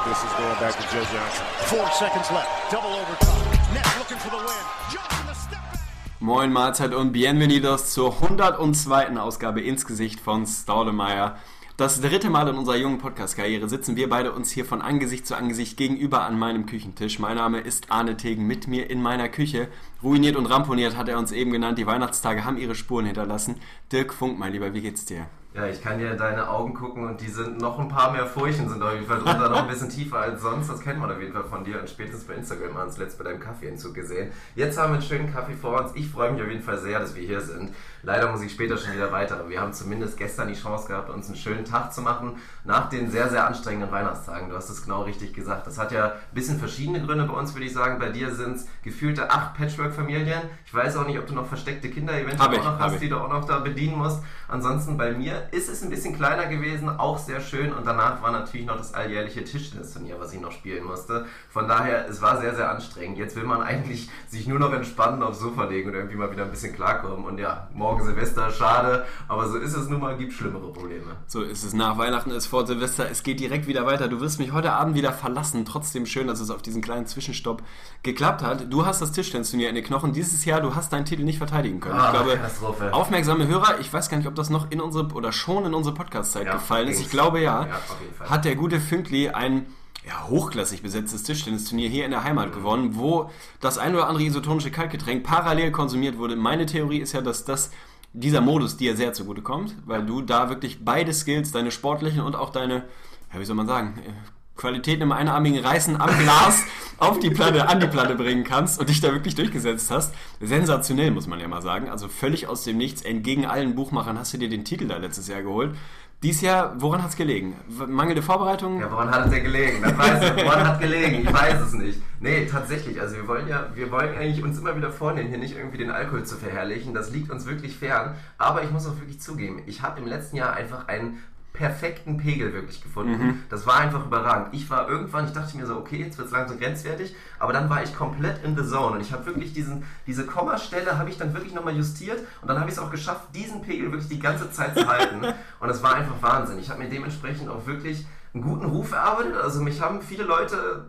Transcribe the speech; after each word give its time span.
think 0.00 0.14
this 0.14 0.24
is 0.24 0.32
going 0.36 0.58
back 0.60 0.74
to 0.76 0.82
Joe 0.94 1.04
Johnson. 1.04 1.44
Four 1.66 1.90
seconds 1.92 2.30
left. 2.30 2.70
Double 2.70 2.90
overtime. 2.90 3.74
Nets 3.74 3.98
looking 3.98 4.18
for 4.18 4.30
the 4.30 4.36
win. 4.36 4.64
Johnson 4.92 5.26
the 5.26 5.34
step 5.34 5.72
back. 5.72 5.80
Moin 6.20 6.52
Mahlzeit 6.52 6.94
und 6.94 7.12
Bienvenidos 7.12 7.92
zur 7.92 8.12
102. 8.22 9.16
Ausgabe 9.18 9.60
ins 9.62 9.86
Gesicht 9.86 10.20
von 10.20 10.46
Staudemeyer. 10.46 11.36
Das 11.76 12.00
dritte 12.02 12.28
Mal 12.28 12.48
in 12.48 12.56
unserer 12.56 12.76
jungen 12.76 12.98
Podcast-Karriere 12.98 13.66
sitzen 13.70 13.96
wir 13.96 14.10
beide 14.10 14.32
uns 14.32 14.50
hier 14.50 14.66
von 14.66 14.82
Angesicht 14.82 15.26
zu 15.26 15.34
Angesicht 15.34 15.78
gegenüber 15.78 16.22
an 16.22 16.38
meinem 16.38 16.66
Küchentisch. 16.66 17.18
Mein 17.18 17.36
Name 17.36 17.60
ist 17.60 17.90
Arne 17.90 18.18
Tegen, 18.18 18.46
mit 18.46 18.68
mir 18.68 18.90
in 18.90 19.00
meiner 19.00 19.30
Küche. 19.30 19.68
Ruiniert 20.02 20.36
und 20.36 20.44
ramponiert 20.44 20.96
hat 20.98 21.08
er 21.08 21.18
uns 21.18 21.32
eben 21.32 21.52
genannt. 21.52 21.78
Die 21.78 21.86
Weihnachtstage 21.86 22.44
haben 22.44 22.58
ihre 22.58 22.74
Spuren 22.74 23.06
hinterlassen. 23.06 23.56
Dirk 23.92 24.12
Funk, 24.12 24.38
mein 24.38 24.52
Lieber, 24.52 24.74
wie 24.74 24.82
geht's 24.82 25.06
dir? 25.06 25.26
Ja, 25.52 25.66
ich 25.66 25.82
kann 25.82 25.98
dir 25.98 26.12
in 26.12 26.16
deine 26.16 26.48
Augen 26.48 26.74
gucken 26.74 27.08
und 27.08 27.20
die 27.20 27.26
sind 27.26 27.58
noch 27.60 27.76
ein 27.80 27.88
paar 27.88 28.12
mehr 28.12 28.24
Furchen, 28.24 28.68
sind 28.68 28.80
auf 28.80 28.92
jeden 28.92 29.06
Fall 29.06 29.18
drunter 29.18 29.48
noch 29.48 29.62
ein 29.62 29.68
bisschen 29.68 29.88
tiefer 29.88 30.20
als 30.20 30.42
sonst. 30.42 30.70
Das 30.70 30.80
kennt 30.80 31.00
man 31.00 31.10
auf 31.10 31.20
jeden 31.20 31.32
Fall 31.32 31.42
von 31.42 31.64
dir 31.64 31.80
und 31.80 31.90
spätestens 31.90 32.22
bei 32.22 32.34
Instagram 32.34 32.78
haben 32.78 32.96
wir 32.96 33.04
uns 33.04 33.16
bei 33.16 33.24
deinem 33.24 33.40
Kaffeeentzug 33.40 33.92
gesehen. 33.92 34.30
Jetzt 34.54 34.78
haben 34.78 34.92
wir 34.92 35.00
einen 35.00 35.02
schönen 35.02 35.32
Kaffee 35.32 35.54
vor 35.54 35.80
uns. 35.80 35.90
Ich 35.96 36.08
freue 36.08 36.30
mich 36.30 36.40
auf 36.40 36.48
jeden 36.48 36.62
Fall 36.62 36.78
sehr, 36.78 37.00
dass 37.00 37.16
wir 37.16 37.26
hier 37.26 37.40
sind. 37.40 37.74
Leider 38.02 38.30
muss 38.30 38.42
ich 38.42 38.52
später 38.52 38.76
schon 38.76 38.94
wieder 38.94 39.12
weiter, 39.12 39.48
wir 39.48 39.60
haben 39.60 39.72
zumindest 39.72 40.16
gestern 40.16 40.48
die 40.48 40.54
Chance 40.54 40.88
gehabt, 40.88 41.10
uns 41.10 41.26
einen 41.26 41.36
schönen 41.36 41.64
Tag 41.64 41.92
zu 41.92 42.02
machen 42.02 42.36
nach 42.64 42.88
den 42.88 43.10
sehr, 43.10 43.28
sehr 43.28 43.46
anstrengenden 43.46 43.90
Weihnachtstagen. 43.90 44.48
Du 44.48 44.56
hast 44.56 44.70
es 44.70 44.82
genau 44.82 45.02
richtig 45.02 45.34
gesagt. 45.34 45.66
Das 45.66 45.78
hat 45.78 45.92
ja 45.92 46.06
ein 46.06 46.34
bisschen 46.34 46.58
verschiedene 46.58 47.04
Gründe 47.04 47.24
bei 47.24 47.34
uns, 47.34 47.54
würde 47.54 47.66
ich 47.66 47.72
sagen. 47.72 47.98
Bei 47.98 48.08
dir 48.08 48.34
sind 48.34 48.56
es 48.56 48.66
gefühlte 48.82 49.30
acht 49.30 49.54
Patchwork-Familien. 49.54 50.42
Ich 50.64 50.72
weiß 50.72 50.96
auch 50.96 51.06
nicht, 51.06 51.18
ob 51.18 51.26
du 51.26 51.34
noch 51.34 51.46
versteckte 51.46 51.90
Kinder 51.90 52.14
eventuell 52.14 52.52
ich, 52.52 52.60
auch 52.60 52.64
noch 52.64 52.78
hast, 52.78 52.94
ich. 52.94 53.00
die 53.00 53.08
du 53.08 53.18
auch 53.18 53.28
noch 53.28 53.44
da 53.44 53.58
bedienen 53.58 53.98
musst. 53.98 54.22
Ansonsten 54.48 54.96
bei 54.96 55.12
mir 55.12 55.48
ist 55.52 55.68
es 55.68 55.82
ein 55.82 55.90
bisschen 55.90 56.16
kleiner 56.16 56.46
gewesen, 56.46 56.88
auch 56.88 57.18
sehr 57.18 57.40
schön. 57.40 57.72
Und 57.72 57.86
danach 57.86 58.22
war 58.22 58.32
natürlich 58.32 58.66
noch 58.66 58.76
das 58.76 58.94
alljährliche 58.94 59.44
Tischtennisturnier, 59.44 60.18
was 60.18 60.32
ich 60.32 60.40
noch 60.40 60.52
spielen 60.52 60.84
musste. 60.84 61.26
Von 61.50 61.68
daher, 61.68 62.08
es 62.08 62.22
war 62.22 62.40
sehr, 62.40 62.54
sehr 62.54 62.70
anstrengend. 62.70 63.18
Jetzt 63.18 63.36
will 63.36 63.44
man 63.44 63.62
eigentlich 63.70 64.08
sich 64.28 64.46
nur 64.46 64.58
noch 64.58 64.72
entspannen, 64.72 65.22
aufs 65.22 65.40
Sofa 65.40 65.64
legen 65.64 65.90
und 65.90 65.96
irgendwie 65.96 66.16
mal 66.16 66.30
wieder 66.30 66.44
ein 66.44 66.50
bisschen 66.50 66.74
klarkommen. 66.74 67.24
Und 67.24 67.38
ja, 67.38 67.68
morgen 67.74 67.89
Silvester, 67.98 68.50
schade. 68.50 69.06
Aber 69.26 69.48
so 69.48 69.56
ist 69.56 69.74
es 69.74 69.88
nun 69.88 70.00
mal, 70.00 70.16
gibt 70.16 70.32
schlimmere 70.32 70.72
Probleme. 70.72 71.16
So 71.26 71.42
ist 71.42 71.64
es. 71.64 71.72
Nach 71.72 71.96
Weihnachten 71.98 72.30
ist 72.30 72.46
vor 72.46 72.66
Silvester. 72.66 73.10
Es 73.10 73.22
geht 73.22 73.40
direkt 73.40 73.66
wieder 73.66 73.86
weiter. 73.86 74.08
Du 74.08 74.20
wirst 74.20 74.38
mich 74.38 74.52
heute 74.52 74.72
Abend 74.72 74.94
wieder 74.94 75.12
verlassen. 75.12 75.64
Trotzdem 75.64 76.06
schön, 76.06 76.26
dass 76.26 76.40
es 76.40 76.50
auf 76.50 76.62
diesen 76.62 76.82
kleinen 76.82 77.06
Zwischenstopp 77.06 77.62
geklappt 78.02 78.42
hat. 78.42 78.72
Du 78.72 78.86
hast 78.86 79.00
das 79.02 79.12
Tischtennisturnier 79.12 79.68
in 79.68 79.74
den 79.74 79.84
Knochen. 79.84 80.12
Dieses 80.12 80.44
Jahr, 80.44 80.60
du 80.60 80.74
hast 80.74 80.92
deinen 80.92 81.04
Titel 81.06 81.22
nicht 81.24 81.38
verteidigen 81.38 81.80
können. 81.80 81.98
Ah, 81.98 82.06
ich 82.06 82.12
glaube, 82.12 82.36
Katastrophe. 82.36 82.92
aufmerksame 82.92 83.46
Hörer, 83.46 83.80
ich 83.80 83.92
weiß 83.92 84.08
gar 84.10 84.18
nicht, 84.18 84.26
ob 84.28 84.34
das 84.34 84.50
noch 84.50 84.70
in 84.70 84.80
unsere 84.80 85.08
oder 85.14 85.32
schon 85.32 85.64
in 85.64 85.74
unsere 85.74 85.94
Podcast-Zeit 85.94 86.46
Ja, 86.46 86.52
gefallen 86.54 86.88
ist. 86.88 87.00
Ich 87.00 87.10
glaube 87.10 87.40
ja. 87.40 87.66
Ja. 87.66 88.28
Hat 88.30 88.44
der 88.44 88.54
gute 88.56 88.80
Fünkli 88.80 89.30
ein 89.30 89.66
ja, 90.06 90.28
hochklassig 90.28 90.82
besetztes 90.82 91.22
Tischtennisturnier 91.24 91.88
hier 91.88 92.04
in 92.04 92.10
der 92.10 92.24
Heimat 92.24 92.52
gewonnen, 92.52 92.96
wo 92.96 93.30
das 93.60 93.78
ein 93.78 93.94
oder 93.94 94.08
andere 94.08 94.24
isotonische 94.24 94.70
Kaltgetränk 94.70 95.24
parallel 95.24 95.70
konsumiert 95.72 96.16
wurde. 96.18 96.36
Meine 96.36 96.66
Theorie 96.66 96.98
ist 96.98 97.12
ja, 97.12 97.20
dass 97.20 97.44
das 97.44 97.70
dieser 98.12 98.40
Modus 98.40 98.76
dir 98.76 98.96
sehr 98.96 99.12
zugute 99.12 99.42
kommt, 99.42 99.74
weil 99.86 100.04
du 100.04 100.22
da 100.22 100.48
wirklich 100.48 100.84
beide 100.84 101.12
Skills, 101.12 101.52
deine 101.52 101.70
sportlichen 101.70 102.22
und 102.22 102.34
auch 102.34 102.50
deine, 102.50 102.84
ja, 103.32 103.40
wie 103.40 103.44
soll 103.44 103.56
man 103.56 103.66
sagen, 103.66 103.98
äh, 104.04 104.12
Qualitäten 104.56 105.02
im 105.02 105.12
einarmigen 105.12 105.64
Reißen 105.64 105.98
am 105.98 106.10
Glas 106.18 106.62
auf 106.98 107.18
die 107.18 107.30
Platte, 107.30 107.68
an 107.68 107.80
die 107.80 107.86
Platte 107.86 108.14
bringen 108.14 108.44
kannst 108.44 108.78
und 108.78 108.90
dich 108.90 109.00
da 109.00 109.12
wirklich 109.12 109.34
durchgesetzt 109.34 109.90
hast. 109.90 110.14
Sensationell, 110.40 111.10
muss 111.12 111.26
man 111.26 111.40
ja 111.40 111.48
mal 111.48 111.62
sagen. 111.62 111.88
Also 111.88 112.08
völlig 112.08 112.46
aus 112.46 112.64
dem 112.64 112.76
Nichts. 112.76 113.00
Entgegen 113.00 113.46
allen 113.46 113.74
Buchmachern 113.74 114.18
hast 114.18 114.34
du 114.34 114.38
dir 114.38 114.50
den 114.50 114.66
Titel 114.66 114.86
da 114.86 114.98
letztes 114.98 115.28
Jahr 115.28 115.42
geholt. 115.42 115.74
Dies 116.22 116.42
Jahr, 116.42 116.74
woran 116.78 117.02
hat 117.02 117.08
es 117.08 117.16
gelegen? 117.16 117.56
Mangelnde 117.88 118.20
Vorbereitung? 118.20 118.78
Ja, 118.78 118.92
woran 118.92 119.10
hat 119.10 119.24
es 119.24 119.30
denn 119.30 119.42
gelegen? 119.42 119.82
Das 119.82 119.96
weiß 119.96 120.36
ich. 120.36 120.44
Woran 120.44 120.68
hat 120.68 120.78
gelegen? 120.78 121.22
Ich 121.22 121.32
weiß 121.32 121.60
es 121.62 121.72
nicht. 121.72 122.02
Nee, 122.20 122.44
tatsächlich. 122.44 123.00
Also 123.00 123.16
wir 123.16 123.26
wollen 123.26 123.48
ja, 123.48 123.68
wir 123.74 123.90
wollen 123.90 124.14
eigentlich 124.14 124.44
uns 124.44 124.58
immer 124.58 124.76
wieder 124.76 124.90
vornehmen, 124.92 125.30
hier 125.30 125.38
nicht 125.38 125.56
irgendwie 125.56 125.78
den 125.78 125.90
Alkohol 125.90 126.24
zu 126.24 126.36
verherrlichen. 126.36 126.92
Das 126.92 127.10
liegt 127.10 127.30
uns 127.30 127.46
wirklich 127.46 127.78
fern. 127.78 128.16
Aber 128.36 128.62
ich 128.62 128.70
muss 128.70 128.86
auch 128.86 128.96
wirklich 128.96 129.18
zugeben, 129.18 129.62
ich 129.64 129.80
habe 129.80 129.98
im 129.98 130.06
letzten 130.06 130.36
Jahr 130.36 130.52
einfach 130.52 130.88
einen 130.88 131.22
perfekten 131.52 132.16
Pegel 132.16 132.52
wirklich 132.52 132.82
gefunden. 132.82 133.44
Das 133.48 133.66
war 133.66 133.76
einfach 133.76 134.06
überragend. 134.06 134.54
Ich 134.54 134.70
war 134.70 134.88
irgendwann, 134.88 135.26
ich 135.26 135.32
dachte 135.32 135.56
mir 135.56 135.66
so, 135.66 135.76
okay, 135.76 135.96
jetzt 135.96 136.16
wird 136.16 136.28
es 136.28 136.32
langsam 136.32 136.58
grenzwertig, 136.58 137.14
aber 137.38 137.52
dann 137.52 137.68
war 137.68 137.82
ich 137.82 137.94
komplett 137.94 138.44
in 138.44 138.56
the 138.56 138.64
zone 138.64 138.96
und 138.96 139.00
ich 139.00 139.12
habe 139.12 139.26
wirklich 139.26 139.52
diesen, 139.52 139.84
diese 140.06 140.26
Kommastelle 140.26 140.98
habe 140.98 141.10
ich 141.10 141.18
dann 141.18 141.34
wirklich 141.34 141.54
nochmal 141.54 141.76
justiert 141.76 142.20
und 142.40 142.48
dann 142.48 142.58
habe 142.58 142.70
ich 142.70 142.76
es 142.76 142.82
auch 142.82 142.90
geschafft, 142.90 143.34
diesen 143.34 143.62
Pegel 143.62 143.90
wirklich 143.90 144.08
die 144.08 144.20
ganze 144.20 144.50
Zeit 144.50 144.76
zu 144.76 144.86
halten 144.86 145.26
und 145.60 145.68
es 145.68 145.82
war 145.82 145.94
einfach 145.94 146.22
Wahnsinn. 146.22 146.58
Ich 146.58 146.70
habe 146.70 146.82
mir 146.82 146.88
dementsprechend 146.88 147.48
auch 147.48 147.66
wirklich 147.66 148.06
einen 148.32 148.42
guten 148.42 148.66
Ruf 148.66 148.92
erarbeitet, 148.92 149.36
also 149.36 149.60
mich 149.60 149.80
haben 149.80 150.00
viele 150.02 150.24
Leute 150.24 150.86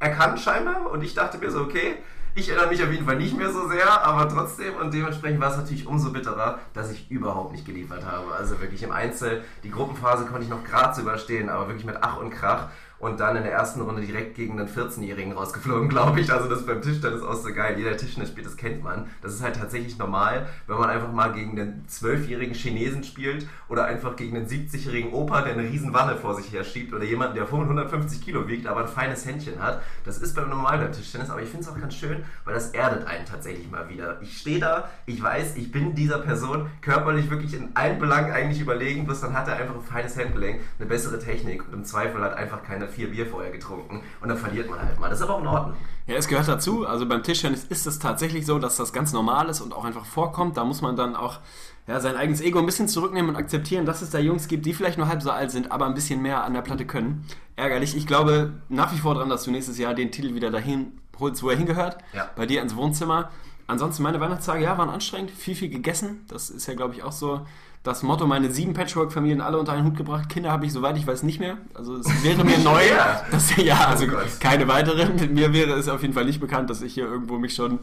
erkannt 0.00 0.40
scheinbar 0.40 0.90
und 0.90 1.02
ich 1.02 1.14
dachte 1.14 1.38
mir 1.38 1.50
so, 1.50 1.60
okay, 1.60 1.96
ich 2.34 2.48
erinnere 2.48 2.68
mich 2.68 2.82
auf 2.82 2.90
jeden 2.90 3.04
Fall 3.04 3.16
nicht 3.16 3.36
mehr 3.36 3.52
so 3.52 3.68
sehr, 3.68 4.02
aber 4.04 4.28
trotzdem 4.28 4.76
und 4.76 4.94
dementsprechend 4.94 5.40
war 5.40 5.50
es 5.50 5.56
natürlich 5.56 5.86
umso 5.86 6.12
bitterer, 6.12 6.58
dass 6.74 6.90
ich 6.90 7.10
überhaupt 7.10 7.52
nicht 7.52 7.66
geliefert 7.66 8.04
habe. 8.04 8.32
Also 8.32 8.60
wirklich 8.60 8.82
im 8.82 8.92
Einzel, 8.92 9.42
die 9.64 9.70
Gruppenphase 9.70 10.26
konnte 10.26 10.44
ich 10.44 10.48
noch 10.48 10.64
gerade 10.64 10.94
so 10.94 11.02
überstehen, 11.02 11.48
aber 11.48 11.68
wirklich 11.68 11.86
mit 11.86 11.96
Ach 12.00 12.18
und 12.18 12.30
Krach 12.30 12.68
und 13.00 13.18
dann 13.18 13.34
in 13.36 13.42
der 13.42 13.52
ersten 13.52 13.80
Runde 13.80 14.02
direkt 14.02 14.36
gegen 14.36 14.58
einen 14.58 14.68
14-Jährigen 14.68 15.32
rausgeflogen, 15.32 15.88
glaube 15.88 16.20
ich. 16.20 16.32
Also 16.32 16.48
das 16.48 16.66
beim 16.66 16.82
Tischtennis 16.82 17.22
auch 17.22 17.34
so 17.34 17.52
geil. 17.52 17.74
Jeder 17.76 17.90
der 17.90 17.98
Tischtennis 17.98 18.28
spielt, 18.28 18.46
das 18.46 18.56
kennt 18.56 18.84
man. 18.84 19.06
Das 19.22 19.32
ist 19.32 19.42
halt 19.42 19.56
tatsächlich 19.56 19.98
normal, 19.98 20.46
wenn 20.66 20.76
man 20.76 20.90
einfach 20.90 21.10
mal 21.10 21.32
gegen 21.32 21.58
einen 21.58 21.86
12-jährigen 21.88 22.54
Chinesen 22.54 23.02
spielt 23.02 23.48
oder 23.68 23.86
einfach 23.86 24.16
gegen 24.16 24.36
einen 24.36 24.46
70-jährigen 24.46 25.12
Opa, 25.12 25.42
der 25.42 25.54
eine 25.54 25.62
riesen 25.62 25.94
Wanne 25.94 26.16
vor 26.16 26.34
sich 26.34 26.52
her 26.52 26.62
schiebt 26.62 26.92
oder 26.92 27.04
jemanden, 27.04 27.36
der 27.36 27.44
150 27.44 28.20
Kilo 28.20 28.46
wiegt, 28.46 28.66
aber 28.66 28.82
ein 28.82 28.88
feines 28.88 29.24
Händchen 29.24 29.60
hat. 29.62 29.82
Das 30.04 30.18
ist 30.18 30.36
beim 30.36 30.50
normalen 30.50 30.92
Tischtennis, 30.92 31.30
aber 31.30 31.40
ich 31.40 31.48
finde 31.48 31.64
es 31.64 31.72
auch 31.72 31.80
ganz 31.80 31.94
schön, 31.94 32.22
weil 32.44 32.54
das 32.54 32.70
erdet 32.70 33.06
einen 33.06 33.24
tatsächlich 33.24 33.70
mal 33.70 33.88
wieder. 33.88 34.20
Ich 34.20 34.38
stehe 34.38 34.60
da, 34.60 34.90
ich 35.06 35.22
weiß, 35.22 35.56
ich 35.56 35.72
bin 35.72 35.94
dieser 35.94 36.18
Person 36.18 36.66
körperlich 36.82 37.30
wirklich 37.30 37.54
in 37.54 37.74
allen 37.74 37.98
Belangen 37.98 38.30
eigentlich 38.30 38.60
überlegen, 38.60 39.06
bloß 39.06 39.22
dann 39.22 39.32
hat 39.32 39.48
er 39.48 39.56
einfach 39.56 39.74
ein 39.74 39.82
feines 39.82 40.18
Handgelenk, 40.18 40.60
eine 40.78 40.88
bessere 40.88 41.18
Technik 41.18 41.66
und 41.66 41.72
im 41.72 41.84
Zweifel 41.84 42.20
hat 42.22 42.36
einfach 42.36 42.62
keine 42.62 42.89
vier 42.90 43.10
Bier 43.10 43.26
vorher 43.26 43.50
getrunken 43.50 44.02
und 44.20 44.28
dann 44.28 44.36
verliert 44.36 44.68
man 44.68 44.80
halt 44.80 44.98
mal. 44.98 45.08
Das 45.08 45.18
ist 45.18 45.24
aber 45.24 45.36
auch 45.36 45.40
in 45.40 45.46
Ordnung. 45.46 45.76
Ja, 46.06 46.16
es 46.16 46.28
gehört 46.28 46.48
dazu. 46.48 46.86
Also 46.86 47.06
beim 47.06 47.22
Tischtennis 47.22 47.64
ist 47.64 47.86
es 47.86 47.98
tatsächlich 47.98 48.46
so, 48.46 48.58
dass 48.58 48.76
das 48.76 48.92
ganz 48.92 49.12
normal 49.12 49.48
ist 49.48 49.60
und 49.60 49.72
auch 49.72 49.84
einfach 49.84 50.04
vorkommt. 50.04 50.56
Da 50.56 50.64
muss 50.64 50.82
man 50.82 50.96
dann 50.96 51.14
auch 51.14 51.38
ja, 51.86 52.00
sein 52.00 52.16
eigenes 52.16 52.40
Ego 52.40 52.58
ein 52.58 52.66
bisschen 52.66 52.88
zurücknehmen 52.88 53.30
und 53.30 53.36
akzeptieren, 53.36 53.86
dass 53.86 54.02
es 54.02 54.10
da 54.10 54.18
Jungs 54.18 54.48
gibt, 54.48 54.66
die 54.66 54.74
vielleicht 54.74 54.98
nur 54.98 55.08
halb 55.08 55.22
so 55.22 55.30
alt 55.30 55.50
sind, 55.50 55.72
aber 55.72 55.86
ein 55.86 55.94
bisschen 55.94 56.20
mehr 56.20 56.44
an 56.44 56.54
der 56.54 56.62
Platte 56.62 56.86
können. 56.86 57.24
Ärgerlich. 57.56 57.96
Ich 57.96 58.06
glaube 58.06 58.52
nach 58.68 58.92
wie 58.94 58.98
vor 58.98 59.14
dran, 59.14 59.28
dass 59.28 59.44
du 59.44 59.50
nächstes 59.50 59.78
Jahr 59.78 59.94
den 59.94 60.10
Titel 60.10 60.34
wieder 60.34 60.50
dahin 60.50 60.92
holst, 61.18 61.42
wo 61.42 61.50
er 61.50 61.56
hingehört. 61.56 61.98
Ja. 62.12 62.30
Bei 62.36 62.46
dir 62.46 62.62
ins 62.62 62.76
Wohnzimmer. 62.76 63.30
Ansonsten 63.66 64.02
meine 64.02 64.20
Weihnachtstage, 64.20 64.64
ja, 64.64 64.76
waren 64.78 64.88
anstrengend. 64.88 65.30
Viel, 65.30 65.54
viel 65.54 65.68
gegessen. 65.68 66.24
Das 66.28 66.50
ist 66.50 66.66
ja, 66.66 66.74
glaube 66.74 66.94
ich, 66.94 67.04
auch 67.04 67.12
so 67.12 67.46
das 67.82 68.02
Motto. 68.02 68.26
Meine 68.26 68.50
sieben 68.50 68.74
Patchwork-Familien 68.74 69.40
alle 69.40 69.58
unter 69.58 69.72
einen 69.72 69.86
Hut 69.86 69.96
gebracht. 69.96 70.28
Kinder 70.28 70.50
habe 70.52 70.66
ich, 70.66 70.72
soweit 70.72 70.98
ich 70.98 71.06
weiß, 71.06 71.22
nicht 71.22 71.40
mehr. 71.40 71.56
Also 71.72 71.96
es 71.96 72.22
wäre 72.22 72.44
mir 72.44 72.58
neu. 72.64 72.82
Ja. 72.86 73.22
Dass, 73.30 73.56
ja, 73.56 73.86
also 73.88 74.04
Oh 74.04 74.16
keine 74.38 74.68
weiteren. 74.68 75.32
Mir 75.32 75.52
wäre 75.54 75.72
es 75.72 75.88
auf 75.88 76.02
jeden 76.02 76.12
Fall 76.12 76.26
nicht 76.26 76.40
bekannt, 76.40 76.68
dass 76.68 76.82
ich 76.82 76.92
hier 76.92 77.04
irgendwo 77.06 77.38
mich 77.38 77.54
schon 77.54 77.78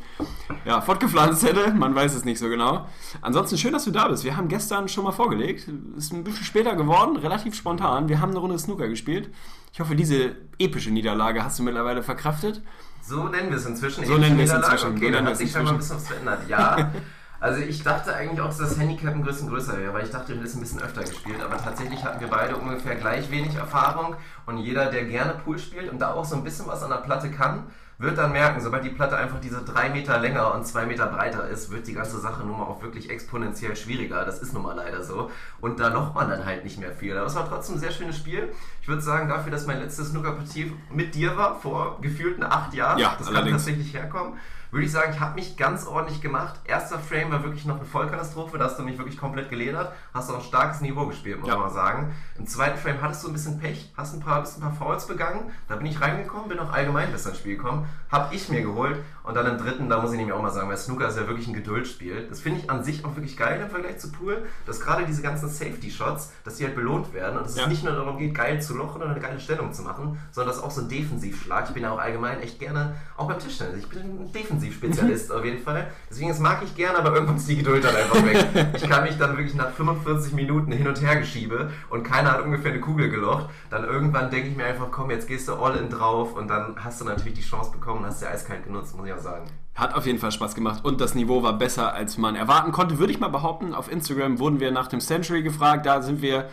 ja, 0.66 0.82
fortgepflanzt 0.82 1.44
hätte. 1.44 1.72
Man 1.74 1.96
weiß 1.96 2.14
es 2.14 2.26
nicht 2.26 2.38
so 2.38 2.48
genau. 2.48 2.88
Ansonsten 3.22 3.58
schön, 3.58 3.74
dass 3.74 3.86
du 3.86 3.92
da 3.92 4.08
bist. 4.08 4.24
Wir 4.24 4.38
haben 4.38 4.48
gestern 4.50 4.88
schon 4.88 5.04
mal 5.04 5.12
vorgelegt. 5.12 5.68
Ist 5.98 6.14
ein 6.14 6.24
bisschen 6.24 6.46
später 6.46 6.76
geworden, 6.76 7.18
relativ 7.18 7.56
spontan. 7.56 8.08
Wir 8.08 8.22
haben 8.22 8.30
eine 8.32 8.40
Runde 8.40 8.60
Snooker 8.60 8.88
gespielt. 8.88 9.30
Ich 9.74 9.80
hoffe, 9.80 9.96
diese 9.96 10.36
epische 10.60 10.92
Niederlage 10.92 11.44
hast 11.44 11.58
du 11.58 11.64
mittlerweile 11.64 12.04
verkraftet. 12.04 12.62
So 13.02 13.28
nennen 13.30 13.50
wir 13.50 13.58
es 13.58 13.66
inzwischen. 13.66 14.06
So 14.06 14.18
nennen 14.18 14.38
wir 14.38 14.46
es 14.46 14.54
inzwischen. 14.54 14.92
Okay, 14.92 15.08
So 15.08 15.12
dann 15.14 15.26
hat 15.26 15.38
sich 15.38 15.52
scheinbar 15.52 15.74
ein 15.74 15.80
inzwischen. 15.80 15.98
bisschen 15.98 15.98
was 15.98 16.08
verändert. 16.08 16.50
Ja. 16.50 16.92
Also 17.40 17.62
ich 17.62 17.84
dachte 17.84 18.16
eigentlich 18.16 18.42
auch, 18.42 18.48
dass 18.48 18.58
das 18.58 18.78
Handicap 18.80 19.14
ein 19.14 19.24
bisschen 19.24 19.50
größer 19.50 19.78
wäre, 19.78 19.94
weil 19.94 20.04
ich 20.06 20.12
dachte, 20.12 20.30
wir 20.30 20.36
hätten 20.38 20.48
es 20.48 20.56
ein 20.56 20.62
bisschen 20.62 20.82
öfter 20.82 21.02
gespielt. 21.02 21.42
Aber 21.44 21.58
tatsächlich 21.58 22.04
hatten 22.04 22.20
wir 22.20 22.28
beide 22.30 22.56
ungefähr 22.56 22.96
gleich 22.96 23.30
wenig 23.30 23.56
Erfahrung. 23.56 24.16
Und 24.46 24.58
jeder, 24.58 24.88
der 24.88 25.06
gerne 25.06 25.34
Pool 25.44 25.60
spielt 25.60 25.92
und 25.92 26.00
da 26.00 26.14
auch 26.14 26.26
so 26.26 26.36
ein 26.36 26.44
bisschen 26.44 26.68
was 26.68 26.82
an 26.84 26.90
der 26.90 26.98
Platte 26.98 27.30
kann, 27.30 27.64
wird 28.00 28.18
dann 28.20 28.32
merken, 28.32 28.62
sobald 28.62 28.84
die 28.84 28.90
Platte 28.92 29.18
einfach 29.18 29.40
diese 29.40 29.64
drei 29.64 29.90
Meter 29.90 30.20
länger 30.20 30.54
und 30.54 30.68
zwei 30.68 30.86
Meter 30.86 31.08
breiter 31.08 31.48
ist, 31.48 31.72
wird 31.72 31.88
die 31.88 31.94
ganze 31.94 32.20
Sache 32.20 32.44
nun 32.46 32.58
mal 32.60 32.66
auch 32.66 32.82
wirklich 32.84 33.10
exponentiell 33.10 33.76
schwieriger. 33.76 34.24
Das 34.24 34.40
ist 34.40 34.54
nun 34.54 34.62
mal 34.64 34.76
leider 34.76 35.04
so. 35.04 35.32
Und 35.62 35.80
da 35.80 35.88
locht 35.88 36.14
man 36.14 36.30
dann 36.30 36.46
halt 36.46 36.64
nicht 36.64 36.80
mehr 36.80 36.92
viel. 36.92 37.18
Aber 37.18 37.26
es 37.26 37.36
war 37.36 37.48
trotzdem 37.50 37.76
ein 37.76 37.80
sehr 37.80 37.92
schönes 37.92 38.18
Spiel. 38.18 38.50
Ich 38.84 38.88
würde 38.88 39.02
sagen, 39.02 39.28
dafür, 39.30 39.52
dass 39.52 39.66
mein 39.66 39.80
letztes 39.80 40.10
Snookerpartie 40.10 40.74
mit 40.92 41.16
dir 41.16 41.38
war, 41.38 41.60
vor 41.60 41.98
gefühlten 42.02 42.44
acht 42.44 42.74
Jahren, 42.76 43.00
Ja, 43.00 43.16
das 43.18 43.28
kann 43.28 43.36
allerdings. 43.38 43.58
tatsächlich 43.66 43.94
herkommen, 43.96 44.34
würde 44.78 44.86
ich 44.86 44.92
sagen, 44.92 45.12
ich 45.12 45.20
habe 45.20 45.34
mich 45.36 45.58
ganz 45.58 45.88
ordentlich 45.88 46.22
gemacht. 46.22 46.60
Erster 46.66 47.00
Frame 47.00 47.32
war 47.32 47.44
wirklich 47.44 47.66
noch 47.66 47.78
eine 47.78 47.86
Vollkatastrophe, 47.86 48.60
da 48.60 48.66
hast 48.66 48.78
du 48.78 48.84
mich 48.84 48.98
wirklich 49.00 49.18
komplett 49.18 49.50
geledert, 49.50 49.92
hast 50.14 50.30
auch 50.30 50.36
ein 50.36 50.42
starkes 50.42 50.82
Niveau 50.82 51.08
gespielt, 51.08 51.40
muss 51.40 51.48
Ja. 51.50 51.56
man 51.56 51.64
mal 51.68 51.74
sagen. 51.74 52.14
Im 52.38 52.46
zweiten 52.46 52.78
Frame 52.78 53.02
hattest 53.02 53.24
du 53.24 53.30
ein 53.30 53.34
bisschen 53.34 53.60
Pech, 53.60 53.92
hast 53.98 54.14
ein 54.14 54.20
paar, 54.20 54.42
bist 54.42 54.56
ein 54.58 54.62
paar 54.62 54.74
Fouls 54.74 55.08
begangen, 55.08 55.52
da 55.68 55.76
bin 55.78 55.88
ich 55.88 56.00
reingekommen, 56.00 56.48
bin 56.48 56.60
auch 56.60 56.72
allgemein 56.72 57.12
besser 57.12 57.30
ins 57.32 57.40
Spiel 57.40 57.58
gekommen, 57.58 57.88
habe 58.12 58.36
ich 58.36 58.50
mir 58.50 58.62
geholt 58.62 59.00
Und 59.28 59.36
dann 59.36 59.46
im 59.46 59.58
dritten, 59.58 59.90
da 59.90 60.02
muss 60.02 60.12
ich 60.12 60.18
nämlich 60.18 60.34
auch 60.34 60.42
mal 60.42 60.50
sagen, 60.52 60.70
weil 60.70 60.78
Snooker 60.78 61.10
ist 61.10 61.18
ja 61.18 61.28
wirklich 61.28 61.48
ein 61.48 61.54
Geduldsspiel. 61.54 62.28
Das 62.30 62.40
finde 62.40 62.62
ich 62.62 62.70
an 62.70 62.84
sich 62.84 63.04
auch 63.04 63.16
wirklich 63.16 63.36
geil 63.36 63.60
im 63.62 63.70
Vergleich 63.70 63.98
zu 64.00 64.12
Pool, 64.12 64.46
dass 64.66 64.80
gerade 64.80 65.06
diese 65.06 65.22
ganzen 65.22 65.50
Safety-Shots, 65.50 66.32
dass 66.46 66.56
die 66.56 66.64
halt 66.66 66.76
belohnt 66.76 67.14
werden 67.14 67.38
und 67.38 67.46
dass 67.46 67.58
Ja. 67.58 67.64
es 67.64 67.70
nicht 67.70 67.84
nur 67.84 67.94
darum 67.94 68.18
geht, 68.18 68.34
geil 68.34 68.62
zu 68.62 68.76
lochen 68.76 69.02
oder 69.02 69.12
eine 69.12 69.20
geile 69.20 69.40
Stellung 69.40 69.74
zu 69.74 69.82
machen, 69.82 70.18
sondern 70.32 70.56
dass 70.56 70.64
auch 70.64 70.72
so 70.72 70.82
ein 70.82 70.90
Defensivschlag. 70.90 71.66
Ich 71.68 71.74
bin 71.74 71.84
ja 71.84 71.92
auch 71.92 72.00
allgemein 72.00 72.40
echt 72.40 72.58
gerne, 72.60 72.96
auch 73.18 73.28
beim 73.28 73.38
Tischtennis, 73.40 73.80
ich 73.80 73.90
bin 73.90 74.00
ein 74.00 74.32
Defensivspezialist 74.32 75.32
auf 75.34 75.44
jeden 75.44 75.62
Fall. 75.62 75.88
Deswegen, 76.10 76.30
das 76.30 76.40
mag 76.40 76.62
ich 76.64 76.76
gerne, 76.76 76.98
aber 77.00 77.14
irgendwann 77.14 77.38
ist 77.38 77.48
die 77.50 77.58
Geduld 77.58 77.84
dann 77.84 77.96
einfach 77.96 78.24
weg. 78.26 78.72
Ich 78.76 78.90
kann 78.90 79.04
mich 79.04 79.18
dann 79.18 79.36
wirklich 79.38 79.56
nach 79.56 79.72
45 79.72 80.34
Minuten 80.34 80.72
hin 80.72 80.88
und 80.88 81.02
her 81.02 81.18
geschiebe 81.18 81.70
und 81.90 82.04
keiner 82.04 82.32
hat 82.32 82.42
ungefähr 82.42 82.72
eine 82.72 82.82
Kugel 82.82 83.10
gelocht. 83.10 83.50
Dann 83.70 83.84
irgendwann 83.84 84.30
denke 84.32 84.50
ich 84.50 84.56
mir 84.56 84.66
einfach, 84.66 84.88
komm, 84.92 85.12
jetzt 85.12 85.28
gehst 85.28 85.48
du 85.48 85.56
all 85.56 85.76
in 85.76 85.90
drauf 85.90 86.34
und 86.34 86.48
dann 86.48 86.76
hast 86.84 87.02
du 87.02 87.06
natürlich 87.06 87.34
die 87.34 87.42
Chance 87.44 87.72
bekommen 87.72 88.00
und 88.02 88.06
hast 88.08 88.20
sie 88.20 88.28
eiskalt 88.28 88.64
genutzt, 88.64 88.96
muss 88.96 89.06
ich 89.08 89.14
auch 89.14 89.17
sagen. 89.20 89.46
Hat 89.76 89.94
auf 89.94 90.06
jeden 90.06 90.18
Fall 90.20 90.32
Spaß 90.32 90.56
gemacht 90.56 90.84
und 90.84 91.00
das 91.02 91.14
Niveau 91.14 91.44
war 91.44 91.54
besser, 91.54 91.94
als 91.94 92.18
man 92.18 92.36
erwarten 92.36 92.72
konnte, 92.72 92.98
würde 92.98 93.14
ich 93.14 93.20
mal 93.20 93.28
behaupten. 93.28 93.74
Auf 93.76 93.92
Instagram 93.92 94.40
wurden 94.40 94.60
wir 94.60 94.72
nach 94.72 94.88
dem 94.88 95.00
Century 95.00 95.44
gefragt, 95.44 95.86
da 95.86 96.02
sind 96.02 96.22
wir 96.22 96.50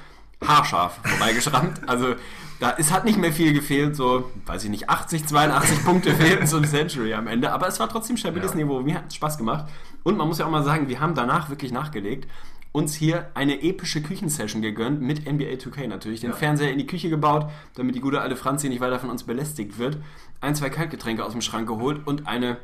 haarscharf 0.46 0.98
vorbeigeschrammt. 1.02 1.80
Also 1.86 2.14
da 2.60 2.74
es 2.78 2.92
hat 2.92 3.04
nicht 3.04 3.18
mehr 3.18 3.32
viel 3.32 3.52
gefehlt, 3.52 3.96
so, 3.96 4.30
weiß 4.46 4.64
ich 4.64 4.70
nicht, 4.70 4.88
80, 4.88 5.26
82 5.26 5.84
Punkte 5.84 6.14
fehlten 6.14 6.46
zum 6.46 6.64
Century 6.64 7.14
am 7.14 7.26
Ende, 7.26 7.52
aber 7.52 7.66
es 7.66 7.80
war 7.80 7.88
trotzdem 7.88 8.16
stabiles 8.16 8.52
Ja. 8.52 8.58
Niveau. 8.58 8.80
Mir 8.80 8.96
hat 8.96 9.04
es 9.08 9.14
Spaß 9.14 9.38
gemacht 9.38 9.66
und 10.02 10.16
man 10.16 10.28
muss 10.28 10.38
ja 10.38 10.46
auch 10.46 10.50
mal 10.50 10.62
sagen, 10.62 10.88
wir 10.88 11.00
haben 11.00 11.14
danach 11.14 11.50
wirklich 11.50 11.72
nachgelegt. 11.72 12.28
Uns 12.76 12.92
hier 12.96 13.30
eine 13.34 13.62
epische 13.62 14.02
Küchensession 14.02 14.60
gegönnt 14.60 15.00
mit 15.00 15.30
NBA 15.30 15.44
2K 15.58 15.86
natürlich. 15.86 16.22
Den 16.22 16.30
Ja. 16.30 16.36
Fernseher 16.36 16.72
in 16.72 16.78
die 16.78 16.88
Küche 16.88 17.08
gebaut, 17.08 17.48
damit 17.76 17.94
die 17.94 18.00
gute 18.00 18.20
alte 18.20 18.34
Franzi 18.34 18.68
nicht 18.68 18.80
weiter 18.80 18.98
von 18.98 19.10
uns 19.10 19.22
belästigt 19.22 19.78
wird. 19.78 19.96
Ein, 20.40 20.56
zwei 20.56 20.70
Kaltgetränke 20.70 21.24
aus 21.24 21.30
dem 21.30 21.40
Schrank 21.40 21.68
geholt 21.68 22.04
und 22.04 22.26
eine, 22.26 22.56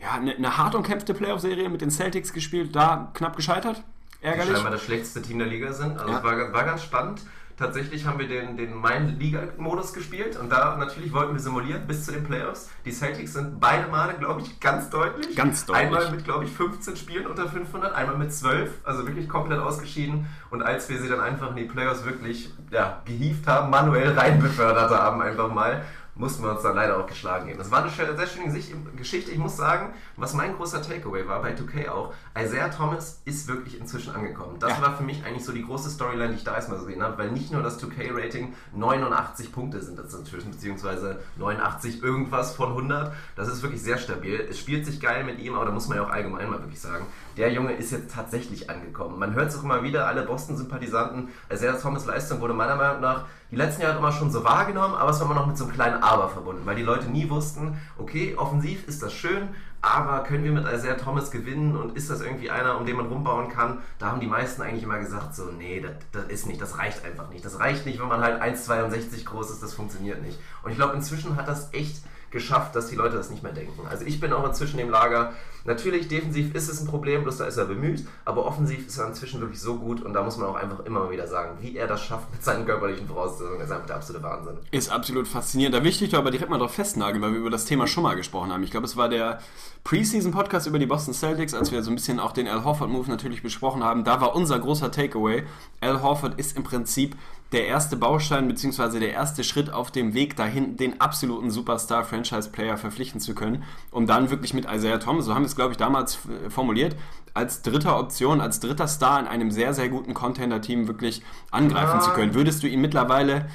ja, 0.00 0.12
eine, 0.12 0.36
eine 0.36 0.56
hart 0.56 0.76
umkämpfte 0.76 1.14
Playoff-Serie 1.14 1.68
mit 1.68 1.80
den 1.80 1.90
Celtics 1.90 2.32
gespielt. 2.32 2.76
Da 2.76 3.10
knapp 3.14 3.34
gescheitert. 3.34 3.82
Die 4.22 4.26
Ärgerlich. 4.26 4.52
scheinbar 4.54 4.70
das 4.70 4.82
schlechteste 4.84 5.20
Team 5.22 5.40
der 5.40 5.48
Liga 5.48 5.72
sind. 5.72 5.98
Also 5.98 6.12
Ja. 6.12 6.18
es 6.18 6.22
war, 6.24 6.52
war 6.52 6.62
ganz 6.64 6.84
spannend. 6.84 7.22
Tatsächlich 7.56 8.04
haben 8.04 8.18
wir 8.18 8.28
den, 8.28 8.58
den 8.58 8.74
Mein-Liga-Modus 8.74 9.94
gespielt 9.94 10.36
und 10.36 10.50
da 10.50 10.76
natürlich 10.76 11.12
wollten 11.14 11.32
wir 11.32 11.40
simulieren 11.40 11.86
bis 11.86 12.04
zu 12.04 12.12
den 12.12 12.22
Playoffs. 12.22 12.68
Die 12.84 12.92
Celtics 12.92 13.32
sind 13.32 13.58
beide 13.58 13.86
Male, 13.88 14.14
glaube 14.18 14.42
ich, 14.42 14.60
ganz 14.60 14.90
deutlich. 14.90 15.34
Ganz 15.34 15.64
deutlich. 15.64 15.86
Einmal 15.86 16.10
mit, 16.10 16.24
glaube 16.24 16.44
ich, 16.44 16.52
15 16.52 16.96
Spielen 16.96 17.26
unter 17.26 17.48
500, 17.48 17.94
einmal 17.94 18.18
mit 18.18 18.30
12, 18.30 18.70
also 18.84 19.06
wirklich 19.06 19.26
komplett 19.26 19.58
ausgeschieden. 19.58 20.26
Und 20.50 20.62
als 20.62 20.90
wir 20.90 21.00
sie 21.00 21.08
dann 21.08 21.20
einfach 21.20 21.50
in 21.50 21.56
die 21.56 21.64
Playoffs 21.64 22.04
wirklich 22.04 22.52
ja, 22.70 23.00
gehievt 23.06 23.46
haben, 23.46 23.70
manuell 23.70 24.12
reinbefördert 24.12 24.90
haben, 24.90 25.22
einfach 25.22 25.50
mal, 25.50 25.82
mussten 26.14 26.42
wir 26.42 26.50
uns 26.50 26.62
dann 26.62 26.74
leider 26.74 26.98
auch 26.98 27.06
geschlagen 27.06 27.46
geben. 27.46 27.58
Das 27.58 27.70
war 27.70 27.82
eine 27.82 27.90
sehr 27.90 28.26
schöne 28.26 28.52
Geschichte. 28.96 29.30
Ich 29.30 29.38
muss 29.38 29.56
sagen, 29.56 29.94
was 30.16 30.34
mein 30.34 30.56
großer 30.56 30.82
Takeaway 30.82 31.26
war 31.28 31.42
bei 31.42 31.54
2K 31.54 31.88
auch, 31.90 32.12
Isaiah 32.38 32.68
Thomas 32.68 33.20
ist 33.24 33.48
wirklich 33.48 33.78
inzwischen 33.80 34.14
angekommen. 34.14 34.56
Das 34.58 34.70
Ja. 34.70 34.82
war 34.82 34.96
für 34.96 35.02
mich 35.02 35.24
eigentlich 35.24 35.44
so 35.44 35.52
die 35.52 35.64
große 35.64 35.90
Storyline, 35.90 36.30
die 36.30 36.36
ich 36.36 36.44
da 36.44 36.54
erstmal 36.54 36.78
gesehen 36.78 37.02
habe, 37.02 37.18
weil 37.18 37.30
nicht 37.30 37.52
nur 37.52 37.62
das 37.62 37.78
2K-Rating 37.78 38.54
89 38.74 39.52
Punkte 39.52 39.80
sind 39.82 39.98
das 39.98 40.12
inzwischen, 40.14 40.50
beziehungsweise 40.50 41.20
89 41.36 42.02
irgendwas 42.02 42.54
von 42.54 42.68
100. 42.70 43.12
Das 43.36 43.48
ist 43.48 43.62
wirklich 43.62 43.82
sehr 43.82 43.98
stabil. 43.98 44.46
Es 44.50 44.58
spielt 44.58 44.86
sich 44.86 45.00
geil 45.00 45.24
mit 45.24 45.38
ihm, 45.38 45.54
aber 45.54 45.64
da 45.66 45.70
muss 45.70 45.88
man 45.88 45.98
ja 45.98 46.04
auch 46.04 46.10
allgemein 46.10 46.48
mal 46.50 46.60
wirklich 46.60 46.80
sagen, 46.80 47.06
der 47.36 47.52
Junge 47.52 47.72
ist 47.74 47.90
jetzt 47.92 48.14
tatsächlich 48.14 48.70
angekommen. 48.70 49.18
Man 49.18 49.34
hört 49.34 49.48
es 49.50 49.58
auch 49.58 49.64
immer 49.64 49.82
wieder, 49.82 50.06
alle 50.06 50.22
Boston-Sympathisanten, 50.22 51.28
Isaiah 51.52 51.78
Thomas 51.78 52.06
Leistung 52.06 52.40
wurde 52.40 52.54
meiner 52.54 52.76
Meinung 52.76 53.00
nach 53.00 53.24
die 53.50 53.56
letzten 53.56 53.82
Jahre 53.82 53.98
immer 53.98 54.10
schon 54.10 54.30
so 54.32 54.42
wahrgenommen, 54.42 54.94
aber 54.96 55.10
es 55.10 55.20
war 55.20 55.26
immer 55.26 55.36
noch 55.36 55.46
mit 55.46 55.56
so 55.56 55.64
einem 55.64 55.72
kleinen 55.74 56.02
Aber 56.02 56.28
verbunden, 56.28 56.62
weil 56.64 56.74
die 56.74 56.82
Leute 56.82 57.08
nie 57.08 57.30
wussten, 57.30 57.78
okay, 57.96 58.34
offensiv 58.36 58.88
ist 58.88 59.02
das 59.02 59.12
schön, 59.12 59.48
aber 59.82 60.24
können 60.24 60.44
wir 60.44 60.52
mit 60.52 60.64
Isaiah 60.64 60.96
Thomas 60.96 61.30
gewinnen 61.30 61.76
und 61.76 61.96
ist 61.96 62.10
das 62.10 62.20
irgendwie 62.20 62.50
einer, 62.50 62.78
um 62.78 62.86
den 62.86 62.96
man 62.96 63.06
rumbauen 63.06 63.48
kann? 63.48 63.82
Da 63.98 64.06
haben 64.06 64.20
die 64.20 64.26
meisten 64.26 64.62
eigentlich 64.62 64.82
immer 64.82 64.98
gesagt, 64.98 65.34
so, 65.34 65.44
nee, 65.50 65.80
das, 65.80 65.92
das 66.12 66.24
ist 66.24 66.46
nicht, 66.46 66.60
das 66.60 66.78
reicht 66.78 67.04
einfach 67.04 67.28
nicht. 67.30 67.44
Das 67.44 67.58
reicht 67.60 67.86
nicht, 67.86 68.00
wenn 68.00 68.08
man 68.08 68.20
halt 68.20 68.42
1,62 68.42 69.24
groß 69.24 69.50
ist, 69.50 69.62
das 69.62 69.74
funktioniert 69.74 70.22
nicht. 70.22 70.38
Und 70.62 70.70
ich 70.70 70.76
glaube, 70.76 70.94
inzwischen 70.94 71.36
hat 71.36 71.46
das 71.46 71.72
echt 71.72 72.02
geschafft, 72.36 72.76
dass 72.76 72.88
die 72.88 72.96
Leute 72.96 73.16
das 73.16 73.30
nicht 73.30 73.42
mehr 73.42 73.52
denken. 73.52 73.86
Also 73.88 74.04
ich 74.04 74.20
bin 74.20 74.32
auch 74.32 74.46
inzwischen 74.46 74.78
im 74.78 74.90
Lager. 74.90 75.32
Natürlich, 75.64 76.06
defensiv 76.06 76.54
ist 76.54 76.68
es 76.68 76.80
ein 76.80 76.86
Problem, 76.86 77.24
bloß 77.24 77.38
da 77.38 77.46
ist 77.46 77.56
er 77.56 77.64
bemüht, 77.64 78.06
aber 78.24 78.46
offensiv 78.46 78.86
ist 78.86 78.98
er 78.98 79.08
inzwischen 79.08 79.40
wirklich 79.40 79.60
so 79.60 79.76
gut 79.76 80.00
und 80.00 80.12
da 80.12 80.22
muss 80.22 80.36
man 80.36 80.46
auch 80.46 80.54
einfach 80.54 80.84
immer 80.84 81.10
wieder 81.10 81.26
sagen, 81.26 81.58
wie 81.60 81.76
er 81.76 81.88
das 81.88 82.04
schafft 82.04 82.30
mit 82.30 82.44
seinen 82.44 82.66
körperlichen 82.66 83.08
Voraussetzungen, 83.08 83.60
ist 83.60 83.72
einfach 83.72 83.86
der 83.86 83.96
absolute 83.96 84.22
Wahnsinn. 84.22 84.58
Ist 84.70 84.92
absolut 84.92 85.26
faszinierend. 85.26 85.74
Da 85.74 85.80
doch 85.80 86.18
aber 86.18 86.30
direkt 86.30 86.50
mal 86.50 86.58
drauf 86.58 86.74
festnageln, 86.74 87.20
weil 87.20 87.32
wir 87.32 87.40
über 87.40 87.50
das 87.50 87.64
Thema 87.64 87.88
schon 87.88 88.04
mal 88.04 88.14
gesprochen 88.14 88.52
haben. 88.52 88.62
Ich 88.62 88.70
glaube, 88.70 88.86
es 88.86 88.96
war 88.96 89.08
der 89.08 89.40
Preseason-Podcast 89.82 90.66
über 90.68 90.78
die 90.78 90.86
Boston 90.86 91.14
Celtics, 91.14 91.54
als 91.54 91.72
wir 91.72 91.82
so 91.82 91.90
ein 91.90 91.96
bisschen 91.96 92.20
auch 92.20 92.32
den 92.32 92.46
Al 92.46 92.62
Horford-Move 92.62 93.10
natürlich 93.10 93.42
besprochen 93.42 93.82
haben. 93.82 94.04
Da 94.04 94.20
war 94.20 94.36
unser 94.36 94.58
großer 94.58 94.92
Takeaway. 94.92 95.44
Al 95.80 96.02
Horford 96.02 96.38
ist 96.38 96.56
im 96.56 96.62
Prinzip 96.62 97.16
der 97.52 97.66
erste 97.66 97.96
Baustein 97.96 98.48
bzw. 98.48 98.98
der 98.98 99.12
erste 99.12 99.44
Schritt 99.44 99.72
auf 99.72 99.90
dem 99.90 100.14
Weg 100.14 100.36
dahin, 100.36 100.76
den 100.76 101.00
absoluten 101.00 101.50
Superstar-Franchise-Player 101.50 102.76
verpflichten 102.76 103.20
zu 103.20 103.34
können, 103.34 103.62
um 103.90 104.06
dann 104.06 104.30
wirklich 104.30 104.52
mit 104.52 104.66
Isaiah 104.70 104.98
Thomas, 104.98 105.26
so 105.26 105.34
haben 105.34 105.42
wir 105.42 105.46
es 105.46 105.56
glaube 105.56 105.72
ich 105.72 105.78
damals 105.78 106.18
äh, 106.26 106.50
formuliert, 106.50 106.96
als 107.34 107.62
dritter 107.62 107.98
Option, 107.98 108.40
als 108.40 108.60
dritter 108.60 108.88
Star 108.88 109.20
in 109.20 109.26
einem 109.26 109.50
sehr, 109.50 109.74
sehr 109.74 109.88
guten 109.88 110.14
Contender-Team 110.14 110.88
wirklich 110.88 111.22
angreifen 111.50 111.98
Ja. 111.98 112.00
zu 112.00 112.10
können. 112.10 112.34
Würdest 112.34 112.62
du 112.62 112.66
ihn 112.66 112.80
mittlerweile 112.80 113.46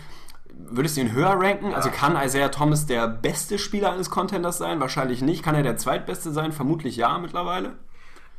Würdest 0.54 0.96
du 0.96 1.02
ihn 1.02 1.12
höher 1.12 1.32
ranken? 1.32 1.74
Also 1.74 1.90
kann 1.90 2.16
Isaiah 2.16 2.50
Thomas 2.52 2.86
der 2.86 3.08
beste 3.08 3.58
Spieler 3.58 3.94
eines 3.94 4.12
Contenders 4.12 4.60
sein? 4.60 4.80
Wahrscheinlich 4.80 5.22
nicht. 5.24 5.42
Kann 5.44 5.56
er 5.56 5.64
der 5.64 5.78
zweitbeste 5.78 6.32
sein? 6.32 6.52
Vermutlich 6.52 6.98
ja 6.98 7.18
mittlerweile. 7.18 7.78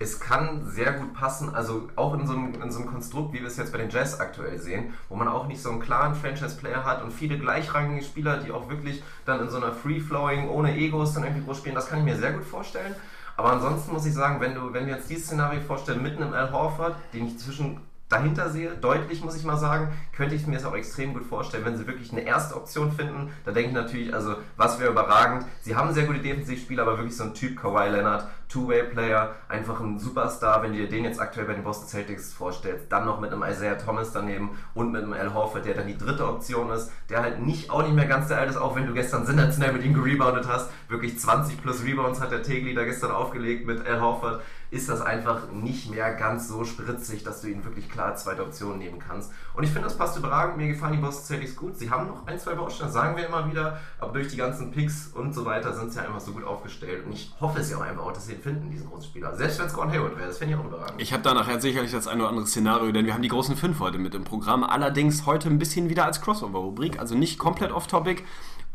Es 0.03 0.19
kann 0.19 0.69
sehr 0.69 0.93
gut 0.95 1.15
passen, 1.15 1.55
also 1.55 1.89
auch 1.95 2.15
in 2.15 2.27
so, 2.27 2.35
einem, 2.35 2.61
in 2.61 2.73
so 2.73 2.81
einem 2.81 2.89
Konstrukt, 2.89 3.33
wie 3.33 3.41
wir 3.41 3.47
es 3.47 3.57
jetzt 3.57 3.71
bei 3.71 3.79
den 3.79 3.89
Jazz 3.89 4.19
aktuell 4.19 4.59
sehen, 4.59 4.95
wo 5.09 5.15
man 5.15 5.29
auch 5.29 5.47
nicht 5.47 5.63
so 5.63 5.71
einen 5.71 5.81
klaren 5.81 6.17
Franchise-Player 6.17 6.85
hat 6.85 7.03
und 7.03 7.13
viele 7.13 7.39
gleichrangige 7.39 8.05
Spieler, 8.05 8.39
die 8.39 8.51
auch 8.51 8.69
wirklich 8.69 9.03
dann 9.25 9.41
in 9.41 9.49
so 9.49 9.59
einer 9.59 9.73
Free-Flowing, 9.73 10.49
ohne 10.49 10.75
Egos 10.75 11.15
dann 11.15 11.23
irgendwie 11.23 11.45
groß 11.45 11.59
spielen, 11.59 11.77
das 11.77 11.89
kann 11.89 12.01
ich 12.01 12.05
mir 12.05 12.17
sehr 12.17 12.33
gut 12.33 12.45
vorstellen. 12.45 12.97
Aber 13.37 13.53
ansonsten 13.53 13.93
muss 13.93 14.05
ich 14.05 14.13
sagen, 14.13 14.41
wenn 14.41 14.55
du, 14.55 14.73
wenn 14.73 14.87
wir 14.87 14.97
jetzt 14.97 15.09
dieses 15.09 15.27
Szenario 15.27 15.61
vorstellen, 15.61 16.03
mitten 16.03 16.23
im 16.23 16.35
Al 16.35 16.51
Horford, 16.51 16.97
den 17.13 17.29
ich 17.29 17.39
zwischen 17.39 17.81
dahinter 18.13 18.51
sehe, 18.51 18.71
deutlich 18.81 19.25
muss 19.25 19.37
ich 19.37 19.45
mal 19.45 19.57
sagen, 19.57 19.89
könnte 20.15 20.35
ich 20.35 20.47
mir 20.47 20.57
es 20.57 20.65
auch 20.65 20.75
extrem 20.75 21.15
gut 21.15 21.25
vorstellen, 21.25 21.65
wenn 21.65 21.77
sie 21.77 21.87
wirklich 21.87 22.13
eine 22.13 22.23
erste 22.23 22.55
Option 22.55 22.93
finden. 22.93 23.33
Da 23.45 23.53
denke 23.53 23.71
ich 23.71 23.75
natürlich, 23.75 24.15
also 24.15 24.37
was 24.57 24.79
wäre 24.79 24.91
überragend. 24.91 25.47
Sie 25.63 25.75
haben 25.75 25.93
sehr 25.95 26.05
gute 26.05 26.21
Defensivspieler, 26.21 26.83
aber 26.83 26.99
wirklich 26.99 27.17
so 27.17 27.25
ein 27.25 27.35
Typ 27.35 27.61
Kawhi 27.61 27.89
Leonard, 27.89 28.29
Two-Way-Player, 28.53 29.35
einfach 29.49 29.81
ein 29.81 29.99
Superstar, 29.99 30.63
wenn 30.63 30.73
du 30.73 30.79
dir 30.79 30.89
den 30.89 31.05
jetzt 31.05 31.21
aktuell 31.21 31.47
bei 31.47 31.55
den 31.55 31.65
Boston 31.65 31.89
Celtics 31.89 32.35
vorstellst, 32.35 32.93
dann 32.93 33.07
noch 33.07 33.19
mit 33.19 33.33
einem 33.33 33.43
Isaiah 33.43 33.77
Thomas 33.79 34.13
daneben 34.13 34.59
und 34.75 34.93
mit 34.93 35.03
einem 35.03 35.15
Al 35.15 35.33
Horford, 35.33 35.65
der 35.65 35.75
dann 35.75 35.87
die 35.87 35.97
dritte 35.97 36.29
Option 36.29 36.71
ist, 36.71 36.93
der 37.09 37.23
halt 37.23 37.41
nicht 37.41 37.71
auch 37.71 37.83
nicht 37.83 37.95
mehr 37.95 38.07
ganz 38.07 38.29
der 38.29 38.39
alt 38.39 38.51
ist, 38.51 38.57
auch 38.57 38.77
wenn 38.77 38.87
du 38.87 38.93
gestern 38.93 39.25
sensationell 39.25 39.73
mit 39.73 39.85
ihm 39.85 39.95
gereboundet 39.95 40.47
hast, 40.49 40.71
wirklich 40.89 41.19
20 41.19 41.63
plus 41.63 41.83
Rebounds 41.83 42.21
hat 42.21 42.31
der 42.31 42.43
Tegli 42.43 42.75
da 42.75 42.85
gestern 42.85 43.11
aufgelegt 43.11 43.67
mit 43.67 43.87
Al 43.87 44.01
Horford, 44.03 44.43
ist 44.73 44.89
das 44.89 45.03
einfach 45.03 45.53
nicht 45.53 45.91
mehr 45.91 46.15
ganz 46.15 46.49
so 46.49 46.65
spritzig, 46.65 47.23
dass 47.23 47.43
du 47.43 47.49
ihn 47.49 47.63
wirklich 47.63 47.91
klar 47.91 48.17
zweite 48.17 48.43
Option 48.43 48.79
nehmen 48.79 48.99
kannst. 48.99 49.31
Und 49.53 49.65
ich 49.65 49.71
finde, 49.71 49.87
das 49.87 49.99
passt 49.99 50.17
überragend. 50.17 50.57
Mir 50.57 50.69
gefallen 50.69 50.95
die 50.95 50.99
Boston 50.99 51.25
Celtics 51.27 51.57
gut. 51.57 51.77
Sie 51.77 51.91
haben 51.91 52.09
noch 52.09 52.27
ein, 52.27 52.39
zwei 52.39 52.55
Baustellen, 52.55 52.91
sagen 52.91 53.15
wir 53.15 53.27
immer 53.27 53.51
wieder, 53.51 53.79
aber 54.01 54.15
durch 54.15 54.29
die 54.29 54.39
ganzen 54.39 54.71
Picks 54.71 55.09
und 55.09 55.35
so 55.35 55.45
weiter 55.45 55.75
sind 55.75 55.93
sie 55.93 55.99
ja 55.99 56.07
einfach 56.07 56.21
so 56.21 56.33
gut 56.33 56.45
aufgestellt. 56.45 57.05
Und 57.05 57.13
ich 57.13 57.35
hoffe 57.39 57.61
es 57.61 57.71
ja 57.71 57.77
auch 57.77 57.83
einfach 57.83 58.03
auch, 58.03 58.13
dass 58.15 58.27
sie 58.27 58.33
ihn 58.33 58.41
finden, 58.41 58.71
diesen 58.71 58.89
großen 58.89 59.11
Spieler. 59.11 59.37
Selbst 59.37 59.59
wenn 59.59 59.67
es 59.67 59.75
Gordon 59.75 59.93
Hayward 59.93 60.17
wäre, 60.17 60.29
das 60.29 60.39
fände 60.39 60.55
ich 60.55 60.61
auch 60.61 60.65
überragend. 60.65 60.95
Ich 60.97 61.13
habe 61.13 61.23
da 61.23 61.35
nachher 61.35 61.61
sicherlich 61.61 61.93
das 61.93 62.09
ein 62.09 62.19
oder 62.19 62.31
andere 62.31 62.47
Szenario, 62.47 62.93
denn 62.93 63.05
wir 63.05 63.13
haben 63.13 63.23
die 63.23 63.29
großen 63.29 63.57
fünf 63.57 63.79
heute 63.79 63.99
mit 63.99 64.15
im 64.15 64.25
Programm. 64.25 64.65
Allerdings 64.65 65.27
heute 65.27 65.51
ein 65.51 65.59
bisschen 65.59 65.91
wieder 65.91 66.07
als 66.07 66.23
Crossover-Rubrik, 66.23 66.99
also 66.99 67.15
nicht 67.15 67.39
komplett 67.39 67.73
off-topic. 67.73 68.23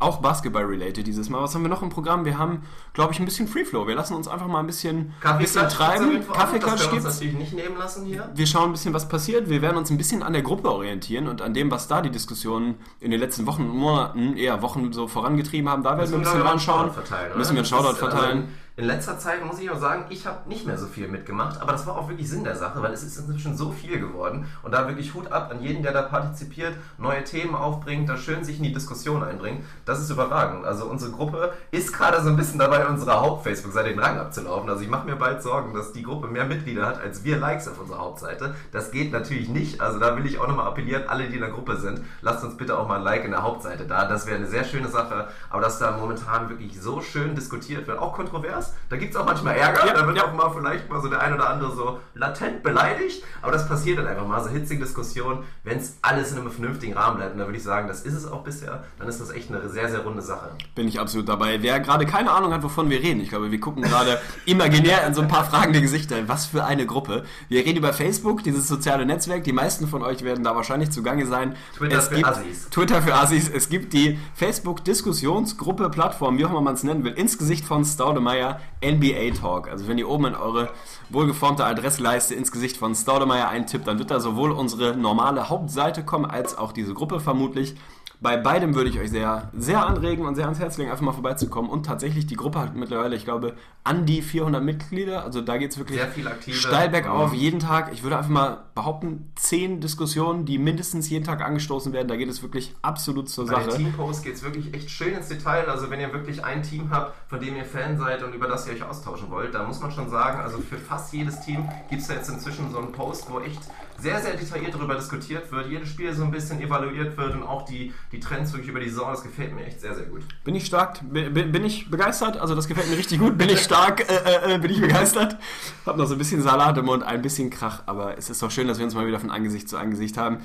Auch 0.00 0.18
Basketball-related 0.18 1.04
dieses 1.04 1.28
Mal. 1.28 1.42
Was 1.42 1.54
haben 1.56 1.62
wir 1.62 1.68
noch 1.68 1.82
im 1.82 1.88
Programm? 1.88 2.24
Wir 2.24 2.38
haben, 2.38 2.62
glaube 2.92 3.12
ich, 3.12 3.18
ein 3.18 3.24
bisschen 3.24 3.48
Free 3.48 3.64
Flow. 3.64 3.88
Wir 3.88 3.96
lassen 3.96 4.14
uns 4.14 4.28
einfach 4.28 4.46
mal 4.46 4.60
ein 4.60 4.66
bisschen, 4.66 5.12
bisschen 5.20 5.38
gibt's 5.38 5.56
auf 5.56 5.72
treiben. 5.72 6.24
Kaffeeklatsch 6.32 6.72
Das 6.74 6.84
wir 6.84 6.90
gibt's. 6.92 7.04
natürlich 7.04 7.34
nicht 7.34 7.52
nehmen 7.52 7.76
lassen 7.76 8.06
hier. 8.06 8.30
Wir 8.32 8.46
schauen 8.46 8.70
ein 8.70 8.72
bisschen, 8.72 8.94
was 8.94 9.08
passiert. 9.08 9.48
Wir 9.48 9.60
werden 9.60 9.76
uns 9.76 9.90
ein 9.90 9.98
bisschen 9.98 10.22
an 10.22 10.32
der 10.34 10.42
Gruppe 10.42 10.70
orientieren 10.70 11.26
und 11.26 11.42
an 11.42 11.52
dem, 11.52 11.70
was 11.72 11.88
da 11.88 12.00
die 12.00 12.10
Diskussionen 12.10 12.76
in 13.00 13.10
den 13.10 13.18
letzten 13.18 13.46
Wochen 13.46 13.62
und 13.62 13.76
Monaten, 13.76 14.36
eher 14.36 14.62
Wochen 14.62 14.92
so 14.92 15.08
vorangetrieben 15.08 15.68
haben. 15.68 15.82
Da 15.82 15.98
werden 15.98 16.10
wir 16.10 16.18
ein 16.18 16.22
bisschen 16.22 16.92
verteilen, 16.92 17.30
oder? 17.30 17.38
Müssen 17.38 17.56
wir 17.56 17.62
einen 17.62 17.68
Das 17.68 17.68
Shoutout 17.68 17.90
ist, 17.96 18.02
also, 18.04 18.16
verteilen. 18.16 18.48
In 18.78 18.84
letzter 18.84 19.18
Zeit 19.18 19.44
muss 19.44 19.58
ich 19.58 19.68
auch 19.72 19.80
sagen, 19.80 20.04
ich 20.08 20.24
habe 20.24 20.48
nicht 20.48 20.64
mehr 20.64 20.78
so 20.78 20.86
viel 20.86 21.08
mitgemacht, 21.08 21.60
aber 21.60 21.72
das 21.72 21.84
war 21.84 21.98
auch 21.98 22.08
wirklich 22.08 22.30
Sinn 22.30 22.44
der 22.44 22.54
Sache, 22.54 22.80
weil 22.80 22.92
es 22.92 23.02
ist 23.02 23.18
inzwischen 23.18 23.56
so 23.56 23.72
viel 23.72 23.98
geworden 23.98 24.46
und 24.62 24.72
da 24.72 24.86
wirklich 24.86 25.14
Hut 25.14 25.32
ab 25.32 25.50
an 25.50 25.60
jeden, 25.60 25.82
der 25.82 25.92
da 25.92 26.02
partizipiert, 26.02 26.74
neue 26.96 27.24
Themen 27.24 27.56
aufbringt, 27.56 28.08
da 28.08 28.16
schön 28.16 28.44
sich 28.44 28.58
in 28.58 28.62
die 28.62 28.72
Diskussion 28.72 29.24
einbringt. 29.24 29.64
Das 29.84 30.00
ist 30.00 30.10
überragend. 30.10 30.64
Also 30.64 30.84
unsere 30.84 31.10
Gruppe 31.10 31.54
ist 31.72 31.92
gerade 31.92 32.22
so 32.22 32.28
ein 32.28 32.36
bisschen 32.36 32.60
dabei, 32.60 32.86
unsere 32.86 33.20
Haupt-Facebook-Seite 33.20 33.88
den 33.88 33.98
Rang 33.98 34.16
abzulaufen. 34.16 34.70
Also 34.70 34.84
ich 34.84 34.88
mache 34.88 35.06
mir 35.06 35.16
bald 35.16 35.42
Sorgen, 35.42 35.74
dass 35.74 35.92
die 35.92 36.04
Gruppe 36.04 36.28
mehr 36.28 36.44
Mitglieder 36.44 36.86
hat 36.86 37.00
als 37.00 37.24
wir 37.24 37.36
Likes 37.36 37.66
auf 37.66 37.80
unserer 37.80 37.98
Hauptseite. 37.98 38.54
Das 38.70 38.92
geht 38.92 39.10
natürlich 39.10 39.48
nicht. 39.48 39.80
Also 39.80 39.98
da 39.98 40.16
will 40.16 40.24
ich 40.24 40.38
auch 40.38 40.46
nochmal 40.46 40.68
appellieren, 40.68 41.08
alle, 41.08 41.26
die 41.26 41.34
in 41.34 41.40
der 41.40 41.50
Gruppe 41.50 41.78
sind, 41.78 42.02
lasst 42.20 42.44
uns 42.44 42.56
bitte 42.56 42.78
auch 42.78 42.86
mal 42.86 42.98
ein 42.98 43.02
Like 43.02 43.24
in 43.24 43.32
der 43.32 43.42
Hauptseite 43.42 43.86
da. 43.86 44.06
Das 44.06 44.28
wäre 44.28 44.36
eine 44.36 44.46
sehr 44.46 44.62
schöne 44.62 44.86
Sache. 44.86 45.26
Aber 45.50 45.62
dass 45.62 45.80
da 45.80 45.96
momentan 45.96 46.48
wirklich 46.48 46.80
so 46.80 47.00
schön 47.00 47.34
diskutiert 47.34 47.88
wird, 47.88 47.98
auch 47.98 48.12
kontrovers, 48.12 48.67
das. 48.68 48.78
Da 48.88 48.96
gibt 48.96 49.14
es 49.14 49.20
auch 49.20 49.26
manchmal 49.26 49.56
Ärger. 49.56 49.86
Ja, 49.86 49.92
da 49.92 50.06
wird 50.06 50.16
ja. 50.16 50.24
auch 50.24 50.32
mal 50.32 50.50
vielleicht 50.50 50.88
mal 50.88 51.00
so 51.00 51.08
der 51.08 51.20
ein 51.20 51.34
oder 51.34 51.50
andere 51.50 51.74
so 51.74 52.00
latent 52.14 52.62
beleidigt. 52.62 53.22
Aber 53.42 53.52
das 53.52 53.68
passiert 53.68 53.98
dann 53.98 54.06
einfach 54.06 54.26
mal, 54.26 54.42
so 54.42 54.50
hitzige 54.50 54.82
Diskussionen. 54.82 55.44
Wenn 55.62 55.78
es 55.78 55.98
alles 56.02 56.32
in 56.32 56.38
einem 56.38 56.50
vernünftigen 56.50 56.94
Rahmen 56.94 57.18
bleibt, 57.18 57.32
und 57.32 57.38
da 57.38 57.46
würde 57.46 57.58
ich 57.58 57.64
sagen, 57.64 57.88
das 57.88 58.02
ist 58.02 58.14
es 58.14 58.30
auch 58.30 58.42
bisher, 58.42 58.84
dann 58.98 59.08
ist 59.08 59.20
das 59.20 59.30
echt 59.30 59.50
eine 59.50 59.68
sehr, 59.68 59.88
sehr 59.88 60.00
runde 60.00 60.22
Sache. 60.22 60.50
Bin 60.74 60.88
ich 60.88 60.98
absolut 60.98 61.28
dabei. 61.28 61.62
Wer 61.62 61.80
gerade 61.80 62.06
keine 62.06 62.30
Ahnung 62.30 62.52
hat, 62.52 62.62
wovon 62.62 62.88
wir 62.88 63.00
reden, 63.00 63.20
ich 63.20 63.28
glaube, 63.28 63.50
wir 63.50 63.60
gucken 63.60 63.82
gerade 63.82 64.18
imaginär 64.46 65.06
in 65.06 65.14
so 65.14 65.20
ein 65.20 65.28
paar 65.28 65.44
fragende 65.44 65.80
Gesichter. 65.80 66.16
Was 66.26 66.46
für 66.46 66.64
eine 66.64 66.86
Gruppe. 66.86 67.24
Wir 67.48 67.64
reden 67.64 67.78
über 67.78 67.92
Facebook, 67.92 68.42
dieses 68.42 68.68
soziale 68.68 69.04
Netzwerk. 69.04 69.44
Die 69.44 69.52
meisten 69.52 69.86
von 69.86 70.02
euch 70.02 70.22
werden 70.22 70.44
da 70.44 70.56
wahrscheinlich 70.56 70.90
zugange 70.90 71.26
sein. 71.26 71.56
Twitter 71.76 71.98
es 71.98 72.08
für 72.08 72.14
gibt, 72.14 72.26
Assis. 72.26 72.70
Twitter 72.70 73.02
für 73.02 73.14
Assis. 73.14 73.50
Es 73.50 73.68
gibt 73.68 73.92
die 73.92 74.18
Facebook-Diskussionsgruppe, 74.34 75.90
Plattform, 75.90 76.38
wie 76.38 76.46
auch 76.46 76.50
immer 76.50 76.62
man 76.62 76.74
es 76.74 76.82
nennen 76.82 77.04
will, 77.04 77.12
ins 77.12 77.36
Gesicht 77.36 77.64
von 77.64 77.84
Staudemeyer 77.84 78.57
NBA 78.84 79.38
Talk. 79.40 79.68
Also 79.68 79.88
wenn 79.88 79.98
ihr 79.98 80.08
oben 80.08 80.26
in 80.26 80.34
eure 80.34 80.70
wohlgeformte 81.10 81.64
Adressleiste 81.64 82.34
ins 82.34 82.52
Gesicht 82.52 82.76
von 82.76 82.94
Staudemeyer 82.94 83.48
eintippt, 83.48 83.86
dann 83.86 83.98
wird 83.98 84.10
da 84.10 84.20
sowohl 84.20 84.52
unsere 84.52 84.96
normale 84.96 85.48
Hauptseite 85.48 86.04
kommen, 86.04 86.26
als 86.26 86.56
auch 86.56 86.72
diese 86.72 86.94
Gruppe 86.94 87.20
vermutlich. 87.20 87.76
Bei 88.20 88.36
beidem 88.36 88.74
würde 88.74 88.90
ich 88.90 88.98
euch 88.98 89.10
sehr, 89.10 89.48
sehr 89.56 89.86
anregen 89.86 90.26
und 90.26 90.34
sehr 90.34 90.44
ans 90.46 90.58
Herz 90.58 90.76
legen, 90.76 90.90
einfach 90.90 91.04
mal 91.04 91.12
vorbeizukommen. 91.12 91.70
Und 91.70 91.86
tatsächlich, 91.86 92.26
die 92.26 92.34
Gruppe 92.34 92.58
hat 92.58 92.74
mittlerweile, 92.74 93.14
ich 93.14 93.24
glaube, 93.24 93.54
an 93.84 94.06
die 94.06 94.22
400 94.22 94.62
Mitglieder. 94.62 95.22
Also 95.22 95.40
da 95.40 95.56
geht 95.56 95.70
es 95.70 95.78
wirklich 95.78 95.98
Sehr 95.98 96.08
viel 96.08 96.26
aktive. 96.26 96.56
steil 96.56 96.88
bergauf, 96.88 97.32
jeden 97.32 97.60
Tag. 97.60 97.92
Ich 97.92 98.02
würde 98.02 98.18
einfach 98.18 98.30
mal 98.30 98.64
behaupten, 98.74 99.30
10 99.36 99.80
Diskussionen, 99.80 100.44
die 100.46 100.58
mindestens 100.58 101.08
jeden 101.08 101.24
Tag 101.24 101.42
angestoßen 101.42 101.92
werden. 101.92 102.08
Da 102.08 102.16
geht 102.16 102.28
es 102.28 102.42
wirklich 102.42 102.74
absolut 102.82 103.28
zur 103.28 103.46
Bei 103.46 103.62
Sache. 103.62 103.76
Teamposts 103.76 104.24
geht 104.24 104.34
es 104.34 104.42
wirklich 104.42 104.74
echt 104.74 104.90
schön 104.90 105.14
ins 105.14 105.28
Detail. 105.28 105.68
Also 105.68 105.88
wenn 105.88 106.00
ihr 106.00 106.12
wirklich 106.12 106.44
ein 106.44 106.64
Team 106.64 106.90
habt, 106.90 107.14
von 107.30 107.38
dem 107.38 107.54
ihr 107.56 107.64
Fan 107.64 107.96
seid 107.98 108.24
und 108.24 108.34
über 108.34 108.48
das 108.48 108.66
ihr 108.66 108.72
euch 108.72 108.82
austauschen 108.82 109.30
wollt, 109.30 109.54
dann 109.54 109.68
muss 109.68 109.80
man 109.80 109.92
schon 109.92 110.10
sagen, 110.10 110.40
also 110.40 110.58
für 110.58 110.76
fast 110.76 111.12
jedes 111.12 111.40
Team 111.40 111.68
gibt 111.88 112.02
es 112.02 112.08
da 112.08 112.14
jetzt 112.14 112.28
inzwischen 112.28 112.72
so 112.72 112.78
einen 112.78 112.90
Post, 112.90 113.30
wo 113.30 113.38
echt 113.38 113.60
sehr, 114.00 114.20
sehr 114.20 114.36
detailliert 114.36 114.74
darüber 114.74 114.94
diskutiert 114.94 115.50
wird, 115.50 115.68
jedes 115.68 115.88
Spiel 115.88 116.12
so 116.14 116.22
ein 116.22 116.30
bisschen 116.30 116.60
evaluiert 116.60 117.16
wird 117.16 117.34
und 117.34 117.42
auch 117.42 117.62
die, 117.62 117.92
die 118.12 118.20
Trends 118.20 118.52
wirklich 118.52 118.70
über 118.70 118.80
die 118.80 118.88
Saison, 118.88 119.10
das 119.10 119.22
gefällt 119.22 119.54
mir 119.54 119.66
echt 119.66 119.80
sehr, 119.80 119.94
sehr 119.94 120.06
gut. 120.06 120.22
Bin 120.44 120.54
ich 120.54 120.66
stark, 120.66 121.00
bin, 121.10 121.32
bin 121.32 121.64
ich 121.64 121.90
begeistert, 121.90 122.36
also 122.36 122.54
das 122.54 122.68
gefällt 122.68 122.88
mir 122.88 122.96
richtig 122.96 123.18
gut. 123.18 123.36
Bin 123.36 123.48
ich 123.48 123.60
stark, 123.60 124.08
äh, 124.08 124.54
äh, 124.54 124.58
bin 124.58 124.70
ich 124.70 124.80
begeistert. 124.80 125.36
Hab 125.84 125.96
noch 125.96 126.06
so 126.06 126.14
ein 126.14 126.18
bisschen 126.18 126.42
Salat 126.42 126.78
im 126.78 126.86
Mund, 126.86 127.02
ein 127.02 127.22
bisschen 127.22 127.50
Krach, 127.50 127.82
aber 127.86 128.16
es 128.16 128.30
ist 128.30 128.42
doch 128.42 128.50
schön, 128.50 128.68
dass 128.68 128.78
wir 128.78 128.84
uns 128.84 128.94
mal 128.94 129.06
wieder 129.06 129.18
von 129.18 129.30
Angesicht 129.30 129.68
zu 129.68 129.76
Angesicht 129.76 130.16
haben. 130.16 130.38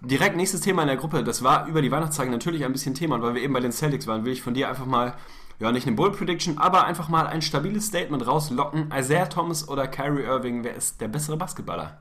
Direkt 0.00 0.36
nächstes 0.36 0.60
Thema 0.60 0.82
in 0.82 0.88
der 0.88 0.96
Gruppe, 0.96 1.24
das 1.24 1.42
war 1.42 1.66
über 1.66 1.82
die 1.82 1.90
Weihnachtstage 1.90 2.30
natürlich 2.30 2.64
ein 2.64 2.72
bisschen 2.72 2.94
Thema 2.94 3.16
und 3.16 3.22
weil 3.22 3.34
wir 3.34 3.42
eben 3.42 3.54
bei 3.54 3.60
den 3.60 3.72
Celtics 3.72 4.06
waren, 4.06 4.24
will 4.24 4.32
ich 4.32 4.42
von 4.42 4.54
dir 4.54 4.68
einfach 4.68 4.86
mal, 4.86 5.14
ja 5.58 5.72
nicht 5.72 5.86
eine 5.86 5.96
Bull 5.96 6.12
Prediction, 6.12 6.58
aber 6.58 6.84
einfach 6.84 7.08
mal 7.08 7.26
ein 7.26 7.42
stabiles 7.42 7.86
Statement 7.86 8.26
rauslocken. 8.26 8.92
Isaiah 8.94 9.28
Thomas 9.28 9.68
oder 9.68 9.88
Kyrie 9.88 10.22
Irving, 10.22 10.62
wer 10.62 10.76
ist 10.76 11.00
der 11.00 11.08
bessere 11.08 11.36
Basketballer? 11.36 11.98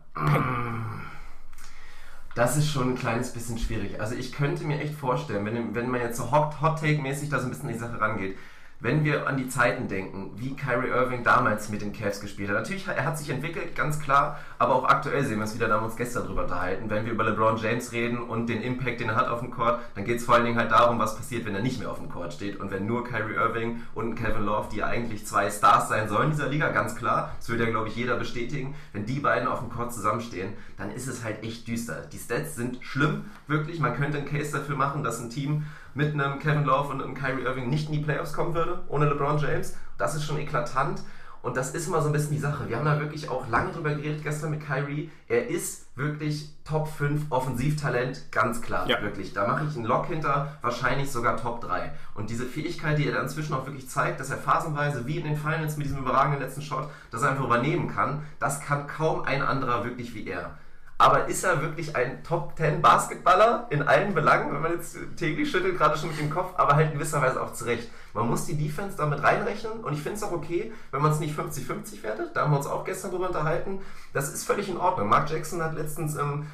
Das 2.38 2.56
ist 2.56 2.70
schon 2.70 2.92
ein 2.92 2.96
kleines 2.96 3.32
bisschen 3.32 3.58
schwierig. 3.58 4.00
Also 4.00 4.14
ich 4.14 4.32
könnte 4.32 4.64
mir 4.64 4.80
echt 4.80 4.94
vorstellen, 4.94 5.44
wenn, 5.44 5.74
wenn 5.74 5.90
man 5.90 6.02
jetzt 6.02 6.18
so 6.18 6.30
Hot, 6.30 6.62
Hot 6.62 6.80
Take-mäßig 6.80 7.30
da 7.30 7.40
so 7.40 7.46
ein 7.46 7.50
bisschen 7.50 7.70
an 7.70 7.74
die 7.74 7.80
Sache 7.80 8.00
rangeht, 8.00 8.38
wenn 8.80 9.04
wir 9.04 9.28
an 9.28 9.38
die 9.38 9.48
Zeiten 9.48 9.88
denken, 9.88 10.32
wie 10.36 10.56
Kyrie 10.56 10.90
Irving 10.90 11.24
damals 11.24 11.70
mit 11.70 11.82
den 11.82 11.94
Cavs 11.94 12.22
gespielt 12.22 12.50
hat. 12.50 12.58
Natürlich, 12.58 12.88
er 12.88 13.06
hat 13.06 13.18
sich 13.18 13.30
entwickelt, 13.30 13.76
ganz 13.76 14.00
klar, 14.00 14.40
aber 14.60 14.76
auch 14.76 14.86
aktuell 14.86 15.26
sehen 15.26 15.40
wir 15.40 15.46
es 15.46 15.56
wieder, 15.56 15.68
da 15.68 15.76
haben 15.76 15.82
wir 15.82 15.88
uns 15.88 15.96
gestern 15.96 16.28
drüber 16.28 16.44
unterhalten. 16.44 16.90
Wenn 16.90 17.06
wir 17.06 17.14
über 17.14 17.24
LeBron 17.24 17.58
James 17.58 17.92
reden 17.92 18.20
und 18.20 18.48
den 18.48 18.62
Impact, 18.62 19.00
den 19.00 19.10
er 19.10 19.16
hat 19.16 19.30
auf 19.30 19.40
dem 19.40 19.50
Court, 19.50 19.80
dann 19.96 20.06
geht 20.06 20.18
es 20.18 20.26
vor 20.26 20.36
allen 20.36 20.46
Dingen 20.46 20.58
halt 20.58 20.72
darum, 20.72 21.00
was 21.00 21.18
passiert, 21.18 21.46
wenn 21.46 21.56
er 21.56 21.62
nicht 21.62 21.80
mehr 21.80 21.90
auf 21.90 21.98
dem 21.98 22.10
Court 22.10 22.34
steht 22.34 22.60
und 22.60 22.70
wenn 22.70 22.86
nur 22.86 23.04
Kyrie 23.04 23.34
Irving 23.34 23.82
und 23.96 24.16
Kevin 24.16 24.46
Love, 24.46 24.68
die 24.72 24.84
eigentlich 24.84 25.26
zwei 25.26 25.50
Stars 25.50 25.90
sein 25.90 26.08
sollen 26.08 26.26
in 26.26 26.32
dieser 26.32 26.50
Liga, 26.50 26.70
ganz 26.70 26.96
klar, 26.96 27.32
das 27.40 27.50
würde 27.50 27.64
ja, 27.64 27.70
glaube 27.72 27.88
ich, 27.88 27.96
jeder 27.96 28.16
bestätigen, 28.16 28.76
wenn 28.94 29.06
die 29.06 29.20
beiden 29.20 29.48
auf 29.48 29.60
dem 29.60 29.70
Court 29.70 29.92
zusammenstehen, 29.92 30.54
dann 30.78 30.92
ist 30.92 31.08
es 31.08 31.24
halt 31.24 31.44
echt 31.44 31.68
düster. 31.68 32.04
Die 32.12 32.20
Stats 32.20 32.56
sind 32.56 32.78
schlimm, 32.82 33.26
wirklich. 33.48 33.80
Man 33.80 33.96
könnte 33.96 34.20
einen 34.20 34.28
Case 34.28 34.56
dafür 34.56 34.76
machen, 34.76 35.04
dass 35.04 35.20
ein 35.20 35.32
Team 35.32 35.66
mit 35.98 36.14
einem 36.14 36.38
Kevin 36.40 36.64
Love 36.64 36.90
und 36.94 37.02
einem 37.02 37.16
Kyrie 37.16 37.42
Irving 37.44 37.70
nicht 37.70 37.88
in 37.90 37.94
die 37.94 38.00
Playoffs 38.04 38.32
kommen 38.32 38.54
würde, 38.54 38.84
ohne 38.88 39.06
LeBron 39.06 39.40
James. 39.40 39.76
Das 39.98 40.16
ist 40.16 40.24
schon 40.26 40.38
eklatant. 40.38 41.02
Und 41.42 41.56
das 41.56 41.72
ist 41.74 41.88
immer 41.88 42.02
so 42.02 42.08
ein 42.08 42.14
bisschen 42.14 42.32
die 42.32 42.40
Sache. 42.40 42.68
Wir 42.68 42.78
haben 42.78 42.86
da 42.86 43.00
wirklich 43.00 43.30
auch 43.30 43.48
lange 43.50 43.72
drüber 43.72 43.92
geredet 43.92 44.22
gestern 44.24 44.52
mit 44.52 44.66
Kyrie. 44.66 45.10
Er 45.28 45.48
ist 45.48 45.86
wirklich 45.96 46.50
Top 46.66 46.88
5 46.88 47.28
Offensivtalent, 47.32 48.32
ganz 48.32 48.62
klar, 48.62 48.88
Ja. 48.88 49.02
wirklich. 49.02 49.34
Da 49.34 49.48
mache 49.48 49.66
ich 49.70 49.76
einen 49.76 49.86
Lock 49.86 50.08
hinter, 50.08 50.58
wahrscheinlich 50.62 51.12
sogar 51.12 51.38
Top 51.38 51.62
3. 51.62 51.92
Und 52.16 52.30
diese 52.30 52.46
Fähigkeit, 52.46 52.98
die 52.98 53.08
er 53.08 53.14
da 53.16 53.22
inzwischen 53.22 53.54
auch 53.54 53.66
wirklich 53.66 53.88
zeigt, 53.90 54.20
dass 54.20 54.30
er 54.30 54.38
phasenweise, 54.38 55.06
wie 55.08 55.18
in 55.18 55.24
den 55.26 55.38
Finals 55.38 55.78
mit 55.78 55.88
diesem 55.88 56.00
überragenden 56.00 56.42
letzten 56.42 56.62
Shot, 56.62 56.90
das 57.12 57.24
einfach 57.24 57.46
übernehmen 57.46 57.88
kann, 57.88 58.24
das 58.40 58.60
kann 58.60 58.86
kaum 58.88 59.22
ein 59.24 59.42
anderer 59.42 59.84
wirklich 59.86 60.14
wie 60.14 60.28
er. 60.28 60.52
Aber 61.00 61.28
ist 61.28 61.44
er 61.44 61.62
wirklich 61.62 61.96
ein 61.96 62.24
Top 62.24 62.54
10 62.58 62.82
Basketballer 62.82 63.68
in 63.70 63.84
allen 63.84 64.16
Belangen, 64.16 64.52
wenn 64.52 64.62
man 64.62 64.72
jetzt 64.72 64.98
täglich 65.16 65.52
schüttelt, 65.52 65.78
gerade 65.78 65.96
schon 65.98 66.10
mit 66.10 66.20
dem 66.20 66.32
Kopf, 66.32 66.54
aber 66.58 66.76
halt 66.76 66.88
in 66.88 66.94
gewisser 66.94 67.22
Weise 67.22 67.42
auch 67.42 67.54
zurecht. 67.54 67.90
Man 68.14 68.28
muss 68.28 68.46
die 68.46 68.58
Defense 68.58 68.98
damit 68.98 69.22
reinrechnen 69.22 69.84
und 69.84 69.94
ich 69.94 70.02
finde 70.02 70.18
es 70.18 70.24
auch 70.24 70.32
okay, 70.32 70.74
wenn 70.90 71.04
man 71.04 71.12
es 71.12 71.20
nicht 71.20 71.38
50-50 71.38 72.02
wertet. 72.02 72.36
Da 72.36 72.42
haben 72.42 72.52
wir 72.52 72.58
uns 72.58 72.66
auch 72.66 72.84
gestern 72.84 73.12
drüber 73.12 73.28
unterhalten. 73.28 73.80
Das 74.14 74.34
ist 74.34 74.44
völlig 74.44 74.70
in 74.70 74.78
Ordnung. 74.78 75.08
Mark 75.08 75.30
Jackson 75.30 75.62
hat 75.62 75.76
letztens 75.76 76.16
im 76.16 76.48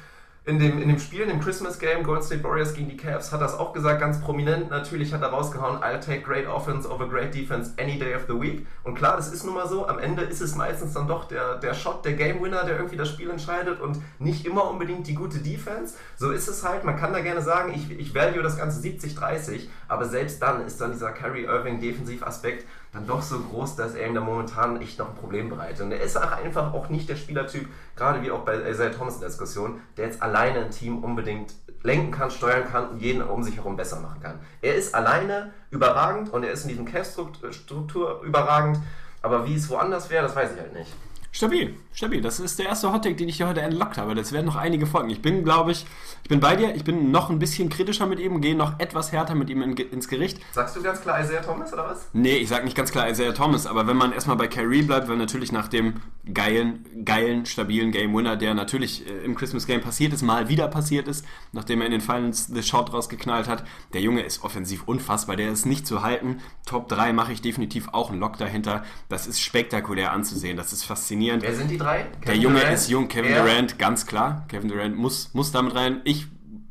in 0.46 0.58
dem, 0.58 0.82
in 0.82 0.88
dem 0.88 0.98
Spiel, 0.98 1.22
in 1.22 1.30
dem 1.30 1.40
Christmas 1.40 1.78
Game, 1.78 2.02
Golden 2.02 2.22
State 2.22 2.44
Warriors 2.44 2.74
gegen 2.74 2.90
die 2.90 2.98
Cavs, 2.98 3.32
hat 3.32 3.40
das 3.40 3.58
auch 3.58 3.72
gesagt, 3.72 3.98
ganz 3.98 4.20
prominent. 4.20 4.68
Natürlich 4.68 5.14
hat 5.14 5.22
er 5.22 5.28
rausgehauen, 5.28 5.78
I'll 5.78 6.00
take 6.00 6.20
great 6.20 6.46
offense 6.46 6.86
over 6.86 7.08
great 7.08 7.34
defense 7.34 7.72
any 7.78 7.98
day 7.98 8.14
of 8.14 8.24
the 8.28 8.38
week. 8.38 8.66
Und 8.82 8.94
klar, 8.94 9.16
das 9.16 9.32
ist 9.32 9.44
nun 9.44 9.54
mal 9.54 9.66
so. 9.66 9.88
Am 9.88 9.98
Ende 9.98 10.22
ist 10.22 10.42
es 10.42 10.54
meistens 10.54 10.92
dann 10.92 11.08
doch 11.08 11.24
der, 11.24 11.56
der 11.56 11.72
Shot, 11.72 12.04
der 12.04 12.12
Game 12.12 12.42
Winner, 12.42 12.64
der 12.64 12.76
irgendwie 12.76 12.98
das 12.98 13.08
Spiel 13.08 13.30
entscheidet 13.30 13.80
und 13.80 14.02
nicht 14.18 14.44
immer 14.44 14.68
unbedingt 14.68 15.06
die 15.06 15.14
gute 15.14 15.38
Defense. 15.38 15.94
So 16.16 16.30
ist 16.30 16.46
es 16.46 16.62
halt. 16.62 16.84
Man 16.84 16.98
kann 16.98 17.14
da 17.14 17.20
gerne 17.20 17.40
sagen, 17.40 17.72
ich, 17.74 17.90
ich 17.98 18.14
value 18.14 18.42
das 18.42 18.58
Ganze 18.58 18.86
70-30, 18.86 19.68
aber 19.88 20.04
selbst 20.04 20.42
dann 20.42 20.66
ist 20.66 20.78
dann 20.78 20.92
dieser 20.92 21.12
Kyrie 21.12 21.44
Irving 21.44 21.80
Defensivaspekt 21.80 22.66
dann 22.94 23.06
doch 23.08 23.22
so 23.22 23.40
groß, 23.40 23.74
dass 23.76 23.94
er 23.94 24.06
ihm 24.06 24.14
da 24.14 24.20
momentan 24.20 24.80
echt 24.80 24.98
noch 25.00 25.10
ein 25.10 25.16
Problem 25.16 25.50
bereitet. 25.50 25.80
Und 25.80 25.92
er 25.92 26.00
ist 26.00 26.16
auch 26.16 26.30
einfach 26.30 26.72
auch 26.72 26.88
nicht 26.88 27.08
der 27.08 27.16
Spielertyp, 27.16 27.68
gerade 27.96 28.22
wie 28.22 28.30
auch 28.30 28.44
bei 28.44 28.56
Isaiah 28.70 28.90
Thomas 28.90 29.14
in 29.14 29.20
der 29.20 29.28
Diskussion, 29.28 29.80
der 29.96 30.06
jetzt 30.06 30.22
alleine 30.22 30.60
ein 30.60 30.70
Team 30.70 31.02
unbedingt 31.02 31.54
lenken 31.82 32.12
kann, 32.12 32.30
steuern 32.30 32.64
kann 32.70 32.88
und 32.90 33.00
jeden 33.00 33.22
um 33.22 33.42
sich 33.42 33.56
herum 33.56 33.76
besser 33.76 34.00
machen 34.00 34.20
kann. 34.22 34.38
Er 34.62 34.76
ist 34.76 34.94
alleine 34.94 35.52
überragend 35.70 36.32
und 36.32 36.44
er 36.44 36.52
ist 36.52 36.62
in 36.62 36.68
diesem 36.68 36.86
Cave-Struktur 36.86 38.22
überragend, 38.22 38.78
aber 39.22 39.44
wie 39.46 39.56
es 39.56 39.68
woanders 39.68 40.08
wäre, 40.08 40.22
das 40.22 40.36
weiß 40.36 40.52
ich 40.54 40.60
halt 40.60 40.72
nicht. 40.72 40.92
Stabil, 41.32 41.74
stabil. 41.94 42.20
Das 42.20 42.40
ist 42.40 42.58
der 42.58 42.66
erste 42.66 42.92
Hottake, 42.92 43.14
den 43.14 43.28
ich 43.28 43.36
dir 43.36 43.48
heute 43.48 43.62
entlockt 43.62 43.96
habe. 43.96 44.14
Das 44.14 44.32
werden 44.32 44.46
noch 44.46 44.56
einige 44.56 44.86
folgen. 44.86 45.10
Ich 45.10 45.22
bin, 45.22 45.44
glaube 45.44 45.72
ich, 45.72 45.86
ich 46.22 46.28
bin 46.28 46.40
bei 46.40 46.56
dir. 46.56 46.74
Ich 46.74 46.84
bin 46.84 47.10
noch 47.10 47.30
ein 47.30 47.38
bisschen 47.38 47.68
kritischer 47.68 48.06
mit 48.06 48.18
ihm, 48.18 48.40
gehe 48.40 48.56
noch 48.56 48.78
etwas 48.80 49.12
härter 49.12 49.34
mit 49.34 49.48
ihm 49.48 49.62
in, 49.62 49.76
ins 49.76 50.08
Gericht. 50.08 50.40
Sagst 50.52 50.76
du 50.76 50.82
ganz 50.82 51.00
klar 51.00 51.20
Isaiah 51.20 51.42
Thomas 51.42 51.72
oder 51.72 51.86
was? 51.86 52.08
Nee, 52.12 52.36
ich 52.36 52.48
sag 52.48 52.64
nicht 52.64 52.76
ganz 52.76 52.90
klar 52.90 53.08
Isaiah 53.08 53.32
Thomas, 53.32 53.66
aber 53.66 53.86
wenn 53.86 53.96
man 53.96 54.12
erstmal 54.12 54.36
bei 54.36 54.48
Kyrie 54.48 54.82
bleibt, 54.82 55.08
weil 55.08 55.16
natürlich 55.16 55.52
nach 55.52 55.68
dem 55.68 56.00
geilen, 56.32 56.84
geilen, 57.04 57.46
stabilen 57.46 57.92
Game 57.92 58.14
Winner, 58.14 58.36
der 58.36 58.54
natürlich 58.54 59.06
äh, 59.06 59.24
im 59.24 59.34
Christmas 59.34 59.66
Game 59.66 59.80
passiert 59.80 60.12
ist, 60.12 60.22
mal 60.22 60.48
wieder 60.48 60.68
passiert 60.68 61.06
ist, 61.06 61.24
nachdem 61.52 61.80
er 61.80 61.86
in 61.86 61.92
den 61.92 62.00
Finals 62.00 62.46
the 62.46 62.62
Shot 62.62 62.92
rausgeknallt 62.92 63.46
hat, 63.46 63.64
der 63.92 64.00
Junge 64.00 64.22
ist 64.22 64.42
offensiv 64.42 64.84
unfassbar, 64.86 65.36
der 65.36 65.52
ist 65.52 65.66
nicht 65.66 65.86
zu 65.86 66.02
halten. 66.02 66.40
Top 66.66 66.88
3 66.88 67.12
mache 67.12 67.32
ich 67.32 67.42
definitiv 67.42 67.88
auch 67.92 68.10
einen 68.10 68.18
Lock 68.18 68.38
dahinter. 68.38 68.82
Das 69.08 69.26
ist 69.26 69.40
spektakulär 69.40 70.12
anzusehen, 70.12 70.56
das 70.56 70.72
ist 70.72 70.84
faszinierend. 70.84 71.42
Wer 71.42 71.54
sind 71.54 71.70
die 71.70 71.78
drei? 71.84 72.06
Der 72.26 72.36
Junge 72.36 72.62
ist 72.62 72.88
jung, 72.88 73.08
Kevin 73.08 73.32
er? 73.32 73.44
Durant, 73.44 73.78
ganz 73.78 74.06
klar. 74.06 74.44
Kevin 74.48 74.68
Durant 74.68 74.96
muss, 74.96 75.32
muss 75.34 75.52
damit 75.52 75.74
rein. 75.74 76.00
Ich 76.04 76.26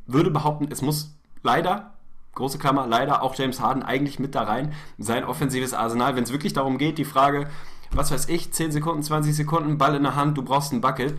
würde 0.08 0.32
behaupten, 0.32 0.67
es 0.72 0.82
muss 0.82 1.15
leider, 1.43 1.93
große 2.34 2.58
Klammer, 2.58 2.88
leider 2.88 3.22
auch 3.22 3.36
James 3.36 3.60
Harden 3.60 3.84
eigentlich 3.84 4.20
mit 4.20 4.36
da 4.36 4.43
rein. 4.43 4.74
Sein 4.98 5.24
offensives 5.24 5.74
Arsenal, 5.74 6.15
wenn 6.15 6.24
es 6.24 6.32
wirklich 6.32 6.53
darum 6.53 6.77
geht, 6.77 6.98
die 6.98 7.05
Frage, 7.05 7.48
was 7.91 8.12
weiß 8.12 8.27
ich, 8.29 8.51
10 8.51 8.72
Sekunden, 8.72 9.03
20 9.03 9.36
Sekunden, 9.36 9.77
Ball 9.77 9.96
in 9.96 10.03
der 10.03 10.15
Hand, 10.15 10.38
du 10.38 10.41
brauchst 10.41 10.72
einen 10.72 10.82
Bucket. 10.82 11.13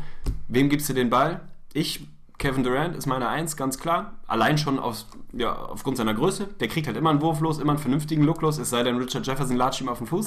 Wem 0.48 0.68
gibst 0.68 0.88
du 0.88 0.92
den 0.92 1.10
Ball? 1.10 1.40
Ich, 1.72 2.06
Kevin 2.38 2.64
Durant 2.64 2.97
ist 2.97 3.07
meine 3.07 3.29
Eins, 3.29 3.57
ganz 3.57 3.79
klar. 3.79 4.14
Allein 4.26 4.59
schon 4.59 4.79
aus, 4.79 5.07
ja, 5.33 5.55
aufgrund 5.55 5.97
seiner 5.97 6.14
Größe. 6.14 6.49
Der 6.59 6.69
kriegt 6.69 6.87
halt 6.87 6.97
immer 6.97 7.11
einen 7.11 7.23
Wurf 7.23 7.41
los, 7.41 7.59
immer 7.59 7.73
einen 7.73 7.79
vernünftigen 7.79 8.25
Look 8.25 8.43
los, 8.43 8.59
es 8.59 8.71
sei 8.71 8.83
denn, 8.83 8.97
Richard 8.97 9.26
Jefferson 9.26 9.57
latscht 9.57 9.81
ihm 9.81 9.88
auf 9.88 9.99
den 9.99 10.09
Fuß. 10.09 10.26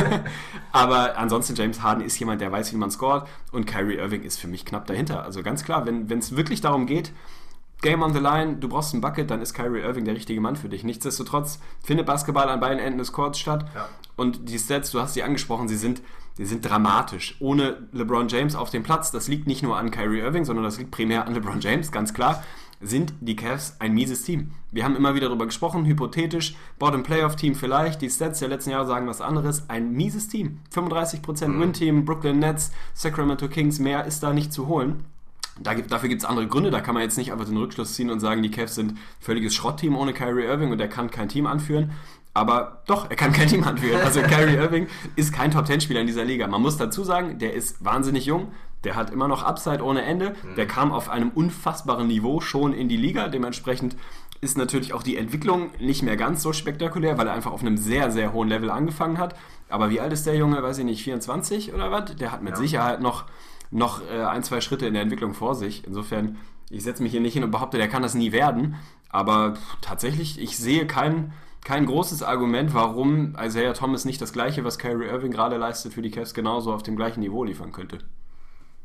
Aber 0.72 1.16
ansonsten, 1.16 1.54
James 1.54 1.80
Harden 1.80 2.04
ist 2.04 2.18
jemand, 2.18 2.40
der 2.40 2.50
weiß, 2.50 2.72
wie 2.72 2.76
man 2.76 2.90
scoret. 2.90 3.24
Und 3.52 3.66
Kyrie 3.66 3.96
Irving 3.96 4.22
ist 4.22 4.38
für 4.38 4.48
mich 4.48 4.64
knapp 4.64 4.86
dahinter. 4.86 5.22
Also 5.22 5.42
ganz 5.42 5.64
klar, 5.64 5.86
wenn 5.86 6.10
es 6.18 6.36
wirklich 6.36 6.60
darum 6.60 6.86
geht, 6.86 7.12
Game 7.80 8.02
on 8.02 8.12
the 8.12 8.18
line, 8.18 8.56
du 8.56 8.68
brauchst 8.68 8.92
einen 8.92 9.00
Bucket, 9.00 9.30
dann 9.30 9.40
ist 9.40 9.54
Kyrie 9.54 9.80
Irving 9.80 10.04
der 10.04 10.14
richtige 10.14 10.40
Mann 10.40 10.56
für 10.56 10.68
dich. 10.68 10.82
Nichtsdestotrotz 10.82 11.60
findet 11.84 12.06
Basketball 12.06 12.48
an 12.48 12.58
beiden 12.58 12.80
Enden 12.80 12.98
des 12.98 13.12
Courts 13.12 13.38
statt. 13.38 13.66
Ja. 13.74 13.88
Und 14.16 14.48
die 14.48 14.58
Stats, 14.58 14.90
du 14.90 15.00
hast 15.00 15.14
sie 15.14 15.22
angesprochen, 15.22 15.68
sie 15.68 15.76
sind, 15.76 16.02
sie 16.38 16.46
sind 16.46 16.64
dramatisch. 16.64 17.36
Ohne 17.40 17.88
LeBron 17.92 18.28
James 18.28 18.54
auf 18.54 18.70
dem 18.70 18.82
Platz, 18.82 19.10
das 19.10 19.28
liegt 19.28 19.46
nicht 19.46 19.62
nur 19.62 19.76
an 19.76 19.90
Kyrie 19.90 20.20
Irving, 20.20 20.44
sondern 20.44 20.64
das 20.64 20.78
liegt 20.78 20.92
primär 20.92 21.26
an 21.26 21.34
LeBron 21.34 21.60
James, 21.60 21.92
ganz 21.92 22.14
klar. 22.14 22.42
sind 22.80 23.12
die 23.20 23.34
Cavs 23.34 23.74
ein 23.80 23.92
mieses 23.92 24.22
Team. 24.22 24.52
Wir 24.70 24.84
haben 24.84 24.94
immer 24.94 25.16
wieder 25.16 25.26
darüber 25.26 25.46
gesprochen, 25.46 25.84
hypothetisch, 25.84 26.54
Bottom 26.78 27.02
Playoff 27.02 27.34
Team 27.34 27.56
vielleicht, 27.56 28.00
die 28.00 28.08
Stats 28.08 28.38
der 28.38 28.48
letzten 28.48 28.70
Jahre 28.70 28.86
sagen 28.86 29.08
was 29.08 29.20
anderes, 29.20 29.68
ein 29.68 29.92
mieses 29.92 30.28
Team. 30.28 30.60
35% 30.72 31.48
mhm. 31.48 31.60
Win-Team, 31.60 32.04
Brooklyn 32.04 32.38
Nets, 32.38 32.70
Sacramento 32.94 33.48
Kings, 33.48 33.80
mehr 33.80 34.04
ist 34.04 34.22
da 34.22 34.32
nicht 34.32 34.52
zu 34.52 34.68
holen. 34.68 35.04
Da 35.60 35.74
gibt, 35.74 35.90
dafür 35.90 36.08
gibt 36.08 36.22
es 36.22 36.28
andere 36.28 36.46
Gründe, 36.46 36.70
da 36.70 36.80
kann 36.80 36.94
man 36.94 37.02
jetzt 37.02 37.18
nicht 37.18 37.32
einfach 37.32 37.46
den 37.46 37.56
Rückschluss 37.56 37.94
ziehen 37.94 38.10
und 38.10 38.20
sagen, 38.20 38.44
die 38.44 38.50
Cavs 38.50 38.76
sind 38.76 38.96
völliges 39.18 39.56
Schrottteam 39.56 39.96
ohne 39.96 40.12
Kyrie 40.12 40.44
Irving 40.44 40.70
und 40.70 40.80
er 40.80 40.86
kann 40.86 41.10
kein 41.10 41.28
Team 41.28 41.46
anführen. 41.46 41.90
Aber 42.38 42.82
doch, 42.86 43.10
er 43.10 43.16
kann 43.16 43.32
kein 43.32 43.48
Team 43.48 43.64
anführen. 43.64 44.00
Also 44.00 44.20
Kyrie 44.22 44.54
Irving 44.54 44.86
ist 45.16 45.32
kein 45.32 45.50
Top-10-Spieler 45.50 46.00
in 46.00 46.06
dieser 46.06 46.24
Liga. 46.24 46.46
Man 46.46 46.62
muss 46.62 46.76
dazu 46.76 47.02
sagen, 47.02 47.40
der 47.40 47.52
ist 47.52 47.84
wahnsinnig 47.84 48.26
jung, 48.26 48.52
der 48.84 48.94
hat 48.94 49.10
immer 49.10 49.26
noch 49.26 49.42
Upside 49.42 49.82
ohne 49.82 50.02
Ende. 50.02 50.36
Mhm. 50.44 50.54
Der 50.54 50.68
kam 50.68 50.92
auf 50.92 51.08
einem 51.08 51.30
unfassbaren 51.30 52.06
Niveau 52.06 52.40
schon 52.40 52.72
in 52.72 52.88
die 52.88 52.96
Liga. 52.96 53.26
Dementsprechend 53.26 53.96
ist 54.40 54.56
natürlich 54.56 54.92
auch 54.92 55.02
die 55.02 55.16
Entwicklung 55.16 55.72
nicht 55.80 56.04
mehr 56.04 56.16
ganz 56.16 56.40
so 56.40 56.52
spektakulär, 56.52 57.18
weil 57.18 57.26
er 57.26 57.32
einfach 57.32 57.50
auf 57.50 57.60
einem 57.60 57.76
sehr, 57.76 58.12
sehr 58.12 58.32
hohen 58.32 58.48
Level 58.48 58.70
angefangen 58.70 59.18
hat. 59.18 59.34
Aber 59.68 59.90
wie 59.90 59.98
alt 59.98 60.12
ist 60.12 60.24
der 60.26 60.36
Junge? 60.36 60.62
Weiß 60.62 60.78
ich 60.78 60.84
nicht, 60.84 61.02
24 61.02 61.74
oder 61.74 61.90
was? 61.90 62.14
Der 62.14 62.30
hat 62.30 62.44
mit 62.44 62.52
ja. 62.52 62.56
Sicherheit 62.56 63.00
noch, 63.00 63.24
noch 63.72 64.00
äh, 64.08 64.22
ein, 64.22 64.44
zwei 64.44 64.60
Schritte 64.60 64.86
in 64.86 64.94
der 64.94 65.02
Entwicklung 65.02 65.34
vor 65.34 65.56
sich. 65.56 65.84
Insofern, 65.84 66.36
ich 66.70 66.84
setze 66.84 67.02
mich 67.02 67.10
hier 67.10 67.20
nicht 67.20 67.34
hin 67.34 67.42
und 67.42 67.50
behaupte, 67.50 67.78
der 67.78 67.88
kann 67.88 68.02
das 68.02 68.14
nie 68.14 68.30
werden. 68.30 68.76
Aber 69.08 69.54
tatsächlich, 69.80 70.40
ich 70.40 70.56
sehe 70.56 70.86
kein, 70.86 71.32
kein 71.64 71.86
großes 71.86 72.22
Argument, 72.22 72.72
warum 72.74 73.36
Isaiah 73.40 73.74
Thomas 73.74 74.04
nicht 74.04 74.20
das 74.20 74.32
gleiche, 74.32 74.64
was 74.64 74.78
Kyrie 74.78 75.06
Irving 75.06 75.32
gerade 75.32 75.56
leistet, 75.56 75.92
für 75.92 76.02
die 76.02 76.10
Cavs 76.10 76.34
genauso 76.34 76.72
auf 76.72 76.82
dem 76.82 76.96
gleichen 76.96 77.20
Niveau 77.20 77.44
liefern 77.44 77.72
könnte. 77.72 77.98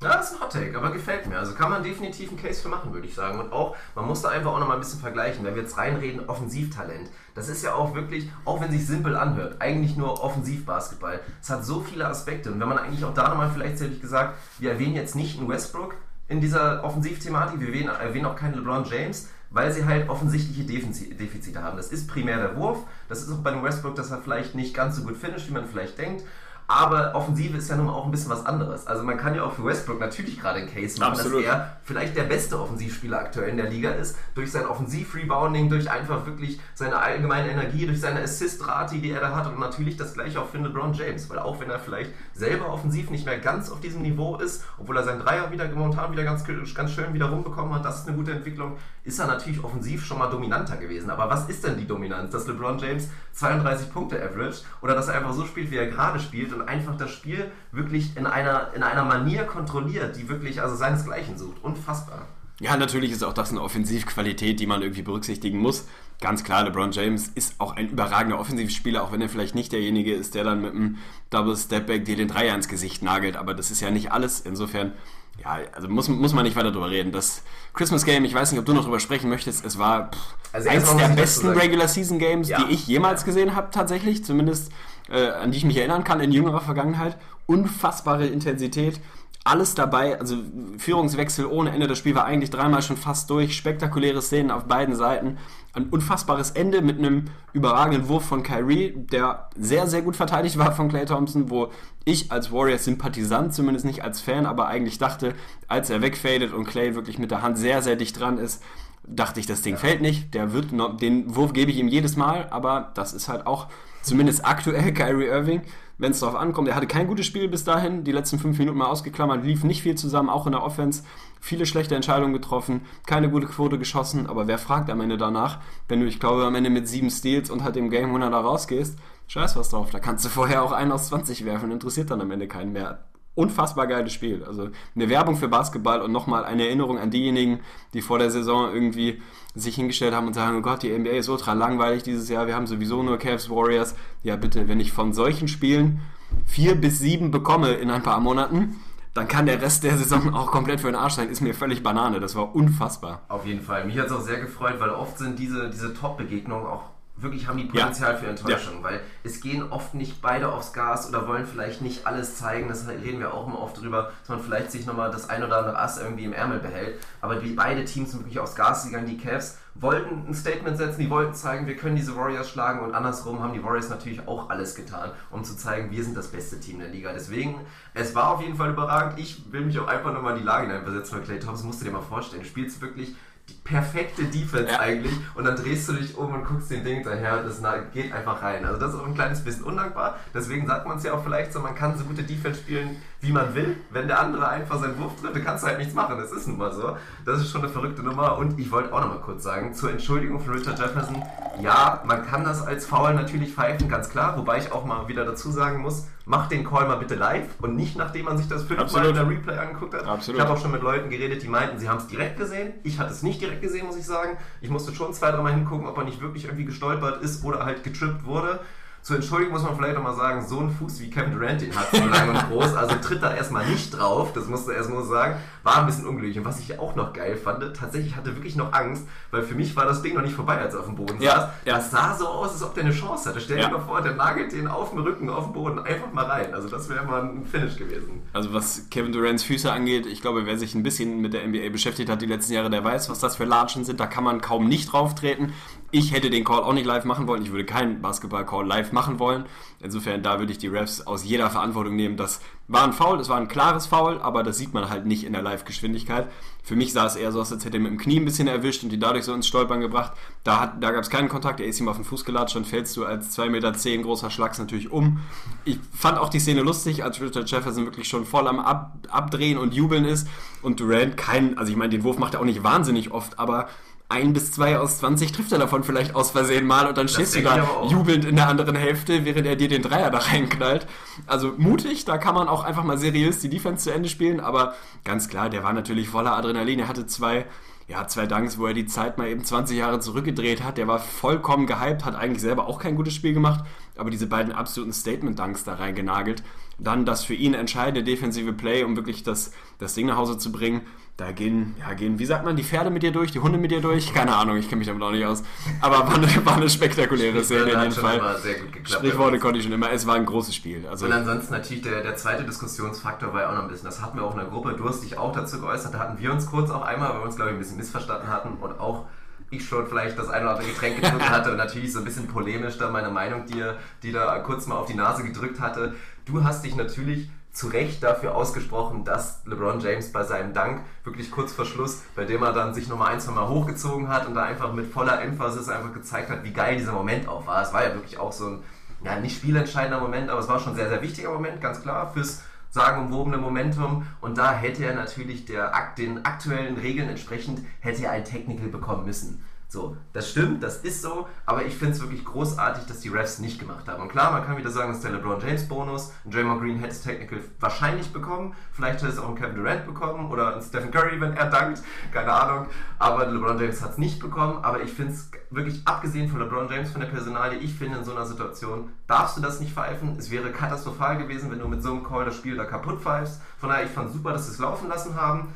Das 0.03 0.31
ist 0.31 0.35
ein 0.35 0.41
Hot 0.41 0.51
Take, 0.51 0.77
aber 0.77 0.91
gefällt 0.91 1.27
mir. 1.27 1.37
Also 1.37 1.53
kann 1.53 1.71
man 1.71 1.81
definitiv 1.81 2.29
einen 2.29 2.41
Case 2.41 2.61
für 2.61 2.67
machen, 2.67 2.93
würde 2.93 3.07
ich 3.07 3.15
sagen. 3.15 3.39
Und 3.39 3.53
auch, 3.53 3.75
man 3.95 4.05
muss 4.05 4.21
da 4.21 4.29
einfach 4.29 4.51
auch 4.51 4.59
nochmal 4.59 4.75
ein 4.75 4.81
bisschen 4.81 4.99
vergleichen. 4.99 5.45
Wenn 5.45 5.55
wir 5.55 5.61
jetzt 5.61 5.77
reinreden, 5.77 6.27
Offensivtalent. 6.27 7.09
Das 7.35 7.47
ist 7.47 7.63
ja 7.63 7.73
auch 7.73 7.95
wirklich, 7.95 8.29
auch 8.43 8.59
wenn 8.59 8.69
sich 8.69 8.85
simpel 8.85 9.15
anhört, 9.15 9.61
eigentlich 9.61 9.95
nur 9.95 10.21
Offensivbasketball. 10.21 11.21
Es 11.41 11.49
hat 11.49 11.63
so 11.63 11.79
viele 11.79 12.05
Aspekte. 12.05 12.51
Und 12.51 12.59
wenn 12.59 12.67
man 12.67 12.79
eigentlich 12.79 13.05
auch 13.05 13.13
da 13.13 13.29
nochmal 13.29 13.49
vielleicht, 13.51 13.79
hätte 13.79 13.93
ich 13.93 14.01
gesagt, 14.01 14.35
wir 14.59 14.71
erwähnen 14.71 14.95
jetzt 14.95 15.15
nicht 15.15 15.39
einen 15.39 15.47
Westbrook 15.47 15.95
in 16.27 16.41
dieser 16.41 16.83
Offensivthematik, 16.83 17.61
wir 17.61 17.89
erwähnen 17.89 18.25
auch 18.25 18.35
keinen 18.35 18.55
LeBron 18.55 18.83
James, 18.85 19.29
weil 19.53 19.71
sie 19.71 19.85
halt 19.85 20.09
offensichtliche 20.09 20.63
Defizite 20.63 21.61
haben. 21.61 21.77
Das 21.77 21.91
ist 21.91 22.07
primär 22.07 22.37
der 22.37 22.57
Wurf. 22.57 22.79
Das 23.07 23.21
ist 23.21 23.31
auch 23.31 23.37
bei 23.37 23.51
dem 23.51 23.63
Westbrook, 23.63 23.95
dass 23.95 24.11
er 24.11 24.17
vielleicht 24.17 24.55
nicht 24.55 24.73
ganz 24.73 24.97
so 24.97 25.03
gut 25.03 25.15
finisht, 25.15 25.47
wie 25.47 25.53
man 25.53 25.67
vielleicht 25.67 25.97
denkt. 25.97 26.23
Aber 26.67 27.13
Offensive 27.13 27.57
ist 27.57 27.69
ja 27.69 27.75
nun 27.75 27.89
auch 27.89 28.05
ein 28.05 28.11
bisschen 28.11 28.31
was 28.31 28.45
anderes. 28.45 28.87
Also 28.87 29.03
man 29.03 29.17
kann 29.17 29.35
ja 29.35 29.43
auch 29.43 29.53
für 29.53 29.65
Westbrook 29.65 29.99
natürlich 29.99 30.39
gerade 30.39 30.59
einen 30.59 30.73
Case 30.73 30.99
machen, 30.99 31.11
Absolut. 31.11 31.45
dass 31.45 31.53
er 31.53 31.77
vielleicht 31.83 32.15
der 32.15 32.23
beste 32.23 32.59
Offensivspieler 32.59 33.19
aktuell 33.19 33.49
in 33.49 33.57
der 33.57 33.69
Liga 33.69 33.91
ist. 33.91 34.17
Durch 34.33 34.51
sein 34.51 34.65
Offensiv-Rebounding, 34.65 35.69
durch 35.69 35.91
einfach 35.91 36.25
wirklich 36.25 36.59
seine 36.73 36.97
allgemeine 36.97 37.51
Energie, 37.51 37.85
durch 37.85 37.99
seine 37.99 38.21
Assist-Rate, 38.21 38.95
die 38.95 39.11
er 39.11 39.19
da 39.19 39.35
hat. 39.35 39.47
Und 39.47 39.59
natürlich 39.59 39.97
das 39.97 40.13
gleiche 40.13 40.39
auch 40.41 40.49
für 40.49 40.57
LeBron 40.57 40.93
James. 40.93 41.29
Weil 41.29 41.39
auch 41.39 41.59
wenn 41.59 41.69
er 41.69 41.79
vielleicht 41.79 42.11
selber 42.33 42.71
offensiv 42.71 43.09
nicht 43.09 43.25
mehr 43.25 43.39
ganz 43.39 43.69
auf 43.69 43.81
diesem 43.81 44.01
Niveau 44.01 44.37
ist, 44.37 44.63
obwohl 44.77 44.97
er 44.97 45.03
seinen 45.03 45.19
Dreier 45.19 45.51
wieder 45.51 45.67
momentan 45.69 46.11
wieder 46.11 46.23
ganz, 46.23 46.45
ganz 46.73 46.91
schön 46.91 47.13
wieder 47.13 47.25
rumbekommen 47.25 47.73
hat, 47.73 47.83
das 47.83 47.99
ist 47.99 48.07
eine 48.07 48.15
gute 48.15 48.31
Entwicklung, 48.31 48.77
ist 49.03 49.19
er 49.19 49.27
natürlich 49.27 49.63
offensiv 49.63 50.05
schon 50.05 50.17
mal 50.17 50.29
dominanter 50.29 50.77
gewesen. 50.77 51.09
Aber 51.09 51.29
was 51.29 51.49
ist 51.49 51.63
denn 51.65 51.77
die 51.77 51.87
Dominanz? 51.87 52.31
Dass 52.31 52.47
LeBron 52.47 52.79
James 52.79 53.09
32 53.33 53.91
Punkte 53.91 54.23
average 54.23 54.61
oder 54.81 54.95
dass 54.95 55.09
er 55.09 55.15
einfach 55.15 55.33
so 55.33 55.45
spielt, 55.45 55.71
wie 55.71 55.77
er 55.77 55.87
gerade 55.87 56.19
spielt 56.19 56.52
und 56.53 56.67
einfach 56.67 56.95
das 56.97 57.11
Spiel 57.11 57.51
wirklich 57.71 58.15
in 58.17 58.25
einer, 58.25 58.71
in 58.75 58.83
einer 58.83 59.03
Manier 59.03 59.43
kontrolliert, 59.43 60.15
die 60.17 60.29
wirklich 60.29 60.61
also 60.61 60.75
seinesgleichen 60.75 61.37
sucht. 61.37 61.63
Unfassbar. 61.63 62.27
Ja, 62.59 62.77
natürlich 62.77 63.11
ist 63.11 63.23
auch 63.23 63.33
das 63.33 63.51
eine 63.51 63.61
Offensivqualität, 63.61 64.59
die 64.59 64.67
man 64.67 64.81
irgendwie 64.81 65.01
berücksichtigen 65.01 65.57
muss. 65.57 65.87
Ganz 66.21 66.43
klar, 66.43 66.63
LeBron 66.63 66.91
James 66.91 67.27
ist 67.27 67.55
auch 67.59 67.75
ein 67.75 67.89
überragender 67.89 68.39
Offensivspieler, 68.39 69.03
auch 69.03 69.11
wenn 69.11 69.21
er 69.21 69.27
vielleicht 69.27 69.55
nicht 69.55 69.71
derjenige 69.71 70.13
ist, 70.13 70.35
der 70.35 70.43
dann 70.43 70.61
mit 70.61 70.71
einem 70.71 70.97
Double 71.29 71.57
Stepback 71.57 72.05
dir 72.05 72.15
den 72.15 72.27
Dreier 72.27 72.55
ins 72.55 72.67
Gesicht 72.67 73.01
nagelt. 73.01 73.35
Aber 73.35 73.53
das 73.53 73.71
ist 73.71 73.81
ja 73.81 73.89
nicht 73.91 74.11
alles. 74.11 74.39
Insofern 74.41 74.93
ja, 75.41 75.59
also 75.73 75.87
muss, 75.87 76.07
muss 76.09 76.33
man 76.33 76.43
nicht 76.43 76.55
weiter 76.55 76.71
drüber 76.71 76.89
reden. 76.89 77.11
Das 77.11 77.43
Christmas 77.73 78.05
Game, 78.05 78.23
ich 78.23 78.33
weiß 78.33 78.51
nicht, 78.51 78.59
ob 78.59 78.65
du 78.65 78.73
noch 78.73 78.83
drüber 78.83 78.99
sprechen 78.99 79.29
möchtest, 79.29 79.65
es 79.65 79.79
war 79.79 80.11
pff, 80.11 80.35
also 80.51 80.69
eins 80.69 80.95
der 80.95 81.07
besten 81.09 81.49
Regular 81.49 81.87
Season 81.87 82.19
Games, 82.19 82.49
ja. 82.49 82.63
die 82.63 82.73
ich 82.73 82.87
jemals 82.87 83.25
gesehen 83.25 83.55
habe, 83.55 83.69
tatsächlich, 83.71 84.23
zumindest 84.23 84.71
äh, 85.13 85.29
an 85.29 85.51
die 85.51 85.57
ich 85.57 85.65
mich 85.65 85.77
erinnern 85.77 86.03
kann 86.03 86.19
in 86.19 86.31
jüngerer 86.31 86.61
Vergangenheit. 86.61 87.17
Unfassbare 87.45 88.25
Intensität, 88.25 88.99
alles 89.45 89.75
dabei, 89.75 90.19
also 90.19 90.37
Führungswechsel 90.77 91.45
ohne 91.45 91.71
Ende. 91.71 91.87
Das 91.87 91.97
Spiel 91.97 92.15
war 92.15 92.25
eigentlich 92.25 92.49
dreimal 92.49 92.81
schon 92.81 92.97
fast 92.97 93.29
durch. 93.29 93.55
Spektakuläre 93.55 94.21
Szenen 94.21 94.51
auf 94.51 94.65
beiden 94.65 94.95
Seiten. 94.95 95.37
Ein 95.73 95.89
unfassbares 95.89 96.51
Ende 96.51 96.81
mit 96.81 96.97
einem 96.97 97.25
überragenden 97.51 98.07
Wurf 98.07 98.25
von 98.25 98.43
Kyrie, 98.43 98.93
der 98.95 99.49
sehr, 99.57 99.87
sehr 99.87 100.01
gut 100.01 100.15
verteidigt 100.15 100.57
war 100.57 100.71
von 100.71 100.87
Clay 100.87 101.05
Thompson, 101.05 101.49
wo 101.49 101.71
ich 102.05 102.31
als 102.31 102.51
Warriors-Sympathisant, 102.51 103.53
zumindest 103.53 103.85
nicht 103.85 104.03
als 104.03 104.21
Fan, 104.21 104.45
aber 104.45 104.67
eigentlich 104.67 104.97
dachte, 104.97 105.33
als 105.67 105.89
er 105.89 106.01
wegfadet 106.01 106.53
und 106.53 106.65
Clay 106.65 106.95
wirklich 106.95 107.17
mit 107.17 107.31
der 107.31 107.41
Hand 107.41 107.57
sehr, 107.57 107.81
sehr 107.81 107.95
dicht 107.95 108.19
dran 108.19 108.37
ist, 108.37 108.63
dachte 109.05 109.39
ich, 109.39 109.45
das 109.45 109.61
Ding 109.61 109.73
ja. 109.73 109.79
fällt 109.79 110.01
nicht. 110.01 110.33
Der 110.33 110.53
wird 110.53 110.71
noch, 110.71 110.95
den 110.95 111.35
Wurf 111.35 111.53
gebe 111.53 111.71
ich 111.71 111.77
ihm 111.77 111.87
jedes 111.87 112.15
Mal, 112.15 112.47
aber 112.49 112.91
das 112.93 113.13
ist 113.13 113.27
halt 113.27 113.45
auch 113.45 113.67
zumindest 114.03 114.45
aktuell 114.45 114.93
Kyrie 114.93 115.25
Irving 115.25 115.61
wenn 115.97 116.11
es 116.11 116.19
darauf 116.19 116.35
ankommt. 116.35 116.67
Er 116.67 116.75
hatte 116.75 116.87
kein 116.87 117.07
gutes 117.07 117.25
Spiel 117.25 117.47
bis 117.47 117.63
dahin, 117.63 118.03
die 118.03 118.11
letzten 118.11 118.39
fünf 118.39 118.57
Minuten 118.57 118.77
mal 118.77 118.87
ausgeklammert, 118.87 119.43
lief 119.43 119.63
nicht 119.63 119.83
viel 119.83 119.95
zusammen, 119.95 120.29
auch 120.29 120.45
in 120.45 120.53
der 120.53 120.63
Offense. 120.63 121.03
Viele 121.39 121.65
schlechte 121.65 121.95
Entscheidungen 121.95 122.33
getroffen, 122.33 122.81
keine 123.05 123.29
gute 123.29 123.47
Quote 123.47 123.77
geschossen, 123.77 124.27
aber 124.27 124.47
wer 124.47 124.57
fragt 124.57 124.89
am 124.89 125.01
Ende 125.01 125.17
danach, 125.17 125.59
wenn 125.87 125.99
du, 125.99 126.05
ich 126.05 126.19
glaube, 126.19 126.45
am 126.45 126.55
Ende 126.55 126.69
mit 126.69 126.87
sieben 126.87 127.09
Steals 127.09 127.49
und 127.49 127.63
halt 127.63 127.75
dem 127.75 127.89
Game 127.89 128.07
100 128.07 128.31
da 128.31 128.39
rausgehst, 128.39 128.97
scheiß 129.27 129.55
was 129.55 129.69
drauf, 129.69 129.91
da 129.91 129.99
kannst 129.99 130.25
du 130.25 130.29
vorher 130.29 130.63
auch 130.63 130.71
einen 130.71 130.91
aus 130.91 131.07
20 131.07 131.45
werfen, 131.45 131.71
interessiert 131.71 132.11
dann 132.11 132.21
am 132.21 132.31
Ende 132.31 132.47
keinen 132.47 132.73
mehr 132.73 133.05
unfassbar 133.35 133.87
geiles 133.87 134.13
Spiel. 134.13 134.43
Also 134.43 134.69
eine 134.95 135.09
Werbung 135.09 135.35
für 135.35 135.47
Basketball 135.47 136.01
und 136.01 136.11
nochmal 136.11 136.45
eine 136.45 136.65
Erinnerung 136.65 136.99
an 136.99 137.11
diejenigen, 137.11 137.59
die 137.93 138.01
vor 138.01 138.19
der 138.19 138.29
Saison 138.29 138.73
irgendwie 138.73 139.21
sich 139.55 139.75
hingestellt 139.75 140.13
haben 140.13 140.27
und 140.27 140.33
sagen, 140.33 140.57
oh 140.57 140.61
Gott, 140.61 140.83
die 140.83 140.97
NBA 140.97 141.11
ist 141.11 141.29
ultra 141.29 141.53
langweilig 141.53 142.03
dieses 142.03 142.29
Jahr, 142.29 142.47
wir 142.47 142.55
haben 142.55 142.67
sowieso 142.67 143.03
nur 143.03 143.17
Cavs 143.17 143.49
Warriors. 143.49 143.95
Ja 144.23 144.35
bitte, 144.35 144.67
wenn 144.67 144.79
ich 144.79 144.91
von 144.91 145.13
solchen 145.13 145.47
Spielen 145.47 146.01
vier 146.45 146.75
bis 146.75 146.99
sieben 146.99 147.31
bekomme 147.31 147.73
in 147.73 147.89
ein 147.89 148.03
paar 148.03 148.19
Monaten, 148.19 148.79
dann 149.13 149.27
kann 149.27 149.45
der 149.45 149.61
Rest 149.61 149.83
der 149.83 149.97
Saison 149.97 150.33
auch 150.33 150.47
komplett 150.47 150.81
für 150.81 150.87
den 150.87 150.95
Arsch 150.95 151.13
sein. 151.13 151.29
Ist 151.29 151.41
mir 151.41 151.53
völlig 151.53 151.83
Banane. 151.83 152.19
Das 152.19 152.35
war 152.35 152.55
unfassbar. 152.55 153.21
Auf 153.27 153.45
jeden 153.45 153.61
Fall. 153.61 153.85
Mich 153.85 153.97
hat 153.99 154.07
es 154.07 154.11
auch 154.11 154.21
sehr 154.21 154.39
gefreut, 154.39 154.75
weil 154.79 154.89
oft 154.89 155.19
sind 155.19 155.37
diese, 155.37 155.69
diese 155.69 155.93
Top-Begegnungen 155.93 156.65
auch 156.65 156.92
wirklich 157.23 157.47
haben 157.47 157.57
die 157.57 157.65
Potenzial 157.65 158.13
ja. 158.13 158.17
für 158.17 158.27
Enttäuschung, 158.27 158.77
ja. 158.77 158.83
weil 158.83 159.01
es 159.23 159.41
gehen 159.41 159.71
oft 159.71 159.93
nicht 159.93 160.21
beide 160.21 160.51
aufs 160.51 160.73
Gas 160.73 161.07
oder 161.09 161.27
wollen 161.27 161.45
vielleicht 161.45 161.81
nicht 161.81 162.05
alles 162.05 162.37
zeigen, 162.37 162.67
das 162.67 162.87
reden 162.87 163.19
wir 163.19 163.33
auch 163.33 163.47
immer 163.47 163.59
oft 163.59 163.81
drüber, 163.81 164.11
dass 164.19 164.29
man 164.29 164.39
vielleicht 164.41 164.71
sich 164.71 164.85
nochmal 164.85 165.09
das 165.09 165.29
ein 165.29 165.43
oder 165.43 165.59
andere 165.59 165.79
Ass 165.79 165.97
irgendwie 165.97 166.25
im 166.25 166.33
Ärmel 166.33 166.59
behält, 166.59 166.99
aber 167.21 167.37
die 167.37 167.53
beide 167.53 167.85
Teams 167.85 168.11
sind 168.11 168.21
wirklich 168.21 168.39
aufs 168.39 168.55
Gas 168.55 168.85
gegangen, 168.85 169.07
die 169.07 169.17
Cavs 169.17 169.57
wollten 169.75 170.27
ein 170.27 170.33
Statement 170.33 170.77
setzen, 170.77 170.99
die 170.99 171.09
wollten 171.09 171.33
zeigen, 171.33 171.65
wir 171.65 171.75
können 171.75 171.95
diese 171.95 172.15
Warriors 172.15 172.49
schlagen 172.49 172.81
und 172.81 172.93
andersrum 172.93 173.41
haben 173.41 173.53
die 173.53 173.63
Warriors 173.63 173.89
natürlich 173.89 174.27
auch 174.27 174.49
alles 174.49 174.75
getan, 174.75 175.11
um 175.31 175.43
zu 175.43 175.55
zeigen, 175.55 175.89
wir 175.91 176.03
sind 176.03 176.15
das 176.15 176.27
beste 176.27 176.59
Team 176.59 176.79
der 176.79 176.89
Liga. 176.89 177.11
Deswegen, 177.11 177.59
es 177.93 178.13
war 178.13 178.33
auf 178.33 178.41
jeden 178.41 178.55
Fall 178.55 178.69
überragend. 178.69 179.19
Ich 179.19 179.51
will 179.51 179.61
mich 179.61 179.79
auch 179.79 179.87
einfach 179.87 180.13
nochmal 180.13 180.33
in 180.33 180.39
die 180.39 180.45
Lage 180.45 180.67
hineinversetzen, 180.67 181.17
weil 181.17 181.25
Clay 181.25 181.39
Thompson 181.39 181.67
musst 181.67 181.81
du 181.81 181.85
dir 181.85 181.91
mal 181.91 182.01
vorstellen, 182.01 182.43
du 182.43 182.47
spielst 182.47 182.81
wirklich 182.81 183.15
die 183.49 183.53
perfekte 183.63 184.25
Defense 184.25 184.71
ja. 184.71 184.79
eigentlich 184.79 185.13
und 185.35 185.45
dann 185.45 185.55
drehst 185.55 185.87
du 185.87 185.93
dich 185.93 186.17
um 186.17 186.33
und 186.33 186.45
guckst 186.45 186.69
den 186.69 186.83
Ding 186.83 187.03
daher, 187.03 187.43
das 187.43 187.61
geht 187.93 188.11
einfach 188.11 188.41
rein. 188.41 188.65
Also 188.65 188.79
das 188.79 188.93
ist 188.93 188.99
auch 188.99 189.07
ein 189.07 189.13
kleines 189.13 189.41
bisschen 189.43 189.63
undankbar, 189.63 190.17
deswegen 190.33 190.67
sagt 190.67 190.85
man 190.85 190.97
es 190.97 191.03
ja 191.03 191.13
auch 191.13 191.23
vielleicht 191.23 191.53
so, 191.53 191.59
man 191.59 191.75
kann 191.75 191.97
so 191.97 192.03
gute 192.03 192.23
Defense 192.23 192.59
spielen, 192.59 192.97
wie 193.21 193.31
man 193.31 193.55
will. 193.55 193.77
Wenn 193.89 194.07
der 194.07 194.19
andere 194.19 194.47
einfach 194.49 194.79
seinen 194.79 194.97
Wurf 194.97 195.19
trifft, 195.21 195.35
dann 195.35 195.45
kannst 195.45 195.63
du 195.63 195.67
halt 195.67 195.77
nichts 195.77 195.93
machen, 195.93 196.17
das 196.17 196.31
ist 196.31 196.47
nun 196.47 196.57
mal 196.57 196.73
so. 196.73 196.97
Das 197.25 197.39
ist 197.39 197.51
schon 197.51 197.61
eine 197.61 197.69
verrückte 197.69 198.03
Nummer 198.03 198.37
und 198.37 198.59
ich 198.59 198.69
wollte 198.71 198.93
auch 198.93 199.01
noch 199.01 199.09
mal 199.09 199.21
kurz 199.21 199.43
sagen, 199.43 199.73
zur 199.73 199.91
Entschuldigung 199.91 200.41
von 200.41 200.53
Richard 200.53 200.77
Jefferson, 200.77 201.23
ja, 201.61 202.01
man 202.05 202.25
kann 202.25 202.43
das 202.43 202.65
als 202.65 202.85
Foul 202.85 203.13
natürlich 203.13 203.53
pfeifen, 203.53 203.87
ganz 203.87 204.09
klar, 204.09 204.37
wobei 204.37 204.57
ich 204.57 204.71
auch 204.71 204.85
mal 204.85 205.07
wieder 205.07 205.23
dazu 205.23 205.51
sagen 205.51 205.81
muss, 205.81 206.07
mach 206.25 206.47
den 206.47 206.63
Call 206.63 206.87
mal 206.87 206.95
bitte 206.95 207.15
live 207.15 207.47
und 207.61 207.75
nicht 207.75 207.97
nachdem 207.97 208.25
man 208.25 208.37
sich 208.37 208.47
das 208.47 208.63
fünfmal 208.63 209.07
in 209.07 209.15
der 209.15 209.27
Replay 209.27 209.57
angeguckt 209.57 209.93
hat. 209.93 210.05
Absolut. 210.05 210.39
Ich 210.39 210.45
habe 210.45 210.57
auch 210.57 210.61
schon 210.61 210.71
mit 210.71 210.81
Leuten 210.81 211.09
geredet, 211.09 211.43
die 211.43 211.47
meinten, 211.47 211.79
sie 211.79 211.89
haben 211.89 211.97
es 211.97 212.07
direkt 212.07 212.37
gesehen. 212.37 212.73
Ich 212.83 212.99
hatte 212.99 213.11
es 213.11 213.23
nicht 213.23 213.41
direkt 213.41 213.52
gesehen, 213.61 213.85
muss 213.85 213.97
ich 213.97 214.05
sagen. 214.05 214.37
Ich 214.61 214.69
musste 214.69 214.93
schon 214.93 215.13
zwei, 215.13 215.31
dreimal 215.31 215.53
hingucken, 215.53 215.87
ob 215.87 215.97
er 215.97 216.03
nicht 216.03 216.21
wirklich 216.21 216.45
irgendwie 216.45 216.65
gestolpert 216.65 217.21
ist 217.21 217.43
oder 217.43 217.65
halt 217.65 217.83
getrippt 217.83 218.25
wurde. 218.25 218.59
Zur 219.03 219.17
Entschuldigung 219.17 219.51
muss 219.53 219.63
man 219.63 219.75
vielleicht 219.75 219.95
nochmal 219.95 220.15
sagen, 220.15 220.47
so 220.47 220.61
ein 220.61 220.69
Fuß 220.71 221.01
wie 221.01 221.09
Kevin 221.09 221.33
Durant 221.37 221.59
den 221.59 221.75
hat, 221.75 221.91
so 221.91 222.05
lang 222.05 222.29
und 222.29 222.49
groß, 222.49 222.73
also 222.73 222.95
tritt 222.95 223.21
da 223.21 223.35
erstmal 223.35 223.65
nicht 223.67 223.89
drauf, 223.91 224.31
das 224.33 224.47
musst 224.47 224.65
du 224.65 224.71
erstmal 224.71 225.03
sagen, 225.03 225.35
war 225.63 225.79
ein 225.79 225.85
bisschen 225.87 226.07
unglücklich. 226.07 226.37
Und 226.39 226.45
was 226.45 226.59
ich 226.61 226.79
auch 226.79 226.95
noch 226.95 227.11
geil 227.11 227.35
fand, 227.35 227.61
tatsächlich 227.75 228.15
hatte 228.15 228.33
wirklich 228.37 228.55
noch 228.55 228.71
Angst, 228.71 229.05
weil 229.31 229.41
für 229.43 229.55
mich 229.55 229.75
war 229.75 229.83
das 229.85 230.01
Ding 230.01 230.15
noch 230.15 230.21
nicht 230.21 230.33
vorbei, 230.35 230.57
als 230.57 230.73
er 230.73 230.79
auf 230.79 230.85
dem 230.85 230.95
Boden 230.95 231.21
Ja, 231.21 231.31
saß. 231.35 231.49
ja. 231.65 231.75
Das 231.75 231.91
sah 231.91 232.15
so 232.15 232.27
aus, 232.29 232.53
als 232.53 232.63
ob 232.63 232.73
der 232.75 232.85
eine 232.85 232.93
Chance 232.93 233.27
hatte. 233.29 233.41
Stell 233.41 233.57
dir 233.57 233.63
Ja. 233.63 233.69
mal 233.71 233.81
vor, 233.81 234.01
der 234.01 234.13
nagelt 234.15 234.53
den 234.53 234.67
auf 234.69 234.91
dem 234.91 234.99
Rücken, 234.99 235.29
auf 235.29 235.43
dem 235.47 235.53
Boden 235.53 235.79
einfach 235.79 236.13
mal 236.13 236.23
rein. 236.25 236.53
Also 236.53 236.69
das 236.69 236.87
wäre 236.87 237.03
mal 237.05 237.23
ein 237.23 237.45
Finish 237.45 237.75
gewesen. 237.75 238.21
Also 238.31 238.53
was 238.53 238.87
Kevin 238.89 239.11
Durants 239.11 239.43
Füße 239.43 239.69
angeht, 239.69 240.05
ich 240.05 240.21
glaube, 240.21 240.45
wer 240.45 240.57
sich 240.57 240.75
ein 240.75 240.83
bisschen 240.83 241.19
mit 241.19 241.33
der 241.33 241.45
NBA 241.45 241.67
beschäftigt 241.73 242.09
hat 242.09 242.21
die 242.21 242.25
letzten 242.25 242.53
Jahre, 242.53 242.69
der 242.69 242.85
weiß, 242.85 243.09
was 243.09 243.19
das 243.19 243.35
für 243.35 243.43
Latschen 243.43 243.83
sind. 243.83 243.99
Da 243.99 244.07
kann 244.07 244.23
man 244.23 244.39
kaum 244.39 244.69
nicht 244.69 244.93
drauf 244.93 245.13
treten. 245.13 245.51
Ich 245.91 246.11
hätte 246.11 246.29
den 246.31 246.43
Call 246.43 246.61
auch 246.63 246.73
nicht 246.73 246.85
live 246.87 247.03
machen 247.05 247.27
wollen. 247.27 247.43
Ich 247.43 247.51
würde 247.51 247.65
keinen 247.65 248.01
Basketball-Call 248.01 248.65
live 248.65 248.92
machen 248.93 249.19
wollen. 249.19 249.45
Insofern, 249.81 250.23
da 250.23 250.39
würde 250.39 250.51
ich 250.51 250.57
die 250.57 250.67
Refs 250.67 251.01
aus 251.01 251.25
jeder 251.25 251.49
Verantwortung 251.49 251.95
nehmen. 251.95 252.15
Das 252.15 252.39
war 252.69 252.85
ein 252.85 252.93
Foul, 252.93 253.19
es 253.19 253.27
war 253.27 253.37
ein 253.37 253.49
klares 253.49 253.87
Foul, 253.87 254.21
aber 254.21 254.43
das 254.43 254.57
sieht 254.57 254.73
man 254.73 254.89
halt 254.89 255.05
nicht 255.05 255.25
in 255.25 255.33
der 255.33 255.41
Live-Geschwindigkeit. 255.41 256.29
Für 256.63 256.77
mich 256.77 256.93
sah 256.93 257.05
es 257.05 257.17
eher 257.17 257.33
so 257.33 257.41
aus, 257.41 257.51
als 257.51 257.65
hätte 257.65 257.75
er 257.77 257.81
mit 257.81 257.91
dem 257.91 257.97
Knie 257.97 258.21
ein 258.21 258.25
bisschen 258.25 258.47
erwischt 258.47 258.83
und 258.83 258.89
die 258.89 258.99
dadurch 258.99 259.25
so 259.25 259.33
ins 259.33 259.47
Stolpern 259.47 259.81
gebracht. 259.81 260.13
Da, 260.45 260.67
da 260.67 260.91
gab 260.91 261.03
es 261.03 261.09
keinen 261.09 261.27
Kontakt, 261.27 261.59
er 261.59 261.65
ist 261.65 261.81
ihm 261.81 261.89
auf 261.89 261.97
den 261.97 262.05
Fuß 262.05 262.23
gelatscht, 262.23 262.55
dann 262.55 262.63
fällst 262.63 262.95
du 262.95 263.03
als 263.03 263.37
2,10 263.37 263.49
Meter 263.49 263.73
großer 264.03 264.29
Schlags 264.29 264.59
natürlich 264.59 264.89
um. 264.89 265.19
Ich 265.65 265.79
fand 265.93 266.17
auch 266.17 266.29
die 266.29 266.39
Szene 266.39 266.61
lustig, 266.61 267.03
als 267.03 267.19
Richard 267.19 267.51
Jefferson 267.51 267.83
wirklich 267.83 268.07
schon 268.07 268.25
voll 268.25 268.47
am 268.47 268.59
Ab 268.59 268.93
Abdrehen 269.09 269.57
und 269.57 269.73
Jubeln 269.73 270.05
ist 270.05 270.27
und 270.61 270.79
Durant 270.79 271.17
kein, 271.17 271.57
also 271.57 271.69
ich 271.69 271.77
meine, 271.77 271.89
den 271.89 272.03
Wurf 272.03 272.17
macht 272.17 272.35
er 272.35 272.39
auch 272.39 272.45
nicht 272.45 272.63
wahnsinnig 272.63 273.11
oft, 273.11 273.37
aber 273.39 273.67
ein 274.13 274.31
bis 274.31 274.51
zwei 274.51 274.77
aus 274.77 274.99
20 274.99 275.31
trifft 275.31 275.51
er 275.51 275.57
davon 275.57 275.83
vielleicht 275.83 276.13
aus 276.13 276.31
Versehen 276.31 276.67
mal 276.67 276.87
und 276.87 276.97
dann 276.97 277.07
stehst 277.07 277.35
du 277.35 277.41
da 277.41 277.67
jubelnd 277.89 278.25
in 278.25 278.35
der 278.35 278.47
anderen 278.47 278.75
Hälfte, 278.75 279.25
während 279.25 279.47
er 279.47 279.55
dir 279.55 279.67
den 279.67 279.81
Dreier 279.81 280.11
da 280.11 280.19
reinknallt. 280.19 280.85
Also 281.25 281.53
mutig, 281.57 282.05
da 282.05 282.19
kann 282.19 282.35
man 282.35 282.47
auch 282.47 282.63
einfach 282.63 282.83
mal 282.83 282.99
seriös 282.99 283.39
die 283.39 283.49
Defense 283.49 283.85
zu 283.85 283.91
Ende 283.91 284.09
spielen, 284.09 284.39
aber 284.39 284.75
ganz 285.03 285.29
klar, 285.29 285.49
der 285.49 285.63
war 285.63 285.73
natürlich 285.73 286.09
voller 286.09 286.37
Adrenalin. 286.37 286.77
Er 286.77 286.87
hatte 286.87 287.07
zwei, 287.07 287.47
ja, 287.87 288.07
zwei 288.07 288.27
Dunks, 288.27 288.59
wo 288.59 288.67
er 288.67 288.75
die 288.75 288.85
Zeit 288.85 289.17
mal 289.17 289.27
eben 289.27 289.43
20 289.43 289.75
Jahre 289.75 289.99
zurückgedreht 289.99 290.63
hat. 290.63 290.77
Der 290.77 290.87
war 290.87 290.99
vollkommen 290.99 291.65
gehypt, 291.65 292.05
hat 292.05 292.15
eigentlich 292.15 292.41
selber 292.41 292.67
auch 292.67 292.77
kein 292.77 292.95
gutes 292.95 293.15
Spiel 293.15 293.33
gemacht, 293.33 293.65
aber 293.97 294.11
diese 294.11 294.27
beiden 294.27 294.53
absoluten 294.53 294.93
Statement-Dunks 294.93 295.63
da 295.63 295.73
reingenagelt. 295.73 296.43
Dann 296.79 297.05
das 297.05 297.23
für 297.23 297.33
ihn 297.33 297.53
entscheidende 297.53 298.03
defensive 298.03 298.53
Play, 298.53 298.83
um 298.83 298.95
wirklich 298.95 299.23
das, 299.23 299.51
das 299.79 299.93
Ding 299.93 300.07
nach 300.07 300.17
Hause 300.17 300.37
zu 300.37 300.51
bringen. 300.51 300.81
Da 301.15 301.31
gehen, 301.31 301.75
ja, 301.79 301.93
gehen, 301.93 302.17
wie 302.17 302.25
sagt 302.25 302.43
man, 302.43 302.55
die 302.55 302.63
Pferde 302.63 302.89
mit 302.89 303.03
dir 303.03 303.11
durch, 303.11 303.31
die 303.31 303.37
Hunde 303.37 303.59
mit 303.59 303.69
dir 303.69 303.81
durch? 303.81 304.11
Keine 304.15 304.35
Ahnung, 304.35 304.57
ich 304.57 304.67
kenne 304.67 304.79
mich 304.79 304.87
damit 304.87 305.03
auch 305.03 305.11
nicht 305.11 305.23
aus. 305.23 305.43
Aber 305.79 305.99
war 305.99 306.15
eine, 306.15 306.45
war 306.45 306.57
eine 306.57 306.67
spektakuläre 306.67 307.43
Szene 307.43 307.69
in 307.69 307.79
jedem 307.79 307.91
Fall. 307.91 308.37
sehr 308.41 308.55
gut 308.55 308.73
geklappt. 308.73 308.89
Sprichworte 308.89 309.37
konnte 309.37 309.59
ich 309.59 309.65
schon 309.65 309.73
immer. 309.73 309.91
Es 309.91 310.07
war 310.07 310.15
ein 310.15 310.25
großes 310.25 310.55
Spiel. 310.55 310.87
Also, 310.87 311.05
Und 311.05 311.11
ansonsten 311.11 311.53
natürlich 311.53 311.83
der, 311.83 312.01
der 312.01 312.15
zweite 312.15 312.43
Diskussionsfaktor 312.45 313.31
war 313.31 313.41
ja 313.41 313.49
auch 313.51 313.53
noch 313.53 313.61
ein 313.61 313.67
bisschen, 313.67 313.85
das 313.85 314.01
hatten 314.01 314.17
wir 314.17 314.23
auch 314.23 314.31
in 314.31 314.39
der 314.39 314.47
Gruppe, 314.47 314.73
du 314.73 314.89
hast 314.89 315.03
dich 315.03 315.15
auch 315.15 315.31
dazu 315.31 315.61
geäußert, 315.61 315.93
da 315.93 315.99
hatten 315.99 316.17
wir 316.17 316.33
uns 316.33 316.47
kurz 316.47 316.71
auch 316.71 316.81
einmal, 316.81 317.09
weil 317.09 317.19
wir 317.19 317.25
uns 317.25 317.35
glaube 317.35 317.51
ich 317.51 317.57
ein 317.57 317.59
bisschen 317.59 317.77
missverstanden 317.77 318.29
hatten 318.29 318.57
und 318.59 318.79
auch 318.79 319.05
ich 319.53 319.65
schon 319.65 319.87
vielleicht 319.87 320.17
das 320.17 320.29
ein 320.29 320.41
oder 320.41 320.51
andere 320.51 320.67
Getränk 320.67 321.01
getrunken 321.01 321.29
hatte 321.29 321.51
und 321.51 321.57
natürlich 321.57 321.93
so 321.93 321.99
ein 321.99 322.05
bisschen 322.05 322.27
polemisch 322.27 322.77
da 322.77 322.89
meine 322.89 323.09
Meinung 323.09 323.45
dir, 323.45 323.77
die 324.01 324.11
da 324.11 324.39
kurz 324.39 324.67
mal 324.67 324.75
auf 324.75 324.87
die 324.87 324.95
Nase 324.95 325.23
gedrückt 325.23 325.59
hatte. 325.59 325.95
Du 326.25 326.43
hast 326.43 326.63
dich 326.63 326.75
natürlich 326.75 327.29
zu 327.51 327.67
Recht 327.67 328.01
dafür 328.01 328.33
ausgesprochen, 328.35 329.03
dass 329.03 329.45
LeBron 329.45 329.79
James 329.79 330.11
bei 330.11 330.23
seinem 330.23 330.53
Dank 330.53 330.81
wirklich 331.03 331.29
kurz 331.29 331.53
vor 331.53 331.65
Schluss, 331.65 332.01
bei 332.15 332.25
dem 332.25 332.41
er 332.41 332.51
dann 332.51 332.73
sich 332.73 332.87
nochmal 332.87 333.13
ein, 333.13 333.19
zwei 333.19 333.33
Mal 333.33 333.47
hochgezogen 333.47 334.07
hat 334.07 334.27
und 334.27 334.33
da 334.33 334.43
einfach 334.43 334.73
mit 334.73 334.91
voller 334.91 335.21
Emphasis 335.21 335.69
einfach 335.69 335.93
gezeigt 335.93 336.29
hat, 336.29 336.43
wie 336.43 336.51
geil 336.51 336.77
dieser 336.77 336.93
Moment 336.93 337.27
auch 337.27 337.45
war. 337.45 337.61
Es 337.61 337.73
war 337.73 337.83
ja 337.83 337.93
wirklich 337.93 338.17
auch 338.17 338.31
so 338.31 338.47
ein, 338.47 338.63
ja, 339.03 339.19
nicht 339.19 339.37
spielentscheidender 339.37 339.99
Moment, 339.99 340.29
aber 340.29 340.39
es 340.39 340.47
war 340.47 340.59
schon 340.59 340.73
ein 340.73 340.77
sehr, 340.77 340.89
sehr 340.89 341.01
wichtiger 341.01 341.29
Moment, 341.29 341.61
ganz 341.61 341.81
klar, 341.81 342.11
fürs 342.11 342.41
sagenumwobene 342.71 343.37
Momentum. 343.37 344.07
Und 344.19 344.37
da 344.37 344.53
hätte 344.53 344.85
er 344.85 344.95
natürlich 344.95 345.45
der, 345.45 345.71
den 345.95 346.25
aktuellen 346.25 346.77
Regeln 346.77 347.09
entsprechend, 347.09 347.61
hätte 347.81 348.05
er 348.05 348.11
ein 348.11 348.25
Technical 348.25 348.69
bekommen 348.69 349.05
müssen. 349.05 349.45
So, 349.73 349.97
das 350.13 350.29
stimmt, 350.29 350.61
das 350.61 350.77
ist 350.83 351.01
so, 351.01 351.27
aber 351.47 351.65
ich 351.65 351.73
finde 351.75 351.93
es 351.93 351.99
wirklich 351.99 352.23
großartig, 352.23 352.85
dass 352.85 352.99
die 352.99 353.09
Refs 353.09 353.39
nicht 353.39 353.57
gemacht 353.57 353.87
haben. 353.87 354.03
Und 354.03 354.09
klar, 354.09 354.31
man 354.31 354.45
kann 354.45 354.55
wieder 354.55 354.69
sagen, 354.69 354.89
das 354.89 354.97
ist 354.97 355.03
der 355.03 355.13
LeBron 355.13 355.41
James 355.41 355.67
Bonus. 355.67 356.13
Ein 356.23 356.29
Draymond 356.29 356.61
Green 356.61 356.77
hätte 356.77 356.91
es 356.91 357.01
Technical 357.01 357.39
wahrscheinlich 357.59 358.13
bekommen. 358.13 358.53
Vielleicht 358.71 359.01
hätte 359.01 359.11
es 359.11 359.17
auch 359.17 359.29
ein 359.29 359.33
Kevin 359.33 359.55
Durant 359.55 359.87
bekommen 359.87 360.29
oder 360.29 360.55
ein 360.55 360.61
Stephen 360.61 360.91
Curry, 360.91 361.19
wenn 361.19 361.33
er 361.33 361.49
dankt. 361.49 361.81
Keine 362.11 362.31
Ahnung. 362.31 362.67
Aber 362.99 363.25
LeBron 363.25 363.57
James 363.57 363.81
hat 363.81 363.93
es 363.93 363.97
nicht 363.97 364.19
bekommen. 364.19 364.63
Aber 364.63 364.79
ich 364.83 364.93
finde 364.93 365.13
es 365.13 365.31
wirklich, 365.49 365.81
abgesehen 365.87 366.29
von 366.29 366.41
LeBron 366.41 366.69
James, 366.69 366.91
von 366.91 367.01
der 367.01 367.07
Personalie, 367.07 367.57
ich 367.57 367.73
finde 367.73 367.97
in 367.97 368.03
so 368.03 368.11
einer 368.11 368.27
Situation 368.27 368.91
darfst 369.07 369.37
du 369.37 369.41
das 369.41 369.59
nicht 369.59 369.73
pfeifen. 369.73 370.17
Es 370.19 370.29
wäre 370.29 370.51
katastrophal 370.51 371.17
gewesen, 371.17 371.49
wenn 371.49 371.57
du 371.57 371.67
mit 371.67 371.81
so 371.81 371.93
einem 371.93 372.03
Call 372.03 372.25
das 372.25 372.35
Spiel 372.35 372.55
da 372.57 372.65
kaputt 372.65 373.01
pfeifst. 373.01 373.41
Von 373.57 373.69
daher, 373.69 373.85
ich 373.85 373.91
fand 373.91 374.13
super, 374.13 374.33
dass 374.33 374.45
sie 374.45 374.51
es 374.51 374.59
laufen 374.59 374.87
lassen 374.87 375.15
haben 375.15 375.49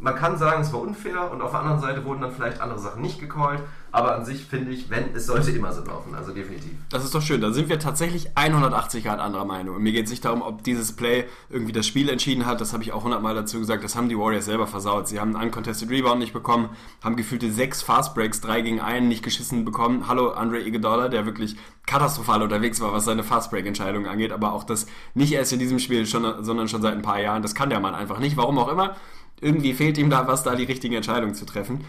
man 0.00 0.14
kann 0.14 0.38
sagen, 0.38 0.62
es 0.62 0.72
war 0.72 0.80
unfair 0.80 1.30
und 1.30 1.42
auf 1.42 1.50
der 1.50 1.60
anderen 1.60 1.80
Seite 1.80 2.04
wurden 2.04 2.20
dann 2.20 2.32
vielleicht 2.32 2.60
andere 2.60 2.78
Sachen 2.78 3.02
nicht 3.02 3.18
gecallt, 3.18 3.60
aber 3.90 4.14
an 4.14 4.24
sich 4.24 4.44
finde 4.44 4.70
ich, 4.70 4.90
wenn, 4.90 5.14
es 5.14 5.26
sollte 5.26 5.50
immer 5.50 5.72
so 5.72 5.82
laufen, 5.82 6.14
also 6.14 6.32
definitiv. 6.32 6.72
Das 6.90 7.04
ist 7.04 7.14
doch 7.14 7.22
schön. 7.22 7.40
Da 7.40 7.52
sind 7.52 7.68
wir 7.68 7.78
tatsächlich 7.78 8.36
180 8.36 9.02
Grad 9.02 9.18
anderer 9.18 9.44
Meinung. 9.44 9.76
Und 9.76 9.82
mir 9.82 9.92
geht 9.92 10.04
es 10.04 10.10
nicht 10.10 10.24
darum, 10.24 10.42
ob 10.42 10.62
dieses 10.62 10.94
Play 10.94 11.24
irgendwie 11.48 11.72
das 11.72 11.86
Spiel 11.86 12.08
entschieden 12.10 12.46
hat. 12.46 12.60
Das 12.60 12.72
habe 12.72 12.82
ich 12.82 12.92
auch 12.92 13.02
hundertmal 13.02 13.34
dazu 13.34 13.58
gesagt. 13.58 13.82
Das 13.82 13.96
haben 13.96 14.08
die 14.08 14.18
Warriors 14.18 14.44
selber 14.44 14.66
versaut. 14.66 15.08
Sie 15.08 15.18
haben 15.18 15.34
einen 15.34 15.46
uncontested 15.46 15.90
Rebound 15.90 16.20
nicht 16.20 16.32
bekommen, 16.32 16.68
haben 17.02 17.16
gefühlte 17.16 17.50
sechs 17.50 17.82
Fast 17.82 18.14
Breaks, 18.14 18.40
drei 18.40 18.60
gegen 18.60 18.80
einen 18.80 19.08
nicht 19.08 19.24
geschissen 19.24 19.64
bekommen. 19.64 20.06
Hallo 20.06 20.30
Andre 20.30 20.60
Iguodala, 20.60 21.08
der 21.08 21.26
wirklich 21.26 21.56
katastrophal 21.86 22.42
unterwegs 22.42 22.80
war, 22.80 22.92
was 22.92 23.06
seine 23.06 23.24
Fast 23.24 23.50
Break 23.50 23.66
Entscheidungen 23.66 24.06
angeht. 24.06 24.32
Aber 24.32 24.52
auch 24.52 24.64
das 24.64 24.86
nicht 25.14 25.32
erst 25.32 25.52
in 25.54 25.58
diesem 25.58 25.78
Spiel, 25.78 26.06
schon, 26.06 26.44
sondern 26.44 26.68
schon 26.68 26.82
seit 26.82 26.94
ein 26.94 27.02
paar 27.02 27.20
Jahren. 27.20 27.42
Das 27.42 27.54
kann 27.54 27.70
der 27.70 27.80
Mann 27.80 27.94
einfach 27.94 28.18
nicht. 28.18 28.36
Warum 28.36 28.58
auch 28.58 28.68
immer. 28.68 28.94
Irgendwie 29.40 29.72
fehlt 29.74 29.98
ihm 29.98 30.10
da 30.10 30.26
was, 30.26 30.42
da 30.42 30.54
die 30.54 30.64
richtigen 30.64 30.94
Entscheidungen 30.94 31.34
zu 31.34 31.44
treffen. 31.44 31.84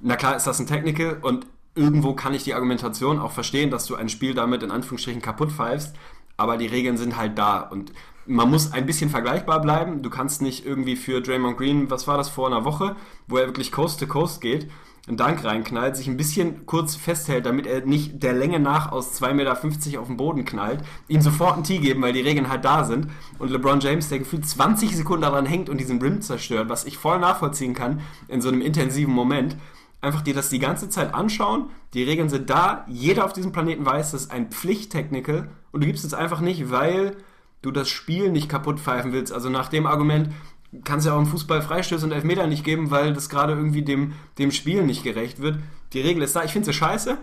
Na 0.00 0.16
klar 0.16 0.36
ist 0.36 0.46
das 0.46 0.58
ein 0.58 0.66
Technical 0.66 1.18
und 1.22 1.46
irgendwo 1.74 2.14
kann 2.14 2.34
ich 2.34 2.44
die 2.44 2.54
Argumentation 2.54 3.18
auch 3.18 3.32
verstehen, 3.32 3.70
dass 3.70 3.86
du 3.86 3.94
ein 3.96 4.08
Spiel 4.08 4.34
damit 4.34 4.62
in 4.62 4.70
Anführungsstrichen 4.70 5.22
kaputt 5.22 5.50
pfeifst, 5.52 5.96
aber 6.36 6.56
die 6.56 6.66
Regeln 6.66 6.96
sind 6.96 7.16
halt 7.16 7.38
da 7.38 7.60
und 7.60 7.92
man 8.26 8.50
muss 8.50 8.72
ein 8.72 8.86
bisschen 8.86 9.10
vergleichbar 9.10 9.60
bleiben. 9.60 10.02
Du 10.02 10.10
kannst 10.10 10.40
nicht 10.40 10.64
irgendwie 10.64 10.96
für 10.96 11.20
Draymond 11.20 11.58
Green, 11.58 11.90
was 11.90 12.06
war 12.06 12.16
das 12.16 12.28
vor 12.28 12.46
einer 12.46 12.64
Woche, 12.64 12.96
wo 13.26 13.36
er 13.36 13.46
wirklich 13.46 13.70
Coast 13.70 14.00
to 14.00 14.06
Coast 14.06 14.40
geht, 14.40 14.70
einen 15.06 15.18
Dank 15.18 15.44
reinknallt, 15.44 15.96
sich 15.96 16.08
ein 16.08 16.16
bisschen 16.16 16.64
kurz 16.64 16.96
festhält, 16.96 17.44
damit 17.44 17.66
er 17.66 17.84
nicht 17.84 18.22
der 18.22 18.32
Länge 18.32 18.58
nach 18.58 18.90
aus 18.90 19.20
2,50 19.20 19.34
Meter 19.34 20.00
auf 20.00 20.06
den 20.06 20.16
Boden 20.16 20.44
knallt, 20.46 20.82
ihm 21.08 21.20
sofort 21.20 21.54
einen 21.54 21.64
Tee 21.64 21.78
geben, 21.78 22.00
weil 22.00 22.14
die 22.14 22.22
Regeln 22.22 22.48
halt 22.48 22.64
da 22.64 22.84
sind. 22.84 23.08
Und 23.38 23.50
LeBron 23.50 23.80
James, 23.80 24.08
der 24.08 24.20
gefühlt 24.20 24.46
20 24.46 24.96
Sekunden 24.96 25.22
daran 25.22 25.44
hängt 25.44 25.68
und 25.68 25.78
diesen 25.78 26.00
Rim 26.00 26.22
zerstört, 26.22 26.70
was 26.70 26.86
ich 26.86 26.96
voll 26.96 27.18
nachvollziehen 27.18 27.74
kann 27.74 28.00
in 28.28 28.40
so 28.40 28.48
einem 28.48 28.62
intensiven 28.62 29.12
Moment. 29.12 29.56
Einfach 30.00 30.22
dir 30.22 30.34
das 30.34 30.48
die 30.48 30.58
ganze 30.58 30.88
Zeit 30.88 31.12
anschauen, 31.12 31.66
die 31.92 32.02
Regeln 32.02 32.28
sind 32.30 32.48
da, 32.48 32.84
jeder 32.88 33.24
auf 33.24 33.32
diesem 33.32 33.52
Planeten 33.52 33.84
weiß, 33.84 34.12
das 34.12 34.22
ist 34.22 34.30
ein 34.30 34.50
Pflichttechnical 34.50 35.48
und 35.72 35.82
du 35.82 35.86
gibst 35.86 36.04
es 36.04 36.14
einfach 36.14 36.40
nicht, 36.40 36.70
weil 36.70 37.16
du 37.62 37.70
das 37.70 37.88
Spiel 37.88 38.30
nicht 38.30 38.48
kaputt 38.48 38.80
pfeifen 38.80 39.12
willst. 39.12 39.32
Also 39.32 39.48
nach 39.48 39.68
dem 39.68 39.86
Argument, 39.86 40.30
kannst 40.82 41.06
ja 41.06 41.14
auch 41.14 41.18
im 41.18 41.26
Fußball 41.26 41.62
Freistöße 41.62 42.04
und 42.04 42.12
Elfmeter 42.12 42.46
nicht 42.46 42.64
geben, 42.64 42.90
weil 42.90 43.12
das 43.12 43.28
gerade 43.28 43.52
irgendwie 43.52 43.82
dem, 43.82 44.12
dem 44.38 44.50
Spiel 44.50 44.82
nicht 44.82 45.04
gerecht 45.04 45.40
wird. 45.40 45.58
Die 45.92 46.00
Regel 46.00 46.22
ist 46.22 46.34
da. 46.34 46.44
Ich 46.44 46.52
finde 46.52 46.66
sie 46.66 46.72
scheiße. 46.72 47.18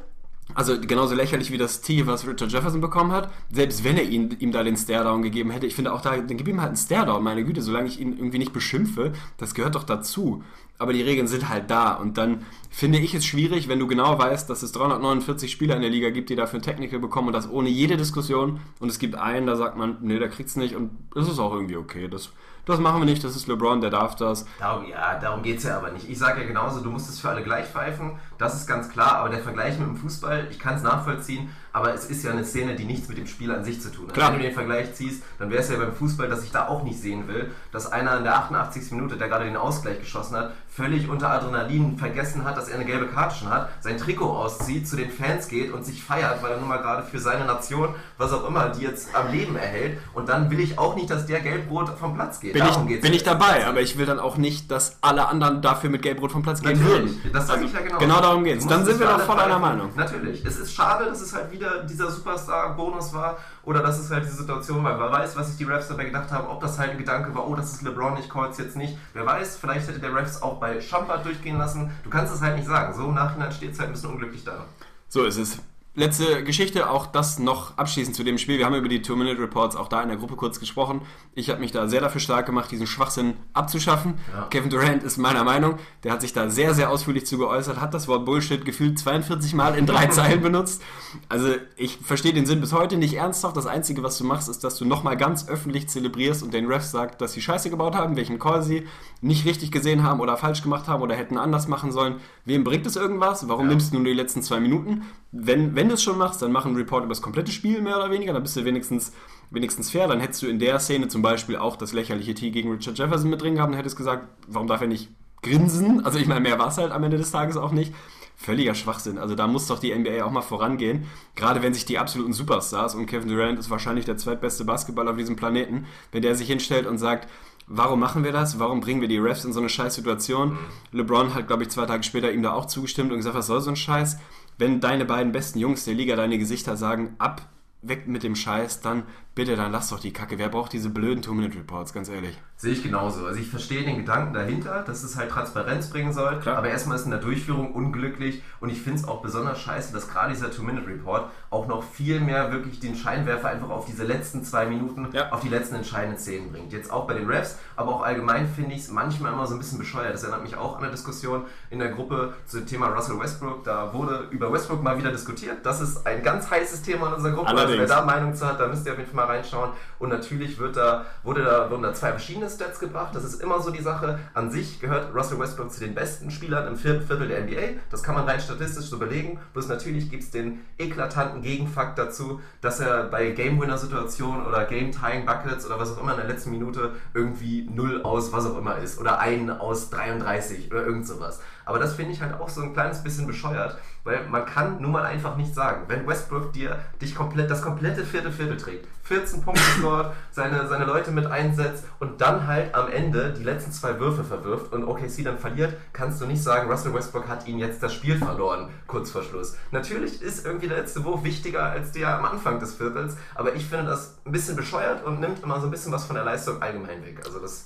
Also 0.53 0.79
genauso 0.79 1.15
lächerlich 1.15 1.51
wie 1.51 1.57
das 1.57 1.81
Tee, 1.81 2.07
was 2.07 2.27
Richard 2.27 2.51
Jefferson 2.51 2.81
bekommen 2.81 3.11
hat. 3.11 3.31
Selbst 3.51 3.83
wenn 3.83 3.97
er 3.97 4.03
ihn, 4.03 4.35
ihm 4.39 4.51
da 4.51 4.63
den 4.63 4.75
Stare-Down 4.75 5.21
gegeben 5.21 5.51
hätte. 5.51 5.65
Ich 5.65 5.75
finde 5.75 5.93
auch 5.93 6.01
da, 6.01 6.17
dann 6.17 6.37
gib 6.37 6.47
ihm 6.47 6.59
halt 6.59 6.69
einen 6.69 6.77
Stare-Down, 6.77 7.23
meine 7.23 7.43
Güte, 7.43 7.61
solange 7.61 7.87
ich 7.87 7.99
ihn 7.99 8.17
irgendwie 8.17 8.39
nicht 8.39 8.53
beschimpfe. 8.53 9.13
Das 9.37 9.53
gehört 9.53 9.75
doch 9.75 9.83
dazu. 9.83 10.43
Aber 10.77 10.93
die 10.93 11.03
Regeln 11.03 11.27
sind 11.27 11.47
halt 11.47 11.69
da. 11.69 11.93
Und 11.93 12.17
dann 12.17 12.45
finde 12.69 12.99
ich 12.99 13.13
es 13.13 13.25
schwierig, 13.25 13.67
wenn 13.67 13.79
du 13.79 13.87
genau 13.87 14.17
weißt, 14.17 14.49
dass 14.49 14.63
es 14.63 14.71
349 14.71 15.51
Spieler 15.51 15.75
in 15.75 15.81
der 15.81 15.91
Liga 15.91 16.09
gibt, 16.09 16.29
die 16.29 16.35
dafür 16.35 16.59
ein 16.59 16.63
Technical 16.63 16.99
bekommen 16.99 17.27
und 17.27 17.33
das 17.33 17.49
ohne 17.49 17.69
jede 17.69 17.97
Diskussion. 17.97 18.59
Und 18.79 18.89
es 18.89 18.99
gibt 18.99 19.15
einen, 19.15 19.47
da 19.47 19.55
sagt 19.55 19.77
man, 19.77 19.97
nee, 20.01 20.19
der 20.19 20.29
kriegt's 20.29 20.55
nicht. 20.55 20.75
Und 20.75 20.91
das 21.13 21.29
ist 21.29 21.39
auch 21.39 21.53
irgendwie 21.53 21.77
okay. 21.77 22.07
Das, 22.09 22.31
das 22.65 22.79
machen 22.79 23.01
wir 23.01 23.05
nicht, 23.05 23.23
das 23.23 23.35
ist 23.35 23.47
LeBron, 23.47 23.81
der 23.81 23.89
darf 23.89 24.15
das. 24.15 24.45
Darum, 24.59 24.85
ja, 24.87 25.17
darum 25.19 25.41
geht 25.41 25.57
es 25.57 25.63
ja 25.63 25.77
aber 25.77 25.91
nicht. 25.91 26.09
Ich 26.09 26.19
sage 26.19 26.41
ja 26.41 26.47
genauso, 26.47 26.81
du 26.81 26.89
musst 26.89 27.09
es 27.09 27.19
für 27.19 27.29
alle 27.29 27.43
gleich 27.43 27.65
pfeifen, 27.65 28.19
das 28.37 28.55
ist 28.55 28.67
ganz 28.67 28.89
klar, 28.89 29.17
aber 29.17 29.29
der 29.29 29.39
Vergleich 29.39 29.77
mit 29.79 29.87
dem 29.87 29.97
Fußball, 29.97 30.47
ich 30.49 30.59
kann 30.59 30.75
es 30.75 30.83
nachvollziehen, 30.83 31.49
aber 31.73 31.93
es 31.93 32.05
ist 32.05 32.23
ja 32.23 32.31
eine 32.31 32.43
Szene, 32.43 32.75
die 32.75 32.85
nichts 32.85 33.07
mit 33.07 33.17
dem 33.17 33.27
Spiel 33.27 33.51
an 33.51 33.63
sich 33.63 33.81
zu 33.81 33.91
tun 33.91 34.07
hat. 34.07 34.13
Klar. 34.13 34.31
Wenn 34.31 34.39
du 34.39 34.45
den 34.45 34.53
Vergleich 34.53 34.93
ziehst, 34.93 35.23
dann 35.39 35.49
wäre 35.49 35.61
es 35.61 35.69
ja 35.69 35.77
beim 35.77 35.93
Fußball, 35.93 36.27
dass 36.27 36.43
ich 36.43 36.51
da 36.51 36.67
auch 36.67 36.83
nicht 36.83 36.99
sehen 36.99 37.27
will, 37.27 37.51
dass 37.71 37.91
einer 37.91 38.17
in 38.17 38.23
der 38.23 38.35
88. 38.35 38.91
Minute, 38.91 39.17
der 39.17 39.27
gerade 39.29 39.45
den 39.45 39.57
Ausgleich 39.57 39.99
geschossen 39.99 40.35
hat, 40.35 40.51
völlig 40.69 41.09
unter 41.09 41.29
Adrenalin 41.29 41.97
vergessen 41.97 42.45
hat, 42.45 42.57
dass 42.57 42.69
er 42.69 42.75
eine 42.75 42.85
gelbe 42.85 43.07
Karte 43.07 43.35
schon 43.35 43.49
hat, 43.49 43.69
sein 43.81 43.97
Trikot 43.97 44.29
auszieht, 44.31 44.87
zu 44.87 44.95
den 44.95 45.11
Fans 45.11 45.47
geht 45.47 45.71
und 45.73 45.85
sich 45.85 46.03
feiert, 46.03 46.41
weil 46.41 46.51
er 46.51 46.57
nun 46.59 46.69
mal 46.69 46.77
gerade 46.77 47.03
für 47.03 47.19
seine 47.19 47.45
Nation, 47.45 47.89
was 48.17 48.31
auch 48.31 48.47
immer, 48.47 48.69
die 48.69 48.83
jetzt 48.83 49.13
am 49.13 49.31
Leben 49.31 49.55
erhält. 49.55 49.99
Und 50.13 50.29
dann 50.29 50.49
will 50.49 50.59
ich 50.59 50.79
auch 50.79 50.95
nicht, 50.95 51.09
dass 51.09 51.25
der 51.25 51.41
Gelbrot 51.41 51.89
vom 51.99 52.15
Platz 52.15 52.39
geht. 52.39 52.53
Bin, 52.53 52.63
Darum 52.63 52.87
ich, 52.87 53.01
bin 53.01 53.13
ich 53.13 53.23
dabei, 53.23 53.67
aber 53.67 53.81
ich 53.81 53.97
will 53.97 54.05
dann 54.05 54.19
auch 54.19 54.37
nicht, 54.37 54.71
dass 54.71 54.97
alle 55.01 55.27
anderen 55.27 55.61
dafür 55.61 55.89
mit 55.89 56.01
Gelbrot 56.01 56.31
vom 56.31 56.41
Platz 56.41 56.61
gehen 56.61 56.79
Natürlich, 56.79 57.23
würden. 57.23 57.31
das 57.33 57.47
sage 57.47 57.65
ich 57.65 57.73
ja 57.73 57.81
genau. 57.81 57.97
Genau 57.99 58.21
darum 58.21 58.43
geht's. 58.43 58.63
Du 58.63 58.69
Dann 58.69 58.85
sind 58.85 58.93
es 58.95 58.99
wir 58.99 59.07
doch 59.07 59.21
voll 59.21 59.39
einer. 59.39 59.59
Meinung. 59.61 59.91
Natürlich. 59.95 60.43
Es 60.45 60.57
ist 60.57 60.73
schade, 60.73 61.05
dass 61.05 61.21
es 61.21 61.33
halt 61.33 61.51
wieder 61.51 61.60
dieser 61.89 62.11
Superstar-Bonus 62.11 63.13
war 63.13 63.37
oder 63.63 63.81
dass 63.81 63.99
es 63.99 64.11
halt 64.11 64.25
die 64.25 64.29
Situation 64.29 64.83
war. 64.83 64.99
Wer 64.99 65.11
weiß, 65.11 65.35
was 65.35 65.49
sich 65.49 65.57
die 65.57 65.63
Refs 65.63 65.87
dabei 65.87 66.05
gedacht 66.05 66.31
haben, 66.31 66.47
ob 66.47 66.61
das 66.61 66.77
halt 66.79 66.91
ein 66.91 66.97
Gedanke 66.97 67.33
war, 67.35 67.47
oh, 67.47 67.55
das 67.55 67.73
ist 67.73 67.81
LeBron, 67.81 68.17
ich 68.17 68.29
call 68.29 68.49
es 68.49 68.57
jetzt 68.57 68.75
nicht. 68.75 68.97
Wer 69.13 69.25
weiß, 69.25 69.57
vielleicht 69.57 69.87
hätte 69.87 69.99
der 69.99 70.13
Refs 70.13 70.41
auch 70.41 70.59
bei 70.59 70.81
Champard 70.81 71.25
durchgehen 71.25 71.57
lassen. 71.57 71.91
Du 72.03 72.09
kannst 72.09 72.33
es 72.33 72.41
halt 72.41 72.55
nicht 72.55 72.67
sagen. 72.67 72.93
So 72.93 73.05
im 73.05 73.13
Nachhinein 73.13 73.51
steht 73.51 73.73
es 73.73 73.79
halt 73.79 73.89
ein 73.89 73.93
bisschen 73.93 74.11
unglücklich 74.11 74.43
da. 74.43 74.65
So 75.07 75.23
ist 75.23 75.37
es. 75.37 75.59
Letzte 75.93 76.41
Geschichte, 76.45 76.89
auch 76.89 77.05
das 77.05 77.37
noch 77.37 77.77
abschließend 77.77 78.15
zu 78.15 78.23
dem 78.23 78.37
Spiel. 78.37 78.57
Wir 78.57 78.65
haben 78.65 78.75
über 78.75 78.87
die 78.87 79.01
Two-Minute-Reports 79.01 79.75
auch 79.75 79.89
da 79.89 80.01
in 80.01 80.07
der 80.07 80.15
Gruppe 80.17 80.37
kurz 80.37 80.57
gesprochen. 80.57 81.01
Ich 81.35 81.49
habe 81.49 81.59
mich 81.59 81.73
da 81.73 81.89
sehr 81.89 81.99
dafür 81.99 82.21
stark 82.21 82.45
gemacht, 82.45 82.71
diesen 82.71 82.87
Schwachsinn 82.87 83.33
abzuschaffen. 83.51 84.13
Ja. 84.33 84.43
Kevin 84.49 84.69
Durant 84.69 85.03
ist 85.03 85.17
meiner 85.17 85.43
Meinung. 85.43 85.75
Der 86.05 86.13
hat 86.13 86.21
sich 86.21 86.31
da 86.31 86.49
sehr, 86.49 86.73
sehr 86.73 86.91
ausführlich 86.91 87.25
zu 87.25 87.37
geäußert, 87.37 87.81
hat 87.81 87.93
das 87.93 88.07
Wort 88.07 88.23
Bullshit 88.25 88.63
gefühlt 88.63 88.99
42 88.99 89.53
Mal 89.53 89.77
in 89.77 89.85
drei 89.85 90.05
Zeilen 90.07 90.39
benutzt. 90.41 90.81
Also 91.27 91.49
ich 91.75 91.97
verstehe 91.97 92.31
den 92.31 92.45
Sinn 92.45 92.61
bis 92.61 92.71
heute 92.71 92.95
nicht 92.95 93.15
ernsthaft. 93.15 93.57
Das 93.57 93.65
Einzige, 93.65 94.01
was 94.01 94.17
du 94.17 94.23
machst, 94.23 94.47
ist, 94.47 94.63
dass 94.63 94.77
du 94.77 94.85
nochmal 94.85 95.17
ganz 95.17 95.49
öffentlich 95.49 95.89
zelebrierst 95.89 96.41
und 96.41 96.53
den 96.53 96.67
Refs 96.67 96.91
sagst, 96.91 97.19
dass 97.19 97.33
sie 97.33 97.41
Scheiße 97.41 97.69
gebaut 97.69 97.95
haben, 97.95 98.15
welchen 98.15 98.39
Call 98.39 98.63
sie 98.63 98.87
nicht 99.19 99.45
richtig 99.45 99.73
gesehen 99.73 100.03
haben 100.03 100.21
oder 100.21 100.37
falsch 100.37 100.61
gemacht 100.61 100.87
haben 100.87 101.03
oder 101.03 101.15
hätten 101.15 101.37
anders 101.37 101.67
machen 101.67 101.91
sollen. 101.91 102.15
Wem 102.45 102.63
bringt 102.63 102.85
es 102.87 102.95
irgendwas? 102.95 103.49
Warum 103.49 103.65
Ja. 103.65 103.71
nimmst 103.71 103.91
du 103.91 103.97
nur 103.97 104.05
die 104.05 104.13
letzten 104.13 104.41
zwei 104.41 104.61
Minuten? 104.61 105.01
Wenn, 105.33 105.75
wenn 105.75 105.80
du 105.87 105.95
es 105.95 106.03
schon 106.03 106.17
machst, 106.17 106.41
dann 106.41 106.51
mach 106.51 106.65
einen 106.65 106.75
Report 106.75 107.03
über 107.03 107.13
das 107.13 107.21
komplette 107.21 107.51
Spiel, 107.51 107.81
mehr 107.81 107.97
oder 107.97 108.11
weniger. 108.11 108.33
Dann 108.33 108.43
bist 108.43 108.55
du 108.55 108.65
wenigstens, 108.65 109.13
wenigstens 109.49 109.89
fair. 109.89 110.07
Dann 110.07 110.19
hättest 110.19 110.41
du 110.41 110.47
in 110.47 110.59
der 110.59 110.79
Szene 110.79 111.07
zum 111.07 111.21
Beispiel 111.21 111.57
auch 111.57 111.75
das 111.75 111.93
lächerliche 111.93 112.33
Tee 112.33 112.51
gegen 112.51 112.71
Richard 112.71 112.97
Jefferson 112.97 113.29
mit 113.29 113.41
drin 113.41 113.55
gehabt 113.55 113.71
und 113.71 113.77
hättest 113.77 113.97
gesagt, 113.97 114.27
warum 114.47 114.67
darf 114.67 114.81
er 114.81 114.87
nicht 114.87 115.09
grinsen? 115.41 116.05
Also 116.05 116.19
ich 116.19 116.27
meine, 116.27 116.41
mehr 116.41 116.59
war 116.59 116.67
es 116.67 116.77
halt 116.77 116.91
am 116.91 117.03
Ende 117.03 117.17
des 117.17 117.31
Tages 117.31 117.57
auch 117.57 117.71
nicht. 117.71 117.93
Völliger 118.35 118.73
Schwachsinn. 118.73 119.17
Also 119.17 119.35
da 119.35 119.45
muss 119.45 119.67
doch 119.67 119.79
die 119.79 119.93
NBA 119.93 120.23
auch 120.23 120.31
mal 120.31 120.41
vorangehen. 120.41 121.05
Gerade 121.35 121.61
wenn 121.61 121.73
sich 121.73 121.85
die 121.85 121.99
absoluten 121.99 122.33
Superstars 122.33 122.95
und 122.95 123.05
Kevin 123.05 123.29
Durant 123.29 123.59
ist 123.59 123.69
wahrscheinlich 123.69 124.05
der 124.05 124.17
zweitbeste 124.17 124.65
Basketballer 124.65 125.11
auf 125.11 125.17
diesem 125.17 125.35
Planeten, 125.35 125.85
wenn 126.11 126.23
der 126.23 126.35
sich 126.35 126.47
hinstellt 126.47 126.87
und 126.87 126.97
sagt, 126.97 127.27
Warum 127.73 128.01
machen 128.01 128.25
wir 128.25 128.33
das? 128.33 128.59
Warum 128.59 128.81
bringen 128.81 128.99
wir 128.99 129.07
die 129.07 129.17
Refs 129.17 129.45
in 129.45 129.53
so 129.53 129.61
eine 129.61 129.69
scheiß 129.69 129.95
Situation? 129.95 130.57
LeBron 130.91 131.33
hat, 131.33 131.47
glaube 131.47 131.63
ich, 131.63 131.69
zwei 131.69 131.85
Tage 131.85 132.03
später 132.03 132.29
ihm 132.29 132.43
da 132.43 132.51
auch 132.51 132.65
zugestimmt 132.65 133.11
und 133.11 133.17
gesagt, 133.17 133.35
was 133.35 133.47
soll 133.47 133.61
so 133.61 133.69
ein 133.69 133.77
Scheiß? 133.77 134.17
Wenn 134.57 134.79
deine 134.79 135.05
beiden 135.05 135.31
besten 135.31 135.59
Jungs 135.59 135.85
der 135.85 135.93
Liga 135.93 136.15
deine 136.15 136.37
Gesichter 136.37 136.77
sagen, 136.77 137.15
ab, 137.17 137.49
weg 137.81 138.07
mit 138.07 138.23
dem 138.23 138.35
Scheiß, 138.35 138.81
dann 138.81 139.03
bitte, 139.41 139.55
dann 139.55 139.71
lass 139.71 139.89
doch 139.89 139.99
die 139.99 140.13
Kacke. 140.13 140.37
Wer 140.37 140.49
braucht 140.49 140.71
diese 140.71 140.89
blöden 140.91 141.23
Two-Minute-Reports, 141.23 141.93
ganz 141.93 142.09
ehrlich? 142.09 142.37
Sehe 142.57 142.73
ich 142.73 142.83
genauso. 142.83 143.25
Also 143.25 143.39
ich 143.39 143.49
verstehe 143.49 143.83
den 143.83 143.97
Gedanken 143.97 144.33
dahinter, 144.35 144.83
dass 144.85 145.01
es 145.03 145.15
halt 145.15 145.31
Transparenz 145.31 145.89
bringen 145.89 146.13
soll, 146.13 146.39
Klar. 146.41 146.57
aber 146.59 146.67
erstmal 146.69 146.95
ist 146.97 147.05
in 147.05 147.11
der 147.11 147.19
Durchführung 147.19 147.73
unglücklich 147.73 148.43
und 148.59 148.69
ich 148.69 148.79
finde 148.83 148.99
es 148.99 149.07
auch 149.07 149.23
besonders 149.23 149.59
scheiße, 149.59 149.93
dass 149.93 150.07
gerade 150.09 150.31
dieser 150.31 150.51
Two-Minute-Report 150.51 151.31
auch 151.49 151.65
noch 151.67 151.81
viel 151.83 152.19
mehr 152.19 152.51
wirklich 152.51 152.79
den 152.79 152.95
Scheinwerfer 152.95 153.49
einfach 153.49 153.69
auf 153.71 153.85
diese 153.85 154.03
letzten 154.03 154.43
zwei 154.43 154.67
Minuten, 154.67 155.07
Ja. 155.11 155.31
auf 155.31 155.39
die 155.39 155.49
letzten 155.49 155.73
entscheidenden 155.73 156.19
Szenen 156.19 156.51
bringt. 156.51 156.71
Jetzt 156.71 156.91
auch 156.91 157.07
bei 157.07 157.15
den 157.15 157.27
Refs, 157.27 157.57
aber 157.75 157.95
auch 157.95 158.03
allgemein 158.03 158.47
finde 158.47 158.75
ich 158.75 158.81
es 158.81 158.91
manchmal 158.91 159.33
immer 159.33 159.47
so 159.47 159.55
ein 159.55 159.59
bisschen 159.59 159.79
bescheuert. 159.79 160.13
Das 160.13 160.21
erinnert 160.21 160.43
mich 160.43 160.55
auch 160.55 160.77
an 160.77 160.83
eine 160.83 160.91
Diskussion 160.91 161.45
in 161.71 161.79
der 161.79 161.89
Gruppe 161.89 162.35
zum 162.45 162.67
Thema 162.67 162.89
Russell 162.89 163.19
Westbrook. 163.19 163.63
Da 163.63 163.91
wurde 163.91 164.27
über 164.29 164.53
Westbrook 164.53 164.83
mal 164.83 164.99
wieder 164.99 165.11
diskutiert. 165.11 165.65
Das 165.65 165.81
ist 165.81 166.05
ein 166.05 166.21
ganz 166.21 166.51
heißes 166.51 166.83
Thema 166.83 167.07
in 167.07 167.13
unserer 167.15 167.33
Gruppe. 167.33 167.47
Also 167.49 167.61
Allerdings. 167.63 167.89
wer 167.89 167.97
da 167.97 168.05
Meinung 168.05 168.35
zu 168.35 168.45
hat, 168.45 168.59
da 168.59 168.67
müsst 168.67 168.85
ihr 168.85 168.91
auf 168.91 168.99
jeden 168.99 169.09
Fall 169.09 169.25
mal 169.25 169.30
reinschauen. 169.31 169.71
Und 169.99 170.09
natürlich 170.09 170.59
wird 170.59 170.77
da, 170.77 171.05
wurde 171.23 171.43
da, 171.43 171.69
wurden 171.69 171.83
da 171.83 171.93
zwei 171.93 172.09
verschiedene 172.09 172.49
Stats 172.49 172.79
gebracht. 172.79 173.15
Das 173.15 173.23
ist 173.23 173.41
immer 173.41 173.61
so 173.61 173.71
die 173.71 173.81
Sache. 173.81 174.19
An 174.33 174.51
sich 174.51 174.79
gehört 174.79 175.13
Russell 175.15 175.39
Westbrook 175.39 175.71
zu 175.71 175.79
den 175.79 175.95
besten 175.95 176.31
Spielern 176.31 176.67
im 176.67 176.75
Viertel 176.75 177.27
der 177.27 177.43
NBA. 177.43 177.79
Das 177.89 178.03
kann 178.03 178.15
man 178.15 178.25
rein 178.25 178.39
statistisch 178.39 178.85
so 178.85 178.99
belegen. 178.99 179.39
Bloß 179.53 179.67
natürlich 179.67 180.09
gibt 180.09 180.23
es 180.23 180.31
den 180.31 180.59
eklatanten 180.77 181.41
Gegenfakt 181.41 181.97
dazu, 181.97 182.41
dass 182.61 182.79
er 182.79 183.05
bei 183.05 183.31
Game-Winner-Situationen 183.31 184.45
oder 184.45 184.65
Game-Tying-Buckets 184.65 185.65
oder 185.65 185.79
was 185.79 185.95
auch 185.95 186.01
immer 186.01 186.11
in 186.11 186.17
der 186.17 186.27
letzten 186.27 186.51
Minute 186.51 186.91
irgendwie 187.13 187.67
0 187.69 188.03
aus 188.03 188.31
was 188.31 188.45
auch 188.45 188.57
immer 188.57 188.77
ist. 188.77 188.99
Oder 188.99 189.19
1 189.19 189.51
aus 189.59 189.89
33 189.89 190.71
oder 190.71 190.85
irgend 190.85 191.07
sowas. 191.07 191.41
Aber 191.65 191.79
das 191.79 191.93
finde 191.93 192.11
ich 192.11 192.21
halt 192.21 192.39
auch 192.39 192.49
so 192.49 192.61
ein 192.61 192.73
kleines 192.73 193.03
bisschen 193.03 193.27
bescheuert, 193.27 193.77
weil 194.03 194.27
man 194.27 194.45
kann 194.45 194.81
nun 194.81 194.91
mal 194.91 195.03
einfach 195.03 195.37
nicht 195.37 195.53
sagen, 195.53 195.83
wenn 195.87 196.07
Westbrook 196.07 196.53
dir 196.53 196.79
dich 197.01 197.15
komplett, 197.15 197.49
das 197.49 197.61
komplette 197.61 198.03
vierte 198.03 198.31
Viertel 198.31 198.57
trägt, 198.57 198.87
14 199.11 199.41
Punkte 199.41 199.61
scored, 199.77 200.13
seine, 200.31 200.65
seine 200.69 200.85
Leute 200.85 201.11
mit 201.11 201.25
einsetzt 201.25 201.83
und 201.99 202.21
dann 202.21 202.47
halt 202.47 202.73
am 202.73 202.89
Ende 202.89 203.33
die 203.37 203.43
letzten 203.43 203.73
zwei 203.73 203.99
Würfe 203.99 204.23
verwirft 204.23 204.71
und 204.71 204.85
OKC 204.85 205.25
dann 205.25 205.37
verliert, 205.37 205.73
kannst 205.91 206.21
du 206.21 206.25
nicht 206.25 206.41
sagen, 206.41 206.71
Russell 206.71 206.93
Westbrook 206.93 207.27
hat 207.27 207.45
ihnen 207.45 207.59
jetzt 207.59 207.83
das 207.83 207.93
Spiel 207.93 208.17
verloren, 208.17 208.69
kurz 208.87 209.11
vor 209.11 209.23
Schluss. 209.23 209.57
Natürlich 209.71 210.21
ist 210.21 210.45
irgendwie 210.45 210.69
der 210.69 210.77
letzte 210.77 211.03
Wurf 211.03 211.25
wichtiger 211.25 211.63
als 211.63 211.91
der 211.91 212.17
am 212.17 212.23
Anfang 212.23 212.61
des 212.61 212.75
Viertels, 212.75 213.17
aber 213.35 213.53
ich 213.53 213.65
finde 213.65 213.87
das 213.87 214.15
ein 214.25 214.31
bisschen 214.31 214.55
bescheuert 214.55 215.03
und 215.03 215.19
nimmt 215.19 215.43
immer 215.43 215.59
so 215.59 215.67
ein 215.67 215.71
bisschen 215.71 215.91
was 215.91 216.05
von 216.05 216.15
der 216.15 216.23
Leistung 216.23 216.61
allgemein 216.61 217.05
weg. 217.05 217.19
Also 217.25 217.39
das, 217.39 217.65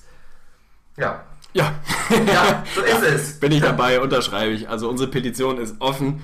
ja. 0.98 1.22
Ja, 1.54 1.74
Ja, 2.10 2.64
so 2.74 2.82
ist 2.82 3.04
es. 3.04 3.40
bin 3.40 3.52
ich 3.52 3.62
dabei, 3.62 4.00
unterschreibe 4.00 4.52
ich. 4.52 4.70
Also 4.70 4.90
unsere 4.90 5.10
Petition 5.10 5.58
ist 5.58 5.76
offen. 5.80 6.22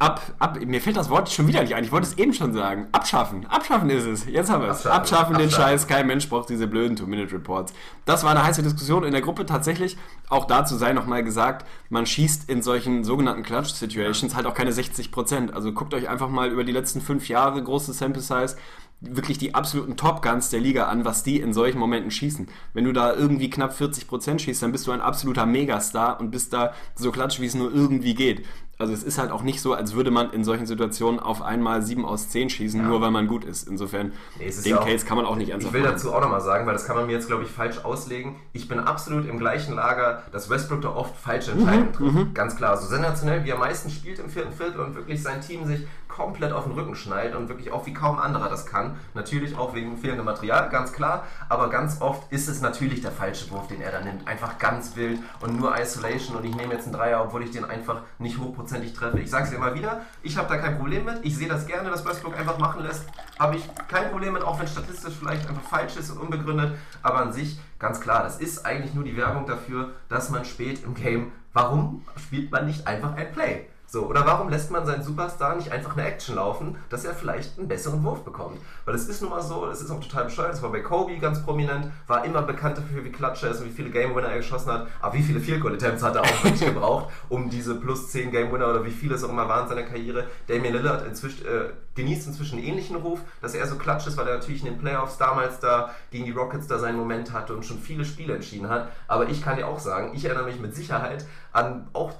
Ab, 0.00 0.22
ab, 0.38 0.58
mir 0.64 0.80
fällt 0.80 0.96
das 0.96 1.10
Wort 1.10 1.30
schon 1.30 1.46
wieder 1.46 1.60
nicht 1.60 1.74
ein. 1.74 1.84
Ich 1.84 1.92
wollte 1.92 2.06
es 2.06 2.16
eben 2.16 2.32
schon 2.32 2.54
sagen. 2.54 2.88
Abschaffen. 2.90 3.44
Abschaffen 3.48 3.90
ist 3.90 4.06
es. 4.06 4.24
Jetzt 4.24 4.48
haben 4.48 4.62
wir 4.62 4.70
es. 4.70 4.86
Abschaffen. 4.86 5.00
Abschaffen, 5.00 5.34
den 5.36 5.44
Abschaffen. 5.48 5.64
Scheiß. 5.64 5.86
Kein 5.88 6.06
Mensch 6.06 6.26
braucht 6.30 6.48
diese 6.48 6.66
blöden 6.66 6.96
Two-Minute-Reports. 6.96 7.74
Das 8.06 8.24
war 8.24 8.30
eine 8.30 8.42
heiße 8.42 8.62
Diskussion 8.62 9.04
in 9.04 9.12
der 9.12 9.20
Gruppe 9.20 9.44
tatsächlich. 9.44 9.98
Auch 10.30 10.46
dazu 10.46 10.78
sei 10.78 10.94
nochmal 10.94 11.22
gesagt, 11.22 11.66
man 11.90 12.06
schießt 12.06 12.48
in 12.48 12.62
solchen 12.62 13.04
sogenannten 13.04 13.42
Clutch-Situations 13.42 14.34
halt 14.34 14.46
auch 14.46 14.54
keine 14.54 14.72
60%. 14.72 15.52
Also 15.52 15.72
guckt 15.72 15.92
euch 15.92 16.08
einfach 16.08 16.30
mal 16.30 16.50
über 16.50 16.64
die 16.64 16.72
letzten 16.72 17.02
fünf 17.02 17.28
Jahre, 17.28 17.62
große 17.62 17.92
Sample 17.92 18.22
Size, 18.22 18.56
wirklich 19.00 19.36
die 19.36 19.54
absoluten 19.54 19.98
Top 19.98 20.22
Guns 20.22 20.50
der 20.50 20.60
Liga 20.60 20.84
an, 20.86 21.04
was 21.04 21.22
die 21.22 21.40
in 21.40 21.52
solchen 21.52 21.78
Momenten 21.78 22.10
schießen. 22.10 22.48
Wenn 22.72 22.84
du 22.84 22.92
da 22.92 23.14
irgendwie 23.14 23.50
knapp 23.50 23.72
40% 23.72 24.38
schießt, 24.38 24.62
dann 24.62 24.72
bist 24.72 24.86
du 24.86 24.92
ein 24.92 25.00
absoluter 25.00 25.46
Megastar 25.46 26.20
und 26.20 26.30
bist 26.30 26.52
da 26.52 26.72
so 26.94 27.10
klatsch, 27.10 27.40
wie 27.40 27.46
es 27.46 27.54
nur 27.54 27.72
irgendwie 27.72 28.14
geht. 28.14 28.46
Also 28.80 28.94
es 28.94 29.02
ist 29.02 29.18
halt 29.18 29.30
auch 29.30 29.42
nicht 29.42 29.60
so, 29.60 29.74
als 29.74 29.94
würde 29.94 30.10
man 30.10 30.32
in 30.32 30.42
solchen 30.42 30.64
Situationen 30.64 31.20
auf 31.20 31.42
einmal 31.42 31.82
7 31.82 32.06
aus 32.06 32.30
10 32.30 32.48
schießen, 32.48 32.82
nur 32.86 33.02
weil 33.02 33.10
man 33.10 33.26
gut 33.26 33.44
ist. 33.44 33.68
Insofern, 33.68 34.12
Nee, 34.38 34.46
ist 34.46 34.64
den 34.64 34.70
ja 34.72 34.80
auch- 34.80 34.86
Case 34.86 35.04
kann 35.04 35.18
man 35.18 35.26
auch 35.26 35.36
nicht 35.36 35.50
ernsthaft 35.50 35.74
Ich 35.74 35.80
will 35.80 35.86
machen. 35.86 35.96
dazu 35.96 36.14
auch 36.14 36.20
nochmal 36.22 36.40
sagen, 36.40 36.64
weil 36.66 36.72
das 36.72 36.86
kann 36.86 36.96
man 36.96 37.06
mir 37.06 37.12
jetzt, 37.12 37.26
glaube 37.26 37.42
ich, 37.42 37.50
falsch 37.50 37.84
auslegen. 37.84 38.36
Ich 38.54 38.68
bin 38.68 38.80
absolut 38.80 39.28
im 39.28 39.38
gleichen 39.38 39.74
Lager, 39.74 40.22
dass 40.32 40.48
Westbrook 40.48 40.80
da 40.80 40.88
oft 40.94 41.14
falsche 41.14 41.52
Entscheidungen 41.52 41.92
trifft. 41.92 42.34
Ganz 42.34 42.56
klar. 42.56 42.76
So 42.78 42.86
sensationell, 42.88 43.44
wie 43.44 43.50
er 43.50 43.58
meistens 43.58 43.92
spielt 43.92 44.18
im 44.18 44.30
vierten 44.30 44.52
Viertel 44.52 44.80
und 44.80 44.94
wirklich 44.94 45.22
sein 45.22 45.42
Team 45.42 45.66
sich 45.66 45.86
komplett 46.08 46.52
auf 46.52 46.64
den 46.64 46.72
Rücken 46.72 46.96
schneidet 46.96 47.36
und 47.36 47.48
wirklich 47.48 47.70
auch 47.70 47.86
wie 47.86 47.92
kaum 47.94 48.18
anderer 48.18 48.48
das 48.48 48.66
kann. 48.66 48.96
Natürlich 49.14 49.56
auch 49.56 49.74
wegen 49.74 49.96
fehlendem 49.96 50.24
Material, 50.24 50.68
ganz 50.70 50.92
klar. 50.92 51.24
Aber 51.48 51.68
ganz 51.70 52.00
oft 52.00 52.32
ist 52.32 52.48
es 52.48 52.60
natürlich 52.62 53.00
der 53.02 53.12
falsche 53.12 53.48
Wurf, 53.52 53.68
den 53.68 53.80
er 53.80 53.92
da 53.92 54.00
nimmt. 54.00 54.26
Einfach 54.26 54.58
ganz 54.58 54.96
wild 54.96 55.20
und 55.40 55.58
nur 55.60 55.78
Isolation 55.78 56.36
und 56.36 56.44
ich 56.44 56.56
nehme 56.56 56.72
jetzt 56.74 56.86
einen 56.86 56.94
Dreier, 56.94 57.22
obwohl 57.22 57.42
ich 57.44 57.52
den 57.52 57.64
einfach 57.64 58.00
nicht 58.18 58.38
hochprozentig 58.38 58.69
treffe. 58.94 59.18
Ich 59.20 59.30
sage 59.30 59.46
es 59.46 59.52
immer 59.52 59.74
wieder, 59.74 60.02
ich 60.22 60.36
habe 60.36 60.48
da 60.48 60.56
kein 60.58 60.78
Problem 60.78 61.04
mit. 61.04 61.24
Ich 61.24 61.36
sehe 61.36 61.48
das 61.48 61.66
gerne, 61.66 61.90
dass 61.90 62.04
Westbrook 62.04 62.38
einfach 62.38 62.58
machen 62.58 62.82
lässt. 62.82 63.04
Habe 63.38 63.56
ich 63.56 63.64
kein 63.88 64.10
Problem 64.10 64.34
mit, 64.34 64.42
auch 64.42 64.58
wenn 64.60 64.66
statistisch 64.68 65.14
vielleicht 65.18 65.48
einfach 65.48 65.62
falsch 65.62 65.96
ist 65.96 66.10
und 66.10 66.18
unbegründet. 66.18 66.76
Aber 67.02 67.20
an 67.20 67.32
sich, 67.32 67.58
ganz 67.78 68.00
klar, 68.00 68.22
das 68.22 68.38
ist 68.38 68.64
eigentlich 68.64 68.94
nur 68.94 69.04
die 69.04 69.16
Werbung 69.16 69.46
dafür, 69.46 69.90
dass 70.08 70.30
man 70.30 70.44
spät 70.44 70.84
im 70.84 70.94
Game, 70.94 71.32
warum 71.52 72.04
spielt 72.16 72.50
man 72.50 72.66
nicht 72.66 72.86
einfach 72.86 73.14
ein 73.16 73.32
Play? 73.32 73.66
So, 73.92 74.06
oder 74.06 74.24
warum 74.24 74.50
lässt 74.50 74.70
man 74.70 74.86
seinen 74.86 75.02
Superstar 75.02 75.56
nicht 75.56 75.72
einfach 75.72 75.96
eine 75.96 76.06
Action 76.06 76.36
laufen, 76.36 76.76
dass 76.90 77.04
er 77.04 77.12
vielleicht 77.12 77.58
einen 77.58 77.66
besseren 77.66 78.04
Wurf 78.04 78.22
bekommt? 78.22 78.56
Weil 78.84 78.94
es 78.94 79.08
ist 79.08 79.20
nun 79.20 79.30
mal 79.30 79.42
so, 79.42 79.66
es 79.66 79.82
ist 79.82 79.90
auch 79.90 79.98
total 79.98 80.26
bescheuert, 80.26 80.52
das 80.52 80.62
war 80.62 80.70
bei 80.70 80.78
Kobe 80.78 81.18
ganz 81.18 81.42
prominent, 81.42 81.90
war 82.06 82.24
immer 82.24 82.42
bekannt 82.42 82.78
dafür, 82.78 83.04
wie 83.04 83.10
klatsch 83.10 83.42
er 83.42 83.50
ist 83.50 83.58
und 83.58 83.66
wie 83.66 83.72
viele 83.72 83.90
Game 83.90 84.14
Winner 84.14 84.28
er 84.28 84.36
geschossen 84.36 84.70
hat, 84.70 84.86
aber 85.00 85.14
wie 85.14 85.22
viele 85.24 85.40
Field 85.40 85.60
Goal 85.60 85.74
Attempts 85.74 86.04
hat 86.04 86.14
er 86.14 86.22
auch 86.22 86.44
wirklich 86.44 86.60
gebraucht, 86.72 87.12
um 87.28 87.50
diese 87.50 87.74
plus 87.80 88.12
10 88.12 88.30
Game 88.30 88.52
Winner 88.52 88.68
oder 88.68 88.84
wie 88.84 88.92
viele 88.92 89.16
es 89.16 89.24
auch 89.24 89.28
immer 89.28 89.48
waren 89.48 89.64
in 89.64 89.70
seiner 89.70 89.82
Karriere. 89.82 90.28
Damian 90.46 90.74
Lillard 90.74 91.04
inzwischen, 91.04 91.44
äh, 91.44 91.70
genießt 91.96 92.28
inzwischen 92.28 92.58
einen 92.58 92.68
ähnlichen 92.68 92.94
Ruf, 92.94 93.18
dass 93.42 93.54
er 93.54 93.66
so 93.66 93.74
klatsch 93.74 94.06
ist, 94.06 94.16
weil 94.16 94.28
er 94.28 94.36
natürlich 94.36 94.64
in 94.64 94.70
den 94.72 94.78
Playoffs 94.78 95.18
damals 95.18 95.58
da 95.58 95.90
gegen 96.12 96.26
die 96.26 96.30
Rockets 96.30 96.68
da 96.68 96.78
seinen 96.78 96.96
Moment 96.96 97.32
hatte 97.32 97.56
und 97.56 97.66
schon 97.66 97.80
viele 97.80 98.04
Spiele 98.04 98.36
entschieden 98.36 98.68
hat. 98.68 98.88
Aber 99.08 99.28
ich 99.28 99.42
kann 99.42 99.56
dir 99.56 99.66
auch 99.66 99.80
sagen, 99.80 100.12
ich 100.14 100.24
erinnere 100.24 100.44
mich 100.44 100.60
mit 100.60 100.76
Sicherheit 100.76 101.26
an 101.52 101.88
auch 101.92 102.12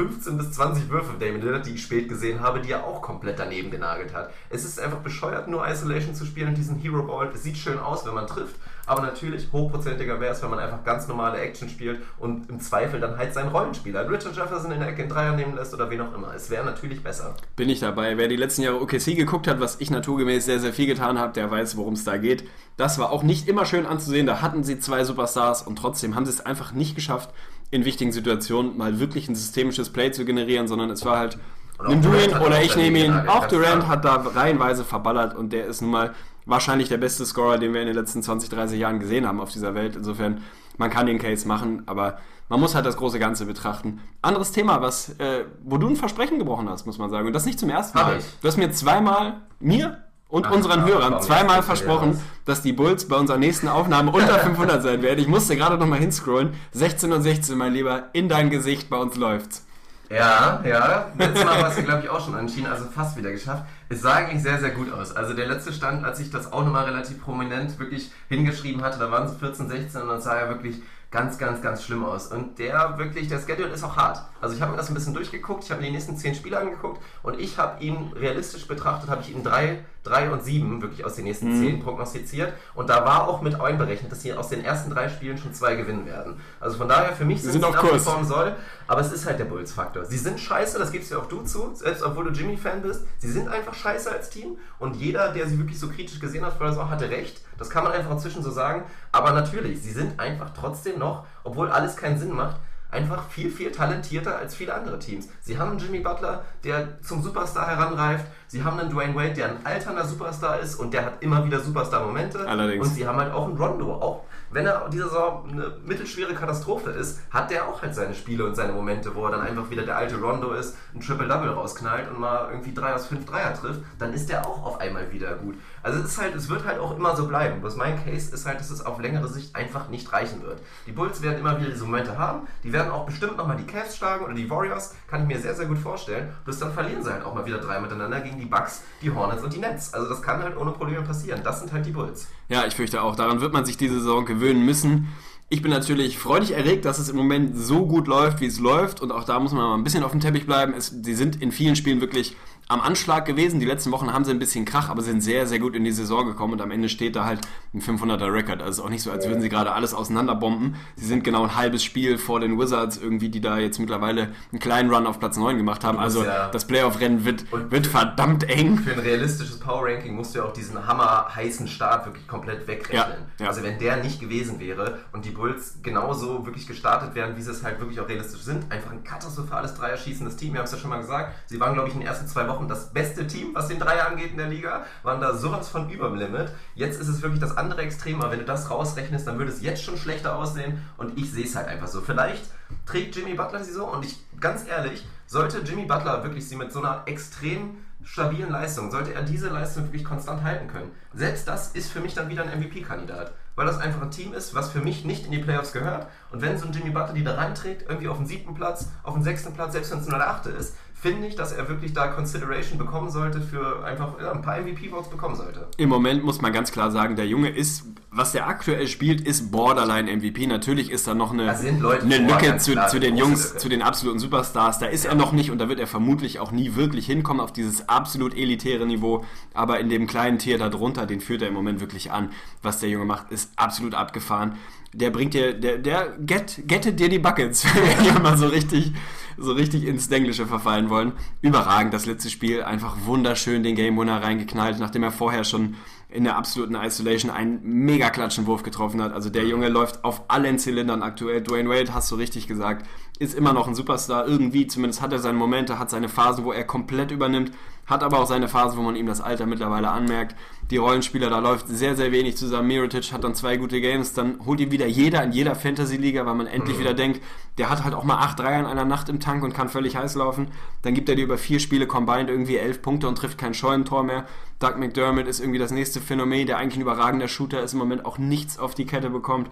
15 0.00 0.38
bis 0.38 0.52
20 0.52 0.88
Würfe 0.88 1.12
Damien 1.18 1.42
Lillard, 1.42 1.66
die 1.66 1.72
ich 1.72 1.82
spät 1.82 2.08
gesehen 2.08 2.40
habe, 2.40 2.60
die 2.60 2.70
er 2.70 2.84
auch 2.84 3.02
komplett 3.02 3.38
daneben 3.38 3.70
genagelt 3.70 4.14
hat. 4.14 4.30
Es 4.48 4.64
ist 4.64 4.80
einfach 4.80 5.00
bescheuert, 5.00 5.46
nur 5.46 5.68
Isolation 5.68 6.14
zu 6.14 6.24
spielen 6.24 6.48
und 6.48 6.54
diesen 6.56 6.78
Hero 6.78 7.02
Ball. 7.02 7.30
Es 7.34 7.42
sieht 7.42 7.58
schön 7.58 7.78
aus, 7.78 8.06
wenn 8.06 8.14
man 8.14 8.26
trifft, 8.26 8.56
Aber 8.86 9.02
natürlich 9.02 9.52
hochprozentiger 9.52 10.18
wäre 10.20 10.32
es, 10.32 10.42
wenn 10.42 10.50
man 10.50 10.58
einfach 10.58 10.82
ganz 10.84 11.06
normale 11.06 11.38
Action 11.38 11.68
spielt 11.68 12.00
und 12.18 12.48
im 12.48 12.60
Zweifel 12.60 12.98
dann 12.98 13.18
halt 13.18 13.34
seinen 13.34 13.50
Rollenspieler, 13.50 14.08
Richard 14.10 14.34
Jefferson 14.34 14.72
in 14.72 14.80
der 14.80 14.88
Ecke 14.88 15.02
in 15.02 15.08
Dreier 15.08 15.36
nehmen 15.36 15.54
lässt 15.54 15.74
oder 15.74 15.90
wen 15.90 16.00
auch 16.00 16.14
immer. 16.14 16.34
Es 16.34 16.48
wäre 16.48 16.64
natürlich 16.64 17.02
besser. 17.02 17.34
Bin 17.54 17.68
ich 17.68 17.80
dabei. 17.80 18.16
Wer 18.16 18.28
die 18.28 18.36
letzten 18.36 18.62
Jahre 18.62 18.80
OKC 18.80 19.16
geguckt 19.16 19.46
hat, 19.46 19.60
was 19.60 19.80
ich 19.80 19.90
naturgemäß 19.90 20.46
sehr, 20.46 20.60
sehr 20.60 20.72
viel 20.72 20.86
getan 20.86 21.18
habe, 21.18 21.34
der 21.34 21.50
weiß, 21.50 21.76
worum 21.76 21.92
es 21.92 22.04
da 22.04 22.16
geht. 22.16 22.48
Das 22.78 22.98
war 22.98 23.10
auch 23.10 23.22
nicht 23.22 23.46
immer 23.46 23.66
schön 23.66 23.86
anzusehen. 23.86 24.26
Da 24.26 24.40
hatten 24.40 24.64
sie 24.64 24.80
zwei 24.80 25.04
Superstars 25.04 25.62
und 25.62 25.76
trotzdem 25.76 26.14
haben 26.14 26.24
sie 26.24 26.32
es 26.32 26.44
einfach 26.44 26.72
nicht 26.72 26.94
geschafft, 26.94 27.30
in 27.70 27.84
wichtigen 27.84 28.12
Situationen 28.12 28.76
mal 28.76 28.98
wirklich 28.98 29.28
ein 29.28 29.34
systemisches 29.34 29.90
Play 29.90 30.10
zu 30.12 30.24
generieren, 30.24 30.68
sondern 30.68 30.90
es 30.90 31.04
war 31.04 31.18
halt, 31.18 31.38
nimm 31.86 32.02
du 32.02 32.12
ihn 32.12 32.36
oder 32.36 32.62
ich 32.62 32.76
nehme 32.76 33.04
ihn. 33.04 33.12
Auch 33.12 33.46
Durant 33.46 33.88
hat 33.88 34.04
da 34.04 34.16
reihenweise 34.16 34.84
verballert 34.84 35.36
und 35.36 35.52
der 35.52 35.66
ist 35.66 35.80
nun 35.80 35.90
mal 35.90 36.14
wahrscheinlich 36.46 36.88
der 36.88 36.98
beste 36.98 37.24
Scorer, 37.24 37.58
den 37.58 37.72
wir 37.72 37.80
in 37.80 37.86
den 37.86 37.96
letzten 37.96 38.22
20, 38.22 38.50
30 38.50 38.78
Jahren 38.78 38.98
gesehen 38.98 39.26
haben 39.26 39.40
auf 39.40 39.50
dieser 39.50 39.74
Welt. 39.74 39.96
Insofern, 39.96 40.42
man 40.78 40.90
kann 40.90 41.06
den 41.06 41.18
Case 41.18 41.46
machen, 41.46 41.82
aber 41.86 42.18
man 42.48 42.58
muss 42.58 42.74
halt 42.74 42.84
das 42.84 42.96
große 42.96 43.20
Ganze 43.20 43.46
betrachten. 43.46 44.00
Anderes 44.22 44.50
Thema, 44.50 44.82
was, 44.82 45.10
äh, 45.20 45.44
wo 45.62 45.78
du 45.78 45.88
ein 45.88 45.96
Versprechen 45.96 46.38
gebrochen 46.40 46.68
hast, 46.68 46.86
muss 46.86 46.98
man 46.98 47.08
sagen. 47.08 47.28
Und 47.28 47.32
das 47.32 47.46
nicht 47.46 47.60
zum 47.60 47.70
ersten 47.70 47.96
Mal. 47.96 48.18
Du 48.42 48.48
hast 48.48 48.56
mir 48.56 48.72
zweimal, 48.72 49.42
mir 49.60 49.98
und 50.30 50.46
Ach, 50.46 50.52
unseren 50.52 50.84
Hörern 50.84 51.20
zweimal 51.20 51.62
versprochen, 51.62 52.20
dass 52.44 52.62
die 52.62 52.72
Bulls 52.72 53.08
bei 53.08 53.16
unserer 53.16 53.38
nächsten 53.38 53.68
Aufnahme 53.68 54.12
unter 54.12 54.38
500 54.38 54.82
sein 54.82 55.02
werden. 55.02 55.18
Ich 55.18 55.28
musste 55.28 55.56
gerade 55.56 55.76
noch 55.76 55.86
mal 55.86 55.98
hinscrollen. 55.98 56.54
16 56.72 57.12
und 57.12 57.22
16, 57.22 57.58
mein 57.58 57.72
Lieber, 57.72 58.04
in 58.12 58.28
dein 58.28 58.50
Gesicht, 58.50 58.88
bei 58.88 58.96
uns 58.96 59.16
läuft's. 59.16 59.66
Ja, 60.08 60.60
ja. 60.64 61.06
Letztes 61.16 61.44
Mal 61.44 61.62
hast 61.62 61.78
du, 61.78 61.84
glaube 61.84 62.02
ich, 62.02 62.08
auch 62.08 62.24
schon 62.24 62.36
entschieden, 62.36 62.66
also 62.66 62.84
fast 62.86 63.16
wieder 63.16 63.30
geschafft. 63.30 63.64
Es 63.88 64.02
sah 64.02 64.14
eigentlich 64.14 64.42
sehr, 64.42 64.58
sehr 64.58 64.70
gut 64.70 64.92
aus. 64.92 65.14
Also 65.14 65.34
der 65.34 65.46
letzte 65.46 65.72
Stand, 65.72 66.04
als 66.04 66.18
ich 66.18 66.30
das 66.30 66.52
auch 66.52 66.64
nochmal 66.64 66.86
relativ 66.86 67.22
prominent 67.22 67.78
wirklich 67.78 68.10
hingeschrieben 68.28 68.82
hatte, 68.82 68.98
da 68.98 69.12
waren 69.12 69.26
es 69.26 69.36
14, 69.36 69.68
16 69.68 70.02
und 70.02 70.08
dann 70.08 70.20
sah 70.20 70.34
er 70.34 70.48
wirklich 70.48 70.82
ganz, 71.12 71.38
ganz, 71.38 71.62
ganz 71.62 71.84
schlimm 71.84 72.04
aus. 72.04 72.26
Und 72.28 72.58
der 72.58 72.98
wirklich, 72.98 73.28
der 73.28 73.40
Schedule 73.40 73.68
ist 73.68 73.84
auch 73.84 73.96
hart. 73.96 74.20
Also 74.40 74.54
ich 74.54 74.62
habe 74.62 74.72
mir 74.72 74.78
das 74.78 74.88
ein 74.88 74.94
bisschen 74.94 75.14
durchgeguckt, 75.14 75.64
ich 75.64 75.70
habe 75.70 75.80
mir 75.80 75.88
die 75.88 75.92
nächsten 75.92 76.16
zehn 76.16 76.34
Spiele 76.34 76.58
angeguckt 76.58 77.00
und 77.22 77.38
ich 77.38 77.58
habe 77.58 77.82
ihn 77.82 78.12
realistisch 78.14 78.66
betrachtet, 78.66 79.10
habe 79.10 79.22
ich 79.22 79.32
ihn 79.32 79.44
drei, 79.44 79.84
drei 80.02 80.30
und 80.30 80.42
sieben 80.42 80.80
wirklich 80.80 81.04
aus 81.04 81.14
den 81.14 81.24
nächsten 81.24 81.48
mhm. 81.48 81.60
zehn 81.60 81.80
prognostiziert. 81.80 82.52
Und 82.74 82.88
da 82.88 83.04
war 83.04 83.28
auch 83.28 83.42
mit 83.42 83.60
einberechnet, 83.60 84.10
dass 84.10 84.22
sie 84.22 84.32
aus 84.32 84.48
den 84.48 84.64
ersten 84.64 84.90
drei 84.90 85.08
Spielen 85.08 85.36
schon 85.36 85.52
zwei 85.52 85.76
gewinnen 85.76 86.06
werden. 86.06 86.40
Also 86.58 86.78
von 86.78 86.88
daher, 86.88 87.12
für 87.12 87.24
mich 87.24 87.42
sind 87.42 87.52
sie 87.52 87.64
auf 87.64 87.76
Kurs. 87.76 88.04
soll, 88.26 88.56
aber 88.86 89.00
es 89.00 89.12
ist 89.12 89.26
halt 89.26 89.38
der 89.38 89.44
Bulls-Faktor. 89.44 90.04
Sie 90.04 90.18
sind 90.18 90.40
scheiße, 90.40 90.78
das 90.78 90.90
gibst 90.90 91.10
ja 91.10 91.18
auch 91.18 91.26
du 91.26 91.42
zu, 91.42 91.74
selbst 91.74 92.02
obwohl 92.02 92.24
du 92.24 92.30
Jimmy-Fan 92.30 92.82
bist. 92.82 93.04
Sie 93.18 93.30
sind 93.30 93.48
einfach 93.48 93.74
scheiße 93.74 94.10
als 94.10 94.30
Team 94.30 94.56
und 94.78 94.96
jeder, 94.96 95.32
der 95.32 95.46
sie 95.46 95.58
wirklich 95.58 95.78
so 95.78 95.88
kritisch 95.88 96.18
gesehen 96.18 96.44
hat, 96.44 96.54
vor 96.54 96.90
hatte 96.90 97.10
recht. 97.10 97.42
Das 97.58 97.68
kann 97.68 97.84
man 97.84 97.92
einfach 97.92 98.10
inzwischen 98.10 98.42
so 98.42 98.50
sagen. 98.50 98.84
Aber 99.12 99.32
natürlich, 99.32 99.82
sie 99.82 99.92
sind 99.92 100.18
einfach 100.18 100.50
trotzdem 100.58 100.98
noch, 100.98 101.26
obwohl 101.44 101.70
alles 101.70 101.96
keinen 101.96 102.18
Sinn 102.18 102.32
macht, 102.32 102.56
einfach 102.90 103.28
viel, 103.28 103.50
viel 103.50 103.72
talentierter 103.72 104.36
als 104.36 104.54
viele 104.54 104.74
andere 104.74 104.98
Teams. 104.98 105.28
Sie 105.40 105.58
haben 105.58 105.70
einen 105.70 105.78
Jimmy 105.78 106.00
Butler, 106.00 106.44
der 106.64 107.00
zum 107.02 107.22
Superstar 107.22 107.68
heranreift. 107.68 108.26
Sie 108.48 108.62
haben 108.62 108.78
einen 108.78 108.90
Dwayne 108.90 109.14
Wade, 109.14 109.34
der 109.34 109.50
ein 109.50 109.64
alternder 109.64 110.04
Superstar 110.04 110.60
ist 110.60 110.74
und 110.76 110.92
der 110.92 111.04
hat 111.04 111.22
immer 111.22 111.44
wieder 111.44 111.60
Superstar-Momente. 111.60 112.46
Allerdings. 112.46 112.86
Und 112.86 112.94
sie 112.94 113.06
haben 113.06 113.18
halt 113.18 113.32
auch 113.32 113.46
einen 113.46 113.56
Rondo. 113.56 113.94
Auch 113.94 114.24
wenn 114.50 114.66
er 114.66 114.88
diese 114.88 115.04
Saison 115.04 115.48
eine 115.50 115.76
mittelschwere 115.84 116.34
Katastrophe 116.34 116.90
ist, 116.90 117.20
hat 117.30 117.50
der 117.50 117.68
auch 117.68 117.82
halt 117.82 117.94
seine 117.94 118.14
Spiele 118.14 118.44
und 118.44 118.54
seine 118.54 118.72
Momente, 118.72 119.14
wo 119.14 119.24
er 119.24 119.32
dann 119.32 119.40
einfach 119.40 119.70
wieder 119.70 119.82
der 119.82 119.96
alte 119.96 120.20
Rondo 120.20 120.52
ist, 120.52 120.76
ein 120.94 121.00
Triple-Double 121.00 121.50
rausknallt 121.50 122.10
und 122.10 122.18
mal 122.18 122.48
irgendwie 122.50 122.74
3 122.74 122.94
aus 122.94 123.06
5 123.06 123.24
Dreier 123.26 123.54
trifft, 123.54 123.80
dann 123.98 124.12
ist 124.12 124.28
der 124.28 124.46
auch 124.46 124.64
auf 124.64 124.80
einmal 124.80 125.12
wieder 125.12 125.34
gut. 125.36 125.56
Also 125.82 126.00
es 126.00 126.06
ist 126.06 126.20
halt, 126.20 126.34
es 126.34 126.48
wird 126.48 126.64
halt 126.64 126.78
auch 126.78 126.96
immer 126.96 127.16
so 127.16 127.26
bleiben. 127.26 127.60
Bloß 127.60 127.76
mein 127.76 128.02
Case 128.04 128.34
ist 128.34 128.46
halt, 128.46 128.60
dass 128.60 128.70
es 128.70 128.84
auf 128.84 129.00
längere 129.00 129.28
Sicht 129.28 129.54
einfach 129.54 129.88
nicht 129.88 130.12
reichen 130.12 130.42
wird. 130.42 130.60
Die 130.86 130.92
Bulls 130.92 131.22
werden 131.22 131.38
immer 131.38 131.58
wieder 131.58 131.70
diese 131.70 131.84
Momente 131.84 132.18
haben, 132.18 132.46
die 132.64 132.72
werden 132.72 132.90
auch 132.90 133.06
bestimmt 133.06 133.36
nochmal 133.36 133.56
die 133.56 133.66
Cavs 133.66 133.96
schlagen 133.96 134.24
oder 134.24 134.34
die 134.34 134.50
Warriors, 134.50 134.94
kann 135.08 135.22
ich 135.22 135.28
mir 135.28 135.40
sehr, 135.40 135.54
sehr 135.54 135.66
gut 135.66 135.78
vorstellen. 135.78 136.32
Bloß 136.44 136.58
dann 136.58 136.72
verlieren 136.72 137.02
sie 137.02 137.12
halt 137.12 137.24
auch 137.24 137.34
mal 137.34 137.46
wieder 137.46 137.58
drei 137.58 137.80
miteinander 137.80 138.20
gegen 138.20 138.38
die 138.38 138.46
Bucks, 138.46 138.82
die 139.00 139.10
Hornets 139.10 139.42
und 139.42 139.52
die 139.52 139.58
Nets. 139.58 139.94
Also 139.94 140.08
das 140.08 140.22
kann 140.22 140.42
halt 140.42 140.56
ohne 140.56 140.72
Probleme 140.72 141.02
passieren. 141.02 141.42
Das 141.44 141.60
sind 141.60 141.72
halt 141.72 141.86
die 141.86 141.92
Bulls. 141.92 142.26
Ja, 142.50 142.66
ich 142.66 142.74
fürchte 142.74 143.00
auch. 143.02 143.14
Daran 143.14 143.40
wird 143.40 143.52
man 143.52 143.64
sich 143.64 143.76
diese 143.76 144.00
Saison 144.00 144.26
gewöhnen 144.26 144.64
müssen. 144.64 145.08
Ich 145.48 145.62
bin 145.62 145.70
natürlich 145.70 146.18
freudig 146.18 146.50
erregt, 146.50 146.84
dass 146.84 146.98
es 146.98 147.08
im 147.08 147.16
Moment 147.16 147.56
so 147.56 147.86
gut 147.86 148.08
läuft, 148.08 148.40
wie 148.40 148.46
es 148.46 148.58
läuft. 148.58 149.00
Und 149.00 149.12
auch 149.12 149.22
da 149.22 149.38
muss 149.38 149.52
man 149.52 149.62
mal 149.62 149.74
ein 149.76 149.84
bisschen 149.84 150.02
auf 150.02 150.10
dem 150.10 150.20
Teppich 150.20 150.46
bleiben. 150.46 150.74
Es, 150.76 150.88
sie 150.88 151.14
sind 151.14 151.40
in 151.40 151.52
vielen 151.52 151.76
Spielen 151.76 152.00
wirklich 152.00 152.36
am 152.70 152.80
Anschlag 152.80 153.24
gewesen. 153.24 153.60
Die 153.60 153.66
letzten 153.66 153.92
Wochen 153.92 154.12
haben 154.12 154.24
sie 154.24 154.30
ein 154.30 154.38
bisschen 154.38 154.64
Krach, 154.64 154.88
aber 154.88 155.02
sind 155.02 155.22
sehr, 155.22 155.46
sehr 155.46 155.58
gut 155.58 155.74
in 155.74 155.84
die 155.84 155.92
Saison 155.92 156.26
gekommen 156.26 156.54
und 156.54 156.60
am 156.60 156.70
Ende 156.70 156.88
steht 156.88 157.16
da 157.16 157.24
halt 157.24 157.40
ein 157.74 157.80
500er 157.80 158.32
Rekord. 158.32 158.62
Also 158.62 158.84
auch 158.84 158.90
nicht 158.90 159.02
so, 159.02 159.10
als 159.10 159.26
würden 159.26 159.40
sie 159.40 159.48
gerade 159.48 159.72
alles 159.72 159.94
auseinanderbomben. 159.94 160.76
Sie 160.96 161.06
sind 161.06 161.24
genau 161.24 161.44
ein 161.44 161.56
halbes 161.56 161.84
Spiel 161.84 162.18
vor 162.18 162.40
den 162.40 162.58
Wizards 162.58 162.96
irgendwie, 162.96 163.28
die 163.28 163.40
da 163.40 163.58
jetzt 163.58 163.78
mittlerweile 163.78 164.28
einen 164.52 164.60
kleinen 164.60 164.92
Run 164.92 165.06
auf 165.06 165.18
Platz 165.18 165.36
9 165.36 165.56
gemacht 165.56 165.84
haben. 165.84 165.98
Also 165.98 166.24
ja 166.24 166.40
das 166.48 166.66
Playoff-Rennen 166.66 167.24
wird, 167.24 167.44
wird 167.70 167.86
verdammt 167.86 168.44
eng. 168.44 168.78
Für 168.78 168.92
ein 168.92 168.98
realistisches 168.98 169.58
Power-Ranking 169.60 170.14
musst 170.14 170.34
du 170.34 170.40
ja 170.40 170.44
auch 170.44 170.52
diesen 170.52 170.86
hammerheißen 170.86 171.68
Start 171.68 172.06
wirklich 172.06 172.26
komplett 172.26 172.66
wegrechnen. 172.66 173.26
Ja, 173.38 173.44
ja. 173.44 173.48
Also 173.48 173.62
wenn 173.62 173.78
der 173.78 174.02
nicht 174.02 174.20
gewesen 174.20 174.60
wäre 174.60 174.98
und 175.12 175.24
die 175.24 175.30
Bulls 175.30 175.78
genauso 175.82 176.46
wirklich 176.46 176.66
gestartet 176.66 177.14
wären, 177.14 177.36
wie 177.36 177.42
sie 177.42 177.50
es 177.50 177.62
halt 177.62 177.80
wirklich 177.80 178.00
auch 178.00 178.08
realistisch 178.08 178.42
sind, 178.42 178.70
einfach 178.70 178.90
ein 178.90 179.04
katastrophales 179.04 179.74
Dreierschießendes 179.74 180.36
Team. 180.36 180.52
Wir 180.52 180.60
haben 180.60 180.66
es 180.66 180.72
ja 180.72 180.78
schon 180.78 180.90
mal 180.90 181.00
gesagt. 181.00 181.34
Sie 181.46 181.60
waren, 181.60 181.74
glaube 181.74 181.88
ich, 181.88 181.94
in 181.94 182.00
den 182.00 182.08
ersten 182.08 182.26
zwei 182.26 182.46
Wochen 182.48 182.59
Wochen 182.60 182.68
das 182.68 182.92
beste 182.92 183.26
Team, 183.26 183.54
was 183.54 183.68
den 183.68 183.78
Dreier 183.78 184.06
angeht 184.06 184.32
in 184.32 184.36
der 184.36 184.48
Liga, 184.48 184.84
waren 185.02 185.20
da 185.20 185.34
sowas 185.34 185.68
von 185.68 185.88
überm 185.90 186.14
Limit. 186.14 186.52
Jetzt 186.74 187.00
ist 187.00 187.08
es 187.08 187.22
wirklich 187.22 187.40
das 187.40 187.56
andere 187.56 187.82
Extrem, 187.82 188.20
aber 188.20 188.32
wenn 188.32 188.40
du 188.40 188.44
das 188.44 188.70
rausrechnest, 188.70 189.26
dann 189.26 189.38
würde 189.38 189.50
es 189.50 189.62
jetzt 189.62 189.82
schon 189.82 189.96
schlechter 189.96 190.36
aussehen 190.36 190.82
und 190.98 191.18
ich 191.18 191.32
sehe 191.32 191.44
es 191.44 191.56
halt 191.56 191.68
einfach 191.68 191.88
so. 191.88 192.00
Vielleicht 192.00 192.44
trägt 192.86 193.16
Jimmy 193.16 193.34
Butler 193.34 193.64
sie 193.64 193.72
so 193.72 193.86
und 193.86 194.04
ich, 194.04 194.18
ganz 194.38 194.66
ehrlich, 194.68 195.06
sollte 195.26 195.58
Jimmy 195.58 195.86
Butler 195.86 196.22
wirklich 196.22 196.48
sie 196.48 196.56
mit 196.56 196.72
so 196.72 196.80
einer 196.80 197.02
extrem 197.06 197.78
stabilen 198.02 198.50
Leistung, 198.50 198.90
sollte 198.90 199.14
er 199.14 199.22
diese 199.22 199.48
Leistung 199.48 199.84
wirklich 199.84 200.04
konstant 200.04 200.42
halten 200.42 200.68
können, 200.68 200.90
selbst 201.12 201.46
das 201.46 201.72
ist 201.72 201.90
für 201.90 202.00
mich 202.00 202.14
dann 202.14 202.28
wieder 202.28 202.42
ein 202.42 202.58
MVP-Kandidat 202.58 203.32
weil 203.60 203.66
das 203.66 203.78
einfach 203.78 204.00
ein 204.00 204.10
Team 204.10 204.32
ist, 204.32 204.54
was 204.54 204.70
für 204.70 204.80
mich 204.80 205.04
nicht 205.04 205.26
in 205.26 205.32
die 205.32 205.38
Playoffs 205.38 205.72
gehört. 205.72 206.06
Und 206.32 206.40
wenn 206.40 206.56
so 206.56 206.66
ein 206.66 206.72
Jimmy 206.72 206.88
Butler 206.88 207.12
die 207.12 207.22
da 207.22 207.34
reinträgt, 207.34 207.82
irgendwie 207.90 208.08
auf 208.08 208.16
den 208.16 208.24
siebten 208.24 208.54
Platz, 208.54 208.88
auf 209.02 209.12
den 209.12 209.22
sechsten 209.22 209.52
Platz, 209.52 209.72
selbst 209.72 209.92
wenn 209.92 209.98
es 209.98 210.08
nur 210.08 210.16
der 210.16 210.30
achte 210.30 210.48
ist, 210.48 210.76
finde 211.00 211.26
ich, 211.26 211.34
dass 211.34 211.52
er 211.52 211.66
wirklich 211.68 211.94
da 211.94 212.08
Consideration 212.08 212.78
bekommen 212.78 213.10
sollte 213.10 213.40
für 213.40 213.82
einfach 213.84 214.20
ja, 214.20 214.32
ein 214.32 214.42
paar 214.42 214.60
MVP-Votes 214.60 215.08
bekommen 215.08 215.34
sollte. 215.34 215.66
Im 215.78 215.88
Moment 215.88 216.22
muss 216.22 216.42
man 216.42 216.52
ganz 216.52 216.72
klar 216.72 216.90
sagen, 216.90 217.16
der 217.16 217.26
Junge 217.26 217.48
ist, 217.48 217.84
was 218.10 218.32
der 218.32 218.46
aktuell 218.46 218.86
spielt, 218.86 219.22
ist 219.22 219.50
Borderline 219.50 220.14
MVP. 220.14 220.46
Natürlich 220.46 220.90
ist 220.90 221.06
da 221.06 221.14
noch 221.14 221.32
eine, 221.32 221.56
eine 221.56 222.18
Lücke 222.18 222.58
zu, 222.58 222.72
klar, 222.72 222.88
zu 222.88 223.00
den 223.00 223.16
Jungs, 223.16 223.48
Lücke. 223.48 223.58
zu 223.58 223.68
den 223.70 223.80
absoluten 223.80 224.18
Superstars. 224.18 224.78
Da 224.78 224.86
ist 224.86 225.04
ja. 225.04 225.10
er 225.10 225.16
noch 225.16 225.32
nicht 225.32 225.50
und 225.50 225.58
da 225.58 225.70
wird 225.70 225.80
er 225.80 225.86
vermutlich 225.86 226.38
auch 226.38 226.52
nie 226.52 226.74
wirklich 226.74 227.06
hinkommen 227.06 227.40
auf 227.40 227.52
dieses 227.52 227.88
absolut 227.88 228.36
elitäre 228.36 228.84
Niveau. 228.84 229.24
Aber 229.54 229.80
in 229.80 229.88
dem 229.88 230.06
kleinen 230.06 230.38
Tier 230.38 230.58
darunter, 230.58 231.06
den 231.06 231.20
führt 231.20 231.40
er 231.40 231.48
im 231.48 231.54
Moment 231.54 231.80
wirklich 231.80 232.12
an. 232.12 232.30
Was 232.62 232.78
der 232.78 232.90
Junge 232.90 233.06
macht, 233.06 233.32
ist 233.32 233.52
absolut 233.56 233.94
abgefahren 233.94 234.58
der 234.92 235.10
bringt 235.10 235.34
dir, 235.34 235.54
der, 235.54 235.78
der 235.78 236.16
get, 236.18 236.62
gettet 236.66 236.98
dir 236.98 237.08
die 237.08 237.18
Buckets, 237.18 237.64
wenn 237.74 238.04
wir 238.04 238.20
mal 238.20 238.36
so 238.36 238.48
richtig, 238.48 238.92
so 239.38 239.52
richtig 239.52 239.86
ins 239.86 240.08
Englische 240.08 240.46
verfallen 240.46 240.90
wollen. 240.90 241.12
Überragend, 241.40 241.94
das 241.94 242.06
letzte 242.06 242.30
Spiel, 242.30 242.62
einfach 242.62 242.96
wunderschön 243.04 243.62
den 243.62 243.74
Game 243.74 243.98
Winner 243.98 244.22
reingeknallt, 244.22 244.78
nachdem 244.78 245.02
er 245.02 245.12
vorher 245.12 245.44
schon 245.44 245.76
in 246.08 246.24
der 246.24 246.36
absoluten 246.36 246.74
Isolation 246.74 247.30
einen 247.30 247.60
mega 247.62 248.10
Klatschenwurf 248.10 248.62
getroffen 248.62 249.00
hat. 249.00 249.12
Also 249.12 249.30
der 249.30 249.44
Junge 249.46 249.68
läuft 249.68 250.04
auf 250.04 250.22
allen 250.28 250.58
Zylindern 250.58 251.02
aktuell. 251.02 251.40
Dwayne 251.40 251.68
Wade, 251.68 251.94
hast 251.94 252.10
du 252.10 252.16
richtig 252.16 252.48
gesagt, 252.48 252.86
ist 253.18 253.34
immer 253.34 253.52
noch 253.52 253.68
ein 253.68 253.74
Superstar. 253.74 254.26
Irgendwie, 254.26 254.66
zumindest 254.66 255.02
hat 255.02 255.12
er 255.12 255.18
seine 255.18 255.38
Momente, 255.38 255.78
hat 255.78 255.90
seine 255.90 256.08
Phasen, 256.08 256.44
wo 256.44 256.52
er 256.52 256.64
komplett 256.64 257.10
übernimmt, 257.10 257.52
hat 257.86 258.02
aber 258.02 258.18
auch 258.18 258.26
seine 258.26 258.48
Phasen, 258.48 258.78
wo 258.78 258.82
man 258.82 258.96
ihm 258.96 259.06
das 259.06 259.20
Alter 259.20 259.46
mittlerweile 259.46 259.90
anmerkt. 259.90 260.34
Die 260.70 260.76
Rollenspieler, 260.76 261.30
da 261.30 261.40
läuft 261.40 261.66
sehr, 261.66 261.96
sehr 261.96 262.12
wenig 262.12 262.36
zusammen. 262.36 262.68
Mirotic 262.68 263.12
hat 263.12 263.24
dann 263.24 263.34
zwei 263.34 263.56
gute 263.56 263.80
Games, 263.80 264.12
dann 264.12 264.38
holt 264.46 264.60
ihn 264.60 264.70
wieder 264.70 264.86
jeder 264.86 265.24
in 265.24 265.32
jeder 265.32 265.56
Fantasy-Liga, 265.56 266.24
weil 266.26 266.36
man 266.36 266.46
endlich 266.46 266.76
mhm. 266.76 266.80
wieder 266.80 266.94
denkt, 266.94 267.20
der 267.58 267.70
hat 267.70 267.82
halt 267.82 267.92
auch 267.92 268.04
mal 268.04 268.18
acht 268.18 268.38
Dreier 268.38 268.60
in 268.60 268.66
einer 268.66 268.84
Nacht 268.84 269.08
im 269.08 269.18
Tank 269.18 269.42
und 269.42 269.52
kann 269.52 269.68
völlig 269.68 269.96
heiß 269.96 270.14
laufen. 270.14 270.48
Dann 270.82 270.94
gibt 270.94 271.08
er 271.08 271.16
dir 271.16 271.24
über 271.24 271.38
vier 271.38 271.58
Spiele 271.58 271.88
combined 271.88 272.30
irgendwie 272.30 272.56
elf 272.56 272.82
Punkte 272.82 273.08
und 273.08 273.16
trifft 273.16 273.36
kein 273.36 273.52
Scheunentor 273.52 274.04
mehr. 274.04 274.26
Doug 274.60 274.76
McDermott 274.78 275.26
ist 275.26 275.40
irgendwie 275.40 275.58
das 275.58 275.72
nächste 275.72 276.00
Phänomen, 276.00 276.46
der 276.46 276.58
eigentlich 276.58 276.76
ein 276.76 276.82
überragender 276.82 277.26
Shooter 277.26 277.62
ist, 277.62 277.72
im 277.72 277.80
Moment 277.80 278.04
auch 278.04 278.18
nichts 278.18 278.56
auf 278.56 278.74
die 278.74 278.86
Kette 278.86 279.10
bekommt. 279.10 279.50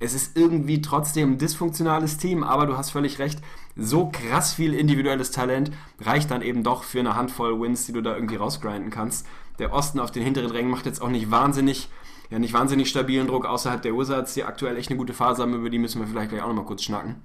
Es 0.00 0.12
ist 0.12 0.36
irgendwie 0.36 0.82
trotzdem 0.82 1.32
ein 1.32 1.38
dysfunktionales 1.38 2.18
Team, 2.18 2.42
aber 2.42 2.66
du 2.66 2.76
hast 2.76 2.90
völlig 2.90 3.18
recht, 3.18 3.40
so 3.74 4.10
krass 4.12 4.52
viel 4.52 4.74
individuelles 4.74 5.30
Talent 5.30 5.70
reicht 6.00 6.30
dann 6.30 6.42
eben 6.42 6.62
doch 6.62 6.82
für 6.82 6.98
eine 6.98 7.16
Handvoll 7.16 7.60
Wins, 7.60 7.86
die 7.86 7.92
du 7.92 8.02
da 8.02 8.14
irgendwie 8.14 8.36
rausgrinden 8.36 8.90
kannst. 8.90 9.26
Der 9.58 9.72
Osten 9.72 10.00
auf 10.00 10.10
den 10.10 10.22
hinteren 10.22 10.50
Rängen 10.50 10.70
macht 10.70 10.86
jetzt 10.86 11.02
auch 11.02 11.08
nicht 11.08 11.30
wahnsinnig, 11.30 11.88
ja 12.30 12.38
nicht 12.38 12.52
wahnsinnig 12.52 12.88
stabilen 12.88 13.26
Druck 13.26 13.46
außerhalb 13.46 13.82
der 13.82 13.96
Wizards, 13.96 14.34
die 14.34 14.44
aktuell 14.44 14.76
echt 14.76 14.90
eine 14.90 14.98
gute 14.98 15.14
Phase 15.14 15.42
haben, 15.42 15.54
über 15.54 15.70
die 15.70 15.78
müssen 15.78 16.00
wir 16.00 16.06
vielleicht 16.06 16.30
gleich 16.30 16.42
auch 16.42 16.48
nochmal 16.48 16.64
kurz 16.64 16.82
schnacken. 16.82 17.16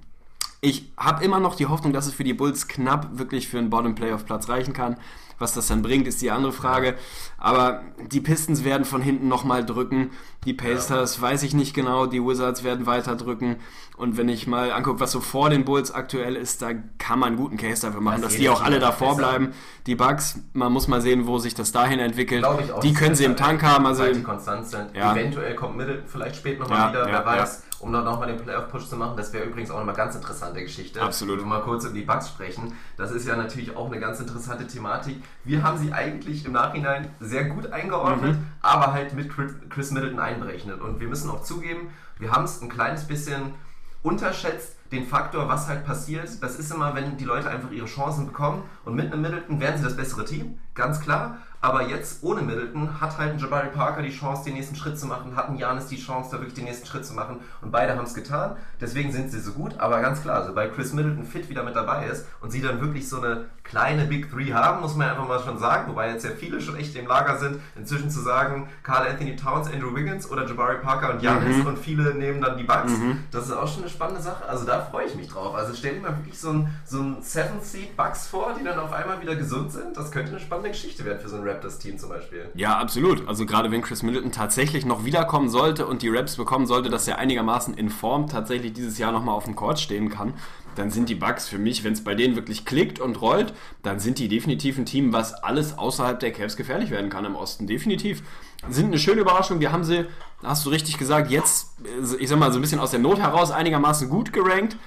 Ich 0.61 0.93
habe 0.95 1.23
immer 1.25 1.41
noch 1.41 1.55
die 1.55 1.65
Hoffnung, 1.65 1.91
dass 1.91 2.07
es 2.07 2.13
für 2.13 2.23
die 2.23 2.33
Bulls 2.33 2.69
knapp 2.69 3.17
wirklich 3.17 3.49
für 3.49 3.59
einen 3.59 3.69
Bottom-Playoff-Platz 3.69 4.47
reichen 4.47 4.73
kann. 4.73 4.95
Was 5.39 5.53
das 5.53 5.67
dann 5.67 5.81
bringt, 5.81 6.07
ist 6.07 6.21
die 6.21 6.31
andere 6.31 6.51
Frage. 6.51 6.95
Aber 7.37 7.81
die 8.11 8.21
Pistons 8.21 8.63
werden 8.63 8.85
von 8.85 9.01
hinten 9.01 9.27
nochmal 9.27 9.65
drücken. 9.65 10.11
Die 10.45 10.53
Pacers 10.53 11.17
ja. 11.17 11.21
weiß 11.21 11.43
ich 11.43 11.53
nicht 11.53 11.73
genau. 11.73 12.05
Die 12.05 12.21
Wizards 12.21 12.63
werden 12.63 12.85
weiter 12.85 13.15
drücken. 13.15 13.57
Und 13.97 14.17
wenn 14.17 14.29
ich 14.29 14.47
mal 14.47 14.71
angucke, 14.71 14.99
was 14.99 15.11
so 15.11 15.19
vor 15.19 15.49
den 15.49 15.65
Bulls 15.65 15.91
aktuell 15.91 16.35
ist, 16.35 16.61
da 16.61 16.71
kann 16.97 17.19
man 17.19 17.27
einen 17.27 17.37
guten 17.37 17.57
Case 17.57 17.81
dafür 17.81 18.01
machen, 18.01 18.21
das 18.21 18.31
dass 18.31 18.39
die 18.39 18.49
auch 18.49 18.63
alle 18.63 18.79
davor 18.79 19.15
besser. 19.15 19.29
bleiben. 19.29 19.53
Die 19.85 19.95
Bugs, 19.95 20.39
man 20.53 20.71
muss 20.71 20.87
mal 20.87 21.01
sehen, 21.01 21.27
wo 21.27 21.37
sich 21.37 21.53
das 21.53 21.71
dahin 21.71 21.99
entwickelt. 21.99 22.45
Die 22.81 22.93
können 22.93 23.15
sie 23.15 23.25
im 23.25 23.35
Tank 23.35 23.61
haben. 23.63 23.85
Also, 23.85 24.11
die 24.11 24.23
konstant 24.23 24.65
sind. 24.67 24.95
Ja. 24.95 25.13
Eventuell 25.13 25.55
kommt 25.55 25.77
Mittel 25.77 26.03
vielleicht 26.07 26.37
später 26.37 26.61
nochmal 26.61 26.79
ja, 26.79 26.89
wieder, 26.89 27.05
wer 27.07 27.25
weiß 27.25 27.63
um 27.83 27.91
dann 27.91 28.03
nochmal 28.05 28.27
den 28.27 28.37
Playoff-Push 28.37 28.87
zu 28.87 28.95
machen. 28.95 29.17
Das 29.17 29.33
wäre 29.33 29.45
übrigens 29.45 29.69
auch 29.69 29.79
eine 29.79 29.93
ganz 29.93 30.15
interessante 30.15 30.61
Geschichte. 30.61 31.01
Absolut. 31.01 31.37
Wenn 31.37 31.45
wir 31.45 31.49
mal 31.49 31.61
kurz 31.61 31.85
über 31.85 31.93
die 31.93 32.05
Bugs 32.05 32.29
sprechen. 32.29 32.73
Das 32.97 33.11
ist 33.11 33.27
ja 33.27 33.35
natürlich 33.35 33.75
auch 33.75 33.87
eine 33.87 33.99
ganz 33.99 34.19
interessante 34.19 34.65
Thematik. 34.65 35.21
Wir 35.43 35.63
haben 35.63 35.77
sie 35.77 35.93
eigentlich 35.93 36.45
im 36.45 36.53
Nachhinein 36.53 37.09
sehr 37.19 37.45
gut 37.45 37.71
eingeordnet, 37.71 38.37
mhm. 38.37 38.47
aber 38.61 38.93
halt 38.93 39.13
mit 39.13 39.29
Chris 39.69 39.91
Middleton 39.91 40.19
einberechnet. 40.19 40.81
Und 40.81 40.99
wir 40.99 41.07
müssen 41.07 41.29
auch 41.29 41.43
zugeben, 41.43 41.89
wir 42.17 42.31
haben 42.31 42.45
es 42.45 42.61
ein 42.61 42.69
kleines 42.69 43.05
bisschen 43.05 43.53
unterschätzt, 44.01 44.77
den 44.91 45.07
Faktor, 45.07 45.49
was 45.49 45.67
halt 45.67 45.85
passiert. 45.85 46.41
Das 46.41 46.57
ist 46.57 46.71
immer, 46.71 46.95
wenn 46.95 47.17
die 47.17 47.25
Leute 47.25 47.49
einfach 47.49 47.71
ihre 47.71 47.87
Chancen 47.87 48.27
bekommen 48.27 48.63
und 48.85 48.95
mit 48.95 49.11
einem 49.11 49.21
Middleton 49.21 49.59
werden 49.59 49.77
sie 49.77 49.83
das 49.83 49.95
bessere 49.95 50.25
Team, 50.25 50.59
ganz 50.75 50.99
klar. 50.99 51.37
Aber 51.63 51.87
jetzt 51.87 52.21
ohne 52.23 52.41
Middleton 52.41 52.99
hat 52.99 53.17
halt 53.17 53.31
ein 53.31 53.39
Jabari 53.39 53.69
Parker 53.69 54.01
die 54.01 54.11
Chance, 54.11 54.43
den 54.43 54.55
nächsten 54.55 54.75
Schritt 54.75 54.99
zu 54.99 55.07
machen, 55.07 55.33
hat 55.37 55.47
ein 55.47 55.55
Janis 55.55 55.87
die 55.87 55.95
Chance, 55.95 56.27
da 56.29 56.39
wirklich 56.39 56.55
den 56.55 56.65
nächsten 56.65 56.85
Schritt 56.85 57.05
zu 57.05 57.13
machen. 57.13 57.39
Und 57.61 57.71
beide 57.71 57.95
haben 57.95 58.03
es 58.03 58.13
getan. 58.13 58.57
Deswegen 58.81 59.13
sind 59.13 59.31
sie 59.31 59.39
so 59.39 59.53
gut. 59.53 59.79
Aber 59.79 60.01
ganz 60.01 60.21
klar, 60.21 60.41
also 60.41 60.53
bei 60.53 60.67
Chris 60.67 60.91
Middleton 60.91 61.23
fit 61.23 61.47
wieder 61.47 61.63
mit 61.63 61.73
dabei 61.73 62.07
ist 62.07 62.25
und 62.41 62.51
sie 62.51 62.61
dann 62.61 62.81
wirklich 62.81 63.07
so 63.07 63.21
eine 63.21 63.45
kleine 63.63 64.03
Big 64.03 64.29
Three 64.29 64.51
haben, 64.51 64.81
muss 64.81 64.97
man 64.97 65.09
einfach 65.09 65.25
mal 65.25 65.39
schon 65.39 65.57
sagen. 65.57 65.89
Wobei 65.89 66.09
jetzt 66.09 66.25
ja 66.25 66.31
viele 66.31 66.59
schon 66.59 66.75
echt 66.75 66.97
im 66.97 67.07
Lager 67.07 67.37
sind, 67.37 67.61
inzwischen 67.77 68.09
zu 68.09 68.19
sagen, 68.19 68.67
Carl 68.83 69.07
Anthony 69.07 69.37
Towns, 69.37 69.71
Andrew 69.71 69.95
Wiggins 69.95 70.29
oder 70.29 70.45
Jabari 70.45 70.79
Parker 70.79 71.13
und 71.13 71.21
Janis 71.21 71.55
mhm. 71.55 71.67
und 71.67 71.79
viele 71.79 72.13
nehmen 72.13 72.41
dann 72.41 72.57
die 72.57 72.65
Bugs. 72.65 72.91
Mhm. 72.91 73.23
Das 73.31 73.45
ist 73.45 73.53
auch 73.53 73.69
schon 73.69 73.83
eine 73.83 73.89
spannende 73.89 74.21
Sache. 74.21 74.49
Also 74.49 74.65
da 74.65 74.81
freue 74.81 75.05
ich 75.05 75.15
mich 75.15 75.29
drauf. 75.29 75.55
Also 75.55 75.73
stell 75.73 75.95
dir 75.95 76.01
mal 76.01 76.17
wirklich 76.17 76.37
so 76.37 76.49
ein, 76.49 76.67
so 76.83 76.99
ein 76.99 77.21
Seven 77.21 77.61
Seed 77.61 77.95
Bugs 77.95 78.27
vor, 78.27 78.53
die 78.59 78.65
dann 78.65 78.79
auf 78.79 78.91
einmal 78.91 79.21
wieder 79.21 79.37
gesund 79.37 79.71
sind. 79.71 79.95
Das 79.95 80.11
könnte 80.11 80.31
eine 80.31 80.41
spannende 80.41 80.71
Geschichte 80.71 81.05
werden 81.05 81.21
für 81.21 81.29
so 81.29 81.37
ein 81.37 81.52
Raptors-Team 81.53 81.97
zum 81.97 82.09
Beispiel. 82.09 82.49
Ja, 82.55 82.77
absolut. 82.77 83.27
Also 83.27 83.45
gerade 83.45 83.71
wenn 83.71 83.81
Chris 83.81 84.03
Middleton 84.03 84.31
tatsächlich 84.31 84.85
noch 84.85 85.05
wiederkommen 85.05 85.49
sollte 85.49 85.85
und 85.85 86.01
die 86.01 86.09
Raps 86.09 86.35
bekommen 86.35 86.67
sollte, 86.67 86.89
dass 86.89 87.07
er 87.07 87.19
einigermaßen 87.19 87.73
in 87.75 87.89
Form 87.89 88.27
tatsächlich 88.27 88.73
dieses 88.73 88.97
Jahr 88.97 89.11
nochmal 89.11 89.35
auf 89.35 89.45
dem 89.45 89.55
Court 89.55 89.79
stehen 89.79 90.09
kann, 90.09 90.33
dann 90.75 90.89
sind 90.89 91.09
die 91.09 91.15
Bugs 91.15 91.47
für 91.47 91.57
mich, 91.57 91.83
wenn 91.83 91.93
es 91.93 92.03
bei 92.03 92.15
denen 92.15 92.35
wirklich 92.35 92.65
klickt 92.65 92.99
und 92.99 93.21
rollt, 93.21 93.53
dann 93.83 93.99
sind 93.99 94.17
die 94.19 94.27
definitiv 94.27 94.77
ein 94.77 94.85
Team, 94.85 95.13
was 95.13 95.33
alles 95.33 95.77
außerhalb 95.77 96.19
der 96.19 96.31
Cavs 96.31 96.57
gefährlich 96.57 96.89
werden 96.89 97.09
kann 97.09 97.25
im 97.25 97.35
Osten. 97.35 97.67
Definitiv. 97.67 98.23
Sind 98.69 98.87
eine 98.87 98.97
schöne 98.97 99.21
Überraschung. 99.21 99.59
Wir 99.59 99.71
haben 99.71 99.83
sie, 99.83 100.05
hast 100.41 100.65
du 100.65 100.69
richtig 100.69 100.97
gesagt, 100.97 101.29
jetzt, 101.29 101.73
ich 102.19 102.29
sag 102.29 102.39
mal, 102.39 102.51
so 102.51 102.59
ein 102.59 102.61
bisschen 102.61 102.79
aus 102.79 102.91
der 102.91 102.99
Not 102.99 103.19
heraus 103.19 103.51
einigermaßen 103.51 104.09
gut 104.09 104.33
gerankt. 104.33 104.77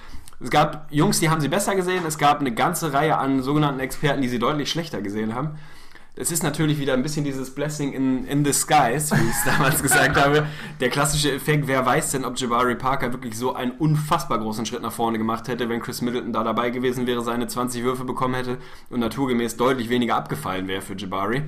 Es 0.41 0.51
gab 0.51 0.89
Jungs, 0.91 1.21
die 1.21 1.31
haben 1.31 1.41
sie 1.41 1.49
besser 1.49 1.75
gesehen. 1.75 2.05
Es 2.07 2.19
gab 2.19 2.41
eine 2.41 2.53
ganze 2.53 2.93
Reihe 2.93 3.17
an 3.17 3.43
sogenannten 3.43 3.81
Experten, 3.81 4.23
die 4.23 4.29
sie 4.29 4.39
deutlich 4.39 4.71
schlechter 4.71 5.01
gesehen 5.01 5.35
haben 5.35 5.59
es 6.19 6.31
ist 6.31 6.43
natürlich 6.43 6.79
wieder 6.79 6.95
ein 6.95 7.03
bisschen 7.03 7.25
dieses 7.25 7.55
Blessing 7.55 7.93
in, 7.93 8.27
in 8.27 8.43
the 8.43 8.53
skies, 8.53 9.12
wie 9.12 9.17
ich 9.17 9.31
es 9.31 9.45
damals 9.57 9.83
gesagt 9.83 10.17
habe. 10.17 10.47
Der 10.81 10.89
klassische 10.89 11.31
Effekt, 11.31 11.67
wer 11.67 11.85
weiß 11.85 12.12
denn, 12.12 12.25
ob 12.25 12.39
Jabari 12.39 12.75
Parker 12.75 13.12
wirklich 13.12 13.37
so 13.37 13.55
einen 13.55 13.73
unfassbar 13.73 14.39
großen 14.39 14.64
Schritt 14.64 14.81
nach 14.81 14.93
vorne 14.93 15.19
gemacht 15.19 15.47
hätte, 15.49 15.69
wenn 15.69 15.81
Chris 15.81 16.01
Middleton 16.01 16.33
da 16.33 16.43
dabei 16.43 16.71
gewesen 16.71 17.07
wäre, 17.07 17.23
seine 17.23 17.47
20 17.47 17.85
Würfe 17.85 18.05
bekommen 18.05 18.35
hätte 18.35 18.57
und 18.89 19.01
naturgemäß 19.01 19.59
deutlich 19.59 19.91
weniger 19.91 20.17
abgefallen 20.17 20.69
wäre 20.69 20.81
für 20.81 20.97
Jabari. 20.97 21.43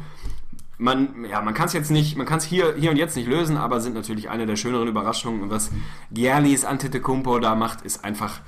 Man, 0.77 1.25
ja, 1.25 1.41
man 1.41 1.55
kann 1.55 1.67
es 1.67 1.73
jetzt 1.73 1.91
nicht, 1.91 2.17
man 2.17 2.27
kann 2.27 2.39
es 2.39 2.45
hier, 2.45 2.75
hier 2.79 2.91
und 2.91 2.99
jetzt 2.99 3.17
nicht 3.17 3.27
lösen, 3.27 3.57
aber 3.57 3.81
sind 3.81 3.95
natürlich 3.95 4.29
eine 4.29 4.45
der 4.45 4.57
schöneren 4.57 4.87
Überraschungen. 4.87 5.43
Und 5.43 5.51
was 5.51 5.71
Giannis 6.13 6.65
Antetokounmpo 6.65 7.39
da 7.39 7.55
macht, 7.55 7.83
ist 7.83 8.05
einfach 8.05 8.41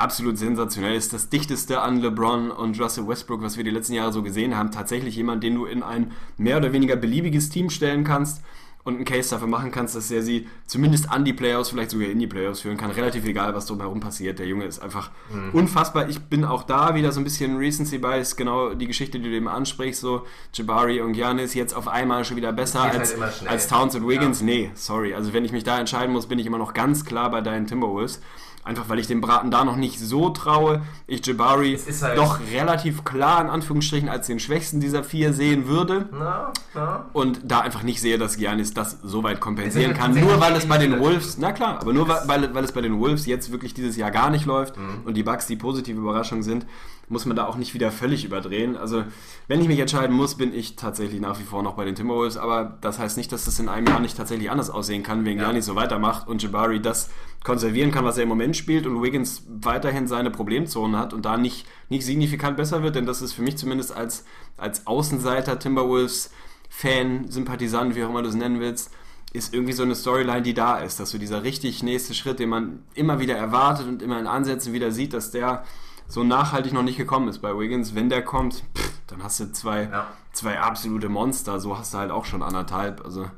absolut 0.00 0.38
sensationell. 0.38 0.94
Ist 0.94 1.12
das 1.12 1.28
dichteste 1.28 1.80
an 1.80 2.00
LeBron 2.00 2.50
und 2.50 2.80
Russell 2.80 3.06
Westbrook, 3.06 3.42
was 3.42 3.56
wir 3.56 3.64
die 3.64 3.70
letzten 3.70 3.94
Jahre 3.94 4.12
so 4.12 4.22
gesehen 4.22 4.56
haben. 4.56 4.70
Tatsächlich 4.70 5.16
jemand, 5.16 5.44
den 5.44 5.54
du 5.54 5.66
in 5.66 5.82
ein 5.82 6.12
mehr 6.36 6.56
oder 6.56 6.72
weniger 6.72 6.96
beliebiges 6.96 7.50
Team 7.50 7.70
stellen 7.70 8.04
kannst 8.04 8.42
und 8.82 8.96
einen 8.96 9.04
Case 9.04 9.28
dafür 9.28 9.46
machen 9.46 9.70
kannst, 9.70 9.94
dass 9.94 10.10
er 10.10 10.22
sie 10.22 10.48
zumindest 10.66 11.10
an 11.10 11.24
die 11.26 11.34
Playoffs, 11.34 11.68
vielleicht 11.68 11.90
sogar 11.90 12.08
in 12.08 12.18
die 12.18 12.26
Playoffs 12.26 12.60
führen 12.60 12.78
kann. 12.78 12.90
Relativ 12.90 13.26
egal, 13.26 13.54
was 13.54 13.66
drumherum 13.66 14.00
passiert. 14.00 14.38
Der 14.38 14.46
Junge 14.46 14.64
ist 14.64 14.80
einfach 14.80 15.10
mhm. 15.30 15.50
unfassbar. 15.52 16.08
Ich 16.08 16.18
bin 16.20 16.46
auch 16.46 16.62
da 16.62 16.94
wieder 16.94 17.12
so 17.12 17.20
ein 17.20 17.24
bisschen 17.24 17.58
Recency 17.58 17.98
Bias, 17.98 18.36
genau 18.36 18.72
die 18.72 18.86
Geschichte, 18.86 19.18
die 19.18 19.28
du 19.28 19.36
eben 19.36 19.48
ansprichst, 19.48 20.00
so 20.00 20.24
Jabari 20.54 21.02
und 21.02 21.12
Giannis 21.12 21.52
jetzt 21.52 21.74
auf 21.74 21.88
einmal 21.88 22.24
schon 22.24 22.38
wieder 22.38 22.52
besser 22.52 22.82
als, 22.82 23.20
halt 23.20 23.46
als 23.46 23.68
Towns 23.68 23.94
und 23.94 24.08
Wiggins. 24.08 24.40
Ja. 24.40 24.46
Nee, 24.46 24.70
sorry. 24.74 25.12
Also 25.12 25.34
wenn 25.34 25.44
ich 25.44 25.52
mich 25.52 25.64
da 25.64 25.78
entscheiden 25.78 26.12
muss, 26.12 26.26
bin 26.26 26.38
ich 26.38 26.46
immer 26.46 26.58
noch 26.58 26.72
ganz 26.72 27.04
klar 27.04 27.30
bei 27.30 27.42
deinen 27.42 27.66
Timberwolves. 27.66 28.22
Einfach 28.62 28.90
weil 28.90 28.98
ich 28.98 29.06
dem 29.06 29.22
Braten 29.22 29.50
da 29.50 29.64
noch 29.64 29.76
nicht 29.76 29.98
so 29.98 30.28
traue. 30.28 30.82
Ich 31.06 31.24
Jabari 31.26 31.78
halt 31.78 32.18
doch 32.18 32.40
relativ 32.52 33.04
klar 33.04 33.40
in 33.40 33.48
Anführungsstrichen 33.48 34.08
als 34.10 34.26
den 34.26 34.38
schwächsten 34.38 34.80
dieser 34.80 35.02
vier 35.02 35.32
sehen 35.32 35.66
würde. 35.66 36.10
Na, 36.12 36.52
na. 36.74 37.06
Und 37.14 37.40
da 37.42 37.60
einfach 37.60 37.82
nicht 37.82 38.02
sehe, 38.02 38.18
dass 38.18 38.36
Giannis 38.36 38.74
das 38.74 38.98
so 39.02 39.22
weit 39.22 39.40
kompensieren 39.40 39.94
kann. 39.94 40.14
Nur 40.14 40.40
weil 40.40 40.54
es 40.54 40.66
bei 40.66 40.76
den 40.76 41.00
Wolves, 41.00 41.38
na 41.38 41.52
klar, 41.52 41.80
aber 41.80 41.94
nur 41.94 42.06
weil, 42.06 42.54
weil 42.54 42.64
es 42.64 42.72
bei 42.72 42.82
den 42.82 43.00
Wolves 43.00 43.24
jetzt 43.24 43.50
wirklich 43.50 43.72
dieses 43.72 43.96
Jahr 43.96 44.10
gar 44.10 44.28
nicht 44.28 44.44
läuft 44.44 44.76
mhm. 44.76 45.02
und 45.04 45.14
die 45.14 45.22
Bugs 45.22 45.46
die 45.46 45.56
positive 45.56 45.98
Überraschung 45.98 46.42
sind, 46.42 46.66
muss 47.10 47.26
man 47.26 47.36
da 47.36 47.46
auch 47.46 47.56
nicht 47.56 47.74
wieder 47.74 47.90
völlig 47.90 48.24
überdrehen. 48.24 48.76
Also, 48.76 49.04
wenn 49.48 49.60
ich 49.60 49.66
mich 49.66 49.80
entscheiden 49.80 50.14
muss, 50.14 50.36
bin 50.36 50.54
ich 50.54 50.76
tatsächlich 50.76 51.20
nach 51.20 51.40
wie 51.40 51.42
vor 51.42 51.62
noch 51.62 51.74
bei 51.74 51.84
den 51.84 51.96
Timberwolves, 51.96 52.36
aber 52.36 52.78
das 52.80 53.00
heißt 53.00 53.16
nicht, 53.16 53.32
dass 53.32 53.44
das 53.44 53.58
in 53.58 53.68
einem 53.68 53.88
Jahr 53.88 53.98
nicht 53.98 54.16
tatsächlich 54.16 54.48
anders 54.48 54.70
aussehen 54.70 55.02
kann, 55.02 55.24
wenn 55.24 55.36
ja. 55.36 55.44
Giannis 55.44 55.66
so 55.66 55.74
weitermacht 55.74 56.28
und 56.28 56.40
Jabari 56.40 56.80
das 56.80 57.10
konservieren 57.42 57.90
kann, 57.90 58.04
was 58.04 58.16
er 58.16 58.22
im 58.22 58.28
Moment 58.28 58.56
spielt 58.56 58.86
und 58.86 59.02
Wiggins 59.02 59.44
weiterhin 59.48 60.06
seine 60.06 60.30
Problemzonen 60.30 60.96
hat 60.96 61.12
und 61.12 61.24
da 61.24 61.36
nicht, 61.36 61.66
nicht 61.88 62.06
signifikant 62.06 62.56
besser 62.56 62.84
wird, 62.84 62.94
denn 62.94 63.06
das 63.06 63.22
ist 63.22 63.32
für 63.32 63.42
mich 63.42 63.58
zumindest 63.58 63.92
als, 63.94 64.24
als 64.56 64.86
Außenseiter 64.86 65.58
Timberwolves 65.58 66.30
Fan, 66.68 67.28
Sympathisant, 67.28 67.96
wie 67.96 68.04
auch 68.04 68.10
immer 68.10 68.22
du 68.22 68.28
es 68.28 68.36
nennen 68.36 68.60
willst, 68.60 68.92
ist 69.32 69.52
irgendwie 69.52 69.72
so 69.72 69.82
eine 69.82 69.96
Storyline, 69.96 70.42
die 70.42 70.54
da 70.54 70.78
ist, 70.78 71.00
dass 71.00 71.10
so 71.10 71.18
dieser 71.18 71.42
richtig 71.42 71.82
nächste 71.82 72.14
Schritt, 72.14 72.38
den 72.38 72.48
man 72.48 72.84
immer 72.94 73.18
wieder 73.18 73.36
erwartet 73.36 73.88
und 73.88 74.00
immer 74.00 74.20
in 74.20 74.28
Ansätzen 74.28 74.72
wieder 74.72 74.92
sieht, 74.92 75.12
dass 75.12 75.32
der 75.32 75.64
so 76.10 76.24
nachhaltig 76.24 76.72
noch 76.72 76.82
nicht 76.82 76.98
gekommen 76.98 77.28
ist 77.28 77.38
bei 77.38 77.56
Wiggins. 77.56 77.94
Wenn 77.94 78.08
der 78.08 78.22
kommt, 78.22 78.64
pff, 78.76 78.92
dann 79.06 79.22
hast 79.22 79.40
du 79.40 79.52
zwei, 79.52 79.84
ja. 79.84 80.06
zwei 80.32 80.58
absolute 80.60 81.08
Monster. 81.08 81.60
So 81.60 81.78
hast 81.78 81.94
du 81.94 81.98
halt 81.98 82.10
auch 82.10 82.24
schon 82.24 82.42
anderthalb. 82.42 83.04
Also, 83.04 83.30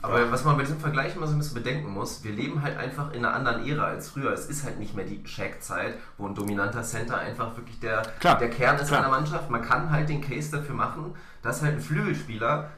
aber 0.00 0.30
was 0.30 0.44
man 0.44 0.56
bei 0.56 0.62
diesem 0.62 0.78
Vergleich 0.78 1.16
immer 1.16 1.26
so 1.26 1.32
ein 1.32 1.38
bisschen 1.38 1.54
bedenken 1.54 1.92
muss, 1.92 2.22
wir 2.22 2.30
leben 2.30 2.62
halt 2.62 2.76
einfach 2.78 3.12
in 3.12 3.24
einer 3.24 3.34
anderen 3.34 3.66
Ära 3.66 3.86
als 3.86 4.10
früher. 4.10 4.32
Es 4.32 4.46
ist 4.46 4.64
halt 4.64 4.78
nicht 4.78 4.94
mehr 4.94 5.04
die 5.04 5.26
Shaq-Zeit, 5.26 5.94
wo 6.18 6.26
ein 6.26 6.36
dominanter 6.36 6.84
Center 6.84 7.18
einfach 7.18 7.56
wirklich 7.56 7.80
der, 7.80 8.02
der 8.22 8.50
Kern 8.50 8.76
ist 8.76 8.88
Klar. 8.88 9.00
einer 9.00 9.10
Mannschaft. 9.10 9.50
Man 9.50 9.62
kann 9.62 9.90
halt 9.90 10.08
den 10.08 10.20
Case 10.20 10.52
dafür 10.52 10.76
machen, 10.76 11.14
dass 11.42 11.62
halt 11.62 11.74
ein 11.74 11.80
Flügelspieler 11.80 12.70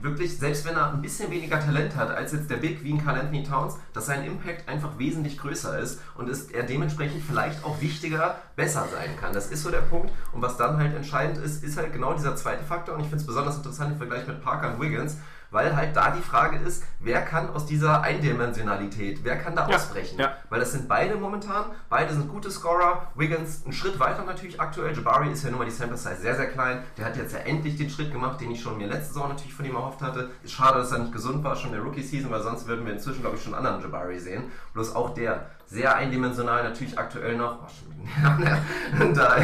wirklich, 0.00 0.38
selbst 0.38 0.64
wenn 0.66 0.76
er 0.76 0.92
ein 0.92 1.02
bisschen 1.02 1.30
weniger 1.30 1.60
Talent 1.60 1.96
hat 1.96 2.10
als 2.10 2.32
jetzt 2.32 2.50
der 2.50 2.56
Big 2.56 2.82
wie 2.84 2.92
ein 2.92 3.04
Carl 3.04 3.18
Anthony 3.18 3.42
Towns, 3.42 3.76
dass 3.92 4.06
sein 4.06 4.24
Impact 4.24 4.68
einfach 4.68 4.98
wesentlich 4.98 5.38
größer 5.38 5.78
ist 5.78 6.00
und 6.16 6.28
ist 6.28 6.52
er 6.52 6.62
dementsprechend 6.62 7.22
vielleicht 7.22 7.64
auch 7.64 7.80
wichtiger, 7.80 8.36
besser 8.56 8.86
sein 8.92 9.16
kann. 9.20 9.32
Das 9.32 9.50
ist 9.50 9.62
so 9.62 9.70
der 9.70 9.78
Punkt. 9.78 10.12
Und 10.32 10.42
was 10.42 10.56
dann 10.56 10.76
halt 10.76 10.94
entscheidend 10.94 11.38
ist, 11.38 11.64
ist 11.64 11.76
halt 11.76 11.92
genau 11.92 12.14
dieser 12.14 12.36
zweite 12.36 12.64
Faktor. 12.64 12.94
Und 12.94 13.00
ich 13.00 13.08
finde 13.08 13.22
es 13.22 13.26
besonders 13.26 13.56
interessant 13.56 13.92
im 13.92 13.98
Vergleich 13.98 14.26
mit 14.26 14.42
Parker 14.42 14.74
und 14.74 14.80
Wiggins, 14.80 15.16
weil 15.50 15.74
halt 15.76 15.96
da 15.96 16.10
die 16.10 16.22
Frage 16.22 16.58
ist, 16.58 16.84
wer 17.00 17.22
kann 17.22 17.50
aus 17.50 17.66
dieser 17.66 18.02
Eindimensionalität, 18.02 19.24
wer 19.24 19.38
kann 19.38 19.56
da 19.56 19.68
ja, 19.68 19.76
ausbrechen? 19.76 20.18
Ja. 20.18 20.36
Weil 20.50 20.60
das 20.60 20.72
sind 20.72 20.88
beide 20.88 21.16
momentan, 21.16 21.66
beide 21.88 22.12
sind 22.14 22.28
gute 22.28 22.50
Scorer. 22.50 23.08
Wiggins 23.14 23.64
einen 23.64 23.72
Schritt 23.72 23.98
weiter 23.98 24.24
natürlich 24.24 24.60
aktuell. 24.60 24.94
Jabari 24.94 25.30
ist 25.30 25.44
ja 25.44 25.50
nun 25.50 25.60
mal 25.60 25.64
die 25.64 25.70
Sample 25.70 25.96
Size 25.96 26.16
sehr, 26.16 26.36
sehr 26.36 26.48
klein. 26.48 26.82
Der 26.96 27.06
hat 27.06 27.16
jetzt 27.16 27.32
ja 27.32 27.40
endlich 27.40 27.76
den 27.76 27.90
Schritt 27.90 28.12
gemacht, 28.12 28.40
den 28.40 28.50
ich 28.50 28.60
schon 28.60 28.76
mir 28.78 28.86
letzte 28.86 29.14
Saison 29.14 29.28
natürlich 29.28 29.54
von 29.54 29.64
ihm 29.64 29.74
erhofft 29.74 30.02
hatte. 30.02 30.30
Ist 30.42 30.52
schade, 30.52 30.78
dass 30.78 30.92
er 30.92 30.98
nicht 30.98 31.12
gesund 31.12 31.42
war, 31.44 31.56
schon 31.56 31.70
in 31.70 31.76
der 31.76 31.84
Rookie-Season, 31.84 32.30
weil 32.30 32.42
sonst 32.42 32.66
würden 32.66 32.84
wir 32.84 32.92
inzwischen, 32.92 33.20
glaube 33.20 33.36
ich, 33.36 33.42
schon 33.42 33.54
einen 33.54 33.66
anderen 33.66 33.82
Jabari 33.82 34.18
sehen. 34.18 34.44
Bloß 34.74 34.94
auch 34.94 35.14
der 35.14 35.46
sehr 35.66 35.94
eindimensional 35.96 36.64
natürlich 36.64 36.98
aktuell 36.98 37.36
noch. 37.36 37.58
Oh, 37.62 37.68
schon, 37.68 39.14
da, 39.14 39.36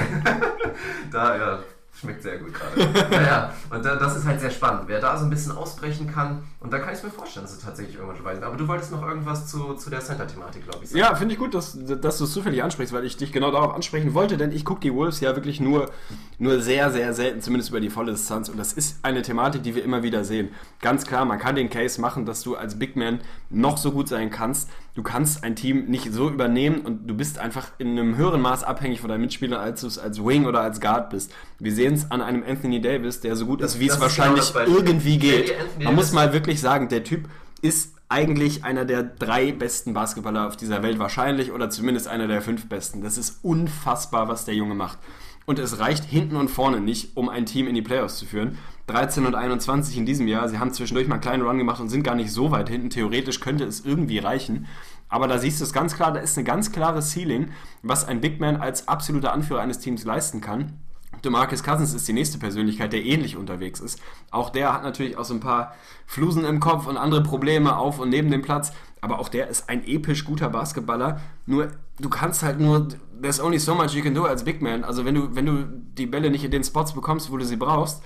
da 1.11 1.37
ja, 1.37 1.59
Schmeckt 2.01 2.23
sehr 2.23 2.39
gut 2.39 2.53
gerade. 2.53 3.07
naja, 3.11 3.53
und 3.71 3.85
das 3.85 4.17
ist 4.17 4.27
halt 4.27 4.41
sehr 4.41 4.51
spannend. 4.51 4.85
Wer 4.87 5.01
da 5.01 5.17
so 5.17 5.25
ein 5.25 5.31
bisschen 5.31 5.53
ausbrechen 5.53 6.13
kann, 6.13 6.43
und 6.59 6.73
da 6.73 6.79
kann 6.81 6.93
ich 6.93 7.03
mir 7.03 7.11
vorstellen, 7.11 7.47
dass 7.47 7.55
es 7.55 7.61
tatsächlich 7.63 7.95
irgendwann 7.95 8.17
schon 8.17 8.25
weiß. 8.25 8.43
Aber 8.43 8.57
du 8.57 8.67
wolltest 8.67 8.91
noch 8.91 9.07
irgendwas 9.07 9.47
zu, 9.47 9.75
zu 9.75 9.91
der 9.91 10.01
Center-Thematik, 10.01 10.65
glaube 10.65 10.81
ich. 10.83 10.91
Sagen. 10.91 10.99
Ja, 10.99 11.15
finde 11.15 11.35
ich 11.35 11.39
gut, 11.39 11.55
dass, 11.55 11.79
dass 11.79 12.19
du 12.19 12.25
es 12.25 12.33
zufällig 12.33 12.63
ansprichst, 12.65 12.93
weil 12.93 13.05
ich 13.05 13.17
dich 13.17 13.31
genau 13.33 13.53
darauf 13.53 13.75
ansprechen 13.75 14.13
wollte, 14.13 14.37
denn 14.37 14.51
ich 14.51 14.65
gucke 14.65 14.81
die 14.81 14.93
Wolves 14.93 15.21
ja 15.21 15.37
wirklich 15.37 15.61
nur, 15.61 15.91
nur 16.39 16.61
sehr, 16.61 16.91
sehr 16.91 17.13
selten, 17.15 17.43
zumindest 17.43 17.71
über 17.71 17.81
die 17.81 17.91
volle 17.91 18.13
Distanz. 18.13 18.49
Und 18.49 18.59
das 18.59 18.73
ist 18.73 18.99
eine 19.05 19.23
Thematik, 19.23 19.63
die 19.63 19.77
wir 19.77 19.85
immer 19.85 20.03
wieder 20.03 20.25
sehen. 20.25 20.49
Ganz 20.81 21.07
klar, 21.07 21.25
man 21.25 21.39
kann 21.39 21.55
den 21.55 21.71
Case 21.71 22.01
machen, 22.01 22.27
dass 22.27 22.43
du 22.43 22.57
als 22.57 22.77
Big 22.79 22.97
Man 22.97 23.21
noch 23.51 23.79
so 23.79 23.93
gut 23.93 24.09
sein 24.09 24.31
kannst. 24.31 24.69
Du 24.95 25.03
kannst 25.03 25.43
ein 25.43 25.57
Team 25.57 25.87
nicht 25.87 26.13
so 26.13 26.31
übernehmen 26.31 26.83
und 26.83 27.09
du 27.09 27.17
bist 27.17 27.39
einfach 27.39 27.73
in 27.79 27.99
einem 27.99 28.17
höheren 28.17 28.41
Maß 28.41 28.63
abhängig 28.63 29.01
von 29.01 29.11
deinen 29.11 29.23
Mitspielern, 29.23 29.61
als 29.61 29.81
du 29.81 29.89
es 29.89 29.99
als 29.99 30.25
Wing 30.25 30.47
oder 30.47 30.61
als 30.61 30.81
Guard 30.81 31.11
bist. 31.11 31.33
Wir 31.59 31.73
sehen 31.73 31.95
es 31.95 32.13
an 32.13 32.23
einem 32.23 32.45
Anthony 32.47 32.81
Davis, 32.81 33.21
der 33.21 33.35
so 33.35 33.47
gut 33.47 33.61
das, 33.61 33.75
ist, 33.75 33.81
wie 33.81 33.89
es 33.89 33.99
wahrscheinlich 33.99 34.53
genau 34.53 34.67
irgendwie 34.67 35.19
geht. 35.19 35.53
Man 35.83 35.97
muss 35.97 36.13
mal 36.13 36.33
wirklich 36.33 36.61
sagen, 36.61 36.89
der 36.89 37.03
Typ 37.03 37.29
ist 37.61 37.95
eigentlich 38.09 38.63
einer 38.63 38.85
der 38.85 39.03
drei 39.03 39.51
besten 39.51 39.95
Basketballer 39.95 40.47
auf 40.47 40.57
dieser 40.57 40.85
Welt 40.85 41.01
wahrscheinlich 41.01 41.51
oder 41.51 41.71
zumindest 41.71 42.07
einer 42.07 42.29
der 42.29 42.41
fünf 42.43 42.69
besten. 42.69 43.03
Das 43.03 43.19
ist 43.19 43.41
unfassbar, 43.43 44.29
was 44.29 44.45
der 44.45 44.55
Junge 44.55 44.77
macht. 44.77 44.99
Und 45.45 45.59
es 45.59 45.81
reicht 45.81 46.05
hinten 46.05 46.37
und 46.37 46.49
vorne 46.49 46.81
nicht, 46.81 47.17
um 47.17 47.29
ein 47.29 47.47
Team 47.47 47.67
in 47.67 47.75
die 47.75 47.83
Playoffs 47.83 48.19
zu 48.19 48.27
führen. 48.27 48.59
13 48.87 49.24
und 49.24 49.35
21 49.35 49.97
in 49.97 50.07
diesem 50.07 50.28
Jahr. 50.28 50.49
Sie 50.49 50.59
haben 50.59 50.72
zwischendurch 50.72 51.09
mal 51.09 51.14
einen 51.14 51.22
kleinen 51.22 51.43
Run 51.43 51.59
gemacht 51.59 51.80
und 51.80 51.89
sind 51.89 52.03
gar 52.03 52.14
nicht 52.14 52.30
so 52.30 52.51
weit 52.51 52.68
hinten. 52.68 52.91
Theoretisch 52.91 53.41
könnte 53.41 53.64
es 53.64 53.85
irgendwie 53.85 54.18
reichen. 54.18 54.66
Aber 55.09 55.28
da 55.28 55.39
siehst 55.39 55.61
du 55.61 55.64
es 55.64 55.72
ganz 55.72 55.95
klar, 55.95 56.12
da 56.12 56.20
ist 56.20 56.37
eine 56.37 56.45
ganz 56.45 56.72
klare 56.72 57.01
Ceiling, 57.01 57.51
was 57.82 58.07
ein 58.07 58.20
Big 58.20 58.41
Man 58.41 58.57
als 58.57 58.89
absoluter 58.89 59.32
Anführer 59.32 59.61
eines 59.61 59.78
Teams 59.78 60.05
leisten 60.05 60.41
kann. 60.41 60.78
DeMarcus 61.24 61.62
Cousins 61.62 61.95
ist 61.95 62.07
die 62.07 62.12
nächste 62.12 62.39
Persönlichkeit, 62.39 62.93
der 62.93 63.05
ähnlich 63.05 63.37
unterwegs 63.37 63.80
ist. 63.80 64.01
Auch 64.30 64.51
der 64.51 64.72
hat 64.72 64.82
natürlich 64.82 65.16
auch 65.16 65.24
so 65.24 65.35
ein 65.35 65.41
paar 65.41 65.74
Flusen 66.07 66.45
im 66.45 66.61
Kopf 66.61 66.87
und 66.87 66.97
andere 66.97 67.22
Probleme 67.22 67.76
auf 67.76 67.99
und 67.99 68.11
neben 68.11 68.30
dem 68.30 68.43
Platz. 68.43 68.72
Aber 69.01 69.18
auch 69.18 69.28
der 69.28 69.49
ist 69.49 69.68
ein 69.68 69.87
episch 69.87 70.24
guter 70.24 70.49
Basketballer. 70.49 71.20
Nur, 71.47 71.68
du 72.01 72.09
kannst 72.09 72.43
halt 72.43 72.61
nur, 72.61 72.89
there's 73.20 73.41
only 73.41 73.59
so 73.59 73.74
much 73.74 73.93
you 73.93 74.03
can 74.03 74.14
do 74.14 74.24
als 74.24 74.45
Big 74.45 74.62
Man. 74.62 74.85
Also 74.85 75.05
wenn 75.05 75.14
du, 75.14 75.35
wenn 75.35 75.47
du 75.47 75.66
die 75.66 76.07
Bälle 76.07 76.30
nicht 76.30 76.45
in 76.45 76.51
den 76.51 76.64
Spots 76.64 76.93
bekommst, 76.93 77.30
wo 77.30 77.37
du 77.37 77.45
sie 77.45 77.57
brauchst, 77.57 78.03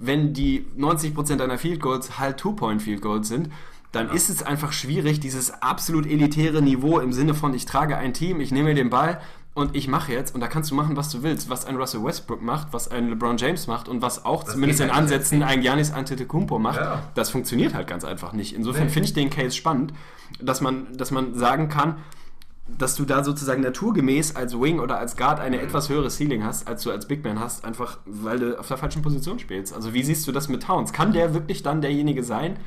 wenn 0.00 0.32
die 0.32 0.66
90% 0.78 1.36
deiner 1.36 1.58
Field 1.58 1.80
Goals 1.80 2.18
halt 2.18 2.38
Two-Point 2.38 2.82
Field 2.82 3.02
Goals 3.02 3.28
sind, 3.28 3.50
dann 3.92 4.08
ja. 4.08 4.14
ist 4.14 4.30
es 4.30 4.42
einfach 4.42 4.72
schwierig, 4.72 5.20
dieses 5.20 5.50
absolut 5.62 6.06
elitäre 6.06 6.62
Niveau 6.62 7.00
im 7.00 7.12
Sinne 7.12 7.34
von, 7.34 7.54
ich 7.54 7.66
trage 7.66 7.96
ein 7.96 8.14
Team, 8.14 8.40
ich 8.40 8.52
nehme 8.52 8.74
den 8.74 8.88
Ball 8.88 9.20
und 9.52 9.74
ich 9.74 9.88
mache 9.88 10.12
jetzt, 10.12 10.34
und 10.34 10.40
da 10.40 10.46
kannst 10.46 10.70
du 10.70 10.76
machen, 10.76 10.96
was 10.96 11.10
du 11.10 11.22
willst, 11.22 11.50
was 11.50 11.64
ein 11.64 11.76
Russell 11.76 12.04
Westbrook 12.04 12.40
macht, 12.40 12.68
was 12.72 12.88
ein 12.88 13.08
LeBron 13.08 13.36
James 13.36 13.66
macht 13.66 13.88
und 13.88 14.00
was 14.00 14.24
auch 14.24 14.44
das 14.44 14.54
zumindest 14.54 14.80
in 14.80 14.90
Ansätzen 14.90 15.42
ein 15.42 15.60
Giannis 15.60 15.92
Antetokounmpo 15.92 16.58
macht, 16.58 16.78
ja. 16.80 17.02
das 17.14 17.30
funktioniert 17.30 17.74
halt 17.74 17.88
ganz 17.88 18.04
einfach 18.04 18.32
nicht. 18.32 18.54
Insofern 18.54 18.84
nee. 18.84 18.90
finde 18.90 19.08
ich 19.08 19.14
den 19.14 19.28
Case 19.28 19.56
spannend, 19.56 19.92
dass 20.40 20.60
man, 20.60 20.96
dass 20.96 21.10
man 21.10 21.34
sagen 21.34 21.68
kann, 21.68 21.96
dass 22.78 22.96
du 22.96 23.04
da 23.04 23.24
sozusagen 23.24 23.62
naturgemäß 23.62 24.36
als 24.36 24.58
Wing 24.58 24.80
oder 24.80 24.98
als 24.98 25.16
Guard 25.16 25.40
eine 25.40 25.58
mhm. 25.58 25.64
etwas 25.64 25.88
höhere 25.88 26.10
Ceiling 26.10 26.44
hast, 26.44 26.68
als 26.68 26.82
du 26.82 26.90
als 26.90 27.06
Big 27.06 27.24
Man 27.24 27.40
hast, 27.40 27.64
einfach 27.64 27.98
weil 28.06 28.38
du 28.38 28.58
auf 28.58 28.68
der 28.68 28.76
falschen 28.76 29.02
Position 29.02 29.38
spielst. 29.38 29.74
Also 29.74 29.94
wie 29.94 30.02
siehst 30.02 30.26
du 30.26 30.32
das 30.32 30.48
mit 30.48 30.62
Towns? 30.62 30.92
Kann 30.92 31.12
der 31.12 31.34
wirklich 31.34 31.62
dann 31.62 31.80
derjenige 31.80 32.22
sein, 32.22 32.58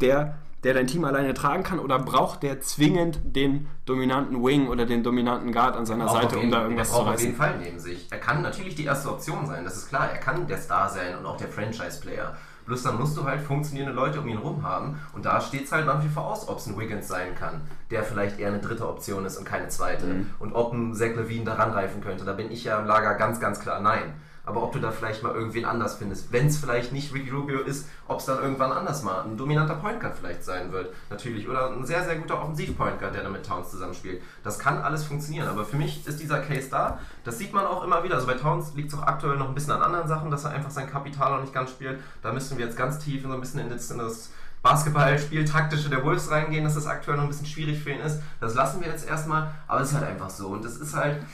der 0.00 0.38
der 0.62 0.74
dein 0.74 0.86
Team 0.86 1.04
alleine 1.04 1.34
tragen 1.34 1.64
kann 1.64 1.80
oder 1.80 1.98
braucht 1.98 2.42
der 2.42 2.60
zwingend 2.60 3.18
den 3.24 3.66
dominanten 3.84 4.44
Wing 4.44 4.68
oder 4.68 4.86
den 4.86 5.02
dominanten 5.02 5.52
Guard 5.52 5.76
an 5.76 5.86
seiner 5.86 6.08
Seite, 6.08 6.36
jeden, 6.36 6.46
um 6.46 6.50
da 6.52 6.62
irgendwas 6.62 6.90
zu 6.90 6.98
reißen? 6.98 7.12
auf 7.14 7.20
jeden 7.20 7.36
Fall 7.36 7.58
neben 7.58 7.80
sich. 7.80 8.06
Er 8.10 8.18
kann 8.18 8.42
natürlich 8.42 8.76
die 8.76 8.84
erste 8.84 9.10
Option 9.10 9.46
sein, 9.46 9.64
das 9.64 9.76
ist 9.76 9.88
klar. 9.88 10.10
Er 10.10 10.18
kann 10.18 10.46
der 10.46 10.58
Star 10.58 10.88
sein 10.88 11.18
und 11.18 11.26
auch 11.26 11.36
der 11.36 11.48
Franchise-Player. 11.48 12.36
Bloß 12.72 12.84
dann 12.84 12.98
musst 12.98 13.18
du 13.18 13.24
halt 13.24 13.42
funktionierende 13.42 13.94
Leute 13.94 14.18
um 14.18 14.28
ihn 14.28 14.38
rum 14.38 14.62
haben. 14.62 14.98
Und 15.12 15.26
da 15.26 15.42
steht 15.42 15.64
es 15.64 15.72
halt 15.72 15.84
nach 15.84 16.02
wie 16.02 16.08
vor 16.08 16.24
aus, 16.24 16.48
ob 16.48 16.56
es 16.56 16.66
ein 16.66 16.78
Wiggins 16.78 17.06
sein 17.06 17.34
kann, 17.34 17.60
der 17.90 18.02
vielleicht 18.02 18.40
eher 18.40 18.48
eine 18.48 18.60
dritte 18.60 18.88
Option 18.88 19.26
ist 19.26 19.36
und 19.36 19.44
keine 19.44 19.68
zweite. 19.68 20.06
Mhm. 20.06 20.30
Und 20.38 20.54
ob 20.54 20.72
ein 20.72 20.94
Zach 20.94 21.14
Levine 21.14 21.44
daran 21.44 21.72
reifen 21.72 22.00
könnte. 22.00 22.24
Da 22.24 22.32
bin 22.32 22.50
ich 22.50 22.64
ja 22.64 22.80
im 22.80 22.86
Lager 22.86 23.12
ganz, 23.16 23.40
ganz 23.40 23.60
klar 23.60 23.80
nein 23.80 24.14
aber 24.44 24.62
ob 24.62 24.72
du 24.72 24.80
da 24.80 24.90
vielleicht 24.90 25.22
mal 25.22 25.34
irgendwen 25.34 25.64
anders 25.64 25.96
findest. 25.96 26.32
Wenn 26.32 26.48
es 26.48 26.58
vielleicht 26.58 26.92
nicht 26.92 27.14
Ricky 27.14 27.30
Rubio 27.30 27.60
ist, 27.60 27.88
ob 28.08 28.18
es 28.18 28.26
dann 28.26 28.42
irgendwann 28.42 28.72
anders 28.72 29.02
mal 29.02 29.22
ein 29.22 29.36
dominanter 29.36 29.76
Point 29.76 30.00
Guard 30.00 30.16
vielleicht 30.18 30.44
sein 30.44 30.72
wird, 30.72 30.92
natürlich. 31.10 31.48
Oder 31.48 31.70
ein 31.70 31.84
sehr, 31.84 32.04
sehr 32.04 32.16
guter 32.16 32.42
Offensiv-Point 32.42 32.98
Guard, 32.98 33.14
der 33.14 33.22
dann 33.22 33.32
mit 33.32 33.46
Towns 33.46 33.70
zusammenspielt. 33.70 34.20
Das 34.42 34.58
kann 34.58 34.78
alles 34.78 35.04
funktionieren, 35.04 35.48
aber 35.48 35.64
für 35.64 35.76
mich 35.76 36.06
ist 36.06 36.20
dieser 36.20 36.40
Case 36.40 36.68
da. 36.70 36.98
Das 37.24 37.38
sieht 37.38 37.52
man 37.52 37.66
auch 37.66 37.84
immer 37.84 38.02
wieder. 38.02 38.16
Also 38.16 38.26
bei 38.26 38.34
Towns 38.34 38.74
liegt 38.74 38.92
es 38.92 38.98
auch 38.98 39.02
aktuell 39.02 39.36
noch 39.36 39.48
ein 39.48 39.54
bisschen 39.54 39.72
an 39.72 39.82
anderen 39.82 40.08
Sachen, 40.08 40.30
dass 40.30 40.44
er 40.44 40.50
einfach 40.50 40.70
sein 40.70 40.90
Kapital 40.90 41.32
noch 41.32 41.40
nicht 41.40 41.54
ganz 41.54 41.70
spielt. 41.70 42.00
Da 42.22 42.32
müssen 42.32 42.58
wir 42.58 42.64
jetzt 42.64 42.76
ganz 42.76 42.98
tief 42.98 43.22
in 43.22 43.30
so 43.30 43.34
ein 43.34 43.40
bisschen 43.40 43.60
in 43.60 43.70
das, 43.70 43.90
in 43.90 43.98
das 43.98 44.30
Basketballspiel 44.62 45.44
taktische 45.44 45.88
der 45.88 46.04
Wolves 46.04 46.30
reingehen, 46.30 46.64
dass 46.64 46.74
das 46.74 46.86
aktuell 46.86 47.16
noch 47.16 47.24
ein 47.24 47.28
bisschen 47.28 47.46
schwierig 47.46 47.82
für 47.82 47.90
ihn 47.90 48.00
ist. 48.00 48.20
Das 48.40 48.54
lassen 48.54 48.80
wir 48.80 48.88
jetzt 48.88 49.08
erstmal, 49.08 49.52
aber 49.66 49.80
es 49.80 49.90
ist 49.90 49.94
halt 49.94 50.06
einfach 50.06 50.30
so. 50.30 50.48
Und 50.48 50.64
das 50.64 50.76
ist 50.76 50.94
halt 50.94 51.24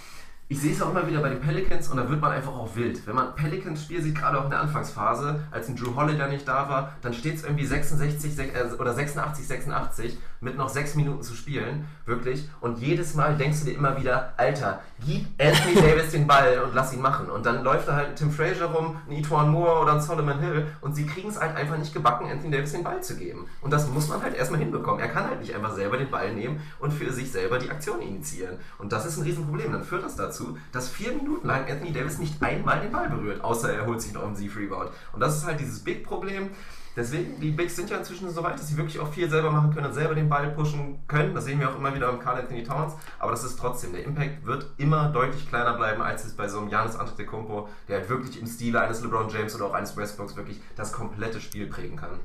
ich 0.51 0.61
sehe 0.61 0.73
es 0.73 0.81
auch 0.81 0.91
immer 0.91 1.07
wieder 1.07 1.21
bei 1.21 1.29
den 1.29 1.41
Pelicans 1.41 1.89
und 1.89 1.99
da 1.99 2.09
wird 2.09 2.23
man 2.23 2.33
einfach 2.33 2.55
auch 2.55 2.75
wild. 2.75 3.07
Wenn 3.07 3.15
man 3.15 3.35
Pelicans 3.35 3.83
Spiel 3.83 4.01
sieht, 4.01 4.15
gerade 4.15 4.41
auch 4.41 4.45
in 4.45 4.51
der 4.51 4.61
Anfangsphase, 4.61 5.41
als 5.51 5.69
ein 5.69 5.77
Drew 5.77 5.95
Holiday 5.95 6.31
nicht 6.31 6.49
da 6.49 6.69
war, 6.71 6.93
dann 7.03 7.13
steht 7.13 7.35
es 7.35 7.45
irgendwie 7.45 7.67
66 7.67 8.39
äh, 8.39 8.73
oder 8.79 8.95
86, 8.95 9.47
86 9.47 10.19
mit 10.41 10.57
noch 10.57 10.68
sechs 10.68 10.95
Minuten 10.95 11.22
zu 11.22 11.34
spielen, 11.34 11.86
wirklich. 12.07 12.49
Und 12.61 12.78
jedes 12.78 13.14
Mal 13.14 13.36
denkst 13.36 13.61
du 13.61 13.66
dir 13.66 13.76
immer 13.76 14.01
wieder, 14.01 14.32
Alter, 14.36 14.80
gib 15.05 15.26
Anthony 15.41 15.74
Davis 15.80 16.11
den 16.11 16.26
Ball 16.26 16.62
und 16.64 16.74
lass 16.74 16.93
ihn 16.93 17.01
machen. 17.01 17.28
Und 17.28 17.47
dann 17.47 17.64
läuft 17.64 17.89
da 17.89 17.97
halt 17.97 18.09
ein 18.09 18.16
Tim 18.16 18.30
Frazier 18.30 18.66
rum, 18.66 18.97
ein 19.09 19.16
Etwan 19.16 19.51
Moore 19.51 19.82
oder 19.82 19.95
ein 19.95 20.01
Solomon 20.01 20.39
Hill 20.41 20.66
und 20.80 20.95
sie 20.95 21.07
kriegen 21.07 21.28
es 21.28 21.41
halt 21.41 21.57
einfach 21.57 21.76
nicht 21.76 21.93
gebacken, 21.93 22.28
Anthony 22.30 22.51
Davis 22.51 22.72
den 22.72 22.84
Ball 22.84 23.03
zu 23.03 23.16
geben. 23.16 23.47
Und 23.61 23.72
das 23.72 23.89
muss 23.89 24.09
man 24.09 24.22
halt 24.22 24.34
erstmal 24.36 24.61
hinbekommen. 24.61 25.01
Er 25.01 25.09
kann 25.09 25.28
halt 25.28 25.41
nicht 25.41 25.55
einfach 25.55 25.74
selber 25.74 25.97
den 25.97 26.11
Ball 26.11 26.32
nehmen 26.32 26.61
und 26.78 26.93
für 26.93 27.12
sich 27.12 27.30
selber 27.30 27.59
die 27.59 27.70
Aktion 27.70 28.01
initiieren. 28.01 28.59
Und 28.78 28.93
das 28.93 29.07
ist 29.07 29.16
ein 29.16 29.24
Riesenproblem. 29.24 29.72
Dann 29.72 29.84
führt 29.84 30.05
das 30.05 30.16
dazu, 30.16 30.57
dass 30.72 30.89
vier 30.89 31.12
Minuten 31.12 31.47
lang 31.47 31.68
Anthony 31.68 31.93
Davis 31.93 32.18
nicht 32.18 32.43
einmal 32.43 32.80
den 32.80 32.93
Ball 32.93 33.09
berührt, 33.09 33.43
außer 33.43 33.72
er 33.72 33.86
holt 33.86 34.01
sich 34.01 34.12
noch 34.12 34.24
einen 34.24 34.36
Sieg-Rebound. 34.36 34.91
Und 35.12 35.20
das 35.20 35.36
ist 35.36 35.47
halt 35.47 35.61
dieses 35.61 35.80
Big-Problem. 35.80 36.51
Deswegen, 36.99 37.39
die 37.41 37.53
Bigs 37.53 37.77
sind 37.77 37.89
ja 37.91 37.97
inzwischen 37.97 38.29
so 38.29 38.43
weit, 38.43 38.55
dass 38.55 38.67
sie 38.67 38.77
wirklich 38.77 38.99
auch 38.99 39.07
viel 39.07 39.31
selber 39.31 39.53
machen 39.53 39.73
können 39.73 39.87
und 39.87 39.93
selber 39.93 40.17
den 40.17 40.29
Ball 40.29 40.51
pushen 40.51 40.99
können. 41.07 41.33
Das 41.33 41.45
sehen 41.45 41.61
wir 41.61 41.71
auch 41.71 41.77
immer 41.77 41.95
wieder 41.95 42.09
beim 42.09 42.19
Carl 42.19 42.41
Anthony 42.41 42.65
Towns. 42.65 42.95
Aber 43.21 43.31
das 43.31 43.45
ist 43.45 43.57
trotzdem, 43.57 43.93
der 43.93 44.03
Impact 44.03 44.45
wird 44.45 44.67
immer 44.79 45.09
deutlich 45.11 45.49
kleiner 45.49 45.75
bleiben, 45.75 46.03
als 46.03 46.25
es 46.25 46.33
bei 46.33 46.49
so 46.49 46.59
einem 46.59 46.71
Giannis 46.71 46.97
Antetokounmpo, 46.97 47.69
der 47.87 48.01
halt 48.01 48.09
wirklich 48.09 48.41
im 48.41 48.49
Stile 48.49 48.81
eines 48.81 49.01
LeBron 49.01 49.29
James 49.29 49.55
oder 49.55 49.67
auch 49.67 49.75
eines 49.75 49.97
Westbrooks 49.97 50.35
wirklich 50.35 50.61
das 50.75 50.93
komplette 50.93 51.41
Spiel 51.41 51.69
prägen 51.69 51.97
kann. 51.97 52.19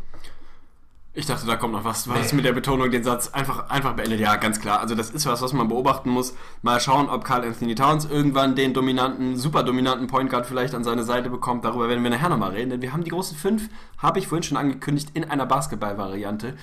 Ich 1.16 1.28
dachte, 1.28 1.46
da 1.46 1.56
kommt 1.56 1.74
noch 1.74 1.84
was. 1.84 2.08
Was 2.08 2.32
nee. 2.32 2.38
mit 2.38 2.46
der 2.46 2.54
Betonung 2.54 2.90
den 2.90 3.04
Satz 3.04 3.30
einfach, 3.30 3.70
einfach 3.70 3.94
beendet? 3.94 4.20
Ja, 4.20 4.36
ganz 4.38 4.60
klar. 4.60 4.80
Also 4.80 4.96
das 4.96 5.12
ist 5.12 5.28
was, 5.28 5.44
was 5.44 5.54
man 5.54 5.68
beobachten 5.68 6.10
muss. 6.10 6.34
Mal 6.64 6.80
schauen, 6.80 7.08
ob 7.08 7.24
Carl 7.24 7.44
Anthony 7.44 7.76
Towns 7.76 8.06
irgendwann 8.06 8.56
den 8.56 8.74
dominanten, 8.74 9.38
super 9.38 9.62
dominanten 9.62 10.08
Point 10.08 10.32
Guard 10.32 10.48
vielleicht 10.48 10.74
an 10.74 10.84
seine 10.84 11.04
Seite 11.04 11.30
bekommt. 11.30 11.66
Darüber 11.66 11.88
werden 11.88 12.04
wir 12.04 12.10
nachher 12.10 12.30
nochmal 12.30 12.52
reden. 12.52 12.72
Denn 12.72 12.82
wir 12.82 12.94
haben 12.94 13.04
die 13.04 13.12
großen 13.12 13.38
fünf, 13.38 13.70
habe 14.00 14.18
ich 14.18 14.28
vorhin 14.28 14.42
schon 14.42 14.58
angekündigt, 14.58 15.12
in 15.14 15.24
einer 15.30 15.46
Basketball-Variante. 15.46 16.56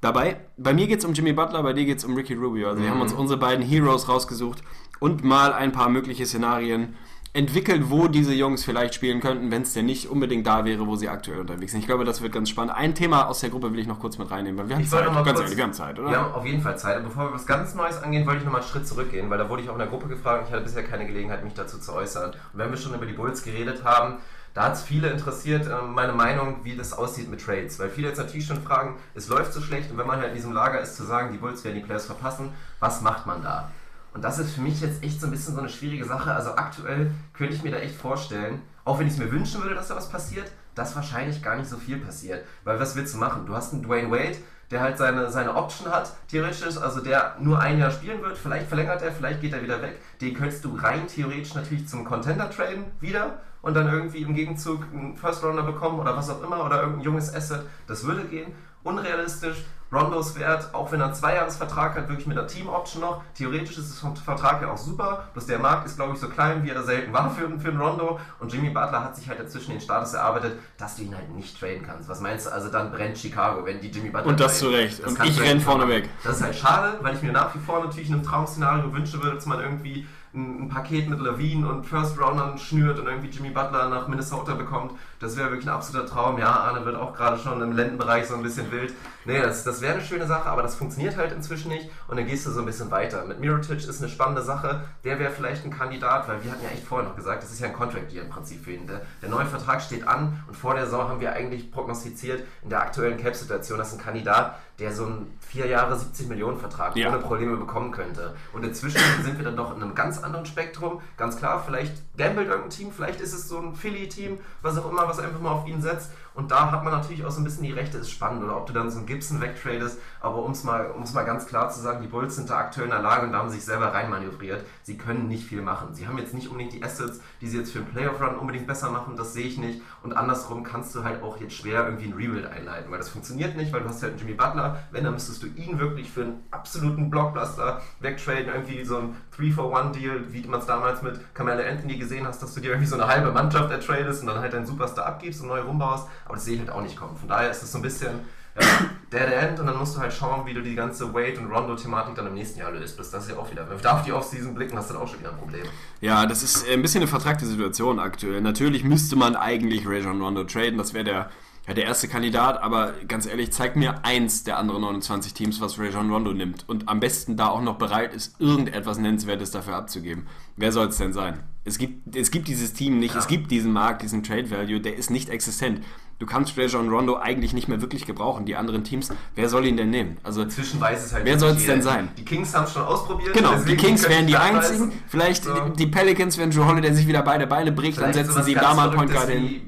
Dabei, 0.00 0.40
bei 0.56 0.72
mir 0.72 0.86
geht 0.86 1.00
es 1.00 1.04
um 1.04 1.12
Jimmy 1.12 1.34
Butler, 1.34 1.62
bei 1.62 1.74
dir 1.74 1.84
geht 1.84 1.98
es 1.98 2.04
um 2.04 2.14
Ricky 2.14 2.32
Rubio. 2.32 2.68
Also 2.68 2.80
mhm. 2.80 2.84
wir 2.84 2.90
haben 2.92 3.00
uns 3.02 3.12
unsere 3.12 3.38
beiden 3.38 3.64
Heroes 3.64 4.08
rausgesucht 4.08 4.62
und 5.00 5.22
mal 5.22 5.52
ein 5.52 5.70
paar 5.70 5.90
mögliche 5.90 6.24
Szenarien 6.24 6.96
entwickelt, 7.34 7.84
wo 7.88 8.08
diese 8.08 8.34
Jungs 8.34 8.62
vielleicht 8.64 8.94
spielen 8.94 9.20
könnten, 9.20 9.50
wenn 9.50 9.62
es 9.62 9.72
denn 9.72 9.86
nicht 9.86 10.08
unbedingt 10.08 10.46
da 10.46 10.66
wäre, 10.66 10.86
wo 10.86 10.96
sie 10.96 11.08
aktuell 11.08 11.40
unterwegs 11.40 11.72
sind. 11.72 11.80
Ich 11.80 11.86
glaube, 11.86 12.04
das 12.04 12.20
wird 12.20 12.32
ganz 12.32 12.50
spannend. 12.50 12.74
Ein 12.74 12.94
Thema 12.94 13.26
aus 13.26 13.40
der 13.40 13.48
Gruppe 13.48 13.72
will 13.72 13.78
ich 13.78 13.86
noch 13.86 13.98
kurz 13.98 14.18
mit 14.18 14.30
reinnehmen, 14.30 14.58
weil 14.58 14.68
wir 14.68 14.76
haben 14.76 14.82
ich 14.82 14.90
Zeit. 14.90 15.06
Ganz 15.06 15.24
kurz, 15.24 15.40
ehrlich, 15.40 15.56
wir 15.56 15.64
haben 15.64 15.72
Zeit, 15.72 15.98
oder? 15.98 16.10
Wir 16.10 16.18
haben 16.18 16.34
auf 16.34 16.44
jeden 16.44 16.60
Fall 16.60 16.76
Zeit. 16.76 16.98
Und 16.98 17.04
bevor 17.04 17.30
wir 17.30 17.34
was 17.34 17.46
ganz 17.46 17.74
Neues 17.74 18.02
angehen, 18.02 18.26
wollte 18.26 18.40
ich 18.40 18.44
noch 18.44 18.52
mal 18.52 18.58
einen 18.58 18.68
Schritt 18.68 18.86
zurückgehen, 18.86 19.30
weil 19.30 19.38
da 19.38 19.48
wurde 19.48 19.62
ich 19.62 19.70
auch 19.70 19.74
in 19.74 19.78
der 19.78 19.88
Gruppe 19.88 20.08
gefragt 20.08 20.42
und 20.42 20.48
ich 20.48 20.52
hatte 20.52 20.64
bisher 20.64 20.84
keine 20.84 21.06
Gelegenheit, 21.06 21.42
mich 21.42 21.54
dazu 21.54 21.78
zu 21.78 21.94
äußern. 21.94 22.32
Und 22.32 22.58
wenn 22.58 22.70
wir 22.70 22.76
schon 22.76 22.94
über 22.94 23.06
die 23.06 23.14
Bulls 23.14 23.42
geredet 23.42 23.82
haben, 23.82 24.18
da 24.52 24.64
hat 24.64 24.74
es 24.74 24.82
viele 24.82 25.08
interessiert, 25.08 25.66
ähm, 25.66 25.94
meine 25.94 26.12
Meinung, 26.12 26.56
wie 26.64 26.76
das 26.76 26.92
aussieht 26.92 27.30
mit 27.30 27.42
Trades. 27.42 27.78
Weil 27.78 27.88
viele 27.88 28.08
jetzt 28.08 28.18
natürlich 28.18 28.46
schon 28.46 28.60
fragen, 28.60 28.96
es 29.14 29.28
läuft 29.28 29.54
so 29.54 29.62
schlecht 29.62 29.90
und 29.90 29.96
wenn 29.96 30.06
man 30.06 30.18
halt 30.18 30.28
in 30.28 30.34
diesem 30.34 30.52
Lager 30.52 30.82
ist, 30.82 30.96
zu 30.96 31.04
sagen, 31.04 31.32
die 31.32 31.38
Bulls 31.38 31.64
werden 31.64 31.76
die 31.76 31.80
Players 31.80 32.04
verpassen, 32.04 32.50
was 32.78 33.00
macht 33.00 33.26
man 33.26 33.42
da? 33.42 33.70
Und 34.14 34.22
das 34.22 34.38
ist 34.38 34.54
für 34.54 34.60
mich 34.60 34.80
jetzt 34.80 35.02
echt 35.02 35.20
so 35.20 35.26
ein 35.26 35.30
bisschen 35.30 35.54
so 35.54 35.60
eine 35.60 35.68
schwierige 35.68 36.04
Sache. 36.04 36.32
Also 36.32 36.54
aktuell 36.54 37.10
könnte 37.32 37.54
ich 37.54 37.62
mir 37.62 37.70
da 37.70 37.78
echt 37.78 37.94
vorstellen, 37.94 38.62
auch 38.84 38.98
wenn 38.98 39.06
ich 39.06 39.14
es 39.14 39.18
mir 39.18 39.30
wünschen 39.30 39.62
würde, 39.62 39.74
dass 39.74 39.88
da 39.88 39.96
was 39.96 40.10
passiert, 40.10 40.50
dass 40.74 40.96
wahrscheinlich 40.96 41.42
gar 41.42 41.56
nicht 41.56 41.68
so 41.68 41.76
viel 41.76 41.98
passiert. 41.98 42.44
Weil 42.64 42.78
was 42.78 42.96
willst 42.96 43.14
du 43.14 43.18
machen? 43.18 43.46
Du 43.46 43.54
hast 43.54 43.72
einen 43.72 43.82
Dwayne 43.82 44.10
Wade, 44.10 44.36
der 44.70 44.80
halt 44.80 44.98
seine, 44.98 45.30
seine 45.30 45.54
Option 45.54 45.92
hat, 45.92 46.12
theoretisch, 46.28 46.76
also 46.78 47.00
der 47.00 47.36
nur 47.38 47.60
ein 47.60 47.78
Jahr 47.78 47.90
spielen 47.90 48.22
wird, 48.22 48.38
vielleicht 48.38 48.68
verlängert 48.68 49.02
er, 49.02 49.12
vielleicht 49.12 49.40
geht 49.40 49.52
er 49.52 49.62
wieder 49.62 49.82
weg. 49.82 50.00
Den 50.20 50.34
könntest 50.34 50.64
du 50.64 50.74
rein 50.76 51.06
theoretisch 51.06 51.54
natürlich 51.54 51.86
zum 51.88 52.04
Contender 52.04 52.50
traden 52.50 52.86
wieder 52.98 53.40
und 53.60 53.74
dann 53.74 53.86
irgendwie 53.86 54.22
im 54.22 54.34
Gegenzug 54.34 54.84
einen 54.92 55.16
First 55.16 55.44
Rounder 55.44 55.62
bekommen 55.62 56.00
oder 56.00 56.16
was 56.16 56.30
auch 56.30 56.42
immer 56.42 56.64
oder 56.64 56.80
irgendein 56.80 57.04
junges 57.04 57.34
Asset. 57.34 57.62
Das 57.86 58.04
würde 58.04 58.24
gehen. 58.24 58.52
Unrealistisch 58.82 59.64
Rondos 59.92 60.38
Wert, 60.38 60.72
auch 60.72 60.90
wenn 60.90 61.00
er 61.00 61.06
einen 61.06 61.14
Zweijahresvertrag 61.14 61.96
hat, 61.96 62.08
wirklich 62.08 62.26
mit 62.26 62.38
einer 62.38 62.46
Team-Option 62.46 63.02
noch. 63.02 63.22
Theoretisch 63.34 63.76
ist 63.76 63.90
das 63.90 63.98
vom 63.98 64.16
Vertrag 64.16 64.62
ja 64.62 64.70
auch 64.70 64.78
super. 64.78 65.28
Bloß 65.34 65.46
der 65.46 65.58
Markt 65.58 65.86
ist, 65.86 65.96
glaube 65.96 66.14
ich, 66.14 66.20
so 66.20 66.28
klein, 66.28 66.64
wie 66.64 66.70
er 66.70 66.82
selten 66.82 67.12
war 67.12 67.30
für, 67.30 67.48
für 67.58 67.68
einen 67.68 67.80
Rondo. 67.80 68.18
Und 68.40 68.52
Jimmy 68.52 68.70
Butler 68.70 69.04
hat 69.04 69.16
sich 69.16 69.28
halt 69.28 69.38
dazwischen 69.38 69.72
den 69.72 69.80
Status 69.80 70.14
erarbeitet, 70.14 70.58
dass 70.78 70.96
du 70.96 71.02
ihn 71.02 71.14
halt 71.14 71.30
nicht 71.30 71.58
traden 71.58 71.84
kannst. 71.86 72.08
Was 72.08 72.20
meinst 72.20 72.46
du? 72.46 72.52
Also 72.52 72.70
dann 72.70 72.90
brennt 72.90 73.18
Chicago, 73.18 73.66
wenn 73.66 73.80
die 73.80 73.90
Jimmy 73.90 74.08
Butler. 74.08 74.26
Und 74.26 74.40
das 74.40 74.58
zu 74.58 74.68
Recht. 74.68 75.02
Das 75.02 75.12
Und 75.12 75.24
ich 75.24 75.40
renn 75.40 75.60
vorne 75.60 75.86
weg. 75.88 76.08
Das 76.24 76.36
ist 76.36 76.42
halt 76.42 76.54
schade, 76.54 76.98
weil 77.02 77.14
ich 77.14 77.22
mir 77.22 77.32
nach 77.32 77.54
wie 77.54 77.58
vor 77.58 77.84
natürlich 77.84 78.08
in 78.08 78.14
einem 78.14 78.22
Traum-Szenario 78.22 78.92
wünschen 78.92 79.22
würde, 79.22 79.36
dass 79.36 79.46
man 79.46 79.60
irgendwie 79.60 80.06
ein, 80.34 80.62
ein 80.62 80.68
Paket 80.68 81.08
mit 81.08 81.20
Levine 81.20 81.68
und 81.68 81.84
First 81.84 82.18
Roundern 82.18 82.58
schnürt 82.58 82.98
und 82.98 83.06
irgendwie 83.06 83.28
Jimmy 83.28 83.50
Butler 83.50 83.88
nach 83.88 84.08
Minnesota 84.08 84.54
bekommt. 84.54 84.92
Das 85.20 85.36
wäre 85.36 85.50
wirklich 85.50 85.66
ein 85.66 85.74
absoluter 85.74 86.06
Traum. 86.06 86.38
Ja, 86.38 86.50
Arne 86.50 86.84
wird 86.84 86.96
auch 86.96 87.14
gerade 87.14 87.38
schon 87.38 87.60
im 87.60 87.72
Lendenbereich 87.72 88.26
so 88.26 88.34
ein 88.34 88.42
bisschen 88.42 88.70
wild. 88.72 88.94
Nee, 89.24 89.40
das, 89.40 89.64
das 89.64 89.80
wäre 89.80 89.94
eine 89.94 90.02
schöne 90.02 90.26
Sache, 90.26 90.48
aber 90.48 90.62
das 90.62 90.74
funktioniert 90.74 91.16
halt 91.16 91.32
inzwischen 91.32 91.68
nicht 91.68 91.90
und 92.08 92.16
dann 92.16 92.26
gehst 92.26 92.46
du 92.46 92.50
so 92.50 92.60
ein 92.60 92.66
bisschen 92.66 92.90
weiter. 92.90 93.24
Mit 93.24 93.40
Mirotic 93.40 93.78
ist 93.78 94.00
eine 94.00 94.10
spannende 94.10 94.42
Sache. 94.42 94.84
Der 95.04 95.18
wäre 95.18 95.30
vielleicht 95.30 95.64
ein 95.64 95.70
Kandidat, 95.70 96.28
weil 96.28 96.42
wir 96.42 96.50
hatten 96.50 96.64
ja 96.64 96.70
echt 96.70 96.84
vorher 96.84 97.08
noch 97.08 97.16
gesagt, 97.16 97.42
das 97.42 97.52
ist 97.52 97.60
ja 97.60 97.68
ein 97.68 97.72
Contract 97.72 98.10
Deal 98.10 98.24
im 98.24 98.30
Prinzip 98.30 98.64
für 98.64 98.72
ihn. 98.72 98.86
Der, 98.86 99.02
der 99.20 99.28
neue 99.28 99.46
Vertrag 99.46 99.82
steht 99.82 100.06
an 100.08 100.42
und 100.48 100.56
vor 100.56 100.74
der 100.74 100.86
Saison 100.86 101.08
haben 101.08 101.20
wir 101.20 101.32
eigentlich 101.32 101.70
prognostiziert 101.70 102.44
in 102.62 102.70
der 102.70 102.80
aktuellen 102.80 103.18
Cap-Situation, 103.18 103.78
dass 103.78 103.92
ein 103.92 104.00
Kandidat, 104.00 104.58
der 104.78 104.92
so 104.92 105.06
einen 105.06 105.38
vier 105.52 105.66
Jahre 105.66 105.98
70 105.98 106.28
Millionen 106.28 106.58
Vertrag 106.58 106.96
Ja. 106.96 107.10
ohne 107.10 107.18
Probleme 107.18 107.58
bekommen 107.58 107.90
könnte. 107.92 108.34
Und 108.54 108.64
inzwischen 108.64 108.98
sind 109.22 109.36
wir 109.36 109.44
dann 109.44 109.56
doch 109.56 109.76
in 109.76 109.82
einem 109.82 109.94
ganz 109.94 110.22
anderen 110.22 110.46
Spektrum. 110.46 111.00
Ganz 111.18 111.36
klar, 111.36 111.62
vielleicht 111.64 111.92
gambelt 112.16 112.48
irgendein 112.48 112.70
Team, 112.70 112.90
vielleicht 112.90 113.20
ist 113.20 113.34
es 113.34 113.48
so 113.48 113.58
ein 113.58 113.74
Philly-Team, 113.74 114.38
was 114.62 114.78
auch 114.78 114.90
immer, 114.90 115.06
was 115.06 115.18
einfach 115.18 115.40
mal 115.40 115.50
auf 115.52 115.66
ihn 115.66 115.82
setzt. 115.82 116.10
Und 116.34 116.50
da 116.50 116.70
hat 116.70 116.84
man 116.84 116.92
natürlich 116.92 117.24
auch 117.24 117.30
so 117.30 117.40
ein 117.40 117.44
bisschen 117.44 117.64
die 117.64 117.72
Rechte, 117.72 117.98
ist 117.98 118.10
spannend. 118.10 118.42
Oder 118.42 118.56
ob 118.56 118.66
du 118.66 118.72
dann 118.72 118.90
so 118.90 118.98
einen 118.98 119.06
Gibson 119.06 119.40
wegtradest. 119.40 119.98
Aber 120.20 120.44
um 120.44 120.52
es 120.52 120.64
mal, 120.64 120.90
um's 120.90 121.12
mal 121.12 121.24
ganz 121.24 121.46
klar 121.46 121.70
zu 121.70 121.80
sagen, 121.80 122.00
die 122.02 122.08
Bulls 122.08 122.36
sind 122.36 122.50
da 122.50 122.58
aktuell 122.58 122.86
in 122.86 122.92
der 122.92 123.02
Lage 123.02 123.26
und 123.26 123.32
da 123.32 123.38
haben 123.38 123.50
sie 123.50 123.56
sich 123.56 123.64
selber 123.64 123.92
reinmanövriert. 123.92 124.64
Sie 124.82 124.96
können 124.96 125.28
nicht 125.28 125.44
viel 125.44 125.62
machen. 125.62 125.94
Sie 125.94 126.06
haben 126.06 126.18
jetzt 126.18 126.34
nicht 126.34 126.48
unbedingt 126.48 126.72
die 126.72 126.82
Assets, 126.82 127.20
die 127.40 127.48
sie 127.48 127.58
jetzt 127.58 127.72
für 127.72 127.80
einen 127.80 127.88
Playoff-Run 127.88 128.36
unbedingt 128.36 128.66
besser 128.66 128.90
machen. 128.90 129.16
Das 129.16 129.32
sehe 129.34 129.46
ich 129.46 129.58
nicht. 129.58 129.82
Und 130.02 130.12
andersrum 130.14 130.62
kannst 130.62 130.94
du 130.94 131.04
halt 131.04 131.22
auch 131.22 131.40
jetzt 131.40 131.54
schwer 131.54 131.84
irgendwie 131.84 132.06
ein 132.06 132.14
Rebuild 132.14 132.46
einleiten, 132.46 132.90
weil 132.90 132.98
das 132.98 133.08
funktioniert 133.08 133.56
nicht, 133.56 133.72
weil 133.72 133.82
du 133.82 133.88
hast 133.88 134.02
halt 134.02 134.12
einen 134.12 134.20
Jimmy 134.20 134.34
Butler. 134.34 134.78
Wenn, 134.90 135.04
dann 135.04 135.14
müsstest 135.14 135.42
du 135.42 135.46
ihn 135.48 135.78
wirklich 135.78 136.10
für 136.10 136.22
einen 136.22 136.44
absoluten 136.50 137.10
Blockbuster 137.10 137.82
wegtraden. 138.00 138.46
Irgendwie 138.46 138.84
so 138.84 138.98
ein 138.98 139.16
3-for-1-Deal, 139.38 140.32
wie 140.32 140.46
man 140.46 140.60
es 140.60 140.66
damals 140.66 141.02
mit 141.02 141.18
Carmelo 141.34 141.62
Anthony 141.62 141.96
gesehen 141.96 142.26
hast, 142.26 142.42
dass 142.42 142.54
du 142.54 142.60
dir 142.60 142.70
irgendwie 142.70 142.88
so 142.88 142.96
eine 142.96 143.06
halbe 143.06 143.32
Mannschaft 143.32 143.70
ertradest 143.70 144.20
und 144.20 144.26
dann 144.26 144.40
halt 144.40 144.52
deinen 144.52 144.66
Superstar 144.66 145.06
abgibst 145.06 145.40
und 145.40 145.48
neu 145.48 145.60
rumbaust. 145.60 146.06
Aber 146.24 146.34
das 146.34 146.44
sehe 146.44 146.54
ich 146.54 146.60
halt 146.60 146.70
auch 146.70 146.82
nicht 146.82 146.96
kommen. 146.96 147.16
Von 147.16 147.28
daher 147.28 147.50
ist 147.50 147.62
es 147.62 147.72
so 147.72 147.78
ein 147.78 147.82
bisschen 147.82 148.20
ja, 148.60 148.66
Dead 149.10 149.32
End 149.32 149.60
und 149.60 149.66
dann 149.66 149.78
musst 149.78 149.96
du 149.96 150.00
halt 150.00 150.12
schauen, 150.12 150.44
wie 150.46 150.52
du 150.52 150.60
die 150.62 150.74
ganze 150.74 151.14
Wade- 151.14 151.38
und 151.38 151.50
Rondo-Thematik 151.50 152.14
dann 152.14 152.26
im 152.26 152.34
nächsten 152.34 152.60
Jahr 152.60 152.70
löst. 152.70 152.98
Das 152.98 153.12
ist 153.12 153.30
ja 153.30 153.36
auch 153.36 153.50
wieder. 153.50 153.68
Wenn 153.68 153.78
du 153.78 153.92
auf 153.92 154.02
die 154.02 154.12
Offseason 154.12 154.54
blicken, 154.54 154.76
hast 154.76 154.90
du 154.90 154.94
dann 154.94 155.02
auch 155.02 155.08
schon 155.08 155.20
wieder 155.20 155.30
ein 155.30 155.38
Problem. 155.38 155.64
Ja, 156.00 156.26
das 156.26 156.42
ist 156.42 156.68
äh, 156.68 156.74
ein 156.74 156.82
bisschen 156.82 157.00
eine 157.00 157.08
vertragte 157.08 157.46
Situation 157.46 157.98
aktuell. 157.98 158.42
Natürlich 158.42 158.84
müsste 158.84 159.16
man 159.16 159.36
eigentlich 159.36 159.86
Rajon 159.86 160.20
Rondo 160.20 160.44
traden, 160.44 160.76
das 160.76 160.92
wäre 160.92 161.04
der, 161.04 161.30
ja, 161.66 161.74
der 161.74 161.84
erste 161.84 162.08
Kandidat, 162.08 162.60
aber 162.62 162.92
ganz 163.06 163.26
ehrlich, 163.26 163.52
zeig 163.52 163.76
mir 163.76 164.04
eins 164.04 164.42
der 164.44 164.58
anderen 164.58 164.80
29 164.82 165.32
Teams, 165.32 165.60
was 165.60 165.78
Rajon 165.78 166.10
Rondo 166.12 166.32
nimmt 166.32 166.64
und 166.68 166.88
am 166.88 166.98
besten 166.98 167.36
da 167.36 167.48
auch 167.48 167.62
noch 167.62 167.76
bereit 167.76 168.12
ist, 168.14 168.40
irgendetwas 168.40 168.98
Nennenswertes 168.98 169.50
dafür 169.52 169.76
abzugeben. 169.76 170.26
Wer 170.56 170.72
soll 170.72 170.88
es 170.88 170.96
denn 170.96 171.12
sein? 171.12 171.40
Es 171.64 171.78
gibt, 171.78 172.16
es 172.16 172.32
gibt 172.32 172.48
dieses 172.48 172.72
Team 172.72 172.98
nicht, 172.98 173.14
Ja. 173.14 173.20
es 173.20 173.28
gibt 173.28 173.52
diesen 173.52 173.72
Markt, 173.72 174.02
diesen 174.02 174.24
Trade 174.24 174.50
Value, 174.50 174.80
der 174.80 174.96
ist 174.96 175.10
nicht 175.10 175.28
existent. 175.28 175.82
Du 176.18 176.26
kannst 176.26 176.56
Rajon 176.58 176.88
Rondo 176.88 177.16
eigentlich 177.16 177.52
nicht 177.52 177.68
mehr 177.68 177.80
wirklich 177.80 178.06
gebrauchen. 178.06 178.44
Die 178.44 178.54
anderen 178.56 178.82
Teams, 178.84 179.10
wer 179.34 179.48
soll 179.48 179.66
ihn 179.66 179.76
denn 179.76 179.90
nehmen? 179.90 180.18
Also 180.24 180.42
Inzwischen 180.42 180.80
weiß 180.80 181.04
es 181.04 181.12
halt 181.12 181.24
Wer 181.24 181.38
soll's 181.38 181.60
jeder. 181.62 181.74
denn 181.74 181.82
sein? 181.82 182.08
Die 182.16 182.24
Kings 182.24 182.54
haben 182.54 182.64
es 182.64 182.72
schon 182.72 182.82
ausprobiert. 182.82 183.34
Genau, 183.34 183.54
die 183.56 183.76
Kings 183.76 184.08
wären 184.08 184.26
die 184.28 184.36
einzigen. 184.36 184.92
Vielleicht 185.08 185.44
So. 185.44 185.52
die 185.70 185.86
Pelicans, 185.86 186.38
wenn 186.38 186.50
Joe 186.52 186.66
Holiday 186.66 186.92
sich 186.94 187.06
wieder 187.08 187.22
beide 187.22 187.46
Beine 187.48 187.72
bricht, 187.72 187.98
dann 187.98 188.12
Vielleicht 188.12 188.26
setzen 188.26 188.32
sowas 188.34 188.46
sie 188.46 188.54
da 188.54 188.74
mal 188.74 188.90
Point 188.90 189.12
Guard 189.12 189.28
hin. 189.30 189.62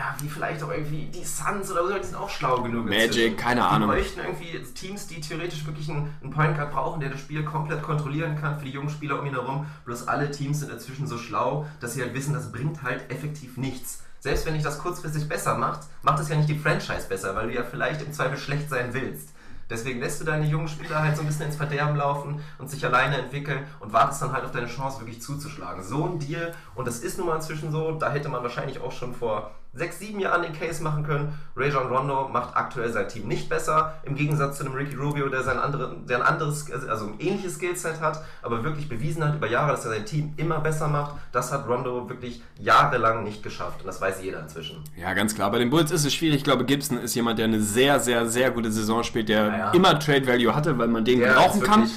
Ja, 0.00 0.14
wie 0.22 0.30
vielleicht 0.30 0.62
auch 0.62 0.70
irgendwie 0.70 1.10
die 1.12 1.24
Suns 1.24 1.70
oder 1.70 1.86
so, 1.86 1.98
die 1.98 2.04
sind 2.04 2.16
auch 2.16 2.30
schlau 2.30 2.62
genug. 2.62 2.86
Magic, 2.86 3.04
inzwischen. 3.04 3.36
keine 3.36 3.60
die 3.60 3.66
Ahnung. 3.66 3.90
bräuchten 3.90 4.20
irgendwie 4.20 4.58
Teams, 4.72 5.06
die 5.06 5.20
theoretisch 5.20 5.66
wirklich 5.66 5.90
einen, 5.90 6.14
einen 6.22 6.32
Point 6.32 6.56
Guard 6.56 6.72
brauchen, 6.72 7.00
der 7.00 7.10
das 7.10 7.20
Spiel 7.20 7.44
komplett 7.44 7.82
kontrollieren 7.82 8.34
kann 8.40 8.58
für 8.58 8.64
die 8.64 8.70
jungen 8.70 8.88
Spieler 8.88 9.20
um 9.20 9.26
ihn 9.26 9.34
herum. 9.34 9.66
Bloß 9.84 10.08
alle 10.08 10.30
Teams 10.30 10.60
sind 10.60 10.72
inzwischen 10.72 11.06
so 11.06 11.18
schlau, 11.18 11.66
dass 11.80 11.92
sie 11.92 12.00
halt 12.00 12.14
wissen, 12.14 12.32
das 12.32 12.50
bringt 12.50 12.82
halt 12.82 13.10
effektiv 13.10 13.58
nichts. 13.58 14.02
Selbst 14.20 14.46
wenn 14.46 14.54
dich 14.54 14.62
das 14.62 14.78
kurzfristig 14.78 15.28
besser 15.28 15.58
macht, 15.58 15.80
macht 16.00 16.18
es 16.18 16.30
ja 16.30 16.36
nicht 16.36 16.48
die 16.48 16.58
Franchise 16.58 17.06
besser, 17.06 17.36
weil 17.36 17.48
du 17.48 17.54
ja 17.54 17.62
vielleicht 17.62 18.00
im 18.00 18.14
Zweifel 18.14 18.38
schlecht 18.38 18.70
sein 18.70 18.94
willst. 18.94 19.34
Deswegen 19.68 20.00
lässt 20.00 20.18
du 20.18 20.24
deine 20.24 20.46
jungen 20.46 20.68
Spieler 20.68 21.02
halt 21.02 21.14
so 21.14 21.22
ein 21.22 21.26
bisschen 21.26 21.44
ins 21.44 21.56
Verderben 21.56 21.96
laufen 21.96 22.40
und 22.56 22.70
sich 22.70 22.86
alleine 22.86 23.18
entwickeln 23.18 23.66
und 23.80 23.92
wartest 23.92 24.22
dann 24.22 24.32
halt 24.32 24.46
auf 24.46 24.50
deine 24.50 24.66
Chance, 24.66 25.00
wirklich 25.00 25.20
zuzuschlagen. 25.20 25.84
So 25.84 26.06
ein 26.06 26.18
Deal, 26.18 26.54
und 26.74 26.88
das 26.88 27.00
ist 27.00 27.18
nun 27.18 27.26
mal 27.26 27.36
inzwischen 27.36 27.70
so, 27.70 27.92
da 27.92 28.10
hätte 28.10 28.30
man 28.30 28.42
wahrscheinlich 28.42 28.80
auch 28.80 28.92
schon 28.92 29.14
vor 29.14 29.50
sechs, 29.72 29.98
sieben 30.00 30.18
Jahren 30.18 30.42
den 30.42 30.52
Case 30.52 30.82
machen 30.82 31.04
können. 31.04 31.38
Rajon 31.56 31.86
Rondo 31.88 32.28
macht 32.28 32.56
aktuell 32.56 32.90
sein 32.90 33.08
Team 33.08 33.28
nicht 33.28 33.48
besser, 33.48 33.94
im 34.02 34.16
Gegensatz 34.16 34.58
zu 34.58 34.64
einem 34.64 34.74
Ricky 34.74 34.96
Rubio, 34.96 35.28
der, 35.28 35.42
sein 35.42 35.58
andere, 35.58 35.96
der 36.08 36.18
ein 36.18 36.22
anderes, 36.22 36.70
also 36.88 37.06
ein 37.06 37.14
ähnliches 37.20 37.54
Skillset 37.54 38.00
hat, 38.00 38.22
aber 38.42 38.64
wirklich 38.64 38.88
bewiesen 38.88 39.24
hat 39.24 39.36
über 39.36 39.46
Jahre, 39.48 39.70
dass 39.72 39.84
er 39.84 39.92
sein 39.92 40.04
Team 40.04 40.34
immer 40.36 40.60
besser 40.60 40.88
macht. 40.88 41.16
Das 41.32 41.52
hat 41.52 41.68
Rondo 41.68 42.08
wirklich 42.08 42.42
jahrelang 42.58 43.22
nicht 43.22 43.42
geschafft 43.42 43.80
und 43.80 43.86
das 43.86 44.00
weiß 44.00 44.22
jeder 44.22 44.40
inzwischen. 44.40 44.82
Ja, 44.96 45.14
ganz 45.14 45.34
klar. 45.34 45.50
Bei 45.50 45.58
den 45.58 45.70
Bulls 45.70 45.90
ist 45.90 46.04
es 46.04 46.12
schwierig. 46.14 46.38
Ich 46.38 46.44
glaube, 46.44 46.64
Gibson 46.64 46.98
ist 46.98 47.14
jemand, 47.14 47.38
der 47.38 47.44
eine 47.44 47.60
sehr, 47.60 48.00
sehr, 48.00 48.26
sehr 48.26 48.50
gute 48.50 48.72
Saison 48.72 49.04
spielt, 49.04 49.28
der 49.28 49.46
Ja, 49.46 49.56
ja. 49.58 49.70
immer 49.70 49.98
Trade 49.98 50.26
Value 50.26 50.54
hatte, 50.54 50.76
weil 50.78 50.88
man 50.88 51.04
den 51.04 51.20
Der 51.20 51.34
brauchen 51.34 51.60
kann. 51.60 51.88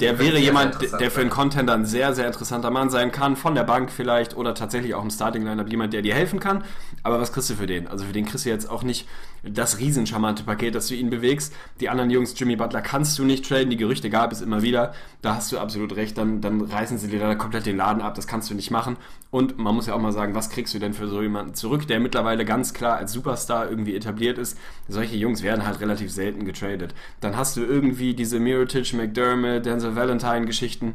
Der 0.00 0.18
wäre 0.18 0.38
jemand, 0.38 0.80
der 0.80 1.10
für 1.10 1.20
einen 1.20 1.30
sein. 1.30 1.30
Contender 1.30 1.74
ein 1.74 1.84
sehr, 1.84 2.14
sehr 2.14 2.26
interessanter 2.26 2.70
Mann 2.70 2.90
sein 2.90 3.10
kann, 3.10 3.36
von 3.36 3.54
der 3.54 3.64
Bank 3.64 3.90
vielleicht 3.90 4.36
oder 4.36 4.54
tatsächlich 4.54 4.94
auch 4.94 5.02
im 5.02 5.10
Starting-Lineup 5.10 5.68
jemand, 5.68 5.92
der 5.92 6.02
dir 6.02 6.14
helfen 6.14 6.38
kann. 6.38 6.59
Aber 7.02 7.20
was 7.20 7.32
kriegst 7.32 7.50
du 7.50 7.54
für 7.54 7.66
den? 7.66 7.86
Also 7.88 8.04
für 8.04 8.12
den 8.12 8.26
kriegst 8.26 8.44
du 8.44 8.50
jetzt 8.50 8.68
auch 8.68 8.82
nicht 8.82 9.06
das 9.42 9.78
riesencharmante 9.78 10.42
Paket, 10.42 10.74
dass 10.74 10.88
du 10.88 10.94
ihn 10.94 11.10
bewegst. 11.10 11.54
Die 11.80 11.88
anderen 11.88 12.10
Jungs, 12.10 12.38
Jimmy 12.38 12.56
Butler, 12.56 12.82
kannst 12.82 13.18
du 13.18 13.24
nicht 13.24 13.48
traden. 13.48 13.70
Die 13.70 13.76
Gerüchte 13.76 14.10
gab 14.10 14.32
es 14.32 14.42
immer 14.42 14.62
wieder. 14.62 14.92
Da 15.22 15.36
hast 15.36 15.50
du 15.52 15.58
absolut 15.58 15.96
recht. 15.96 16.18
Dann, 16.18 16.40
dann 16.40 16.60
reißen 16.60 16.98
sie 16.98 17.08
dir 17.08 17.20
da 17.20 17.34
komplett 17.34 17.66
den 17.66 17.76
Laden 17.76 18.02
ab. 18.02 18.14
Das 18.14 18.26
kannst 18.26 18.50
du 18.50 18.54
nicht 18.54 18.70
machen. 18.70 18.96
Und 19.30 19.58
man 19.58 19.74
muss 19.74 19.86
ja 19.86 19.94
auch 19.94 20.00
mal 20.00 20.12
sagen, 20.12 20.34
was 20.34 20.50
kriegst 20.50 20.74
du 20.74 20.78
denn 20.78 20.92
für 20.92 21.08
so 21.08 21.22
jemanden 21.22 21.54
zurück, 21.54 21.86
der 21.86 22.00
mittlerweile 22.00 22.44
ganz 22.44 22.74
klar 22.74 22.96
als 22.96 23.12
Superstar 23.12 23.70
irgendwie 23.70 23.94
etabliert 23.94 24.38
ist? 24.38 24.58
Solche 24.88 25.16
Jungs 25.16 25.42
werden 25.42 25.66
halt 25.66 25.80
relativ 25.80 26.10
selten 26.10 26.44
getradet. 26.44 26.94
Dann 27.20 27.36
hast 27.36 27.56
du 27.56 27.64
irgendwie 27.64 28.14
diese 28.14 28.40
Mirotic, 28.40 28.92
McDermott, 28.92 29.64
Denzel 29.64 29.96
Valentine 29.96 30.46
Geschichten 30.46 30.94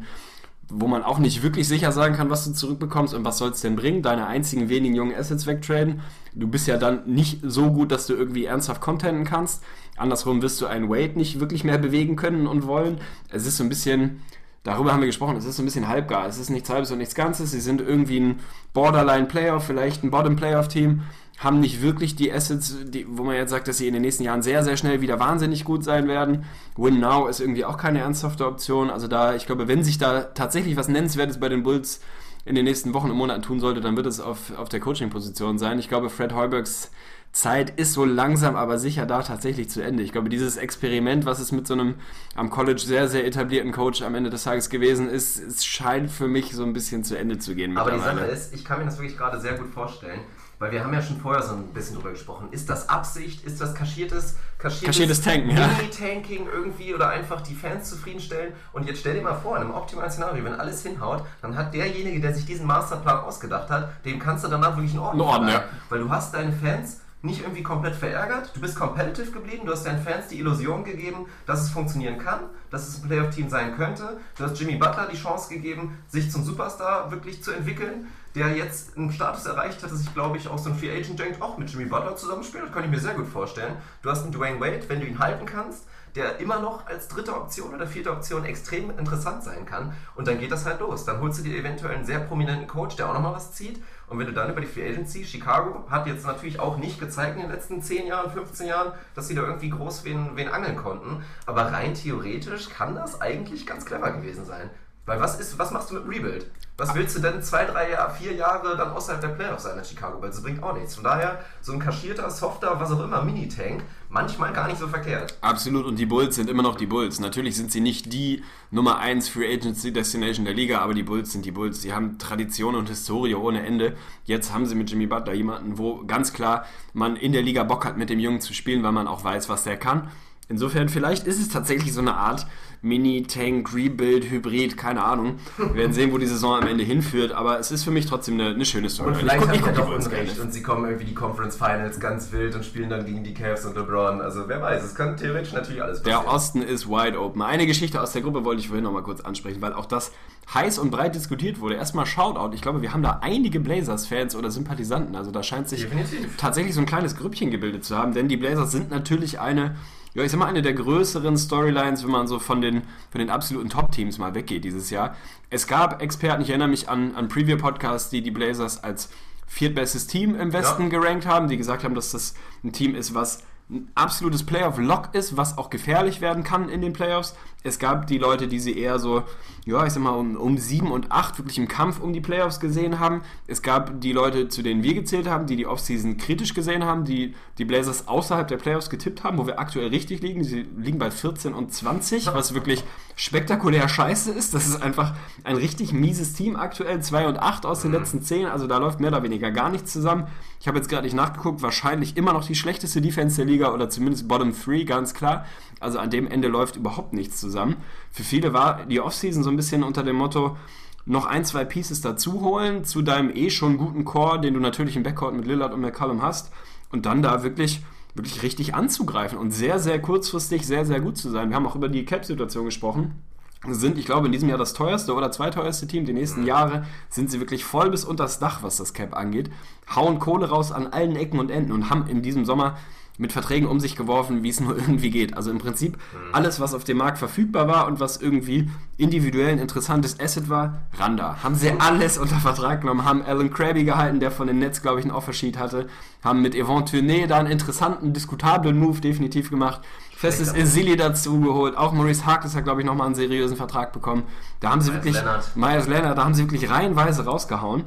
wo 0.70 0.88
man 0.88 1.04
auch 1.04 1.20
nicht 1.20 1.44
wirklich 1.44 1.68
sicher 1.68 1.92
sagen 1.92 2.16
kann, 2.16 2.30
was 2.30 2.46
du 2.46 2.52
zurückbekommst 2.52 3.14
und 3.14 3.24
was 3.24 3.38
soll 3.38 3.52
es 3.52 3.62
denn 3.62 3.76
bringen, 3.76 4.02
deine 4.02 4.28
einzigen 4.28 4.70
wenigen 4.70 4.96
jungen 4.96 5.16
Assets 5.16 5.46
wegtraden. 5.46 6.02
Du 6.34 6.48
bist 6.48 6.68
ja 6.68 6.78
dann 6.78 7.06
nicht 7.06 7.40
so 7.44 7.72
gut, 7.72 7.92
dass 7.92 8.08
du 8.08 8.14
irgendwie 8.14 8.46
ernsthaft 8.46 8.82
contenten 8.82 9.26
kannst. 9.26 9.64
Andersrum 9.96 10.42
wirst 10.42 10.60
du 10.62 10.66
einen 10.66 10.90
Wade 10.90 11.18
nicht 11.18 11.40
wirklich 11.40 11.64
mehr 11.64 11.78
bewegen 11.78 12.16
können 12.16 12.48
und 12.48 12.66
wollen. 12.66 13.00
Es 13.30 13.46
ist 13.46 13.58
so 13.58 13.64
ein 13.64 13.70
bisschen, 13.70 14.22
darüber 14.64 14.92
haben 14.92 15.02
wir 15.02 15.08
gesprochen, 15.08 15.38
es 15.38 15.46
ist 15.46 15.56
so 15.56 15.62
ein 15.62 15.66
bisschen 15.66 15.88
halbgar. 15.88 16.28
Es 16.28 16.40
ist 16.40 16.50
nichts 16.50 16.70
Halbes 16.70 16.92
und 16.92 16.98
nichts 16.98 17.16
Ganzes. 17.16 17.52
Sie 17.52 17.62
sind 17.62 17.80
irgendwie 17.80 18.20
ein 18.20 18.40
Borderline-Playoff, 18.74 19.64
vielleicht 19.64 20.04
ein 20.04 20.12
Bottom-Playoff-Team 20.12 21.04
haben 21.38 21.60
nicht 21.60 21.82
wirklich 21.82 22.16
die 22.16 22.32
Assets, 22.32 22.76
die, 22.86 23.06
wo 23.10 23.24
man 23.24 23.36
jetzt 23.36 23.50
sagt, 23.50 23.68
dass 23.68 23.78
sie 23.78 23.88
in 23.88 23.94
den 23.94 24.02
nächsten 24.02 24.24
Jahren 24.24 24.42
sehr, 24.42 24.64
sehr 24.64 24.78
schnell 24.78 25.02
wieder 25.02 25.20
wahnsinnig 25.20 25.66
gut 25.66 25.84
sein 25.84 26.08
werden. 26.08 26.46
Win 26.78 27.00
Now 27.00 27.28
ist 27.28 27.40
irgendwie 27.40 27.66
auch 27.66 27.78
keine 27.78 28.00
ernsthafte 28.00 28.46
Option. 28.46 28.90
Also 28.90 29.08
da, 29.08 29.36
ich 29.36 29.46
glaube, 29.46 29.68
wenn 29.68 29.84
sich 29.84 29.98
da 29.98 30.22
tatsächlich 30.22 30.78
was 30.78 30.88
Nennenswertes 30.88 31.40
bei 31.40 31.50
den 31.50 31.64
Bulls 31.64 32.00
in 32.46 32.56
den 32.56 32.66
nächsten 32.66 32.94
Wochen 32.94 33.10
und 33.10 33.18
Monaten 33.18 33.42
tun 33.42 33.60
sollte, 33.60 33.82
dann 33.82 33.98
wird 33.98 34.06
es 34.06 34.20
auf, 34.20 34.58
auf 34.58 34.70
der 34.70 34.80
Coaching-Position 34.80 35.58
sein. 35.58 35.80
Ich 35.80 35.90
glaube, 35.90 36.10
Fred 36.10 36.34
Heubergs 36.34 36.92
Zeit 37.36 37.72
ist 37.78 37.92
so 37.92 38.06
langsam 38.06 38.56
aber 38.56 38.80
sicher 38.80 39.06
da 39.06 39.22
tatsächlich 39.22 39.70
zu 39.70 39.84
Ende. 39.84 40.04
Ich 40.04 40.14
glaube, 40.14 40.30
dieses 40.30 40.56
Experiment, 40.56 41.26
was 41.26 41.40
es 41.40 41.52
mit 41.52 41.68
so 41.68 41.74
einem 41.74 41.96
am 42.34 42.50
College 42.50 42.80
sehr, 42.80 43.10
sehr 43.10 43.28
etablierten 43.28 43.74
Coach 43.74 44.02
am 44.04 44.16
Ende 44.16 44.30
des 44.30 44.46
Tages 44.46 44.70
gewesen 44.70 45.10
ist, 45.10 45.38
es 45.44 45.66
scheint 45.66 46.10
für 46.10 46.30
mich 46.30 46.56
so 46.56 46.64
ein 46.64 46.72
bisschen 46.72 47.04
zu 47.04 47.18
Ende 47.18 47.38
zu 47.38 47.54
gehen. 47.54 47.78
Aber 47.78 47.92
die 47.92 48.00
Sache 48.00 48.22
ist, 48.22 48.54
ich 48.54 48.64
kann 48.64 48.80
mir 48.80 48.86
das 48.86 48.98
wirklich 49.00 49.18
gerade 49.18 49.42
sehr 49.42 49.56
gut 49.56 49.68
vorstellen, 49.68 50.22
weil 50.66 50.72
wir 50.72 50.84
haben 50.84 50.96
ja 50.96 51.02
schon 51.04 51.18
vorher 51.18 51.44
so 51.44 51.54
ein 51.54 51.68
bisschen 51.76 51.96
drüber 51.96 52.10
gesprochen. 52.10 52.48
Ist 52.50 52.68
das 52.72 52.90
Absicht? 52.90 53.46
Ist 53.46 53.62
das 53.62 53.76
kaschiertes, 53.76 54.36
kaschiertes, 54.58 54.88
Kaschiertes 54.88 55.22
Tanken, 55.22 55.52
ja. 55.52 55.68
Mini-Tanking 55.68 56.48
irgendwie 56.52 56.96
oder 56.96 57.10
einfach 57.10 57.42
die 57.42 57.54
Fans 57.54 57.88
zufriedenstellen? 57.88 58.52
Und 58.74 58.88
jetzt 58.88 59.02
stell 59.02 59.14
dir 59.14 59.22
mal 59.22 59.36
vor, 59.36 59.58
in 59.58 59.62
einem 59.62 59.76
optimalen 59.76 60.10
Szenario, 60.10 60.44
wenn 60.44 60.56
alles 60.56 60.82
hinhaut, 60.82 61.24
dann 61.44 61.56
hat 61.56 61.76
derjenige, 61.76 62.20
der 62.20 62.34
sich 62.34 62.48
diesen 62.48 62.66
Masterplan 62.66 63.20
ausgedacht 63.20 63.70
hat, 63.70 64.04
dem 64.06 64.18
kannst 64.18 64.44
du 64.44 64.48
danach 64.48 64.76
wirklich 64.76 64.94
einen 64.94 65.02
Orden 65.02 65.22
Einen 65.22 65.30
Orden, 65.30 65.48
ja. 65.50 65.66
Weil 65.90 66.00
du 66.00 66.10
hast 66.10 66.34
deine 66.34 66.52
Fans 66.52 67.02
nicht 67.22 67.42
irgendwie 67.42 67.62
komplett 67.62 67.96
verärgert. 67.96 68.50
Du 68.56 68.60
bist 68.60 68.76
competitive 68.76 69.30
geblieben, 69.30 69.68
du 69.68 69.72
hast 69.72 69.86
deinen 69.86 70.02
Fans 70.02 70.30
die 70.30 70.40
Illusion 70.40 70.84
gegeben, 70.84 71.28
dass 71.46 71.62
es 71.62 71.70
funktionieren 71.70 72.18
kann, 72.18 72.40
dass 72.72 72.88
es 72.88 73.04
ein 73.04 73.08
Playoff-Team 73.08 73.50
sein 73.50 73.76
könnte. 73.76 74.18
Du 74.36 74.44
hast 74.44 74.60
Jimmy 74.60 74.78
Butler 74.78 75.08
die 75.12 75.18
Chance 75.18 75.54
gegeben, 75.54 76.00
sich 76.08 76.32
zum 76.32 76.44
Superstar 76.44 77.12
wirklich 77.12 77.44
zu 77.44 77.52
entwickeln, 77.52 78.08
der 78.36 78.56
jetzt 78.56 78.98
einen 78.98 79.12
Status 79.12 79.46
erreicht 79.46 79.82
hat, 79.82 79.92
dass 79.92 80.02
ich 80.02 80.14
glaube 80.14 80.38
ich 80.38 80.48
auch 80.48 80.58
so 80.58 80.70
ein 80.70 80.76
Free 80.76 80.92
Agent 80.92 81.20
denkt, 81.20 81.42
auch 81.42 81.58
mit 81.58 81.70
Jimmy 81.70 81.86
Butler 81.86 82.16
zusammenspielt. 82.18 82.66
Das 82.66 82.72
kann 82.74 82.84
ich 82.84 82.90
mir 82.90 83.00
sehr 83.00 83.14
gut 83.14 83.28
vorstellen. 83.28 83.76
Du 84.02 84.10
hast 84.10 84.24
einen 84.24 84.34
Dwayne 84.34 84.60
Wade, 84.60 84.84
wenn 84.90 85.00
du 85.00 85.08
ihn 85.08 85.20
halten 85.20 85.46
kannst, 85.46 85.86
der 86.16 86.40
immer 86.40 86.60
noch 86.60 86.86
als 86.88 87.08
dritte 87.08 87.36
Option 87.36 87.74
oder 87.74 87.88
vierte 87.88 88.12
Option 88.12 88.46
extrem 88.46 88.90
interessant 88.98 89.44
sein 89.44 89.66
kann. 89.66 89.94
Und 90.16 90.28
dann 90.28 90.40
geht 90.40 90.52
das 90.52 90.66
halt 90.66 90.80
los. 90.80 91.06
Dann 91.06 91.20
holst 91.20 91.40
du 91.40 91.44
dir 91.44 91.58
eventuell 91.58 91.96
einen 91.96 92.06
sehr 92.06 92.20
prominenten 92.20 92.68
Coach, 92.68 92.96
der 92.96 93.10
auch 93.10 93.14
nochmal 93.14 93.34
was 93.34 93.54
zieht. 93.54 93.82
Und 94.08 94.20
wenn 94.20 94.28
du 94.28 94.34
dann 94.34 94.50
über 94.50 94.62
die 94.62 94.68
Free 94.68 94.88
Agency, 94.88 95.26
Chicago 95.26 95.86
hat 95.90 96.08
jetzt 96.08 96.26
natürlich 96.26 96.60
auch 96.60 96.78
nicht 96.78 97.00
gezeigt 97.00 97.36
in 97.36 97.42
den 97.42 97.52
letzten 97.52 97.82
10 97.82 98.08
Jahren, 98.08 98.32
15 98.32 98.68
Jahren, 98.68 98.94
dass 99.14 99.28
sie 99.28 99.36
da 99.36 99.44
irgendwie 99.44 99.70
groß 99.70 100.06
wen, 100.06 100.36
wen 100.36 100.48
angeln 100.48 100.78
konnten. 100.78 101.24
Aber 101.46 101.72
rein 101.72 101.94
theoretisch 101.94 102.70
kann 102.70 102.96
das 102.96 103.22
eigentlich 103.22 103.66
ganz 103.66 103.86
clever 103.86 104.12
gewesen 104.12 104.46
sein. 104.46 104.70
Weil 105.06 105.20
was 105.20 105.40
ist, 105.40 105.60
was 105.60 105.72
machst 105.72 105.92
du 105.92 105.96
mit 105.96 106.08
Rebuild? 106.08 106.50
Was 106.78 106.94
willst 106.94 107.16
du 107.16 107.22
denn 107.22 107.42
zwei, 107.42 107.64
drei, 107.64 107.92
Jahre, 107.92 108.14
vier 108.14 108.34
Jahre 108.34 108.76
dann 108.76 108.90
außerhalb 108.90 109.22
der 109.22 109.30
Playoffs 109.30 109.64
sein 109.64 109.78
in 109.78 109.86
Chicago? 109.86 110.22
Weil 110.22 110.30
das 110.30 110.44
bringt 110.44 110.62
auch 110.62 110.76
nichts. 110.76 110.96
Von 110.96 111.06
daher, 111.06 111.40
so 111.62 111.72
ein 111.72 111.80
kaschierter, 111.80 112.30
softer, 112.30 112.78
was 112.78 112.92
auch 112.92 113.02
immer, 113.02 113.24
Mini-Tank, 113.24 113.82
manchmal 114.10 114.52
gar 114.52 114.68
nicht 114.68 114.80
so 114.80 114.90
verkehrt. 114.90 115.38
Absolut, 115.40 115.86
und 115.86 115.98
die 115.98 116.06
Bulls 116.06 116.36
sind 116.36 116.50
immer 116.50 116.64
noch 116.64 116.76
die 116.76 116.86
Bulls. 116.86 117.22
Natürlich 117.22 117.56
sind 117.56 117.72
sie 117.72 117.80
nicht 117.80 118.12
die 118.12 118.44
Nummer 118.72 119.00
1 119.00 119.30
Free 119.30 119.54
Agency 119.54 119.94
Destination 119.94 120.44
der 120.44 120.54
Liga, 120.54 120.80
aber 120.80 120.94
die 120.94 121.04
Bulls 121.04 121.32
sind 121.32 121.46
die 121.46 121.52
Bulls. 121.52 121.82
Sie 121.82 121.94
haben 121.94 122.18
Tradition 122.18 122.76
und 122.76 122.90
Historie 122.90 123.36
ohne 123.36 123.66
Ende. 123.66 123.96
Jetzt 124.26 124.54
haben 124.54 124.66
sie 124.66 124.76
mit 124.76 124.90
Jimmy 124.90 125.08
Butler 125.08 125.34
jemanden, 125.34 125.78
wo 125.78 126.04
ganz 126.06 126.34
klar 126.34 126.66
man 126.92 127.16
in 127.16 127.32
der 127.32 127.42
Liga 127.42 127.64
Bock 127.64 127.86
hat, 127.86 127.96
mit 127.96 128.10
dem 128.10 128.20
Jungen 128.20 128.42
zu 128.42 128.54
spielen, 128.54 128.84
weil 128.84 128.92
man 128.92 129.08
auch 129.08 129.24
weiß, 129.24 129.48
was 129.48 129.64
der 129.64 129.78
kann. 129.78 130.10
Insofern, 130.48 130.90
vielleicht 130.90 131.26
ist 131.26 131.40
es 131.40 131.50
tatsächlich 131.50 131.94
so 131.94 132.02
eine 132.02 132.16
Art 132.16 132.46
Mini-Tank, 132.86 133.74
Rebuild, 133.74 134.30
Hybrid, 134.30 134.78
keine 134.78 135.04
Ahnung. 135.04 135.40
Wir 135.58 135.74
werden 135.74 135.94
sehen, 135.94 136.14
wo 136.14 136.18
die 136.18 136.28
Saison 136.28 136.62
am 136.62 136.68
Ende 136.68 136.84
hinführt, 136.84 137.32
aber 137.32 137.60
es 137.60 137.72
ist 137.72 137.84
für 137.84 137.92
mich 137.92 138.06
trotzdem 138.06 138.40
eine, 138.40 138.52
eine 138.52 138.64
schöne 138.64 138.90
Story. 138.90 139.10
Und 139.10 139.18
vielleicht 139.18 139.44
ich 139.44 139.62
hat 139.62 139.68
er 139.68 139.74
doch 139.74 139.90
Unrecht 139.90 140.40
und 140.40 140.54
sie 140.54 140.62
kommen 140.62 140.86
irgendwie 140.86 141.06
die 141.06 141.16
Conference 141.16 141.56
Finals 141.56 142.00
ganz 142.00 142.32
wild 142.32 142.56
und 142.56 142.64
spielen 142.64 142.90
dann 142.90 143.06
gegen 143.06 143.24
die 143.24 143.34
Cavs 143.34 143.66
und 143.66 143.76
LeBron. 143.76 144.22
Also 144.22 144.48
wer 144.48 144.62
weiß, 144.62 144.84
es 144.84 144.94
kann 144.94 145.18
theoretisch 145.18 145.54
natürlich 145.54 145.82
alles 145.82 146.02
passieren. 146.02 146.24
Der 146.24 146.34
Osten 146.34 146.62
ist 146.62 146.88
wide 146.88 147.20
open. 147.20 147.42
Eine 147.42 147.66
Geschichte 147.66 148.02
aus 148.02 148.12
der 148.12 148.22
Gruppe 148.22 148.46
wollte 148.46 148.62
ich 148.62 148.68
vorhin 148.68 148.84
noch 148.84 148.94
mal 148.94 149.04
kurz 149.04 149.22
ansprechen, 149.22 149.62
weil 149.62 149.74
auch 149.74 149.88
das 149.88 150.12
heiß 150.54 150.78
und 150.78 150.92
breit 150.92 151.16
diskutiert 151.16 151.60
wurde. 151.60 151.76
Erstmal 151.76 152.06
Shoutout. 152.06 152.54
Ich 152.54 152.62
glaube, 152.62 152.84
wir 152.84 152.94
haben 152.94 153.02
da 153.02 153.20
einige 153.22 153.60
Blazers-Fans 153.60 154.36
oder 154.36 154.52
Sympathisanten. 154.52 155.16
Also 155.16 155.32
da 155.32 155.42
scheint 155.42 155.68
sich 155.70 155.82
Definitiv. 155.82 156.38
tatsächlich 156.38 156.76
so 156.76 156.82
ein 156.82 156.86
kleines 156.86 157.16
Grüppchen 157.16 157.50
gebildet 157.50 157.84
zu 157.84 157.98
haben, 157.98 158.14
denn 158.14 158.28
die 158.28 158.38
Blazers 158.38 158.72
sind 158.72 158.92
natürlich 158.92 159.40
eine 159.40 159.76
ja, 160.16 160.24
ich 160.24 160.32
sag 160.32 160.40
mal, 160.40 160.48
eine 160.48 160.62
der 160.62 160.74
größeren 160.74 161.38
Storylines, 161.38 162.04
wenn 162.04 162.12
man 162.12 162.28
so 162.28 162.40
von 162.40 162.62
den, 162.62 162.84
von 163.12 163.20
den 163.20 163.30
absoluten 163.30 163.70
Top-Teams 163.70 164.18
mal 164.18 164.34
weggeht 164.34 164.64
dieses 164.64 164.90
Jahr. 164.90 165.16
Es 165.50 165.68
gab 165.68 166.02
Experten, 166.02 166.42
ich 166.42 166.50
erinnere 166.50 166.70
mich 166.70 166.88
an, 166.88 167.16
an 167.16 167.28
Preview-Podcasts, 167.28 168.10
die 168.10 168.22
die 168.22 168.32
Blazers 168.32 168.82
als 168.82 169.10
viertbestes 169.46 170.08
Team 170.08 170.40
im 170.40 170.54
Westen 170.54 170.84
ja. 170.84 170.90
gerankt 170.90 171.26
haben, 171.26 171.50
die 171.50 171.58
gesagt 171.58 171.84
haben, 171.84 171.96
dass 171.96 172.12
das 172.12 172.34
ein 172.64 172.72
Team 172.72 172.96
ist, 172.96 173.14
was 173.14 173.44
ein 173.68 173.90
absolutes 173.96 174.46
Playoff-Lock 174.46 175.16
ist, 175.16 175.38
was 175.38 175.58
auch 175.58 175.72
gefährlich 175.72 176.22
werden 176.22 176.44
kann 176.44 176.70
in 176.70 176.82
den 176.82 176.94
Playoffs. 176.94 177.36
Es 177.64 177.80
gab 177.80 178.06
die 178.06 178.20
Leute, 178.20 178.48
die 178.48 178.60
sie 178.60 178.78
eher 178.78 179.00
so, 179.00 179.24
ja, 179.66 179.84
ich 179.88 179.94
sag 179.94 180.04
mal, 180.04 180.12
um, 180.12 180.36
um 180.36 180.60
7 180.60 180.92
und 180.92 181.12
8 181.12 181.40
wirklich 181.40 181.58
im 181.58 181.68
Kampf 181.68 182.00
um 182.00 182.14
die 182.14 182.22
Playoffs 182.22 182.60
gesehen 182.60 183.00
haben. 183.00 183.24
Es 183.48 183.64
gab 183.64 184.00
die 184.02 184.12
Leute, 184.12 184.50
zu 184.50 184.62
denen 184.62 184.84
wir 184.84 184.94
gezählt 184.94 185.28
haben, 185.28 185.48
die 185.48 185.56
die 185.56 185.66
Offseason 185.66 186.18
kritisch 186.18 186.54
gesehen 186.54 186.84
haben, 186.84 187.06
die 187.06 187.34
die 187.58 187.66
Blazers 187.66 188.08
außerhalb 188.08 188.48
der 188.48 188.58
Playoffs 188.58 188.92
getippt 188.92 189.24
haben, 189.24 189.40
wo 189.40 189.48
wir 189.48 189.58
aktuell 189.58 189.88
richtig 189.88 190.22
liegen. 190.22 190.44
Sie 190.44 190.68
liegen 190.78 191.00
bei 191.00 191.10
14 191.10 191.56
und 191.56 191.74
20, 191.74 192.28
was 192.28 192.54
wirklich 192.54 192.84
spektakulär 193.16 193.90
scheiße 193.90 194.32
ist. 194.32 194.54
Das 194.54 194.68
ist 194.68 194.84
einfach 194.84 195.16
ein 195.44 195.56
richtig 195.56 195.92
mieses 195.92 196.34
Team 196.34 196.56
aktuell. 196.56 197.02
2 197.02 197.28
und 197.28 197.40
8 197.40 197.66
aus 197.66 197.82
den 197.82 197.90
mhm. 197.90 197.98
letzten 197.98 198.22
10, 198.22 198.46
also 198.46 198.68
da 198.68 198.78
läuft 198.78 199.00
mehr 199.00 199.10
oder 199.10 199.24
weniger 199.24 199.50
gar 199.50 199.72
nichts 199.72 199.92
zusammen. 199.92 200.28
Ich 200.60 200.68
habe 200.68 200.78
jetzt 200.78 200.90
gerade 200.90 201.04
nicht 201.04 201.16
nachgeguckt, 201.16 201.64
wahrscheinlich 201.64 202.16
immer 202.16 202.34
noch 202.34 202.46
die 202.46 202.56
schlechteste 202.56 203.02
Defense 203.02 203.38
der 203.38 203.46
Liga 203.46 203.55
oder 203.64 203.90
zumindest 203.90 204.28
Bottom 204.28 204.54
3, 204.54 204.84
ganz 204.84 205.14
klar. 205.14 205.46
Also 205.80 206.00
an 206.00 206.10
dem 206.10 206.28
Ende 206.28 206.48
läuft 206.48 206.76
überhaupt 206.76 207.14
nichts 207.14 207.40
zusammen. 207.40 207.78
Für 208.12 208.24
viele 208.24 208.54
war 208.54 208.86
die 208.86 209.02
Offseason 209.02 209.44
so 209.44 209.50
ein 209.50 209.58
bisschen 209.58 209.84
unter 209.84 210.04
dem 210.04 210.16
Motto, 210.16 210.58
noch 211.06 211.26
ein, 211.26 211.46
zwei 211.46 211.66
Pieces 211.66 212.02
dazu 212.02 212.42
holen 212.42 212.84
zu 212.84 213.02
deinem 213.02 213.30
eh 213.36 213.50
schon 213.50 213.78
guten 213.78 214.06
Core, 214.06 214.42
den 214.42 214.56
du 214.56 214.60
natürlich 214.60 214.96
im 214.96 215.04
Backcourt 215.04 215.36
mit 215.36 215.46
Lillard 215.46 215.74
und 215.74 215.82
McCallum 215.82 216.22
hast 216.22 216.52
und 216.92 217.06
dann 217.06 217.22
da 217.22 217.44
wirklich 217.44 217.82
wirklich 218.16 218.44
richtig 218.44 218.74
anzugreifen 218.74 219.38
und 219.38 219.52
sehr, 219.52 219.78
sehr 219.78 220.02
kurzfristig 220.02 220.66
sehr, 220.66 220.86
sehr 220.86 221.02
gut 221.02 221.18
zu 221.18 221.30
sein. 221.30 221.50
Wir 221.50 221.58
haben 221.58 221.68
auch 221.68 221.76
über 221.76 221.90
die 221.90 222.06
Cap-Situation 222.06 222.66
gesprochen. 222.66 223.22
Sind, 223.68 223.98
ich 223.98 224.06
glaube, 224.06 224.28
in 224.28 224.32
diesem 224.32 224.48
Jahr 224.48 224.58
das 224.58 224.74
teuerste 224.74 225.14
oder 225.14 225.32
zweiteuerste 225.32 225.88
Team. 225.88 226.06
Die 226.06 226.14
nächsten 226.14 226.46
Jahre 226.46 226.86
sind 227.10 227.32
sie 227.32 227.40
wirklich 227.40 227.66
voll 227.66 227.90
bis 227.90 228.06
unters 228.06 228.40
Dach, 228.40 228.64
was 228.64 228.78
das 228.78 228.94
Cap 228.94 229.18
angeht. 229.18 229.50
Hauen 229.94 230.20
Kohle 230.20 230.50
raus 230.50 230.72
an 230.72 230.88
allen 230.88 231.16
Ecken 231.16 231.40
und 231.40 231.50
Enden 231.50 231.72
und 231.72 231.90
haben 231.90 232.08
in 232.08 232.22
diesem 232.22 232.46
Sommer 232.46 232.78
mit 233.18 233.32
Verträgen 233.32 233.68
um 233.68 233.80
sich 233.80 233.96
geworfen, 233.96 234.44
wie 234.44 234.50
es 234.50 234.60
nur 234.62 234.76
irgendwie 234.76 235.10
geht. 235.10 235.36
Also 235.36 235.52
im 235.52 235.58
Prinzip 235.58 235.98
alles, 236.32 236.60
was 236.60 236.74
auf 236.74 236.84
dem 236.84 236.98
Markt 236.98 237.18
verfügbar 237.18 237.68
war 237.68 237.88
und 237.88 238.00
was 238.00 238.18
irgendwie 238.18 238.70
individuell 238.98 239.54
ein 239.54 239.60
interessantes 239.60 240.20
Asset 240.20 240.50
war, 240.50 240.82
Randa. 240.98 241.44
Haben 241.44 241.56
sie 241.56 241.72
alles 241.80 242.18
unter 242.18 242.38
Vertrag 242.38 242.82
genommen, 242.82 243.06
haben 243.06 243.24
Alan 243.24 243.52
Krabby 243.52 243.84
gehalten, 243.84 244.20
der 244.20 244.32
von 244.32 244.48
den 244.48 244.60
Nets, 244.60 244.82
glaube 244.82 245.00
ich, 245.00 245.06
ein 245.06 245.12
Offersheet 245.12 245.58
hatte, 245.58 245.88
haben 246.24 246.42
mit 246.42 246.56
Yvonne 246.56 246.86
Tournee 246.86 247.28
da 247.28 247.38
einen 247.38 247.52
interessanten, 247.52 248.14
diskutablen 248.14 248.78
Move 248.80 249.00
definitiv 249.02 249.50
gemacht. 249.50 249.82
Festes 250.16 250.54
Isili 250.56 250.96
dazu 250.96 251.42
geholt. 251.42 251.78
Auch 251.78 251.92
Maurice 251.92 252.26
Harkless 252.26 252.56
hat, 252.56 252.64
glaube 252.64 252.82
ich, 252.82 252.88
nochmal 252.88 253.08
einen 253.08 253.16
seriösen 253.16 253.58
Vertrag 253.58 253.92
bekommen. 253.92 254.24
Da 254.62 254.72
haben 254.72 254.80
sie 254.82 254.90
Myers 254.90 255.04
wirklich, 255.04 255.16
Leonard. 255.16 255.56
Myers 255.56 255.88
Leonard, 255.88 256.18
da 256.18 256.24
haben 256.24 256.34
sie 256.34 256.44
wirklich 256.44 256.70
reihenweise 256.70 257.26
rausgehauen. 257.26 257.84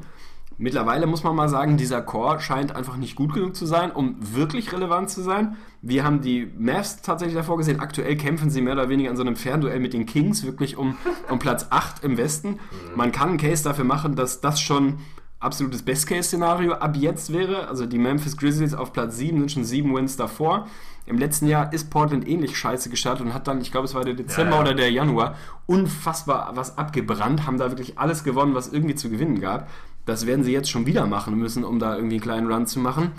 Mittlerweile 0.61 1.07
muss 1.07 1.23
man 1.23 1.37
mal 1.37 1.49
sagen, 1.49 1.77
dieser 1.77 2.03
Core 2.03 2.41
scheint 2.41 2.75
einfach 2.75 2.97
nicht 2.97 3.15
gut 3.15 3.33
genug 3.33 3.55
zu 3.55 3.65
sein, 3.65 3.93
um 3.93 4.17
wirklich 4.19 4.73
relevant 4.73 5.09
zu 5.09 5.23
sein. 5.23 5.57
Wir 5.83 6.05
haben 6.05 6.21
die 6.21 6.53
Mavs 6.59 7.01
tatsächlich 7.01 7.37
davor 7.37 7.57
gesehen. 7.59 7.79
Aktuell 7.79 8.17
kämpfen 8.17 8.51
sie 8.51 8.61
mehr 8.61 8.73
oder 8.73 8.89
weniger 8.89 9.09
in 9.09 9.17
so 9.17 9.23
einem 9.23 9.37
Fernduell 9.37 9.79
mit 9.79 9.93
den 9.93 10.05
Kings, 10.05 10.45
wirklich 10.45 10.77
um, 10.77 10.97
um 11.31 11.39
Platz 11.39 11.69
8 11.71 12.03
im 12.03 12.17
Westen. 12.17 12.51
Mhm. 12.51 12.59
Man 12.97 13.13
kann 13.13 13.29
einen 13.29 13.39
Case 13.39 13.63
dafür 13.63 13.85
machen, 13.85 14.17
dass 14.17 14.41
das 14.41 14.61
schon 14.61 14.99
absolutes 15.39 15.85
Best-Case-Szenario 15.85 16.73
ab 16.75 16.97
jetzt 16.97 17.33
wäre. 17.33 17.69
Also 17.69 17.87
die 17.87 17.99
Memphis 17.99 18.37
Grizzlies 18.37 18.75
auf 18.75 18.93
Platz 18.93 19.17
7 19.17 19.39
sind 19.39 19.53
schon 19.53 19.65
sieben 19.65 19.95
Wins 19.95 20.17
davor. 20.17 20.67
Im 21.07 21.17
letzten 21.17 21.47
Jahr 21.47 21.73
ist 21.73 21.91
Portland 21.91 22.29
ähnlich 22.29 22.59
scheiße 22.59 22.91
gestartet 22.91 23.25
und 23.25 23.33
hat 23.33 23.49
dann, 23.49 23.61
ich 23.61 23.71
glaube, 23.73 23.87
es 23.87 23.95
war 23.95 24.05
der 24.05 24.15
Dezember 24.15 24.51
ja, 24.51 24.57
ja. 24.57 24.63
oder 24.63 24.75
der 24.75 24.91
Januar, 24.91 25.37
unfassbar 25.67 26.51
was 26.55 26.77
abgebrannt, 26.77 27.47
haben 27.47 27.57
da 27.57 27.71
wirklich 27.71 27.99
alles 27.99 28.25
gewonnen, 28.25 28.55
was 28.55 28.69
irgendwie 28.69 28.95
zu 28.95 29.09
gewinnen 29.09 29.41
gab. 29.41 29.71
Das 30.09 30.27
werden 30.27 30.43
sie 30.43 30.53
jetzt 30.53 30.71
schon 30.71 30.87
wieder 30.87 31.07
machen 31.07 31.37
müssen, 31.37 31.65
um 31.65 31.79
da 31.79 31.95
irgendwie 31.95 32.15
einen 32.15 32.23
kleinen 32.23 32.51
Run 32.51 32.67
zu 32.67 32.81
machen. 32.81 33.13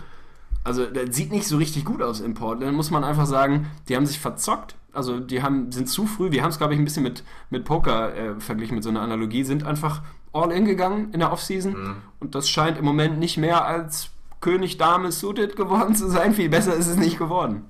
Also, 0.64 0.88
das 0.88 1.16
sieht 1.16 1.32
nicht 1.32 1.46
so 1.46 1.58
richtig 1.58 1.86
gut 1.86 2.02
aus 2.02 2.20
in 2.20 2.34
Portland, 2.34 2.76
muss 2.76 2.90
man 2.90 3.04
einfach 3.04 3.28
sagen. 3.28 3.68
Die 3.88 3.96
haben 3.96 4.08
sich 4.08 4.20
verzockt. 4.20 4.74
Also, 4.92 5.20
die 5.20 5.44
haben, 5.44 5.72
sind 5.72 5.88
zu 5.88 6.08
früh. 6.08 6.32
Wir 6.32 6.42
haben 6.42 6.50
es, 6.50 6.58
glaube 6.58 6.74
ich, 6.74 6.80
ein 6.80 6.86
bisschen 6.86 7.04
mit, 7.04 7.24
mit 7.52 7.64
Poker 7.64 8.16
äh, 8.16 8.40
verglichen, 8.40 8.74
mit 8.74 8.84
so 8.84 8.90
einer 8.90 9.02
Analogie. 9.02 9.44
Sind 9.44 9.64
einfach 9.64 10.02
all 10.34 10.52
in 10.52 10.66
gegangen 10.66 11.14
in 11.14 11.20
der 11.20 11.32
Offseason. 11.32 11.74
Mhm. 11.74 11.96
Und 12.22 12.34
das 12.34 12.50
scheint 12.50 12.80
im 12.80 12.86
Moment 12.86 13.20
nicht 13.20 13.38
mehr 13.38 13.66
als 13.66 14.10
König, 14.42 14.80
Dame, 14.80 15.12
Suited 15.12 15.56
geworden 15.56 15.94
zu 15.94 16.10
sein. 16.10 16.34
Viel 16.34 16.50
besser 16.50 16.74
ist 16.74 16.88
es 16.88 16.98
nicht 16.98 17.20
geworden. 17.20 17.66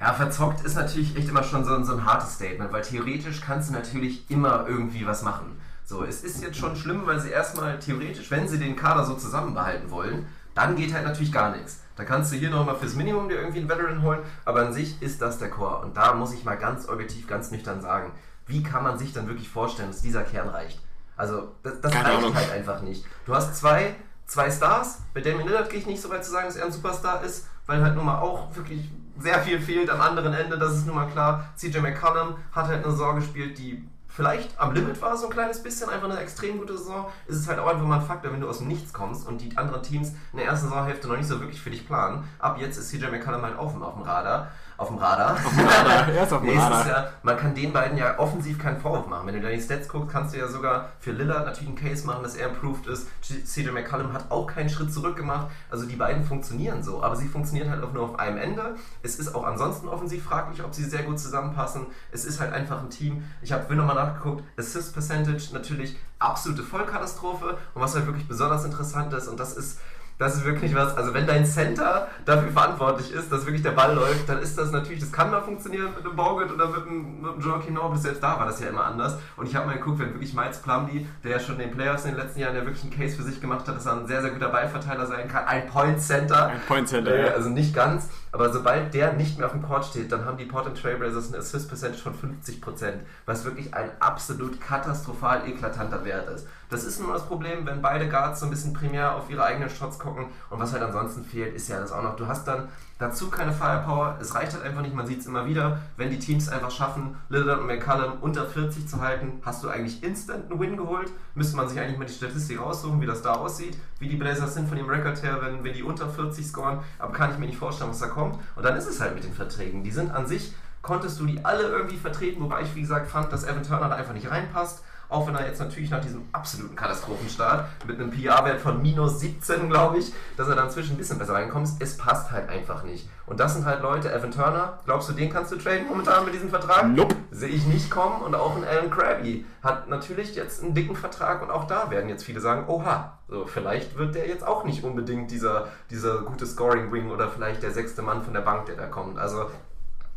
Ja, 0.00 0.14
verzockt 0.14 0.64
ist 0.64 0.76
natürlich 0.76 1.14
echt 1.14 1.28
immer 1.28 1.44
schon 1.44 1.66
so, 1.66 1.82
so 1.84 1.92
ein 1.92 2.06
hartes 2.06 2.36
Statement, 2.36 2.72
weil 2.72 2.80
theoretisch 2.80 3.42
kannst 3.42 3.68
du 3.68 3.74
natürlich 3.74 4.30
immer 4.30 4.66
irgendwie 4.66 5.06
was 5.06 5.22
machen. 5.22 5.58
So, 5.92 6.04
es 6.04 6.24
ist 6.24 6.42
jetzt 6.42 6.56
schon 6.56 6.74
schlimm, 6.74 7.04
weil 7.04 7.20
sie 7.20 7.28
erstmal 7.28 7.78
theoretisch, 7.78 8.30
wenn 8.30 8.48
sie 8.48 8.58
den 8.58 8.76
Kader 8.76 9.04
so 9.04 9.14
zusammenbehalten 9.14 9.90
wollen, 9.90 10.26
dann 10.54 10.74
geht 10.74 10.94
halt 10.94 11.04
natürlich 11.04 11.30
gar 11.30 11.54
nichts. 11.54 11.80
Da 11.96 12.04
kannst 12.04 12.32
du 12.32 12.36
hier 12.36 12.48
nochmal 12.48 12.76
fürs 12.76 12.94
Minimum 12.94 13.28
dir 13.28 13.34
irgendwie 13.34 13.58
einen 13.58 13.68
Veteran 13.68 14.00
holen, 14.00 14.20
aber 14.46 14.62
an 14.62 14.72
sich 14.72 15.02
ist 15.02 15.20
das 15.20 15.38
der 15.38 15.50
Core. 15.50 15.84
Und 15.84 15.94
da 15.94 16.14
muss 16.14 16.32
ich 16.32 16.44
mal 16.44 16.54
ganz 16.56 16.88
objektiv, 16.88 17.28
ganz 17.28 17.50
nüchtern 17.50 17.82
sagen, 17.82 18.12
wie 18.46 18.62
kann 18.62 18.82
man 18.82 18.98
sich 18.98 19.12
dann 19.12 19.28
wirklich 19.28 19.50
vorstellen, 19.50 19.90
dass 19.90 20.00
dieser 20.00 20.22
Kern 20.22 20.48
reicht? 20.48 20.80
Also, 21.18 21.48
das, 21.62 21.78
das 21.82 21.92
reicht 21.92 22.06
Ahnung. 22.06 22.34
halt 22.34 22.50
einfach 22.52 22.80
nicht. 22.80 23.04
Du 23.26 23.34
hast 23.34 23.54
zwei, 23.54 23.94
zwei 24.24 24.50
Stars, 24.50 25.02
bei 25.12 25.20
Damien 25.20 25.46
Lillard 25.46 25.68
gehe 25.68 25.80
ich 25.80 25.86
nicht 25.86 26.00
so 26.00 26.08
weit 26.08 26.24
zu 26.24 26.30
sagen, 26.30 26.46
dass 26.46 26.56
er 26.56 26.64
ein 26.64 26.72
Superstar 26.72 27.22
ist, 27.22 27.48
weil 27.66 27.82
halt 27.82 27.96
nun 27.96 28.06
mal 28.06 28.18
auch 28.18 28.56
wirklich 28.56 28.90
sehr 29.18 29.40
viel 29.40 29.60
fehlt 29.60 29.90
am 29.90 30.00
anderen 30.00 30.32
Ende, 30.32 30.56
das 30.56 30.72
ist 30.72 30.86
nun 30.86 30.96
mal 30.96 31.10
klar. 31.10 31.52
CJ 31.54 31.80
McCollum 31.80 32.36
hat 32.52 32.68
halt 32.68 32.82
eine 32.82 32.94
Sorge 32.96 33.20
gespielt, 33.20 33.58
die 33.58 33.86
vielleicht 34.14 34.58
am 34.60 34.74
Limit 34.74 35.00
war, 35.00 35.16
so 35.16 35.26
ein 35.26 35.32
kleines 35.32 35.62
bisschen, 35.62 35.88
einfach 35.88 36.08
eine 36.08 36.20
extrem 36.20 36.58
gute 36.58 36.76
Saison, 36.76 37.06
ist 37.26 37.36
es 37.36 37.48
halt 37.48 37.58
auch 37.58 37.66
einfach 37.66 37.84
mal 37.84 38.00
ein 38.00 38.06
Faktor, 38.06 38.32
wenn 38.32 38.40
du 38.40 38.48
aus 38.48 38.58
dem 38.58 38.68
Nichts 38.68 38.92
kommst 38.92 39.26
und 39.26 39.40
die 39.40 39.56
anderen 39.56 39.82
Teams 39.82 40.08
in 40.32 40.38
der 40.38 40.46
ersten 40.46 40.68
Saisonhälfte 40.68 41.08
noch 41.08 41.16
nicht 41.16 41.28
so 41.28 41.40
wirklich 41.40 41.60
für 41.60 41.70
dich 41.70 41.86
planen. 41.86 42.24
Ab 42.38 42.58
jetzt 42.60 42.76
ist 42.76 42.90
CJ 42.90 43.06
McCallum 43.06 43.42
halt 43.42 43.56
auf, 43.56 43.80
auf 43.80 43.94
dem 43.94 44.02
Radar. 44.02 44.52
Auf 44.76 44.88
dem 44.88 44.98
Radar. 44.98 45.32
Auf 45.32 45.54
dem 45.54 45.66
Radar. 45.66 46.08
er 46.14 46.22
ist 46.24 46.32
auf 46.32 46.40
dem 46.40 46.50
nee, 46.50 46.58
Radar. 46.58 46.88
Ja, 46.88 47.10
man 47.22 47.36
kann 47.36 47.54
den 47.54 47.72
beiden 47.72 47.98
ja 47.98 48.18
offensiv 48.18 48.58
keinen 48.58 48.80
Vorwurf 48.80 49.06
machen. 49.06 49.26
Wenn 49.26 49.34
du 49.34 49.40
da 49.40 49.48
die 49.48 49.60
Stats 49.60 49.88
guckst, 49.88 50.10
kannst 50.10 50.34
du 50.34 50.38
ja 50.38 50.48
sogar 50.48 50.90
für 51.00 51.12
Lillard 51.12 51.46
natürlich 51.46 51.68
einen 51.68 51.78
Case 51.78 52.06
machen, 52.06 52.22
dass 52.22 52.34
er 52.34 52.48
improved 52.48 52.86
ist. 52.86 53.08
CJ 53.22 53.70
McCallum 53.70 54.12
hat 54.12 54.30
auch 54.30 54.46
keinen 54.46 54.70
Schritt 54.70 54.92
zurück 54.92 55.16
gemacht. 55.16 55.48
Also 55.70 55.86
die 55.86 55.96
beiden 55.96 56.24
funktionieren 56.24 56.82
so, 56.82 57.02
aber 57.02 57.16
sie 57.16 57.28
funktionieren 57.28 57.70
halt 57.70 57.82
auch 57.82 57.92
nur 57.92 58.04
auf 58.04 58.18
einem 58.18 58.38
Ende. 58.38 58.76
Es 59.02 59.18
ist 59.18 59.34
auch 59.34 59.44
ansonsten 59.44 59.88
offensiv 59.88 60.24
fraglich, 60.24 60.62
ob 60.64 60.74
sie 60.74 60.84
sehr 60.84 61.02
gut 61.02 61.18
zusammenpassen. 61.18 61.86
Es 62.10 62.24
ist 62.24 62.40
halt 62.40 62.52
einfach 62.52 62.80
ein 62.80 62.90
Team. 62.90 63.24
Ich 63.42 63.52
habe 63.52 63.74
nochmal 63.74 63.96
nachgeguckt, 63.96 64.44
Assist 64.58 64.92
Percentage 64.92 65.48
natürlich 65.52 65.96
absolute 66.22 66.62
Vollkatastrophe 66.62 67.58
und 67.74 67.82
was 67.82 67.94
halt 67.94 68.06
wirklich 68.06 68.28
besonders 68.28 68.64
interessant 68.64 69.12
ist 69.12 69.28
und 69.28 69.40
das 69.40 69.56
ist 69.56 69.78
das 70.22 70.36
ist 70.36 70.44
wirklich 70.44 70.74
was, 70.74 70.96
also 70.96 71.12
wenn 71.14 71.26
dein 71.26 71.44
Center 71.44 72.06
dafür 72.24 72.52
verantwortlich 72.52 73.12
ist, 73.12 73.30
dass 73.32 73.44
wirklich 73.44 73.62
der 73.62 73.72
Ball 73.72 73.94
läuft, 73.94 74.28
dann 74.28 74.38
ist 74.38 74.56
das 74.56 74.70
natürlich, 74.70 75.00
das 75.00 75.10
kann 75.10 75.30
mal 75.30 75.42
funktionieren 75.42 75.88
mit 75.96 76.06
einem 76.06 76.14
Bogut 76.14 76.52
oder 76.52 76.68
mit 76.68 76.86
einem, 76.86 77.20
mit 77.20 77.32
einem 77.32 77.40
Joaquin 77.40 77.74
Noah, 77.74 77.90
bis 77.90 78.02
selbst 78.02 78.22
da 78.22 78.38
war 78.38 78.46
das 78.46 78.60
ja 78.60 78.68
immer 78.68 78.84
anders. 78.84 79.18
Und 79.36 79.46
ich 79.48 79.56
habe 79.56 79.66
mal 79.66 79.76
geguckt, 79.76 79.98
wenn 79.98 80.14
wirklich 80.14 80.32
Miles 80.32 80.58
Plumlee, 80.58 81.06
der 81.24 81.32
ja 81.32 81.40
schon 81.40 81.56
in 81.56 81.62
den 81.62 81.70
Playoffs 81.72 82.04
in 82.04 82.12
den 82.12 82.20
letzten 82.20 82.38
Jahren 82.38 82.54
ja 82.54 82.64
wirklich 82.64 82.84
einen 82.84 82.92
Case 82.92 83.16
für 83.16 83.24
sich 83.24 83.40
gemacht 83.40 83.66
hat, 83.66 83.76
dass 83.76 83.86
er 83.86 83.94
ein 83.94 84.06
sehr, 84.06 84.22
sehr 84.22 84.30
guter 84.30 84.48
Ballverteiler 84.48 85.06
sein 85.06 85.26
kann, 85.26 85.44
ein 85.44 85.66
Point 85.66 86.00
Center. 86.00 86.46
Ein 86.46 86.60
Point 86.68 86.88
Center, 86.88 87.14
äh, 87.14 87.30
Also 87.30 87.48
nicht 87.48 87.74
ganz, 87.74 88.08
aber 88.30 88.52
sobald 88.52 88.94
der 88.94 89.14
nicht 89.14 89.38
mehr 89.38 89.46
auf 89.46 89.52
dem 89.52 89.62
Court 89.62 89.84
steht, 89.84 90.12
dann 90.12 90.24
haben 90.24 90.38
die 90.38 90.44
Portland 90.44 90.80
Trailblazers 90.80 91.28
eine 91.28 91.38
Assist 91.38 91.68
Percentage 91.68 92.00
von 92.00 92.14
50%, 92.14 93.00
was 93.26 93.44
wirklich 93.44 93.74
ein 93.74 93.90
absolut 93.98 94.60
katastrophal 94.60 95.48
eklatanter 95.48 96.04
Wert 96.04 96.28
ist. 96.30 96.46
Das 96.72 96.84
ist 96.84 97.00
nur 97.00 97.12
das 97.12 97.26
Problem, 97.26 97.66
wenn 97.66 97.82
beide 97.82 98.08
Guards 98.08 98.40
so 98.40 98.46
ein 98.46 98.50
bisschen 98.50 98.72
primär 98.72 99.14
auf 99.14 99.28
ihre 99.28 99.44
eigenen 99.44 99.68
Shots 99.68 99.98
gucken. 99.98 100.28
Und 100.48 100.58
was 100.58 100.72
halt 100.72 100.82
ansonsten 100.82 101.22
fehlt, 101.22 101.54
ist 101.54 101.68
ja 101.68 101.78
das 101.78 101.92
auch 101.92 102.02
noch. 102.02 102.16
Du 102.16 102.26
hast 102.26 102.48
dann 102.48 102.70
dazu 102.98 103.28
keine 103.28 103.52
Firepower. 103.52 104.16
Es 104.22 104.34
reicht 104.34 104.54
halt 104.54 104.64
einfach 104.64 104.80
nicht. 104.80 104.94
Man 104.94 105.06
sieht 105.06 105.20
es 105.20 105.26
immer 105.26 105.44
wieder. 105.44 105.80
Wenn 105.98 106.08
die 106.08 106.18
Teams 106.18 106.48
einfach 106.48 106.70
schaffen, 106.70 107.14
Lillard 107.28 107.60
und 107.60 107.66
McCallum 107.66 108.14
unter 108.22 108.46
40 108.46 108.88
zu 108.88 109.02
halten, 109.02 109.42
hast 109.44 109.62
du 109.62 109.68
eigentlich 109.68 110.02
instant 110.02 110.50
einen 110.50 110.58
Win 110.60 110.78
geholt. 110.78 111.10
Müsste 111.34 111.58
man 111.58 111.68
sich 111.68 111.78
eigentlich 111.78 111.98
mal 111.98 112.06
die 112.06 112.14
Statistik 112.14 112.58
raussuchen, 112.58 113.02
wie 113.02 113.06
das 113.06 113.20
da 113.20 113.34
aussieht. 113.34 113.76
Wie 113.98 114.08
die 114.08 114.16
Blazers 114.16 114.54
sind 114.54 114.66
von 114.66 114.78
dem 114.78 114.88
Rekord 114.88 115.22
her, 115.22 115.40
wenn, 115.42 115.62
wenn 115.62 115.74
die 115.74 115.82
unter 115.82 116.08
40 116.08 116.46
scoren. 116.46 116.78
Aber 116.98 117.12
kann 117.12 117.32
ich 117.32 117.38
mir 117.38 117.46
nicht 117.46 117.58
vorstellen, 117.58 117.90
was 117.90 117.98
da 117.98 118.06
kommt. 118.06 118.38
Und 118.56 118.64
dann 118.64 118.76
ist 118.76 118.86
es 118.86 118.98
halt 118.98 119.14
mit 119.14 119.24
den 119.24 119.34
Verträgen. 119.34 119.84
Die 119.84 119.90
sind 119.90 120.10
an 120.10 120.26
sich, 120.26 120.54
konntest 120.80 121.20
du 121.20 121.26
die 121.26 121.44
alle 121.44 121.64
irgendwie 121.64 121.98
vertreten. 121.98 122.42
Wobei 122.42 122.62
ich, 122.62 122.74
wie 122.74 122.80
gesagt, 122.80 123.10
fand, 123.10 123.30
dass 123.30 123.44
Evan 123.44 123.62
Turner 123.62 123.90
da 123.90 123.96
einfach 123.96 124.14
nicht 124.14 124.30
reinpasst. 124.30 124.82
Auch 125.12 125.26
wenn 125.26 125.34
er 125.34 125.46
jetzt 125.46 125.60
natürlich 125.60 125.90
nach 125.90 126.00
diesem 126.00 126.22
absoluten 126.32 126.74
Katastrophenstart 126.74 127.66
mit 127.86 128.00
einem 128.00 128.10
PR-Wert 128.10 128.60
von 128.60 128.80
minus 128.80 129.20
17, 129.20 129.68
glaube 129.68 129.98
ich, 129.98 130.12
dass 130.38 130.48
er 130.48 130.56
dann 130.56 130.70
zwischen 130.70 130.94
ein 130.94 130.96
bisschen 130.96 131.18
besser 131.18 131.34
reinkommt, 131.34 131.68
es 131.80 131.98
passt 131.98 132.30
halt 132.32 132.48
einfach 132.48 132.82
nicht. 132.82 133.06
Und 133.26 133.38
das 133.38 133.54
sind 133.54 133.66
halt 133.66 133.82
Leute, 133.82 134.12
Evan 134.12 134.30
Turner, 134.30 134.78
glaubst 134.86 135.10
du, 135.10 135.12
den 135.12 135.30
kannst 135.30 135.52
du 135.52 135.56
traden 135.56 135.86
momentan 135.86 136.24
mit 136.24 136.32
diesem 136.32 136.48
Vertrag? 136.48 136.88
Nope. 136.88 137.14
Sehe 137.30 137.50
ich 137.50 137.66
nicht 137.66 137.90
kommen. 137.90 138.22
Und 138.22 138.34
auch 138.34 138.56
ein 138.56 138.64
Alan 138.64 138.90
Krabby 138.90 139.44
hat 139.62 139.88
natürlich 139.88 140.34
jetzt 140.34 140.62
einen 140.62 140.74
dicken 140.74 140.96
Vertrag 140.96 141.42
und 141.42 141.50
auch 141.50 141.64
da 141.64 141.90
werden 141.90 142.08
jetzt 142.08 142.24
viele 142.24 142.40
sagen, 142.40 142.64
oha, 142.68 143.18
so, 143.28 143.46
vielleicht 143.46 143.98
wird 143.98 144.14
der 144.14 144.26
jetzt 144.28 144.46
auch 144.46 144.64
nicht 144.64 144.82
unbedingt 144.82 145.30
dieser, 145.30 145.68
dieser 145.90 146.22
gute 146.22 146.46
Scoring-Wing 146.46 147.10
oder 147.10 147.28
vielleicht 147.28 147.62
der 147.62 147.70
sechste 147.70 148.00
Mann 148.00 148.22
von 148.22 148.32
der 148.32 148.40
Bank, 148.40 148.66
der 148.66 148.76
da 148.76 148.86
kommt. 148.86 149.18
Also 149.18 149.50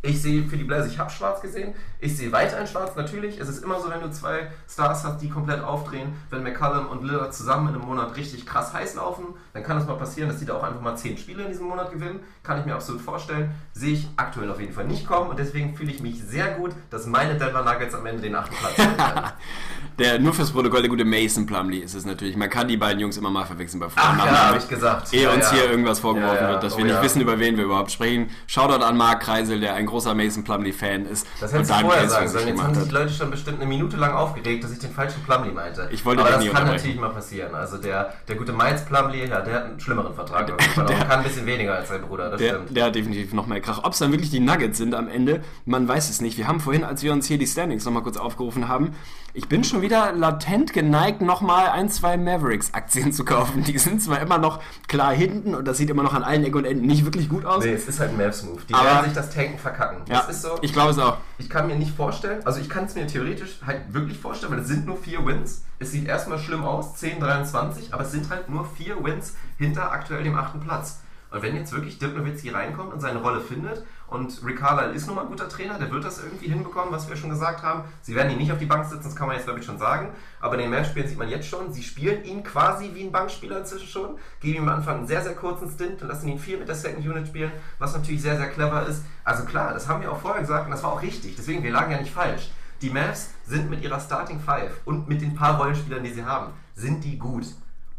ich 0.05 0.21
sehe 0.21 0.43
für 0.47 0.57
die 0.57 0.63
Blazers, 0.63 0.91
ich 0.91 0.99
habe 0.99 1.09
schwarz 1.09 1.41
gesehen. 1.41 1.73
Ich 1.99 2.15
sehe 2.15 2.31
weiterhin 2.31 2.67
schwarz, 2.67 2.95
natürlich. 2.95 3.39
Es 3.39 3.49
ist 3.49 3.63
immer 3.63 3.79
so, 3.79 3.89
wenn 3.89 4.01
du 4.01 4.11
zwei 4.11 4.51
Stars 4.69 5.03
hast, 5.03 5.21
die 5.21 5.29
komplett 5.29 5.63
aufdrehen. 5.63 6.13
Wenn 6.29 6.43
McCallum 6.43 6.87
und 6.87 7.03
Lillard 7.03 7.33
zusammen 7.33 7.69
in 7.69 7.75
einem 7.75 7.85
Monat 7.85 8.15
richtig 8.15 8.45
krass 8.45 8.73
heiß 8.73 8.95
laufen, 8.95 9.25
dann 9.53 9.63
kann 9.63 9.77
es 9.77 9.87
mal 9.87 9.95
passieren, 9.95 10.29
dass 10.29 10.39
die 10.39 10.45
da 10.45 10.55
auch 10.55 10.63
einfach 10.63 10.81
mal 10.81 10.95
zehn 10.95 11.17
Spiele 11.17 11.43
in 11.43 11.49
diesem 11.49 11.67
Monat 11.67 11.91
gewinnen. 11.91 12.19
Kann 12.43 12.59
ich 12.59 12.65
mir 12.65 12.75
absolut 12.75 13.01
vorstellen. 13.01 13.51
Sehe 13.73 13.93
ich 13.93 14.07
aktuell 14.17 14.51
auf 14.51 14.59
jeden 14.59 14.73
Fall 14.73 14.85
nicht 14.85 15.07
kommen 15.07 15.29
und 15.29 15.39
deswegen 15.39 15.75
fühle 15.75 15.91
ich 15.91 16.01
mich 16.01 16.21
sehr 16.21 16.51
gut, 16.55 16.71
dass 16.89 17.05
meine 17.07 17.37
Denver 17.37 17.63
Nuggets 17.63 17.95
am 17.95 18.05
Ende 18.05 18.21
den 18.21 18.35
achten 18.35 18.55
Platz 18.55 18.77
haben. 18.99 19.31
der 19.97 20.19
nur 20.19 20.33
fürs 20.33 20.51
Protokoll 20.51 20.81
der 20.81 20.89
gute 20.89 21.05
Mason 21.05 21.45
Plumley 21.45 21.79
ist 21.79 21.95
es 21.95 22.05
natürlich. 22.05 22.35
Man 22.35 22.49
kann 22.49 22.67
die 22.67 22.77
beiden 22.77 22.99
Jungs 22.99 23.17
immer 23.17 23.31
mal 23.31 23.45
verwechseln 23.45 23.79
bei 23.79 23.89
Vor- 23.89 24.03
ja, 24.03 24.47
habe 24.47 24.57
ich 24.57 24.67
gesagt. 24.67 25.13
Ehe 25.13 25.23
ja, 25.23 25.33
uns 25.33 25.45
ja. 25.45 25.53
hier 25.53 25.71
irgendwas 25.71 25.99
vorgeworfen 25.99 26.47
wird, 26.47 26.63
dass 26.63 26.75
oh, 26.75 26.77
wir 26.77 26.85
nicht 26.85 27.01
wissen, 27.01 27.21
über 27.21 27.39
wen 27.39 27.57
wir 27.57 27.63
überhaupt 27.63 27.91
sprechen. 27.91 28.29
Shoutout 28.47 28.83
an 28.83 28.97
Mark 28.97 29.23
Kreisel, 29.23 29.59
der 29.59 29.73
ein 29.75 29.85
großer 29.85 29.94
Mason 30.15 30.43
Plumley-Fan 30.43 31.05
ist. 31.05 31.27
Das 31.39 31.53
hättest 31.53 31.71
du 31.71 31.75
vorher 31.75 32.09
sagen 32.09 32.27
sollen. 32.27 32.47
Jetzt 32.47 32.61
haben 32.61 32.75
sich 32.75 32.87
die 32.87 32.93
Leute 32.93 33.13
schon 33.13 33.31
bestimmt 33.31 33.61
eine 33.61 33.69
Minute 33.69 33.97
lang 33.97 34.13
aufgeregt, 34.13 34.63
dass 34.63 34.71
ich 34.71 34.79
den 34.79 34.91
falschen 34.91 35.23
Plumley 35.23 35.51
meinte. 35.51 35.87
Ich 35.91 36.05
wollte 36.05 36.21
Aber 36.21 36.31
das 36.31 36.45
kann 36.51 36.67
natürlich 36.67 36.99
mal 36.99 37.09
passieren. 37.09 37.55
Also 37.55 37.77
der, 37.77 38.13
der 38.27 38.35
gute 38.35 38.53
Miles 38.53 38.83
Plumley, 38.85 39.27
ja, 39.27 39.41
der 39.41 39.53
hat 39.53 39.65
einen 39.65 39.79
schlimmeren 39.79 40.13
Vertrag. 40.13 40.47
Der, 40.47 40.85
der 40.85 40.97
kann 40.97 41.19
ein 41.19 41.23
bisschen 41.23 41.45
weniger 41.45 41.75
als 41.75 41.87
sein 41.89 42.01
Bruder, 42.01 42.29
das 42.29 42.39
der, 42.39 42.49
stimmt. 42.55 42.75
Der 42.75 42.85
hat 42.85 42.95
definitiv 42.95 43.33
noch 43.33 43.47
mehr 43.47 43.61
Krach. 43.61 43.83
Ob 43.83 43.93
es 43.93 43.99
dann 43.99 44.11
wirklich 44.11 44.29
die 44.29 44.39
Nuggets 44.39 44.77
sind 44.77 44.93
am 44.95 45.07
Ende, 45.07 45.43
man 45.65 45.87
weiß 45.87 46.09
es 46.09 46.21
nicht. 46.21 46.37
Wir 46.37 46.47
haben 46.47 46.59
vorhin, 46.59 46.83
als 46.83 47.03
wir 47.03 47.13
uns 47.13 47.27
hier 47.27 47.37
die 47.37 47.47
Standings 47.47 47.85
nochmal 47.85 48.03
kurz 48.03 48.17
aufgerufen 48.17 48.67
haben, 48.67 48.95
ich 49.37 49.49
bin 49.49 49.65
schon 49.65 49.81
wieder 49.81 50.13
latent 50.13 50.71
geneigt, 50.71 51.21
nochmal 51.21 51.67
ein, 51.67 51.89
zwei 51.89 52.15
Mavericks-Aktien 52.15 53.11
zu 53.11 53.25
kaufen. 53.25 53.65
Die 53.65 53.77
sind 53.77 54.01
zwar 54.01 54.21
immer 54.21 54.37
noch 54.37 54.61
klar 54.87 55.13
hinten 55.13 55.53
und 55.55 55.67
das 55.67 55.77
sieht 55.77 55.89
immer 55.89 56.03
noch 56.03 56.13
an 56.13 56.23
allen 56.23 56.45
Ecken 56.45 56.55
und 56.55 56.65
Enden 56.65 56.85
nicht 56.85 57.03
wirklich 57.03 57.27
gut 57.27 57.45
aus. 57.45 57.63
Nee, 57.63 57.73
es 57.73 57.85
ist 57.87 57.99
halt 57.99 58.11
ein 58.11 58.17
Mavs-Move. 58.17 58.61
Die 58.69 58.73
aber 58.73 58.85
werden 58.85 59.05
sich 59.05 59.13
das 59.13 59.29
Tanken 59.29 59.59
verkacken. 59.75 60.05
Ja, 60.07 60.21
das 60.21 60.29
ist 60.37 60.41
so. 60.41 60.57
Ich 60.61 60.73
glaube 60.73 60.91
es 60.91 60.99
auch. 60.99 61.17
Ich 61.37 61.49
kann 61.49 61.67
mir 61.67 61.75
nicht 61.75 61.95
vorstellen, 61.95 62.45
also 62.45 62.59
ich 62.59 62.69
kann 62.69 62.85
es 62.85 62.95
mir 62.95 63.07
theoretisch 63.07 63.59
halt 63.65 63.93
wirklich 63.93 64.17
vorstellen, 64.17 64.53
weil 64.53 64.59
es 64.59 64.67
sind 64.67 64.85
nur 64.85 64.97
vier 64.97 65.25
Wins. 65.25 65.65
Es 65.79 65.91
sieht 65.91 66.07
erstmal 66.07 66.39
schlimm 66.39 66.63
aus, 66.63 66.95
10, 66.95 67.19
23, 67.19 67.93
aber 67.93 68.03
es 68.03 68.11
sind 68.11 68.29
halt 68.29 68.49
nur 68.49 68.65
vier 68.65 69.03
Wins 69.03 69.35
hinter 69.57 69.91
aktuell 69.91 70.23
dem 70.23 70.35
achten 70.35 70.59
Platz. 70.61 71.01
Und 71.31 71.41
wenn 71.41 71.55
jetzt 71.55 71.73
wirklich 71.73 71.99
Dirk 71.99 72.15
Nowitzki 72.15 72.49
reinkommt 72.49 72.93
und 72.93 73.01
seine 73.01 73.19
Rolle 73.19 73.41
findet 73.41 73.83
und 74.07 74.41
Rick 74.45 74.59
Carlisle 74.59 74.93
ist 74.93 75.07
nun 75.07 75.15
mal 75.15 75.23
ein 75.23 75.27
guter 75.27 75.49
Trainer, 75.49 75.79
der 75.79 75.91
wird 75.91 76.03
das 76.03 76.23
irgendwie 76.23 76.47
hinbekommen, 76.47 76.91
was 76.93 77.09
wir 77.09 77.15
schon 77.15 77.29
gesagt 77.29 77.63
haben. 77.63 77.83
Sie 78.01 78.15
werden 78.15 78.31
ihn 78.31 78.37
nicht 78.37 78.51
auf 78.51 78.59
die 78.59 78.65
Bank 78.65 78.85
sitzen, 78.85 79.03
das 79.03 79.15
kann 79.15 79.27
man 79.27 79.35
jetzt 79.35 79.45
glaube 79.45 79.59
ich 79.59 79.65
schon 79.65 79.79
sagen. 79.79 80.09
Aber 80.39 80.55
in 80.55 80.61
den 80.61 80.69
Matchspielen 80.69 81.07
sieht 81.07 81.17
man 81.17 81.29
jetzt 81.29 81.47
schon, 81.47 81.73
sie 81.73 81.81
spielen 81.81 82.23
ihn 82.23 82.43
quasi 82.43 82.91
wie 82.93 83.03
ein 83.03 83.11
Bankspieler 83.11 83.59
inzwischen 83.59 83.87
schon, 83.87 84.17
geben 84.39 84.57
ihm 84.57 84.69
am 84.69 84.75
Anfang 84.75 84.97
einen 84.97 85.07
sehr, 85.07 85.23
sehr 85.23 85.35
kurzen 85.35 85.69
Stint 85.69 86.01
und 86.01 86.07
lassen 86.07 86.27
ihn 86.27 86.39
viel 86.39 86.57
mit 86.57 86.67
der 86.67 86.75
Second 86.75 87.05
Unit 87.05 87.27
spielen, 87.27 87.51
was 87.79 87.95
natürlich 87.95 88.21
sehr, 88.21 88.37
sehr 88.37 88.49
clever 88.49 88.85
ist. 88.85 89.03
Also 89.23 89.43
klar, 89.45 89.73
das 89.73 89.87
haben 89.87 90.01
wir 90.01 90.11
auch 90.11 90.19
vorher 90.19 90.41
gesagt 90.41 90.65
und 90.65 90.71
das 90.71 90.83
war 90.83 90.93
auch 90.93 91.01
richtig, 91.01 91.35
deswegen, 91.35 91.63
wir 91.63 91.71
lagen 91.71 91.91
ja 91.91 91.99
nicht 91.99 92.13
falsch. 92.13 92.51
Die 92.81 92.89
Mavs 92.89 93.31
sind 93.45 93.69
mit 93.69 93.81
ihrer 93.81 93.99
Starting 93.99 94.39
Five 94.39 94.81
und 94.85 95.07
mit 95.07 95.21
den 95.21 95.33
paar 95.33 95.57
Rollenspielern, 95.57 96.03
die 96.03 96.13
sie 96.13 96.25
haben, 96.25 96.53
sind 96.75 97.03
die 97.03 97.17
gut. 97.17 97.45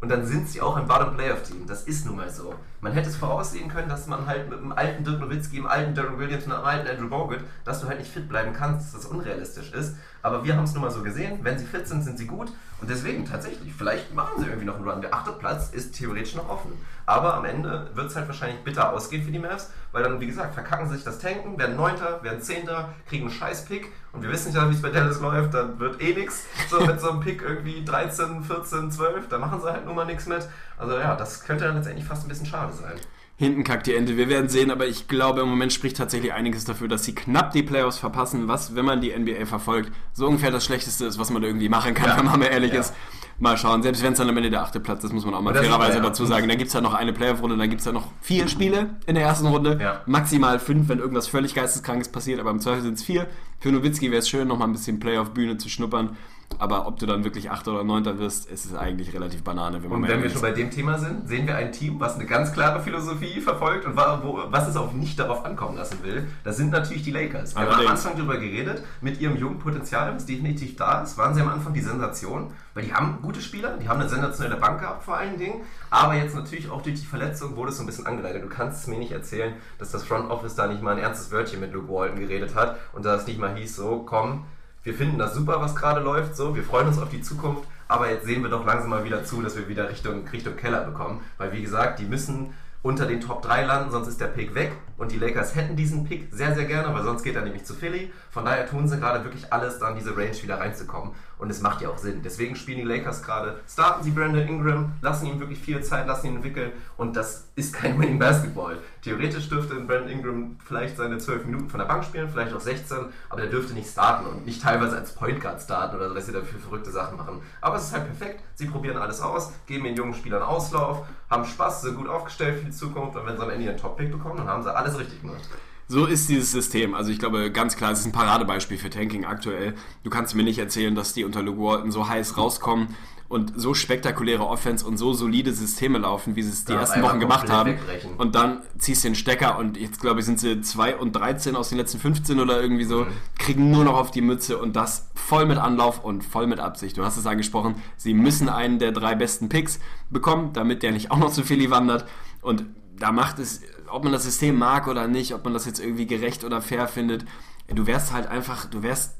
Und 0.00 0.10
dann 0.10 0.26
sind 0.26 0.48
sie 0.48 0.60
auch 0.60 0.76
ein 0.76 0.86
Bottom 0.86 1.16
Playoff 1.16 1.42
Team. 1.42 1.66
Das 1.66 1.84
ist 1.84 2.04
nun 2.04 2.16
mal 2.16 2.30
so. 2.30 2.54
Man 2.82 2.92
hätte 2.92 3.08
es 3.08 3.16
voraussehen 3.16 3.70
können, 3.70 3.88
dass 3.88 4.06
man 4.06 4.26
halt 4.26 4.50
mit 4.50 4.58
einem 4.58 4.72
alten 4.72 5.04
Dirk 5.04 5.20
Nowitzki, 5.20 5.56
einem 5.56 5.66
alten 5.66 5.94
Darren 5.94 6.18
Williams 6.18 6.44
und 6.44 6.52
einem 6.52 6.64
alten 6.64 6.88
Andrew 6.88 7.08
Bogut, 7.08 7.40
dass 7.64 7.80
du 7.80 7.88
halt 7.88 7.98
nicht 7.98 8.12
fit 8.12 8.28
bleiben 8.28 8.52
kannst, 8.52 8.94
dass 8.94 9.02
das 9.02 9.10
unrealistisch 9.10 9.72
ist. 9.72 9.96
Aber 10.22 10.44
wir 10.44 10.54
haben 10.54 10.64
es 10.64 10.74
nun 10.74 10.82
mal 10.82 10.90
so 10.90 11.02
gesehen. 11.02 11.38
Wenn 11.42 11.58
sie 11.58 11.64
fit 11.64 11.88
sind, 11.88 12.02
sind 12.02 12.18
sie 12.18 12.26
gut. 12.26 12.52
Und 12.80 12.90
deswegen 12.90 13.24
tatsächlich, 13.24 13.72
vielleicht 13.72 14.14
machen 14.14 14.34
sie 14.38 14.44
irgendwie 14.44 14.66
noch 14.66 14.76
einen 14.76 14.86
Run. 14.86 15.00
Der 15.00 15.14
achte 15.14 15.32
Platz 15.32 15.70
ist 15.70 15.94
theoretisch 15.94 16.34
noch 16.34 16.50
offen. 16.50 16.72
Aber 17.06 17.34
am 17.34 17.46
Ende 17.46 17.90
wird 17.94 18.08
es 18.08 18.16
halt 18.16 18.26
wahrscheinlich 18.26 18.62
bitter 18.64 18.92
ausgehen 18.92 19.24
für 19.24 19.30
die 19.30 19.38
Mavs, 19.38 19.70
weil 19.96 20.02
dann, 20.02 20.20
wie 20.20 20.26
gesagt, 20.26 20.52
verkacken 20.52 20.90
sich 20.90 21.04
das 21.04 21.18
Tanken, 21.18 21.58
werden 21.58 21.74
Neunter, 21.74 22.22
werden 22.22 22.42
Zehnter, 22.42 22.90
kriegen 23.08 23.28
einen 23.28 23.32
Scheiß-Pick. 23.32 23.90
Und 24.12 24.20
wir 24.20 24.30
wissen 24.30 24.52
ja, 24.52 24.68
wie 24.68 24.74
es 24.74 24.82
bei 24.82 24.90
Dallas 24.90 25.22
läuft, 25.22 25.54
dann 25.54 25.78
wird 25.78 26.02
eh 26.02 26.12
nichts. 26.12 26.44
So 26.68 26.84
mit 26.84 27.00
so 27.00 27.08
einem 27.08 27.20
Pick 27.20 27.40
irgendwie 27.40 27.82
13, 27.82 28.44
14, 28.44 28.90
12, 28.90 29.28
da 29.30 29.38
machen 29.38 29.58
sie 29.58 29.72
halt 29.72 29.86
nun 29.86 29.94
mal 29.94 30.04
nichts 30.04 30.26
mit. 30.26 30.46
Also 30.76 30.98
ja, 30.98 31.16
das 31.16 31.44
könnte 31.44 31.64
dann 31.64 31.76
letztendlich 31.76 32.04
fast 32.04 32.26
ein 32.26 32.28
bisschen 32.28 32.44
schade 32.44 32.74
sein 32.74 32.92
hinten 33.38 33.64
kackt 33.64 33.86
die 33.86 33.94
Ente. 33.94 34.16
Wir 34.16 34.28
werden 34.28 34.48
sehen, 34.48 34.70
aber 34.70 34.86
ich 34.86 35.08
glaube, 35.08 35.42
im 35.42 35.48
Moment 35.48 35.72
spricht 35.72 35.98
tatsächlich 35.98 36.32
einiges 36.32 36.64
dafür, 36.64 36.88
dass 36.88 37.04
sie 37.04 37.14
knapp 37.14 37.52
die 37.52 37.62
Playoffs 37.62 37.98
verpassen, 37.98 38.48
was, 38.48 38.74
wenn 38.74 38.86
man 38.86 39.02
die 39.02 39.16
NBA 39.16 39.44
verfolgt, 39.44 39.92
so 40.14 40.26
ungefähr 40.26 40.50
das 40.50 40.64
Schlechteste 40.64 41.04
ist, 41.04 41.18
was 41.18 41.30
man 41.30 41.42
irgendwie 41.42 41.68
machen 41.68 41.92
kann, 41.92 42.08
ja. 42.08 42.16
wenn 42.16 42.24
man 42.24 42.40
mal 42.40 42.46
ehrlich 42.46 42.72
ja. 42.72 42.80
ist. 42.80 42.94
Mal 43.38 43.58
schauen, 43.58 43.82
selbst 43.82 44.02
wenn 44.02 44.12
es 44.12 44.18
dann 44.18 44.30
am 44.30 44.36
Ende 44.36 44.48
der 44.48 44.62
achte 44.62 44.80
Platz 44.80 45.04
ist, 45.04 45.12
muss 45.12 45.26
man 45.26 45.34
auch 45.34 45.42
mal 45.42 45.54
fairerweise 45.54 46.00
dazu 46.00 46.24
sagen. 46.24 46.48
Dann 46.48 46.56
gibt 46.56 46.68
es 46.68 46.74
ja 46.74 46.80
noch 46.80 46.94
eine 46.94 47.12
Playoff-Runde, 47.12 47.56
dann 47.58 47.68
gibt 47.68 47.80
es 47.80 47.86
ja 47.86 47.92
noch 47.92 48.10
vier 48.22 48.48
Spiele 48.48 48.96
in 49.06 49.14
der 49.14 49.24
ersten 49.24 49.46
Runde. 49.46 49.78
Ja. 49.80 50.00
Maximal 50.06 50.58
fünf, 50.58 50.88
wenn 50.88 51.00
irgendwas 51.00 51.28
völlig 51.28 51.54
Geisteskrankes 51.54 52.08
passiert, 52.08 52.40
aber 52.40 52.50
im 52.50 52.60
Zweifel 52.60 52.82
sind 52.82 52.94
es 52.94 53.02
vier. 53.02 53.26
Für 53.60 53.72
Nowitzki 53.72 54.10
wäre 54.10 54.20
es 54.20 54.28
schön, 54.28 54.48
noch 54.48 54.58
mal 54.58 54.64
ein 54.64 54.72
bisschen 54.72 55.00
Playoff-Bühne 55.00 55.58
zu 55.58 55.68
schnuppern. 55.68 56.16
Aber 56.58 56.86
ob 56.86 56.98
du 56.98 57.06
dann 57.06 57.24
wirklich 57.24 57.50
Achter 57.50 57.72
oder 57.72 57.84
Neunter 57.84 58.18
wirst, 58.18 58.50
ist 58.50 58.64
es 58.64 58.74
eigentlich 58.74 59.12
relativ 59.12 59.42
Banane. 59.42 59.82
Wenn, 59.82 59.90
und 59.90 60.08
wenn 60.08 60.22
wir 60.22 60.30
schon 60.30 60.40
bei 60.40 60.52
dem 60.52 60.70
Thema 60.70 60.98
sind, 60.98 61.28
sehen 61.28 61.46
wir 61.46 61.56
ein 61.56 61.72
Team, 61.72 62.00
was 62.00 62.14
eine 62.14 62.24
ganz 62.24 62.52
klare 62.52 62.80
Philosophie 62.80 63.40
verfolgt 63.40 63.84
und 63.84 63.96
wo, 63.96 64.40
was 64.48 64.68
es 64.68 64.76
auch 64.76 64.92
nicht 64.92 65.18
darauf 65.18 65.44
ankommen 65.44 65.76
lassen 65.76 65.98
will. 66.02 66.26
Das 66.44 66.56
sind 66.56 66.70
natürlich 66.70 67.02
die 67.02 67.10
Lakers. 67.10 67.54
Wir 67.54 67.62
haben 67.62 67.80
am 67.80 67.86
Anfang 67.88 68.16
darüber 68.16 68.38
geredet, 68.38 68.82
mit 69.00 69.20
ihrem 69.20 69.36
jungen 69.36 69.58
Potenzial, 69.58 70.14
was 70.14 70.24
definitiv 70.24 70.76
da 70.76 71.02
ist, 71.02 71.18
waren 71.18 71.34
sie 71.34 71.42
am 71.42 71.48
Anfang 71.48 71.74
die 71.74 71.80
Sensation, 71.80 72.52
weil 72.74 72.84
die 72.84 72.94
haben 72.94 73.18
gute 73.20 73.40
Spieler, 73.40 73.76
die 73.76 73.88
haben 73.88 74.00
eine 74.00 74.08
sensationelle 74.08 74.56
Bank 74.56 74.80
gehabt 74.80 75.04
vor 75.04 75.16
allen 75.16 75.38
Dingen, 75.38 75.62
aber 75.90 76.14
jetzt 76.14 76.34
natürlich 76.34 76.70
auch 76.70 76.82
durch 76.82 77.00
die 77.00 77.06
Verletzung 77.06 77.56
wurde 77.56 77.70
es 77.70 77.76
so 77.76 77.82
ein 77.82 77.86
bisschen 77.86 78.06
angeleitet. 78.06 78.42
Du 78.42 78.48
kannst 78.48 78.80
es 78.80 78.86
mir 78.86 78.98
nicht 78.98 79.12
erzählen, 79.12 79.54
dass 79.78 79.90
das 79.90 80.04
Front 80.04 80.30
Office 80.30 80.54
da 80.54 80.66
nicht 80.66 80.82
mal 80.82 80.92
ein 80.92 80.98
ernstes 80.98 81.30
Wörtchen 81.32 81.60
mit 81.60 81.72
Luke 81.72 81.88
Walton 81.92 82.18
geredet 82.18 82.54
hat 82.54 82.78
und 82.92 83.04
da 83.04 83.14
es 83.14 83.26
nicht 83.26 83.38
mal 83.38 83.54
hieß, 83.54 83.76
so 83.76 84.04
komm, 84.06 84.44
wir 84.86 84.94
finden 84.94 85.18
das 85.18 85.34
super, 85.34 85.60
was 85.60 85.74
gerade 85.74 86.00
läuft, 86.00 86.36
so, 86.36 86.54
wir 86.54 86.62
freuen 86.62 86.86
uns 86.86 86.98
auf 87.00 87.08
die 87.08 87.20
Zukunft, 87.20 87.64
aber 87.88 88.08
jetzt 88.08 88.24
sehen 88.24 88.42
wir 88.42 88.50
doch 88.50 88.64
langsam 88.64 88.90
mal 88.90 89.04
wieder 89.04 89.24
zu, 89.24 89.42
dass 89.42 89.56
wir 89.56 89.66
wieder 89.66 89.90
Richtung, 89.90 90.26
Richtung 90.28 90.54
Keller 90.54 90.84
bekommen, 90.84 91.22
weil 91.38 91.52
wie 91.52 91.60
gesagt, 91.60 91.98
die 91.98 92.04
müssen 92.04 92.54
unter 92.86 93.06
den 93.06 93.20
Top 93.20 93.42
3 93.42 93.64
landen, 93.64 93.90
sonst 93.90 94.06
ist 94.06 94.20
der 94.20 94.28
Pick 94.28 94.54
weg. 94.54 94.70
Und 94.96 95.10
die 95.10 95.18
Lakers 95.18 95.56
hätten 95.56 95.74
diesen 95.74 96.04
Pick 96.04 96.28
sehr, 96.30 96.54
sehr 96.54 96.66
gerne, 96.66 96.94
weil 96.94 97.02
sonst 97.02 97.24
geht 97.24 97.34
er 97.34 97.42
nämlich 97.42 97.64
zu 97.64 97.74
Philly. 97.74 98.12
Von 98.30 98.44
daher 98.44 98.68
tun 98.68 98.86
sie 98.86 98.98
gerade 98.98 99.24
wirklich 99.24 99.52
alles, 99.52 99.80
dann 99.80 99.96
diese 99.96 100.16
Range 100.16 100.40
wieder 100.40 100.60
reinzukommen. 100.60 101.12
Und 101.38 101.50
es 101.50 101.60
macht 101.60 101.82
ja 101.82 101.88
auch 101.88 101.98
Sinn. 101.98 102.22
Deswegen 102.24 102.54
spielen 102.54 102.78
die 102.78 102.84
Lakers 102.84 103.24
gerade, 103.24 103.60
starten 103.68 104.04
sie 104.04 104.12
Brandon 104.12 104.46
Ingram, 104.46 104.92
lassen 105.02 105.26
ihm 105.26 105.40
wirklich 105.40 105.58
viel 105.58 105.82
Zeit, 105.82 106.06
lassen 106.06 106.28
ihn 106.28 106.36
entwickeln. 106.36 106.70
Und 106.96 107.16
das 107.16 107.48
ist 107.56 107.74
kein 107.74 107.98
Winning 108.00 108.20
Basketball. 108.20 108.78
Theoretisch 109.06 109.48
dürfte 109.48 109.76
Brandon 109.76 110.08
Ingram 110.08 110.56
vielleicht 110.64 110.96
seine 110.96 111.18
12 111.18 111.46
Minuten 111.46 111.70
von 111.70 111.78
der 111.78 111.86
Bank 111.86 112.02
spielen, 112.02 112.28
vielleicht 112.28 112.52
auch 112.52 112.60
16, 112.60 112.96
aber 113.28 113.40
der 113.40 113.50
dürfte 113.50 113.72
nicht 113.72 113.88
starten 113.88 114.26
und 114.26 114.44
nicht 114.44 114.60
teilweise 114.60 114.96
als 114.96 115.14
Point 115.14 115.40
Guard 115.40 115.62
starten 115.62 115.94
oder 115.94 116.08
so, 116.08 116.14
dass 116.16 116.26
sie 116.26 116.32
dafür 116.32 116.58
verrückte 116.58 116.90
Sachen 116.90 117.16
machen. 117.16 117.40
Aber 117.60 117.76
es 117.76 117.84
ist 117.84 117.92
halt 117.92 118.06
perfekt. 118.06 118.42
Sie 118.56 118.66
probieren 118.66 118.96
alles 118.96 119.20
aus, 119.20 119.52
geben 119.68 119.84
den 119.84 119.94
jungen 119.94 120.12
Spielern 120.12 120.42
Auslauf, 120.42 121.06
haben 121.30 121.44
Spaß, 121.44 121.82
sind 121.82 121.94
gut 121.94 122.08
aufgestellt 122.08 122.58
für 122.58 122.64
die 122.64 122.72
Zukunft. 122.72 123.16
Und 123.16 123.24
wenn 123.26 123.36
sie 123.36 123.42
am 123.44 123.50
Ende 123.50 123.66
ihren 123.66 123.76
Top-Pick 123.76 124.10
bekommen, 124.10 124.38
dann 124.38 124.48
haben 124.48 124.64
sie 124.64 124.74
alles 124.74 124.98
richtig 124.98 125.20
gemacht. 125.20 125.48
So 125.86 126.06
ist 126.06 126.28
dieses 126.28 126.50
System. 126.50 126.96
Also 126.96 127.12
ich 127.12 127.20
glaube 127.20 127.52
ganz 127.52 127.76
klar, 127.76 127.92
es 127.92 128.00
ist 128.00 128.06
ein 128.06 128.12
Paradebeispiel 128.12 128.76
für 128.76 128.90
Tanking 128.90 129.24
aktuell. 129.24 129.76
Du 130.02 130.10
kannst 130.10 130.34
mir 130.34 130.42
nicht 130.42 130.58
erzählen, 130.58 130.96
dass 130.96 131.12
die 131.12 131.22
unter 131.22 131.44
Luke 131.44 131.60
Walton 131.60 131.92
so 131.92 132.08
heiß 132.08 132.36
rauskommen 132.36 132.88
und 133.28 133.52
so 133.56 133.74
spektakuläre 133.74 134.46
Offense 134.46 134.86
und 134.86 134.96
so 134.98 135.12
solide 135.12 135.52
Systeme 135.52 135.98
laufen, 135.98 136.36
wie 136.36 136.42
sie 136.42 136.50
es 136.50 136.64
die 136.64 136.72
Ja, 136.72 136.80
ersten 136.80 137.02
Wochen 137.02 137.18
gemacht 137.20 137.50
haben. 137.50 137.70
wegbrechen. 137.72 138.14
Und 138.18 138.34
dann 138.34 138.62
ziehst 138.78 139.02
du 139.04 139.08
den 139.08 139.14
Stecker 139.16 139.58
und 139.58 139.76
jetzt 139.76 140.00
glaube 140.00 140.20
ich 140.20 140.26
sind 140.26 140.38
sie 140.38 140.60
2 140.60 140.96
und 140.96 141.12
13 141.16 141.56
aus 141.56 141.70
den 141.70 141.78
letzten 141.78 141.98
15 141.98 142.38
oder 142.40 142.60
irgendwie 142.60 142.84
so, 142.84 143.00
Mhm. 143.04 143.06
kriegen 143.38 143.70
nur 143.70 143.84
noch 143.84 143.94
auf 143.96 144.10
die 144.10 144.20
Mütze 144.20 144.58
und 144.58 144.76
das 144.76 145.08
voll 145.14 145.46
mit 145.46 145.58
Anlauf 145.58 146.04
und 146.04 146.22
voll 146.24 146.46
mit 146.46 146.60
Absicht. 146.60 146.96
Du 146.98 147.04
hast 147.04 147.16
es 147.16 147.26
angesprochen, 147.26 147.74
sie 147.96 148.14
müssen 148.14 148.48
einen 148.48 148.78
der 148.78 148.92
drei 148.92 149.14
besten 149.14 149.48
Picks 149.48 149.80
bekommen, 150.10 150.52
damit 150.52 150.82
der 150.82 150.92
nicht 150.92 151.10
auch 151.10 151.18
noch 151.18 151.32
zu 151.32 151.42
Philly 151.42 151.70
wandert 151.70 152.06
und 152.42 152.64
da 152.98 153.12
macht 153.12 153.38
es, 153.40 153.60
ob 153.90 154.04
man 154.04 154.12
das 154.12 154.22
System 154.22 154.56
mag 154.56 154.86
oder 154.88 155.06
nicht, 155.06 155.34
ob 155.34 155.44
man 155.44 155.52
das 155.52 155.66
jetzt 155.66 155.80
irgendwie 155.80 156.06
gerecht 156.06 156.44
oder 156.44 156.62
fair 156.62 156.88
findet, 156.88 157.24
du 157.68 157.86
wärst 157.86 158.12
halt 158.12 158.26
einfach, 158.26 158.64
du 158.66 158.82
wärst 158.82 159.16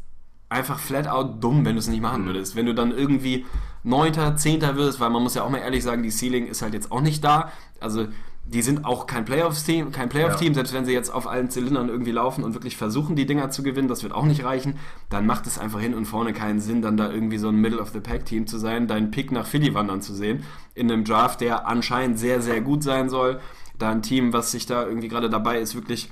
einfach 0.49 0.79
flat 0.79 1.09
out 1.09 1.43
dumm, 1.43 1.65
wenn 1.65 1.75
du 1.75 1.81
es 1.81 1.89
nicht 1.89 2.01
machen 2.03 2.23
Mhm. 2.23 2.27
würdest. 2.27 2.55
Wenn 2.57 2.67
du 2.67 2.75
dann 2.75 2.93
irgendwie 2.97 3.45
Neunter, 3.83 4.37
Zehnter 4.37 4.77
wirst, 4.77 5.01
weil 5.01 5.11
man 5.11 5.23
muss 5.23 5.35
ja 5.35 5.43
auch 5.43 5.51
mal 5.51 5.59
ehrlich 5.59 5.83
sagen, 5.83 6.03
die 6.03 6.11
Ceiling 6.11 6.47
ist 6.47 6.63
halt 6.63 6.75
jetzt 6.75 6.91
auch 6.93 7.01
nicht 7.01 7.23
da. 7.25 7.51
Also 7.81 8.07
die 8.49 8.63
sind 8.63 8.85
auch 8.85 9.09
kein 9.09 9.25
Playoffs-Team, 9.25 9.91
kein 9.91 10.09
Playoff-Team, 10.09 10.49
Ja. 10.49 10.55
selbst 10.55 10.73
wenn 10.73 10.85
sie 10.85 10.93
jetzt 10.93 11.11
auf 11.13 11.27
allen 11.27 11.51
Zylindern 11.51 11.89
irgendwie 11.89 12.13
laufen 12.13 12.45
und 12.45 12.55
wirklich 12.55 12.77
versuchen, 12.77 13.17
die 13.17 13.27
Dinger 13.27 13.51
zu 13.51 13.65
gewinnen, 13.65 13.89
das 13.89 14.05
wird 14.05 14.13
auch 14.13 14.25
nicht 14.25 14.45
reichen. 14.45 14.75
Dann 15.09 15.27
macht 15.27 15.49
es 15.49 15.59
einfach 15.59 15.81
hin 15.81 15.95
und 15.95 16.05
vorne 16.07 16.33
keinen 16.33 16.61
Sinn, 16.61 16.81
dann 16.81 16.97
da 16.97 17.11
irgendwie 17.11 17.39
so 17.39 17.49
ein 17.49 17.57
Middle-of-the-Pack-Team 17.57 18.47
zu 18.47 18.59
sein, 18.59 18.87
deinen 18.87 19.11
Pick 19.11 19.33
nach 19.33 19.47
Philly 19.47 19.75
wandern 19.75 20.01
zu 20.01 20.15
sehen, 20.15 20.45
in 20.75 20.91
einem 20.93 21.03
Draft, 21.03 21.41
der 21.41 21.67
anscheinend 21.67 22.21
sehr, 22.21 22.41
sehr 22.41 22.61
gut 22.61 22.85
sein 22.85 23.09
soll. 23.11 23.41
Da 23.79 23.91
ein 23.91 24.03
Team, 24.03 24.33
was 24.33 24.53
sich 24.53 24.65
da 24.67 24.87
irgendwie 24.87 25.09
gerade 25.09 25.29
dabei 25.29 25.59
ist, 25.59 25.75
wirklich 25.75 26.09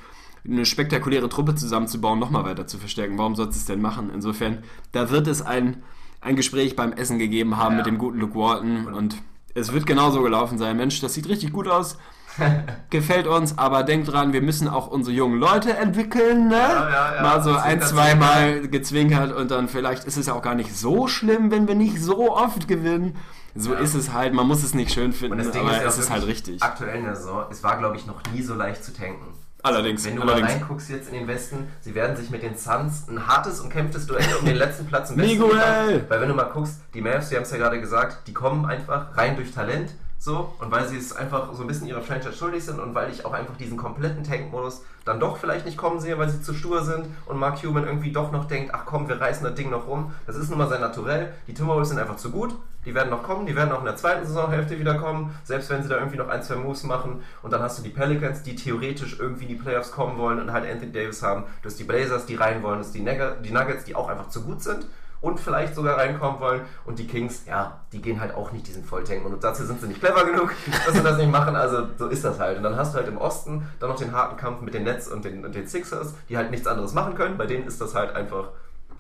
eine 0.47 0.67
spektakuläre 0.67 1.29
Truppe 1.29 1.55
zusammenzubauen, 1.55 2.19
nochmal 2.19 2.45
weiter 2.45 2.67
zu 2.67 2.79
verstärken. 2.79 3.17
Warum 3.19 3.35
sollst 3.35 3.55
du 3.57 3.61
es 3.61 3.65
denn 3.67 3.81
machen? 3.81 4.11
Insofern, 4.13 4.63
da 4.93 5.11
wird 5.11 5.27
es 5.27 5.41
ein, 5.43 5.83
ein 6.21 6.37
Gespräch 6.37 6.77
beim 6.77 6.93
Essen 6.93 7.19
gegeben 7.19 7.57
haben 7.57 7.73
Ja. 7.73 7.79
mit 7.79 7.87
dem 7.87 7.99
guten 7.99 8.19
Luke 8.19 8.35
Walton 8.39 8.87
und 8.93 9.17
es 9.55 9.73
wird 9.73 9.87
genauso 9.87 10.23
gelaufen 10.23 10.59
sein. 10.59 10.77
Mensch, 10.77 11.01
das 11.01 11.15
sieht 11.15 11.29
richtig 11.29 11.53
gut 11.53 11.69
aus. 11.69 11.97
Gefällt 12.91 13.29
uns, 13.29 13.57
aber 13.59 13.85
denkt 13.85 14.11
dran, 14.13 14.33
wir 14.33 14.43
müssen 14.43 14.67
auch 14.69 14.89
unsere 14.89 15.15
jungen 15.17 15.39
Leute 15.39 15.77
entwickeln, 15.77 16.49
ne? 16.49 16.55
Ja, 16.57 16.91
ja, 16.91 17.15
ja. 17.17 17.23
Mal 17.23 17.43
so 17.43 17.51
ein, 17.53 17.81
Zwinker, 17.81 17.87
zwei 17.87 18.15
Mal 18.17 18.69
gezwinkert 18.69 19.33
und 19.33 19.51
dann 19.53 19.69
vielleicht 19.69 20.05
ist 20.05 20.17
es 20.17 20.27
ja 20.27 20.35
auch 20.35 20.43
gar 20.43 20.57
nicht 20.57 20.75
so 20.77 21.07
schlimm, 21.07 21.53
wenn 21.53 21.69
wir 21.69 21.77
nicht 21.77 22.03
so 22.03 22.35
oft 22.37 22.67
gewinnen. 22.67 23.17
So 23.55 23.73
Ja. 23.73 23.79
ist 23.79 23.95
es 23.95 24.13
halt, 24.13 24.35
man 24.35 24.49
muss 24.49 24.65
es 24.65 24.75
nicht 24.75 24.91
schön 24.93 25.13
finden, 25.13 25.39
Und 25.39 25.45
das 25.45 25.53
Ding 25.53 25.63
aber 25.63 25.77
ist 25.77 25.83
ja 25.83 25.89
es 25.89 25.99
ist 25.99 26.11
halt 26.11 26.27
richtig. 26.27 26.61
Aktuell 26.61 26.99
in 26.99 27.05
der 27.05 27.15
Saison, 27.15 27.45
es 27.51 27.63
war, 27.63 27.79
glaube 27.79 27.97
ich, 27.97 28.05
noch 28.05 28.21
nie 28.35 28.43
so 28.43 28.55
leicht 28.55 28.83
zu 28.83 28.93
tanken. 28.93 29.27
Allerdings, 29.65 30.05
Wenn 30.05 30.17
du 30.17 30.25
mal 30.25 30.33
allerdings. 30.35 30.53
reinguckst 30.53 30.91
jetzt 30.91 31.09
in 31.09 31.15
den 31.15 31.27
Westen, 31.27 31.69
sie 31.81 31.95
werden 31.95 32.15
sich 32.17 32.29
mit 32.29 32.43
den 32.43 32.55
Suns 32.55 33.09
ein 33.09 33.27
hartes 33.27 33.61
und 33.61 33.71
kämpftes 33.71 34.07
Duell 34.07 34.23
um 34.39 34.45
den 34.45 34.57
letzten 34.57 34.85
Platz 34.87 35.09
im 35.11 35.17
Westen 35.17 35.39
Miguel! 35.41 36.05
Weil 36.07 36.21
wenn 36.21 36.29
du 36.29 36.35
mal 36.35 36.51
guckst, 36.53 36.81
die 36.93 37.01
Mavs, 37.01 37.31
die 37.31 37.37
haben 37.37 37.45
es 37.45 37.51
ja 37.51 37.57
gerade 37.57 37.81
gesagt, 37.81 38.29
die 38.29 38.35
kommen 38.35 38.67
einfach 38.67 39.17
rein 39.17 39.37
durch 39.37 39.53
Talent. 39.53 39.95
So, 40.25 40.55
und 40.59 40.71
weil 40.71 40.89
sie 40.89 40.97
es 40.97 41.15
einfach 41.15 41.53
so 41.53 41.61
ein 41.61 41.67
bisschen 41.67 41.87
ihrer 41.87 42.01
Franchise 42.01 42.33
schuldig 42.33 42.65
sind 42.65 42.81
und 42.81 42.95
weil 42.95 43.11
ich 43.11 43.27
auch 43.27 43.35
einfach 43.35 43.59
diesen 43.59 43.77
kompletten 43.77 44.25
Tank-Modus 44.25 44.81
dann 45.05 45.21
doch 45.21 45.37
vielleicht 45.37 45.67
nicht 45.67 45.77
kommen 45.77 46.01
sehe, 46.01 46.17
weil 46.17 46.31
sie 46.31 46.41
zu 46.41 46.55
stur 46.55 46.83
sind 46.83 47.09
und 47.27 47.37
Mark 47.39 47.61
Cuban 47.61 47.85
irgendwie 47.85 48.11
doch 48.11 48.33
noch 48.33 48.47
denkt, 48.47 48.73
ach 48.73 48.87
komm, 48.87 49.07
wir 49.07 49.21
reißen 49.21 49.45
das 49.45 49.55
Ding 49.55 49.69
noch 49.69 49.87
rum. 49.87 50.15
Das 50.27 50.37
ist 50.37 50.49
nun 50.49 50.57
mal 50.57 50.71
sein 50.71 50.81
Naturell. 50.81 51.35
Die 51.47 51.53
Timberwolves 51.53 51.91
sind 51.91 51.99
einfach 51.99 52.17
zu 52.17 52.31
gut. 52.31 52.55
Die 52.87 52.95
werden 52.95 53.11
noch 53.11 53.23
kommen, 53.23 53.45
die 53.45 53.55
werden 53.55 53.71
auch 53.71 53.81
in 53.81 53.85
der 53.85 53.97
zweiten 53.97 54.27
Saisonhälfte 54.27 54.79
wieder 54.81 54.95
kommen, 54.95 55.35
selbst 55.45 55.69
wenn 55.69 55.83
sie 55.83 55.91
da 55.91 55.97
irgendwie 55.99 56.17
noch 56.17 56.31
ein, 56.31 56.43
zwei 56.43 56.57
Moves 56.57 56.85
machen. 56.85 57.23
Und 57.43 57.53
dann 57.53 57.61
hast 57.61 57.79
du 57.79 57.83
die 57.83 57.91
Pelicans, 57.91 58.43
die 58.43 58.57
theoretisch 58.57 59.19
irgendwie 59.21 59.43
in 59.45 59.51
die 59.51 59.63
Playoffs 59.63 59.93
kommen 59.93 60.17
wollen 60.17 60.41
und 60.41 60.55
halt 60.55 60.65
Anthony 60.65 60.91
Davis 60.93 61.23
haben. 61.23 61.45
Du 61.61 61.69
hast 61.69 61.79
die 61.79 61.85
Blazers, 61.85 62.25
die 62.25 62.37
rein 62.37 62.63
wollen, 62.63 62.79
du 62.79 62.85
hast 62.87 62.95
die, 62.95 63.03
Nugget- 63.03 63.43
die 63.43 63.51
Nuggets, 63.51 63.85
die 63.85 63.95
auch 63.95 64.09
einfach 64.09 64.31
zu 64.31 64.41
gut 64.41 64.63
sind 64.63 64.87
und 65.25 65.41
vielleicht 65.41 65.75
sogar 65.75 65.97
reinkommen 65.97 66.39
wollen. 66.39 66.61
Und 66.85 66.99
die 66.99 67.07
Kings, 67.07 67.47
ja, 67.47 67.81
die 67.93 68.03
gehen 68.03 68.21
halt 68.21 68.35
auch 68.35 68.53
nicht 68.53 68.67
diesen 68.67 68.85
Volltank. 68.85 69.25
Und 69.25 69.43
dazu 69.43 69.65
sind 69.65 69.81
sie 69.81 69.87
nicht 69.87 70.01
clever 70.01 70.25
genug, 70.27 70.53
dass 70.87 70.95
sie 70.95 71.03
das 71.03 71.17
nicht 71.17 71.31
machen. 71.31 71.57
Also 71.57 71.89
so 71.97 72.09
ist 72.09 72.25
das 72.25 72.39
halt. 72.39 72.59
Und 72.59 72.63
dann 72.63 72.77
hast 72.77 72.93
du 72.93 72.99
halt 72.99 73.09
im 73.09 73.17
Osten 73.17 73.67
dann 73.81 73.89
noch 73.89 73.97
den 73.97 74.13
harten 74.13 74.37
Kampf 74.37 74.61
mit 74.61 74.75
den 74.75 74.85
Nets 74.85 75.09
und 75.09 75.25
den, 75.25 75.45
und 75.45 75.55
den 75.55 75.67
Sixers, 75.67 76.15
die 76.29 76.37
halt 76.37 76.51
nichts 76.51 76.67
anderes 76.67 76.93
machen 76.93 77.15
können. 77.15 77.39
Bei 77.39 77.47
denen 77.47 77.67
ist 77.67 77.81
das 77.81 77.95
halt 77.95 78.15
einfach 78.15 78.49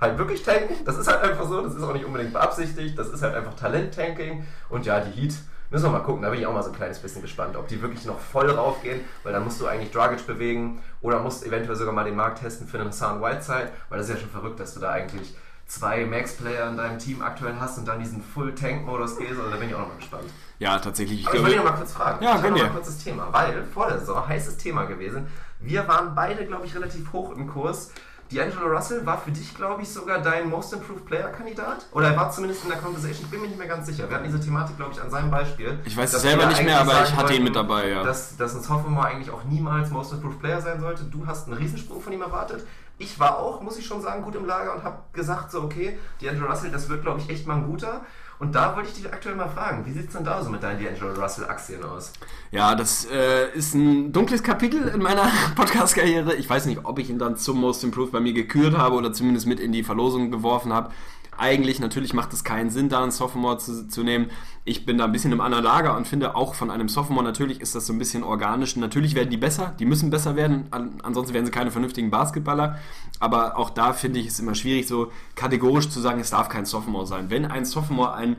halt 0.00 0.16
wirklich 0.16 0.42
tanken. 0.42 0.74
Das 0.86 0.96
ist 0.96 1.08
halt 1.08 1.22
einfach 1.22 1.46
so. 1.46 1.60
Das 1.60 1.74
ist 1.74 1.82
auch 1.82 1.92
nicht 1.92 2.06
unbedingt 2.06 2.32
beabsichtigt. 2.32 2.98
Das 2.98 3.08
ist 3.08 3.22
halt 3.22 3.34
einfach 3.34 3.54
Talent-Tanking. 3.54 4.46
Und 4.70 4.86
ja, 4.86 5.00
die 5.00 5.20
Heat. 5.20 5.34
Müssen 5.70 5.86
wir 5.86 5.90
mal 5.90 6.00
gucken, 6.00 6.22
da 6.22 6.30
bin 6.30 6.38
ich 6.38 6.46
auch 6.46 6.52
mal 6.52 6.62
so 6.62 6.70
ein 6.70 6.76
kleines 6.76 7.00
bisschen 7.00 7.20
gespannt, 7.20 7.56
ob 7.56 7.66
die 7.66 7.82
wirklich 7.82 8.04
noch 8.04 8.18
voll 8.18 8.48
raufgehen, 8.48 9.00
weil 9.24 9.32
dann 9.32 9.42
musst 9.42 9.60
du 9.60 9.66
eigentlich 9.66 9.90
Dragic 9.90 10.24
bewegen 10.24 10.80
oder 11.00 11.18
musst 11.18 11.44
eventuell 11.44 11.74
sogar 11.74 11.92
mal 11.92 12.04
den 12.04 12.14
Markt 12.14 12.40
testen 12.40 12.68
für 12.68 12.78
einen 12.78 12.90
Hassan 12.90 13.20
Whiteside, 13.20 13.72
weil 13.88 13.98
das 13.98 14.08
ist 14.08 14.14
ja 14.14 14.20
schon 14.20 14.30
verrückt, 14.30 14.60
dass 14.60 14.74
du 14.74 14.80
da 14.80 14.90
eigentlich 14.90 15.34
zwei 15.66 16.04
Max-Player 16.04 16.68
in 16.68 16.76
deinem 16.76 16.98
Team 16.98 17.22
aktuell 17.22 17.54
hast 17.58 17.78
und 17.78 17.88
dann 17.88 17.98
diesen 17.98 18.22
Full-Tank-Modus 18.22 19.16
gehst, 19.16 19.38
also 19.38 19.50
da 19.50 19.56
bin 19.56 19.68
ich 19.68 19.74
auch 19.74 19.80
noch 19.80 19.88
mal 19.88 19.96
gespannt. 19.96 20.24
Ja, 20.58 20.78
tatsächlich. 20.78 21.20
Ich 21.20 21.26
Aber 21.26 21.36
ich 21.36 21.42
wollte 21.42 21.56
noch 21.56 21.64
mal 21.64 21.72
kurz 21.72 21.92
fragen. 21.92 22.24
Ja, 22.24 22.36
ich 22.36 22.42
habe 22.42 22.50
noch 22.50 22.58
mal 22.58 22.70
kurz 22.70 22.86
das 22.86 22.98
Thema, 22.98 23.28
weil 23.32 23.64
vor 23.64 23.88
der 23.88 23.98
Saison 23.98 24.26
heißes 24.26 24.56
Thema 24.56 24.84
gewesen. 24.84 25.26
Wir 25.60 25.88
waren 25.88 26.14
beide, 26.14 26.46
glaube 26.46 26.66
ich, 26.66 26.74
relativ 26.74 27.12
hoch 27.12 27.34
im 27.34 27.48
Kurs. 27.48 27.90
D'Angelo 28.32 28.66
Russell 28.74 29.04
war 29.04 29.18
für 29.18 29.30
dich, 29.30 29.54
glaube 29.54 29.82
ich, 29.82 29.88
sogar 29.88 30.20
dein 30.20 30.48
Most 30.48 30.72
Improved 30.72 31.04
Player-Kandidat? 31.04 31.86
Oder 31.92 32.10
er 32.10 32.16
war 32.16 32.30
zumindest 32.30 32.64
in 32.64 32.70
der 32.70 32.78
Conversation, 32.78 33.24
ich 33.24 33.30
bin 33.30 33.40
mir 33.40 33.48
nicht 33.48 33.58
mehr 33.58 33.68
ganz 33.68 33.86
sicher. 33.86 34.08
Wir 34.08 34.16
hatten 34.16 34.24
diese 34.24 34.40
Thematik, 34.40 34.76
glaube 34.76 34.92
ich, 34.92 35.00
an 35.00 35.10
seinem 35.10 35.30
Beispiel. 35.30 35.78
Ich 35.84 35.96
weiß 35.96 36.12
es 36.14 36.22
selber 36.22 36.46
nicht 36.46 36.64
mehr, 36.64 36.80
aber 36.80 37.04
ich 37.04 37.14
hatte 37.14 37.34
ihn 37.34 37.44
mit 37.44 37.54
dabei, 37.54 37.90
ja. 37.90 38.02
Dass, 38.02 38.36
dass 38.36 38.54
ein 38.54 38.62
Sophomore 38.62 39.06
eigentlich 39.06 39.30
auch 39.30 39.44
niemals 39.44 39.90
Most 39.90 40.12
Improved 40.12 40.40
Player 40.40 40.60
sein 40.60 40.80
sollte. 40.80 41.04
Du 41.04 41.26
hast 41.26 41.46
einen 41.46 41.56
Riesensprung 41.56 42.00
von 42.00 42.12
ihm 42.12 42.22
erwartet. 42.22 42.66
Ich 42.98 43.18
war 43.18 43.38
auch, 43.38 43.60
muss 43.60 43.78
ich 43.78 43.86
schon 43.86 44.00
sagen, 44.00 44.22
gut 44.22 44.36
im 44.36 44.46
Lager 44.46 44.74
und 44.74 44.84
habe 44.84 44.98
gesagt, 45.12 45.50
so 45.50 45.62
okay, 45.62 45.98
D'Angelo 46.20 46.46
Russell, 46.46 46.70
das 46.70 46.88
wird, 46.88 47.02
glaube 47.02 47.20
ich, 47.20 47.28
echt 47.28 47.46
mal 47.46 47.56
ein 47.56 47.66
guter. 47.66 48.02
Und 48.38 48.54
da 48.54 48.74
wollte 48.74 48.88
ich 48.88 48.94
dich 48.94 49.12
aktuell 49.12 49.36
mal 49.36 49.48
fragen, 49.48 49.86
wie 49.86 49.92
sieht 49.92 50.08
es 50.08 50.12
denn 50.14 50.24
da 50.24 50.42
so 50.42 50.50
mit 50.50 50.62
deinen 50.62 50.80
D'Angelo 50.80 51.20
Russell-Aktien 51.20 51.82
aus? 51.84 52.12
Ja, 52.50 52.74
das 52.74 53.06
äh, 53.06 53.50
ist 53.54 53.74
ein 53.74 54.12
dunkles 54.12 54.42
Kapitel 54.42 54.88
in 54.88 55.00
meiner 55.00 55.30
Podcast-Karriere. 55.56 56.34
Ich 56.34 56.48
weiß 56.48 56.66
nicht, 56.66 56.80
ob 56.84 56.98
ich 56.98 57.10
ihn 57.10 57.18
dann 57.18 57.36
zum 57.36 57.60
Most 57.60 57.84
Improved 57.84 58.12
bei 58.12 58.20
mir 58.20 58.32
gekürt 58.32 58.76
habe 58.76 58.96
oder 58.96 59.12
zumindest 59.12 59.46
mit 59.46 59.60
in 59.60 59.72
die 59.72 59.82
Verlosung 59.82 60.30
geworfen 60.30 60.72
habe. 60.72 60.90
Eigentlich, 61.38 61.80
natürlich 61.80 62.14
macht 62.14 62.32
es 62.32 62.44
keinen 62.44 62.70
Sinn, 62.70 62.88
da 62.88 63.02
einen 63.02 63.10
Sophomore 63.10 63.58
zu, 63.58 63.88
zu 63.88 64.02
nehmen. 64.02 64.30
Ich 64.64 64.86
bin 64.86 64.98
da 64.98 65.04
ein 65.04 65.12
bisschen 65.12 65.32
im 65.32 65.40
anderen 65.40 65.64
Lager 65.64 65.96
und 65.96 66.06
finde 66.06 66.36
auch 66.36 66.54
von 66.54 66.70
einem 66.70 66.88
Sophomore, 66.88 67.24
natürlich 67.24 67.60
ist 67.60 67.74
das 67.74 67.86
so 67.86 67.92
ein 67.92 67.98
bisschen 67.98 68.22
organisch. 68.22 68.76
Natürlich 68.76 69.14
werden 69.14 69.30
die 69.30 69.36
besser, 69.36 69.74
die 69.78 69.86
müssen 69.86 70.10
besser 70.10 70.36
werden, 70.36 70.66
an, 70.70 71.00
ansonsten 71.02 71.34
werden 71.34 71.46
sie 71.46 71.52
keine 71.52 71.70
vernünftigen 71.70 72.10
Basketballer. 72.10 72.78
Aber 73.20 73.58
auch 73.58 73.70
da 73.70 73.92
finde 73.92 74.20
ich 74.20 74.28
es 74.28 74.40
immer 74.40 74.54
schwierig, 74.54 74.86
so 74.86 75.10
kategorisch 75.34 75.88
zu 75.88 76.00
sagen, 76.00 76.20
es 76.20 76.30
darf 76.30 76.48
kein 76.48 76.66
Sophomore 76.66 77.06
sein. 77.06 77.30
Wenn 77.30 77.44
ein 77.44 77.64
Sophomore 77.64 78.14
ein 78.14 78.36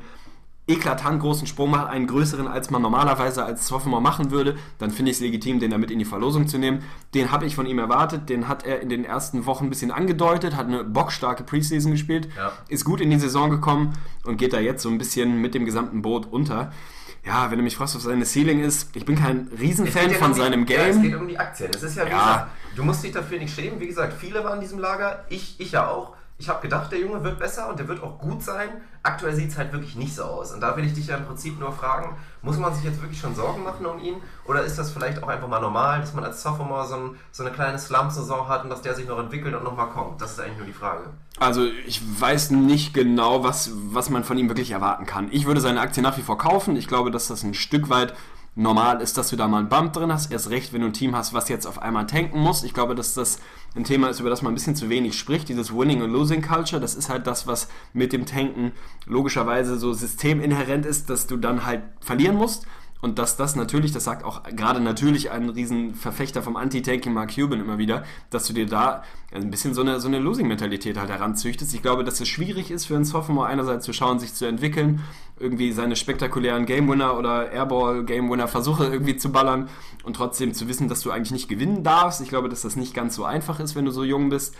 eklatant 0.67 1.21
großen 1.21 1.45
Sprung 1.47 1.69
macht, 1.71 1.89
einen 1.89 2.07
größeren, 2.07 2.47
als 2.47 2.71
man 2.71 2.81
normalerweise 2.81 3.45
als 3.45 3.67
Sophomore 3.67 4.01
machen 4.01 4.31
würde, 4.31 4.55
dann 4.79 4.89
finde 4.91 5.11
ich 5.11 5.17
es 5.17 5.21
legitim, 5.21 5.59
den 5.59 5.69
damit 5.69 5.91
in 5.91 5.99
die 5.99 6.05
Verlosung 6.05 6.47
zu 6.47 6.57
nehmen. 6.57 6.83
Den 7.13 7.31
habe 7.31 7.45
ich 7.45 7.55
von 7.55 7.65
ihm 7.67 7.77
erwartet, 7.77 8.29
den 8.29 8.47
hat 8.47 8.65
er 8.65 8.81
in 8.81 8.89
den 8.89 9.05
ersten 9.05 9.45
Wochen 9.45 9.65
ein 9.65 9.69
bisschen 9.69 9.91
angedeutet, 9.91 10.55
hat 10.55 10.65
eine 10.67 10.83
bockstarke 10.83 11.43
Preseason 11.43 11.91
gespielt, 11.91 12.27
Ja. 12.35 12.51
ist 12.67 12.83
gut 12.83 12.99
in 12.99 13.11
die 13.11 13.19
Saison 13.19 13.49
gekommen 13.51 13.93
und 14.23 14.37
geht 14.37 14.53
da 14.53 14.59
jetzt 14.59 14.81
so 14.81 14.89
ein 14.89 14.97
bisschen 14.97 15.39
mit 15.39 15.53
dem 15.53 15.65
gesamten 15.65 16.01
Boot 16.01 16.25
unter. 16.31 16.71
Ja, 17.23 17.49
wenn 17.49 17.57
du 17.57 17.63
mich 17.63 17.75
fragst, 17.75 17.95
was 17.95 18.03
seine 18.03 18.25
Ceiling 18.25 18.59
ist, 18.59 18.95
ich 18.95 19.03
bin 19.05 19.15
kein 19.15 19.49
Es 19.53 19.59
Riesenfan 19.59 20.11
ja 20.11 20.17
von 20.17 20.27
um 20.27 20.33
die, 20.33 20.39
seinem 20.41 20.65
Ja, 20.67 20.77
es 20.87 21.01
geht 21.01 21.11
Game. 21.11 21.21
um 21.21 21.27
die 21.27 21.37
Aktien. 21.39 21.71
Es 21.75 21.81
ist 21.83 21.97
ja, 21.97 22.05
wie 22.05 22.11
Ja. 22.11 22.17
gesagt, 22.19 22.47
du 22.75 22.83
musst 22.83 23.03
dich 23.03 23.11
dafür 23.11 23.39
nicht 23.39 23.53
schämen. 23.55 23.79
Wie 23.79 23.87
gesagt, 23.87 24.13
viele 24.13 24.43
waren 24.43 24.55
in 24.55 24.61
diesem 24.61 24.77
Lager, 24.79 25.25
ich, 25.29 25.59
ich 25.59 25.71
ja 25.71 25.87
auch. 25.87 26.13
Ich 26.37 26.49
habe 26.49 26.61
gedacht, 26.61 26.91
der 26.91 26.99
Junge 26.99 27.23
wird 27.23 27.39
besser 27.39 27.69
und 27.69 27.79
der 27.79 27.87
wird 27.87 28.03
auch 28.03 28.19
gut 28.19 28.43
sein. 28.43 28.69
Aktuell 29.03 29.33
sieht 29.33 29.51
es 29.51 29.57
halt 29.57 29.71
wirklich 29.71 29.95
nicht 29.95 30.13
so 30.13 30.23
aus. 30.23 30.51
Und 30.51 30.59
da 30.59 30.75
will 30.75 30.83
ich 30.83 30.93
dich 30.93 31.07
ja 31.07 31.15
im 31.15 31.25
Prinzip 31.25 31.57
nur 31.57 31.71
fragen, 31.71 32.17
muss 32.41 32.57
man 32.57 32.73
sich 32.75 32.83
jetzt 32.83 33.01
wirklich 33.01 33.19
schon 33.19 33.33
Sorgen 33.35 33.63
machen 33.63 33.85
um 33.85 33.99
ihn? 33.99 34.15
Oder 34.45 34.63
ist 34.63 34.77
das 34.77 34.91
vielleicht 34.91 35.23
auch 35.23 35.29
einfach 35.29 35.47
mal 35.47 35.61
normal, 35.61 36.01
dass 36.01 36.13
man 36.13 36.25
als 36.25 36.43
Sophomore 36.43 36.87
so, 36.87 36.95
ein, 36.95 37.15
so 37.31 37.43
eine 37.43 37.53
kleine 37.53 37.79
Slump-Saison 37.79 38.49
hat 38.49 38.65
und 38.65 38.69
dass 38.69 38.81
der 38.81 38.95
sich 38.95 39.07
noch 39.07 39.17
entwickelt 39.17 39.55
und 39.55 39.63
nochmal 39.63 39.87
kommt? 39.87 40.19
Das 40.19 40.31
ist 40.31 40.41
eigentlich 40.41 40.57
nur 40.57 40.67
die 40.67 40.73
Frage. 40.73 41.05
Also 41.39 41.63
ich 41.87 42.01
weiß 42.19 42.51
nicht 42.51 42.93
genau, 42.93 43.45
was, 43.45 43.71
was 43.73 44.09
man 44.09 44.25
von 44.25 44.37
ihm 44.37 44.49
wirklich 44.49 44.71
erwarten 44.71 45.05
kann. 45.05 45.29
Ich 45.31 45.45
würde 45.45 45.61
seine 45.61 45.79
Aktie 45.79 46.03
nach 46.03 46.17
wie 46.17 46.21
vor 46.21 46.37
kaufen. 46.37 46.75
Ich 46.75 46.89
glaube, 46.89 47.11
dass 47.11 47.27
das 47.27 47.43
ein 47.43 47.53
Stück 47.53 47.89
weit 47.89 48.13
normal 48.55 49.01
ist, 49.01 49.17
dass 49.17 49.29
du 49.29 49.35
da 49.35 49.47
mal 49.47 49.59
einen 49.59 49.69
Bump 49.69 49.93
drin 49.93 50.11
hast. 50.11 50.31
Erst 50.31 50.49
recht, 50.49 50.73
wenn 50.73 50.81
du 50.81 50.87
ein 50.87 50.93
Team 50.93 51.15
hast, 51.15 51.33
was 51.33 51.49
jetzt 51.49 51.67
auf 51.67 51.81
einmal 51.81 52.07
tanken 52.07 52.39
muss. 52.39 52.63
Ich 52.63 52.73
glaube, 52.73 52.95
dass 52.95 53.13
das 53.13 53.39
ein 53.75 53.83
Thema 53.83 54.07
ist, 54.09 54.21
über 54.21 54.29
das 54.29 54.41
man 54.41 54.53
ein 54.53 54.55
bisschen 54.55 54.75
zu 54.75 54.89
wenig 54.89 55.17
spricht. 55.17 55.49
Dieses 55.49 55.75
Winning 55.75 56.01
und 56.01 56.11
Losing 56.11 56.41
Culture, 56.41 56.81
das 56.81 56.95
ist 56.95 57.09
halt 57.09 57.27
das, 57.27 57.47
was 57.47 57.67
mit 57.93 58.13
dem 58.13 58.25
Tanken 58.25 58.71
logischerweise 59.05 59.77
so 59.77 59.93
systeminhärent 59.93 60.85
ist, 60.85 61.09
dass 61.09 61.27
du 61.27 61.35
dann 61.37 61.65
halt 61.65 61.83
verlieren 61.99 62.37
musst. 62.37 62.65
Und 63.05 63.19
dass 63.19 63.37
das 63.37 63.55
natürlich, 63.55 63.91
das 63.91 64.05
sagt 64.05 64.25
auch 64.25 64.41
gerade 64.55 64.79
natürlich 64.79 65.29
ein 65.29 65.49
Riesenverfechter 65.49 66.41
vom 66.41 66.55
Anti-Tanking 66.55 67.13
Mark 67.13 67.35
Cuban 67.35 67.59
immer 67.59 67.77
wieder, 67.77 68.03
dass 68.31 68.47
du 68.47 68.53
dir 68.53 68.65
da 68.65 69.03
ein 69.31 69.51
bisschen 69.51 69.75
so 69.75 69.81
eine, 69.81 69.99
so 69.99 70.07
eine 70.07 70.17
Losing-Mentalität 70.17 70.97
halt 70.97 71.11
heranzüchtest. 71.11 71.71
Ich 71.75 71.83
glaube, 71.83 72.03
dass 72.03 72.19
es 72.19 72.27
schwierig 72.27 72.71
ist 72.71 72.85
für 72.85 72.95
einen 72.95 73.05
Sophomore 73.05 73.45
einerseits 73.45 73.85
zu 73.85 73.93
schauen, 73.93 74.17
sich 74.17 74.33
zu 74.33 74.45
entwickeln, 74.45 75.03
irgendwie 75.37 75.71
seine 75.71 75.95
spektakulären 75.95 76.65
Game-Winner 76.65 77.15
oder 77.15 77.51
Airball-Game-Winner-Versuche 77.51 78.85
irgendwie 78.85 79.17
zu 79.17 79.31
ballern 79.31 79.69
und 80.03 80.15
trotzdem 80.15 80.55
zu 80.55 80.67
wissen, 80.67 80.89
dass 80.89 81.01
du 81.01 81.11
eigentlich 81.11 81.29
nicht 81.29 81.47
gewinnen 81.47 81.83
darfst. 81.83 82.21
Ich 82.21 82.29
glaube, 82.29 82.49
dass 82.49 82.63
das 82.63 82.75
nicht 82.75 82.95
ganz 82.95 83.13
so 83.13 83.23
einfach 83.23 83.59
ist, 83.59 83.75
wenn 83.75 83.85
du 83.85 83.91
so 83.91 84.03
jung 84.03 84.29
bist. 84.29 84.55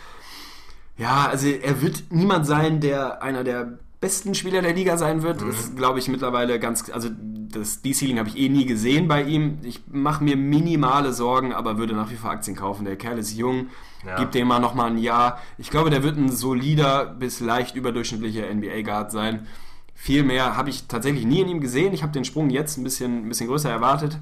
Ja, 1.00 1.30
also 1.32 1.48
er 1.48 1.82
wird 1.82 2.04
niemand 2.12 2.46
sein, 2.46 2.80
der 2.80 3.24
einer 3.24 3.44
der 3.44 3.80
besten 4.06 4.36
Spieler 4.36 4.62
der 4.62 4.74
Liga 4.74 4.98
sein 4.98 5.24
wird. 5.24 5.42
Mhm. 5.42 5.50
ist, 5.50 5.76
glaube 5.76 5.98
ich, 5.98 6.08
mittlerweile 6.08 6.60
ganz, 6.60 6.92
also 6.92 7.10
das 7.10 7.82
D-Ceiling 7.82 8.20
habe 8.20 8.30
ich 8.30 8.38
eh 8.38 8.50
nie 8.50 8.68
gesehen 8.68 9.08
bei 9.08 9.24
ihm. 9.24 9.58
Ich 9.64 9.82
mache 9.92 10.24
mir 10.24 10.38
minimale 10.38 11.12
Sorgen, 11.12 11.54
aber 11.54 11.80
würde 11.80 11.96
nach 11.96 12.12
wie 12.12 12.16
vor 12.16 12.30
Aktien 12.30 12.56
kaufen. 12.56 12.86
Der 12.86 12.98
Kerl 12.98 13.18
ist 13.18 13.36
jung, 13.36 13.70
ja. 14.06 14.18
gibt 14.18 14.36
dem 14.36 14.48
mal 14.48 14.60
nochmal 14.60 14.92
ein 14.92 15.00
Jahr. 15.00 15.40
Ich 15.58 15.72
glaube, 15.72 15.90
der 15.90 16.04
wird 16.04 16.18
ein 16.18 16.30
solider 16.30 17.06
bis 17.06 17.40
leicht 17.40 17.76
überdurchschnittlicher 17.76 18.54
NBA-Guard 18.54 19.12
sein. 19.12 19.48
Viel 19.96 20.22
mehr 20.22 20.56
habe 20.56 20.70
ich 20.70 20.86
tatsächlich 20.86 21.26
nie 21.26 21.42
in 21.42 21.48
ihm 21.48 21.62
gesehen. 21.62 21.92
Ich 21.92 22.04
habe 22.04 22.14
den 22.14 22.26
Sprung 22.26 22.52
jetzt 22.52 22.78
ein 22.78 22.84
bisschen, 22.84 23.26
ein 23.26 23.30
bisschen 23.30 23.48
größer 23.48 23.72
erwartet. 23.72 24.20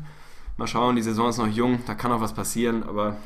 Mal 0.55 0.67
schauen, 0.67 0.95
die 0.95 1.01
Saison 1.01 1.27
ist 1.27 1.39
noch 1.39 1.47
jung, 1.47 1.79
da 1.87 1.93
kann 1.93 2.13
auch 2.13 2.21
was 2.21 2.33
passieren, 2.33 2.83
aber 2.83 3.17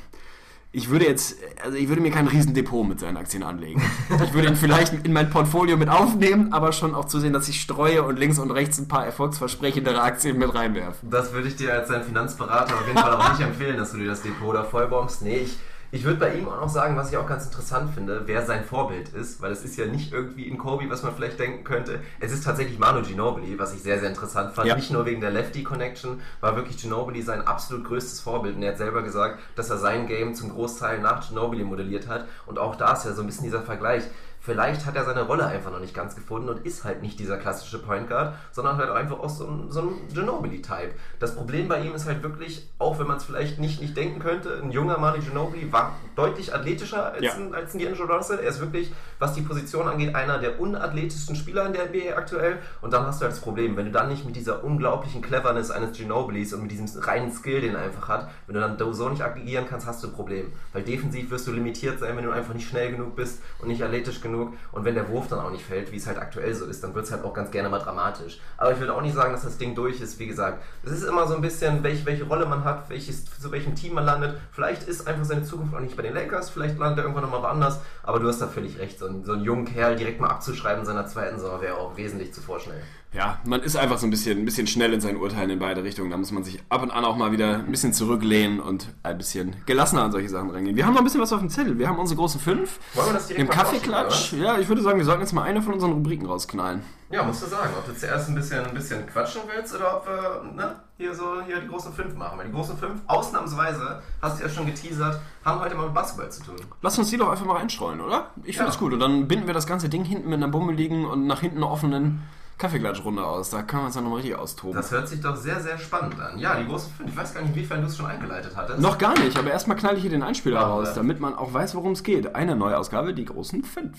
ich 0.78 0.92
würde 0.92 1.08
jetzt, 1.08 1.38
also 1.64 1.76
ich 1.76 1.88
würde 1.88 2.04
mir 2.04 2.12
kein 2.12 2.28
Riesendepot 2.28 2.88
mit 2.88 3.00
seinen 3.00 3.18
Aktien 3.18 3.42
anlegen. 3.42 3.82
Ich 4.24 4.34
würde 4.34 4.50
ihn 4.50 4.56
vielleicht 4.56 4.94
in 4.94 5.12
mein 5.12 5.28
Portfolio 5.32 5.76
mit 5.76 5.90
aufnehmen, 5.90 6.54
aber 6.54 6.72
schon 6.72 6.94
auch 6.94 7.06
zusehen, 7.06 7.34
dass 7.34 7.50
ich 7.50 7.60
streue 7.60 8.04
und 8.04 8.20
links 8.20 8.38
und 8.38 8.52
rechts 8.52 8.78
ein 8.78 8.88
paar 8.88 9.04
erfolgsversprechendere 9.04 10.00
Aktien 10.00 10.38
mit 10.38 10.54
reinwerfe. 10.54 11.00
Das 11.10 11.34
würde 11.34 11.48
ich 11.48 11.56
dir 11.56 11.74
als 11.74 11.88
dein 11.88 12.04
Finanzberater 12.04 12.76
auf 12.76 12.86
jeden 12.86 13.00
Fall 13.00 13.12
auch 13.12 13.32
nicht 13.32 13.42
empfehlen, 13.42 13.76
dass 13.76 13.92
du 13.92 13.98
dir 13.98 14.10
das 14.10 14.22
Depot 14.22 14.54
da 14.54 14.64
vollbombst. 14.64 15.24
Nee, 15.24 15.38
ich 15.38 15.58
ich 15.92 16.04
würde 16.04 16.20
bei 16.20 16.34
ihm 16.34 16.48
auch 16.50 16.60
noch 16.60 16.70
sagen, 16.70 16.98
was 16.98 17.12
ich 17.12 17.18
auch 17.18 17.28
ganz 17.28 17.46
interessant 17.46 17.94
finde, 17.94 18.24
wer 18.26 18.46
sein 18.46 18.64
Vorbild 18.66 19.10
ist, 19.10 19.42
weil 19.42 19.52
es 19.52 19.64
ist 19.64 19.78
ja 19.78 19.86
nicht 19.86 20.12
irgendwie 20.12 20.44
in 20.44 20.58
Kobe, 20.58 20.90
was 20.90 21.04
man 21.04 21.16
vielleicht 21.16 21.40
denken 21.40 21.64
könnte. 21.64 22.00
Es 22.20 22.32
ist 22.32 22.44
tatsächlich 22.44 22.78
Manu 22.78 23.02
Ginobili, 23.02 23.58
was 23.58 23.74
ich 23.74 23.82
sehr, 23.82 24.00
sehr 24.00 24.10
interessant 24.10 24.54
fand. 24.54 24.68
Ja. 24.68 24.76
Nicht 24.76 24.92
nur 24.92 25.06
wegen 25.06 25.22
der 25.22 25.32
Lefty-Connection, 25.32 26.22
war 26.42 26.56
wirklich 26.56 26.78
Ginobili 26.78 27.22
sein 27.22 27.48
absolut 27.48 27.86
größtes 27.86 28.20
Vorbild. 28.20 28.56
Und 28.56 28.64
er 28.64 28.72
hat 28.72 28.78
selber 28.78 29.02
gesagt, 29.02 29.40
dass 29.56 29.70
er 29.70 29.78
sein 29.78 30.08
Game 30.08 30.36
zum 30.36 30.50
Großteil 30.50 31.00
nach 31.00 31.28
Ginobili 31.28 31.64
modelliert 31.64 32.08
hat. 32.08 32.28
Und 32.46 32.60
auch 32.60 32.76
da 32.76 32.94
ist 32.94 33.06
ja 33.06 33.14
so 33.14 33.22
ein 33.22 33.28
bisschen 33.28 33.46
dieser 33.46 33.62
Vergleich. 33.62 34.04
Vielleicht 34.48 34.86
hat 34.86 34.95
er 34.95 35.04
seine 35.04 35.24
Rolle 35.24 35.45
einfach 35.45 35.72
noch 35.72 35.82
nicht 35.82 35.93
ganz 35.93 36.16
gefunden 36.16 36.48
und 36.48 36.66
ist 36.66 36.86
halt 36.86 37.02
nicht 37.02 37.20
dieser 37.20 37.36
klassische 37.36 37.80
Point 37.80 38.08
Guard, 38.08 38.34
sondern 38.54 38.78
halt 38.78 38.89
einfach 38.91 39.20
auch 39.20 39.28
so 39.28 39.45
ein, 39.45 39.70
so 39.70 39.82
ein 39.82 40.08
Ginobili-Type. 40.14 40.91
Das 41.20 41.36
Problem 41.36 41.68
bei 41.68 41.82
ihm 41.82 41.93
ist 41.93 42.08
halt 42.08 42.24
wirklich, 42.24 42.66
auch 42.80 42.98
wenn 42.98 43.08
man 43.08 43.18
es 43.18 43.26
vielleicht 43.26 43.60
nicht, 43.60 43.82
nicht 43.82 43.98
denken 43.98 44.22
könnte, 44.22 44.62
ein 44.64 44.72
junger 44.72 45.00
Manu 45.00 45.20
Ginobili 45.20 45.70
war 45.74 45.98
deutlich 46.16 46.56
athletischer 46.56 47.12
als, 47.12 47.24
ja. 47.24 47.34
ein, 47.34 47.54
als 47.54 47.74
ein 47.74 47.82
D'Angelo 47.82 48.06
Russell. 48.06 48.39
Er 48.39 48.48
ist 48.48 48.62
wirklich, 48.62 48.93
was 49.20 49.34
die 49.34 49.41
Position 49.41 49.86
angeht, 49.86 50.16
einer 50.16 50.39
der 50.39 50.62
unathletischsten 50.62 51.36
Spieler 51.36 51.66
in 51.66 51.74
der 51.74 51.88
NBA 51.88 52.16
aktuell. 52.16 52.60
Und 52.80 52.93
dann 52.93 53.06
hast 53.06 53.20
du 53.20 53.26
halt 53.26 53.34
das 53.34 53.41
Problem, 53.41 53.76
wenn 53.76 53.88
du 53.88 53.91
dann 53.91 54.08
nicht 54.08 54.26
mit 54.26 54.38
dieser 54.38 54.64
unglaublichen 54.64 55.22
Cleverness 55.22 55.72
eines 55.72 55.98
Ginobilis 55.98 56.54
und 56.54 56.62
mit 56.62 56.72
diesem 56.72 56.88
reinen 57.02 57.34
Skill, 57.34 57.60
den 57.60 57.76
er 57.76 57.82
einfach 57.82 58.08
hat, 58.08 58.30
wenn 58.45 58.56
du 58.56 58.62
dann 58.62 58.93
so 58.93 59.10
nicht 59.10 59.22
agieren 59.22 59.66
kannst, 59.70 59.86
hast 59.88 60.06
du 60.06 60.08
ein 60.08 60.14
Problem. 60.14 60.54
Weil 60.72 60.84
defensiv 60.84 61.32
wirst 61.32 61.48
du 61.48 61.52
limitiert 61.52 62.00
sein, 62.00 62.16
wenn 62.16 62.24
du 62.24 62.32
einfach 62.32 62.54
nicht 62.54 62.70
schnell 62.70 62.91
genug 62.91 63.18
bist 63.18 63.41
und 63.60 63.68
nicht 63.68 63.84
athletisch 63.84 64.22
genug 64.22 64.37
genug. 64.38 64.54
Und 64.72 64.86
wenn 64.86 64.96
der 64.96 65.10
Wurf 65.10 65.28
dann 65.28 65.40
auch 65.40 65.52
nicht 65.52 65.66
fällt, 65.66 65.92
wie 65.92 65.98
es 65.98 66.08
halt 66.08 66.18
aktuell 66.18 66.54
so 66.54 66.66
ist, 66.66 66.84
dann 66.84 66.94
wird 66.96 67.06
es 67.06 67.12
halt 67.12 67.24
auch 67.24 67.34
ganz 67.34 67.52
gerne 67.52 67.70
mal 67.70 67.80
dramatisch. 67.80 68.40
Aber 68.58 68.72
ich 68.72 68.80
würde 68.80 68.94
auch 68.94 69.02
nicht 69.02 69.16
sagen, 69.16 69.34
dass 69.34 69.44
das 69.44 69.58
Ding 69.58 69.76
durch 69.76 70.02
ist. 70.02 70.20
Wie 70.20 70.28
gesagt, 70.28 70.64
es 70.84 70.92
ist 70.92 71.04
immer 71.04 71.28
so 71.28 71.36
ein 71.36 71.42
bisschen, 71.42 71.84
welche, 71.84 72.06
welche 72.06 72.24
Rolle 72.24 72.46
man 72.46 72.64
hat, 72.64 72.90
welches, 72.90 73.26
zu 73.26 73.52
welchem 73.52 73.76
Team 73.76 73.94
man 73.94 74.06
landet. 74.06 74.38
Vielleicht 74.52 74.84
ist 74.84 75.08
einfach 75.08 75.26
seine 75.26 75.44
Zukunft 75.44 75.74
auch 75.76 75.80
nicht 75.80 75.96
bei 75.96 76.04
den 76.04 76.14
Lakers, 76.14 76.50
vielleicht 76.50 76.78
landet 76.78 77.00
er 77.00 77.04
irgendwann 77.04 77.24
nochmal 77.24 77.44
woanders. 77.44 77.80
Aber 78.04 78.20
du 78.20 78.28
hast 78.28 78.42
da 78.42 78.48
völlig 78.48 78.80
recht. 78.80 79.00
So 79.00 79.08
einen, 79.08 79.26
so 79.26 79.34
einen 79.34 79.44
jungen 79.44 79.66
Kerl 79.66 79.96
direkt 79.96 80.20
mal 80.20 80.30
abzuschreiben 80.30 80.82
in 80.82 80.86
seiner 80.86 81.08
zweiten 81.08 81.40
Saison 81.40 81.62
wäre 81.62 81.78
auch 81.78 81.98
wesentlich 81.98 82.34
zu 82.34 82.42
vorschnell 82.42 82.82
ja, 83.18 83.39
man 83.45 83.63
ist 83.63 83.76
einfach 83.76 83.97
so 83.97 84.05
ein 84.05 84.11
bisschen, 84.11 84.38
ein 84.38 84.45
bisschen 84.45 84.68
schnell 84.68 84.93
in 84.93 85.01
seinen 85.01 85.18
Urteilen 85.18 85.49
in 85.49 85.57
beide 85.57 85.84
Richtungen. 85.84 86.11
Da 86.11 86.18
muss 86.18 86.32
man 86.32 86.43
sich 86.43 86.61
ab 86.70 86.84
und 86.84 86.91
an 86.91 87.03
auch 87.03 87.18
mal 87.18 87.32
wieder 87.32 87.55
ein 87.55 87.72
bisschen 87.72 87.91
zurücklehnen 87.91 88.59
und 88.59 88.89
ein 89.01 89.18
bisschen 89.18 89.55
gelassener 89.65 90.03
an 90.03 90.11
solche 90.11 90.30
Sachen 90.30 90.51
reingehen. 90.51 90.76
Wir 90.76 90.86
haben 90.86 90.93
noch 90.93 91.01
ein 91.01 91.03
bisschen 91.03 91.22
was 91.22 91.34
auf 91.34 91.39
dem 91.39 91.49
Zettel. 91.49 91.80
Wir 91.80 91.89
haben 91.89 91.97
unsere 91.97 92.20
großen 92.20 92.39
fünf. 92.39 92.80
Wollen 92.93 93.07
wir 93.07 93.13
das 93.13 93.28
direkt 93.28 93.41
Im 93.41 93.49
Kaffeeklatsch. 93.49 94.34
Ja, 94.34 94.59
ich 94.59 94.70
würde 94.70 94.84
sagen, 94.84 94.99
wir 94.99 95.05
sollten 95.05 95.22
jetzt 95.22 95.34
mal 95.34 95.41
eine 95.41 95.63
von 95.63 95.74
unseren 95.74 95.93
Rubriken 95.93 96.28
rausknallen. 96.28 96.84
Ja, 97.09 97.24
musst 97.24 97.41
du 97.41 97.47
sagen, 97.47 97.72
ob 97.76 97.88
du 97.88 97.95
zuerst 97.95 98.30
ein 98.30 98.36
bisschen, 98.36 98.63
ein 98.65 98.74
bisschen 98.74 99.07
quatschen 99.07 99.41
willst 99.51 99.74
oder 99.74 99.97
ob 99.97 100.05
wir 100.05 100.51
ne, 100.53 100.76
hier 100.97 101.15
so 101.15 101.41
hier 101.43 101.59
die 101.59 101.68
großen 101.68 101.93
fünf 101.93 102.13
machen. 102.15 102.38
Weil 102.38 102.47
die 102.47 102.53
großen 102.53 102.78
fünf, 102.78 103.01
ausnahmsweise, 103.07 104.03
hast 104.22 104.38
du 104.38 104.43
ja 104.43 104.49
schon 104.49 104.68
geteasert, 104.68 105.20
haben 105.43 105.59
heute 105.59 105.74
mal 105.74 105.86
mit 105.86 105.95
Basketball 105.95 106.30
zu 106.30 106.43
tun. 106.43 106.57
Lass 106.84 106.99
uns 106.99 107.09
die 107.09 107.18
doch 107.18 107.30
einfach 107.30 107.45
mal 107.45 107.55
reinstreuen, 107.55 107.99
oder? 107.99 108.28
Ich 108.43 108.57
finde 108.57 108.59
ja. 108.59 108.65
das 108.65 108.78
gut. 108.78 108.93
Und 108.93 108.99
dann 108.99 109.28
binden 109.28 109.47
wir 109.47 109.55
das 109.55 109.65
ganze 109.65 109.89
Ding 109.89 110.03
hinten 110.03 110.30
mit 110.30 110.38
einer 110.38 110.49
bummeligen 110.49 111.05
und 111.05 111.26
nach 111.26 111.39
hinten 111.39 111.63
offenen 111.63 112.22
Kaffeeklatschrunde 112.58 113.24
aus. 113.24 113.51
Da 113.51 113.62
können 113.62 113.84
wir 113.84 113.86
uns 113.88 113.95
dann 113.95 114.03
nochmal 114.03 114.22
richtig 114.22 114.38
austoben. 114.38 114.76
Das 114.76 114.91
hört 114.91 115.08
sich 115.08 115.22
doch 115.22 115.36
sehr, 115.36 115.60
sehr 115.62 115.78
spannend 115.78 116.20
an. 116.20 116.39
Ja, 116.39 116.55
die 116.60 116.68
großen 116.68 116.91
fünf. 116.91 117.10
Ich 117.10 117.16
weiß 117.16 117.34
gar 117.34 117.41
nicht, 117.41 117.55
inwiefern 117.55 117.82
du 117.82 117.88
es 117.88 117.97
schon 117.97 118.08
eingeleitet 118.08 118.53
hattest. 118.55 118.80
Noch 118.80 118.97
gar 118.97 119.18
nicht, 119.20 119.38
aber 119.38 119.51
erstmal 119.51 119.78
knall 119.78 119.95
ich 119.95 120.01
hier 120.01 120.10
den 120.10 120.24
Einspieler 120.24 120.62
Ach, 120.62 120.70
raus, 120.70 120.93
damit 120.95 121.20
man 121.20 121.36
auch 121.36 121.53
weiß, 121.53 121.76
worum 121.76 121.91
es 121.91 122.03
geht. 122.03 122.36
Eine 122.36 122.55
neue 122.55 122.78
Ausgabe, 122.78 123.14
die 123.14 123.26
großen 123.26 123.64
fünf. 123.64 123.97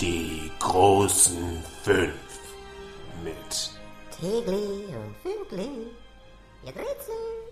Die 0.00 0.50
großen 0.58 1.62
fünf. 1.82 2.12
Mit 3.24 3.70
Tegli 4.10 4.86
und 4.86 5.16
Fügli. 5.22 5.90
Ihr 6.64 6.68
Rätsel. 6.76 7.51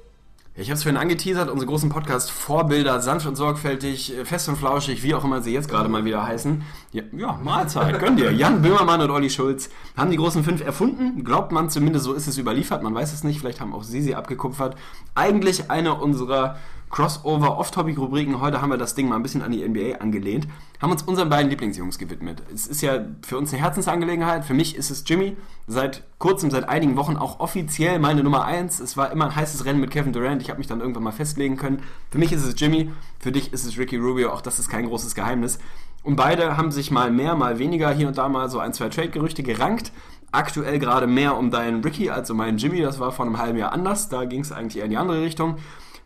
Ich 0.57 0.69
habe 0.69 0.75
es 0.75 0.83
vorhin 0.83 1.01
angeteasert, 1.01 1.49
unsere 1.49 1.69
großen 1.69 1.91
Podcast 1.91 2.29
Vorbilder, 2.29 3.01
sanft 3.01 3.25
und 3.25 3.37
sorgfältig, 3.37 4.19
äh, 4.19 4.25
fest 4.25 4.49
und 4.49 4.57
flauschig, 4.57 5.05
wie 5.05 5.15
auch 5.15 5.23
immer 5.23 5.43
sie 5.43 5.53
jetzt 5.53 5.69
gerade 5.69 5.89
mal 5.89 6.05
wieder 6.05 6.27
heißen. 6.27 6.63
Ja, 6.93 7.05
ja 7.13 7.39
Mahlzeit, 7.41 8.01
gönn 8.01 8.17
dir. 8.17 8.33
Jan 8.33 8.61
Böhmermann 8.61 9.01
und 9.01 9.11
Olli 9.11 9.31
Schulz 9.31 9.71
haben 9.97 10.11
die 10.11 10.17
großen 10.17 10.43
fünf 10.43 10.61
erfunden. 10.61 11.23
Glaubt 11.23 11.53
man 11.53 11.71
zumindest, 11.71 12.05
so 12.05 12.15
ist 12.15 12.27
es 12.27 12.37
überliefert. 12.37 12.83
Man 12.83 12.93
weiß 12.93 13.13
es 13.13 13.23
nicht, 13.23 13.39
vielleicht 13.39 13.61
haben 13.61 13.73
auch 13.73 13.85
sie 13.85 14.03
sie 14.03 14.17
abgekupfert. 14.17 14.75
Eigentlich 15.15 15.71
eine 15.71 15.95
unserer 15.95 16.57
Crossover 16.91 17.57
Off-Topic-Rubriken. 17.57 18.41
Heute 18.41 18.61
haben 18.61 18.71
wir 18.71 18.77
das 18.77 18.97
Ding 18.97 19.09
mal 19.09 19.17
ein 19.17 19.23
bisschen 19.23 19.43
an 19.43 19.53
die 19.53 19.67
NBA 19.67 19.99
angelehnt. 19.99 20.49
Haben 20.81 20.91
uns 20.91 21.03
unseren 21.03 21.31
beiden 21.31 21.49
Lieblingsjungs 21.49 21.99
gewidmet. 21.99 22.43
Es 22.53 22.67
ist 22.67 22.83
ja 22.83 23.05
für 23.23 23.39
uns 23.39 23.53
eine 23.53 23.63
Herzensangelegenheit. 23.63 24.45
Für 24.45 24.55
mich 24.55 24.77
ist 24.77 24.91
es 24.91 25.05
Jimmy. 25.07 25.37
Seit 25.69 26.03
kurzem, 26.19 26.51
seit 26.51 26.69
einigen 26.69 26.97
Wochen 26.97 27.17
auch 27.17 27.39
offiziell 27.39 28.01
meine 28.01 28.25
Nummer 28.25 28.45
1. 28.45 28.81
Es 28.81 28.97
war 28.97 29.13
immer 29.13 29.27
ein 29.27 29.37
heißes 29.37 29.65
Rennen 29.65 29.81
mit 29.81 29.93
Kevin 29.93 30.13
Durant. 30.13 30.43
Ich 30.43 30.51
habe 30.51 30.59
mich 30.59 30.67
dann 30.67 30.81
irgendwann 30.81 31.05
mal 31.05 31.13
festlegen 31.13 31.57
können. 31.57 31.83
Für 32.11 32.19
mich 32.19 32.33
ist 32.33 32.45
es 32.45 32.59
Jimmy. 32.59 32.91
Für 33.21 33.31
dich 33.31 33.53
ist 33.53 33.65
es 33.65 33.79
Ricky 33.79 33.97
Rubio. 33.97 34.33
Auch 34.33 34.43
das 34.43 34.59
ist 34.59 34.69
kein 34.69 34.87
großes 34.87 35.15
Geheimnis. 35.15 35.61
Und 36.03 36.17
beide 36.17 36.57
haben 36.57 36.73
sich 36.73 36.91
mal 36.91 37.13
mehr, 37.13 37.37
mal 37.37 37.59
weniger 37.59 37.93
hier 37.93 38.09
und 38.09 38.19
da 38.19 38.29
mal 38.29 38.49
so 38.49 38.59
ein, 38.59 38.73
zwei 38.73 38.89
Trade-Gerüchte 38.89 39.43
gerankt 39.43 39.93
aktuell 40.33 40.79
gerade 40.79 41.07
mehr 41.07 41.37
um 41.37 41.51
deinen 41.51 41.83
Ricky 41.83 42.11
als 42.11 42.31
um 42.31 42.37
meinen 42.37 42.59
Jimmy. 42.59 42.81
Das 42.83 43.01
war 43.01 43.13
vor 43.13 43.27
einem 43.27 43.39
halben 43.39 43.59
Jahr 43.59 43.73
anders. 43.73 44.09
Da 44.09 44.25
ging 44.25 44.41
es 44.41 44.53
eigentlich 44.53 44.79
eher 44.79 44.85
in 44.85 44.91
die 44.91 44.97
andere 44.97 45.23
Richtung. 45.23 45.57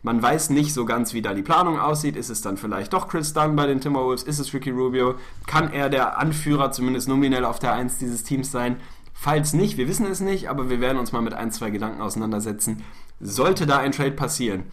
Man 0.05 0.21
weiß 0.21 0.51
nicht 0.51 0.71
so 0.71 0.85
ganz, 0.85 1.15
wie 1.15 1.23
da 1.23 1.33
die 1.33 1.41
Planung 1.41 1.79
aussieht. 1.79 2.15
Ist 2.15 2.29
es 2.29 2.43
dann 2.43 2.57
vielleicht 2.57 2.93
doch 2.93 3.07
Chris 3.07 3.33
Dunn 3.33 3.55
bei 3.55 3.65
den 3.65 3.81
Timberwolves? 3.81 4.21
Ist 4.21 4.37
es 4.37 4.53
Ricky 4.53 4.69
Rubio? 4.69 5.15
Kann 5.47 5.73
er 5.73 5.89
der 5.89 6.19
Anführer 6.19 6.71
zumindest 6.71 7.07
nominell 7.07 7.43
auf 7.43 7.57
der 7.57 7.73
1 7.73 7.97
dieses 7.97 8.21
Teams 8.21 8.51
sein? 8.51 8.75
Falls 9.15 9.53
nicht, 9.53 9.77
wir 9.77 9.87
wissen 9.87 10.05
es 10.05 10.19
nicht, 10.19 10.47
aber 10.47 10.69
wir 10.69 10.79
werden 10.79 10.99
uns 10.99 11.11
mal 11.11 11.23
mit 11.23 11.33
ein, 11.33 11.51
zwei 11.51 11.71
Gedanken 11.71 12.01
auseinandersetzen. 12.01 12.83
Sollte 13.19 13.65
da 13.65 13.79
ein 13.79 13.93
Trade 13.93 14.11
passieren, 14.11 14.65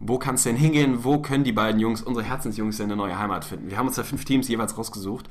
wo 0.00 0.18
kann 0.18 0.34
es 0.34 0.42
denn 0.42 0.54
hingehen? 0.56 1.02
Wo 1.02 1.18
können 1.18 1.44
die 1.44 1.52
beiden 1.52 1.80
Jungs, 1.80 2.02
unsere 2.02 2.26
Herzensjungs, 2.26 2.76
denn 2.76 2.88
eine 2.88 2.96
neue 2.96 3.18
Heimat 3.18 3.46
finden? 3.46 3.70
Wir 3.70 3.78
haben 3.78 3.86
uns 3.86 3.96
da 3.96 4.02
fünf 4.02 4.26
Teams 4.26 4.48
jeweils 4.48 4.76
rausgesucht 4.76 5.30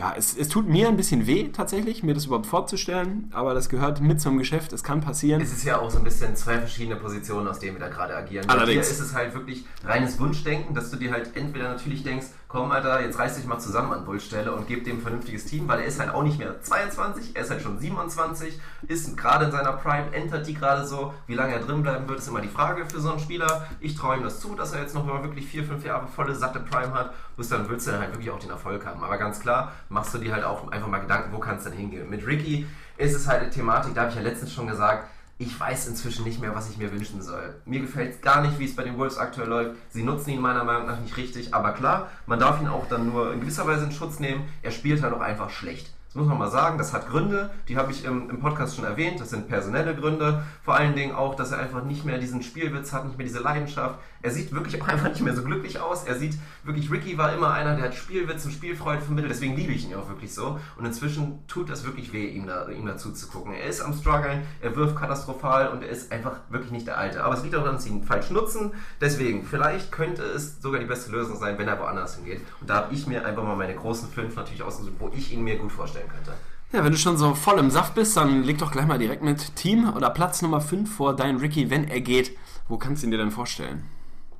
ja, 0.00 0.14
es, 0.16 0.34
es 0.34 0.48
tut 0.48 0.66
mir 0.66 0.88
ein 0.88 0.96
bisschen 0.96 1.26
weh, 1.26 1.50
tatsächlich, 1.52 2.02
mir 2.02 2.14
das 2.14 2.24
überhaupt 2.24 2.46
vorzustellen, 2.46 3.30
aber 3.34 3.52
das 3.52 3.68
gehört 3.68 4.00
mit 4.00 4.18
zum 4.18 4.38
Geschäft, 4.38 4.72
es 4.72 4.82
kann 4.82 5.02
passieren. 5.02 5.42
Es 5.42 5.52
ist 5.52 5.62
ja 5.64 5.78
auch 5.78 5.90
so 5.90 5.98
ein 5.98 6.04
bisschen 6.04 6.34
zwei 6.36 6.58
verschiedene 6.58 6.96
Positionen, 6.96 7.46
aus 7.46 7.58
denen 7.58 7.74
wir 7.74 7.80
da 7.80 7.88
gerade 7.88 8.16
agieren. 8.16 8.48
Allerdings. 8.48 8.86
Hier 8.86 8.96
ist 8.96 9.00
es 9.00 9.14
halt 9.14 9.34
wirklich 9.34 9.66
reines 9.84 10.18
Wunschdenken, 10.18 10.74
dass 10.74 10.90
du 10.90 10.96
dir 10.96 11.12
halt 11.12 11.36
entweder 11.36 11.68
natürlich 11.68 12.02
denkst, 12.02 12.28
komm 12.50 12.72
Alter, 12.72 13.00
jetzt 13.00 13.18
reiß 13.18 13.36
dich 13.36 13.46
mal 13.46 13.60
zusammen 13.60 13.92
an 13.92 14.04
Bullstelle 14.04 14.52
und 14.52 14.66
gib 14.66 14.84
dem 14.84 14.98
ein 14.98 15.02
vernünftiges 15.02 15.44
Team, 15.44 15.68
weil 15.68 15.80
er 15.80 15.86
ist 15.86 16.00
halt 16.00 16.10
auch 16.10 16.24
nicht 16.24 16.38
mehr 16.38 16.60
22, 16.60 17.36
er 17.36 17.42
ist 17.42 17.50
halt 17.50 17.62
schon 17.62 17.78
27, 17.78 18.60
ist 18.88 19.16
gerade 19.16 19.44
in 19.44 19.52
seiner 19.52 19.74
Prime, 19.74 20.12
entert 20.12 20.46
die 20.48 20.54
gerade 20.54 20.84
so. 20.84 21.14
Wie 21.28 21.34
lange 21.34 21.54
er 21.54 21.60
drin 21.60 21.82
bleiben 21.82 22.08
wird, 22.08 22.18
ist 22.18 22.26
immer 22.26 22.40
die 22.40 22.48
Frage 22.48 22.86
für 22.86 23.00
so 23.00 23.10
einen 23.10 23.20
Spieler. 23.20 23.68
Ich 23.78 23.94
traue 23.94 24.16
ihm 24.16 24.24
das 24.24 24.40
zu, 24.40 24.56
dass 24.56 24.72
er 24.72 24.80
jetzt 24.80 24.96
noch 24.96 25.06
mal 25.06 25.22
wirklich 25.22 25.46
4, 25.46 25.64
5 25.64 25.84
Jahre 25.84 26.08
volle, 26.08 26.34
satte 26.34 26.58
Prime 26.58 26.92
hat. 26.92 27.14
Bis 27.36 27.48
dann 27.48 27.68
willst 27.68 27.86
du 27.86 27.92
dann 27.92 28.00
halt 28.00 28.12
wirklich 28.12 28.30
auch 28.30 28.40
den 28.40 28.50
Erfolg 28.50 28.84
haben. 28.84 29.04
Aber 29.04 29.16
ganz 29.16 29.38
klar, 29.38 29.72
machst 29.88 30.12
du 30.12 30.18
dir 30.18 30.32
halt 30.32 30.42
auch 30.42 30.72
einfach 30.72 30.88
mal 30.88 30.98
Gedanken, 30.98 31.32
wo 31.32 31.38
kann 31.38 31.58
es 31.58 31.64
denn 31.64 31.72
hingehen. 31.72 32.10
Mit 32.10 32.26
Ricky 32.26 32.66
ist 32.96 33.14
es 33.14 33.28
halt 33.28 33.42
eine 33.42 33.50
Thematik, 33.50 33.94
da 33.94 34.02
habe 34.02 34.10
ich 34.10 34.16
ja 34.16 34.22
letztens 34.22 34.52
schon 34.52 34.66
gesagt, 34.66 35.08
ich 35.40 35.58
weiß 35.58 35.88
inzwischen 35.88 36.24
nicht 36.24 36.38
mehr, 36.38 36.54
was 36.54 36.68
ich 36.68 36.76
mir 36.76 36.92
wünschen 36.92 37.22
soll. 37.22 37.54
Mir 37.64 37.80
gefällt 37.80 38.20
gar 38.20 38.42
nicht, 38.42 38.58
wie 38.58 38.66
es 38.66 38.76
bei 38.76 38.82
den 38.82 38.98
Wolves 38.98 39.16
aktuell 39.16 39.48
läuft. 39.48 39.76
Sie 39.88 40.02
nutzen 40.02 40.28
ihn 40.28 40.40
meiner 40.40 40.64
Meinung 40.64 40.86
nach 40.86 41.00
nicht 41.00 41.16
richtig, 41.16 41.54
aber 41.54 41.72
klar, 41.72 42.08
man 42.26 42.38
darf 42.38 42.60
ihn 42.60 42.68
auch 42.68 42.86
dann 42.88 43.08
nur 43.08 43.32
in 43.32 43.40
gewisser 43.40 43.66
Weise 43.66 43.84
in 43.84 43.90
Schutz 43.92 44.20
nehmen. 44.20 44.44
Er 44.60 44.70
spielt 44.70 45.02
halt 45.02 45.14
auch 45.14 45.22
einfach 45.22 45.48
schlecht. 45.48 45.94
Das 46.08 46.16
muss 46.16 46.26
man 46.26 46.36
mal 46.36 46.50
sagen, 46.50 46.76
das 46.76 46.92
hat 46.92 47.08
Gründe, 47.08 47.50
die 47.68 47.78
habe 47.78 47.90
ich 47.90 48.04
im, 48.04 48.28
im, 48.28 48.40
Podcast 48.40 48.76
schon 48.76 48.84
erwähnt, 48.84 49.18
das 49.18 49.30
sind 49.30 49.48
personelle 49.48 49.94
Gründe. 49.94 50.42
Vor 50.62 50.74
allen 50.74 50.94
Dingen 50.94 51.14
auch, 51.14 51.36
dass 51.36 51.52
er 51.52 51.58
einfach 51.60 51.84
nicht 51.84 52.04
mehr 52.04 52.18
diesen 52.18 52.42
Spielwitz 52.42 52.92
hat, 52.92 53.06
nicht 53.06 53.16
mehr 53.16 53.26
diese 53.26 53.38
Leidenschaft. 53.38 53.98
Er 54.22 54.30
sieht 54.30 54.52
wirklich 54.52 54.80
auch 54.80 54.88
einfach 54.88 55.08
nicht 55.08 55.20
mehr 55.20 55.34
so 55.34 55.42
glücklich 55.42 55.80
aus. 55.80 56.04
Er 56.04 56.18
sieht 56.18 56.34
wirklich, 56.64 56.90
Ricky 56.90 57.16
war 57.18 57.32
immer 57.32 57.52
einer, 57.52 57.76
der 57.76 57.86
hat 57.86 57.94
Spielwitz 57.94 58.44
und 58.44 58.52
Spielfreude 58.52 59.02
vermittelt, 59.02 59.32
deswegen 59.32 59.56
liebe 59.56 59.72
ich 59.72 59.84
ihn 59.84 59.94
auch 59.94 60.08
wirklich 60.08 60.34
so. 60.34 60.58
Und 60.76 60.84
inzwischen 60.84 61.46
tut 61.46 61.70
das 61.70 61.84
wirklich 61.84 62.12
weh, 62.12 62.26
ihm, 62.26 62.46
da, 62.46 62.68
ihm 62.68 62.86
dazu 62.86 63.12
zu 63.12 63.28
gucken. 63.28 63.52
Er 63.52 63.66
ist 63.66 63.80
am 63.80 63.94
struggeln, 63.94 64.42
er 64.60 64.76
wirft 64.76 64.96
katastrophal 64.96 65.68
und 65.68 65.82
er 65.82 65.88
ist 65.88 66.12
einfach 66.12 66.40
wirklich 66.48 66.70
nicht 66.70 66.86
der 66.86 66.98
Alte. 66.98 67.24
Aber 67.24 67.34
es 67.34 67.42
liegt 67.42 67.54
daran, 67.54 67.74
dass 67.74 67.84
sie 67.84 67.90
ihn 67.90 68.04
falsch 68.04 68.30
nutzen. 68.30 68.72
Deswegen, 69.00 69.44
vielleicht 69.44 69.92
könnte 69.92 70.22
es 70.22 70.60
sogar 70.60 70.80
die 70.80 70.86
beste 70.86 71.10
Lösung 71.10 71.36
sein, 71.38 71.58
wenn 71.58 71.68
er 71.68 71.78
woanders 71.78 72.16
hingeht. 72.16 72.40
Und 72.60 72.68
da 72.68 72.76
habe 72.76 72.94
ich 72.94 73.06
mir 73.06 73.24
einfach 73.24 73.42
mal 73.42 73.56
meine 73.56 73.74
großen 73.74 74.08
fünf 74.10 74.36
natürlich 74.36 74.62
ausgesucht, 74.62 74.94
wo 74.98 75.10
ich 75.14 75.32
ihn 75.32 75.42
mir 75.42 75.56
gut 75.56 75.72
vorstellen 75.72 76.08
könnte. 76.08 76.32
Ja, 76.72 76.84
wenn 76.84 76.92
du 76.92 76.98
schon 76.98 77.16
so 77.16 77.34
voll 77.34 77.58
im 77.58 77.70
Saft 77.70 77.96
bist, 77.96 78.16
dann 78.16 78.44
leg 78.44 78.58
doch 78.58 78.70
gleich 78.70 78.86
mal 78.86 78.98
direkt 78.98 79.24
mit 79.24 79.56
Team 79.56 79.92
oder 79.92 80.08
Platz 80.08 80.40
Nummer 80.40 80.60
5 80.60 80.94
vor 80.94 81.16
deinen 81.16 81.38
Ricky, 81.38 81.68
wenn 81.68 81.88
er 81.88 82.00
geht. 82.00 82.36
Wo 82.68 82.78
kannst 82.78 83.02
du 83.02 83.08
ihn 83.08 83.10
dir 83.10 83.18
denn 83.18 83.32
vorstellen? 83.32 83.82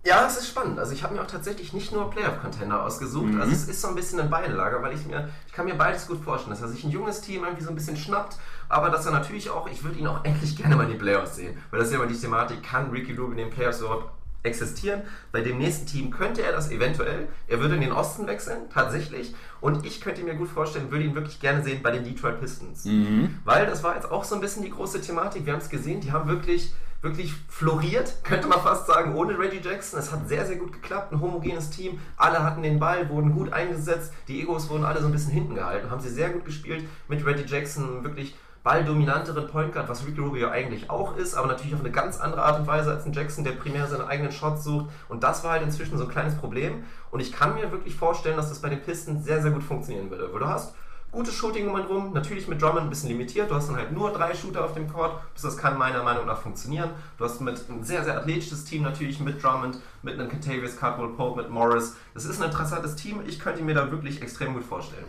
Ja, 0.02 0.26
es 0.26 0.38
ist 0.38 0.48
spannend. 0.48 0.78
Also 0.78 0.92
ich 0.92 1.02
habe 1.02 1.14
mir 1.14 1.20
auch 1.20 1.26
tatsächlich 1.26 1.72
nicht 1.74 1.92
nur 1.92 2.10
Playoff-Contender 2.10 2.82
ausgesucht. 2.84 3.34
Mhm. 3.34 3.40
Also 3.40 3.52
es 3.52 3.68
ist 3.68 3.82
so 3.82 3.88
ein 3.88 3.94
bisschen 3.94 4.18
ein 4.18 4.30
Beidelager, 4.30 4.80
weil 4.82 4.94
ich 4.94 5.04
mir, 5.06 5.28
ich 5.46 5.52
kann 5.52 5.66
mir 5.66 5.74
beides 5.74 6.06
gut 6.06 6.22
vorstellen, 6.24 6.52
dass 6.52 6.62
er 6.62 6.68
sich 6.68 6.84
ein 6.84 6.90
junges 6.90 7.20
Team 7.20 7.44
irgendwie 7.44 7.64
so 7.64 7.68
ein 7.68 7.74
bisschen 7.74 7.96
schnappt, 7.96 8.38
aber 8.68 8.88
dass 8.88 9.04
er 9.04 9.12
natürlich 9.12 9.50
auch, 9.50 9.68
ich 9.68 9.84
würde 9.84 9.98
ihn 9.98 10.06
auch 10.06 10.24
endlich 10.24 10.56
gerne 10.56 10.76
mal 10.76 10.84
in 10.84 10.92
die 10.92 10.96
Playoffs 10.96 11.36
sehen. 11.36 11.58
Weil 11.70 11.80
das 11.80 11.88
ist 11.88 11.94
ja 11.94 12.00
immer 12.00 12.10
die 12.10 12.18
Thematik, 12.18 12.62
kann 12.62 12.90
Ricky 12.90 13.12
Rubin 13.12 13.32
in 13.32 13.48
den 13.48 13.50
Playoffs 13.50 13.80
überhaupt 13.80 14.10
existieren. 14.42 15.02
Bei 15.32 15.42
dem 15.42 15.58
nächsten 15.58 15.86
Team 15.86 16.10
könnte 16.10 16.42
er 16.42 16.52
das 16.52 16.70
eventuell. 16.70 17.28
Er 17.46 17.60
würde 17.60 17.74
in 17.74 17.82
den 17.82 17.92
Osten 17.92 18.26
wechseln, 18.26 18.70
tatsächlich. 18.72 19.34
Und 19.60 19.84
ich 19.84 20.00
könnte 20.00 20.22
mir 20.22 20.34
gut 20.34 20.48
vorstellen, 20.48 20.90
würde 20.90 21.04
ihn 21.04 21.14
wirklich 21.14 21.40
gerne 21.40 21.62
sehen 21.62 21.82
bei 21.82 21.90
den 21.90 22.04
Detroit 22.04 22.40
Pistons. 22.40 22.86
Mhm. 22.86 23.38
Weil 23.44 23.66
das 23.66 23.82
war 23.82 23.96
jetzt 23.96 24.10
auch 24.10 24.24
so 24.24 24.34
ein 24.34 24.40
bisschen 24.40 24.62
die 24.62 24.70
große 24.70 25.02
Thematik. 25.02 25.44
Wir 25.44 25.52
haben 25.52 25.60
es 25.60 25.68
gesehen, 25.68 26.00
die 26.00 26.12
haben 26.12 26.26
wirklich 26.26 26.72
wirklich 27.02 27.34
floriert, 27.48 28.22
könnte 28.24 28.46
man 28.46 28.60
fast 28.60 28.86
sagen, 28.86 29.14
ohne 29.14 29.38
Reggie 29.38 29.60
Jackson. 29.62 29.98
Es 29.98 30.12
hat 30.12 30.28
sehr, 30.28 30.46
sehr 30.46 30.56
gut 30.56 30.72
geklappt, 30.72 31.12
ein 31.12 31.20
homogenes 31.20 31.70
Team. 31.70 31.98
Alle 32.16 32.44
hatten 32.44 32.62
den 32.62 32.78
Ball, 32.78 33.08
wurden 33.08 33.34
gut 33.34 33.52
eingesetzt. 33.52 34.12
Die 34.28 34.40
Egos 34.40 34.68
wurden 34.68 34.84
alle 34.84 35.00
so 35.00 35.06
ein 35.06 35.12
bisschen 35.12 35.32
hinten 35.32 35.54
gehalten, 35.54 35.90
haben 35.90 36.00
sie 36.00 36.10
sehr 36.10 36.30
gut 36.30 36.44
gespielt 36.44 36.84
mit 37.08 37.24
Reggie 37.24 37.46
Jackson, 37.46 38.04
wirklich 38.04 38.36
balldominanteren 38.62 39.46
Point 39.48 39.72
Guard, 39.72 39.88
was 39.88 40.06
Ricky 40.06 40.20
Rubio 40.20 40.50
eigentlich 40.50 40.90
auch 40.90 41.16
ist, 41.16 41.34
aber 41.34 41.46
natürlich 41.46 41.74
auf 41.74 41.80
eine 41.80 41.90
ganz 41.90 42.20
andere 42.20 42.42
Art 42.42 42.60
und 42.60 42.66
Weise 42.66 42.90
als 42.90 43.06
ein 43.06 43.12
Jackson, 43.12 43.42
der 43.42 43.52
primär 43.52 43.86
seine 43.86 44.06
eigenen 44.06 44.32
Shots 44.32 44.64
sucht. 44.64 44.90
Und 45.08 45.22
das 45.22 45.42
war 45.44 45.52
halt 45.52 45.62
inzwischen 45.62 45.96
so 45.96 46.04
ein 46.04 46.10
kleines 46.10 46.36
Problem. 46.36 46.84
Und 47.10 47.20
ich 47.20 47.32
kann 47.32 47.54
mir 47.54 47.72
wirklich 47.72 47.96
vorstellen, 47.96 48.36
dass 48.36 48.50
das 48.50 48.60
bei 48.60 48.68
den 48.68 48.82
Pistons 48.82 49.24
sehr, 49.24 49.40
sehr 49.40 49.50
gut 49.50 49.62
funktionieren 49.62 50.10
würde. 50.10 50.30
Weil 50.32 50.40
du 50.40 50.46
hast 50.46 50.74
gutes 51.12 51.34
Shooting 51.34 51.68
um 51.68 51.76
ihn 51.76 51.84
rum, 51.84 52.12
natürlich 52.12 52.46
mit 52.48 52.60
Drummond 52.60 52.82
ein 52.82 52.90
bisschen 52.90 53.08
limitiert. 53.08 53.50
Du 53.50 53.54
hast 53.54 53.68
dann 53.68 53.76
halt 53.76 53.92
nur 53.92 54.12
drei 54.12 54.34
Shooter 54.34 54.64
auf 54.64 54.74
dem 54.74 54.92
Court. 54.92 55.12
Das 55.40 55.56
kann 55.56 55.78
meiner 55.78 56.02
Meinung 56.02 56.26
nach 56.26 56.40
funktionieren. 56.40 56.90
Du 57.18 57.24
hast 57.24 57.40
mit 57.40 57.68
ein 57.68 57.84
sehr, 57.84 58.04
sehr 58.04 58.18
athletisches 58.18 58.64
Team 58.64 58.82
natürlich 58.82 59.20
mit 59.20 59.42
Drummond, 59.42 59.78
mit 60.02 60.14
einem 60.14 60.28
Contavious, 60.28 60.76
Cardwell 60.76 61.08
Pope, 61.08 61.42
mit 61.42 61.50
Morris. 61.50 61.96
Das 62.14 62.24
ist 62.24 62.40
ein 62.40 62.46
interessantes 62.46 62.96
Team. 62.96 63.20
Ich 63.26 63.38
könnte 63.38 63.62
mir 63.62 63.74
da 63.74 63.90
wirklich 63.90 64.22
extrem 64.22 64.54
gut 64.54 64.64
vorstellen. 64.64 65.06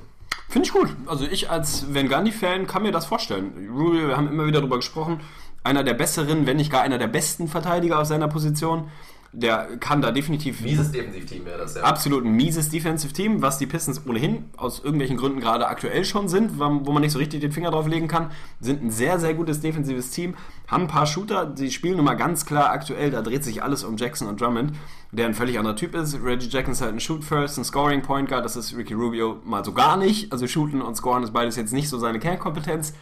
Finde 0.49 0.67
ich 0.67 0.73
gut. 0.73 0.89
Also 1.05 1.25
ich 1.25 1.49
als 1.49 1.93
Van 1.93 2.09
Gundy-Fan 2.09 2.67
kann 2.67 2.83
mir 2.83 2.91
das 2.91 3.05
vorstellen. 3.05 3.53
Rubio, 3.73 4.09
wir 4.09 4.17
haben 4.17 4.27
immer 4.27 4.45
wieder 4.45 4.59
darüber 4.59 4.77
gesprochen, 4.77 5.21
einer 5.63 5.83
der 5.83 5.93
besseren, 5.93 6.45
wenn 6.45 6.57
nicht 6.57 6.71
gar 6.71 6.81
einer 6.81 6.97
der 6.97 7.07
besten 7.07 7.47
Verteidiger 7.47 7.99
auf 7.99 8.07
seiner 8.07 8.27
Position. 8.27 8.89
Der 9.33 9.77
kann 9.77 10.01
da 10.01 10.11
definitiv. 10.11 10.59
Mieses 10.59 10.91
Defensivteam 10.91 11.45
wäre 11.45 11.59
das, 11.59 11.75
ja. 11.75 11.83
Absolut 11.83 12.25
ein 12.25 12.33
mieses 12.33 12.67
Defensive-Team, 12.69 13.41
was 13.41 13.57
die 13.57 13.65
Pistons 13.65 14.05
ohnehin 14.05 14.49
aus 14.57 14.79
irgendwelchen 14.83 15.15
Gründen 15.15 15.39
gerade 15.39 15.67
aktuell 15.67 16.03
schon 16.03 16.27
sind, 16.27 16.59
wo 16.59 16.91
man 16.91 17.01
nicht 17.01 17.13
so 17.13 17.19
richtig 17.19 17.39
den 17.39 17.53
Finger 17.53 17.71
drauf 17.71 17.87
legen 17.87 18.09
kann. 18.09 18.31
Sind 18.59 18.83
ein 18.83 18.91
sehr, 18.91 19.19
sehr 19.19 19.33
gutes 19.33 19.61
defensives 19.61 20.11
Team, 20.11 20.35
haben 20.67 20.83
ein 20.83 20.87
paar 20.89 21.05
Shooter, 21.05 21.53
sie 21.55 21.71
spielen 21.71 21.97
immer 21.97 22.15
ganz 22.15 22.45
klar 22.45 22.71
aktuell, 22.71 23.09
da 23.09 23.21
dreht 23.21 23.45
sich 23.45 23.63
alles 23.63 23.85
um 23.85 23.95
Jackson 23.95 24.27
und 24.27 24.41
Drummond, 24.41 24.73
der 25.13 25.27
ein 25.27 25.33
völlig 25.33 25.57
anderer 25.57 25.77
Typ 25.77 25.95
ist. 25.95 26.21
Reggie 26.21 26.49
Jackson 26.49 26.73
ist 26.73 26.81
halt 26.81 26.93
ein 26.93 26.99
Shoot-First, 26.99 27.57
ein 27.57 27.63
Scoring-Point 27.63 28.27
Guard, 28.27 28.43
das 28.43 28.57
ist 28.57 28.75
Ricky 28.75 28.95
Rubio 28.95 29.39
mal 29.45 29.63
so 29.63 29.71
gar 29.71 29.95
nicht. 29.95 30.33
Also 30.33 30.45
Shooten 30.45 30.81
und 30.81 30.95
Scoren 30.97 31.23
ist 31.23 31.31
beides 31.31 31.55
jetzt 31.55 31.71
nicht 31.71 31.87
so 31.87 31.97
seine 31.97 32.19
Kernkompetenz. 32.19 32.93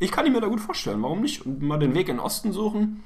Ich 0.00 0.12
kann 0.12 0.26
ihn 0.26 0.32
mir 0.32 0.42
da 0.42 0.48
gut 0.48 0.60
vorstellen, 0.60 1.02
warum 1.02 1.22
nicht? 1.22 1.46
Und 1.46 1.62
mal 1.62 1.78
den 1.78 1.94
Weg 1.94 2.10
in 2.10 2.16
den 2.16 2.20
Osten 2.20 2.52
suchen. 2.52 3.02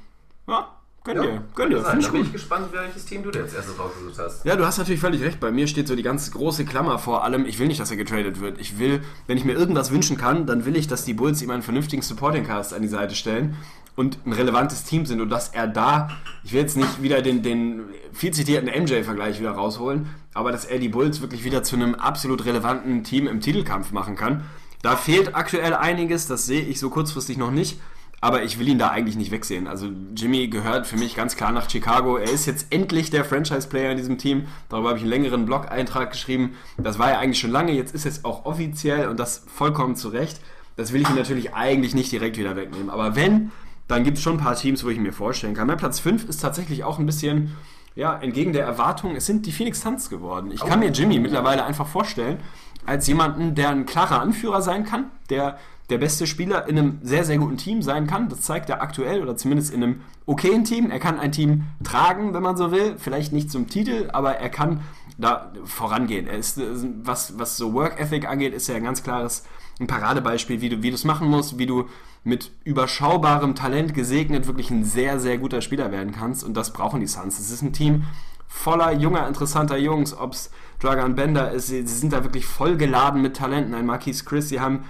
Ja, 0.48 0.68
Gönn 1.04 1.16
ja, 1.16 1.22
dir, 1.22 1.44
gönn 1.56 1.70
dir. 1.70 1.80
Da 1.80 1.94
bin 1.94 2.22
ich 2.22 2.32
gespannt, 2.32 2.68
welches 2.72 3.04
Team 3.04 3.24
du 3.24 3.32
dir 3.32 3.42
als 3.42 3.54
erstes 3.54 3.76
rausgesucht 3.76 4.18
hast. 4.18 4.44
Ja, 4.44 4.54
du 4.54 4.64
hast 4.64 4.78
natürlich 4.78 5.00
völlig 5.00 5.20
recht. 5.22 5.40
Bei 5.40 5.50
mir 5.50 5.66
steht 5.66 5.88
so 5.88 5.96
die 5.96 6.04
ganz 6.04 6.30
große 6.30 6.64
Klammer 6.64 7.00
vor 7.00 7.24
allem. 7.24 7.44
Ich 7.44 7.58
will 7.58 7.66
nicht, 7.66 7.80
dass 7.80 7.90
er 7.90 7.96
getradet 7.96 8.40
wird. 8.40 8.60
Ich 8.60 8.78
will, 8.78 9.02
wenn 9.26 9.36
ich 9.36 9.44
mir 9.44 9.54
irgendwas 9.54 9.90
wünschen 9.90 10.16
kann, 10.16 10.46
dann 10.46 10.64
will 10.64 10.76
ich, 10.76 10.86
dass 10.86 11.04
die 11.04 11.14
Bulls 11.14 11.42
ihm 11.42 11.50
einen 11.50 11.62
vernünftigen 11.62 12.02
Supporting 12.02 12.46
Cast 12.46 12.72
an 12.72 12.82
die 12.82 12.88
Seite 12.88 13.16
stellen 13.16 13.56
und 13.96 14.18
ein 14.24 14.32
relevantes 14.32 14.84
Team 14.84 15.04
sind 15.04 15.20
und 15.20 15.28
dass 15.28 15.48
er 15.48 15.66
da, 15.66 16.08
ich 16.44 16.52
will 16.52 16.60
jetzt 16.60 16.76
nicht 16.76 17.02
wieder 17.02 17.20
den, 17.20 17.42
den 17.42 17.82
viel 18.12 18.32
zitierten 18.32 18.68
MJ-Vergleich 18.68 19.40
wieder 19.40 19.50
rausholen, 19.50 20.08
aber 20.34 20.52
dass 20.52 20.64
er 20.64 20.78
die 20.78 20.88
Bulls 20.88 21.20
wirklich 21.20 21.44
wieder 21.44 21.64
zu 21.64 21.76
einem 21.76 21.96
absolut 21.96 22.44
relevanten 22.44 23.02
Team 23.04 23.26
im 23.26 23.40
Titelkampf 23.40 23.90
machen 23.90 24.14
kann. 24.14 24.44
Da 24.82 24.96
fehlt 24.96 25.34
aktuell 25.34 25.74
einiges, 25.74 26.26
das 26.26 26.46
sehe 26.46 26.62
ich 26.62 26.80
so 26.80 26.90
kurzfristig 26.90 27.36
noch 27.36 27.50
nicht. 27.50 27.80
Aber 28.24 28.44
ich 28.44 28.60
will 28.60 28.68
ihn 28.68 28.78
da 28.78 28.88
eigentlich 28.88 29.16
nicht 29.16 29.32
wegsehen. 29.32 29.66
Also 29.66 29.88
Jimmy 30.16 30.46
gehört 30.46 30.86
für 30.86 30.96
mich 30.96 31.16
ganz 31.16 31.34
klar 31.34 31.50
nach 31.50 31.68
Chicago. 31.68 32.18
Er 32.18 32.30
ist 32.30 32.46
jetzt 32.46 32.68
endlich 32.70 33.10
der 33.10 33.24
Franchise-Player 33.24 33.90
in 33.90 33.96
diesem 33.96 34.16
Team. 34.16 34.46
Darüber 34.68 34.90
habe 34.90 34.98
ich 34.98 35.02
einen 35.02 35.10
längeren 35.10 35.44
Blog-Eintrag 35.44 36.12
geschrieben. 36.12 36.54
Das 36.78 37.00
war 37.00 37.10
ja 37.10 37.18
eigentlich 37.18 37.40
schon 37.40 37.50
lange. 37.50 37.72
Jetzt 37.72 37.92
ist 37.92 38.06
es 38.06 38.24
auch 38.24 38.44
offiziell 38.44 39.08
und 39.08 39.18
das 39.18 39.44
vollkommen 39.52 39.96
zu 39.96 40.08
Recht. 40.08 40.40
Das 40.76 40.92
will 40.92 41.02
ich 41.02 41.10
ihn 41.10 41.16
natürlich 41.16 41.54
eigentlich 41.54 41.96
nicht 41.96 42.12
direkt 42.12 42.38
wieder 42.38 42.54
wegnehmen. 42.54 42.90
Aber 42.90 43.16
wenn, 43.16 43.50
dann 43.88 44.04
gibt 44.04 44.18
es 44.18 44.22
schon 44.22 44.34
ein 44.34 44.40
paar 44.40 44.54
Teams, 44.54 44.84
wo 44.84 44.88
ich 44.88 45.00
mir 45.00 45.12
vorstellen 45.12 45.54
kann. 45.54 45.66
Mein 45.66 45.76
Platz 45.76 45.98
5 45.98 46.28
ist 46.28 46.40
tatsächlich 46.40 46.84
auch 46.84 47.00
ein 47.00 47.06
bisschen, 47.06 47.56
ja, 47.96 48.16
entgegen 48.16 48.52
der 48.52 48.64
Erwartung, 48.64 49.16
es 49.16 49.26
sind 49.26 49.46
die 49.46 49.52
Phoenix 49.52 49.80
Suns 49.80 50.08
geworden. 50.08 50.52
Ich 50.52 50.64
kann 50.64 50.78
mir 50.78 50.90
Jimmy 50.90 51.18
mittlerweile 51.18 51.64
einfach 51.64 51.88
vorstellen, 51.88 52.38
als 52.86 53.06
jemanden, 53.08 53.56
der 53.56 53.70
ein 53.70 53.84
klarer 53.84 54.20
Anführer 54.20 54.62
sein 54.62 54.84
kann, 54.84 55.10
der 55.28 55.58
der 55.90 55.98
beste 55.98 56.26
Spieler 56.26 56.68
in 56.68 56.78
einem 56.78 56.98
sehr, 57.02 57.24
sehr 57.24 57.38
guten 57.38 57.56
Team 57.56 57.82
sein 57.82 58.06
kann. 58.06 58.28
Das 58.28 58.40
zeigt 58.42 58.70
er 58.70 58.82
aktuell 58.82 59.22
oder 59.22 59.36
zumindest 59.36 59.72
in 59.72 59.82
einem 59.82 60.00
okayen 60.26 60.64
Team. 60.64 60.90
Er 60.90 61.00
kann 61.00 61.18
ein 61.18 61.32
Team 61.32 61.64
tragen, 61.84 62.34
wenn 62.34 62.42
man 62.42 62.56
so 62.56 62.70
will. 62.70 62.96
Vielleicht 62.98 63.32
nicht 63.32 63.50
zum 63.50 63.68
Titel, 63.68 64.08
aber 64.12 64.36
er 64.36 64.48
kann 64.48 64.80
da 65.18 65.52
vorangehen. 65.64 66.26
Er 66.26 66.38
ist, 66.38 66.60
was, 67.02 67.38
was 67.38 67.56
so 67.56 67.74
Work 67.74 68.00
Ethic 68.00 68.26
angeht, 68.28 68.54
ist 68.54 68.68
er 68.68 68.76
ein 68.76 68.84
ganz 68.84 69.02
klares 69.02 69.44
ein 69.80 69.86
Paradebeispiel, 69.86 70.60
wie 70.60 70.68
du 70.68 70.82
wie 70.82 70.90
es 70.90 71.04
machen 71.04 71.28
musst, 71.28 71.58
wie 71.58 71.66
du 71.66 71.88
mit 72.24 72.52
überschaubarem 72.64 73.54
Talent 73.54 73.94
gesegnet 73.94 74.46
wirklich 74.46 74.70
ein 74.70 74.84
sehr, 74.84 75.18
sehr 75.18 75.38
guter 75.38 75.60
Spieler 75.60 75.90
werden 75.90 76.12
kannst. 76.12 76.44
Und 76.44 76.54
das 76.54 76.72
brauchen 76.72 77.00
die 77.00 77.06
Suns. 77.06 77.38
Es 77.38 77.50
ist 77.50 77.62
ein 77.62 77.72
Team 77.72 78.04
voller 78.46 78.92
junger, 78.92 79.26
interessanter 79.26 79.76
Jungs, 79.76 80.16
ob 80.16 80.34
es 80.34 80.50
Dragan 80.78 81.14
Bender 81.14 81.50
ist. 81.50 81.68
Sie, 81.68 81.86
sie, 81.86 81.98
sind 81.98 82.12
da 82.12 82.22
wirklich 82.22 82.46
voll 82.46 82.76
geladen 82.76 83.22
mit 83.22 83.36
Talenten. 83.36 83.74
Ein 83.74 83.86
Marquis 83.86 84.24
Chris, 84.24 84.48
sie 84.50 84.60
haben 84.60 84.84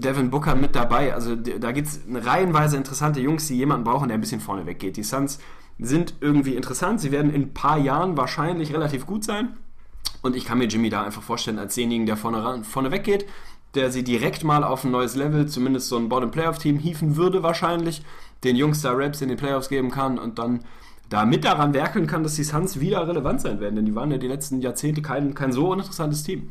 Devin 0.00 0.30
Booker 0.30 0.54
mit 0.54 0.74
dabei. 0.74 1.14
Also 1.14 1.36
da 1.36 1.72
gibt 1.72 1.88
es 1.88 2.00
reihenweise 2.12 2.76
interessante 2.76 3.20
Jungs, 3.20 3.46
die 3.46 3.56
jemanden 3.56 3.84
brauchen, 3.84 4.08
der 4.08 4.16
ein 4.16 4.20
bisschen 4.20 4.40
vorne 4.40 4.66
weggeht. 4.66 4.96
Die 4.96 5.02
Suns 5.02 5.38
sind 5.78 6.14
irgendwie 6.20 6.54
interessant. 6.54 7.00
Sie 7.00 7.12
werden 7.12 7.32
in 7.32 7.42
ein 7.42 7.54
paar 7.54 7.78
Jahren 7.78 8.16
wahrscheinlich 8.16 8.72
relativ 8.72 9.06
gut 9.06 9.24
sein. 9.24 9.56
Und 10.22 10.36
ich 10.36 10.44
kann 10.44 10.58
mir 10.58 10.66
Jimmy 10.66 10.90
da 10.90 11.04
einfach 11.04 11.22
vorstellen 11.22 11.58
als 11.58 11.74
denjenigen, 11.74 12.06
der 12.06 12.16
vorne, 12.16 12.64
vorne 12.64 12.90
weggeht, 12.90 13.26
der 13.74 13.90
sie 13.90 14.02
direkt 14.02 14.44
mal 14.44 14.64
auf 14.64 14.84
ein 14.84 14.90
neues 14.90 15.14
Level, 15.14 15.46
zumindest 15.46 15.88
so 15.88 15.96
ein 15.96 16.08
Bottom-Playoff-Team 16.08 16.78
hieven 16.78 17.16
würde 17.16 17.42
wahrscheinlich, 17.42 18.02
den 18.42 18.56
Jungs 18.56 18.80
da 18.82 18.92
Raps 18.92 19.20
in 19.20 19.28
den 19.28 19.36
Playoffs 19.36 19.68
geben 19.68 19.90
kann 19.90 20.18
und 20.18 20.38
dann 20.38 20.64
da 21.08 21.24
mit 21.24 21.44
daran 21.44 21.74
werkeln 21.74 22.06
kann, 22.06 22.22
dass 22.22 22.34
die 22.34 22.44
Suns 22.44 22.80
wieder 22.80 23.06
relevant 23.06 23.40
sein 23.40 23.60
werden. 23.60 23.76
Denn 23.76 23.86
die 23.86 23.94
waren 23.94 24.10
ja 24.10 24.18
die 24.18 24.28
letzten 24.28 24.60
Jahrzehnte 24.60 25.02
kein, 25.02 25.34
kein 25.34 25.52
so 25.52 25.70
uninteressantes 25.70 26.22
Team. 26.22 26.50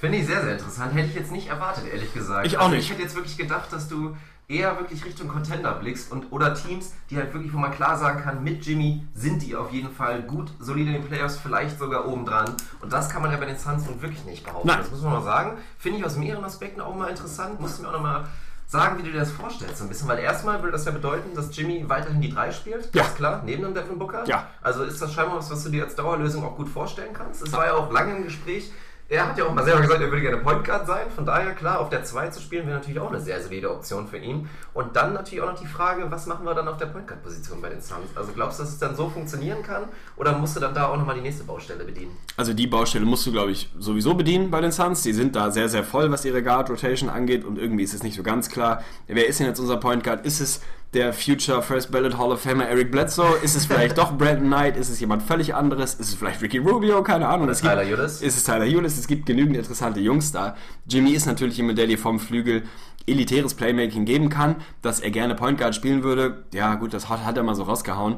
Finde 0.00 0.16
ich 0.16 0.26
sehr, 0.26 0.42
sehr 0.42 0.52
interessant. 0.52 0.94
Hätte 0.94 1.08
ich 1.08 1.14
jetzt 1.14 1.30
nicht 1.30 1.48
erwartet, 1.48 1.84
ehrlich 1.92 2.12
gesagt. 2.14 2.46
Ich 2.46 2.56
auch 2.56 2.62
also 2.62 2.74
nicht. 2.74 2.84
Ich 2.86 2.90
hätte 2.90 3.02
jetzt 3.02 3.14
wirklich 3.14 3.36
gedacht, 3.36 3.70
dass 3.70 3.86
du 3.86 4.16
eher 4.48 4.78
wirklich 4.78 5.04
Richtung 5.04 5.28
Contender 5.28 5.72
blickst 5.74 6.10
und 6.10 6.32
oder 6.32 6.54
Teams, 6.54 6.92
die 7.10 7.18
halt 7.18 7.32
wirklich, 7.34 7.52
wo 7.52 7.58
man 7.58 7.70
klar 7.70 7.96
sagen 7.98 8.22
kann, 8.22 8.42
mit 8.42 8.64
Jimmy 8.64 9.06
sind 9.14 9.42
die 9.42 9.54
auf 9.54 9.70
jeden 9.70 9.92
Fall 9.92 10.22
gut, 10.22 10.50
solide 10.58 10.88
in 10.88 10.94
den 10.94 11.04
Playoffs, 11.04 11.38
vielleicht 11.38 11.78
sogar 11.78 12.08
oben 12.08 12.24
dran. 12.24 12.56
Und 12.80 12.92
das 12.92 13.10
kann 13.10 13.22
man 13.22 13.30
ja 13.30 13.36
bei 13.36 13.44
den 13.44 13.58
Suns 13.58 13.86
nun 13.86 14.00
wirklich 14.00 14.24
nicht 14.24 14.42
behaupten. 14.44 14.68
Nein. 14.68 14.78
Das 14.78 14.90
muss 14.90 15.02
man 15.02 15.12
mal 15.12 15.22
sagen. 15.22 15.58
Finde 15.78 15.98
ich 15.98 16.04
aus 16.04 16.16
mehreren 16.16 16.44
Aspekten 16.44 16.80
auch 16.80 16.96
mal 16.96 17.08
interessant. 17.10 17.60
Musst 17.60 17.78
du 17.78 17.82
mir 17.82 17.88
auch 17.88 17.92
nochmal 17.92 18.26
sagen, 18.66 18.98
wie 18.98 19.02
du 19.02 19.12
dir 19.12 19.20
das 19.20 19.32
vorstellst, 19.32 19.76
so 19.76 19.84
ein 19.84 19.88
bisschen. 19.88 20.08
Weil 20.08 20.20
erstmal 20.20 20.60
würde 20.60 20.72
das 20.72 20.84
ja 20.84 20.92
bedeuten, 20.92 21.34
dass 21.34 21.54
Jimmy 21.54 21.84
weiterhin 21.88 22.22
die 22.22 22.32
3 22.32 22.52
spielt. 22.52 22.94
Ja. 22.94 23.02
Ganz 23.02 23.16
klar, 23.16 23.42
neben 23.44 23.62
dem 23.62 23.74
Devin 23.74 23.98
Booker. 23.98 24.24
Ja. 24.26 24.46
Also 24.62 24.82
ist 24.84 25.02
das 25.02 25.12
scheinbar 25.12 25.36
was, 25.36 25.50
was 25.50 25.62
du 25.62 25.70
dir 25.70 25.84
als 25.84 25.94
Dauerlösung 25.94 26.42
auch 26.44 26.56
gut 26.56 26.68
vorstellen 26.68 27.12
kannst. 27.12 27.42
Es 27.42 27.52
war 27.52 27.66
ja 27.66 27.74
auch 27.74 27.92
lange 27.92 28.16
im 28.16 28.24
Gespräch. 28.24 28.72
Er 29.10 29.26
hat 29.26 29.36
ja 29.36 29.44
auch 29.44 29.52
mal 29.52 29.64
selber 29.64 29.80
gesagt, 29.80 30.00
er 30.00 30.08
würde 30.08 30.22
gerne 30.22 30.36
Point 30.36 30.64
Guard 30.64 30.86
sein. 30.86 31.06
Von 31.12 31.26
daher, 31.26 31.52
klar, 31.54 31.80
auf 31.80 31.88
der 31.88 32.04
2 32.04 32.28
zu 32.28 32.40
spielen 32.40 32.68
wäre 32.68 32.78
natürlich 32.78 33.00
auch 33.00 33.10
eine 33.10 33.20
sehr 33.20 33.42
solide 33.42 33.68
Option 33.68 34.06
für 34.06 34.18
ihn. 34.18 34.48
Und 34.72 34.94
dann 34.94 35.14
natürlich 35.14 35.42
auch 35.42 35.50
noch 35.50 35.58
die 35.60 35.66
Frage, 35.66 36.08
was 36.12 36.26
machen 36.26 36.46
wir 36.46 36.54
dann 36.54 36.68
auf 36.68 36.76
der 36.76 36.86
Point 36.86 37.08
Guard 37.08 37.20
Position 37.24 37.60
bei 37.60 37.70
den 37.70 37.80
Suns? 37.80 38.06
Also 38.14 38.30
glaubst 38.32 38.60
du, 38.60 38.62
dass 38.62 38.72
es 38.72 38.78
dann 38.78 38.94
so 38.94 39.08
funktionieren 39.08 39.64
kann? 39.64 39.82
Oder 40.16 40.38
musst 40.38 40.54
du 40.54 40.60
dann 40.60 40.74
da 40.74 40.86
auch 40.86 40.96
nochmal 40.96 41.16
die 41.16 41.22
nächste 41.22 41.42
Baustelle 41.42 41.82
bedienen? 41.82 42.16
Also 42.36 42.54
die 42.54 42.68
Baustelle 42.68 43.04
musst 43.04 43.26
du, 43.26 43.32
glaube 43.32 43.50
ich, 43.50 43.72
sowieso 43.80 44.14
bedienen 44.14 44.48
bei 44.48 44.60
den 44.60 44.70
Suns. 44.70 45.02
Die 45.02 45.12
sind 45.12 45.34
da 45.34 45.50
sehr, 45.50 45.68
sehr 45.68 45.82
voll, 45.82 46.12
was 46.12 46.24
ihre 46.24 46.44
Guard-Rotation 46.44 47.10
angeht 47.10 47.44
und 47.44 47.58
irgendwie 47.58 47.82
ist 47.82 47.94
es 47.94 48.04
nicht 48.04 48.14
so 48.14 48.22
ganz 48.22 48.48
klar. 48.48 48.84
Wer 49.08 49.26
ist 49.26 49.40
denn 49.40 49.48
jetzt 49.48 49.58
unser 49.58 49.78
Point 49.78 50.04
Guard? 50.04 50.24
Ist 50.24 50.38
es 50.38 50.60
der 50.92 51.12
Future 51.12 51.62
First 51.62 51.92
Ballot 51.92 52.18
Hall 52.18 52.32
of 52.32 52.40
Famer 52.40 52.66
Eric 52.68 52.90
Bledsoe? 52.90 53.36
Ist 53.42 53.54
es 53.54 53.66
vielleicht 53.66 53.96
doch 53.98 54.16
Brandon 54.18 54.46
Knight? 54.48 54.76
Ist 54.76 54.88
es 54.90 54.98
jemand 55.00 55.22
völlig 55.22 55.54
anderes? 55.54 55.94
Ist 55.94 56.08
es 56.08 56.14
vielleicht 56.14 56.42
Ricky 56.42 56.58
Rubio? 56.58 57.02
Keine 57.02 57.28
Ahnung. 57.28 57.48
Es 57.48 57.60
gibt- 57.62 57.72
Tyler 57.72 57.86
Ulis? 57.98 58.22
Ist 58.22 58.36
es 58.36 58.44
Tyler 58.44 58.64
Ulis? 58.66 58.98
Es 58.98 59.06
gibt 59.06 59.26
genügend 59.26 59.56
interessante 59.56 60.00
Jungs 60.00 60.32
da. 60.32 60.56
Jimmy 60.88 61.10
ist 61.12 61.26
natürlich 61.26 61.56
jemand, 61.58 61.78
der 61.78 61.86
dir 61.86 61.98
vom 61.98 62.18
Flügel 62.18 62.64
elitäres 63.06 63.54
Playmaking 63.54 64.04
geben 64.04 64.28
kann, 64.28 64.56
dass 64.82 65.00
er 65.00 65.10
gerne 65.10 65.34
Point 65.34 65.58
Guard 65.58 65.74
spielen 65.74 66.02
würde. 66.02 66.44
Ja, 66.52 66.74
gut, 66.74 66.92
das 66.92 67.08
hat, 67.08 67.24
hat 67.24 67.36
er 67.36 67.42
mal 67.44 67.54
so 67.54 67.62
rausgehauen. 67.62 68.16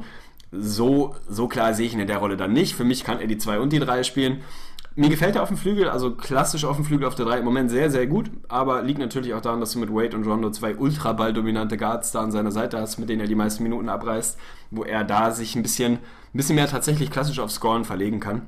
So, 0.51 1.15
so 1.28 1.49
klar 1.49 1.73
sehe 1.74 1.86
ich 1.86 1.94
ihn 1.94 2.01
in 2.01 2.07
der 2.07 2.19
Rolle 2.19 2.36
dann 2.36 2.53
nicht. 2.53 2.74
Für 2.74 2.85
mich 2.85 3.05
kann 3.05 3.20
er 3.20 3.27
die 3.27 3.39
2 3.39 3.59
und 3.59 3.73
die 3.73 3.78
3 3.78 4.03
spielen. 4.03 4.43
Mir 4.94 5.09
gefällt 5.09 5.36
er 5.36 5.43
auf 5.43 5.48
dem 5.48 5.56
Flügel, 5.56 5.89
also 5.89 6.14
klassisch 6.14 6.66
auf 6.66 6.77
dem 6.77 6.85
Flügel 6.85 7.06
auf 7.06 7.14
der 7.14 7.24
3 7.24 7.39
im 7.39 7.44
Moment 7.47 7.70
sehr, 7.70 7.90
sehr 7.90 8.06
gut, 8.06 8.31
aber 8.48 8.82
liegt 8.82 8.98
natürlich 8.98 9.32
auch 9.32 9.40
daran, 9.40 9.60
dass 9.60 9.73
du 9.73 9.78
mit 9.78 9.90
Wade 9.90 10.14
und 10.14 10.27
Rondo 10.27 10.51
zwei 10.51 10.77
ultra 10.77 11.14
balldominante 11.14 11.78
Guards 11.78 12.12
da 12.12 12.20
an 12.20 12.31
seiner 12.31 12.52
Seite 12.52 12.78
hast, 12.78 12.98
mit 12.98 13.09
denen 13.09 13.23
er 13.23 13.27
die 13.27 13.35
meisten 13.35 13.62
Minuten 13.62 13.89
abreißt, 13.89 14.39
wo 14.70 14.85
er 14.85 15.05
da 15.05 15.31
sich 15.31 15.56
ein 15.56 15.62
bisschen, 15.62 15.94
ein 15.94 15.98
bisschen 16.35 16.56
mehr 16.56 16.69
tatsächlich 16.69 17.10
klassisch 17.10 17.39
auf 17.39 17.51
Scoren 17.51 17.86
verlegen 17.86 18.20
kann. 18.20 18.43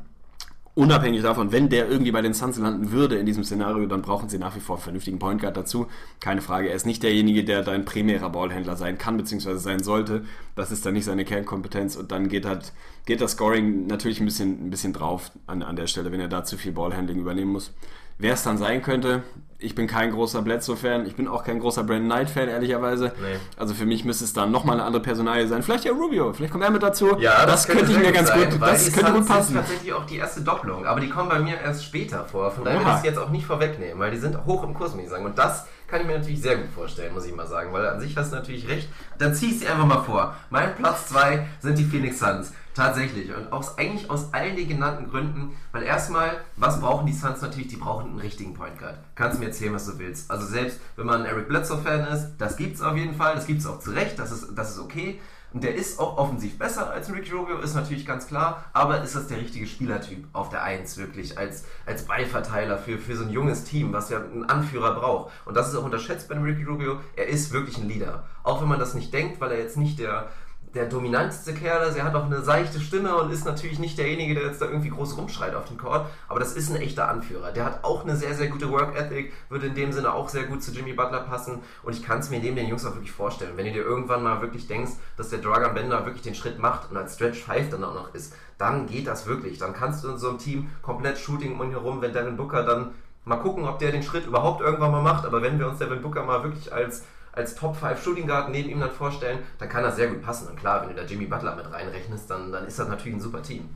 Unabhängig 0.76 1.22
davon, 1.22 1.52
wenn 1.52 1.68
der 1.68 1.88
irgendwie 1.88 2.10
bei 2.10 2.20
den 2.20 2.34
Suns 2.34 2.58
landen 2.58 2.90
würde 2.90 3.16
in 3.16 3.26
diesem 3.26 3.44
Szenario, 3.44 3.86
dann 3.86 4.02
brauchen 4.02 4.28
sie 4.28 4.38
nach 4.38 4.56
wie 4.56 4.60
vor 4.60 4.74
einen 4.74 4.82
vernünftigen 4.82 5.20
Point 5.20 5.40
Guard 5.40 5.56
dazu. 5.56 5.86
Keine 6.18 6.42
Frage, 6.42 6.68
er 6.68 6.74
ist 6.74 6.84
nicht 6.84 7.04
derjenige, 7.04 7.44
der 7.44 7.62
dein 7.62 7.84
primärer 7.84 8.28
Ballhändler 8.28 8.74
sein 8.74 8.98
kann, 8.98 9.16
beziehungsweise 9.16 9.60
sein 9.60 9.84
sollte. 9.84 10.24
Das 10.56 10.72
ist 10.72 10.84
dann 10.84 10.94
nicht 10.94 11.04
seine 11.04 11.24
Kernkompetenz 11.24 11.94
und 11.94 12.10
dann 12.10 12.28
geht 12.28 12.44
halt, 12.44 12.72
geht 13.06 13.20
das 13.20 13.32
Scoring 13.32 13.86
natürlich 13.86 14.18
ein 14.18 14.24
bisschen, 14.24 14.66
ein 14.66 14.70
bisschen 14.70 14.92
drauf 14.92 15.30
an, 15.46 15.62
an 15.62 15.76
der 15.76 15.86
Stelle, 15.86 16.10
wenn 16.10 16.18
er 16.18 16.26
da 16.26 16.42
zu 16.42 16.56
viel 16.56 16.72
Ballhandling 16.72 17.20
übernehmen 17.20 17.52
muss. 17.52 17.72
Wer 18.18 18.34
es 18.34 18.42
dann 18.42 18.58
sein 18.58 18.82
könnte, 18.82 19.22
ich 19.64 19.74
bin 19.74 19.86
kein 19.86 20.10
großer 20.10 20.42
Bledsoe-Fan, 20.42 21.06
ich 21.06 21.16
bin 21.16 21.26
auch 21.26 21.42
kein 21.42 21.58
großer 21.58 21.84
Brandon 21.84 22.08
Knight-Fan, 22.08 22.48
ehrlicherweise. 22.48 23.12
Nee. 23.20 23.38
Also 23.56 23.74
für 23.74 23.86
mich 23.86 24.04
müsste 24.04 24.24
es 24.24 24.32
dann 24.32 24.50
nochmal 24.50 24.76
eine 24.76 24.84
andere 24.84 25.02
Personalie 25.02 25.48
sein. 25.48 25.62
Vielleicht 25.62 25.84
ja 25.84 25.92
Rubio, 25.92 26.32
vielleicht 26.32 26.52
kommt 26.52 26.64
er 26.64 26.70
mit 26.70 26.82
dazu. 26.82 27.16
Ja, 27.18 27.46
das, 27.46 27.66
könnte 27.66 27.84
ich 27.84 27.90
sehr 27.90 27.98
mir 28.00 28.12
ganz 28.12 28.28
sein, 28.28 28.50
gut, 28.50 28.60
das 28.60 28.92
könnte 28.92 29.12
gut 29.12 29.24
Suns 29.24 29.26
sind 29.26 29.36
passen. 29.36 29.54
tatsächlich 29.54 29.92
auch 29.92 30.04
die 30.04 30.16
erste 30.16 30.42
Doppelung, 30.42 30.86
aber 30.86 31.00
die 31.00 31.08
kommen 31.08 31.28
bei 31.28 31.38
mir 31.38 31.58
erst 31.60 31.84
später 31.84 32.24
vor. 32.24 32.50
Von 32.50 32.64
daher 32.64 32.80
will 32.80 32.86
ich 32.86 32.98
es 32.98 33.04
jetzt 33.04 33.18
auch 33.18 33.30
nicht 33.30 33.46
vorwegnehmen, 33.46 33.98
weil 33.98 34.10
die 34.10 34.18
sind 34.18 34.44
hoch 34.44 34.62
im 34.64 34.74
Kurs, 34.74 34.94
muss 34.94 35.04
ich 35.04 35.10
sagen. 35.10 35.24
Und 35.24 35.38
das 35.38 35.66
kann 35.86 36.00
ich 36.00 36.06
mir 36.06 36.18
natürlich 36.18 36.40
sehr 36.40 36.56
gut 36.56 36.70
vorstellen, 36.74 37.14
muss 37.14 37.26
ich 37.26 37.34
mal 37.34 37.46
sagen, 37.46 37.72
weil 37.72 37.86
an 37.86 38.00
sich 38.00 38.16
hast 38.16 38.32
du 38.32 38.36
natürlich 38.36 38.68
recht. 38.68 38.88
Dann 39.18 39.34
zieh 39.34 39.50
ich 39.50 39.60
sie 39.60 39.68
einfach 39.68 39.86
mal 39.86 40.02
vor. 40.02 40.34
Mein 40.50 40.74
Platz 40.74 41.08
2 41.08 41.46
sind 41.60 41.78
die 41.78 41.84
Phoenix 41.84 42.18
Suns. 42.18 42.52
Tatsächlich. 42.74 43.32
Und 43.32 43.52
aus, 43.52 43.78
eigentlich 43.78 44.10
aus 44.10 44.32
all 44.32 44.52
den 44.52 44.68
genannten 44.68 45.08
Gründen, 45.08 45.56
weil 45.70 45.84
erstmal, 45.84 46.38
was 46.56 46.80
brauchen 46.80 47.06
die 47.06 47.12
Suns 47.12 47.40
natürlich? 47.40 47.68
Die 47.68 47.76
brauchen 47.76 48.10
einen 48.10 48.18
richtigen 48.18 48.54
Point 48.54 48.78
Guard. 48.78 48.98
Kannst 49.14 49.36
du 49.36 49.40
mir 49.40 49.46
erzählen, 49.46 49.72
was 49.72 49.86
du 49.86 49.96
willst. 49.98 50.28
Also 50.30 50.44
selbst 50.46 50.80
wenn 50.96 51.06
man 51.06 51.20
ein 51.20 51.26
Eric 51.26 51.48
Bledsoe-Fan 51.48 52.08
ist, 52.08 52.32
das 52.38 52.56
gibt's 52.56 52.82
auf 52.82 52.96
jeden 52.96 53.14
Fall, 53.14 53.36
das 53.36 53.46
gibt's 53.46 53.66
auch 53.66 53.78
zu 53.78 53.92
Recht, 53.92 54.18
das 54.18 54.32
ist, 54.32 54.48
das 54.56 54.72
ist 54.72 54.80
okay. 54.80 55.20
Und 55.54 55.62
der 55.62 55.76
ist 55.76 56.00
auch 56.00 56.18
offensiv 56.18 56.58
besser 56.58 56.90
als 56.90 57.12
Ricky 57.12 57.30
Rubio, 57.30 57.58
ist 57.58 57.74
natürlich 57.74 58.04
ganz 58.04 58.26
klar. 58.26 58.64
Aber 58.72 59.02
ist 59.02 59.14
das 59.14 59.28
der 59.28 59.38
richtige 59.38 59.68
Spielertyp 59.68 60.26
auf 60.32 60.48
der 60.48 60.64
1 60.64 60.96
wirklich? 60.98 61.38
Als, 61.38 61.64
als 61.86 62.06
Ballverteiler 62.06 62.76
für, 62.76 62.98
für 62.98 63.16
so 63.16 63.22
ein 63.22 63.30
junges 63.30 63.62
Team, 63.62 63.92
was 63.92 64.10
ja 64.10 64.18
einen 64.18 64.44
Anführer 64.44 64.94
braucht. 64.94 65.32
Und 65.44 65.56
das 65.56 65.68
ist 65.68 65.76
auch 65.76 65.84
unterschätzt 65.84 66.28
bei 66.28 66.34
dem 66.34 66.42
Ricky 66.42 66.64
Rubio. 66.64 66.98
Er 67.14 67.28
ist 67.28 67.52
wirklich 67.52 67.78
ein 67.78 67.88
Leader. 67.88 68.24
Auch 68.42 68.60
wenn 68.60 68.68
man 68.68 68.80
das 68.80 68.94
nicht 68.94 69.14
denkt, 69.14 69.40
weil 69.40 69.52
er 69.52 69.58
jetzt 69.60 69.76
nicht 69.76 70.00
der, 70.00 70.28
der 70.74 70.86
dominanteste 70.86 71.54
Kerl 71.54 71.88
ist. 71.88 71.96
Er 71.96 72.04
hat 72.04 72.14
auch 72.14 72.24
eine 72.24 72.42
seichte 72.42 72.80
Stimme 72.80 73.16
und 73.16 73.30
ist 73.30 73.44
natürlich 73.44 73.78
nicht 73.78 73.96
derjenige, 73.96 74.34
der 74.34 74.44
jetzt 74.44 74.60
da 74.60 74.66
irgendwie 74.66 74.90
groß 74.90 75.16
rumschreit 75.16 75.54
auf 75.54 75.66
dem 75.66 75.78
Court. 75.78 76.06
Aber 76.28 76.40
das 76.40 76.52
ist 76.52 76.70
ein 76.70 76.76
echter 76.76 77.08
Anführer. 77.08 77.52
Der 77.52 77.64
hat 77.64 77.84
auch 77.84 78.02
eine 78.02 78.16
sehr, 78.16 78.34
sehr 78.34 78.48
gute 78.48 78.70
Work 78.70 78.96
Ethic, 78.96 79.32
würde 79.48 79.66
in 79.66 79.74
dem 79.74 79.92
Sinne 79.92 80.12
auch 80.12 80.28
sehr 80.28 80.44
gut 80.44 80.62
zu 80.62 80.72
Jimmy 80.72 80.92
Butler 80.92 81.20
passen. 81.20 81.60
Und 81.82 81.94
ich 81.94 82.02
kann 82.02 82.18
es 82.18 82.30
mir 82.30 82.40
neben 82.40 82.56
den 82.56 82.68
Jungs 82.68 82.84
auch 82.84 82.94
wirklich 82.94 83.12
vorstellen. 83.12 83.52
Wenn 83.56 83.66
du 83.66 83.72
dir 83.72 83.84
irgendwann 83.84 84.22
mal 84.22 84.42
wirklich 84.42 84.66
denkst, 84.66 84.92
dass 85.16 85.30
der 85.30 85.38
Dragan 85.38 85.74
Bender 85.74 86.04
wirklich 86.06 86.22
den 86.22 86.34
Schritt 86.34 86.58
macht 86.58 86.90
und 86.90 86.96
als 86.96 87.14
Stretch 87.14 87.42
5 87.42 87.70
dann 87.70 87.84
auch 87.84 87.94
noch 87.94 88.14
ist, 88.14 88.34
dann 88.58 88.86
geht 88.86 89.06
das 89.06 89.26
wirklich. 89.26 89.58
Dann 89.58 89.74
kannst 89.74 90.02
du 90.02 90.08
in 90.08 90.18
so 90.18 90.28
einem 90.28 90.38
Team 90.38 90.70
komplett 90.82 91.18
Shooting 91.18 91.54
um 91.54 91.62
ihn 91.62 91.70
herum, 91.70 92.02
wenn 92.02 92.12
Devin 92.12 92.36
Booker 92.36 92.64
dann 92.64 92.90
mal 93.24 93.36
gucken, 93.36 93.64
ob 93.64 93.78
der 93.78 93.92
den 93.92 94.02
Schritt 94.02 94.26
überhaupt 94.26 94.60
irgendwann 94.60 94.90
mal 94.90 95.02
macht. 95.02 95.24
Aber 95.24 95.40
wenn 95.40 95.58
wir 95.58 95.68
uns 95.68 95.78
Devin 95.78 96.02
Booker 96.02 96.24
mal 96.24 96.42
wirklich 96.42 96.72
als 96.72 97.04
als 97.36 97.54
Top 97.54 97.76
5 97.76 98.02
Shooting 98.02 98.26
Guard 98.26 98.50
neben 98.50 98.70
ihm 98.70 98.80
dann 98.80 98.90
vorstellen, 98.90 99.38
dann 99.58 99.68
kann 99.68 99.82
das 99.82 99.96
sehr 99.96 100.08
gut 100.08 100.22
passen. 100.22 100.48
Und 100.48 100.56
klar, 100.58 100.82
wenn 100.82 100.88
du 100.94 100.94
da 101.00 101.02
Jimmy 101.06 101.26
Butler 101.26 101.56
mit 101.56 101.70
reinrechnest, 101.72 102.30
dann, 102.30 102.52
dann 102.52 102.66
ist 102.66 102.78
das 102.78 102.88
natürlich 102.88 103.16
ein 103.16 103.20
super 103.20 103.42
Team. 103.42 103.68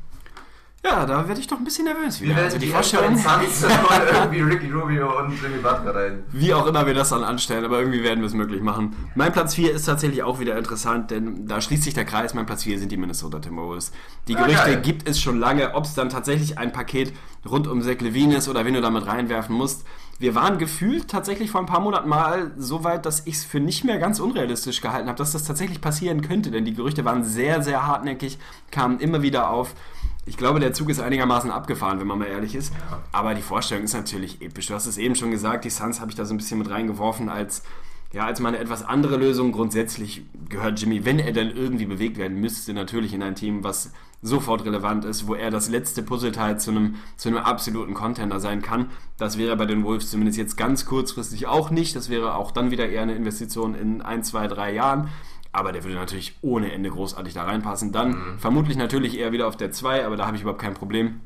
Ja, 0.84 1.04
da 1.04 1.26
werde 1.26 1.40
ich 1.40 1.48
doch 1.48 1.58
ein 1.58 1.64
bisschen 1.64 1.86
nervös 1.86 2.20
wieder. 2.20 2.36
Wir 2.36 2.44
Also 2.44 2.52
werden 2.52 2.60
die 2.60 2.66
die 2.66 2.72
Vorstellung, 2.72 3.16
Suns 3.18 3.64
irgendwie 4.14 4.40
Ricky 4.42 4.70
Rubio 4.70 5.18
und 5.18 5.32
Jimmy 5.42 5.58
Butler 5.60 5.92
rein. 5.92 6.22
wie 6.30 6.54
auch 6.54 6.66
immer 6.68 6.86
wir 6.86 6.94
das 6.94 7.08
dann 7.08 7.24
anstellen, 7.24 7.64
aber 7.64 7.80
irgendwie 7.80 8.04
werden 8.04 8.20
wir 8.20 8.26
es 8.28 8.32
möglich 8.32 8.62
machen. 8.62 8.94
Mein 9.16 9.32
Platz 9.32 9.56
4 9.56 9.72
ist 9.72 9.86
tatsächlich 9.86 10.22
auch 10.22 10.38
wieder 10.38 10.56
interessant, 10.56 11.10
denn 11.10 11.48
da 11.48 11.60
schließt 11.60 11.82
sich 11.82 11.94
der 11.94 12.04
Kreis. 12.04 12.32
Mein 12.32 12.46
Platz 12.46 12.62
4 12.62 12.78
sind 12.78 12.92
die 12.92 12.96
Minnesota 12.96 13.40
Timberwolves. 13.40 13.90
Die 14.28 14.36
Ah, 14.36 14.44
Gerüchte 14.46 14.66
geil. 14.66 14.80
gibt 14.82 15.08
es 15.08 15.20
schon 15.20 15.40
lange, 15.40 15.74
ob 15.74 15.84
es 15.84 15.94
dann 15.94 16.10
tatsächlich 16.10 16.58
ein 16.58 16.70
Paket 16.72 17.12
rund 17.44 17.66
um 17.66 17.82
Zach 17.82 17.98
Levine 18.00 18.36
ist 18.36 18.48
oder 18.48 18.64
wen 18.64 18.74
du 18.74 18.80
damit 18.80 19.04
reinwerfen 19.04 19.56
musst. 19.56 19.84
Wir 20.20 20.34
waren 20.34 20.58
gefühlt 20.58 21.08
tatsächlich 21.08 21.52
vor 21.52 21.60
ein 21.60 21.66
paar 21.66 21.78
Monaten 21.78 22.08
mal 22.08 22.50
so 22.56 22.82
weit, 22.82 23.06
dass 23.06 23.24
ich 23.26 23.36
es 23.36 23.44
für 23.44 23.60
nicht 23.60 23.84
mehr 23.84 23.98
ganz 23.98 24.18
unrealistisch 24.18 24.80
gehalten 24.80 25.06
habe, 25.06 25.16
dass 25.16 25.30
das 25.30 25.44
tatsächlich 25.44 25.80
passieren 25.80 26.22
könnte, 26.22 26.50
denn 26.50 26.64
die 26.64 26.74
Gerüchte 26.74 27.04
waren 27.04 27.22
sehr, 27.22 27.62
sehr 27.62 27.86
hartnäckig, 27.86 28.38
kamen 28.72 28.98
immer 28.98 29.22
wieder 29.22 29.50
auf. 29.50 29.74
Ich 30.26 30.36
glaube, 30.36 30.58
der 30.58 30.72
Zug 30.72 30.90
ist 30.90 31.00
einigermaßen 31.00 31.52
abgefahren, 31.52 32.00
wenn 32.00 32.06
man 32.08 32.18
mal 32.18 32.26
ehrlich 32.26 32.56
ist. 32.56 32.72
Aber 33.12 33.34
die 33.34 33.42
Vorstellung 33.42 33.84
ist 33.84 33.94
natürlich 33.94 34.42
episch. 34.42 34.66
Du 34.66 34.74
hast 34.74 34.86
es 34.86 34.98
eben 34.98 35.14
schon 35.14 35.30
gesagt, 35.30 35.64
die 35.64 35.70
Suns 35.70 36.00
habe 36.00 36.10
ich 36.10 36.16
da 36.16 36.24
so 36.24 36.34
ein 36.34 36.36
bisschen 36.36 36.58
mit 36.58 36.68
reingeworfen 36.68 37.28
als, 37.28 37.62
ja, 38.12 38.24
als 38.24 38.40
mal 38.40 38.48
eine 38.48 38.58
etwas 38.58 38.84
andere 38.84 39.16
Lösung. 39.16 39.52
Grundsätzlich 39.52 40.22
gehört 40.48 40.80
Jimmy, 40.80 41.04
wenn 41.04 41.18
er 41.18 41.32
dann 41.32 41.50
irgendwie 41.50 41.86
bewegt 41.86 42.16
werden 42.16 42.40
müsste, 42.40 42.72
natürlich 42.72 43.12
in 43.12 43.22
ein 43.22 43.34
Team, 43.34 43.64
was 43.64 43.92
sofort 44.22 44.64
relevant 44.64 45.04
ist, 45.04 45.26
wo 45.28 45.34
er 45.34 45.50
das 45.50 45.68
letzte 45.68 46.02
Puzzleteil 46.02 46.58
zu 46.58 46.70
einem, 46.70 46.96
zu 47.16 47.28
einem 47.28 47.38
absoluten 47.38 47.94
Contender 47.94 48.40
sein 48.40 48.62
kann. 48.62 48.86
Das 49.16 49.38
wäre 49.38 49.56
bei 49.56 49.66
den 49.66 49.84
Wolves 49.84 50.10
zumindest 50.10 50.38
jetzt 50.38 50.56
ganz 50.56 50.86
kurzfristig 50.86 51.46
auch 51.46 51.70
nicht. 51.70 51.94
Das 51.94 52.08
wäre 52.08 52.34
auch 52.34 52.50
dann 52.50 52.70
wieder 52.70 52.88
eher 52.88 53.02
eine 53.02 53.14
Investition 53.14 53.74
in 53.74 54.02
ein, 54.02 54.24
zwei, 54.24 54.48
drei 54.48 54.72
Jahren. 54.72 55.08
Aber 55.52 55.72
der 55.72 55.84
würde 55.84 55.96
natürlich 55.96 56.36
ohne 56.42 56.72
Ende 56.72 56.90
großartig 56.90 57.34
da 57.34 57.44
reinpassen. 57.44 57.92
Dann 57.92 58.38
vermutlich 58.38 58.76
natürlich 58.76 59.18
eher 59.18 59.32
wieder 59.32 59.48
auf 59.48 59.56
der 59.56 59.70
2, 59.70 60.04
aber 60.04 60.16
da 60.16 60.26
habe 60.26 60.36
ich 60.36 60.42
überhaupt 60.42 60.60
kein 60.60 60.74
Problem. 60.74 61.20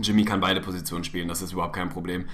Jimmy 0.00 0.24
kann 0.24 0.40
beide 0.40 0.60
Positionen 0.60 1.04
spielen, 1.04 1.28
das 1.28 1.42
ist 1.42 1.52
überhaupt 1.52 1.74
kein 1.74 1.88
Problem. 1.88 2.26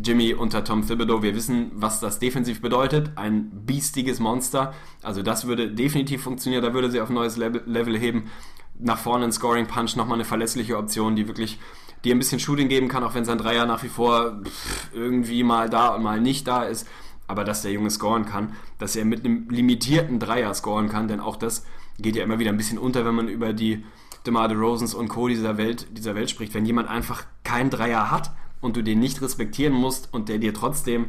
Jimmy 0.00 0.32
unter 0.32 0.62
Tom 0.64 0.86
Thibodeau, 0.86 1.22
wir 1.22 1.34
wissen, 1.34 1.72
was 1.74 2.00
das 2.00 2.18
defensiv 2.18 2.60
bedeutet. 2.60 3.12
Ein 3.16 3.50
biestiges 3.50 4.20
Monster. 4.20 4.72
Also 5.02 5.22
das 5.22 5.46
würde 5.46 5.70
definitiv 5.70 6.22
funktionieren, 6.22 6.62
da 6.62 6.72
würde 6.72 6.90
sie 6.90 7.00
auf 7.00 7.08
ein 7.08 7.14
neues 7.14 7.36
Level, 7.36 7.98
heben. 7.98 8.30
Nach 8.78 8.98
vorne 8.98 9.24
ein 9.24 9.32
Scoring 9.32 9.66
Punch, 9.66 9.96
nochmal 9.96 10.14
eine 10.14 10.24
verlässliche 10.24 10.76
Option, 10.76 11.16
die 11.16 11.26
wirklich 11.26 11.58
dir 12.04 12.14
ein 12.14 12.18
bisschen 12.18 12.38
Shooting 12.38 12.68
geben 12.68 12.86
kann, 12.86 13.02
auch 13.02 13.14
wenn 13.14 13.24
sein 13.24 13.38
Dreier 13.38 13.66
nach 13.66 13.82
wie 13.82 13.88
vor 13.88 14.40
irgendwie 14.92 15.42
mal 15.42 15.68
da 15.68 15.88
und 15.88 16.04
mal 16.04 16.20
nicht 16.20 16.46
da 16.46 16.62
ist. 16.62 16.86
Aber 17.26 17.42
dass 17.42 17.62
der 17.62 17.72
Junge 17.72 17.90
scoren 17.90 18.24
kann, 18.24 18.54
dass 18.78 18.94
er 18.94 19.04
mit 19.04 19.24
einem 19.24 19.48
limitierten 19.50 20.20
Dreier 20.20 20.54
scoren 20.54 20.88
kann, 20.88 21.08
denn 21.08 21.20
auch 21.20 21.36
das 21.36 21.66
geht 21.98 22.14
ja 22.14 22.22
immer 22.22 22.38
wieder 22.38 22.52
ein 22.52 22.56
bisschen 22.56 22.78
unter, 22.78 23.04
wenn 23.04 23.16
man 23.16 23.28
über 23.28 23.52
die 23.52 23.84
DeMar 24.26 24.48
DeRozans 24.48 24.94
und 24.94 25.08
Co. 25.08 25.26
dieser 25.26 25.58
Welt, 25.58 25.88
dieser 25.90 26.14
Welt 26.14 26.30
spricht. 26.30 26.54
Wenn 26.54 26.64
jemand 26.64 26.88
einfach 26.88 27.24
keinen 27.42 27.70
Dreier 27.70 28.12
hat 28.12 28.30
und 28.60 28.76
du 28.76 28.82
den 28.82 28.98
nicht 28.98 29.22
respektieren 29.22 29.74
musst 29.74 30.12
und 30.12 30.28
der 30.28 30.38
dir 30.38 30.54
trotzdem 30.54 31.06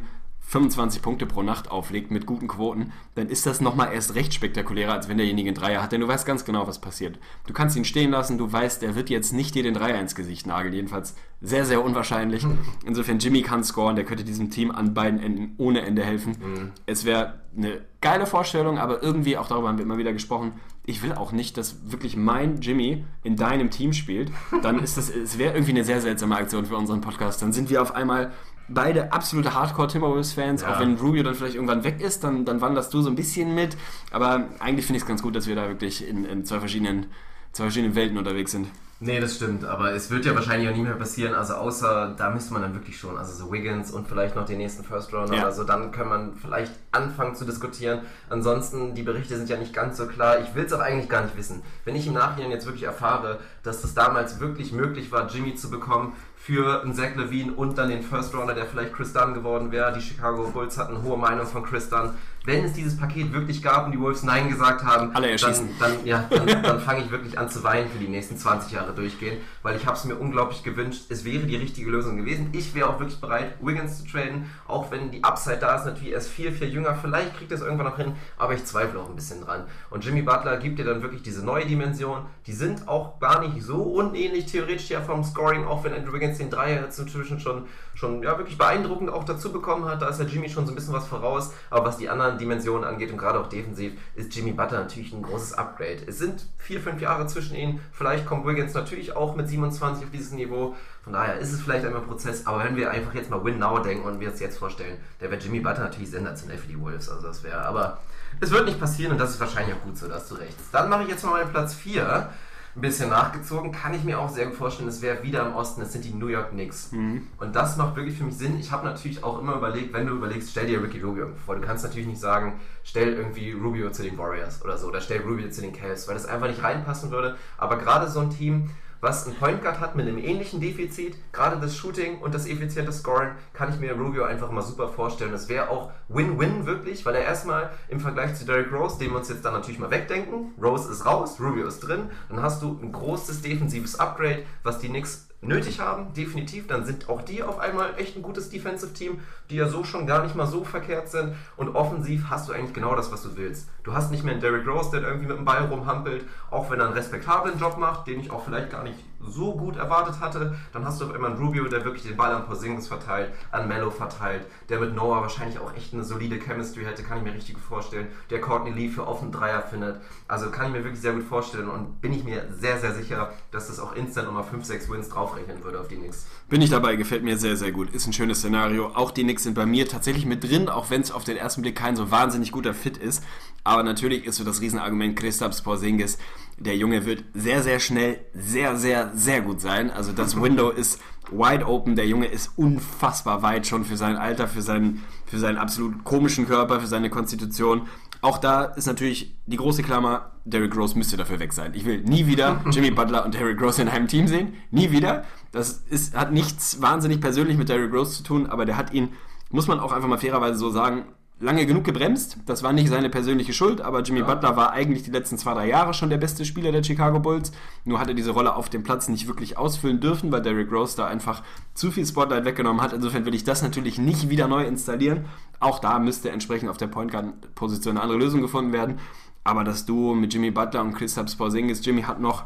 25 0.50 1.00
Punkte 1.00 1.26
pro 1.26 1.42
Nacht 1.42 1.70
auflegt 1.70 2.10
mit 2.10 2.26
guten 2.26 2.48
Quoten, 2.48 2.92
dann 3.14 3.28
ist 3.28 3.46
das 3.46 3.60
nochmal 3.60 3.92
erst 3.92 4.16
recht 4.16 4.34
spektakulärer, 4.34 4.92
als 4.92 5.08
wenn 5.08 5.16
derjenige 5.16 5.48
einen 5.48 5.54
Dreier 5.54 5.80
hat, 5.80 5.92
denn 5.92 6.00
du 6.00 6.08
weißt 6.08 6.26
ganz 6.26 6.44
genau, 6.44 6.66
was 6.66 6.80
passiert. 6.80 7.20
Du 7.46 7.52
kannst 7.52 7.76
ihn 7.76 7.84
stehen 7.84 8.10
lassen, 8.10 8.36
du 8.36 8.50
weißt, 8.50 8.82
der 8.82 8.96
wird 8.96 9.10
jetzt 9.10 9.32
nicht 9.32 9.54
dir 9.54 9.62
den 9.62 9.74
Dreier 9.74 10.00
ins 10.00 10.16
Gesicht 10.16 10.48
nageln, 10.48 10.74
jedenfalls 10.74 11.14
sehr, 11.40 11.64
sehr 11.64 11.84
unwahrscheinlich. 11.84 12.44
Insofern, 12.84 13.20
Jimmy 13.20 13.42
kann 13.42 13.62
scoren, 13.62 13.94
der 13.94 14.04
könnte 14.04 14.24
diesem 14.24 14.50
Team 14.50 14.72
an 14.72 14.92
beiden 14.92 15.20
Enden 15.20 15.54
ohne 15.56 15.82
Ende 15.82 16.02
helfen. 16.02 16.32
Mhm. 16.32 16.70
Es 16.84 17.04
wäre 17.04 17.42
eine 17.56 17.82
geile 18.00 18.26
Vorstellung, 18.26 18.78
aber 18.78 19.04
irgendwie, 19.04 19.36
auch 19.36 19.46
darüber 19.46 19.68
haben 19.68 19.78
wir 19.78 19.84
immer 19.84 19.98
wieder 19.98 20.12
gesprochen, 20.12 20.54
ich 20.90 21.02
will 21.02 21.12
auch 21.12 21.32
nicht, 21.32 21.56
dass 21.56 21.90
wirklich 21.90 22.16
mein 22.16 22.60
Jimmy 22.60 23.04
in 23.22 23.36
deinem 23.36 23.70
Team 23.70 23.92
spielt. 23.92 24.30
Dann 24.62 24.80
ist 24.80 24.96
das, 24.96 25.08
es 25.08 25.38
wäre 25.38 25.54
irgendwie 25.54 25.72
eine 25.72 25.84
sehr 25.84 26.00
seltsame 26.00 26.36
Aktion 26.36 26.66
für 26.66 26.76
unseren 26.76 27.00
Podcast. 27.00 27.40
Dann 27.40 27.52
sind 27.52 27.70
wir 27.70 27.80
auf 27.80 27.94
einmal 27.94 28.32
beide 28.68 29.12
absolute 29.12 29.54
Hardcore-Timberwolves-Fans. 29.54 30.62
Ja. 30.62 30.74
Auch 30.74 30.80
wenn 30.80 30.96
Rubio 30.96 31.22
dann 31.22 31.34
vielleicht 31.34 31.54
irgendwann 31.54 31.84
weg 31.84 32.00
ist, 32.00 32.24
dann, 32.24 32.44
dann 32.44 32.60
wanderst 32.60 32.92
du 32.92 33.02
so 33.02 33.08
ein 33.08 33.16
bisschen 33.16 33.54
mit. 33.54 33.76
Aber 34.10 34.48
eigentlich 34.58 34.86
finde 34.86 34.98
ich 34.98 35.02
es 35.02 35.08
ganz 35.08 35.22
gut, 35.22 35.36
dass 35.36 35.46
wir 35.46 35.56
da 35.56 35.68
wirklich 35.68 36.06
in, 36.06 36.24
in 36.24 36.44
zwei, 36.44 36.58
verschiedenen, 36.58 37.06
zwei 37.52 37.64
verschiedenen 37.64 37.94
Welten 37.94 38.18
unterwegs 38.18 38.52
sind. 38.52 38.68
Nee, 39.02 39.18
das 39.18 39.36
stimmt, 39.36 39.64
aber 39.64 39.92
es 39.94 40.10
wird 40.10 40.26
ja 40.26 40.34
wahrscheinlich 40.34 40.68
auch 40.68 40.74
nie 40.76 40.82
mehr 40.82 40.92
passieren, 40.92 41.32
also 41.34 41.54
außer, 41.54 42.14
da 42.18 42.28
müsste 42.28 42.52
man 42.52 42.60
dann 42.60 42.74
wirklich 42.74 42.98
schon, 42.98 43.16
also 43.16 43.32
so 43.32 43.50
Wiggins 43.50 43.90
und 43.90 44.06
vielleicht 44.06 44.36
noch 44.36 44.44
den 44.44 44.58
nächsten 44.58 44.84
First 44.84 45.10
Rounder 45.14 45.34
Ja. 45.34 45.44
oder 45.44 45.52
so, 45.52 45.64
dann 45.64 45.90
kann 45.90 46.06
man 46.06 46.34
vielleicht 46.34 46.72
anfangen 46.92 47.34
zu 47.34 47.46
diskutieren. 47.46 48.00
Ansonsten, 48.28 48.94
die 48.94 49.02
Berichte 49.02 49.38
sind 49.38 49.48
ja 49.48 49.56
nicht 49.56 49.72
ganz 49.72 49.96
so 49.96 50.06
klar, 50.06 50.40
ich 50.40 50.54
will 50.54 50.66
es 50.66 50.72
auch 50.74 50.80
eigentlich 50.80 51.08
gar 51.08 51.22
nicht 51.22 51.34
wissen. 51.38 51.62
Wenn 51.86 51.96
ich 51.96 52.06
im 52.06 52.12
Nachhinein 52.12 52.50
jetzt 52.50 52.66
wirklich 52.66 52.82
erfahre, 52.84 53.38
dass 53.62 53.80
das 53.80 53.94
damals 53.94 54.38
wirklich 54.38 54.72
möglich 54.72 55.10
war, 55.10 55.28
Jimmy 55.28 55.54
zu 55.54 55.70
bekommen 55.70 56.12
für 56.36 56.82
einen 56.82 56.94
Zach 56.94 57.14
Levine 57.16 57.52
und 57.52 57.78
dann 57.78 57.88
den 57.88 58.02
First 58.02 58.34
Rounder, 58.34 58.54
der 58.54 58.66
vielleicht 58.66 58.92
Chris 58.92 59.14
Dunn 59.14 59.32
geworden 59.32 59.72
wäre, 59.72 59.94
die 59.94 60.00
Chicago 60.02 60.48
Bulls 60.50 60.76
hatten 60.76 61.02
hohe 61.02 61.16
Meinung 61.16 61.46
von 61.46 61.62
Chris 61.62 61.88
Dunn. 61.88 62.10
Wenn 62.44 62.64
es 62.64 62.72
dieses 62.72 62.96
Paket 62.96 63.32
wirklich 63.32 63.62
gab 63.62 63.86
und 63.86 63.92
die 63.92 64.00
Wolves 64.00 64.22
Nein 64.22 64.48
gesagt 64.48 64.82
haben, 64.82 65.14
Alle 65.14 65.36
dann, 65.36 65.68
dann, 65.78 66.06
ja, 66.06 66.24
dann, 66.30 66.46
dann 66.46 66.80
fange 66.80 67.04
ich 67.04 67.10
wirklich 67.10 67.38
an 67.38 67.50
zu 67.50 67.62
weinen 67.62 67.90
für 67.90 67.98
die 67.98 68.08
nächsten 68.08 68.36
20 68.36 68.72
Jahre 68.72 68.94
durchgehen, 68.94 69.38
weil 69.62 69.76
ich 69.76 69.84
habe 69.86 69.96
es 69.96 70.04
mir 70.04 70.16
unglaublich 70.16 70.62
gewünscht. 70.62 71.04
Es 71.10 71.24
wäre 71.24 71.44
die 71.44 71.56
richtige 71.56 71.90
Lösung 71.90 72.16
gewesen. 72.16 72.48
Ich 72.52 72.74
wäre 72.74 72.88
auch 72.88 72.98
wirklich 72.98 73.20
bereit, 73.20 73.56
Wiggins 73.60 73.98
zu 73.98 74.06
traden, 74.06 74.46
auch 74.66 74.90
wenn 74.90 75.10
die 75.10 75.22
Upside 75.22 75.58
da 75.58 75.76
ist. 75.76 75.84
Natürlich 75.84 76.12
erst 76.12 76.30
viel, 76.30 76.50
viel 76.50 76.68
jünger. 76.68 76.94
Vielleicht 76.94 77.36
kriegt 77.36 77.50
er 77.52 77.58
es 77.58 77.62
irgendwann 77.62 77.86
noch 77.86 77.98
hin, 77.98 78.14
aber 78.38 78.54
ich 78.54 78.64
zweifle 78.64 79.00
auch 79.00 79.10
ein 79.10 79.16
bisschen 79.16 79.44
dran. 79.44 79.64
Und 79.90 80.04
Jimmy 80.04 80.22
Butler 80.22 80.56
gibt 80.56 80.78
dir 80.78 80.84
dann 80.84 81.02
wirklich 81.02 81.22
diese 81.22 81.44
neue 81.44 81.66
Dimension. 81.66 82.22
Die 82.46 82.52
sind 82.52 82.88
auch 82.88 83.20
gar 83.20 83.46
nicht 83.46 83.62
so 83.62 83.82
unähnlich 83.82 84.46
theoretisch 84.46 84.88
ja 84.88 85.02
vom 85.02 85.24
Scoring, 85.24 85.66
auch 85.66 85.84
wenn 85.84 85.92
Andrew 85.92 86.14
Wiggins 86.14 86.38
den 86.38 86.48
Dreier 86.48 86.82
jetzt 86.82 86.98
inzwischen 86.98 87.38
schon, 87.38 87.66
schon 87.94 88.22
ja, 88.22 88.38
wirklich 88.38 88.56
beeindruckend 88.56 89.10
auch 89.10 89.24
dazu 89.24 89.52
bekommen 89.52 89.84
hat. 89.84 90.00
Da 90.00 90.08
ist 90.08 90.18
der 90.18 90.26
Jimmy 90.26 90.48
schon 90.48 90.64
so 90.64 90.72
ein 90.72 90.74
bisschen 90.74 90.94
was 90.94 91.06
voraus. 91.06 91.52
Aber 91.68 91.84
was 91.84 91.98
die 91.98 92.08
anderen 92.08 92.29
Dimensionen 92.38 92.84
angeht 92.84 93.10
und 93.10 93.18
gerade 93.18 93.40
auch 93.40 93.48
defensiv, 93.48 93.92
ist 94.14 94.34
Jimmy 94.34 94.52
Butler 94.52 94.80
natürlich 94.80 95.12
ein 95.12 95.22
großes 95.22 95.54
Upgrade. 95.54 95.98
Es 96.06 96.18
sind 96.18 96.46
vier, 96.58 96.80
fünf 96.80 97.00
Jahre 97.00 97.26
zwischen 97.26 97.54
ihnen. 97.54 97.80
Vielleicht 97.92 98.26
kommt 98.26 98.46
Wiggins 98.46 98.74
natürlich 98.74 99.16
auch 99.16 99.36
mit 99.36 99.48
27 99.48 100.04
auf 100.04 100.10
dieses 100.10 100.32
Niveau. 100.32 100.76
Von 101.02 101.12
daher 101.12 101.38
ist 101.38 101.52
es 101.52 101.60
vielleicht 101.60 101.84
einmal 101.84 102.02
ein 102.02 102.06
Prozess, 102.06 102.46
aber 102.46 102.64
wenn 102.64 102.76
wir 102.76 102.90
einfach 102.90 103.14
jetzt 103.14 103.30
mal 103.30 103.44
Win 103.44 103.58
Now 103.58 103.78
denken 103.78 104.06
und 104.06 104.20
wir 104.20 104.30
uns 104.30 104.40
jetzt 104.40 104.58
vorstellen, 104.58 104.98
der 105.20 105.30
wäre 105.30 105.40
Jimmy 105.40 105.60
Butler 105.60 105.84
natürlich 105.84 106.10
sensationell 106.10 106.58
für 106.58 106.68
die 106.68 106.80
Wolves. 106.80 107.08
Also 107.08 107.26
das 107.26 107.42
wäre, 107.42 107.62
aber 107.62 107.98
es 108.40 108.50
wird 108.50 108.66
nicht 108.66 108.78
passieren 108.78 109.12
und 109.12 109.18
das 109.18 109.30
ist 109.30 109.40
wahrscheinlich 109.40 109.74
auch 109.74 109.82
gut 109.82 109.96
so, 109.96 110.08
dass 110.08 110.28
du 110.28 110.34
recht 110.36 110.54
hast. 110.58 110.72
Dann 110.72 110.88
mache 110.88 111.04
ich 111.04 111.08
jetzt 111.08 111.24
mal 111.24 111.32
meinen 111.32 111.50
Platz 111.50 111.74
4. 111.74 112.28
Ein 112.76 112.82
bisschen 112.82 113.10
nachgezogen, 113.10 113.72
kann 113.72 113.94
ich 113.94 114.04
mir 114.04 114.20
auch 114.20 114.28
sehr 114.28 114.46
gut 114.46 114.54
vorstellen, 114.54 114.88
es 114.88 115.02
wäre 115.02 115.24
wieder 115.24 115.44
im 115.44 115.54
Osten, 115.54 115.82
es 115.82 115.92
sind 115.92 116.04
die 116.04 116.14
New 116.14 116.28
York 116.28 116.50
Knicks. 116.50 116.90
Und 117.38 117.56
das 117.56 117.76
macht 117.76 117.96
wirklich 117.96 118.16
für 118.16 118.24
mich 118.24 118.38
Sinn. 118.38 118.60
Ich 118.60 118.70
habe 118.70 118.84
natürlich 118.84 119.24
auch 119.24 119.40
immer 119.40 119.56
überlegt, 119.56 119.92
wenn 119.92 120.06
du 120.06 120.14
überlegst, 120.14 120.50
stell 120.52 120.66
dir 120.68 120.80
Ricky 120.80 121.00
Rubio 121.00 121.26
vor. 121.44 121.56
Du 121.56 121.62
kannst 121.62 121.82
natürlich 121.82 122.06
nicht 122.06 122.20
sagen, 122.20 122.60
stell 122.84 123.14
irgendwie 123.14 123.52
Rubio 123.52 123.90
zu 123.90 124.04
den 124.04 124.16
Warriors 124.16 124.62
oder 124.62 124.78
so, 124.78 124.86
oder 124.86 125.00
stell 125.00 125.20
Rubio 125.22 125.50
zu 125.50 125.62
den 125.62 125.72
Cavs, 125.72 126.06
weil 126.06 126.14
das 126.14 126.26
einfach 126.26 126.46
nicht 126.46 126.62
reinpassen 126.62 127.10
würde. 127.10 127.36
Aber 127.58 127.76
gerade 127.76 128.08
so 128.08 128.20
ein 128.20 128.30
Team, 128.30 128.70
was 129.00 129.26
einen 129.26 129.36
Point 129.36 129.62
Guard 129.62 129.80
hat 129.80 129.96
mit 129.96 130.06
einem 130.06 130.18
ähnlichen 130.18 130.60
Defizit, 130.60 131.16
gerade 131.32 131.60
das 131.60 131.76
Shooting 131.76 132.18
und 132.18 132.34
das 132.34 132.46
effiziente 132.46 132.92
Scoren, 132.92 133.32
kann 133.52 133.70
ich 133.72 133.80
mir 133.80 133.92
Rubio 133.92 134.24
einfach 134.24 134.50
mal 134.50 134.62
super 134.62 134.88
vorstellen. 134.88 135.32
Das 135.32 135.48
wäre 135.48 135.70
auch 135.70 135.90
Win-Win 136.08 136.66
wirklich, 136.66 137.06
weil 137.06 137.14
er 137.14 137.24
erstmal 137.24 137.70
im 137.88 138.00
Vergleich 138.00 138.34
zu 138.34 138.44
Derrick 138.44 138.72
Rose, 138.72 138.98
den 138.98 139.10
wir 139.10 139.18
uns 139.18 139.28
jetzt 139.28 139.44
dann 139.44 139.54
natürlich 139.54 139.80
mal 139.80 139.90
wegdenken, 139.90 140.52
Rose 140.60 140.90
ist 140.90 141.06
raus, 141.06 141.40
Rubio 141.40 141.66
ist 141.66 141.80
drin, 141.80 142.10
dann 142.28 142.42
hast 142.42 142.62
du 142.62 142.78
ein 142.82 142.92
großes 142.92 143.42
defensives 143.42 143.98
Upgrade, 143.98 144.44
was 144.62 144.78
die 144.78 144.88
Knicks 144.88 145.29
nötig 145.42 145.80
haben, 145.80 146.12
definitiv. 146.14 146.66
Dann 146.66 146.84
sind 146.84 147.08
auch 147.08 147.22
die 147.22 147.42
auf 147.42 147.58
einmal 147.58 147.94
echt 147.96 148.16
ein 148.16 148.22
gutes 148.22 148.50
Defensive 148.50 148.92
Team, 148.92 149.20
die 149.48 149.56
ja 149.56 149.68
so 149.68 149.84
schon 149.84 150.06
gar 150.06 150.22
nicht 150.22 150.34
mal 150.34 150.46
so 150.46 150.64
verkehrt 150.64 151.10
sind. 151.10 151.34
Und 151.56 151.74
offensiv 151.74 152.24
hast 152.28 152.48
du 152.48 152.52
eigentlich 152.52 152.74
genau 152.74 152.94
das, 152.94 153.10
was 153.10 153.22
du 153.22 153.36
willst. 153.36 153.68
Du 153.82 153.94
hast 153.94 154.10
nicht 154.10 154.24
mehr 154.24 154.32
einen 154.32 154.40
Derrick 154.40 154.66
Rose, 154.66 154.90
der 154.90 155.02
irgendwie 155.02 155.28
mit 155.28 155.36
dem 155.36 155.44
Ball 155.44 155.64
rumhampelt, 155.64 156.24
auch 156.50 156.70
wenn 156.70 156.80
er 156.80 156.86
einen 156.86 156.94
respektablen 156.94 157.58
Job 157.58 157.78
macht, 157.78 158.06
den 158.06 158.20
ich 158.20 158.30
auch 158.30 158.44
vielleicht 158.44 158.70
gar 158.70 158.84
nicht 158.84 158.98
so 159.26 159.54
gut 159.54 159.76
erwartet 159.76 160.20
hatte. 160.20 160.56
Dann 160.72 160.84
hast 160.84 161.00
du 161.00 161.06
auf 161.06 161.14
einmal 161.14 161.32
einen 161.32 161.44
Rubio, 161.44 161.68
der 161.68 161.84
wirklich 161.84 162.02
den 162.02 162.16
Ball 162.16 162.32
an 162.34 162.46
Porzingis 162.46 162.88
verteilt, 162.88 163.32
an 163.50 163.68
Mello 163.68 163.90
verteilt, 163.90 164.46
der 164.68 164.80
mit 164.80 164.94
Noah 164.94 165.22
wahrscheinlich 165.22 165.58
auch 165.58 165.74
echt 165.74 165.92
eine 165.92 166.04
solide 166.04 166.38
Chemistry 166.38 166.84
hätte, 166.84 167.02
kann 167.02 167.18
ich 167.18 167.24
mir 167.24 167.34
richtig 167.34 167.58
vorstellen. 167.58 168.08
Der 168.30 168.40
Courtney 168.40 168.70
Lee 168.70 168.88
für 168.88 169.06
offen 169.06 169.32
Dreier 169.32 169.62
findet. 169.62 170.00
Also 170.28 170.50
kann 170.50 170.66
ich 170.66 170.72
mir 170.72 170.84
wirklich 170.84 171.00
sehr 171.00 171.12
gut 171.12 171.24
vorstellen 171.24 171.68
und 171.68 172.00
bin 172.00 172.12
ich 172.12 172.24
mir 172.24 172.46
sehr, 172.52 172.78
sehr 172.78 172.94
sicher, 172.94 173.32
dass 173.50 173.68
das 173.68 173.80
auch 173.80 173.94
instant 173.94 174.26
nochmal 174.26 174.44
5, 174.44 174.64
6 174.64 174.90
Wins 174.90 175.08
draufrechnen 175.08 175.62
würde 175.64 175.80
auf 175.80 175.88
die 175.88 175.96
Knicks. 175.96 176.26
Bin 176.48 176.62
ich 176.62 176.70
dabei, 176.70 176.96
gefällt 176.96 177.22
mir 177.22 177.36
sehr, 177.36 177.56
sehr 177.56 177.72
gut. 177.72 177.90
Ist 177.90 178.06
ein 178.06 178.12
schönes 178.12 178.38
Szenario. 178.38 178.88
Auch 178.94 179.10
die 179.10 179.22
Knicks 179.22 179.42
sind 179.42 179.54
bei 179.54 179.66
mir 179.66 179.88
tatsächlich 179.88 180.26
mit 180.26 180.44
drin, 180.44 180.68
auch 180.68 180.90
wenn 180.90 181.00
es 181.00 181.12
auf 181.12 181.24
den 181.24 181.36
ersten 181.36 181.62
Blick 181.62 181.76
kein 181.76 181.96
so 181.96 182.10
wahnsinnig 182.10 182.52
guter 182.52 182.74
Fit 182.74 182.96
ist. 182.96 183.22
Aber 183.62 183.82
natürlich 183.82 184.24
ist 184.24 184.36
so 184.36 184.44
das 184.44 184.60
Riesenargument 184.60 185.16
Christaps 185.16 185.62
Porzingis. 185.62 186.18
Der 186.60 186.76
Junge 186.76 187.06
wird 187.06 187.24
sehr, 187.34 187.62
sehr 187.62 187.80
schnell 187.80 188.20
sehr, 188.34 188.76
sehr, 188.76 189.10
sehr 189.14 189.40
gut 189.40 189.60
sein. 189.60 189.90
Also 189.90 190.12
das 190.12 190.40
Window 190.40 190.70
ist 190.70 191.00
wide 191.32 191.66
open. 191.66 191.96
Der 191.96 192.06
Junge 192.06 192.26
ist 192.26 192.52
unfassbar 192.56 193.42
weit 193.42 193.66
schon 193.66 193.84
für 193.84 193.96
sein 193.96 194.16
Alter, 194.16 194.46
für 194.46 194.62
seinen, 194.62 195.02
für 195.26 195.38
seinen 195.38 195.56
absolut 195.56 196.04
komischen 196.04 196.46
Körper, 196.46 196.80
für 196.80 196.86
seine 196.86 197.10
Konstitution. 197.10 197.88
Auch 198.22 198.36
da 198.36 198.64
ist 198.64 198.86
natürlich 198.86 199.34
die 199.46 199.56
große 199.56 199.82
Klammer, 199.82 200.32
Derrick 200.44 200.76
Rose 200.76 200.96
müsste 200.96 201.16
dafür 201.16 201.38
weg 201.38 201.54
sein. 201.54 201.72
Ich 201.74 201.86
will 201.86 202.02
nie 202.02 202.26
wieder 202.26 202.62
Jimmy 202.70 202.90
Butler 202.90 203.24
und 203.24 203.34
Derrick 203.34 203.60
Rose 203.60 203.80
in 203.80 203.88
einem 203.88 204.08
Team 204.08 204.28
sehen. 204.28 204.54
Nie 204.70 204.90
wieder. 204.90 205.24
Das 205.52 205.84
ist, 205.88 206.14
hat 206.14 206.32
nichts 206.32 206.82
wahnsinnig 206.82 207.20
persönlich 207.20 207.56
mit 207.56 207.68
Derrick 207.68 207.92
Rose 207.92 208.18
zu 208.18 208.22
tun, 208.22 208.46
aber 208.46 208.66
der 208.66 208.76
hat 208.76 208.92
ihn, 208.92 209.14
muss 209.50 209.66
man 209.66 209.80
auch 209.80 209.92
einfach 209.92 210.08
mal 210.08 210.18
fairerweise 210.18 210.58
so 210.58 210.70
sagen, 210.70 211.06
lange 211.40 211.64
genug 211.66 211.84
gebremst. 211.84 212.36
Das 212.46 212.62
war 212.62 212.72
nicht 212.72 212.88
seine 212.88 213.08
persönliche 213.08 213.52
Schuld, 213.54 213.80
aber 213.80 214.02
Jimmy 214.02 214.22
Butler 214.22 214.56
war 214.56 214.72
eigentlich 214.72 215.02
die 215.02 215.10
letzten 215.10 215.38
zwei, 215.38 215.54
drei 215.54 215.68
Jahre 215.68 215.94
schon 215.94 216.10
der 216.10 216.18
beste 216.18 216.44
Spieler 216.44 216.70
der 216.70 216.84
Chicago 216.84 217.18
Bulls. 217.18 217.50
Nur 217.84 217.98
hat 217.98 218.08
er 218.08 218.14
diese 218.14 218.32
Rolle 218.32 218.54
auf 218.54 218.68
dem 218.68 218.82
Platz 218.82 219.08
nicht 219.08 219.26
wirklich 219.26 219.56
ausfüllen 219.56 220.00
dürfen, 220.00 220.30
weil 220.30 220.42
Derrick 220.42 220.70
Rose 220.70 220.96
da 220.96 221.06
einfach 221.06 221.42
zu 221.74 221.90
viel 221.90 222.06
Spotlight 222.06 222.44
weggenommen 222.44 222.82
hat. 222.82 222.92
Insofern 222.92 223.24
will 223.24 223.34
ich 223.34 223.44
das 223.44 223.62
natürlich 223.62 223.98
nicht 223.98 224.28
wieder 224.28 224.48
neu 224.48 224.64
installieren. 224.64 225.24
Auch 225.58 225.78
da 225.78 225.98
müsste 225.98 226.30
entsprechend 226.30 226.68
auf 226.68 226.76
der 226.76 226.88
Point 226.88 227.10
Guard 227.10 227.54
Position 227.54 227.96
eine 227.96 228.02
andere 228.02 228.18
Lösung 228.18 228.42
gefunden 228.42 228.72
werden. 228.72 228.98
Aber 229.42 229.64
das 229.64 229.86
Duo 229.86 230.14
mit 230.14 230.34
Jimmy 230.34 230.50
Butler 230.50 230.82
und 230.82 230.92
Kristaps 230.92 231.36
Porzingis, 231.36 231.84
Jimmy 231.84 232.02
hat 232.02 232.20
noch 232.20 232.44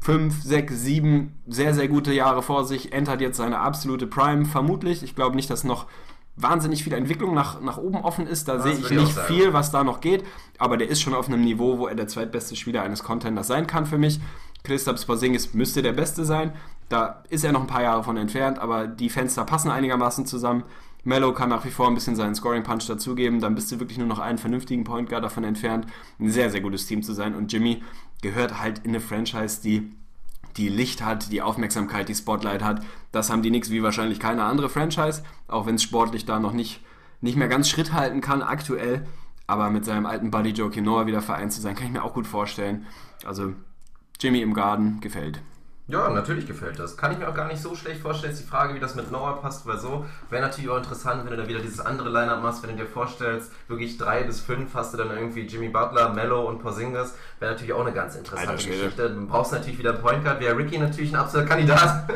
fünf, 0.00 0.42
sechs, 0.42 0.80
sieben 0.80 1.32
sehr, 1.46 1.74
sehr 1.74 1.88
gute 1.88 2.12
Jahre 2.12 2.42
vor 2.42 2.64
sich, 2.64 2.92
entert 2.92 3.20
jetzt 3.20 3.36
seine 3.36 3.58
absolute 3.58 4.06
Prime, 4.06 4.44
vermutlich. 4.44 5.02
Ich 5.02 5.14
glaube 5.14 5.36
nicht, 5.36 5.50
dass 5.50 5.64
noch 5.64 5.86
wahnsinnig 6.36 6.82
viel 6.84 6.92
Entwicklung 6.94 7.34
nach, 7.34 7.60
nach 7.60 7.78
oben 7.78 7.98
offen 7.98 8.26
ist. 8.26 8.48
Da 8.48 8.60
sehe 8.60 8.72
ich 8.72 8.90
ich 8.90 8.90
nicht 8.90 9.14
sagen. 9.14 9.28
viel, 9.28 9.52
was 9.52 9.70
da 9.70 9.84
noch 9.84 10.00
geht. 10.00 10.24
Aber 10.58 10.76
der 10.76 10.88
ist 10.88 11.00
schon 11.00 11.14
auf 11.14 11.28
einem 11.28 11.42
Niveau, 11.42 11.78
wo 11.78 11.86
er 11.86 11.94
der 11.94 12.08
zweitbeste 12.08 12.56
Spieler 12.56 12.82
eines 12.82 13.02
Contenders 13.02 13.46
sein 13.46 13.66
kann 13.66 13.86
für 13.86 13.98
mich. 13.98 14.20
Christoph 14.64 15.04
Porzingis 15.06 15.54
müsste 15.54 15.82
der 15.82 15.92
Beste 15.92 16.24
sein. 16.24 16.52
Da 16.88 17.22
ist 17.30 17.44
er 17.44 17.52
noch 17.52 17.62
ein 17.62 17.66
paar 17.66 17.82
Jahre 17.82 18.04
von 18.04 18.16
entfernt, 18.16 18.58
aber 18.58 18.86
die 18.86 19.10
Fenster 19.10 19.44
passen 19.44 19.70
einigermaßen 19.70 20.26
zusammen. 20.26 20.64
Mello 21.04 21.32
kann 21.32 21.48
nach 21.48 21.64
wie 21.64 21.70
vor 21.70 21.88
ein 21.88 21.94
bisschen 21.94 22.14
seinen 22.14 22.34
Scoring-Punch 22.34 22.86
dazugeben. 22.86 23.40
Dann 23.40 23.54
bist 23.54 23.72
du 23.72 23.80
wirklich 23.80 23.98
nur 23.98 24.06
noch 24.06 24.20
einen 24.20 24.38
vernünftigen 24.38 24.84
Point 24.84 25.08
Guard 25.08 25.24
davon 25.24 25.42
entfernt, 25.42 25.86
ein 26.20 26.30
sehr, 26.30 26.50
sehr 26.50 26.60
gutes 26.60 26.86
Team 26.86 27.02
zu 27.02 27.12
sein. 27.12 27.34
Und 27.34 27.52
Jimmy 27.52 27.82
gehört 28.20 28.60
halt 28.60 28.80
in 28.80 28.90
eine 28.90 29.00
Franchise, 29.00 29.60
die 29.62 29.90
die 30.56 30.68
Licht 30.68 31.02
hat, 31.02 31.32
die 31.32 31.42
Aufmerksamkeit, 31.42 32.08
die 32.08 32.14
Spotlight 32.14 32.62
hat. 32.62 32.82
Das 33.10 33.30
haben 33.30 33.42
die 33.42 33.50
Knicks 33.50 33.70
wie 33.70 33.82
wahrscheinlich 33.82 34.20
keine 34.20 34.44
andere 34.44 34.68
Franchise, 34.68 35.22
auch 35.48 35.66
wenn 35.66 35.76
es 35.76 35.82
sportlich 35.82 36.24
da 36.26 36.38
noch 36.38 36.52
nicht, 36.52 36.80
nicht 37.20 37.36
mehr 37.36 37.48
ganz 37.48 37.68
Schritt 37.68 37.92
halten 37.92 38.20
kann 38.20 38.42
aktuell. 38.42 39.06
Aber 39.46 39.70
mit 39.70 39.84
seinem 39.84 40.06
alten 40.06 40.30
Buddy 40.30 40.50
Joe 40.50 40.70
Noah 40.80 41.06
wieder 41.06 41.22
vereint 41.22 41.52
zu 41.52 41.60
sein, 41.60 41.74
kann 41.74 41.86
ich 41.86 41.92
mir 41.92 42.04
auch 42.04 42.14
gut 42.14 42.26
vorstellen. 42.26 42.86
Also 43.24 43.54
Jimmy 44.20 44.40
im 44.40 44.54
Garden 44.54 45.00
gefällt. 45.00 45.42
Ja, 45.88 46.08
natürlich 46.10 46.46
gefällt 46.46 46.78
das. 46.78 46.96
Kann 46.96 47.10
ich 47.10 47.18
mir 47.18 47.28
auch 47.28 47.34
gar 47.34 47.48
nicht 47.48 47.60
so 47.60 47.74
schlecht 47.74 48.00
vorstellen. 48.00 48.32
Ist 48.32 48.40
die 48.40 48.48
Frage, 48.48 48.74
wie 48.74 48.80
das 48.80 48.94
mit 48.94 49.10
Noah 49.10 49.42
passt, 49.42 49.66
weil 49.66 49.78
so 49.78 50.06
wäre 50.30 50.40
natürlich 50.40 50.70
auch 50.70 50.76
interessant, 50.76 51.24
wenn 51.24 51.32
du 51.32 51.42
da 51.42 51.48
wieder 51.48 51.58
dieses 51.58 51.80
andere 51.80 52.08
Line-Up 52.08 52.40
machst, 52.40 52.62
wenn 52.62 52.70
du 52.70 52.84
dir 52.84 52.88
vorstellst, 52.88 53.50
wirklich 53.66 53.98
drei 53.98 54.22
bis 54.22 54.40
fünf 54.40 54.74
hast 54.74 54.94
du 54.94 54.98
dann 54.98 55.10
irgendwie 55.10 55.40
Jimmy 55.40 55.68
Butler, 55.68 56.10
Mello 56.10 56.48
und 56.48 56.60
Porzingis. 56.60 57.14
Wäre 57.40 57.52
natürlich 57.52 57.72
auch 57.72 57.80
eine 57.80 57.92
ganz 57.92 58.14
interessante 58.14 58.52
Alter. 58.52 58.68
Geschichte. 58.68 59.10
Du 59.10 59.26
brauchst 59.26 59.52
natürlich 59.52 59.78
wieder 59.78 59.90
einen 59.94 60.00
Point 60.00 60.24
Guard. 60.24 60.40
Wäre 60.40 60.56
Ricky 60.56 60.78
natürlich 60.78 61.12
ein 61.12 61.16
absoluter 61.16 61.48
Kandidat. 61.48 62.08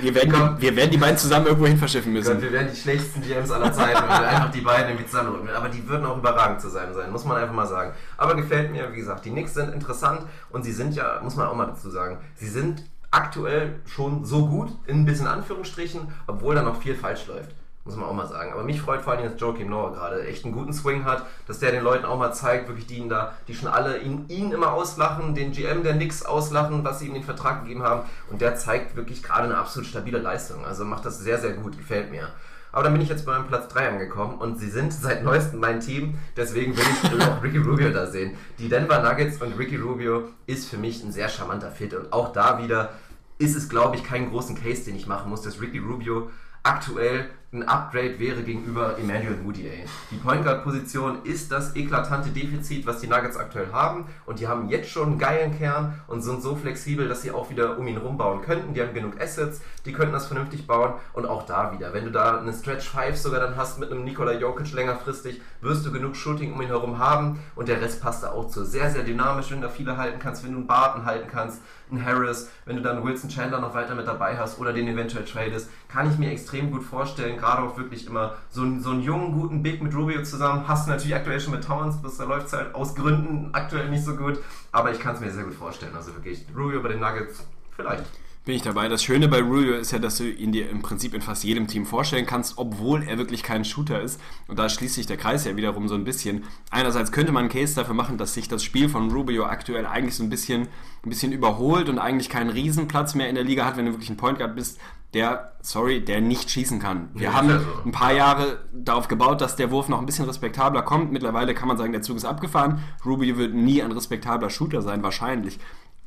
Wir 0.00 0.14
werden, 0.14 0.32
die, 0.32 0.62
wir 0.62 0.76
werden 0.76 0.90
die 0.90 0.96
beiden 0.96 1.18
zusammen 1.18 1.46
irgendwo 1.46 1.66
hin 1.66 1.76
verschiffen 1.76 2.14
Gott, 2.14 2.24
müssen. 2.24 2.40
wir 2.40 2.52
wären 2.52 2.68
die 2.70 2.76
schlechtesten 2.76 3.22
GMs 3.22 3.50
aller 3.50 3.72
Zeiten, 3.72 4.00
wenn 4.02 4.08
wir 4.08 4.28
einfach 4.28 4.50
die 4.52 4.60
beiden 4.60 4.90
irgendwie 4.90 5.06
zusammenrücken. 5.06 5.48
Aber 5.50 5.68
die 5.68 5.88
würden 5.88 6.06
auch 6.06 6.18
überragend 6.18 6.60
zusammen 6.60 6.94
sein, 6.94 7.10
muss 7.10 7.24
man 7.24 7.36
einfach 7.36 7.54
mal 7.54 7.66
sagen. 7.66 7.92
Aber 8.16 8.36
gefällt 8.36 8.70
mir, 8.70 8.92
wie 8.92 8.96
gesagt, 8.96 9.24
die 9.24 9.30
Knicks 9.30 9.54
sind 9.54 9.74
interessant 9.74 10.22
und 10.50 10.62
sie 10.62 10.72
sind 10.72 10.94
ja, 10.94 11.20
muss 11.22 11.34
man 11.34 11.48
auch 11.48 11.54
mal 11.54 11.66
dazu 11.66 11.90
sagen, 11.90 12.18
sie 12.36 12.48
sind 12.48 12.84
aktuell 13.10 13.80
schon 13.86 14.24
so 14.24 14.46
gut, 14.46 14.70
in 14.86 15.00
ein 15.00 15.04
bisschen 15.04 15.26
Anführungsstrichen, 15.26 16.12
obwohl 16.26 16.54
da 16.54 16.62
noch 16.62 16.80
viel 16.80 16.94
falsch 16.94 17.26
läuft. 17.26 17.54
Muss 17.84 17.96
man 17.96 18.10
auch 18.10 18.14
mal 18.14 18.26
sagen. 18.26 18.52
Aber 18.52 18.64
mich 18.64 18.82
freut 18.82 19.00
vor 19.00 19.14
allem, 19.14 19.24
dass 19.24 19.40
Joakim 19.40 19.70
Noah 19.70 19.94
gerade 19.94 20.26
echt 20.26 20.44
einen 20.44 20.52
guten 20.52 20.74
Swing 20.74 21.06
hat, 21.06 21.24
dass 21.46 21.58
der 21.58 21.72
den 21.72 21.82
Leuten 21.82 22.04
auch 22.04 22.18
mal 22.18 22.34
zeigt, 22.34 22.68
wirklich 22.68 22.86
die 22.86 22.98
ihn 22.98 23.08
da, 23.08 23.32
die 23.48 23.54
schon 23.54 23.68
alle 23.68 23.98
ihn, 24.00 24.26
ihn 24.28 24.52
immer 24.52 24.74
auslachen, 24.74 25.34
den 25.34 25.52
GM 25.52 25.82
der 25.82 25.94
Nix 25.94 26.22
auslachen, 26.22 26.84
was 26.84 26.98
sie 26.98 27.06
ihm 27.06 27.14
den 27.14 27.24
Vertrag 27.24 27.62
gegeben 27.62 27.82
haben. 27.82 28.02
Und 28.30 28.42
der 28.42 28.56
zeigt 28.56 28.94
wirklich 28.94 29.22
gerade 29.22 29.44
eine 29.44 29.56
absolut 29.56 29.88
stabile 29.88 30.18
Leistung. 30.18 30.66
Also 30.66 30.84
macht 30.84 31.06
das 31.06 31.18
sehr, 31.18 31.38
sehr 31.38 31.54
gut, 31.54 31.78
gefällt 31.78 32.10
mir. 32.10 32.28
Aber 32.72 32.84
dann 32.84 32.92
bin 32.92 33.02
ich 33.02 33.08
jetzt 33.08 33.24
beim 33.24 33.46
Platz 33.46 33.72
3 33.72 33.88
angekommen 33.88 34.38
und 34.38 34.58
sie 34.58 34.68
sind 34.68 34.92
seit 34.92 35.24
neuestem 35.24 35.60
mein 35.60 35.80
Team, 35.80 36.18
deswegen 36.36 36.76
will 36.76 36.84
ich 36.84 37.22
auch 37.22 37.42
Ricky 37.42 37.58
Rubio 37.58 37.90
da 37.90 38.06
sehen. 38.06 38.36
Die 38.58 38.68
Denver 38.68 39.02
Nuggets 39.02 39.40
und 39.40 39.58
Ricky 39.58 39.76
Rubio 39.76 40.24
ist 40.46 40.68
für 40.68 40.76
mich 40.76 41.02
ein 41.02 41.12
sehr 41.12 41.28
charmanter 41.28 41.70
Fit 41.70 41.94
und 41.94 42.12
auch 42.12 42.32
da 42.32 42.62
wieder 42.62 42.90
ist 43.38 43.56
es, 43.56 43.68
glaube 43.68 43.96
ich, 43.96 44.04
keinen 44.04 44.30
großen 44.30 44.56
Case, 44.60 44.84
den 44.84 44.96
ich 44.96 45.06
machen 45.06 45.30
muss, 45.30 45.42
dass 45.42 45.60
Ricky 45.60 45.78
Rubio 45.78 46.30
aktuell 46.62 47.30
ein 47.50 47.62
Upgrade 47.62 48.18
wäre 48.18 48.42
gegenüber 48.42 48.98
Emmanuel 48.98 49.38
Mudiay. 49.38 49.86
Die 50.10 50.16
Point 50.16 50.44
Guard 50.44 50.64
Position 50.64 51.24
ist 51.24 51.50
das 51.50 51.74
eklatante 51.76 52.28
Defizit, 52.28 52.86
was 52.86 53.00
die 53.00 53.06
Nuggets 53.06 53.38
aktuell 53.38 53.68
haben 53.72 54.04
und 54.26 54.38
die 54.38 54.46
haben 54.46 54.68
jetzt 54.68 54.90
schon 54.90 55.08
einen 55.08 55.18
geilen 55.18 55.56
Kern 55.56 55.98
und 56.08 56.20
sind 56.20 56.42
so 56.42 56.56
flexibel, 56.56 57.08
dass 57.08 57.22
sie 57.22 57.30
auch 57.30 57.48
wieder 57.48 57.78
um 57.78 57.86
ihn 57.86 57.96
rumbauen 57.96 58.42
könnten. 58.42 58.74
Die 58.74 58.82
haben 58.82 58.92
genug 58.92 59.18
Assets, 59.18 59.62
die 59.86 59.94
könnten 59.94 60.12
das 60.12 60.26
vernünftig 60.26 60.66
bauen 60.66 60.92
und 61.14 61.24
auch 61.24 61.46
da 61.46 61.72
wieder, 61.72 61.94
wenn 61.94 62.04
du 62.04 62.10
da 62.10 62.38
eine 62.38 62.52
Stretch 62.52 62.86
5 62.90 63.16
sogar 63.16 63.40
dann 63.40 63.56
hast 63.56 63.78
mit 63.78 63.90
einem 63.90 64.04
Nikola 64.04 64.34
Jokic 64.34 64.70
längerfristig, 64.74 65.40
wirst 65.62 65.86
du 65.86 65.90
genug 65.90 66.16
Shooting 66.16 66.52
um 66.52 66.60
ihn 66.60 66.68
herum 66.68 66.98
haben 66.98 67.40
und 67.56 67.68
der 67.68 67.80
Rest 67.80 68.02
passt 68.02 68.24
da 68.24 68.32
auch 68.32 68.48
zu. 68.48 68.66
Sehr, 68.66 68.90
sehr 68.90 69.04
dynamisch, 69.04 69.50
wenn 69.50 69.62
du 69.62 69.68
da 69.68 69.72
viele 69.72 69.96
halten 69.96 70.18
kannst, 70.18 70.44
wenn 70.44 70.52
du 70.52 70.58
einen 70.58 70.66
Barton 70.66 71.06
halten 71.06 71.28
kannst, 71.32 71.62
einen 71.90 72.04
Harris, 72.04 72.50
wenn 72.66 72.76
du 72.76 72.82
dann 72.82 73.02
Wilson 73.02 73.30
Chandler 73.30 73.60
noch 73.60 73.74
weiter 73.74 73.94
mit 73.94 74.06
dabei 74.06 74.36
hast 74.36 74.58
oder 74.58 74.74
den 74.74 74.88
eventuell 74.88 75.24
tradest, 75.24 75.70
kann 75.88 76.10
ich 76.10 76.18
mir 76.18 76.30
extrem 76.30 76.70
gut 76.70 76.82
vorstellen, 76.82 77.37
gerade 77.38 77.62
auch 77.62 77.76
wirklich 77.78 78.06
immer 78.06 78.34
so, 78.50 78.62
einen- 78.62 78.80
so 78.82 78.90
einen 78.90 79.02
jungen, 79.02 79.32
guten 79.32 79.62
Big 79.62 79.82
mit 79.82 79.94
Rubio 79.94 80.22
zusammen, 80.22 80.66
hast 80.68 80.86
du 80.86 80.90
natürlich 80.90 81.14
aktuell 81.14 81.40
schon 81.40 81.54
mit 81.54 81.64
Towns, 81.64 82.00
das 82.02 82.16
da 82.18 82.24
läuft 82.24 82.52
halt 82.52 82.74
aus 82.74 82.94
Gründen 82.94 83.50
aktuell 83.52 83.88
nicht 83.90 84.04
so 84.04 84.14
gut, 84.16 84.38
aber 84.72 84.90
ich 84.92 85.00
kann 85.00 85.14
es 85.14 85.20
mir 85.20 85.30
sehr 85.30 85.44
gut 85.44 85.54
vorstellen, 85.54 85.94
also 85.96 86.14
wirklich 86.14 86.44
Rubio 86.56 86.82
bei 86.82 86.88
den 86.90 87.00
Nuggets, 87.00 87.44
vielleicht. 87.74 88.04
Bin 88.48 88.56
ich 88.56 88.62
dabei. 88.62 88.88
Das 88.88 89.04
Schöne 89.04 89.28
bei 89.28 89.42
Rubio 89.42 89.74
ist 89.74 89.92
ja, 89.92 89.98
dass 89.98 90.16
du 90.16 90.24
ihn 90.26 90.52
dir 90.52 90.70
im 90.70 90.80
Prinzip 90.80 91.12
in 91.12 91.20
fast 91.20 91.44
jedem 91.44 91.66
Team 91.66 91.84
vorstellen 91.84 92.24
kannst, 92.24 92.56
obwohl 92.56 93.02
er 93.02 93.18
wirklich 93.18 93.42
kein 93.42 93.62
Shooter 93.62 94.00
ist. 94.00 94.18
Und 94.46 94.58
da 94.58 94.70
schließt 94.70 94.94
sich 94.94 95.04
der 95.04 95.18
Kreis 95.18 95.44
ja 95.44 95.54
wiederum 95.54 95.86
so 95.86 95.94
ein 95.94 96.04
bisschen. 96.04 96.44
Einerseits 96.70 97.12
könnte 97.12 97.30
man 97.30 97.40
einen 97.40 97.50
Case 97.50 97.74
dafür 97.74 97.92
machen, 97.92 98.16
dass 98.16 98.32
sich 98.32 98.48
das 98.48 98.64
Spiel 98.64 98.88
von 98.88 99.10
Rubio 99.10 99.44
aktuell 99.44 99.84
eigentlich 99.84 100.14
so 100.14 100.22
ein 100.22 100.30
bisschen, 100.30 100.62
ein 100.62 101.10
bisschen 101.10 101.32
überholt 101.32 101.90
und 101.90 101.98
eigentlich 101.98 102.30
keinen 102.30 102.48
Riesenplatz 102.48 103.14
mehr 103.14 103.28
in 103.28 103.34
der 103.34 103.44
Liga 103.44 103.66
hat, 103.66 103.76
wenn 103.76 103.84
du 103.84 103.92
wirklich 103.92 104.08
ein 104.08 104.16
Point 104.16 104.38
Guard 104.38 104.56
bist, 104.56 104.80
der, 105.12 105.52
sorry, 105.60 106.02
der 106.02 106.22
nicht 106.22 106.50
schießen 106.50 106.78
kann. 106.80 107.10
Wir 107.12 107.24
Ja, 107.28 107.32
haben 107.34 107.50
ist 107.50 107.54
ja 107.56 107.60
so. 107.60 107.82
ein 107.84 107.92
paar 107.92 108.12
Jahre 108.14 108.60
darauf 108.72 109.08
gebaut, 109.08 109.42
dass 109.42 109.56
der 109.56 109.70
Wurf 109.70 109.90
noch 109.90 110.00
ein 110.00 110.06
bisschen 110.06 110.24
respektabler 110.24 110.80
kommt. 110.80 111.12
Mittlerweile 111.12 111.54
kann 111.54 111.68
man 111.68 111.76
sagen, 111.76 111.92
der 111.92 112.00
Zug 112.00 112.16
ist 112.16 112.24
abgefahren. 112.24 112.82
Rubio 113.04 113.36
wird 113.36 113.52
nie 113.52 113.82
ein 113.82 113.92
respektabler 113.92 114.48
Shooter 114.48 114.80
sein, 114.80 115.02
wahrscheinlich. 115.02 115.58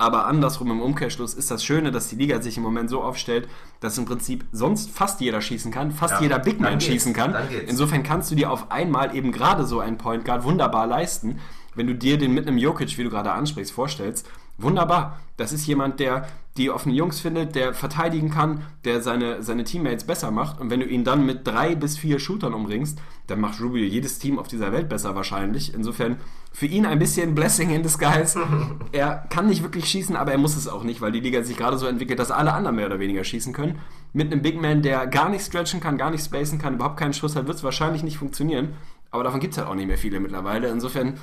Aber 0.01 0.25
andersrum 0.25 0.71
im 0.71 0.81
Umkehrschluss 0.81 1.35
ist 1.35 1.51
das 1.51 1.63
Schöne, 1.63 1.91
dass 1.91 2.07
die 2.07 2.15
Liga 2.15 2.41
sich 2.41 2.57
im 2.57 2.63
Moment 2.63 2.89
so 2.89 3.03
aufstellt, 3.03 3.47
dass 3.81 3.99
im 3.99 4.05
Prinzip 4.05 4.43
sonst 4.51 4.89
fast 4.89 5.21
jeder 5.21 5.41
schießen 5.41 5.71
kann, 5.71 5.91
fast 5.91 6.15
Ja, 6.15 6.21
jeder 6.21 6.39
Big 6.39 6.59
Man 6.59 6.81
schießen 6.81 7.13
kann. 7.13 7.35
Insofern 7.67 8.01
kannst 8.01 8.31
du 8.31 8.35
dir 8.35 8.49
auf 8.49 8.71
einmal 8.71 9.15
eben 9.15 9.31
gerade 9.31 9.63
so 9.63 9.79
einen 9.79 9.99
Point 9.99 10.25
Guard 10.25 10.43
wunderbar 10.43 10.87
leisten, 10.87 11.39
wenn 11.75 11.85
du 11.85 11.93
dir 11.93 12.17
den 12.17 12.33
mit 12.33 12.47
einem 12.47 12.57
Jokic, 12.57 12.97
wie 12.97 13.03
du 13.03 13.11
gerade 13.11 13.31
ansprichst, 13.31 13.71
vorstellst. 13.71 14.27
Wunderbar. 14.57 15.19
Das 15.37 15.53
ist 15.53 15.67
jemand, 15.67 15.99
der 15.99 16.27
die 16.57 16.69
offenen 16.69 16.95
Jungs 16.95 17.21
findet, 17.21 17.55
der 17.55 17.73
verteidigen 17.73 18.29
kann, 18.29 18.63
der 18.83 19.01
seine, 19.01 19.41
seine 19.41 19.63
Teammates 19.63 20.03
besser 20.03 20.31
macht. 20.31 20.59
Und 20.59 20.69
wenn 20.69 20.81
du 20.81 20.85
ihn 20.85 21.05
dann 21.05 21.25
mit 21.25 21.47
drei 21.47 21.75
bis 21.75 21.97
vier 21.97 22.19
Shootern 22.19 22.53
umringst, 22.53 22.99
dann 23.27 23.39
macht 23.39 23.61
Rubio 23.61 23.85
jedes 23.85 24.19
Team 24.19 24.37
auf 24.37 24.49
dieser 24.49 24.73
Welt 24.73 24.89
besser 24.89 25.15
wahrscheinlich. 25.15 25.73
Insofern 25.73 26.17
für 26.51 26.65
ihn 26.65 26.85
ein 26.85 26.99
bisschen 26.99 27.35
Blessing 27.35 27.69
in 27.69 27.83
disguise. 27.83 28.41
er 28.91 29.25
kann 29.29 29.47
nicht 29.47 29.63
wirklich 29.63 29.85
schießen, 29.85 30.17
aber 30.17 30.33
er 30.33 30.37
muss 30.37 30.57
es 30.57 30.67
auch 30.67 30.83
nicht, 30.83 30.99
weil 30.99 31.13
die 31.13 31.21
Liga 31.21 31.41
sich 31.43 31.55
gerade 31.55 31.77
so 31.77 31.87
entwickelt, 31.87 32.19
dass 32.19 32.31
alle 32.31 32.53
anderen 32.53 32.75
mehr 32.75 32.87
oder 32.87 32.99
weniger 32.99 33.23
schießen 33.23 33.53
können. 33.53 33.79
Mit 34.11 34.31
einem 34.31 34.41
Big 34.41 34.61
Man, 34.61 34.81
der 34.81 35.07
gar 35.07 35.29
nicht 35.29 35.45
stretchen 35.45 35.79
kann, 35.79 35.97
gar 35.97 36.11
nicht 36.11 36.25
spacen 36.25 36.59
kann, 36.59 36.75
überhaupt 36.75 36.97
keinen 36.97 37.13
Schuss 37.13 37.37
hat, 37.37 37.47
wird 37.47 37.57
es 37.57 37.63
wahrscheinlich 37.63 38.03
nicht 38.03 38.17
funktionieren. 38.17 38.73
Aber 39.09 39.23
davon 39.23 39.39
gibt 39.39 39.53
es 39.53 39.57
halt 39.57 39.69
auch 39.69 39.75
nicht 39.75 39.87
mehr 39.87 39.97
viele 39.97 40.19
mittlerweile. 40.19 40.67
Insofern, 40.67 41.17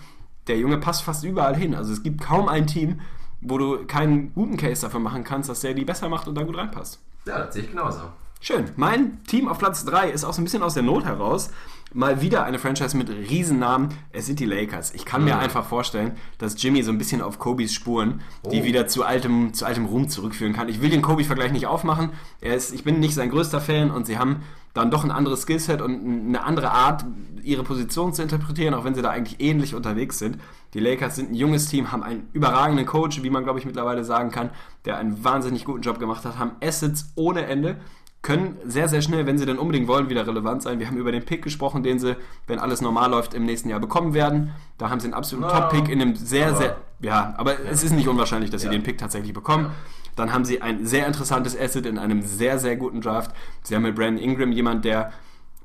der 0.46 0.58
Junge 0.58 0.78
passt 0.78 1.02
fast 1.02 1.22
überall 1.24 1.54
hin. 1.54 1.74
Also 1.74 1.92
es 1.92 2.02
gibt 2.02 2.22
kaum 2.22 2.48
ein 2.48 2.66
Team, 2.66 3.00
wo 3.40 3.58
du 3.58 3.84
keinen 3.86 4.32
guten 4.34 4.56
Case 4.56 4.82
dafür 4.82 5.00
machen 5.00 5.24
kannst, 5.24 5.48
dass 5.48 5.60
der 5.60 5.74
die 5.74 5.84
besser 5.84 6.08
macht 6.08 6.28
und 6.28 6.34
da 6.34 6.42
gut 6.42 6.56
reinpasst. 6.56 7.00
Ja, 7.26 7.38
das 7.44 7.54
sehe 7.54 7.64
ich 7.64 7.70
genauso. 7.70 8.00
Schön. 8.40 8.66
Mein 8.76 9.22
Team 9.24 9.48
auf 9.48 9.58
Platz 9.58 9.84
3 9.84 10.10
ist 10.10 10.24
auch 10.24 10.32
so 10.32 10.40
ein 10.40 10.44
bisschen 10.44 10.62
aus 10.62 10.74
der 10.74 10.84
Not 10.84 11.04
heraus. 11.04 11.50
Mal 11.92 12.20
wieder 12.20 12.44
eine 12.44 12.58
Franchise 12.58 12.96
mit 12.96 13.08
Riesennamen. 13.10 13.88
Es 14.12 14.26
sind 14.26 14.38
die 14.40 14.44
Lakers. 14.44 14.92
Ich 14.94 15.04
kann 15.04 15.24
mir 15.24 15.34
Mhm. 15.34 15.40
einfach 15.40 15.64
vorstellen, 15.66 16.12
dass 16.38 16.62
Jimmy 16.62 16.82
so 16.82 16.92
ein 16.92 16.98
bisschen 16.98 17.20
auf 17.22 17.38
Kobys 17.38 17.72
Spuren, 17.74 18.20
die 18.52 18.60
Oh. 18.60 18.64
wieder 18.64 18.86
zu 18.86 19.04
altem, 19.04 19.54
zu 19.54 19.64
altem 19.66 19.86
Ruhm 19.86 20.08
zurückführen 20.08 20.52
kann. 20.52 20.68
Ich 20.68 20.80
will 20.82 20.90
den 20.90 21.02
Kobe-Vergleich 21.02 21.50
nicht 21.50 21.66
aufmachen. 21.66 22.10
Er 22.40 22.54
ist, 22.54 22.72
ich 22.72 22.84
bin 22.84 23.00
nicht 23.00 23.14
sein 23.14 23.30
größter 23.30 23.60
Fan 23.60 23.90
und 23.90 24.06
sie 24.06 24.18
haben 24.18 24.42
dann 24.74 24.90
doch 24.90 25.04
ein 25.04 25.10
anderes 25.10 25.42
Skillset 25.42 25.80
und 25.82 26.26
eine 26.28 26.44
andere 26.44 26.70
Art, 26.70 27.04
ihre 27.42 27.62
Position 27.62 28.12
zu 28.12 28.22
interpretieren, 28.22 28.74
auch 28.74 28.84
wenn 28.84 28.94
sie 28.94 29.02
da 29.02 29.10
eigentlich 29.10 29.40
ähnlich 29.40 29.74
unterwegs 29.74 30.18
sind. 30.18 30.38
Die 30.74 30.80
Lakers 30.80 31.16
sind 31.16 31.30
ein 31.30 31.34
junges 31.34 31.66
Team, 31.66 31.90
haben 31.92 32.02
einen 32.02 32.28
überragenden 32.32 32.84
Coach, 32.86 33.22
wie 33.22 33.30
man 33.30 33.44
glaube 33.44 33.58
ich 33.58 33.64
mittlerweile 33.64 34.04
sagen 34.04 34.30
kann, 34.30 34.50
der 34.84 34.98
einen 34.98 35.24
wahnsinnig 35.24 35.64
guten 35.64 35.80
Job 35.82 35.98
gemacht 35.98 36.24
hat, 36.24 36.38
haben 36.38 36.52
Assets 36.62 37.12
ohne 37.14 37.46
Ende 37.46 37.76
können 38.20 38.56
sehr, 38.66 38.88
sehr 38.88 39.00
schnell, 39.00 39.26
wenn 39.26 39.38
sie 39.38 39.46
denn 39.46 39.58
unbedingt 39.58 39.86
wollen, 39.86 40.08
wieder 40.10 40.26
relevant 40.26 40.60
sein. 40.62 40.80
Wir 40.80 40.88
haben 40.88 40.96
über 40.96 41.12
den 41.12 41.24
Pick 41.24 41.40
gesprochen, 41.42 41.84
den 41.84 42.00
sie, 42.00 42.16
wenn 42.48 42.58
alles 42.58 42.80
normal 42.80 43.10
läuft, 43.12 43.32
im 43.32 43.44
nächsten 43.44 43.68
Jahr 43.68 43.78
bekommen 43.78 44.12
werden. 44.12 44.50
Da 44.76 44.90
haben 44.90 44.98
sie 44.98 45.06
einen 45.06 45.14
absoluten 45.14 45.48
Ja, 45.48 45.60
Top-Pick 45.60 45.88
in 45.88 46.02
einem 46.02 46.16
sehr, 46.16 46.48
aber- 46.48 46.56
sehr, 46.56 46.76
ja, 47.00 47.34
aber 47.38 47.60
es 47.70 47.84
ist 47.84 47.92
nicht 47.92 48.08
unwahrscheinlich, 48.08 48.50
dass 48.50 48.62
sie 48.62 48.66
Ja. 48.66 48.72
den 48.72 48.82
Pick 48.82 48.98
tatsächlich 48.98 49.32
bekommen. 49.32 49.70
Dann 50.18 50.32
haben 50.32 50.44
sie 50.44 50.60
ein 50.62 50.84
sehr 50.86 51.06
interessantes 51.06 51.58
Asset 51.58 51.86
in 51.86 51.98
einem 51.98 52.22
sehr, 52.22 52.58
sehr 52.58 52.76
guten 52.76 53.00
Draft. 53.00 53.30
Sie 53.62 53.74
haben 53.74 53.82
mit 53.82 53.94
Brandon 53.94 54.22
Ingram 54.22 54.52
jemand, 54.52 54.84
der 54.84 55.12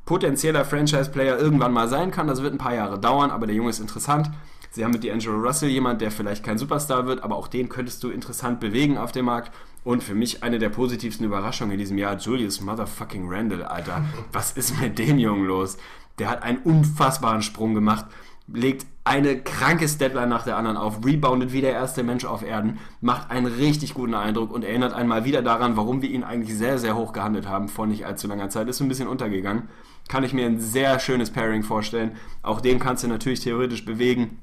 potenzieller 0.06 0.66
Franchise-Player 0.66 1.40
irgendwann 1.40 1.74
mal 1.74 1.88
sein 1.90 2.12
kann. 2.12 2.28
Das 2.28 2.42
wird 2.42 2.54
ein 2.54 2.60
paar 2.60 2.76
Jahre 2.76 3.00
dauern, 3.00 3.32
aber 3.32 3.48
der 3.48 3.56
Junge 3.56 3.70
ist 3.70 3.80
interessant. 3.80 4.30
Sie 4.72 4.84
haben 4.84 4.92
mit 4.92 5.04
D'Angelo 5.04 5.40
Russell 5.40 5.70
jemand, 5.70 6.02
der 6.02 6.12
vielleicht 6.12 6.44
kein 6.44 6.58
Superstar 6.58 7.06
wird, 7.06 7.24
aber 7.24 7.36
auch 7.36 7.48
den 7.48 7.70
könntest 7.70 8.04
du 8.04 8.10
interessant 8.10 8.60
bewegen 8.60 8.98
auf 8.98 9.12
dem 9.12 9.26
Markt. 9.26 9.52
Und 9.84 10.04
für 10.04 10.16
mich 10.16 10.44
eine 10.44 10.60
der 10.60 10.70
positivsten 10.70 11.26
Überraschungen 11.26 11.74
in 11.74 11.80
diesem 11.80 11.98
Jahr, 11.98 12.18
Julius 12.18 12.62
Motherfucking 12.62 13.26
Randall, 13.28 13.64
Alter. 13.64 14.04
Was 14.32 14.52
ist 14.54 14.80
mit 14.82 14.98
dem 14.98 15.20
Jungen 15.20 15.46
los? 15.46 15.78
Der 16.20 16.30
hat 16.30 16.44
einen 16.44 16.60
unfassbaren 16.60 17.42
Sprung 17.42 17.74
gemacht, 17.74 18.06
legt 18.48 18.86
eine 19.06 19.42
kranke 19.42 19.86
Deadline 19.86 20.30
nach 20.30 20.44
der 20.44 20.58
anderen 20.58 20.78
auf, 20.78 21.06
reboundet 21.06 21.52
wie 21.52 21.62
der 21.62 21.74
erste 21.74 22.04
Mensch 22.04 22.26
auf 22.26 22.42
Erden, 22.42 22.80
macht 23.02 23.32
einen 23.32 23.46
richtig 23.46 23.94
guten 23.94 24.14
Eindruck 24.14 24.52
und 24.52 24.64
erinnert 24.64 24.94
einmal 24.94 25.26
wieder 25.26 25.42
daran, 25.42 25.76
warum 25.76 26.02
wir 26.02 26.10
ihn 26.10 26.24
eigentlich 26.24 26.58
sehr, 26.58 26.78
sehr 26.78 26.96
hoch 26.96 27.12
gehandelt 27.14 27.48
haben 27.48 27.68
vor 27.68 27.86
nicht 27.86 28.06
allzu 28.06 28.28
langer 28.28 28.50
Zeit. 28.50 28.68
Ist 28.68 28.80
ein 28.80 28.88
bisschen 28.88 29.08
untergegangen. 29.08 29.70
Kann 30.08 30.24
ich 30.24 30.34
mir 30.34 30.46
ein 30.46 30.60
sehr 30.60 31.00
schönes 31.00 31.32
Pairing 31.32 31.64
vorstellen. 31.64 32.16
Auch 32.42 32.62
den 32.62 32.80
kannst 32.80 33.04
du 33.04 33.08
natürlich 33.08 33.42
theoretisch 33.42 33.86
bewegen. 33.86 34.40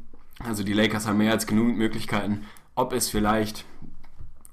Also 0.47 0.63
die 0.63 0.73
Lakers 0.73 1.07
haben 1.07 1.19
mehr 1.19 1.33
als 1.33 1.47
genug 1.47 1.77
Möglichkeiten. 1.77 2.45
Ob 2.75 2.93
es 2.93 3.11
vielleicht 3.11 3.65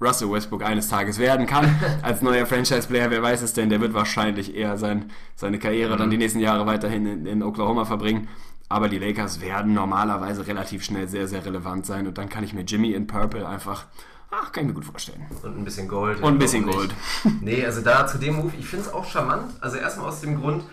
Russell 0.00 0.30
Westbrook 0.30 0.62
eines 0.62 0.88
Tages 0.88 1.18
werden 1.18 1.46
kann 1.46 1.74
als 2.02 2.22
neuer 2.22 2.46
Franchise-Player, 2.46 3.10
wer 3.10 3.22
weiß 3.22 3.42
es 3.42 3.52
denn, 3.52 3.68
der 3.68 3.80
wird 3.80 3.94
wahrscheinlich 3.94 4.54
eher 4.54 4.76
sein, 4.76 5.06
seine 5.34 5.58
Karriere 5.58 5.96
dann 5.96 6.10
die 6.10 6.18
nächsten 6.18 6.40
Jahre 6.40 6.66
weiterhin 6.66 7.06
in, 7.06 7.26
in 7.26 7.42
Oklahoma 7.42 7.84
verbringen. 7.84 8.28
Aber 8.68 8.88
die 8.88 8.98
Lakers 8.98 9.40
werden 9.40 9.72
normalerweise 9.72 10.46
relativ 10.46 10.84
schnell 10.84 11.08
sehr, 11.08 11.26
sehr 11.26 11.44
relevant 11.44 11.86
sein 11.86 12.06
und 12.06 12.18
dann 12.18 12.28
kann 12.28 12.44
ich 12.44 12.52
mir 12.52 12.62
Jimmy 12.62 12.92
in 12.92 13.06
Purple 13.06 13.48
einfach, 13.48 13.86
ach, 14.30 14.52
kann 14.52 14.64
ich 14.64 14.68
mir 14.68 14.74
gut 14.74 14.84
vorstellen. 14.84 15.26
Und 15.42 15.58
ein 15.58 15.64
bisschen 15.64 15.88
Gold. 15.88 16.20
Und 16.20 16.34
ein 16.34 16.38
bisschen 16.38 16.66
Gold. 16.66 16.94
Nee, 17.40 17.64
also 17.64 17.80
da 17.80 18.06
zu 18.06 18.18
dem 18.18 18.36
Move, 18.36 18.52
ich 18.58 18.66
finde 18.66 18.86
es 18.86 18.92
auch 18.92 19.06
charmant. 19.06 19.52
Also 19.60 19.78
erstmal 19.78 20.08
aus 20.08 20.20
dem 20.20 20.40
Grund, 20.40 20.64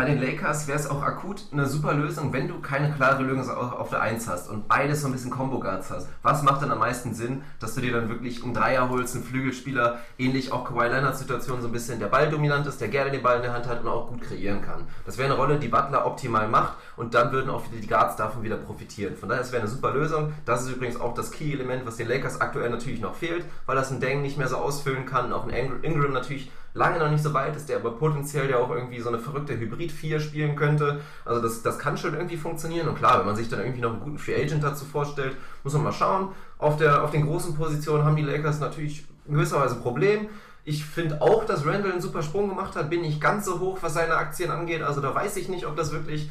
bei 0.00 0.06
den 0.06 0.18
Lakers 0.18 0.66
wäre 0.66 0.78
es 0.78 0.88
auch 0.88 1.02
akut 1.02 1.44
eine 1.52 1.66
super 1.66 1.92
Lösung, 1.92 2.32
wenn 2.32 2.48
du 2.48 2.58
keine 2.60 2.90
klare 2.90 3.22
Lösung 3.22 3.54
auf 3.54 3.90
der 3.90 4.00
1 4.00 4.28
hast 4.28 4.48
und 4.48 4.66
beides 4.66 5.02
so 5.02 5.08
ein 5.08 5.12
bisschen 5.12 5.30
Combo-Guards 5.30 5.90
hast. 5.90 6.08
Was 6.22 6.42
macht 6.42 6.62
dann 6.62 6.72
am 6.72 6.78
meisten 6.78 7.12
Sinn, 7.12 7.42
dass 7.58 7.74
du 7.74 7.82
dir 7.82 7.92
dann 7.92 8.08
wirklich 8.08 8.42
einen 8.42 8.54
Dreier 8.54 8.88
holst, 8.88 9.14
einen 9.14 9.24
Flügelspieler, 9.24 9.98
ähnlich 10.16 10.52
auch 10.52 10.64
Kawhi 10.64 10.88
Leonards 10.88 11.18
Situation 11.18 11.60
so 11.60 11.66
ein 11.68 11.72
bisschen, 11.72 12.00
der 12.00 12.06
Ball 12.06 12.30
dominant 12.30 12.66
ist, 12.66 12.80
der 12.80 12.88
gerne 12.88 13.10
den 13.10 13.22
Ball 13.22 13.36
in 13.36 13.42
der 13.42 13.52
Hand 13.52 13.66
hat 13.68 13.82
und 13.82 13.88
auch 13.88 14.08
gut 14.08 14.22
kreieren 14.22 14.62
kann. 14.62 14.84
Das 15.04 15.18
wäre 15.18 15.28
eine 15.28 15.36
Rolle, 15.36 15.58
die 15.58 15.68
Butler 15.68 16.06
optimal 16.06 16.48
macht 16.48 16.78
und 16.96 17.12
dann 17.12 17.30
würden 17.30 17.50
auch 17.50 17.64
die 17.70 17.86
Guards 17.86 18.16
davon 18.16 18.42
wieder 18.42 18.56
profitieren. 18.56 19.16
Von 19.16 19.28
daher, 19.28 19.42
es 19.42 19.52
wäre 19.52 19.60
eine 19.60 19.70
super 19.70 19.92
Lösung. 19.92 20.32
Das 20.46 20.62
ist 20.62 20.70
übrigens 20.70 20.98
auch 20.98 21.12
das 21.12 21.30
Key-Element, 21.30 21.84
was 21.84 21.96
den 21.96 22.08
Lakers 22.08 22.40
aktuell 22.40 22.70
natürlich 22.70 23.02
noch 23.02 23.16
fehlt, 23.16 23.44
weil 23.66 23.76
das 23.76 23.90
ein 23.90 24.00
Deng 24.00 24.22
nicht 24.22 24.38
mehr 24.38 24.48
so 24.48 24.56
ausfüllen 24.56 25.04
kann 25.04 25.26
und 25.26 25.34
auch 25.34 25.46
ein 25.46 25.82
Ingram 25.82 26.14
natürlich 26.14 26.50
lange 26.74 26.98
noch 26.98 27.10
nicht 27.10 27.22
so 27.22 27.34
weit 27.34 27.56
ist, 27.56 27.68
der 27.68 27.78
aber 27.78 27.92
potenziell 27.92 28.48
ja 28.50 28.58
auch 28.58 28.70
irgendwie 28.70 29.00
so 29.00 29.08
eine 29.08 29.18
verrückte 29.18 29.58
Hybrid-4 29.58 30.20
spielen 30.20 30.56
könnte. 30.56 31.00
Also 31.24 31.42
das, 31.42 31.62
das 31.62 31.78
kann 31.78 31.96
schon 31.96 32.14
irgendwie 32.14 32.36
funktionieren. 32.36 32.88
Und 32.88 32.96
klar, 32.96 33.18
wenn 33.18 33.26
man 33.26 33.36
sich 33.36 33.48
dann 33.48 33.60
irgendwie 33.60 33.80
noch 33.80 33.92
einen 33.92 34.00
guten 34.00 34.18
Free 34.18 34.40
Agent 34.40 34.62
dazu 34.62 34.84
vorstellt, 34.84 35.36
muss 35.64 35.72
man 35.72 35.84
mal 35.84 35.92
schauen. 35.92 36.28
Auf, 36.58 36.76
der, 36.76 37.02
auf 37.02 37.10
den 37.10 37.26
großen 37.26 37.54
Positionen 37.54 38.04
haben 38.04 38.16
die 38.16 38.22
Lakers 38.22 38.60
natürlich 38.60 39.04
in 39.26 39.34
gewisser 39.34 39.60
Weise 39.60 39.76
ein 39.76 39.82
Problem. 39.82 40.28
Ich 40.64 40.84
finde 40.84 41.22
auch, 41.22 41.44
dass 41.44 41.66
Randall 41.66 41.92
einen 41.92 42.00
super 42.00 42.22
Sprung 42.22 42.48
gemacht 42.48 42.76
hat. 42.76 42.90
Bin 42.90 43.00
nicht 43.00 43.20
ganz 43.20 43.46
so 43.46 43.60
hoch, 43.60 43.78
was 43.80 43.94
seine 43.94 44.14
Aktien 44.14 44.50
angeht. 44.50 44.82
Also 44.82 45.00
da 45.00 45.14
weiß 45.14 45.36
ich 45.36 45.48
nicht, 45.48 45.66
ob 45.66 45.76
das 45.76 45.92
wirklich 45.92 46.30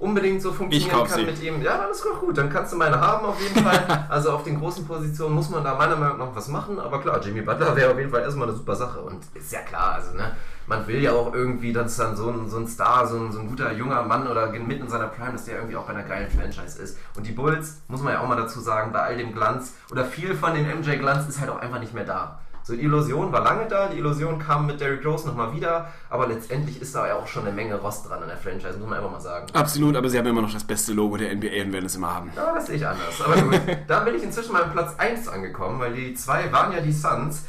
unbedingt 0.00 0.42
so 0.42 0.50
funktionieren 0.52 1.06
kann 1.06 1.18
sie. 1.18 1.24
mit 1.24 1.42
ihm. 1.42 1.62
Ja, 1.62 1.78
dann 1.78 1.90
ist 1.90 2.04
doch 2.04 2.18
gut. 2.18 2.36
Dann 2.36 2.50
kannst 2.50 2.72
du 2.72 2.76
meine 2.76 2.98
haben 3.00 3.26
auf 3.26 3.40
jeden 3.40 3.62
Fall. 3.62 4.06
Also 4.08 4.30
auf 4.32 4.42
den 4.42 4.58
großen 4.58 4.86
Positionen 4.86 5.34
muss 5.34 5.50
man 5.50 5.62
da 5.62 5.74
meiner 5.74 5.96
Meinung 5.96 6.18
nach 6.18 6.34
was 6.34 6.48
machen. 6.48 6.80
Aber 6.80 7.00
klar, 7.00 7.20
Jimmy 7.22 7.42
Butler 7.42 7.76
wäre 7.76 7.92
auf 7.92 7.98
jeden 7.98 8.10
Fall 8.10 8.22
erstmal 8.22 8.48
eine 8.48 8.56
super 8.56 8.74
Sache. 8.74 9.00
Und 9.00 9.22
ist 9.34 9.52
ja 9.52 9.60
klar, 9.60 9.94
also 9.94 10.16
ne, 10.16 10.34
man 10.66 10.86
will 10.86 11.00
ja 11.00 11.12
auch 11.12 11.32
irgendwie, 11.32 11.72
dass 11.72 11.96
dann 11.96 12.16
so 12.16 12.30
ein, 12.30 12.48
so 12.48 12.56
ein 12.56 12.66
Star, 12.66 13.06
so 13.06 13.16
ein, 13.16 13.30
so 13.30 13.40
ein 13.40 13.48
guter 13.48 13.72
junger 13.72 14.02
Mann 14.02 14.26
oder 14.26 14.50
mitten 14.50 14.84
in 14.84 14.88
seiner 14.88 15.08
Prime, 15.08 15.32
dass 15.32 15.44
der 15.44 15.56
irgendwie 15.56 15.76
auch 15.76 15.84
bei 15.84 15.92
einer 15.92 16.02
geilen 16.02 16.30
Franchise 16.30 16.80
ist. 16.82 16.98
Und 17.16 17.26
die 17.26 17.32
Bulls, 17.32 17.82
muss 17.88 18.02
man 18.02 18.14
ja 18.14 18.20
auch 18.20 18.28
mal 18.28 18.36
dazu 18.36 18.60
sagen, 18.60 18.92
bei 18.92 19.00
all 19.00 19.16
dem 19.16 19.32
Glanz 19.32 19.74
oder 19.90 20.04
viel 20.04 20.34
von 20.34 20.54
dem 20.54 20.66
MJ-Glanz 20.66 21.28
ist 21.28 21.40
halt 21.40 21.50
auch 21.50 21.60
einfach 21.60 21.78
nicht 21.78 21.94
mehr 21.94 22.04
da. 22.04 22.40
So, 22.70 22.76
die 22.76 22.84
Illusion 22.84 23.32
war 23.32 23.42
lange 23.42 23.66
da, 23.66 23.88
die 23.88 23.98
Illusion 23.98 24.38
kam 24.38 24.66
mit 24.66 24.80
Derrick 24.80 25.04
Rose 25.04 25.26
nochmal 25.26 25.52
wieder, 25.52 25.88
aber 26.08 26.28
letztendlich 26.28 26.80
ist 26.80 26.94
da 26.94 27.08
ja 27.08 27.16
auch 27.16 27.26
schon 27.26 27.44
eine 27.44 27.52
Menge 27.52 27.74
Rost 27.74 28.08
dran 28.08 28.22
an 28.22 28.28
der 28.28 28.36
Franchise, 28.36 28.78
muss 28.78 28.88
man 28.88 28.98
einfach 28.98 29.10
mal 29.10 29.20
sagen. 29.20 29.46
Absolut, 29.52 29.96
aber 29.96 30.08
sie 30.08 30.16
haben 30.16 30.28
immer 30.28 30.42
noch 30.42 30.52
das 30.52 30.62
beste 30.62 30.92
Logo 30.92 31.16
der 31.16 31.34
NBA 31.34 31.64
und 31.64 31.72
werden 31.72 31.86
es 31.86 31.96
immer 31.96 32.14
haben. 32.14 32.30
Ja, 32.36 32.54
das 32.54 32.66
sehe 32.66 32.76
ich 32.76 32.86
anders. 32.86 33.20
Aber 33.24 33.42
gut, 33.42 33.60
da 33.88 34.00
bin 34.00 34.14
ich 34.14 34.22
inzwischen 34.22 34.52
mal 34.52 34.62
am 34.62 34.70
Platz 34.70 34.94
1 34.98 35.26
angekommen, 35.26 35.80
weil 35.80 35.94
die 35.94 36.14
zwei 36.14 36.52
waren 36.52 36.72
ja 36.72 36.80
die 36.80 36.92
Suns. 36.92 37.44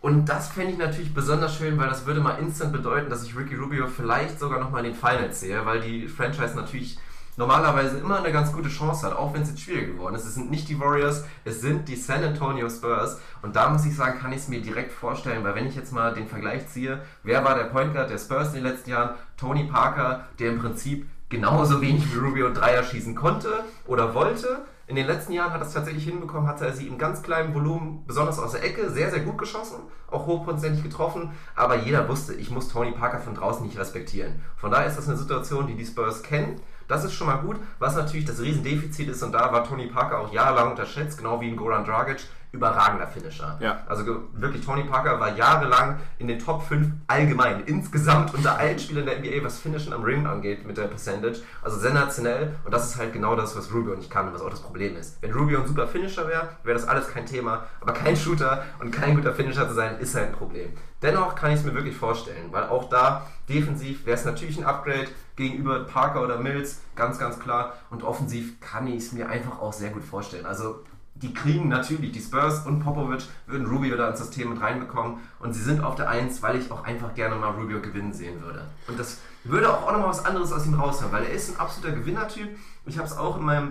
Und 0.00 0.28
das 0.28 0.50
fände 0.50 0.70
ich 0.70 0.78
natürlich 0.78 1.12
besonders 1.12 1.56
schön, 1.56 1.76
weil 1.76 1.88
das 1.88 2.06
würde 2.06 2.20
mal 2.20 2.38
instant 2.38 2.72
bedeuten, 2.72 3.10
dass 3.10 3.24
ich 3.24 3.36
Ricky 3.36 3.56
Rubio 3.56 3.88
vielleicht 3.88 4.38
sogar 4.38 4.60
nochmal 4.60 4.84
in 4.84 4.92
den 4.92 5.00
Finals 5.00 5.40
sehe, 5.40 5.66
weil 5.66 5.80
die 5.80 6.06
Franchise 6.06 6.54
natürlich 6.54 6.96
normalerweise 7.40 7.96
immer 7.96 8.18
eine 8.18 8.32
ganz 8.32 8.52
gute 8.52 8.68
Chance 8.68 9.06
hat, 9.06 9.16
auch 9.16 9.32
wenn 9.32 9.40
es 9.40 9.48
jetzt 9.48 9.62
schwierig 9.62 9.86
geworden 9.86 10.14
ist. 10.14 10.26
Es 10.26 10.34
sind 10.34 10.50
nicht 10.50 10.68
die 10.68 10.78
Warriors, 10.78 11.24
es 11.46 11.62
sind 11.62 11.88
die 11.88 11.96
San 11.96 12.22
Antonio 12.22 12.68
Spurs. 12.68 13.18
Und 13.40 13.56
da 13.56 13.70
muss 13.70 13.86
ich 13.86 13.96
sagen, 13.96 14.20
kann 14.20 14.30
ich 14.32 14.40
es 14.40 14.48
mir 14.48 14.60
direkt 14.60 14.92
vorstellen, 14.92 15.42
weil 15.42 15.54
wenn 15.54 15.66
ich 15.66 15.74
jetzt 15.74 15.90
mal 15.90 16.12
den 16.12 16.28
Vergleich 16.28 16.68
ziehe, 16.68 17.00
wer 17.22 17.42
war 17.42 17.54
der 17.54 17.64
Point 17.64 17.94
Guard 17.94 18.10
der 18.10 18.18
Spurs 18.18 18.48
in 18.48 18.56
den 18.56 18.64
letzten 18.64 18.90
Jahren? 18.90 19.14
Tony 19.38 19.64
Parker, 19.64 20.26
der 20.38 20.50
im 20.50 20.58
Prinzip 20.58 21.08
genauso 21.30 21.80
wenig 21.80 22.14
wie 22.14 22.18
Rubio 22.18 22.50
Dreier 22.50 22.82
schießen 22.82 23.14
konnte 23.14 23.64
oder 23.86 24.14
wollte. 24.14 24.66
In 24.86 24.96
den 24.96 25.06
letzten 25.06 25.32
Jahren 25.32 25.52
hat 25.52 25.62
er 25.62 25.66
es 25.66 25.72
tatsächlich 25.72 26.04
hinbekommen, 26.04 26.46
hat 26.46 26.60
er 26.60 26.74
sie 26.74 26.88
im 26.88 26.98
ganz 26.98 27.22
kleinen 27.22 27.54
Volumen, 27.54 28.04
besonders 28.06 28.38
aus 28.38 28.52
der 28.52 28.64
Ecke, 28.64 28.90
sehr, 28.90 29.10
sehr 29.10 29.20
gut 29.20 29.38
geschossen, 29.38 29.78
auch 30.10 30.26
hochprozentig 30.26 30.82
getroffen, 30.82 31.30
aber 31.54 31.76
jeder 31.76 32.06
wusste, 32.08 32.34
ich 32.34 32.50
muss 32.50 32.68
Tony 32.68 32.90
Parker 32.90 33.20
von 33.20 33.34
draußen 33.34 33.64
nicht 33.64 33.78
respektieren. 33.78 34.42
Von 34.56 34.72
daher 34.72 34.88
ist 34.88 34.98
das 34.98 35.08
eine 35.08 35.16
Situation, 35.16 35.68
die 35.68 35.76
die 35.76 35.86
Spurs 35.86 36.24
kennen. 36.24 36.60
Das 36.90 37.04
ist 37.04 37.12
schon 37.12 37.28
mal 37.28 37.36
gut, 37.36 37.56
was 37.78 37.94
natürlich 37.94 38.26
das 38.26 38.40
Riesendefizit 38.40 39.08
ist 39.08 39.22
und 39.22 39.30
da 39.30 39.52
war 39.52 39.62
Tony 39.64 39.86
Parker 39.86 40.18
auch 40.18 40.32
jahrelang 40.32 40.72
unterschätzt, 40.72 41.18
genau 41.18 41.40
wie 41.40 41.48
in 41.48 41.54
Goran 41.54 41.84
Dragic, 41.84 42.18
überragender 42.52 43.06
Finisher. 43.06 43.56
Ja. 43.60 43.80
Also 43.86 44.04
wirklich, 44.32 44.64
Tony 44.64 44.84
Parker 44.84 45.20
war 45.20 45.36
jahrelang 45.36 45.98
in 46.18 46.28
den 46.28 46.38
Top 46.38 46.62
5 46.62 46.88
allgemein, 47.06 47.62
insgesamt 47.64 48.34
unter 48.34 48.58
allen 48.58 48.78
Spielern 48.78 49.06
der 49.06 49.18
NBA, 49.20 49.44
was 49.44 49.60
Finishen 49.60 49.92
am 49.92 50.02
Ring 50.02 50.26
angeht 50.26 50.66
mit 50.66 50.76
der 50.76 50.84
Percentage. 50.84 51.40
Also 51.62 51.78
sensationell 51.78 52.56
und 52.64 52.72
das 52.74 52.90
ist 52.90 52.98
halt 52.98 53.12
genau 53.12 53.36
das, 53.36 53.56
was 53.56 53.72
Rubio 53.72 53.94
nicht 53.94 54.10
kann 54.10 54.28
und 54.28 54.34
was 54.34 54.42
auch 54.42 54.50
das 54.50 54.62
Problem 54.62 54.96
ist. 54.96 55.22
Wenn 55.22 55.32
Rubio 55.32 55.60
ein 55.60 55.66
super 55.66 55.86
Finisher 55.86 56.26
wäre, 56.26 56.48
wäre 56.64 56.78
das 56.78 56.88
alles 56.88 57.08
kein 57.08 57.26
Thema, 57.26 57.64
aber 57.80 57.92
kein 57.92 58.16
Shooter 58.16 58.64
und 58.80 58.90
kein 58.90 59.14
guter 59.14 59.32
Finisher 59.32 59.68
zu 59.68 59.74
sein, 59.74 59.98
ist 59.98 60.14
halt 60.14 60.28
ein 60.28 60.32
Problem. 60.32 60.70
Dennoch 61.02 61.34
kann 61.34 61.52
ich 61.52 61.60
es 61.60 61.64
mir 61.64 61.74
wirklich 61.74 61.96
vorstellen, 61.96 62.48
weil 62.50 62.64
auch 62.64 62.88
da 62.90 63.26
defensiv 63.48 64.04
wäre 64.04 64.18
es 64.18 64.24
natürlich 64.24 64.58
ein 64.58 64.64
Upgrade 64.64 65.08
gegenüber 65.36 65.84
Parker 65.84 66.22
oder 66.22 66.38
Mills, 66.38 66.82
ganz, 66.94 67.18
ganz 67.18 67.38
klar. 67.38 67.74
Und 67.88 68.02
offensiv 68.02 68.60
kann 68.60 68.86
ich 68.86 68.96
es 68.96 69.12
mir 69.12 69.28
einfach 69.28 69.60
auch 69.60 69.72
sehr 69.72 69.90
gut 69.90 70.04
vorstellen. 70.04 70.44
Also 70.44 70.84
die 71.22 71.34
kriegen 71.34 71.68
natürlich, 71.68 72.12
die 72.12 72.20
Spurs 72.20 72.66
und 72.66 72.80
Popovic 72.80 73.22
würden 73.46 73.66
Rubio 73.66 73.96
da 73.96 74.08
ins 74.08 74.18
System 74.18 74.50
mit 74.50 74.60
reinbekommen 74.60 75.18
und 75.38 75.52
sie 75.52 75.62
sind 75.62 75.82
auf 75.84 75.94
der 75.94 76.08
1, 76.08 76.42
weil 76.42 76.56
ich 76.56 76.70
auch 76.70 76.84
einfach 76.84 77.14
gerne 77.14 77.36
mal 77.36 77.50
Rubio 77.50 77.80
gewinnen 77.80 78.12
sehen 78.12 78.42
würde. 78.42 78.64
Und 78.88 78.98
das 78.98 79.18
würde 79.44 79.68
auch, 79.72 79.90
nochmal 79.92 80.08
was 80.08 80.24
anderes 80.24 80.52
aus 80.52 80.66
ihm 80.66 80.74
raushauen, 80.74 81.12
weil 81.12 81.24
er 81.24 81.32
ist 81.32 81.50
ein 81.50 81.60
absoluter 81.60 81.94
Gewinnertyp. 81.94 82.48
Ich 82.86 82.96
habe 82.98 83.06
es 83.06 83.16
auch 83.16 83.36
in 83.38 83.44
meinem 83.44 83.70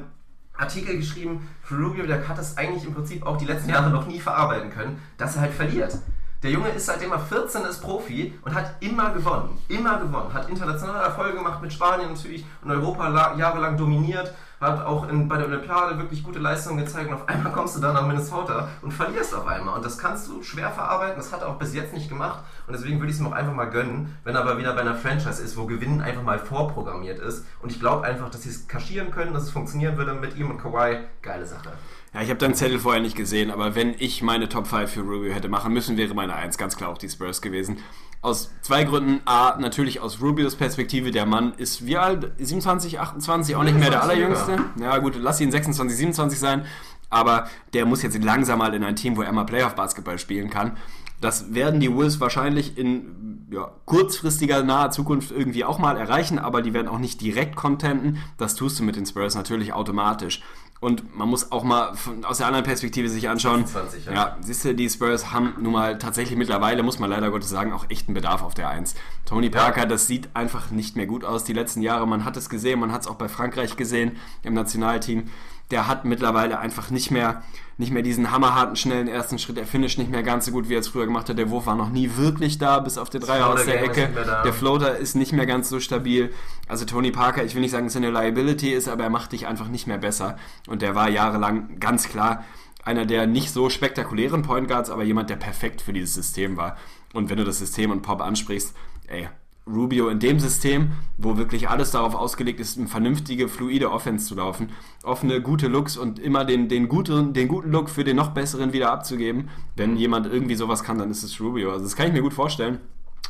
Artikel 0.57 0.97
geschrieben, 0.97 1.47
für 1.63 1.75
Rubio, 1.77 2.05
der 2.05 2.27
hat 2.27 2.37
das 2.37 2.57
eigentlich 2.57 2.83
im 2.85 2.93
Prinzip 2.93 3.25
auch 3.25 3.37
die 3.37 3.45
letzten 3.45 3.69
Jahre 3.69 3.89
noch 3.89 4.05
nie 4.07 4.19
verarbeiten 4.19 4.69
können, 4.71 5.01
dass 5.17 5.35
er 5.35 5.41
halt 5.43 5.53
verliert. 5.53 5.97
Der 6.43 6.51
Junge 6.51 6.69
ist 6.69 6.85
seitdem 6.85 7.11
er 7.11 7.19
14 7.19 7.63
ist 7.63 7.81
Profi 7.81 8.33
und 8.43 8.53
hat 8.55 8.75
immer 8.81 9.09
gewonnen. 9.11 9.57
Immer 9.67 9.99
gewonnen. 9.99 10.33
Hat 10.33 10.49
internationale 10.49 11.03
Erfolge 11.03 11.37
gemacht 11.37 11.61
mit 11.61 11.73
Spanien 11.73 12.13
natürlich 12.13 12.45
und 12.63 12.71
Europa 12.71 13.07
la- 13.09 13.35
jahrelang 13.35 13.75
dominiert. 13.75 14.33
Hat 14.59 14.85
auch 14.85 15.07
in, 15.07 15.27
bei 15.27 15.37
der 15.37 15.47
Olympiade 15.47 15.97
wirklich 15.97 16.23
gute 16.23 16.39
Leistungen 16.39 16.83
gezeigt 16.83 17.07
und 17.07 17.15
auf 17.15 17.29
einmal 17.29 17.53
kommst 17.53 17.77
du 17.77 17.79
dann 17.79 17.93
nach 17.93 18.05
Minnesota 18.05 18.67
und 18.81 18.91
verlierst 18.91 19.33
auf 19.33 19.47
einmal. 19.47 19.75
Und 19.75 19.85
das 19.85 19.97
kannst 19.97 20.27
du 20.27 20.43
schwer 20.43 20.69
verarbeiten. 20.69 21.15
Das 21.15 21.31
hat 21.31 21.41
er 21.41 21.49
auch 21.49 21.57
bis 21.57 21.73
jetzt 21.73 21.93
nicht 21.93 22.09
gemacht. 22.09 22.43
Und 22.67 22.73
deswegen 22.73 22.99
würde 22.99 23.09
ich 23.09 23.15
es 23.15 23.21
ihm 23.21 23.27
auch 23.27 23.31
einfach 23.31 23.53
mal 23.53 23.69
gönnen, 23.69 24.17
wenn 24.23 24.35
er 24.35 24.41
aber 24.41 24.57
wieder 24.57 24.73
bei 24.73 24.81
einer 24.81 24.95
Franchise 24.95 25.41
ist, 25.41 25.55
wo 25.55 25.65
Gewinnen 25.65 26.01
einfach 26.01 26.23
mal 26.23 26.39
vorprogrammiert 26.39 27.19
ist. 27.19 27.45
Und 27.61 27.71
ich 27.71 27.79
glaube 27.79 28.05
einfach, 28.05 28.29
dass 28.29 28.43
sie 28.43 28.49
es 28.49 28.67
kaschieren 28.67 29.11
können, 29.11 29.33
dass 29.33 29.43
es 29.43 29.51
funktionieren 29.51 29.97
würde 29.97 30.13
mit 30.13 30.35
ihm 30.35 30.49
und 30.49 30.57
Kawhi. 30.57 30.97
Geile 31.21 31.45
Sache. 31.45 31.71
Ja, 32.13 32.21
ich 32.21 32.29
habe 32.29 32.39
deinen 32.39 32.55
Zettel 32.55 32.79
vorher 32.79 33.01
nicht 33.01 33.15
gesehen, 33.15 33.51
aber 33.51 33.75
wenn 33.75 33.93
ich 33.99 34.23
meine 34.23 34.49
Top 34.49 34.65
5 34.65 34.91
für 34.91 35.01
Rubio 35.01 35.31
hätte 35.31 35.47
machen 35.47 35.71
müssen, 35.73 35.95
wäre 35.95 36.15
meine 36.15 36.35
1 36.35 36.57
ganz 36.57 36.75
klar 36.75 36.89
auch 36.89 36.97
die 36.97 37.09
Spurs 37.09 37.41
gewesen. 37.41 37.77
Aus 38.21 38.51
zwei 38.61 38.83
Gründen. 38.83 39.21
A, 39.25 39.57
natürlich 39.59 40.01
aus 40.01 40.21
Rubios 40.21 40.55
Perspektive. 40.55 41.11
Der 41.11 41.25
Mann 41.25 41.53
ist 41.55 41.85
wie 41.85 41.97
alt? 41.97 42.31
27, 42.37 42.99
28, 42.99 43.55
auch 43.55 43.63
nicht 43.63 43.77
mehr 43.77 43.89
der 43.89 43.99
27er. 43.99 44.03
Allerjüngste. 44.03 44.59
Ja 44.79 44.97
gut, 44.97 45.15
lass 45.15 45.39
ihn 45.39 45.51
26, 45.51 45.97
27 45.97 46.39
sein. 46.39 46.65
Aber 47.09 47.47
der 47.73 47.85
muss 47.85 48.03
jetzt 48.03 48.21
langsam 48.23 48.59
mal 48.59 48.73
in 48.73 48.83
ein 48.83 48.95
Team, 48.95 49.17
wo 49.17 49.21
er 49.21 49.31
mal 49.31 49.45
Playoff-Basketball 49.45 50.19
spielen 50.19 50.49
kann. 50.49 50.77
Das 51.21 51.53
werden 51.53 51.79
die 51.79 51.93
Wolves 51.93 52.19
wahrscheinlich 52.19 52.77
in 52.77 53.47
ja, 53.51 53.71
kurzfristiger, 53.85 54.63
naher 54.63 54.91
Zukunft 54.91 55.31
irgendwie 55.31 55.65
auch 55.65 55.79
mal 55.79 55.97
erreichen, 55.97 56.39
aber 56.39 56.61
die 56.61 56.73
werden 56.73 56.87
auch 56.87 56.99
nicht 56.99 57.19
direkt 57.21 57.55
contenten. 57.55 58.19
Das 58.37 58.55
tust 58.55 58.79
du 58.79 58.83
mit 58.83 58.95
den 58.95 59.05
Spurs 59.05 59.35
natürlich 59.35 59.73
automatisch. 59.73 60.41
Und 60.81 61.13
man 61.13 61.27
muss 61.27 61.51
auch 61.51 61.63
mal 61.63 61.93
von, 61.95 62.23
aus 62.23 62.37
der 62.37 62.47
anderen 62.47 62.63
Perspektive 62.63 63.09
sich 63.09 63.27
anschauen. 63.27 63.65
26, 63.65 64.05
ja. 64.05 64.13
ja, 64.13 64.37
siehst 64.39 64.63
du, 64.63 64.73
die 64.73 64.89
Spurs 64.89 65.31
haben 65.31 65.55
nun 65.59 65.73
mal 65.73 65.97
tatsächlich 65.97 66.37
mittlerweile, 66.37 66.83
muss 66.83 66.99
man 66.99 67.09
leider 67.09 67.31
Gottes 67.31 67.49
sagen, 67.49 67.73
auch 67.73 67.89
echten 67.89 68.13
Bedarf 68.13 68.41
auf 68.41 68.53
der 68.53 68.69
1. 68.69 68.95
Tony 69.25 69.49
Parker, 69.49 69.85
das 69.85 70.07
sieht 70.07 70.29
einfach 70.33 70.71
nicht 70.71 70.95
mehr 70.95 71.05
gut 71.05 71.25
aus 71.25 71.43
die 71.43 71.51
letzten 71.51 71.81
Jahre. 71.81 72.07
Man 72.07 72.23
hat 72.23 72.37
es 72.37 72.49
gesehen, 72.49 72.79
man 72.79 72.93
hat 72.93 73.01
es 73.01 73.07
auch 73.07 73.15
bei 73.15 73.27
Frankreich 73.27 73.75
gesehen 73.75 74.17
im 74.43 74.53
Nationalteam. 74.53 75.29
Der 75.71 75.87
hat 75.87 76.03
mittlerweile 76.03 76.57
einfach 76.59 76.89
nicht 76.89 77.11
mehr, 77.11 77.43
nicht 77.77 77.91
mehr 77.91 78.01
diesen 78.01 78.31
hammerharten, 78.31 78.75
schnellen 78.75 79.07
ersten 79.07 79.37
Schritt. 79.37 79.57
Er 79.57 79.67
finisht 79.67 79.99
nicht 79.99 80.09
mehr 80.09 80.23
ganz 80.23 80.45
so 80.45 80.51
gut, 80.51 80.67
wie 80.67 80.73
er 80.73 80.79
es 80.79 80.87
früher 80.87 81.05
gemacht 81.05 81.29
hat. 81.29 81.37
Der 81.37 81.49
Wurf 81.49 81.67
war 81.67 81.75
noch 81.75 81.89
nie 81.89 82.11
wirklich 82.15 82.57
da, 82.57 82.79
bis 82.79 82.97
auf 82.97 83.09
den 83.09 83.21
Dreier 83.21 83.47
aus 83.47 83.65
der 83.65 83.83
Ecke. 83.83 84.09
Der 84.43 84.53
Floater 84.53 84.97
ist 84.97 85.15
nicht 85.15 85.31
mehr 85.31 85.45
ganz 85.45 85.69
so 85.69 85.79
stabil. 85.79 86.33
Also 86.67 86.85
Tony 86.85 87.11
Parker, 87.11 87.43
ich 87.43 87.53
will 87.53 87.61
nicht 87.61 87.71
sagen, 87.71 87.85
dass 87.85 87.95
er 87.95 88.01
eine 88.01 88.11
Liability 88.11 88.71
ist, 88.71 88.87
aber 88.87 89.03
er 89.03 89.09
macht 89.09 89.31
dich 89.31 89.47
einfach 89.47 89.67
nicht 89.67 89.85
mehr 89.85 89.99
besser. 89.99 90.37
Und 90.67 90.81
der 90.81 90.95
war 90.95 91.09
jahrelang 91.09 91.79
ganz 91.79 92.09
klar 92.09 92.43
einer 92.83 93.05
der 93.05 93.27
nicht 93.27 93.51
so 93.51 93.69
spektakulären 93.69 94.41
Point 94.41 94.67
Guards, 94.67 94.89
aber 94.89 95.03
jemand, 95.03 95.29
der 95.29 95.35
perfekt 95.35 95.81
für 95.81 95.93
dieses 95.93 96.13
System 96.15 96.57
war. 96.57 96.77
Und 97.13 97.29
wenn 97.29 97.37
du 97.37 97.43
das 97.43 97.59
System 97.59 97.91
und 97.91 98.01
Pop 98.01 98.21
ansprichst, 98.21 98.75
ey, 99.07 99.29
Rubio 99.73 100.09
in 100.09 100.19
dem 100.19 100.39
System, 100.39 100.91
wo 101.17 101.37
wirklich 101.37 101.69
alles 101.69 101.91
darauf 101.91 102.15
ausgelegt 102.15 102.59
ist, 102.59 102.77
eine 102.77 102.87
vernünftige, 102.87 103.47
fluide 103.47 103.91
Offense 103.91 104.27
zu 104.27 104.35
laufen, 104.35 104.69
offene, 105.03 105.41
gute 105.41 105.67
Looks 105.67 105.97
und 105.97 106.19
immer 106.19 106.45
den, 106.45 106.69
den, 106.69 106.87
guten, 106.89 107.33
den 107.33 107.47
guten 107.47 107.71
Look 107.71 107.89
für 107.89 108.03
den 108.03 108.15
noch 108.15 108.29
besseren 108.29 108.73
wieder 108.73 108.91
abzugeben. 108.91 109.49
Wenn 109.75 109.95
jemand 109.95 110.27
irgendwie 110.27 110.55
sowas 110.55 110.83
kann, 110.83 110.97
dann 110.97 111.11
ist 111.11 111.23
es 111.23 111.39
Rubio. 111.39 111.71
Also 111.71 111.83
das 111.83 111.95
kann 111.95 112.07
ich 112.07 112.13
mir 112.13 112.21
gut 112.21 112.33
vorstellen. 112.33 112.79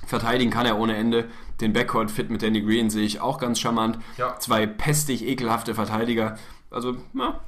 Verteidigen 0.05 0.49
kann 0.49 0.65
er 0.65 0.79
ohne 0.79 0.95
Ende. 0.95 1.29
Den 1.61 1.73
Backcourt-Fit 1.73 2.29
mit 2.29 2.41
Danny 2.41 2.61
Green 2.61 2.89
sehe 2.89 3.05
ich 3.05 3.21
auch 3.21 3.37
ganz 3.37 3.59
charmant. 3.59 3.99
Ja. 4.17 4.37
Zwei 4.39 4.65
pestig 4.65 5.25
ekelhafte 5.25 5.75
Verteidiger. 5.75 6.37
Also, 6.71 6.95
na, 7.13 7.41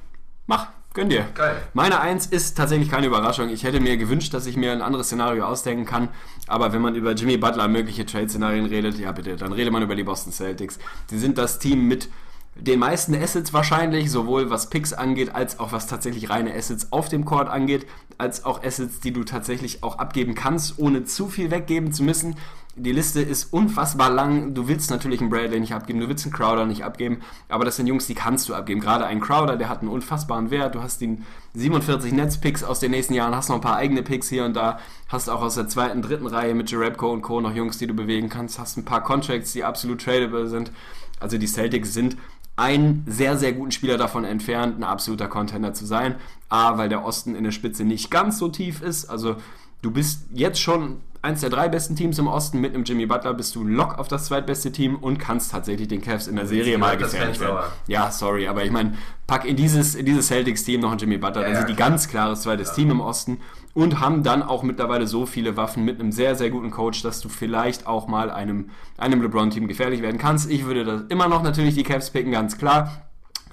mach. 0.46 0.68
Gönn 0.94 1.08
dir. 1.08 1.26
Geil. 1.34 1.56
Meine 1.72 2.00
Eins 2.00 2.26
ist 2.26 2.56
tatsächlich 2.56 2.90
keine 2.90 3.06
Überraschung. 3.06 3.48
Ich 3.48 3.64
hätte 3.64 3.80
mir 3.80 3.96
gewünscht, 3.96 4.34
dass 4.34 4.46
ich 4.46 4.56
mir 4.56 4.72
ein 4.72 4.82
anderes 4.82 5.06
Szenario 5.06 5.44
ausdenken 5.44 5.86
kann. 5.86 6.08
Aber 6.46 6.72
wenn 6.72 6.82
man 6.82 6.94
über 6.94 7.12
Jimmy 7.12 7.38
Butler 7.38 7.68
mögliche 7.68 8.04
Trade-Szenarien 8.04 8.66
redet, 8.66 8.98
ja 8.98 9.12
bitte, 9.12 9.36
dann 9.36 9.52
redet 9.52 9.72
man 9.72 9.82
über 9.82 9.94
die 9.94 10.04
Boston 10.04 10.32
Celtics. 10.32 10.78
Sie 11.08 11.18
sind 11.18 11.38
das 11.38 11.58
Team 11.58 11.88
mit 11.88 12.10
den 12.54 12.78
meisten 12.78 13.14
Assets 13.14 13.54
wahrscheinlich, 13.54 14.10
sowohl 14.10 14.50
was 14.50 14.68
Picks 14.68 14.92
angeht, 14.92 15.34
als 15.34 15.58
auch 15.58 15.72
was 15.72 15.86
tatsächlich 15.86 16.28
reine 16.28 16.54
Assets 16.54 16.88
auf 16.90 17.08
dem 17.08 17.24
Court 17.24 17.48
angeht, 17.48 17.86
als 18.18 18.44
auch 18.44 18.62
Assets, 18.62 19.00
die 19.00 19.12
du 19.12 19.24
tatsächlich 19.24 19.82
auch 19.82 19.98
abgeben 19.98 20.34
kannst, 20.34 20.78
ohne 20.78 21.04
zu 21.04 21.28
viel 21.28 21.50
weggeben 21.50 21.92
zu 21.92 22.02
müssen. 22.02 22.36
Die 22.74 22.92
Liste 22.92 23.20
ist 23.20 23.52
unfassbar 23.52 24.08
lang. 24.08 24.54
Du 24.54 24.66
willst 24.66 24.90
natürlich 24.90 25.20
einen 25.20 25.28
Bradley 25.28 25.60
nicht 25.60 25.74
abgeben, 25.74 26.00
du 26.00 26.08
willst 26.08 26.24
einen 26.24 26.32
Crowder 26.32 26.64
nicht 26.64 26.84
abgeben, 26.84 27.20
aber 27.50 27.66
das 27.66 27.76
sind 27.76 27.86
Jungs, 27.86 28.06
die 28.06 28.14
kannst 28.14 28.48
du 28.48 28.54
abgeben. 28.54 28.80
Gerade 28.80 29.04
ein 29.04 29.20
Crowder, 29.20 29.56
der 29.56 29.68
hat 29.68 29.80
einen 29.80 29.90
unfassbaren 29.90 30.50
Wert. 30.50 30.74
Du 30.74 30.82
hast 30.82 31.02
den 31.02 31.26
47 31.52 32.12
Netzpicks 32.12 32.64
aus 32.64 32.80
den 32.80 32.92
nächsten 32.92 33.12
Jahren, 33.12 33.36
hast 33.36 33.50
noch 33.50 33.56
ein 33.56 33.62
paar 33.62 33.76
eigene 33.76 34.02
Picks 34.02 34.30
hier 34.30 34.46
und 34.46 34.54
da, 34.54 34.78
hast 35.08 35.28
auch 35.28 35.42
aus 35.42 35.56
der 35.56 35.68
zweiten, 35.68 36.00
dritten 36.00 36.26
Reihe 36.26 36.54
mit 36.54 36.70
Jerebko 36.70 37.12
und 37.12 37.20
Co. 37.20 37.42
noch 37.42 37.54
Jungs, 37.54 37.76
die 37.76 37.86
du 37.86 37.92
bewegen 37.92 38.30
kannst, 38.30 38.58
hast 38.58 38.78
ein 38.78 38.86
paar 38.86 39.02
Contracts, 39.02 39.52
die 39.52 39.64
absolut 39.64 40.02
tradable 40.02 40.46
sind. 40.46 40.72
Also 41.20 41.36
die 41.36 41.46
Celtics 41.46 41.92
sind 41.92 42.16
einen 42.56 43.04
sehr, 43.06 43.36
sehr 43.36 43.52
guten 43.52 43.72
Spieler 43.72 43.98
davon 43.98 44.24
entfernt, 44.24 44.78
ein 44.78 44.84
absoluter 44.84 45.28
Contender 45.28 45.74
zu 45.74 45.84
sein. 45.84 46.14
A, 46.48 46.78
weil 46.78 46.88
der 46.88 47.04
Osten 47.04 47.34
in 47.34 47.44
der 47.44 47.50
Spitze 47.50 47.84
nicht 47.84 48.10
ganz 48.10 48.38
so 48.38 48.48
tief 48.48 48.80
ist. 48.80 49.10
Also 49.10 49.36
du 49.82 49.90
bist 49.90 50.26
jetzt 50.32 50.60
schon 50.60 51.00
eins 51.22 51.40
der 51.40 51.50
drei 51.50 51.68
besten 51.68 51.96
Teams 51.96 52.18
im 52.18 52.26
Osten. 52.26 52.60
Mit 52.60 52.74
einem 52.74 52.84
Jimmy 52.84 53.06
Butler 53.06 53.32
bist 53.32 53.54
du 53.54 53.64
lock 53.64 53.98
auf 53.98 54.08
das 54.08 54.26
zweitbeste 54.26 54.72
Team 54.72 54.96
und 54.96 55.18
kannst 55.18 55.52
tatsächlich 55.52 55.88
den 55.88 56.02
Cavs 56.02 56.26
in 56.26 56.36
der 56.36 56.46
Serie 56.46 56.76
mal 56.78 56.96
gefährlich 56.96 57.38
werden. 57.40 57.58
Ja, 57.86 58.10
sorry, 58.10 58.48
aber 58.48 58.64
ich 58.64 58.72
meine, 58.72 58.94
pack 59.26 59.44
in 59.44 59.56
dieses, 59.56 59.94
in 59.94 60.04
dieses 60.04 60.26
Celtics-Team 60.26 60.80
noch 60.80 60.90
einen 60.90 60.98
Jimmy 60.98 61.18
Butler, 61.18 61.42
dann 61.42 61.52
Ja, 61.52 61.58
sind 61.58 61.70
die 61.70 61.76
ganz 61.76 62.08
klares 62.08 62.42
zweites 62.42 62.72
Team 62.72 62.90
im 62.90 63.00
Osten 63.00 63.38
und 63.72 64.00
haben 64.00 64.22
dann 64.22 64.42
auch 64.42 64.62
mittlerweile 64.62 65.06
so 65.06 65.24
viele 65.24 65.56
Waffen 65.56 65.84
mit 65.84 66.00
einem 66.00 66.12
sehr, 66.12 66.34
sehr 66.34 66.50
guten 66.50 66.70
Coach, 66.70 67.02
dass 67.02 67.20
du 67.20 67.28
vielleicht 67.28 67.86
auch 67.86 68.08
mal 68.08 68.30
einem, 68.30 68.70
einem 68.98 69.22
LeBron-Team 69.22 69.68
gefährlich 69.68 70.02
werden 70.02 70.18
kannst. 70.18 70.50
Ich 70.50 70.64
würde 70.66 70.84
das 70.84 71.02
immer 71.08 71.28
noch 71.28 71.42
natürlich 71.42 71.74
die 71.74 71.84
Cavs 71.84 72.10
picken, 72.10 72.32
ganz 72.32 72.58
klar. 72.58 73.11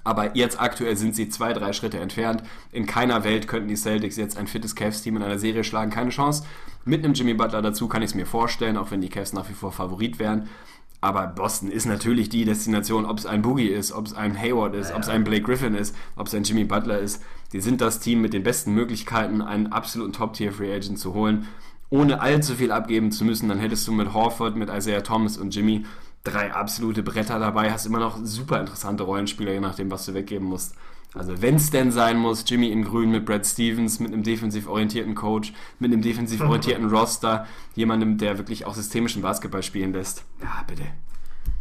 Aber 0.10 0.36
jetzt 0.36 0.60
aktuell 0.60 0.98
sind 0.98 1.16
sie 1.16 1.30
zwei, 1.30 1.54
drei 1.54 1.72
Schritte 1.72 2.00
entfernt. 2.00 2.42
In 2.72 2.88
keiner 2.88 3.24
Welt 3.24 3.48
könnten 3.48 3.68
die 3.68 3.76
Celtics 3.76 4.18
jetzt 4.18 4.40
ein 4.40 4.48
fittes 4.48 4.76
Cavs-Team 4.76 5.18
in 5.18 5.22
einer 5.22 5.38
Serie 5.38 5.64
schlagen. 5.64 5.92
Keine 5.92 6.10
Chance. 6.10 6.46
Mit 6.84 7.06
einem 7.06 7.14
Jimmy 7.14 7.36
Butler 7.36 7.62
dazu 7.62 7.88
kann 7.88 8.02
ich 8.02 8.10
es 8.10 8.16
mir 8.16 8.26
vorstellen, 8.26 8.76
auch 8.76 8.90
wenn 8.90 9.02
die 9.02 9.10
Cavs 9.10 9.34
nach 9.34 9.48
wie 9.50 9.54
vor 9.54 9.72
Favorit 9.72 10.18
wären. 10.18 10.50
Aber 11.00 11.28
Boston 11.28 11.70
ist 11.70 11.86
natürlich 11.86 12.28
die 12.28 12.44
Destination, 12.44 13.06
ob 13.06 13.20
es 13.20 13.28
ein 13.28 13.44
Boogie 13.44 13.68
ist, 13.68 13.92
ob 13.92 14.08
es 14.08 14.16
ein 14.16 14.36
Hayward 14.36 14.74
ist, 14.74 14.92
ob 14.92 15.04
es 15.04 15.10
ein 15.10 15.24
Blake 15.24 15.44
Griffin 15.44 15.76
ist, 15.76 15.96
ob 16.16 16.26
es 16.26 16.34
ein 16.34 16.42
Jimmy 16.42 16.64
Butler 16.64 16.98
ist. 16.98 17.22
Die 17.54 17.62
sind 17.62 17.80
das 17.80 18.00
Team 18.00 18.20
mit 18.20 18.34
den 18.34 18.42
besten 18.42 18.74
Möglichkeiten, 18.74 19.44
einen 19.44 19.68
absoluten 19.68 20.14
Top-Tier-Free 20.14 20.74
Agent 20.74 20.98
zu 20.98 21.14
holen, 21.14 21.46
ohne 21.92 22.20
allzu 22.20 22.56
viel 22.56 22.72
abgeben 22.72 23.12
zu 23.12 23.26
müssen. 23.26 23.48
Dann 23.48 23.60
hättest 23.60 23.88
du 23.88 23.92
mit 23.92 24.12
Horford, 24.16 24.56
mit 24.56 24.72
Isaiah 24.72 25.02
Thomas 25.04 25.38
und 25.38 25.54
Jimmy 25.54 25.86
drei 26.24 26.54
absolute 26.54 27.04
Bretter 27.04 27.40
dabei, 27.40 27.72
hast 27.72 27.86
immer 27.86 28.00
noch 28.00 28.18
super 28.24 28.60
interessante 28.60 29.04
Rollenspieler, 29.04 29.54
je 29.54 29.60
nachdem, 29.60 29.90
was 29.92 30.06
du 30.06 30.14
weggeben 30.14 30.48
musst. 30.48 30.76
Also 31.14 31.42
wenn 31.42 31.56
es 31.56 31.72
denn 31.72 31.92
sein 31.92 32.18
muss, 32.18 32.44
Jimmy 32.48 32.70
in 32.70 32.84
Grün 32.84 33.10
mit 33.10 33.26
Brad 33.26 33.46
Stevens, 33.46 34.00
mit 34.00 34.14
einem 34.14 34.22
defensiv 34.22 34.68
orientierten 34.68 35.16
Coach, 35.16 35.54
mit 35.80 35.92
einem 35.92 36.04
defensiv 36.04 36.42
orientierten 36.42 36.90
Roster, 36.94 37.48
jemandem, 37.76 38.18
der 38.18 38.38
wirklich 38.38 38.66
auch 38.66 38.76
systemischen 38.76 39.24
Basketball 39.24 39.64
spielen 39.64 39.92
lässt. 39.92 40.24
Ja, 40.42 40.64
bitte. 40.68 40.84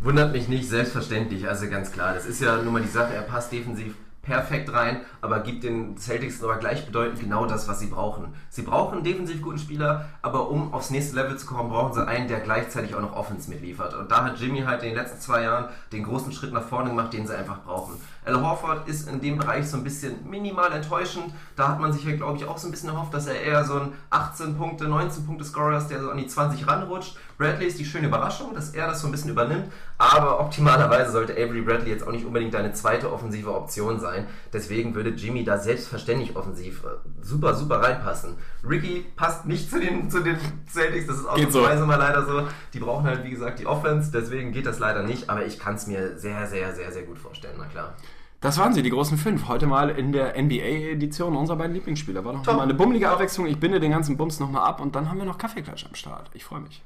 Wundert 0.01 0.33
mich 0.33 0.49
nicht, 0.49 0.69
selbstverständlich, 0.69 1.49
also 1.49 1.69
ganz 1.69 1.91
klar. 1.91 2.13
Das 2.13 2.27
ist 2.27 2.43
ja 2.43 2.61
nun 2.63 2.75
mal 2.75 2.83
die 2.83 2.89
Sache, 2.89 3.15
er 3.15 3.23
passt 3.23 3.51
defensiv 3.51 3.95
perfekt 4.29 4.73
rein, 4.75 5.01
aber 5.23 5.41
gibt 5.41 5.65
den 5.65 5.97
Celtics 5.97 6.45
aber 6.45 6.57
gleichbedeutend 6.57 7.19
genau 7.19 7.47
das, 7.47 7.67
was 7.67 7.81
sie 7.81 7.87
brauchen. 7.87 8.35
Sie 8.51 8.63
brauchen 8.63 9.03
defensiv 9.03 9.41
guten 9.41 9.59
Spieler, 9.59 10.11
aber 10.21 10.51
um 10.51 10.75
aufs 10.75 10.91
nächste 10.91 11.17
Level 11.17 11.39
zu 11.39 11.47
kommen, 11.47 11.71
brauchen 11.71 11.95
sie 11.95 12.07
einen, 12.07 12.29
der 12.29 12.41
gleichzeitig 12.41 12.95
auch 12.95 13.01
noch 13.01 13.17
Offense 13.17 13.49
mitliefert. 13.49 13.95
Und 13.95 14.11
da 14.11 14.25
hat 14.25 14.39
Jimmy 14.39 14.61
halt 14.61 14.83
in 14.83 14.91
den 14.91 14.99
letzten 14.99 15.19
zwei 15.19 15.45
Jahren 15.45 15.71
den 15.93 16.05
großen 16.05 16.31
Schritt 16.33 16.53
nach 16.53 16.63
vorne 16.63 16.91
gemacht, 16.91 17.13
den 17.15 17.27
sie 17.27 17.37
einfach 17.37 17.63
brauchen. 17.63 17.95
Al 18.29 18.43
Horford 18.43 18.87
ist 18.89 19.09
in 19.09 19.21
dem 19.21 19.39
Bereich 19.39 19.69
so 19.69 19.79
ein 19.79 19.85
bisschen 19.85 20.29
minimal 20.29 20.71
enttäuschend. 20.73 21.33
Da 21.57 21.69
hat 21.69 21.81
man 21.81 21.93
sich 21.93 22.05
ja, 22.05 22.15
glaube 22.15 22.37
ich, 22.37 22.45
auch 22.45 22.59
so 22.59 22.69
ein 22.69 22.71
bisschen 22.71 22.91
erhofft, 22.91 23.15
dass 23.15 23.27
er 23.27 23.41
eher 23.41 23.65
so 23.65 23.81
ein 23.81 23.93
18 24.11 24.57
Punkte, 24.57 24.87
19 24.87 25.25
Punkte 25.25 25.45
Scorer 25.45 25.79
ist, 25.79 25.89
der 25.89 26.03
so 26.03 26.11
an 26.11 26.19
die 26.19 26.27
20 26.27 26.67
ranrutscht. 26.69 27.17
Bradley 27.39 27.67
ist 27.69 27.79
die 27.79 27.85
schöne 27.85 28.09
Überraschung, 28.09 28.53
dass 28.55 28.71
er 28.71 28.87
das 28.89 29.01
so 29.01 29.09
ein 29.09 29.13
bisschen 29.13 29.31
übernimmt. 29.31 29.73
Aber 29.97 30.41
optimalerweise 30.41 31.11
sollte 31.11 31.33
Avery 31.33 31.63
Bradley 31.63 31.91
jetzt 31.91 32.07
auch 32.07 32.11
nicht 32.11 32.27
unbedingt 32.27 32.53
deine 32.53 32.73
zweite 32.73 33.11
offensive 33.13 33.55
Option 33.55 33.99
sein. 33.99 34.27
Deswegen 34.53 34.95
würde 34.95 35.11
Jimmy 35.11 35.45
da 35.45 35.57
selbstverständlich 35.57 36.37
offensiv 36.37 36.85
äh, 36.85 36.89
super, 37.23 37.55
super 37.55 37.81
reinpassen. 37.81 38.37
Ricky 38.69 39.07
passt 39.17 39.47
nicht 39.47 39.71
zu 39.71 39.81
den, 39.81 40.11
zu 40.11 40.21
den 40.21 40.37
Celtics, 40.71 41.07
das 41.07 41.17
ist 41.17 41.35
Geht 41.35 41.53
so. 41.53 41.61
ausnahmsweise 41.61 41.87
mal 41.87 41.97
leider 41.97 42.27
so. 42.27 42.49
Die 42.75 42.81
brauchen 42.81 43.07
halt, 43.07 43.25
wie 43.25 43.31
gesagt, 43.31 43.59
die 43.61 43.67
Offense, 43.67 44.11
deswegen 44.13 44.53
geht 44.53 44.67
das 44.67 44.81
leider 44.81 45.03
nicht. 45.03 45.31
Aber 45.31 45.47
ich 45.47 45.59
kann 45.59 45.77
es 45.77 45.87
mir 45.87 46.19
sehr, 46.19 46.47
sehr, 46.47 46.75
sehr, 46.75 46.93
sehr 46.93 47.05
gut 47.05 47.19
vorstellen, 47.19 47.55
na 47.59 47.67
klar. 47.67 47.95
Das 48.41 48.57
waren 48.57 48.73
sie, 48.73 48.83
die 48.83 48.91
großen 48.91 49.19
fünf. 49.19 49.49
Heute 49.49 49.67
mal 49.67 49.91
in 49.91 50.13
der 50.13 50.41
NBA-Edition 50.41 51.35
unserer 51.35 51.57
beiden 51.57 51.75
Lieblingsspieler. 51.75 52.25
War 52.25 52.35
doch 52.35 52.43
Top. 52.45 52.57
mal 52.57 52.63
eine 52.63 52.75
bummelige 52.75 53.11
Abwechslung. 53.11 53.47
Ich 53.47 53.59
binde 53.59 53.81
den 53.81 53.91
ganzen 53.91 54.17
Bums 54.17 54.39
nochmal 54.39 54.63
ab 54.63 54.81
und 54.81 54.95
dann 54.95 55.11
haben 55.11 55.19
wir 55.19 55.25
noch 55.25 55.39
Kaffeeklatsch 55.39 55.85
am 55.87 55.97
Start. 55.97 56.31
Ich 56.35 56.45
freue 56.45 56.61
mich. 56.61 56.85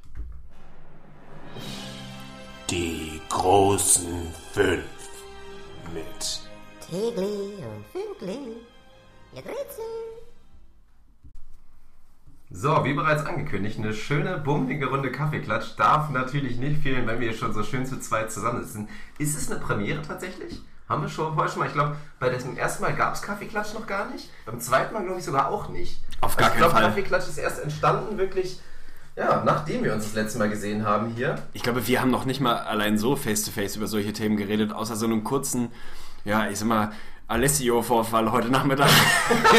Die 2.71 3.21
großen 3.29 4.33
fünf 4.53 4.83
mit 5.93 6.41
Tegli 6.81 7.53
und 7.59 7.85
Fünkli. 7.93 8.57
Ihr 9.35 9.45
Rätsel. 9.45 9.85
So, 12.49 12.85
wie 12.85 12.95
bereits 12.95 13.27
angekündigt, 13.27 13.79
eine 13.79 13.93
schöne, 13.93 14.39
bummelige 14.39 14.87
Runde 14.87 15.13
Kaffeeklatsch 15.13 15.77
darf 15.77 16.09
natürlich 16.09 16.57
nicht 16.59 16.83
fehlen, 16.83 17.07
wenn 17.07 17.21
wir 17.21 17.29
hier 17.29 17.37
schon 17.37 17.53
so 17.53 17.63
schön 17.63 17.85
zu 17.85 18.01
zweit 18.01 18.33
zusammensitzen. 18.33 18.89
Ist 19.19 19.37
es 19.37 19.51
eine 19.51 19.61
Premiere 19.61 20.01
tatsächlich? 20.01 20.63
Haben 20.93 21.03
wir 21.03 21.09
schon 21.09 21.33
vorher 21.35 21.51
schon 21.51 21.61
mal, 21.61 21.67
ich 21.69 21.73
glaube, 21.73 21.97
bei 22.21 22.29
dem 22.29 22.57
ersten 22.59 22.83
Mal 22.83 22.93
gab 22.93 23.15
es 23.15 23.23
Kaffeeklatsch 23.23 23.73
noch 23.73 23.87
gar 23.87 24.11
nicht. 24.11 24.29
Beim 24.45 24.61
zweiten 24.61 24.93
Mal 24.93 25.03
glaube 25.03 25.21
ich 25.21 25.25
sogar 25.25 25.49
auch 25.49 25.71
nicht. 25.71 25.99
Auf 26.21 26.37
gar 26.37 26.51
also 26.51 26.57
ich 26.57 26.61
keinen 26.61 26.71
glaube, 26.71 26.73
Fall. 26.75 26.83
Kaffeeklatsch 26.91 27.29
ist 27.29 27.39
erst 27.39 27.63
entstanden 27.63 28.19
wirklich, 28.19 28.61
ja, 29.17 29.43
nachdem 29.43 29.85
wir 29.85 29.95
uns 29.95 30.05
das 30.05 30.13
letzte 30.13 30.39
Mal 30.39 30.51
gesehen 30.51 30.85
haben 30.85 31.09
hier. 31.17 31.37
Ich 31.55 31.63
glaube, 31.63 31.87
wir 31.87 32.01
haben 32.03 32.11
noch 32.11 32.27
nicht 32.27 32.41
mal 32.43 32.57
allein 32.59 32.99
so 32.99 33.17
face-to-face 33.17 33.77
über 33.77 33.87
solche 33.87 34.13
Themen 34.13 34.37
geredet, 34.37 34.75
außer 34.75 34.95
so 34.97 35.07
einem 35.07 35.25
kurzen, 35.25 35.73
ja, 36.27 36.49
ich 36.51 36.59
sag 36.59 36.69
mal, 36.69 36.93
Alessio-Vorfall 37.27 38.31
heute 38.31 38.51
Nachmittag. 38.51 38.91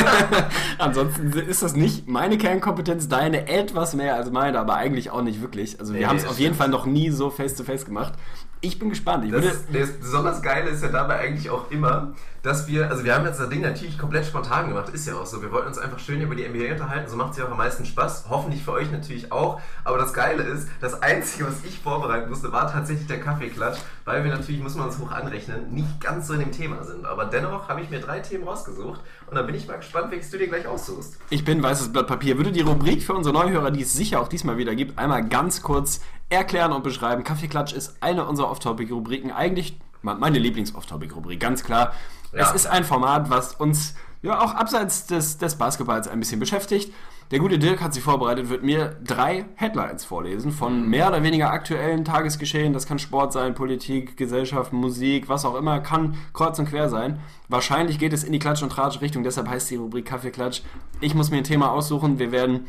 Ansonsten 0.78 1.32
ist 1.34 1.64
das 1.64 1.76
nicht 1.76 2.08
meine 2.08 2.38
Kernkompetenz, 2.38 3.08
deine 3.08 3.48
etwas 3.48 3.96
mehr 3.96 4.14
als 4.16 4.30
meine, 4.30 4.60
aber 4.60 4.76
eigentlich 4.76 5.10
auch 5.10 5.24
nicht 5.24 5.42
wirklich. 5.42 5.80
Also 5.80 5.94
wir 5.94 6.02
Nee, 6.02 6.06
haben 6.06 6.18
es 6.18 6.28
auf 6.28 6.38
jeden. 6.38 6.54
Fall 6.54 6.70
noch 6.70 6.86
nie 6.86 7.10
so 7.10 7.32
face-to-face 7.32 7.86
gemacht. 7.86 8.14
Ich 8.64 8.80
bin 8.80 8.90
gespannt. 8.90 9.26
Ich 9.26 9.32
Das, 9.32 9.44
würde, 9.44 9.58
das 9.74 9.92
besonders 10.00 10.42
Geile 10.42 10.70
ist 10.70 10.82
ja 10.82 10.88
dabei 10.88 11.20
eigentlich 11.20 11.50
auch 11.50 11.70
immer, 11.70 12.14
dass 12.44 12.66
wir, 12.66 12.90
also 12.90 13.04
wir 13.04 13.14
haben 13.14 13.26
jetzt 13.26 13.38
das 13.38 13.50
Ding 13.50 13.60
natürlich 13.60 13.98
komplett 13.98 14.26
spontan 14.26 14.70
gemacht, 14.70 14.88
ist 14.94 15.06
ja 15.06 15.16
auch 15.16 15.26
so. 15.26 15.42
Wir 15.42 15.52
wollten 15.52 15.68
uns 15.68 15.78
einfach 15.78 16.00
schön 16.00 16.22
über 16.22 16.34
die 16.34 16.48
NBA 16.48 16.72
unterhalten, 16.72 17.10
so 17.10 17.18
macht 17.18 17.32
es 17.32 17.40
ja 17.40 17.46
auch 17.46 17.52
am 17.52 17.58
meisten 17.58 17.86
Spaß. 17.86 18.26
Hoffentlich 18.30 18.64
für 18.64 18.72
euch 18.72 18.90
natürlich 18.90 19.34
auch. 19.34 19.60
Aber 19.84 19.98
das 19.98 20.14
Geile 20.14 20.44
ist, 20.44 20.70
das 20.80 21.02
Einzige, 21.02 21.48
was 21.48 21.56
ich 21.66 21.80
vorbereiten 21.80 22.30
musste, 22.30 22.54
war 22.54 22.72
tatsächlich 22.72 23.08
der 23.08 23.20
Kaffeeklatsch, 23.20 23.80
weil 24.06 24.24
wir 24.24 24.32
natürlich, 24.32 24.62
muss 24.62 24.76
man 24.76 24.88
uns 24.88 24.98
hoch 24.98 25.12
anrechnen, 25.12 25.74
nicht 25.74 26.00
ganz 26.00 26.28
so 26.28 26.34
in 26.34 26.40
dem 26.40 26.54
Thema 26.54 26.86
sind. 26.86 27.06
Aber 27.06 27.26
dennoch 27.26 27.68
habe 27.68 27.82
ich 27.82 27.90
mir 27.90 28.00
drei 28.00 28.22
Themen 28.22 28.46
rausgesucht 28.46 29.02
und 29.34 29.40
da 29.40 29.42
bin 29.42 29.56
ich 29.56 29.68
mal 29.68 29.78
gespannt, 29.78 30.12
welches 30.12 30.30
du 30.30 30.38
dir 30.38 30.48
gleich 30.48 30.68
aussuchst. 30.68 31.18
Ich 31.32 31.44
bin 31.44 31.64
weißes 31.64 31.92
Blatt 31.92 32.06
Papier. 32.06 32.38
Würde 32.38 32.52
die 32.52 32.62
Rubrik 32.62 33.02
für 33.02 33.16
unsere 33.16 33.34
Neuhörer, 33.34 33.72
die 33.72 33.82
es 33.82 33.92
sicher 33.92 34.22
auch 34.22 34.28
diesmal 34.28 34.58
wieder 34.58 34.76
gibt, 34.76 35.00
einmal 35.00 35.28
ganz 35.28 35.64
kurz 35.64 36.02
erklären 36.30 36.72
und 36.72 36.84
beschreiben. 36.84 37.24
Kaffeeklatsch 37.24 37.74
ist 37.74 37.98
eine 38.00 38.28
unserer 38.28 38.52
Off-Topic-Rubriken. 38.52 39.32
Eigentlich 39.32 39.80
meine 40.04 40.38
Lieblings-Off-Topic-Rubrik, 40.38 41.40
ganz 41.40 41.64
klar. 41.64 41.94
Ja. 42.32 42.42
Es 42.42 42.54
ist 42.54 42.68
ein 42.68 42.84
Format, 42.84 43.32
was 43.32 43.56
uns 43.56 43.96
ja 44.22 44.40
auch 44.40 44.54
abseits 44.54 45.08
des, 45.08 45.40
des 45.40 45.56
Basketballs 45.56 46.08
ein 46.08 46.20
bisschen 46.20 46.40
beschäftigt. 46.40 46.94
Der 47.32 47.40
gute 47.40 47.58
Dirk 47.58 47.82
hat 47.82 47.94
sich 47.94 48.04
vorbereitet, 48.04 48.50
wird 48.50 48.64
mir 48.64 48.96
drei 49.04 49.46
Headlines 49.56 50.06
vorlesen 50.06 50.52
von 50.52 50.88
mehr 50.88 51.08
oder 51.08 51.24
weniger 51.24 51.52
aktuellen 51.52 52.06
Tagesgeschehen. 52.06 52.74
Das 52.74 52.86
kann 52.86 53.00
Sport 53.00 53.34
sein, 53.34 53.56
Politik, 53.56 54.18
Gesellschaft, 54.18 54.72
Musik, 54.72 55.30
was 55.30 55.46
auch 55.46 55.56
immer, 55.56 55.80
kann 55.80 56.16
kreuz 56.34 56.60
und 56.60 56.70
quer 56.70 56.90
sein. 56.90 57.20
Wahrscheinlich 57.48 57.98
geht 57.98 58.14
es 58.14 58.24
in 58.24 58.34
die 58.34 58.40
Klatsch- 58.40 58.62
und 58.62 58.72
Tratsch-Richtung, 58.72 59.24
deshalb 59.24 59.48
heißt 59.48 59.72
die 59.72 59.78
Rubrik 59.78 60.06
Kaffeeklatsch. 60.06 60.62
Ich 61.02 61.16
muss 61.16 61.32
mir 61.32 61.38
ein 61.38 61.44
Thema 61.44 61.72
aussuchen. 61.72 62.20
Wir 62.20 62.32
werden 62.32 62.68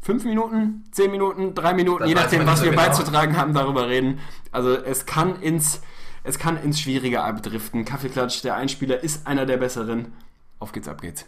fünf 0.00 0.24
Minuten, 0.24 0.84
zehn 0.92 1.10
Minuten, 1.10 1.54
drei 1.54 1.74
Minuten, 1.74 2.00
Das 2.00 2.08
je 2.08 2.14
nachdem, 2.14 2.46
was 2.46 2.62
wir 2.62 2.70
genau. 2.70 2.82
beizutragen 2.82 3.36
haben, 3.36 3.52
darüber 3.52 3.88
reden. 3.88 4.20
Also 4.52 4.70
es 4.76 5.04
kann 5.04 5.42
ins, 5.42 5.82
es 6.22 6.38
kann 6.38 6.56
ins 6.62 6.80
Schwierige 6.80 7.22
abdriften. 7.22 7.84
Kaffeeklatsch, 7.84 8.42
der 8.42 8.54
Einspieler 8.54 9.02
ist 9.02 9.26
einer 9.26 9.46
der 9.46 9.56
besseren. 9.56 10.12
Auf 10.58 10.72
geht's, 10.72 10.88
ab 10.88 11.02
geht's. 11.02 11.26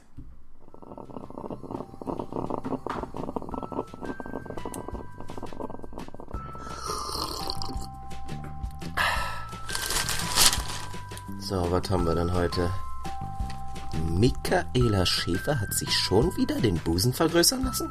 So, 11.48 11.66
was 11.70 11.88
haben 11.88 12.04
wir 12.04 12.14
denn 12.14 12.34
heute? 12.34 12.70
Michaela 14.06 15.06
Schäfer 15.06 15.58
hat 15.58 15.72
sich 15.72 15.90
schon 15.96 16.36
wieder 16.36 16.56
den 16.56 16.74
Busen 16.74 17.14
vergrößern 17.14 17.64
lassen? 17.64 17.90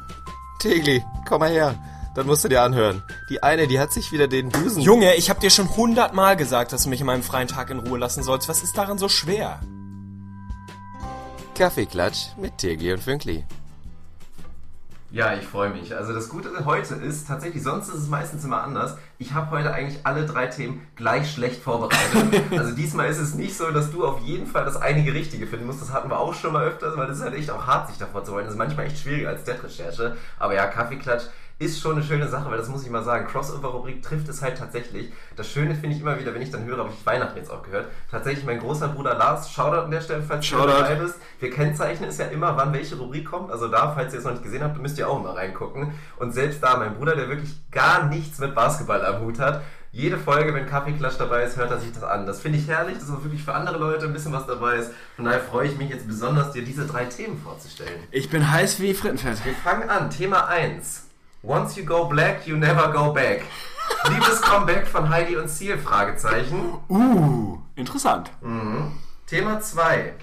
Tegli, 0.60 1.04
komm 1.26 1.40
mal 1.40 1.50
her. 1.50 1.74
Das 2.14 2.24
musst 2.24 2.44
du 2.44 2.48
dir 2.48 2.62
anhören. 2.62 3.02
Die 3.30 3.42
eine, 3.42 3.66
die 3.66 3.80
hat 3.80 3.92
sich 3.92 4.12
wieder 4.12 4.28
den 4.28 4.50
Busen... 4.50 4.80
Junge, 4.80 5.16
ich 5.16 5.28
hab 5.28 5.40
dir 5.40 5.50
schon 5.50 5.76
hundertmal 5.76 6.36
gesagt, 6.36 6.72
dass 6.72 6.84
du 6.84 6.88
mich 6.88 7.00
in 7.00 7.06
meinem 7.06 7.24
freien 7.24 7.48
Tag 7.48 7.70
in 7.70 7.80
Ruhe 7.80 7.98
lassen 7.98 8.22
sollst. 8.22 8.48
Was 8.48 8.62
ist 8.62 8.78
daran 8.78 8.96
so 8.96 9.08
schwer? 9.08 9.58
Kaffeeklatsch 11.56 12.36
mit 12.36 12.58
Tegli 12.58 12.92
und 12.92 13.02
Fünkli. 13.02 13.44
Ja, 15.10 15.32
ich 15.32 15.46
freue 15.46 15.70
mich. 15.70 15.96
Also 15.96 16.12
das 16.12 16.28
Gute 16.28 16.50
heute 16.66 16.94
ist 16.96 17.26
tatsächlich, 17.26 17.62
sonst 17.62 17.88
ist 17.88 17.94
es 17.94 18.08
meistens 18.08 18.44
immer 18.44 18.62
anders. 18.62 18.98
Ich 19.18 19.32
habe 19.32 19.50
heute 19.50 19.72
eigentlich 19.72 20.04
alle 20.04 20.26
drei 20.26 20.48
Themen 20.48 20.86
gleich 20.96 21.32
schlecht 21.32 21.62
vorbereitet. 21.62 22.42
also 22.50 22.74
diesmal 22.74 23.08
ist 23.08 23.18
es 23.18 23.34
nicht 23.34 23.56
so, 23.56 23.70
dass 23.70 23.90
du 23.90 24.06
auf 24.06 24.20
jeden 24.20 24.46
Fall 24.46 24.66
das 24.66 24.76
einige 24.76 25.14
Richtige 25.14 25.46
finden 25.46 25.64
musst. 25.64 25.80
Das 25.80 25.94
hatten 25.94 26.10
wir 26.10 26.18
auch 26.18 26.34
schon 26.34 26.52
mal 26.52 26.66
öfters, 26.66 26.94
weil 26.98 27.06
das 27.06 27.18
ist 27.18 27.24
halt 27.24 27.34
echt 27.34 27.50
auch 27.50 27.66
hart, 27.66 27.88
sich 27.88 27.96
davor 27.96 28.22
zu 28.22 28.32
wollen. 28.32 28.44
Das 28.44 28.52
ist 28.52 28.58
manchmal 28.58 28.84
echt 28.84 28.98
schwieriger 28.98 29.30
als 29.30 29.44
Death-Recherche. 29.44 30.14
Aber 30.38 30.54
ja, 30.54 30.66
Kaffeeklatsch 30.66 31.24
ist 31.58 31.80
schon 31.80 31.96
eine 31.96 32.04
schöne 32.04 32.28
Sache, 32.28 32.50
weil 32.50 32.58
das 32.58 32.68
muss 32.68 32.84
ich 32.84 32.90
mal 32.90 33.02
sagen. 33.02 33.26
Crossover-Rubrik 33.26 34.00
trifft 34.02 34.28
es 34.28 34.42
halt 34.42 34.58
tatsächlich. 34.58 35.12
Das 35.34 35.50
Schöne 35.50 35.74
finde 35.74 35.96
ich 35.96 36.02
immer 36.02 36.18
wieder, 36.18 36.32
wenn 36.32 36.42
ich 36.42 36.50
dann 36.50 36.64
höre, 36.64 36.78
habe 36.78 36.90
ich 36.90 37.06
Weihnachten 37.06 37.36
jetzt 37.36 37.50
auch 37.50 37.62
gehört, 37.62 37.88
tatsächlich 38.10 38.44
mein 38.44 38.60
großer 38.60 38.88
Bruder 38.88 39.14
Lars, 39.14 39.50
Shoutout 39.50 39.84
an 39.84 39.90
der 39.90 40.00
Stelle, 40.00 40.22
falls 40.22 40.46
Shoutout. 40.46 40.66
du 40.66 40.72
dabei 40.72 40.94
bist. 40.94 41.16
Wir 41.40 41.50
kennzeichnen 41.50 42.10
es 42.10 42.18
ja 42.18 42.26
immer, 42.26 42.56
wann 42.56 42.72
welche 42.72 42.96
Rubrik 42.96 43.26
kommt. 43.26 43.50
Also 43.50 43.66
da, 43.66 43.92
falls 43.92 44.12
ihr 44.12 44.20
es 44.20 44.24
noch 44.24 44.32
nicht 44.32 44.44
gesehen 44.44 44.62
habt, 44.62 44.78
müsst 44.80 44.98
ihr 44.98 45.08
auch 45.08 45.20
mal 45.20 45.32
reingucken. 45.32 45.92
Und 46.18 46.32
selbst 46.32 46.62
da, 46.62 46.76
mein 46.76 46.94
Bruder, 46.94 47.16
der 47.16 47.28
wirklich 47.28 47.58
gar 47.72 48.06
nichts 48.06 48.38
mit 48.38 48.54
Basketball 48.54 49.04
am 49.04 49.22
Hut 49.22 49.40
hat, 49.40 49.62
jede 49.90 50.18
Folge, 50.18 50.54
wenn 50.54 50.66
Kaffeeklatsch 50.66 51.16
dabei 51.18 51.42
ist, 51.42 51.56
hört 51.56 51.70
er 51.70 51.80
sich 51.80 51.92
das 51.92 52.04
an. 52.04 52.26
Das 52.26 52.40
finde 52.40 52.58
ich 52.58 52.68
herrlich, 52.68 52.98
dass 52.98 53.10
auch 53.10 53.24
wirklich 53.24 53.42
für 53.42 53.54
andere 53.54 53.78
Leute 53.78 54.06
ein 54.06 54.12
bisschen 54.12 54.32
was 54.32 54.46
dabei 54.46 54.76
ist. 54.76 54.92
Von 55.16 55.24
daher 55.24 55.40
freue 55.40 55.66
ich 55.66 55.76
mich 55.78 55.88
jetzt 55.88 56.06
besonders, 56.06 56.52
dir 56.52 56.62
diese 56.62 56.86
drei 56.86 57.06
Themen 57.06 57.40
vorzustellen. 57.42 58.00
Ich 58.12 58.28
bin 58.28 58.48
heiß 58.48 58.78
wie 58.80 58.94
Frittenfett. 58.94 59.44
Wir 59.44 59.54
fangen 59.54 59.88
an. 59.88 60.10
Thema 60.10 60.46
1. 60.46 61.07
Once 61.42 61.76
you 61.76 61.84
go 61.84 62.04
black, 62.06 62.46
you 62.46 62.56
never 62.56 62.90
go 62.92 63.12
back. 63.12 63.42
Liebes 64.10 64.40
Comeback 64.42 64.86
von 64.86 65.08
Heidi 65.08 65.36
und 65.36 65.48
Seal? 65.48 65.78
Fragezeichen. 65.78 66.78
Uh, 66.88 67.58
interessant. 67.76 68.30
Thema 69.26 69.60
2. 69.60 70.14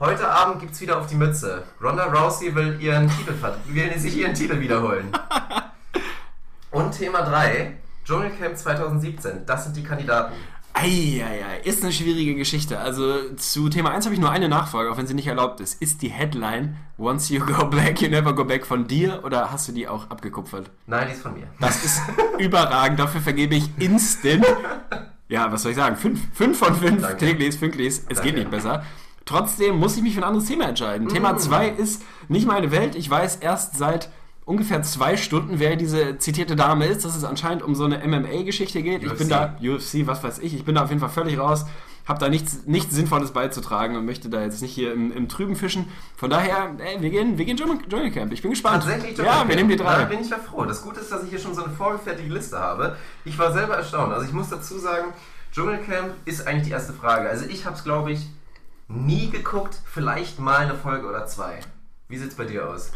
Heute 0.00 0.28
Abend 0.28 0.60
gibt's 0.60 0.80
wieder 0.80 0.98
auf 0.98 1.06
die 1.06 1.14
Mütze. 1.14 1.62
Ronda 1.80 2.04
Rousey 2.06 2.54
will, 2.54 2.78
ihren 2.80 3.08
Titel, 3.08 3.34
will 3.68 3.98
sich 3.98 4.16
ihren 4.16 4.34
Titel 4.34 4.60
wiederholen. 4.60 5.12
Und 6.72 6.92
Thema 6.92 7.22
3. 7.22 7.76
Dschungelcamp 8.04 8.56
2017. 8.56 9.46
Das 9.46 9.64
sind 9.64 9.76
die 9.76 9.84
Kandidaten. 9.84 10.34
Eieiei, 10.74 11.60
ist 11.64 11.82
eine 11.82 11.92
schwierige 11.92 12.34
Geschichte. 12.34 12.78
Also 12.78 13.34
zu 13.36 13.68
Thema 13.68 13.90
1 13.90 14.06
habe 14.06 14.14
ich 14.14 14.20
nur 14.20 14.30
eine 14.30 14.48
Nachfrage, 14.48 14.90
auch 14.90 14.96
wenn 14.96 15.06
sie 15.06 15.14
nicht 15.14 15.26
erlaubt 15.26 15.60
ist. 15.60 15.80
Ist 15.80 16.02
die 16.02 16.08
Headline 16.08 16.76
Once 16.98 17.28
you 17.28 17.44
go 17.44 17.66
black, 17.66 18.00
you 18.00 18.08
never 18.08 18.34
go 18.34 18.44
back 18.44 18.64
von 18.66 18.86
dir 18.86 19.22
oder 19.24 19.52
hast 19.52 19.68
du 19.68 19.72
die 19.72 19.86
auch 19.86 20.10
abgekupfert? 20.10 20.70
Nein, 20.86 21.08
die 21.08 21.14
ist 21.14 21.22
von 21.22 21.34
mir. 21.34 21.46
Das 21.60 21.84
ist 21.84 22.00
überragend, 22.38 22.98
dafür 22.98 23.20
vergebe 23.20 23.54
ich 23.54 23.68
instant. 23.78 24.46
Ja, 25.28 25.50
was 25.52 25.62
soll 25.62 25.72
ich 25.72 25.76
sagen? 25.76 25.96
Fünf, 25.96 26.20
fünf 26.34 26.58
von 26.58 26.74
fünf. 26.74 27.02
Danke. 27.02 27.16
Teglis, 27.16 27.56
Fünklis, 27.56 28.04
es 28.08 28.20
geht 28.20 28.34
Danke. 28.34 28.40
nicht 28.40 28.50
besser. 28.50 28.84
Trotzdem 29.24 29.78
muss 29.78 29.96
ich 29.96 30.02
mich 30.02 30.14
für 30.14 30.20
ein 30.20 30.24
anderes 30.24 30.48
Thema 30.48 30.68
entscheiden. 30.68 31.08
Thema 31.08 31.36
2 31.36 31.68
ist 31.68 32.02
nicht 32.28 32.46
meine 32.46 32.70
Welt. 32.70 32.96
Ich 32.96 33.08
weiß 33.08 33.36
erst 33.36 33.76
seit 33.76 34.10
ungefähr 34.44 34.82
zwei 34.82 35.16
Stunden, 35.16 35.58
wer 35.58 35.76
diese 35.76 36.18
zitierte 36.18 36.56
Dame 36.56 36.86
ist, 36.86 37.04
dass 37.04 37.16
es 37.16 37.24
anscheinend 37.24 37.62
um 37.62 37.74
so 37.74 37.84
eine 37.84 37.98
MMA-Geschichte 38.06 38.82
geht. 38.82 39.02
Ich 39.02 39.10
UFC. 39.10 39.18
bin 39.18 39.28
da, 39.28 39.56
UFC, 39.62 40.06
was 40.06 40.22
weiß 40.22 40.38
ich, 40.40 40.54
ich 40.54 40.64
bin 40.64 40.74
da 40.74 40.82
auf 40.84 40.88
jeden 40.90 41.00
Fall 41.00 41.10
völlig 41.10 41.38
raus. 41.38 41.64
Hab 42.04 42.18
da 42.18 42.28
nichts, 42.28 42.62
nichts 42.66 42.92
Sinnvolles 42.96 43.30
beizutragen 43.30 43.94
und 43.96 44.04
möchte 44.04 44.28
da 44.28 44.42
jetzt 44.42 44.60
nicht 44.60 44.72
hier 44.74 44.92
im, 44.92 45.12
im 45.12 45.28
Trüben 45.28 45.54
fischen. 45.54 45.86
Von 46.16 46.30
daher, 46.30 46.74
ey, 46.78 47.00
wir 47.00 47.10
gehen, 47.10 47.38
wir 47.38 47.44
gehen 47.44 47.56
Dschungel- 47.56 47.88
Dschungelcamp. 47.88 48.32
Ich 48.32 48.42
bin 48.42 48.50
gespannt. 48.50 48.82
Tatsächlich 48.82 49.16
Ja, 49.18 49.46
wir 49.46 49.54
nehmen 49.54 49.68
die 49.68 49.76
Da 49.76 49.84
drei. 49.84 50.04
bin 50.06 50.18
ich 50.20 50.28
ja 50.28 50.38
froh. 50.38 50.64
Das 50.64 50.82
Gute 50.82 50.98
ist, 50.98 51.12
dass 51.12 51.22
ich 51.22 51.30
hier 51.30 51.38
schon 51.38 51.54
so 51.54 51.62
eine 51.62 51.72
vorgefertigte 51.72 52.32
Liste 52.32 52.58
habe. 52.58 52.96
Ich 53.24 53.38
war 53.38 53.52
selber 53.52 53.76
erstaunt. 53.76 54.12
Also 54.12 54.26
ich 54.26 54.32
muss 54.32 54.48
dazu 54.48 54.78
sagen, 54.78 55.12
Dschungelcamp 55.52 56.14
ist 56.24 56.44
eigentlich 56.48 56.64
die 56.66 56.72
erste 56.72 56.92
Frage. 56.92 57.28
Also 57.28 57.44
ich 57.46 57.66
habe 57.66 57.76
es, 57.76 57.84
glaube 57.84 58.10
ich, 58.10 58.26
nie 58.88 59.30
geguckt. 59.30 59.78
Vielleicht 59.84 60.40
mal 60.40 60.56
eine 60.58 60.74
Folge 60.74 61.06
oder 61.06 61.26
zwei. 61.26 61.60
Wie 62.08 62.18
sieht's 62.18 62.34
bei 62.34 62.44
dir 62.46 62.68
aus? 62.68 62.90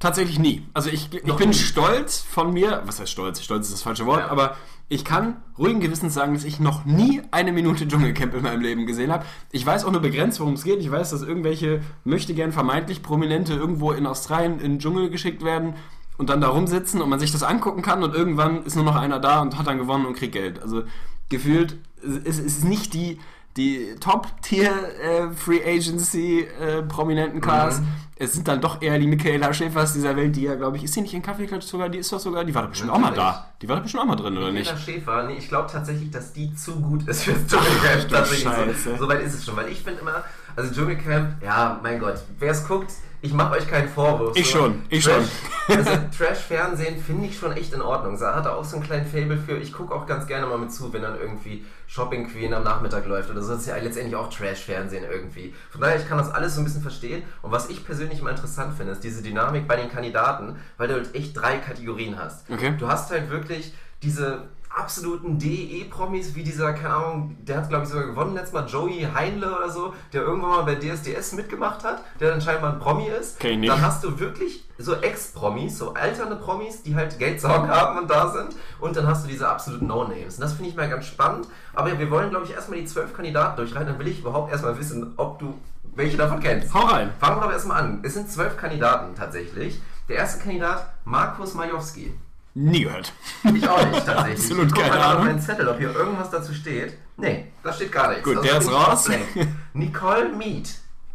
Tatsächlich 0.00 0.38
nie. 0.38 0.66
Also 0.74 0.88
ich, 0.90 1.12
ich 1.14 1.24
Noch 1.24 1.36
bin 1.36 1.50
nie. 1.50 1.54
stolz 1.54 2.18
von 2.20 2.52
mir, 2.52 2.82
was 2.86 2.98
heißt 3.00 3.10
stolz? 3.12 3.40
Stolz 3.42 3.66
ist 3.66 3.74
das 3.74 3.82
falsche 3.82 4.06
Wort, 4.06 4.20
Ja. 4.20 4.28
aber 4.30 4.56
ich 4.88 5.04
kann 5.04 5.36
ruhigen 5.56 5.78
Gewissens 5.78 6.14
sagen, 6.14 6.34
dass 6.34 6.42
ich 6.42 6.58
noch 6.58 6.84
nie 6.84 7.22
eine 7.30 7.52
Minute 7.52 7.86
Dschungelcamp 7.86 8.34
in 8.34 8.42
meinem 8.42 8.60
Leben 8.62 8.86
gesehen 8.86 9.12
habe. 9.12 9.24
Ich 9.52 9.64
weiß 9.64 9.84
auch 9.84 9.92
nur 9.92 10.00
begrenzt, 10.00 10.40
worum 10.40 10.54
es 10.54 10.64
geht. 10.64 10.80
Ich 10.80 10.90
weiß, 10.90 11.10
dass 11.10 11.22
irgendwelche 11.22 11.82
möchte 12.02 12.34
gern 12.34 12.50
vermeintlich 12.50 13.02
Prominente 13.02 13.52
irgendwo 13.52 13.92
in 13.92 14.06
Australien 14.06 14.54
in 14.54 14.72
den 14.72 14.78
Dschungel 14.80 15.10
geschickt 15.10 15.44
werden 15.44 15.74
und 16.18 16.28
dann 16.30 16.40
da 16.40 16.48
rumsitzen 16.48 17.00
und 17.02 17.08
man 17.08 17.20
sich 17.20 17.30
das 17.30 17.42
angucken 17.42 17.82
kann 17.82 18.02
und 18.02 18.14
irgendwann 18.14 18.64
ist 18.64 18.74
nur 18.74 18.84
noch 18.84 18.96
einer 18.96 19.20
da 19.20 19.42
und 19.42 19.56
hat 19.58 19.66
dann 19.66 19.78
gewonnen 19.78 20.06
und 20.06 20.16
kriegt 20.16 20.32
Geld. 20.32 20.60
Also 20.60 20.82
gefühlt 21.28 21.76
es 22.02 22.16
es 22.24 22.38
ist 22.38 22.64
nicht 22.64 22.94
die 22.94 23.18
die 23.56 23.94
Top-Tier 24.00 24.70
äh, 24.70 25.30
Free 25.34 25.60
Agency 25.64 26.40
äh, 26.60 26.82
prominenten 26.82 27.40
Cars. 27.40 27.82
Es 28.16 28.34
sind 28.34 28.46
dann 28.46 28.60
doch 28.60 28.82
eher 28.82 28.98
die 28.98 29.06
Michaela 29.06 29.52
Schäfers 29.54 29.94
dieser 29.94 30.14
Welt, 30.14 30.36
die 30.36 30.42
ja, 30.42 30.54
glaube 30.54 30.76
ich, 30.76 30.84
ist 30.84 30.92
sie 30.92 31.00
nicht 31.00 31.14
in 31.14 31.22
Kaffeeklatsch 31.22 31.64
sogar? 31.64 31.88
Die 31.88 31.98
ist 31.98 32.12
doch 32.12 32.20
sogar, 32.20 32.44
die 32.44 32.54
war 32.54 32.62
doch 32.62 32.70
bestimmt 32.70 32.90
auch 32.90 32.98
mal 32.98 33.10
Natürlich. 33.10 33.30
da. 33.30 33.46
Die 33.62 33.68
war 33.68 33.76
doch 33.76 33.82
bestimmt 33.82 34.02
auch 34.02 34.08
mal 34.08 34.16
drin, 34.16 34.36
oder 34.36 34.52
Michaela 34.52 34.76
nicht? 34.76 34.84
Schäfer, 34.84 35.26
nee, 35.26 35.36
ich 35.38 35.48
glaube 35.48 35.70
tatsächlich, 35.72 36.10
dass 36.10 36.32
die 36.34 36.54
zu 36.54 36.80
gut 36.80 37.08
ist 37.08 37.24
fürs 37.24 37.46
Dschungelcamp. 37.46 38.08
Tatsächlich 38.10 38.44
Scheiße. 38.44 38.90
so. 38.90 38.96
so 38.96 39.08
weit 39.08 39.22
ist 39.22 39.34
es 39.34 39.44
schon, 39.46 39.56
weil 39.56 39.68
ich 39.70 39.80
finde 39.80 40.00
immer, 40.02 40.22
also 40.54 40.70
Dschungelcamp, 40.72 41.42
ja, 41.42 41.80
mein 41.82 41.98
Gott, 41.98 42.22
wer 42.38 42.50
es 42.50 42.66
guckt, 42.68 42.92
ich 43.22 43.32
mache 43.34 43.54
euch 43.54 43.68
keinen 43.68 43.88
Vorwurf. 43.88 44.36
Ich 44.36 44.50
so. 44.50 44.58
schon, 44.58 44.82
ich 44.88 45.04
Trash, 45.04 45.26
Also 45.68 45.90
Trash-Fernsehen 46.16 47.02
finde 47.02 47.26
ich 47.26 47.38
schon 47.38 47.52
echt 47.52 47.72
in 47.74 47.82
Ordnung. 47.82 48.18
Da 48.18 48.34
hat 48.34 48.46
auch 48.46 48.64
so 48.64 48.76
einen 48.76 48.84
kleinen 48.84 49.06
Fable 49.06 49.36
für. 49.36 49.58
Ich 49.58 49.72
gucke 49.72 49.94
auch 49.94 50.06
ganz 50.06 50.26
gerne 50.26 50.46
mal 50.46 50.58
mit 50.58 50.72
zu, 50.72 50.92
wenn 50.92 51.02
dann 51.02 51.18
irgendwie 51.20 51.64
Shopping 51.86 52.28
Queen 52.28 52.54
am 52.54 52.64
Nachmittag 52.64 53.06
läuft 53.06 53.30
oder 53.30 53.42
so. 53.42 53.52
Das 53.52 53.62
ist 53.62 53.66
ja 53.66 53.76
letztendlich 53.76 54.16
auch 54.16 54.30
Trash-Fernsehen 54.30 55.04
irgendwie. 55.10 55.54
Von 55.70 55.82
daher, 55.82 55.96
ich 55.96 56.08
kann 56.08 56.18
das 56.18 56.30
alles 56.30 56.54
so 56.54 56.60
ein 56.60 56.64
bisschen 56.64 56.82
verstehen. 56.82 57.22
Und 57.42 57.52
was 57.52 57.68
ich 57.68 57.84
persönlich 57.84 58.20
immer 58.20 58.30
interessant 58.30 58.74
finde, 58.76 58.92
ist 58.92 59.04
diese 59.04 59.22
Dynamik 59.22 59.68
bei 59.68 59.76
den 59.76 59.90
Kandidaten, 59.90 60.56
weil 60.78 60.88
du 60.88 60.94
halt 60.94 61.14
echt 61.14 61.36
drei 61.36 61.58
Kategorien 61.58 62.18
hast. 62.18 62.48
Okay. 62.50 62.74
Du 62.78 62.88
hast 62.88 63.10
halt 63.10 63.30
wirklich 63.30 63.74
diese 64.02 64.44
absoluten 64.80 65.38
DE-Promis, 65.38 66.34
wie 66.34 66.42
dieser, 66.42 66.72
keine 66.72 66.94
Ahnung, 66.94 67.36
der 67.42 67.58
hat 67.58 67.68
glaube 67.68 67.84
ich 67.84 67.90
sogar 67.90 68.06
gewonnen 68.06 68.34
letztes 68.34 68.52
Mal, 68.52 68.66
Joey 68.66 69.06
Heinle 69.14 69.56
oder 69.56 69.70
so, 69.70 69.94
der 70.12 70.22
irgendwann 70.22 70.50
mal 70.50 70.62
bei 70.62 70.74
DSDS 70.74 71.32
mitgemacht 71.32 71.84
hat, 71.84 72.02
der 72.18 72.30
dann 72.30 72.40
scheinbar 72.40 72.72
ein 72.72 72.80
Promi 72.80 73.06
ist. 73.08 73.38
Kenn 73.38 73.52
ich 73.52 73.58
nicht. 73.58 73.72
Dann 73.72 73.82
hast 73.82 74.02
du 74.02 74.18
wirklich 74.18 74.64
so 74.78 74.94
Ex-Promis, 74.96 75.78
so 75.78 75.94
alternde 75.94 76.36
Promis, 76.36 76.82
die 76.82 76.96
halt 76.96 77.18
Geldsorgen 77.18 77.68
haben 77.68 77.98
und 77.98 78.10
da 78.10 78.30
sind. 78.32 78.56
Und 78.80 78.96
dann 78.96 79.06
hast 79.06 79.24
du 79.24 79.28
diese 79.28 79.48
absoluten 79.48 79.86
No-Names. 79.86 80.36
Und 80.36 80.40
das 80.40 80.54
finde 80.54 80.70
ich 80.70 80.76
mal 80.76 80.88
ganz 80.88 81.06
spannend. 81.06 81.46
Aber 81.74 81.98
wir 81.98 82.10
wollen, 82.10 82.30
glaube 82.30 82.46
ich, 82.46 82.52
erstmal 82.52 82.78
die 82.78 82.86
zwölf 82.86 83.14
Kandidaten 83.14 83.56
durchreiten. 83.56 83.88
Dann 83.88 83.98
will 83.98 84.08
ich 84.08 84.20
überhaupt 84.20 84.50
erstmal 84.50 84.78
wissen, 84.78 85.12
ob 85.16 85.38
du 85.38 85.58
welche 85.94 86.16
davon 86.16 86.40
kennst. 86.40 86.72
Hau 86.72 86.86
rein. 86.86 87.10
Fangen 87.18 87.36
wir 87.36 87.46
doch 87.46 87.52
erstmal 87.52 87.82
an. 87.82 88.00
Es 88.02 88.14
sind 88.14 88.30
zwölf 88.30 88.56
Kandidaten 88.56 89.14
tatsächlich. 89.14 89.80
Der 90.08 90.16
erste 90.16 90.42
Kandidat, 90.42 90.92
Markus 91.04 91.54
Majowski. 91.54 92.14
Nie 92.54 92.82
gehört. 92.84 93.12
Ich 93.54 93.68
auch 93.68 93.86
nicht, 93.86 94.04
tatsächlich. 94.06 94.38
Absolut 94.40 94.66
ich 94.66 94.72
guck 94.74 94.82
keine 94.82 94.96
mal 94.96 95.16
auf 95.16 95.24
meinen 95.24 95.40
Zettel, 95.40 95.68
ob 95.68 95.78
hier 95.78 95.94
irgendwas 95.94 96.30
dazu 96.30 96.52
steht. 96.52 96.98
Nee, 97.16 97.52
da 97.62 97.72
steht 97.72 97.92
gar 97.92 98.08
nichts. 98.08 98.24
Gut, 98.24 98.36
Also 98.38 98.48
der 98.48 98.58
ist 98.58 98.72
raus. 98.72 99.04
blank. 99.04 99.48
Nicole 99.74 100.28
Mead. 100.30 100.68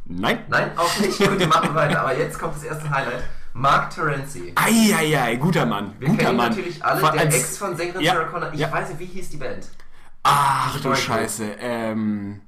Nein. 0.05 0.39
Nein, 0.49 0.71
auch 0.77 0.99
nicht. 0.99 1.17
Gut, 1.17 1.39
wir 1.39 1.47
machen 1.47 1.73
weiter. 1.75 2.01
Aber 2.01 2.17
jetzt 2.17 2.39
kommt 2.39 2.55
das 2.55 2.63
erste 2.63 2.89
Highlight. 2.89 3.23
Mark 3.53 3.89
Terenzi. 3.89 4.53
Eieiei, 4.55 5.35
guter 5.37 5.65
Mann. 5.65 5.93
Wir 5.99 6.09
guter 6.09 6.23
kennen 6.25 6.37
Mann. 6.37 6.49
natürlich 6.49 6.83
alle. 6.83 6.99
Vor- 7.01 7.11
Der 7.11 7.21
als- 7.21 7.35
Ex 7.35 7.57
von 7.57 7.75
Sängerin 7.75 8.01
Ja, 8.01 8.13
Sarah 8.13 8.25
Connor. 8.27 8.53
Ich 8.53 8.59
ja. 8.59 8.71
weiß 8.71 8.89
nicht, 8.89 8.99
wie 8.99 9.05
hieß 9.05 9.29
die 9.29 9.37
Band? 9.37 9.67
Ach 10.23 10.79
du. 10.81 10.93
Scheiße. 10.95 11.43
Ähm. 11.59 12.41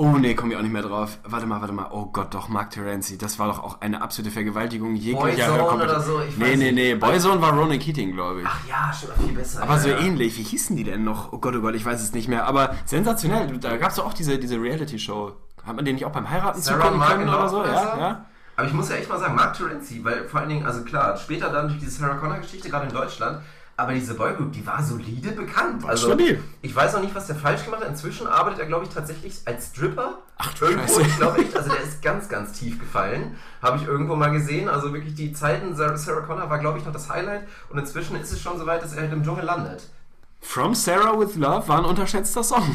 Oh 0.00 0.16
nee, 0.16 0.34
komme 0.36 0.52
ich 0.52 0.56
auch 0.56 0.62
nicht 0.62 0.72
mehr 0.72 0.82
drauf. 0.82 1.18
Warte 1.24 1.44
mal, 1.46 1.60
warte 1.60 1.72
mal. 1.72 1.88
Oh 1.90 2.06
Gott, 2.06 2.32
doch, 2.32 2.48
Mark 2.48 2.70
Terenzi. 2.70 3.18
Das 3.18 3.40
war 3.40 3.48
doch 3.48 3.58
auch 3.58 3.80
eine 3.80 4.00
absolute 4.00 4.30
Vergewaltigung 4.30 4.94
jeglicher 4.94 5.48
Boyzone 5.48 5.82
oder 5.84 6.00
so, 6.00 6.20
ich 6.20 6.36
Nee, 6.38 6.44
weiß 6.52 6.58
nee, 6.58 6.64
nicht. 6.70 6.74
nee. 6.74 6.94
Boyzone 6.94 7.42
war 7.42 7.52
Ronan 7.52 7.80
Keating, 7.80 8.12
glaube 8.12 8.42
ich. 8.42 8.46
Ach 8.48 8.60
ja, 8.68 8.92
schon 8.92 9.10
viel 9.26 9.34
besser. 9.36 9.60
Aber 9.60 9.76
so 9.76 9.88
ja. 9.88 9.98
ähnlich. 9.98 10.38
Wie 10.38 10.44
hießen 10.44 10.76
die 10.76 10.84
denn 10.84 11.02
noch? 11.02 11.32
Oh 11.32 11.38
Gott, 11.38 11.56
oh 11.56 11.60
Gott, 11.60 11.74
ich 11.74 11.84
weiß 11.84 12.00
es 12.00 12.12
nicht 12.12 12.28
mehr. 12.28 12.46
Aber 12.46 12.76
sensationell. 12.84 13.58
Da 13.58 13.76
gab 13.76 13.90
es 13.90 13.96
doch 13.96 14.06
auch 14.06 14.14
diese, 14.14 14.38
diese 14.38 14.54
Reality-Show. 14.62 15.32
Hat 15.66 15.74
man 15.74 15.84
den 15.84 15.96
nicht 15.96 16.04
auch 16.04 16.12
beim 16.12 16.30
Heiraten 16.30 16.62
Sarah 16.62 16.78
zugucken 16.78 16.98
Mark 17.00 17.10
können 17.16 17.28
oder 17.28 17.48
so? 17.48 17.64
Ja, 17.64 17.94
so? 17.94 18.00
ja. 18.00 18.24
Aber 18.54 18.66
ich 18.68 18.72
muss 18.72 18.88
ja 18.90 18.96
echt 18.96 19.08
mal 19.08 19.18
sagen, 19.18 19.34
Mark 19.34 19.54
Terenzi, 19.54 20.04
weil 20.04 20.28
vor 20.28 20.40
allen 20.40 20.48
Dingen, 20.48 20.64
also 20.64 20.84
klar, 20.84 21.16
später 21.16 21.50
dann 21.50 21.66
durch 21.68 21.80
diese 21.80 21.90
Sarah 21.90 22.14
Connor-Geschichte, 22.14 22.68
gerade 22.68 22.86
in 22.86 22.92
Deutschland, 22.92 23.40
aber 23.78 23.94
diese 23.94 24.14
Boygroup, 24.14 24.50
die 24.50 24.66
war 24.66 24.82
solide 24.82 25.30
bekannt. 25.30 25.84
Also, 25.86 26.08
stabil. 26.08 26.42
ich 26.62 26.74
weiß 26.74 26.96
auch 26.96 27.00
nicht, 27.00 27.14
was 27.14 27.28
der 27.28 27.36
falsch 27.36 27.64
gemacht 27.64 27.82
hat. 27.82 27.88
Inzwischen 27.88 28.26
arbeitet 28.26 28.58
er, 28.58 28.66
glaube 28.66 28.84
ich, 28.84 28.90
tatsächlich 28.90 29.40
als 29.44 29.68
Stripper. 29.68 30.18
Ach 30.36 30.52
du 30.54 30.64
irgendwo, 30.64 30.98
ich 30.98 31.16
glaube 31.16 31.38
echt, 31.38 31.56
also 31.56 31.70
der 31.70 31.82
ist 31.82 32.02
ganz, 32.02 32.28
ganz 32.28 32.58
tief 32.58 32.80
gefallen. 32.80 33.36
Habe 33.62 33.76
ich 33.76 33.86
irgendwo 33.86 34.16
mal 34.16 34.32
gesehen. 34.32 34.68
Also 34.68 34.92
wirklich 34.92 35.14
die 35.14 35.32
Zeiten 35.32 35.76
Sarah, 35.76 35.96
Sarah 35.96 36.22
Connor 36.22 36.50
war, 36.50 36.58
glaube 36.58 36.78
ich, 36.78 36.84
noch 36.84 36.92
das 36.92 37.08
Highlight. 37.08 37.42
Und 37.70 37.78
inzwischen 37.78 38.16
ist 38.20 38.32
es 38.32 38.40
schon 38.40 38.58
so 38.58 38.66
weit, 38.66 38.82
dass 38.82 38.94
er 38.94 39.02
halt 39.02 39.12
im 39.12 39.22
Dschungel 39.22 39.44
landet. 39.44 39.88
From 40.40 40.74
Sarah 40.74 41.18
with 41.18 41.36
Love 41.36 41.68
war 41.68 41.78
ein 41.78 41.84
unterschätzter 41.84 42.42
Song. 42.42 42.62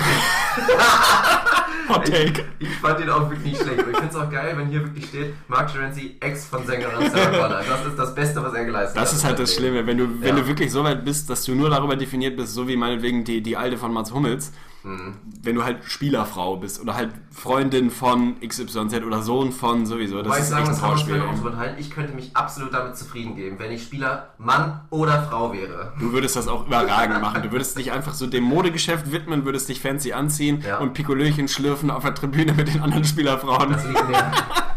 Hot 1.89 2.05
Take. 2.05 2.45
Ich, 2.59 2.67
ich 2.69 2.75
fand 2.77 2.99
den 2.99 3.09
auch 3.09 3.29
wirklich 3.29 3.53
nicht 3.53 3.61
schlecht. 3.61 3.83
Und 3.83 3.91
ich 3.91 3.97
finde 3.97 4.09
es 4.09 4.15
auch 4.15 4.29
geil, 4.29 4.53
wenn 4.57 4.67
hier 4.69 4.81
wirklich 4.83 5.05
steht, 5.05 5.33
Mark 5.49 5.71
Terenzi, 5.71 6.15
Ex 6.19 6.45
von 6.45 6.65
Sängerin 6.65 7.09
Sarah 7.11 7.29
Connor. 7.31 7.61
Das 7.67 7.85
ist 7.85 7.97
das 7.99 8.15
Beste, 8.15 8.43
was 8.43 8.53
er 8.53 8.65
geleistet 8.65 8.97
hat. 8.97 9.03
Das 9.05 9.13
ist 9.13 9.23
halt 9.25 9.39
das 9.39 9.53
Schlimme, 9.55 9.85
wenn 9.85 9.97
du, 9.97 10.07
wenn 10.21 10.35
Ja. 10.37 10.41
du 10.41 10.47
wirklich 10.47 10.71
so 10.71 10.83
weit 10.83 11.03
bist, 11.03 11.29
dass 11.29 11.43
du 11.43 11.55
nur 11.55 11.69
darüber 11.69 11.95
definiert 11.95 12.37
bist, 12.37 12.53
so 12.53 12.67
wie 12.67 12.77
meinetwegen 12.77 13.23
die, 13.23 13.41
die 13.41 13.57
alte 13.57 13.77
von 13.77 13.91
Mats 13.91 14.13
Hummels, 14.13 14.51
Mhm. 14.83 15.13
wenn 15.41 15.55
du 15.55 15.63
halt 15.63 15.83
Spielerfrau 15.85 16.57
bist 16.57 16.81
oder 16.81 16.95
halt 16.95 17.11
Freundin 17.31 17.89
von 17.89 18.39
XYZ 18.41 18.75
oder 19.05 19.21
Sohn 19.21 19.51
von 19.51 19.85
sowieso, 19.85 20.17
das 20.17 20.27
Wobei 20.27 20.37
ich 20.37 20.43
ist 20.43 20.49
sagen, 20.49 20.63
echt 20.63 20.71
das 20.73 20.79
Trauerspiel. 20.79 21.21
unterhalten. 21.21 21.79
Ich 21.79 21.89
könnte 21.89 22.13
mich 22.13 22.35
absolut 22.35 22.73
damit 22.73 22.97
zufrieden 22.97 23.35
geben, 23.35 23.59
wenn 23.59 23.71
ich 23.71 23.83
Spieler 23.83 24.29
Mann 24.37 24.81
oder 24.89 25.23
Frau 25.23 25.53
wäre. 25.53 25.93
Du 25.99 26.11
würdest 26.11 26.35
das 26.35 26.47
auch 26.47 26.67
überragend 26.67 27.21
machen. 27.21 27.43
Du 27.43 27.51
würdest 27.51 27.77
dich 27.77 27.91
einfach 27.91 28.13
so 28.13 28.27
dem 28.27 28.43
Modegeschäft 28.43 29.11
widmen, 29.11 29.45
würdest 29.45 29.69
dich 29.69 29.79
fancy 29.81 30.13
anziehen 30.13 30.61
Ja. 30.67 30.79
und 30.79 30.93
Pikolöchen 30.93 31.47
schlürfen 31.47 31.89
auf 31.89 32.03
der 32.03 32.13
Tribüne 32.15 32.53
mit 32.53 32.73
den 32.73 32.81
anderen 32.81 33.05
Spielerfrauen. 33.05 33.71
Das 33.71 33.85
liegt, 33.87 34.07
mir, 34.09 34.31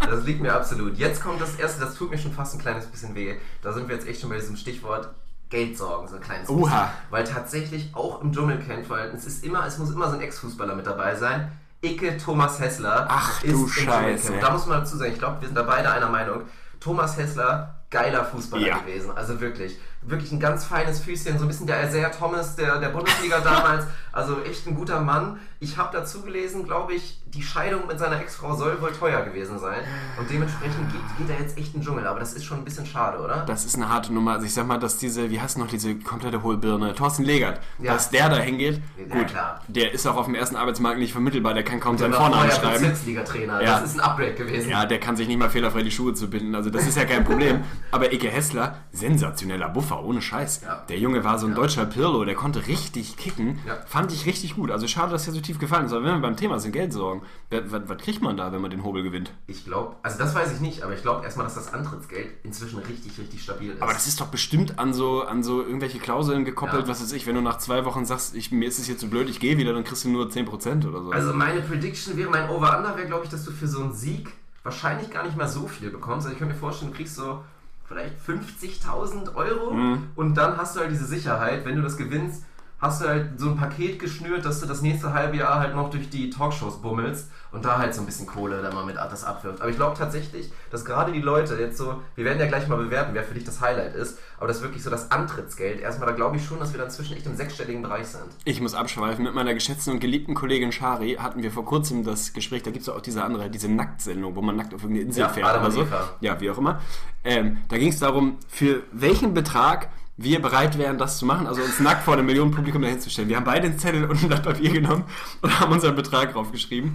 das 0.09 0.25
liegt 0.25 0.41
mir 0.43 0.55
absolut. 0.55 0.97
Jetzt 0.99 1.23
kommt 1.23 1.41
das 1.41 1.57
erste, 1.57 1.81
das 1.81 1.95
tut 1.97 2.11
mir 2.11 2.19
schon 2.19 2.33
fast 2.33 2.55
ein 2.55 2.61
kleines 2.61 2.87
bisschen 2.87 3.15
weh. 3.15 3.35
Da 3.63 3.73
sind 3.73 3.89
wir 3.89 3.95
jetzt 3.97 4.07
echt 4.07 4.21
schon 4.21 4.31
bei 4.31 4.37
diesem 4.37 4.57
Stichwort 4.57 5.09
Geldsorgen, 5.49 6.09
so 6.09 6.17
ein 6.17 6.21
kleines 6.23 6.49
bisschen. 6.49 6.63
Oha. 6.65 6.91
Weil 7.11 7.25
tatsächlich 7.25 7.91
auch 7.95 8.21
im 8.21 8.33
Dschungelcamp, 8.33 8.91
es 9.15 9.25
ist 9.27 9.45
immer, 9.45 9.65
es 9.67 9.79
muss 9.79 9.91
immer 9.91 10.09
so 10.11 10.17
ein 10.17 10.21
Ex-Fußballer 10.23 10.75
mit 10.75 10.87
dabei 10.87 11.15
sein. 11.15 11.53
Icke 11.83 12.17
Thomas 12.17 12.59
Hessler 12.59 13.07
Ach, 13.09 13.43
ist 13.45 13.53
du 13.53 13.63
im 13.65 13.69
Scheiße. 13.69 14.27
Dschungelcamp. 14.29 14.41
Da 14.41 14.51
muss 14.53 14.67
man 14.67 14.81
dazu 14.81 14.97
sagen, 14.97 15.13
ich 15.13 15.19
glaube, 15.19 15.41
wir 15.41 15.49
sind 15.49 15.55
da 15.57 15.63
beide 15.63 15.91
einer 15.91 16.09
Meinung. 16.09 16.43
Thomas 16.81 17.17
Hessler, 17.17 17.75
geiler 17.91 18.25
Fußballer 18.25 18.67
Ja. 18.67 18.79
gewesen. 18.79 19.11
Also 19.15 19.41
wirklich. 19.41 19.79
Wirklich 20.03 20.31
ein 20.33 20.39
ganz 20.41 20.65
feines 20.65 21.01
Füßchen, 21.01 21.37
so 21.39 21.45
ein 21.45 21.49
bisschen 21.49 21.67
der 21.67 21.83
Isaiah 21.89 22.11
Thomas 22.11 22.55
der, 22.57 22.79
der 22.79 22.89
Bundesliga 22.91 23.41
damals. 23.45 23.87
Also 24.13 24.43
echt 24.43 24.67
ein 24.67 24.75
guter 24.75 25.01
Mann. 25.01 25.39
Ich 25.59 25.77
habe 25.79 25.89
dazu 25.97 26.23
gelesen, 26.23 26.65
glaube 26.65 26.93
ich, 26.95 27.19
die 27.29 27.43
Scheidung 27.43 27.87
mit 27.87 27.99
seiner 27.99 28.21
Ex-Frau 28.21 28.55
soll 28.55 28.81
wohl 28.81 28.93
teuer 28.93 29.23
gewesen 29.23 29.59
sein. 29.59 29.81
Und 30.19 30.29
dementsprechend 30.31 30.93
geht, 30.93 31.01
geht 31.19 31.31
er 31.37 31.43
jetzt 31.43 31.57
echt 31.59 31.69
in 31.75 31.81
den 31.81 31.83
Dschungel. 31.87 32.07
Aber 32.07 32.21
das 32.21 32.35
ist 32.35 32.45
schon 32.45 32.59
ein 32.59 32.65
bisschen 32.65 32.85
schade, 32.87 33.19
oder? 33.19 33.45
Das 33.47 33.65
ist 33.65 33.75
eine 33.75 33.89
harte 33.89 34.13
Nummer. 34.13 34.33
Also 34.33 34.47
ich 34.47 34.53
sag 34.55 34.67
mal, 34.67 34.79
dass 34.79 34.99
diese, 34.99 35.31
wie 35.31 35.41
heißt 35.41 35.57
noch 35.59 35.67
diese 35.67 35.95
komplette 35.97 36.43
Hohlbirne, 36.43 36.95
Thorsten 36.95 37.25
Legert, 37.25 37.61
Ja. 37.79 37.95
dass 37.95 38.11
der 38.11 38.29
da 38.29 38.37
hingeht, 38.37 38.81
Ja, 38.99 39.15
gut, 39.17 39.29
klar. 39.29 39.61
der 39.69 39.93
ist 39.93 40.07
auch 40.07 40.17
auf 40.17 40.27
dem 40.27 40.35
ersten 40.35 40.57
Arbeitsmarkt 40.57 40.99
nicht 40.99 41.13
vermittelbar, 41.13 41.55
der 41.55 41.63
kann 41.65 41.81
kaum 41.81 41.97
Der 41.97 42.11
seinen 42.11 42.15
Vornamen 42.15 42.51
schreiben. 42.51 42.83
Bezirksliga-Trainer. 42.83 43.63
Ja. 43.63 43.81
Das 43.81 43.91
ist 43.91 43.95
ein 43.99 44.01
Upgrade 44.01 44.35
gewesen. 44.35 44.71
Ja, 44.71 44.85
der 44.87 45.01
kann 45.01 45.17
sich 45.17 45.27
nicht 45.27 45.39
mal 45.39 45.51
fehlerfrei 45.51 45.83
die 45.83 45.91
Schuhe 45.91 46.13
zu 46.15 46.29
binden, 46.29 46.55
also 46.55 46.69
das 46.71 46.87
ist 46.87 46.97
ja 46.97 47.05
kein 47.07 47.25
Problem. 47.25 47.65
Aber 47.91 48.13
Ike 48.13 48.29
Hessler, 48.29 48.77
sensationeller 48.93 49.69
Buffer, 49.71 50.03
ohne 50.05 50.21
Scheiß. 50.23 50.61
Ja. 50.65 50.85
Der 50.89 50.99
Junge 50.99 51.25
war 51.25 51.39
so 51.39 51.47
ein 51.47 51.55
deutscher 51.55 51.87
Pirlo, 51.87 52.25
der 52.25 52.35
konnte 52.35 52.67
richtig 52.67 53.17
kicken. 53.17 53.59
Fand 53.87 54.13
ich 54.13 54.27
richtig 54.27 54.55
gut. 54.57 54.71
Also 54.71 54.87
schade, 54.87 55.13
dass 55.13 55.27
er 55.27 55.33
so 55.33 55.41
tief 55.47 55.59
gefallen 55.59 55.87
ist. 55.87 55.93
Aber 55.93 56.05
wenn 56.05 56.15
wir 56.15 56.21
beim 56.21 56.37
Thema 56.37 56.59
sind, 56.61 56.73
Geld 56.73 56.93
sorgen, 56.93 57.23
was, 57.51 57.63
was, 57.71 57.83
was 57.89 57.99
kriegt 58.03 58.21
man 58.23 58.37
da, 58.37 58.53
wenn 58.53 58.61
man 58.61 58.71
den 58.71 58.85
Hobel 58.85 59.03
gewinnt? 59.03 59.33
Ich 59.47 59.65
glaube, 59.65 59.97
also 60.03 60.19
das 60.19 60.35
weiß 60.35 60.53
ich 60.53 60.61
nicht, 60.61 60.83
aber 60.83 60.95
ich 60.95 61.03
glaube 61.03 61.25
erstmal, 61.25 61.45
dass 61.47 61.55
das 61.55 61.73
Antrittsgeld 61.73 62.29
inzwischen 62.43 62.79
richtig, 62.81 63.19
richtig 63.19 63.43
stabil 63.43 63.71
ist. 63.73 63.83
Aber 63.83 63.93
das 63.93 64.07
ist 64.07 64.21
doch 64.21 64.27
bestimmt 64.29 64.79
an 64.79 64.93
so, 64.93 65.23
an 65.23 65.43
so 65.43 65.63
irgendwelche 65.63 65.99
Klauseln 65.99 66.45
gekoppelt, 66.45 66.83
Ja. 66.83 66.89
was 66.89 67.01
weiß 67.03 67.13
ich, 67.13 67.27
wenn 67.27 67.35
du 67.37 67.41
nach 67.41 67.59
zwei 67.59 67.85
Wochen 67.85 68.05
sagst, 68.05 68.35
ich, 68.35 68.53
mir 68.53 68.69
ist 68.69 68.79
es 68.79 68.87
hier 68.87 68.99
zu 68.99 69.09
blöd, 69.09 69.29
ich 69.31 69.41
gehe 69.41 69.57
wieder, 69.57 69.73
dann 69.73 69.85
kriegst 69.85 70.05
du 70.05 70.09
nur 70.11 70.27
10% 70.29 70.87
oder 70.89 71.03
so. 71.03 71.11
Also 71.13 71.33
meine 71.33 71.61
Prediction 71.63 72.17
wäre, 72.17 72.29
mein 72.31 72.51
Over-Under 72.51 72.97
wäre, 72.97 73.07
glaube 73.07 73.25
ich, 73.25 73.31
dass 73.31 73.45
du 73.45 73.53
für 73.53 73.69
so 73.69 73.81
einen 73.83 73.95
Sieg 73.95 74.33
wahrscheinlich 74.65 75.11
gar 75.11 75.23
nicht 75.25 75.37
mal 75.37 75.49
so 75.49 75.67
viel 75.69 75.91
bekommst. 75.91 76.27
Also 76.27 76.33
ich 76.35 76.39
kann 76.41 76.49
mir 76.49 76.55
vorstellen, 76.55 76.91
du 76.91 76.97
kriegst 76.97 77.15
so 77.17 77.45
vielleicht 77.87 78.17
50.000 78.27 79.35
Euro 79.37 79.73
Mhm. 79.73 80.09
und 80.17 80.35
dann 80.35 80.57
hast 80.57 80.75
du 80.77 80.81
halt 80.81 80.91
diese 80.91 81.07
Sicherheit, 81.07 81.65
wenn 81.65 81.77
du 81.77 81.83
das 81.83 81.97
gewinnst, 81.97 82.43
hast 82.79 83.03
du 83.03 83.09
halt 83.09 83.41
so 83.41 83.51
ein 83.51 83.57
Paket 83.57 83.99
geschnürt, 83.99 84.45
dass 84.45 84.61
du 84.61 84.67
das 84.67 84.83
nächste 84.83 85.15
halbe 85.15 85.37
Jahr 85.37 85.61
halt 85.61 85.75
noch 85.75 85.91
durch 85.91 86.11
die 86.11 86.29
Talkshows 86.31 86.83
bummelst 86.83 87.31
und 87.53 87.65
da 87.65 87.79
halt 87.79 87.95
so 87.95 88.03
ein 88.03 88.07
bisschen 88.07 88.27
Kohle 88.27 88.61
dann 88.61 88.75
mal 88.75 88.85
mit 88.85 88.97
das 88.97 89.25
abwirft. 89.25 89.63
Aber 89.63 89.71
ich 89.71 89.77
glaube 89.77 89.97
tatsächlich, 89.97 90.53
dass 90.71 90.85
gerade 90.85 91.13
die 91.13 91.23
Leute 91.23 91.55
jetzt 91.55 91.79
so, 91.79 92.03
wir 92.15 92.25
werden 92.25 92.39
ja 92.39 92.47
gleich 92.47 92.69
mal 92.69 92.77
bewerten, 92.77 93.15
wer 93.15 93.25
für 93.25 93.35
dich 93.35 93.45
das 93.45 93.61
Highlight 93.61 93.95
ist, 93.95 94.19
aber 94.37 94.49
das 94.49 94.61
wirklich 94.61 94.83
so 94.83 94.91
das 94.91 95.11
Antrittsgeld, 95.11 95.81
erstmal 95.81 96.09
da 96.09 96.15
glaube 96.15 96.37
ich 96.37 96.45
schon, 96.45 96.59
dass 96.59 96.73
wir 96.73 96.81
dann 96.81 96.91
zwischen 96.91 97.17
echt 97.17 97.25
im 97.25 97.35
sechsstelligen 97.35 97.83
Bereich 97.83 98.09
sind. 98.09 98.25
Ich 98.45 98.61
muss 98.61 98.75
abschweifen. 98.75 99.25
Mit 99.25 99.35
meiner 99.35 99.55
geschätzten 99.55 99.95
und 99.95 100.01
geliebten 100.01 100.35
Kollegin 100.35 100.73
Shari 100.73 101.17
hatten 101.19 101.43
wir 101.43 101.51
vor 101.51 101.65
kurzem 101.65 102.05
das 102.05 102.35
Gespräch, 102.35 102.63
da 102.63 102.71
gibt 102.71 102.83
es 102.83 102.89
auch 102.91 103.01
diese 103.01 103.25
andere, 103.25 103.49
diese 103.49 103.69
Nacktsendung, 103.71 104.37
wo 104.37 104.43
man 104.43 104.57
nackt 104.57 104.75
auf 104.75 104.83
irgendeine 104.83 105.07
Insel 105.07 105.21
Ja, 105.21 105.29
fährt 105.31 105.47
Adam 105.47 105.63
oder 105.63 105.71
so. 105.71 105.83
Eva. 105.83 106.11
Ja, 106.21 106.39
wie 106.41 106.51
auch 106.51 106.59
immer. 106.59 106.81
Ähm, 107.25 107.59
da 107.69 107.79
ging 107.79 107.89
es 107.89 107.99
darum, 107.99 108.39
für 108.49 108.83
welchen 108.93 109.33
Betrag 109.33 109.89
wir 110.17 110.41
bereit 110.41 110.79
wären, 110.79 110.97
das 110.99 111.19
zu 111.19 111.27
machen, 111.27 111.47
also 111.47 111.63
uns 111.63 111.79
nackt 111.81 112.03
vor 112.05 112.15
einem 112.15 112.27
Millionenpublikum 112.27 112.81
dahinzustellen. 112.81 113.29
Wir 113.29 113.37
haben 113.37 113.45
beide 113.45 113.67
einen 113.67 113.79
Zettel 113.79 114.05
und 114.05 114.23
ein 114.23 114.29
Blatt 114.29 114.43
Papier 114.43 114.71
genommen 114.71 115.05
und 115.43 115.61
haben 115.61 115.73
unseren 115.73 115.95
Betrag 115.95 116.33
draufgeschrieben. 116.33 116.95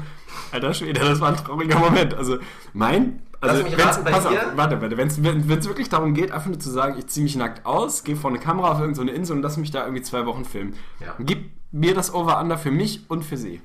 Alter 0.51 0.73
Schwede, 0.73 0.99
das 0.99 1.19
war 1.19 1.29
ein 1.29 1.37
trauriger 1.37 1.77
Moment. 1.79 2.13
Also 2.13 2.39
mein... 2.73 3.21
Also, 3.43 3.65
wenn's- 3.65 3.97
auf, 3.97 4.29
dir? 4.29 4.51
warte, 4.55 4.81
warte. 4.81 4.97
Wenn 4.97 5.07
es 5.07 5.67
wirklich 5.67 5.89
darum 5.89 6.13
geht, 6.13 6.31
einfach 6.31 6.47
nur 6.47 6.59
zu 6.59 6.69
sagen, 6.69 6.95
ich 6.99 7.07
ziehe 7.07 7.23
mich 7.23 7.35
nackt 7.35 7.65
aus, 7.65 8.03
gehe 8.03 8.15
vor 8.15 8.29
eine 8.29 8.37
Kamera 8.37 8.71
auf 8.73 8.79
irgendeine 8.79 9.11
Insel 9.11 9.35
und 9.35 9.41
lass 9.41 9.57
mich 9.57 9.71
da 9.71 9.83
irgendwie 9.83 10.03
zwei 10.03 10.27
Wochen 10.27 10.45
filmen. 10.45 10.75
Ja. 10.99 11.15
Gib 11.17 11.49
mir 11.71 11.95
das 11.95 12.13
Over-Under 12.13 12.59
für 12.59 12.69
mich 12.69 13.09
und 13.09 13.25
für 13.25 13.37
sie. 13.37 13.59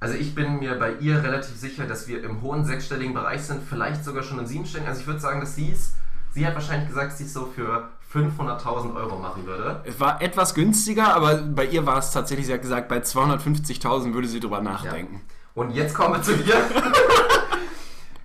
Also 0.00 0.16
ich 0.16 0.34
bin 0.34 0.58
mir 0.58 0.78
bei 0.78 0.94
ihr 1.00 1.22
relativ 1.22 1.56
sicher, 1.56 1.86
dass 1.86 2.08
wir 2.08 2.22
im 2.22 2.42
hohen 2.42 2.66
sechsstelligen 2.66 3.14
Bereich 3.14 3.40
sind, 3.42 3.62
vielleicht 3.66 4.04
sogar 4.04 4.22
schon 4.22 4.38
im 4.38 4.46
siebenstelligen. 4.46 4.88
Also 4.88 5.00
ich 5.00 5.06
würde 5.06 5.20
sagen, 5.20 5.40
dass 5.40 5.56
sie 5.56 5.70
es, 5.72 5.94
sie 6.32 6.46
hat 6.46 6.54
wahrscheinlich 6.54 6.88
gesagt, 6.88 7.16
sie 7.16 7.24
es 7.24 7.32
so 7.32 7.46
für 7.46 7.88
500.000 8.12 8.96
Euro 8.96 9.18
machen 9.18 9.46
würde. 9.46 9.82
Es 9.84 10.00
war 10.00 10.20
etwas 10.20 10.54
günstiger, 10.54 11.14
aber 11.14 11.36
bei 11.36 11.66
ihr 11.66 11.86
war 11.86 11.98
es 11.98 12.10
tatsächlich, 12.10 12.46
sie 12.46 12.52
hat 12.52 12.62
gesagt, 12.62 12.88
bei 12.88 12.98
250.000 12.98 14.14
würde 14.14 14.26
sie 14.26 14.40
drüber 14.40 14.60
nachdenken. 14.60 15.22
Und 15.54 15.70
jetzt 15.70 15.94
kommen 15.94 16.14
wir 16.14 16.22
zu 16.22 16.36
dir. 16.36 16.54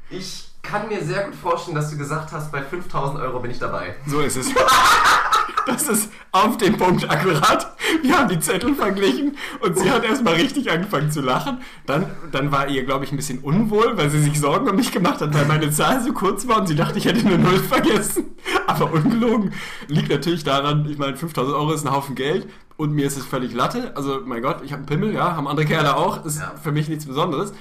Ich 0.09 0.49
kann 0.61 0.87
mir 0.87 1.03
sehr 1.03 1.23
gut 1.25 1.35
vorstellen, 1.35 1.75
dass 1.75 1.91
du 1.91 1.97
gesagt 1.97 2.31
hast, 2.31 2.51
bei 2.51 2.59
5.000 2.59 3.21
Euro 3.21 3.39
bin 3.39 3.51
ich 3.51 3.59
dabei. 3.59 3.95
So 4.07 4.21
ist 4.21 4.37
es. 4.37 4.47
Das 5.65 5.87
ist 5.87 6.11
auf 6.31 6.57
den 6.57 6.77
Punkt 6.77 7.09
akkurat. 7.09 7.75
Wir 8.03 8.17
haben 8.17 8.29
die 8.29 8.39
Zettel 8.39 8.75
verglichen 8.75 9.35
und 9.61 9.77
sie 9.77 9.89
hat 9.89 10.03
erstmal 10.03 10.35
richtig 10.35 10.69
angefangen 10.71 11.11
zu 11.11 11.21
lachen. 11.21 11.59
Dann, 11.85 12.05
dann 12.31 12.51
war 12.51 12.67
ihr, 12.67 12.83
glaube 12.85 13.05
ich, 13.05 13.11
ein 13.11 13.15
bisschen 13.17 13.39
unwohl, 13.39 13.97
weil 13.97 14.09
sie 14.09 14.19
sich 14.21 14.39
Sorgen 14.39 14.69
um 14.69 14.75
mich 14.75 14.91
gemacht 14.91 15.21
hat, 15.21 15.33
weil 15.33 15.45
meine 15.45 15.71
Zahl 15.71 16.03
so 16.03 16.13
kurz 16.13 16.47
war 16.47 16.59
und 16.59 16.67
sie 16.67 16.75
dachte, 16.75 16.97
ich 16.99 17.05
hätte 17.05 17.25
eine 17.25 17.37
Null 17.37 17.59
vergessen. 17.59 18.35
Aber 18.67 18.91
ungelogen. 18.91 19.53
Liegt 19.87 20.09
natürlich 20.09 20.43
daran, 20.43 20.87
ich 20.89 20.97
meine, 20.97 21.15
5000 21.17 21.55
Euro 21.55 21.73
ist 21.73 21.85
ein 21.85 21.91
Haufen 21.91 22.15
Geld 22.15 22.47
und 22.77 22.91
mir 22.93 23.05
ist 23.07 23.17
es 23.17 23.25
völlig 23.25 23.53
Latte. 23.53 23.95
Also, 23.95 24.21
mein 24.25 24.41
Gott, 24.41 24.57
ich 24.63 24.71
habe 24.71 24.79
einen 24.81 24.85
Pimmel, 24.85 25.13
ja, 25.13 25.35
haben 25.35 25.47
andere 25.47 25.65
Kerle 25.65 25.95
auch. 25.95 26.25
Ist 26.25 26.39
Ja. 26.39 26.53
für 26.61 26.71
mich 26.71 26.89
nichts 26.89 27.05
Besonderes. 27.05 27.53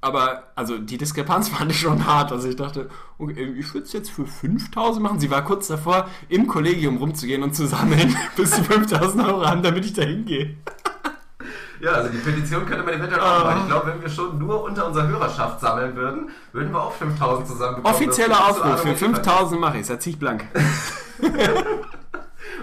Aber 0.00 0.44
also 0.54 0.78
die 0.78 0.96
Diskrepanz 0.96 1.48
fand 1.50 1.70
ich 1.70 1.80
schon 1.80 2.06
hart. 2.06 2.32
Also 2.32 2.48
ich 2.48 2.56
dachte, 2.56 2.88
okay, 3.18 3.54
ich 3.58 3.72
würde 3.74 3.86
es 3.86 3.92
jetzt 3.92 4.10
für 4.10 4.26
5000 4.26 5.02
machen. 5.02 5.20
Sie 5.20 5.30
war 5.30 5.44
kurz 5.44 5.68
davor, 5.68 6.08
im 6.28 6.46
Kollegium 6.46 6.98
rumzugehen 6.98 7.42
und 7.42 7.54
zu 7.54 7.66
sammeln, 7.66 8.16
bis 8.36 8.54
sie 8.54 8.62
5000 8.62 9.24
Euro 9.24 9.46
haben, 9.46 9.62
damit 9.62 9.84
ich 9.84 9.92
da 9.92 10.02
hingehe. 10.02 10.56
Ja, 11.80 11.92
also 11.92 12.10
die 12.10 12.18
Petition 12.18 12.66
könnte 12.66 12.82
man 12.82 12.94
eventuell 12.94 13.20
auch 13.20 13.44
machen. 13.44 13.60
Ich 13.62 13.68
glaube, 13.68 13.92
wenn 13.92 14.02
wir 14.02 14.08
schon 14.08 14.36
nur 14.36 14.64
unter 14.64 14.88
unserer 14.88 15.06
Hörerschaft 15.06 15.60
sammeln 15.60 15.94
würden, 15.94 16.30
würden 16.52 16.72
wir 16.72 16.82
auch 16.82 16.92
5.000 16.92 17.44
zusammenbekommen. 17.44 17.94
Offizieller 17.94 18.48
Aufruf, 18.48 18.80
für 18.80 18.88
Adam 18.88 18.88
und 18.88 18.96
Eva. 18.96 18.96
5000 18.96 19.60
mache 19.60 19.76
ich 19.76 19.82
es, 19.82 19.88
da 19.88 20.00
zieh 20.00 20.10
ich 20.10 20.18
blank. 20.18 20.44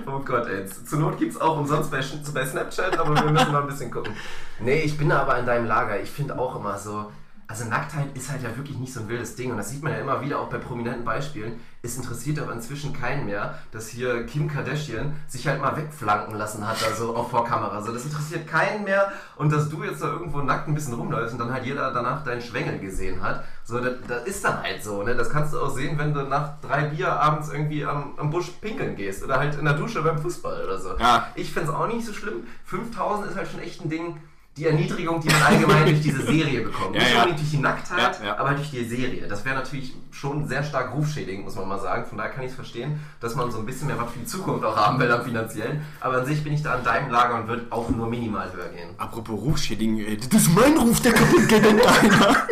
Oh 0.07 0.20
Gott, 0.20 0.48
ey. 0.48 0.66
Zur 0.66 0.99
Not 0.99 1.18
gibt 1.18 1.34
es 1.34 1.41
auch 1.41 1.57
umsonst 1.57 1.90
bei, 1.91 1.99
bei 2.34 2.45
Snapchat, 2.45 2.98
aber 2.99 3.16
wir 3.16 3.32
müssen 3.32 3.52
mal 3.52 3.62
ein 3.62 3.68
bisschen 3.68 3.90
gucken. 3.90 4.14
Nee, 4.60 4.82
ich 4.82 4.98
bin 4.98 5.12
aber 5.12 5.38
in 5.40 5.45
deinem 5.45 5.66
Lager. 5.66 5.99
Ich 5.99 6.12
finde 6.12 6.38
auch 6.38 6.56
immer 6.56 6.78
so, 6.78 7.12
also 7.47 7.65
Nacktheit 7.65 8.15
ist 8.15 8.31
halt 8.31 8.41
ja 8.41 8.55
wirklich 8.57 8.77
nicht 8.77 8.91
so 8.91 9.01
ein 9.01 9.07
wildes 9.07 9.35
Ding. 9.35 9.51
Und 9.51 9.57
das 9.57 9.69
sieht 9.69 9.84
man 9.84 9.93
ja 9.93 9.99
immer 9.99 10.22
wieder 10.22 10.39
auch 10.39 10.49
bei 10.49 10.57
prominenten 10.57 11.05
Beispielen. 11.05 11.59
Es 11.84 11.95
interessiert 11.95 12.39
aber 12.39 12.51
inzwischen 12.53 12.91
keinen 12.91 13.26
mehr, 13.26 13.59
dass 13.72 13.88
hier 13.88 14.26
Kim 14.26 14.47
Kardashian 14.47 15.13
sich 15.27 15.47
halt 15.47 15.61
mal 15.61 15.77
wegflanken 15.77 16.35
lassen 16.35 16.67
hat, 16.67 16.84
also 16.84 17.15
auch 17.15 17.30
vor 17.30 17.45
Kamera. 17.45 17.81
So, 17.84 17.91
das 17.91 18.05
interessiert 18.05 18.47
keinen 18.47 18.84
mehr. 18.84 19.11
Und 19.35 19.51
dass 19.51 19.69
du 19.69 19.84
jetzt 19.84 20.01
da 20.01 20.07
irgendwo 20.07 20.41
nackt 20.41 20.67
ein 20.67 20.73
bisschen 20.73 20.95
rumläufst 20.95 21.34
und 21.34 21.39
dann 21.39 21.53
halt 21.53 21.65
jeder 21.65 21.91
danach 21.93 22.23
deinen 22.23 22.41
Schwengel 22.41 22.80
gesehen 22.80 23.22
hat. 23.22 23.43
So, 23.63 23.80
das, 23.80 23.93
das 24.07 24.23
ist 24.26 24.43
dann 24.43 24.63
halt 24.63 24.84
so, 24.84 25.03
ne? 25.03 25.15
Das 25.15 25.30
kannst 25.30 25.53
du 25.53 25.59
auch 25.59 25.69
sehen, 25.69 25.99
wenn 25.99 26.13
du 26.13 26.23
nach 26.23 26.59
drei 26.61 26.85
Bier 26.85 27.13
abends 27.13 27.51
irgendwie 27.51 27.85
am, 27.85 28.13
am 28.17 28.31
Busch 28.31 28.49
pinkeln 28.61 28.95
gehst 28.95 29.23
oder 29.23 29.38
halt 29.38 29.55
in 29.55 29.65
der 29.65 29.76
Dusche 29.76 30.01
beim 30.01 30.17
Fußball 30.17 30.63
oder 30.63 30.80
so. 30.80 30.97
Ja. 30.97 31.27
Ich 31.35 31.53
finde 31.53 31.69
es 31.69 31.76
auch 31.76 31.88
nicht 31.88 32.05
so 32.05 32.13
schlimm. 32.13 32.47
5000 32.65 33.30
ist 33.30 33.38
halt 33.38 33.47
schon 33.47 33.59
echt 33.59 33.85
ein 33.85 33.89
Ding. 33.89 34.17
Die 34.57 34.65
Erniedrigung, 34.65 35.19
die 35.19 35.27
man 35.27 35.41
allgemein 35.41 35.86
durch 35.86 36.02
diese 36.02 36.26
Serie 36.26 36.61
bekommt. 36.61 36.95
Ja, 36.95 37.02
nicht 37.02 37.11
ja. 37.11 37.18
unbedingt 37.18 37.40
durch 37.41 37.52
die 37.52 37.57
Nacktheit, 37.57 38.19
Ja, 38.22 38.26
ja. 38.26 38.38
aber 38.38 38.52
durch 38.52 38.72
die 38.72 38.86
Serie. 38.86 39.27
Das 39.27 39.44
wäre 39.44 39.56
natürlich 39.56 39.94
schon 40.11 40.48
sehr 40.48 40.64
stark 40.64 40.94
rufschädigend, 40.94 41.44
muss 41.44 41.56
man 41.56 41.68
mal 41.68 41.80
sagen. 41.80 42.06
Von 42.06 42.18
daher 42.18 42.32
kann 42.32 42.44
ich 42.45 42.52
es 42.52 42.56
verstehen, 42.56 43.02
dass 43.19 43.36
man 43.36 43.52
so 43.52 43.60
ein 43.60 43.65
bisschen 43.65 43.88
mehr 43.88 43.99
was 43.99 44.11
für 44.11 44.19
die 44.19 44.26
Zukunft 44.26 44.64
auch 44.64 44.77
haben 44.77 44.98
will 44.99 45.11
am 45.11 45.23
finanziellen. 45.26 45.82
Aber 45.99 46.19
an 46.19 46.26
sich 46.26 46.41
bin 46.41 46.53
ich 46.53 46.64
da 46.64 46.76
an 46.76 46.86
deinem 46.86 47.11
Lager 47.11 47.36
und 47.36 47.48
würde 47.49 47.65
auch 47.69 47.90
nur 47.90 48.07
minimal 48.07 48.49
höher 48.53 48.69
gehen. 48.69 48.90
Apropos 48.98 49.38
Rufschädigen, 49.41 49.99
ey, 49.99 50.15
das 50.15 50.44
ist 50.44 50.56
mein 50.56 50.77
Ruf, 50.77 51.02
der 51.02 51.11
kaputt 51.11 51.49
geht 51.49 51.65
und 51.68 51.80
deiner. 51.84 52.48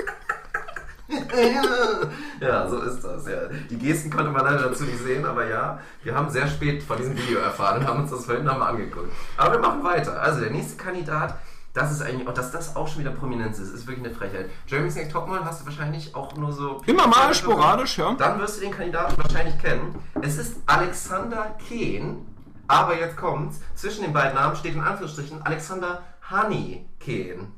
ja, 2.42 2.68
so 2.68 2.82
ist 2.82 3.02
das. 3.02 3.28
Ja. 3.28 3.48
Die 3.70 3.78
Gesten 3.78 4.10
konnte 4.10 4.32
man 4.32 4.44
leider 4.44 4.70
dazu 4.70 4.84
nicht 4.84 5.00
sehen, 5.00 5.26
aber 5.26 5.48
ja, 5.48 5.80
wir 6.04 6.16
haben 6.16 6.30
sehr 6.30 6.48
spät 6.48 6.84
von 6.84 6.98
diesem 6.98 7.16
Video 7.18 7.40
erfahren 7.40 7.82
und 7.82 7.88
haben 7.88 8.02
uns 8.02 8.12
das 8.12 8.26
vorhin 8.26 8.44
nochmal 8.44 8.72
angeguckt. 8.72 9.12
Aber 9.38 9.54
wir 9.54 9.60
machen 9.60 9.84
weiter. 9.84 10.22
Also 10.22 10.42
der 10.42 10.52
nächste 10.52 10.76
Kandidat, 10.76 11.36
Das 11.74 11.92
ist 11.92 12.04
eigentlich, 12.04 12.28
auch 12.28 12.34
dass 12.36 12.52
das 12.52 12.76
auch 12.76 12.88
schon 12.88 13.00
wieder 13.00 13.10
Prominenz 13.10 13.58
ist, 13.58 13.74
ist 13.74 13.88
wirklich 13.88 14.06
eine 14.06 14.14
Frechheit. 14.14 14.50
Jeremy's 14.68 14.96
Next 14.96 15.12
Topmodel 15.12 15.44
hast 15.44 15.62
du 15.62 15.66
wahrscheinlich 15.66 16.14
auch 16.14 16.36
nur 16.36 16.52
so... 16.52 16.82
Immer 16.86 17.08
mal 17.08 17.34
sporadisch, 17.34 17.98
ja. 17.98 18.14
Dann 18.14 18.40
wirst 18.40 18.58
du 18.58 18.62
den 18.62 18.72
Kandidaten 18.72 19.18
wahrscheinlich 19.18 19.58
kennen. 19.58 19.96
Es 20.22 20.38
ist 20.38 20.58
Alexander 20.68 21.56
Kehn, 21.68 22.28
aber 22.68 23.00
jetzt 23.00 23.18
kommt's. 23.18 23.60
Zwischen 23.74 24.04
den 24.04 24.14
beiden 24.14 24.36
Namen 24.36 24.56
steht 24.56 24.76
in 24.76 24.82
Anführungsstrichen 24.82 25.42
Alexander 25.44 26.04
Hani 26.30 26.88
Kehn. 27.00 27.52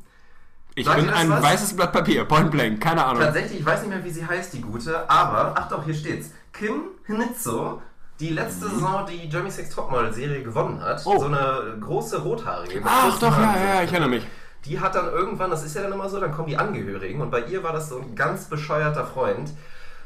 Ich 0.75 0.85
Sagt 0.85 1.01
bin 1.01 1.09
ein 1.09 1.29
was? 1.29 1.43
weißes 1.43 1.75
Blatt 1.75 1.91
Papier, 1.91 2.23
point 2.25 2.51
blank, 2.51 2.81
keine 2.81 3.03
Ahnung. 3.05 3.21
Tatsächlich, 3.21 3.59
ich 3.59 3.65
weiß 3.65 3.81
nicht 3.81 3.89
mehr, 3.89 4.03
wie 4.03 4.11
sie 4.11 4.25
heißt, 4.25 4.53
die 4.53 4.61
gute, 4.61 5.09
aber, 5.09 5.55
ach 5.57 5.67
doch, 5.67 5.83
hier 5.83 5.93
steht's. 5.93 6.31
Kim 6.53 6.83
Hinitzo, 7.05 7.81
die 8.19 8.29
letzte 8.29 8.69
Saison 8.69 9.05
die 9.05 9.27
Jeremy 9.27 9.51
Sex 9.51 9.69
Topmodel 9.69 10.13
Serie 10.13 10.41
gewonnen 10.43 10.81
hat. 10.81 11.01
Oh. 11.05 11.19
So 11.19 11.25
eine 11.25 11.77
große 11.79 12.21
Rothaarige. 12.21 12.81
Ach 12.85 13.19
doch, 13.19 13.37
ja, 13.37 13.55
ja, 13.75 13.83
ich 13.83 13.91
erinnere 13.91 14.09
mich. 14.09 14.27
Die 14.65 14.79
hat 14.79 14.95
dann 14.95 15.07
irgendwann, 15.11 15.51
das 15.51 15.63
ist 15.63 15.75
ja 15.75 15.83
dann 15.83 15.91
immer 15.91 16.09
so, 16.09 16.19
dann 16.19 16.31
kommen 16.31 16.47
die 16.47 16.57
Angehörigen 16.57 17.21
und 17.21 17.29
bei 17.29 17.41
ihr 17.41 17.61
war 17.63 17.73
das 17.73 17.89
so 17.89 17.99
ein 17.99 18.15
ganz 18.15 18.45
bescheuerter 18.45 19.05
Freund, 19.05 19.51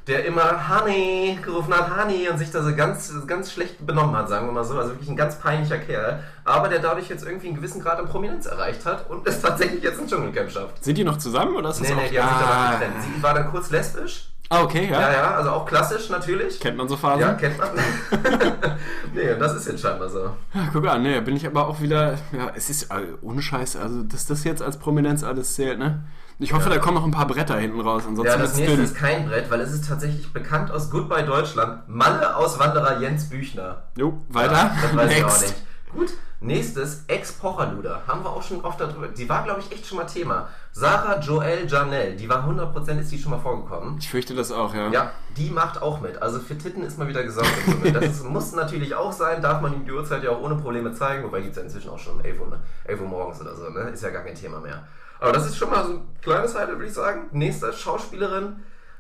der 0.07 0.25
immer 0.25 0.67
Honey 0.69 1.37
gerufen 1.41 1.73
hat, 1.73 1.95
Honey 1.95 2.27
und 2.29 2.39
sich 2.39 2.51
da 2.51 2.63
so 2.63 2.75
ganz, 2.75 3.13
ganz 3.27 3.51
schlecht 3.51 3.85
benommen 3.85 4.17
hat, 4.17 4.27
sagen 4.27 4.47
wir 4.47 4.51
mal 4.51 4.65
so. 4.65 4.77
Also 4.77 4.91
wirklich 4.91 5.07
ein 5.07 5.15
ganz 5.15 5.35
peinlicher 5.37 5.77
Kerl, 5.77 6.23
aber 6.43 6.67
der 6.67 6.79
dadurch 6.79 7.07
jetzt 7.09 7.23
irgendwie 7.23 7.47
einen 7.47 7.55
gewissen 7.55 7.81
Grad 7.81 7.99
an 7.99 8.07
Prominenz 8.07 8.47
erreicht 8.47 8.85
hat 8.85 9.09
und 9.09 9.25
es 9.27 9.39
tatsächlich 9.41 9.83
jetzt 9.83 10.01
ein 10.01 10.07
Dschungelcamp 10.07 10.51
schafft. 10.51 10.83
Sind 10.83 10.97
die 10.97 11.03
noch 11.03 11.17
zusammen 11.17 11.55
oder 11.55 11.69
ist 11.69 11.79
das 11.79 11.89
Nee, 11.89 11.93
auch... 11.93 12.01
nee, 12.01 12.09
die 12.09 12.19
haben 12.19 12.29
sich 12.29 12.47
danach 12.47 12.67
ah, 12.67 12.71
getrennt. 12.71 12.95
Sie 13.03 13.23
war 13.23 13.33
dann 13.35 13.51
kurz 13.51 13.69
lesbisch. 13.69 14.29
Ah, 14.49 14.63
okay, 14.63 14.89
ja. 14.91 14.99
Ja, 15.01 15.11
ja, 15.11 15.35
also 15.35 15.51
auch 15.51 15.65
klassisch 15.65 16.09
natürlich. 16.09 16.59
Kennt 16.59 16.77
man 16.77 16.87
so 16.89 16.97
Phasen? 16.97 17.21
Ja, 17.21 17.33
kennt 17.33 17.57
man. 17.57 17.69
nee, 19.13 19.31
und 19.33 19.39
das 19.39 19.55
ist 19.55 19.67
jetzt 19.67 19.81
scheinbar 19.81 20.09
so. 20.09 20.25
Ja, 20.53 20.69
guck 20.73 20.87
an, 20.87 21.01
ne, 21.03 21.21
bin 21.21 21.35
ich 21.35 21.45
aber 21.45 21.67
auch 21.67 21.79
wieder, 21.81 22.13
ja, 22.31 22.51
es 22.55 22.69
ist 22.69 22.91
äh, 22.91 22.95
ohne 23.21 23.41
Scheiß, 23.41 23.75
also 23.75 24.03
dass 24.03 24.25
das 24.25 24.43
jetzt 24.43 24.61
als 24.61 24.77
Prominenz 24.77 25.23
alles 25.23 25.55
zählt, 25.55 25.79
ne? 25.79 26.03
Ich 26.41 26.53
hoffe, 26.53 26.69
Ja. 26.69 26.75
da 26.75 26.81
kommen 26.81 26.95
noch 26.95 27.03
ein 27.03 27.11
paar 27.11 27.27
Bretter 27.27 27.57
hinten 27.57 27.81
raus, 27.81 28.03
ansonsten 28.07 28.31
Ja, 28.33 28.37
das 28.41 28.55
nächste 28.55 28.75
dünn. 28.77 28.85
ist 28.85 28.95
kein 28.95 29.27
Brett, 29.27 29.51
weil 29.51 29.59
es 29.59 29.73
ist 29.73 29.85
tatsächlich 29.89 30.31
bekannt 30.31 30.71
aus 30.71 30.89
Goodbye 30.89 31.23
Deutschland. 31.25 31.81
Malle-Auswanderer 31.89 33.01
Jens 33.01 33.29
Büchner. 33.29 33.83
Jo, 33.97 34.17
weiter. 34.29 34.53
Ja, 34.53 34.71
das 34.81 34.95
weiß 34.95 35.11
ich 35.11 35.17
auch 35.23 35.27
Next. 35.27 35.41
nicht. 35.41 35.55
Gut, 35.91 36.09
nächstes, 36.39 37.05
Ex-Pocherluder. 37.07 38.03
Haben 38.05 38.23
wir 38.23 38.29
auch 38.29 38.43
schon 38.43 38.61
oft 38.63 38.79
darüber. 38.79 39.07
Die 39.07 39.27
war, 39.27 39.43
glaube 39.43 39.61
ich, 39.61 39.71
echt 39.71 39.87
schon 39.87 39.97
mal 39.97 40.05
Thema. 40.05 40.47
Sarah 40.71 41.19
Joelle 41.19 41.65
Janelle, 41.65 42.15
die 42.15 42.29
war 42.29 42.47
100% 42.47 42.99
ist 42.99 43.11
die 43.11 43.17
schon 43.17 43.31
mal 43.31 43.39
vorgekommen. 43.39 43.97
Ich 43.97 44.07
fürchte 44.07 44.35
das 44.35 44.51
auch, 44.51 44.75
ja. 44.75 44.89
Ja, 44.91 45.11
die 45.35 45.49
macht 45.49 45.81
auch 45.81 45.99
mit. 45.99 46.21
Also 46.21 46.39
für 46.39 46.55
Titten 46.57 46.83
ist 46.83 46.99
mal 46.99 47.07
wieder 47.07 47.23
Dschungel. 47.25 47.91
Das 47.91 48.05
ist, 48.05 48.23
muss 48.23 48.53
natürlich 48.53 48.93
auch 48.93 49.11
sein, 49.11 49.41
darf 49.41 49.61
man 49.61 49.73
ihm 49.73 49.85
die 49.85 49.91
Uhrzeit 49.91 50.23
ja 50.23 50.29
auch 50.29 50.41
ohne 50.41 50.55
Probleme 50.55 50.93
zeigen. 50.93 51.23
Wobei 51.23 51.41
gibt 51.41 51.51
es 51.51 51.57
ja 51.57 51.63
inzwischen 51.63 51.89
auch 51.89 51.99
schon 51.99 52.23
11 52.23 52.39
Uhr, 52.39 52.47
ne? 52.47 52.59
11 52.85 53.01
Uhr 53.01 53.07
morgens 53.07 53.41
oder 53.41 53.55
so, 53.55 53.69
ne? 53.69 53.89
Ist 53.89 54.03
ja 54.03 54.11
gar 54.11 54.23
kein 54.23 54.35
Thema 54.35 54.59
mehr. 54.59 54.87
Aber 55.19 55.33
das 55.33 55.47
ist 55.47 55.57
schon 55.57 55.71
mal 55.71 55.85
so 55.85 55.93
ein 55.93 56.07
kleines 56.21 56.53
Highlight, 56.53 56.75
würde 56.75 56.85
ich 56.85 56.93
sagen. 56.93 57.29
Nächste 57.31 57.73
Schauspielerin, 57.73 58.57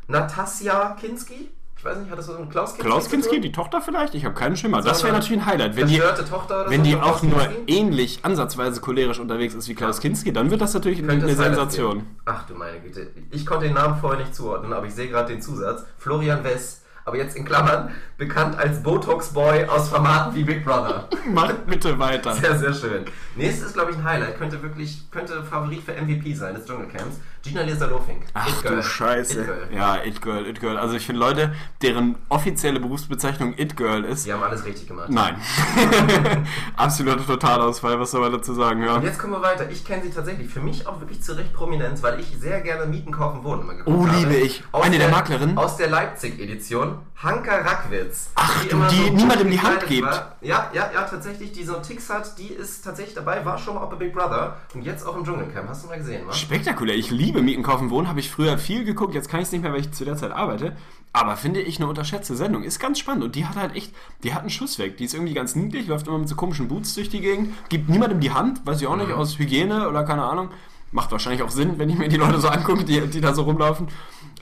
Natasja 0.07 0.97
Kinski. 0.99 1.51
Ich 1.79 1.85
weiß 1.85 1.97
nicht, 1.97 2.11
hat 2.11 2.19
das 2.19 2.27
was 2.27 2.37
mit 2.37 2.51
Klaus 2.51 2.71
Kinski 2.71 2.85
Klaus 2.85 3.09
Kinski, 3.09 3.39
die 3.39 3.53
Tochter 3.53 3.79
vielleicht? 3.79 4.13
Ich 4.13 4.25
habe 4.25 4.35
keinen 4.35 4.57
Schimmer. 4.57 4.81
Das 4.81 5.01
wäre 5.01 5.13
natürlich 5.13 5.41
ein 5.41 5.45
Highlight. 5.45 5.77
Wenn 5.77 5.87
die, 5.87 5.99
Tochter 6.29 6.65
wenn 6.69 6.83
so 6.83 6.89
die 6.89 6.97
auch 6.97 7.23
nur 7.23 7.41
ähnlich 7.67 8.19
ansatzweise 8.23 8.81
cholerisch 8.81 9.17
unterwegs 9.17 9.53
ist 9.53 9.69
wie 9.69 9.75
Klaus 9.75 10.01
Kinski, 10.01 10.33
dann 10.33 10.51
wird 10.51 10.59
das 10.59 10.73
natürlich 10.73 10.99
Könnte 10.99 11.25
eine 11.25 11.35
Sensation. 11.35 12.05
Ach 12.25 12.45
du 12.45 12.55
meine 12.55 12.81
Güte. 12.81 13.07
Ich 13.31 13.45
konnte 13.45 13.67
den 13.67 13.75
Namen 13.75 13.97
vorher 13.97 14.19
nicht 14.19 14.35
zuordnen, 14.35 14.73
aber 14.73 14.87
ich 14.87 14.93
sehe 14.93 15.07
gerade 15.07 15.31
den 15.31 15.41
Zusatz. 15.41 15.85
Florian 15.97 16.43
Wess, 16.43 16.81
aber 17.05 17.15
jetzt 17.15 17.37
in 17.37 17.45
Klammern, 17.45 17.91
bekannt 18.17 18.59
als 18.59 18.83
Botox-Boy 18.83 19.63
aus 19.69 19.87
Formaten 19.87 20.35
wie 20.35 20.43
Big 20.43 20.65
Brother. 20.65 21.07
Macht 21.27 21.65
bitte 21.65 21.97
weiter. 21.97 22.33
Sehr, 22.33 22.57
sehr 22.59 22.73
schön. 22.73 23.05
Nächstes 23.37 23.67
ist, 23.67 23.73
glaube 23.75 23.91
ich, 23.91 23.97
ein 23.97 24.03
Highlight. 24.03 24.37
Könnte 24.37 24.61
wirklich, 24.61 25.09
könnte 25.11 25.41
Favorit 25.43 25.81
für 25.81 25.93
MVP 25.93 26.33
sein 26.33 26.55
des 26.55 26.65
Dschungelcamps. 26.65 27.21
Gina 27.43 27.61
Lisa 27.61 27.85
Lofink. 27.85 28.23
Ach 28.33 28.61
du 28.61 28.83
Scheiße. 28.83 29.39
It 29.41 29.45
Girl. 29.45 29.67
Ja, 29.73 30.03
It 30.03 30.21
Girl, 30.21 30.45
It 30.45 30.59
Girl. 30.59 30.77
Also 30.77 30.95
ich 30.95 31.05
finde 31.05 31.19
Leute, 31.21 31.53
deren 31.81 32.15
offizielle 32.29 32.79
Berufsbezeichnung 32.79 33.53
It 33.57 33.77
Girl 33.77 34.03
ist, 34.03 34.25
Die 34.25 34.33
haben 34.33 34.43
alles 34.43 34.65
richtig 34.65 34.87
gemacht. 34.87 35.09
nein. 35.09 35.35
Absoluter 36.75 37.25
Totalausfall, 37.25 37.99
was 37.99 38.11
soll 38.11 38.21
man 38.21 38.31
dazu 38.31 38.53
sagen, 38.53 38.83
ja. 38.83 38.95
Und 38.95 39.03
jetzt 39.03 39.19
kommen 39.19 39.33
wir 39.33 39.41
weiter. 39.41 39.69
Ich 39.69 39.85
kenne 39.85 40.03
sie 40.03 40.09
tatsächlich. 40.11 40.49
Für 40.49 40.61
mich 40.61 40.87
auch 40.87 40.99
wirklich 40.99 41.21
zu 41.21 41.33
Recht 41.37 41.53
Prominenz, 41.53 42.01
weil 42.03 42.19
ich 42.19 42.27
sehr 42.39 42.61
gerne 42.61 42.85
Mieten, 42.85 43.11
Kaufen, 43.11 43.43
Wohnen 43.43 43.61
immer 43.61 43.75
geguckt 43.75 43.97
Oh, 43.97 44.05
liebe 44.05 44.35
ich. 44.35 44.63
Aus 44.71 44.85
Eine 44.85 44.97
der 44.97 45.09
Maklerinnen? 45.09 45.57
Aus 45.57 45.77
der 45.77 45.89
Leipzig-Edition. 45.89 46.97
Hanka 47.21 47.53
Rackwitz. 47.57 48.31
Ach 48.35 48.63
du, 48.63 48.69
immer 48.77 48.87
die 48.87 49.09
niemandem 49.11 49.51
die 49.51 49.59
Hand 49.59 49.85
gibt. 49.87 50.07
War. 50.07 50.37
Ja, 50.41 50.69
ja, 50.73 50.89
ja, 50.93 51.01
tatsächlich. 51.03 51.51
Die 51.51 51.65
so 51.65 51.75
einen 51.75 51.83
Ticks 51.83 52.09
hat, 52.09 52.37
die 52.39 52.47
ist 52.47 52.81
tatsächlich 52.83 53.13
dabei, 53.13 53.43
war 53.45 53.57
schon 53.57 53.75
mal 53.75 53.81
auch 53.81 53.89
bei 53.89 53.97
Big 53.97 54.13
Brother 54.13 54.55
und 54.73 54.83
jetzt 54.83 55.05
auch 55.05 55.17
im 55.17 55.25
Dschungelcamp. 55.25 55.67
Hast 55.67 55.83
du 55.83 55.89
mal 55.89 55.97
gesehen, 55.97 56.21
was? 56.25 56.39
Spektakulär. 56.39 56.95
Ich 56.95 57.11
liebe 57.11 57.28
Mieten, 57.33 57.63
Kaufen, 57.63 57.89
Wohnen. 57.89 58.07
Habe 58.07 58.19
ich 58.19 58.29
früher 58.29 58.57
viel 58.57 58.83
geguckt. 58.83 59.13
Jetzt 59.15 59.29
kann 59.29 59.39
ich 59.39 59.47
es 59.47 59.51
nicht 59.51 59.61
mehr, 59.61 59.71
weil 59.71 59.81
ich 59.81 59.91
zu 59.91 60.05
der 60.05 60.17
Zeit 60.17 60.31
arbeite. 60.31 60.75
Aber 61.13 61.35
finde 61.37 61.61
ich 61.61 61.77
eine 61.79 61.87
unterschätzte 61.87 62.35
Sendung. 62.35 62.63
Ist 62.63 62.79
ganz 62.79 62.99
spannend. 62.99 63.23
Und 63.23 63.35
die 63.35 63.45
hat 63.45 63.55
halt 63.55 63.75
echt, 63.75 63.93
die 64.23 64.33
hat 64.33 64.41
einen 64.41 64.49
Schuss 64.49 64.77
weg. 64.79 64.97
Die 64.97 65.05
ist 65.05 65.13
irgendwie 65.13 65.33
ganz 65.33 65.55
niedlich, 65.55 65.87
läuft 65.87 66.07
immer 66.07 66.17
mit 66.19 66.29
so 66.29 66.35
komischen 66.35 66.67
Boots 66.67 66.93
durch 66.95 67.09
die 67.09 67.21
Gegend. 67.21 67.53
Gibt 67.69 67.89
niemandem 67.89 68.19
die 68.19 68.31
Hand, 68.31 68.65
weiß 68.65 68.81
ich 68.81 68.87
auch 68.87 68.95
nicht, 68.95 69.11
aus 69.11 69.39
Hygiene 69.39 69.87
oder 69.89 70.03
keine 70.03 70.23
Ahnung. 70.23 70.49
Macht 70.91 71.11
wahrscheinlich 71.11 71.41
auch 71.43 71.49
Sinn, 71.51 71.77
wenn 71.77 71.89
ich 71.89 71.97
mir 71.97 72.09
die 72.09 72.17
Leute 72.17 72.39
so 72.39 72.47
angucke, 72.49 72.83
die, 72.83 73.01
die 73.07 73.21
da 73.21 73.33
so 73.33 73.43
rumlaufen. 73.43 73.87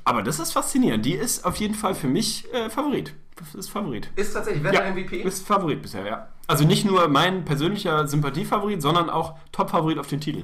Aber 0.03 0.23
das 0.23 0.39
ist 0.39 0.53
faszinierend. 0.53 1.05
Die 1.05 1.13
ist 1.13 1.45
auf 1.45 1.55
jeden 1.57 1.73
Fall 1.75 1.93
für 1.95 2.07
mich 2.07 2.51
äh, 2.53 2.69
Favorit. 2.69 3.13
Das 3.35 3.53
ist 3.53 3.69
Favorit. 3.69 4.09
Ist 4.15 4.33
tatsächlich, 4.33 4.63
wer 4.63 4.73
Ja, 4.73 4.81
der 4.81 4.93
MVP? 4.93 5.17
ist 5.21 5.45
Favorit 5.45 5.81
bisher, 5.81 6.05
ja. 6.05 6.27
Also 6.47 6.65
nicht 6.65 6.85
nur 6.85 7.07
mein 7.09 7.45
persönlicher 7.45 8.07
Sympathiefavorit, 8.07 8.81
sondern 8.81 9.09
auch 9.09 9.35
Top-Favorit 9.51 9.99
auf 9.99 10.07
den 10.07 10.21
Titel. 10.21 10.43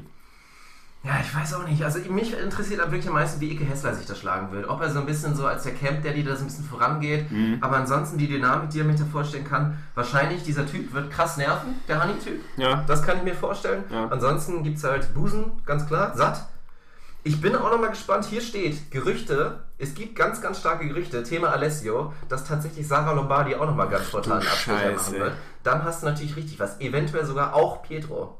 Ja, 1.06 1.20
ich 1.22 1.36
weiß 1.36 1.56
auch 1.56 1.68
nicht. 1.68 1.84
Also 1.84 2.00
mich 2.10 2.38
interessiert 2.38 2.80
halt 2.80 2.92
wirklich 2.92 3.10
am 3.10 3.16
meisten, 3.16 3.42
wie 3.42 3.52
Ike 3.52 3.66
Hessler 3.66 3.94
sich 3.94 4.06
da 4.06 4.16
schlagen 4.16 4.54
wird. 4.54 4.70
Ob 4.70 4.82
er 4.82 4.90
so 4.90 5.00
ein 5.00 5.06
bisschen 5.06 5.36
so 5.36 5.46
als 5.46 5.64
der 5.64 5.74
Camp 5.74 6.02
Daddy 6.02 6.24
da 6.24 6.34
so 6.36 6.44
ein 6.44 6.48
bisschen 6.48 6.64
vorangeht. 6.64 7.30
Mhm. 7.30 7.58
Aber 7.60 7.76
ansonsten 7.76 8.18
die 8.18 8.30
Dynamik, 8.30 8.70
die 8.70 8.80
er 8.80 8.86
mir 8.86 8.96
da 8.96 9.04
vorstellen 9.04 9.44
kann, 9.44 9.78
wahrscheinlich 9.96 10.44
dieser 10.44 10.66
Typ 10.66 10.94
wird 10.94 11.12
krass 11.12 11.36
nerven, 11.36 11.76
der 11.90 12.02
Honey-Typ. 12.02 12.42
Ja. 12.56 12.86
Das 12.88 13.04
kann 13.04 13.18
ich 13.18 13.24
mir 13.24 13.36
vorstellen. 13.36 13.84
Ja. 13.90 14.08
Ansonsten 14.08 14.64
gibt 14.64 14.78
es 14.78 14.86
halt 14.86 15.14
Busen, 15.14 15.52
ganz 15.66 15.86
klar, 15.88 16.16
satt. 16.16 16.48
Ich 17.26 17.40
bin 17.40 17.56
auch 17.56 17.72
nochmal 17.72 17.90
gespannt, 17.90 18.26
hier 18.26 18.42
steht 18.42 18.92
Gerüchte, 18.92 19.60
es 19.78 19.94
gibt 19.94 20.16
ganz, 20.16 20.42
ganz 20.42 20.60
starke 20.60 20.88
Gerüchte, 20.88 21.24
Thema 21.24 21.50
Alessio, 21.50 22.14
dass 22.28 22.44
tatsächlich 22.44 22.86
Sarah 22.86 23.14
Lombardi 23.14 23.56
auch 23.56 23.66
nochmal 23.66 23.88
ganz 23.88 24.08
spontan 24.08 24.40
einen 24.40 24.48
Abstecher 24.48 24.92
machen 24.92 25.14
wird. 25.14 25.34
Dann 25.64 25.84
hast 25.84 26.02
du 26.02 26.08
natürlich 26.08 26.36
richtig 26.36 26.60
was. 26.60 26.80
Eventuell 26.82 27.26
sogar 27.26 27.54
auch 27.54 27.82
Pietro. 27.84 28.38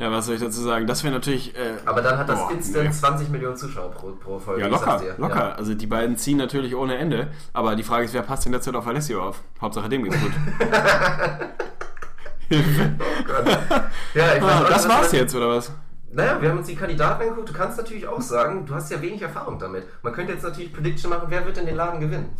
Ja, 0.00 0.10
was 0.10 0.24
soll 0.24 0.36
ich 0.36 0.40
dazu 0.40 0.62
sagen? 0.62 0.86
Das 0.86 1.04
wäre 1.04 1.12
natürlich. 1.12 1.54
Äh, 1.54 1.74
Aber 1.84 2.00
dann 2.00 2.16
hat 2.16 2.26
das 2.26 2.38
boah, 2.38 2.50
instant 2.52 2.86
nee. 2.86 2.90
20 2.90 3.28
Millionen 3.28 3.56
Zuschauer 3.56 3.90
pro, 3.90 4.12
pro 4.12 4.38
Folge. 4.38 4.62
Ja, 4.62 4.68
locker, 4.68 4.98
locker. 5.18 5.48
Ja. 5.48 5.52
Also 5.52 5.74
die 5.74 5.86
beiden 5.86 6.16
ziehen 6.16 6.38
natürlich 6.38 6.74
ohne 6.74 6.96
Ende. 6.96 7.28
Aber 7.52 7.76
die 7.76 7.82
Frage 7.82 8.06
ist, 8.06 8.14
wer 8.14 8.22
passt 8.22 8.46
in 8.46 8.52
der 8.52 8.62
Zeit 8.62 8.74
auf 8.74 8.86
Alessio 8.86 9.22
auf? 9.22 9.42
Hauptsache 9.60 9.90
dem 9.90 10.04
geht's 10.04 10.16
gut. 10.20 10.32
Ja, 14.12 14.34
ich 14.34 14.42
ah, 14.42 14.66
das 14.68 14.88
war's 14.88 15.12
jetzt, 15.12 15.36
oder 15.36 15.50
was? 15.50 15.70
Naja, 16.10 16.42
wir 16.42 16.50
haben 16.50 16.58
uns 16.58 16.66
die 16.66 16.74
Kandidaten 16.74 17.22
angeguckt. 17.22 17.50
Du 17.50 17.52
kannst 17.52 17.78
natürlich 17.78 18.08
auch 18.08 18.20
sagen, 18.20 18.66
du 18.66 18.74
hast 18.74 18.90
ja 18.90 19.00
wenig 19.00 19.22
Erfahrung 19.22 19.56
damit. 19.60 19.84
Man 20.02 20.12
könnte 20.12 20.32
jetzt 20.32 20.42
natürlich 20.42 20.72
Prediction 20.72 21.10
machen, 21.10 21.26
wer 21.28 21.46
wird 21.46 21.58
denn 21.58 21.66
den 21.66 21.76
Laden 21.76 22.00
gewinnen? 22.00 22.30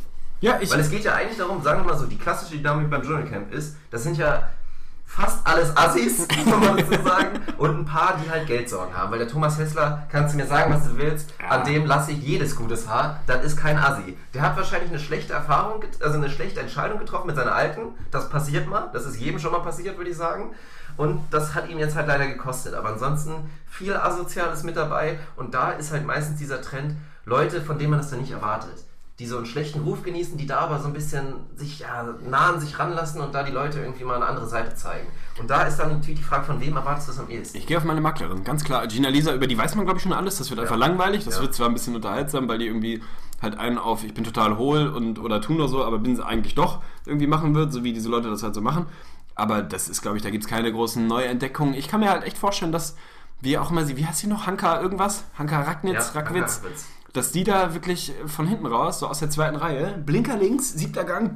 Ja, 0.40 0.58
ich. 0.60 0.68
Weil 0.72 0.80
es 0.80 0.90
geht 0.90 1.04
ja 1.04 1.14
eigentlich 1.14 1.38
darum, 1.38 1.62
sagen 1.62 1.82
wir 1.82 1.92
mal 1.92 1.96
so, 1.96 2.06
die 2.06 2.18
klassische 2.18 2.56
Dynamik 2.56 2.90
beim 2.90 3.02
Dschungelcamp 3.02 3.54
ist, 3.54 3.76
das 3.92 4.02
sind 4.02 4.16
ja 4.16 4.48
fast 5.10 5.44
alles 5.44 5.76
Assis, 5.76 6.18
muss 6.44 6.46
man 6.46 6.76
dazu 6.76 7.02
sagen, 7.02 7.40
und 7.58 7.80
ein 7.80 7.84
paar, 7.84 8.16
die 8.22 8.30
halt 8.30 8.46
Geldsorgen 8.46 8.96
haben. 8.96 9.10
Weil 9.10 9.18
der 9.18 9.28
Thomas 9.28 9.58
Hessler, 9.58 10.06
kannst 10.10 10.34
du 10.34 10.38
mir 10.38 10.46
sagen, 10.46 10.72
was 10.72 10.84
du 10.84 10.96
willst, 10.96 11.34
Ja. 11.40 11.48
an 11.48 11.64
dem 11.64 11.84
lasse 11.84 12.12
ich 12.12 12.18
jedes 12.22 12.54
gutes 12.54 12.88
Haar, 12.88 13.20
das 13.26 13.44
ist 13.44 13.56
kein 13.56 13.76
Assi. 13.76 14.16
Der 14.34 14.42
hat 14.42 14.56
wahrscheinlich 14.56 14.90
eine 14.90 15.00
schlechte 15.00 15.32
Erfahrung, 15.32 15.82
also 16.00 16.16
eine 16.16 16.30
schlechte 16.30 16.60
Entscheidung 16.60 16.98
getroffen 17.00 17.26
mit 17.26 17.36
seiner 17.36 17.54
Alten. 17.54 17.94
Das 18.12 18.28
passiert 18.28 18.68
mal, 18.68 18.88
das 18.92 19.04
ist 19.04 19.16
jedem 19.16 19.40
schon 19.40 19.52
mal 19.52 19.60
passiert, 19.60 19.96
würde 19.98 20.10
ich 20.10 20.16
sagen. 20.16 20.54
Und 20.96 21.20
das 21.30 21.54
hat 21.54 21.68
ihn 21.68 21.78
jetzt 21.78 21.96
halt 21.96 22.06
leider 22.06 22.26
gekostet. 22.26 22.74
Aber 22.74 22.90
ansonsten 22.90 23.32
viel 23.68 23.96
Asoziales 23.96 24.62
mit 24.62 24.76
dabei. 24.76 25.18
Und 25.36 25.54
da 25.54 25.70
ist 25.72 25.92
halt 25.92 26.06
meistens 26.06 26.38
dieser 26.38 26.62
Trend, 26.62 26.94
Leute, 27.24 27.60
von 27.62 27.78
denen 27.78 27.90
man 27.90 28.00
das 28.00 28.10
dann 28.10 28.20
nicht 28.20 28.32
erwartet. 28.32 28.84
Die 29.20 29.26
so 29.26 29.36
einen 29.36 29.44
schlechten 29.44 29.80
Ruf 29.82 30.02
genießen, 30.02 30.38
die 30.38 30.46
da 30.46 30.60
aber 30.60 30.78
so 30.80 30.86
ein 30.86 30.94
bisschen 30.94 31.34
sich 31.54 31.80
ja, 31.80 32.14
nah 32.26 32.48
an 32.54 32.58
sich 32.60 32.78
ranlassen 32.78 33.20
und 33.20 33.34
da 33.34 33.42
die 33.42 33.52
Leute 33.52 33.78
irgendwie 33.78 34.02
mal 34.02 34.16
eine 34.16 34.24
andere 34.24 34.48
Seite 34.48 34.74
zeigen. 34.74 35.06
Und 35.38 35.50
da 35.50 35.62
ist 35.64 35.76
dann 35.76 35.92
natürlich 35.92 36.18
die 36.20 36.24
Frage, 36.24 36.44
von 36.44 36.58
wem 36.58 36.74
erwartest 36.74 37.08
du 37.08 37.12
das 37.12 37.20
am 37.20 37.28
ehesten? 37.28 37.58
Ich 37.58 37.66
gehe 37.66 37.76
auf 37.76 37.84
meine 37.84 38.00
Maklerin, 38.00 38.44
ganz 38.44 38.64
klar. 38.64 38.86
Gina 38.86 39.10
Lisa, 39.10 39.34
über 39.34 39.46
die 39.46 39.58
weiß 39.58 39.74
man, 39.76 39.84
glaube 39.84 39.98
ich, 39.98 40.02
schon 40.02 40.14
alles. 40.14 40.38
Das 40.38 40.48
wird 40.48 40.58
einfach 40.58 40.78
langweilig. 40.78 41.24
Das 41.26 41.36
Ja. 41.36 41.42
wird 41.42 41.54
zwar 41.54 41.68
ein 41.68 41.74
bisschen 41.74 41.94
unterhaltsam, 41.94 42.48
weil 42.48 42.58
die 42.58 42.66
irgendwie 42.66 43.02
halt 43.42 43.58
einen 43.58 43.76
auf, 43.76 44.04
ich 44.04 44.14
bin 44.14 44.24
total 44.24 44.56
hohl 44.56 44.88
und 44.88 45.18
oder 45.18 45.42
tu 45.42 45.52
nur 45.52 45.68
so, 45.68 45.84
aber 45.84 45.98
bin 45.98 46.16
sie 46.16 46.24
eigentlich 46.24 46.54
doch 46.54 46.82
irgendwie 47.04 47.26
machen 47.26 47.54
wird, 47.54 47.74
so 47.74 47.84
wie 47.84 47.92
diese 47.92 48.08
Leute 48.08 48.30
das 48.30 48.42
halt 48.42 48.54
so 48.54 48.62
machen. 48.62 48.86
Aber 49.34 49.60
das 49.60 49.90
ist, 49.90 50.00
glaube 50.00 50.16
ich, 50.16 50.22
da 50.22 50.30
gibt 50.30 50.44
es 50.44 50.48
keine 50.50 50.72
großen 50.72 51.06
Neuentdeckungen. 51.06 51.74
Ich 51.74 51.88
kann 51.88 52.00
mir 52.00 52.08
halt 52.10 52.24
echt 52.24 52.38
vorstellen, 52.38 52.72
dass, 52.72 52.96
wie 53.42 53.58
auch 53.58 53.70
immer 53.70 53.84
sie, 53.84 53.98
wie 53.98 54.06
heißt 54.06 54.20
sie 54.20 54.28
noch? 54.28 54.46
Hanka 54.46 54.80
irgendwas? 54.80 55.24
Hanka 55.38 55.60
Ragnitz, 55.60 56.12
Ja, 56.14 56.20
Rackwitz? 56.20 56.56
Hanka 56.56 56.66
Rackwitz. 56.68 56.86
Dass 57.12 57.32
die 57.32 57.42
da 57.44 57.74
wirklich 57.74 58.12
von 58.26 58.46
hinten 58.46 58.66
raus, 58.66 59.00
so 59.00 59.08
aus 59.08 59.18
der 59.18 59.30
zweiten 59.30 59.56
Reihe, 59.56 59.98
Blinker 60.06 60.36
links, 60.36 60.72
siebter 60.74 61.02
Gang 61.04 61.32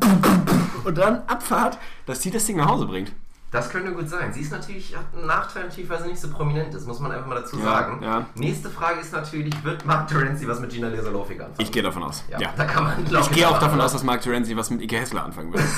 und 0.85 0.97
dann 0.99 1.23
Abfahrt, 1.27 1.79
dass 2.07 2.21
die 2.21 2.31
das 2.31 2.45
Ding 2.47 2.57
nach 2.59 2.69
Hause 2.69 2.87
bringt. 2.87 3.11
Das 3.51 3.71
könnte 3.71 3.93
gut 3.93 4.09
sein. 4.09 4.33
Sie 4.33 4.41
ist 4.41 4.51
natürlich, 4.51 4.97
hat 4.97 5.05
einen 5.17 5.27
Nachteil 5.27 5.65
natürlich, 5.65 5.89
weil 5.89 6.03
sie 6.03 6.09
nicht 6.09 6.21
so 6.21 6.29
prominent 6.29 6.75
ist, 6.75 6.87
muss 6.89 6.99
man 6.99 7.13
einfach 7.13 7.27
mal 7.29 7.37
dazu 7.37 7.57
Ja, 7.59 7.65
sagen. 7.65 8.03
ja. 8.03 8.27
Nächste 8.35 8.69
Frage 8.69 9.01
ist 9.01 9.13
natürlich, 9.13 9.63
wird 9.65 9.85
Mark 9.87 10.09
Terenzi 10.09 10.47
was 10.49 10.59
mit 10.61 10.71
Gina 10.71 10.89
Lesalovic 10.89 11.39
anfangen? 11.41 11.55
Ich 11.59 11.71
gehe 11.71 11.83
davon 11.83 12.03
aus. 12.03 12.25
ja, 12.29 12.41
Ja. 12.41 12.53
da 12.57 12.65
kann 12.65 12.83
man, 12.85 13.05
glaub 13.05 13.23
Ich 13.23 13.31
gehe 13.31 13.49
auch 13.49 13.59
davon 13.61 13.81
aus, 13.81 13.93
dass 13.93 14.03
Mark 14.03 14.23
Terenzi 14.23 14.57
was 14.57 14.71
mit 14.71 14.81
Ike 14.83 14.97
Hessler 14.97 15.25
anfangen 15.25 15.53
wird. 15.53 15.63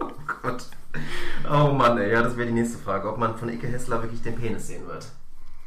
Oh 0.00 0.10
Gott. 0.42 0.64
Oh 1.50 1.72
Mann, 1.72 1.96
ey, 1.98 2.12
ja, 2.12 2.22
das 2.22 2.36
wäre 2.36 2.46
die 2.48 2.52
nächste 2.54 2.76
Frage, 2.78 3.10
ob 3.10 3.18
man 3.18 3.36
von 3.38 3.48
Ike 3.48 3.66
Hessler 3.66 4.02
wirklich 4.02 4.20
den 4.22 4.36
Penis 4.36 4.66
sehen 4.66 4.86
wird. 4.86 5.06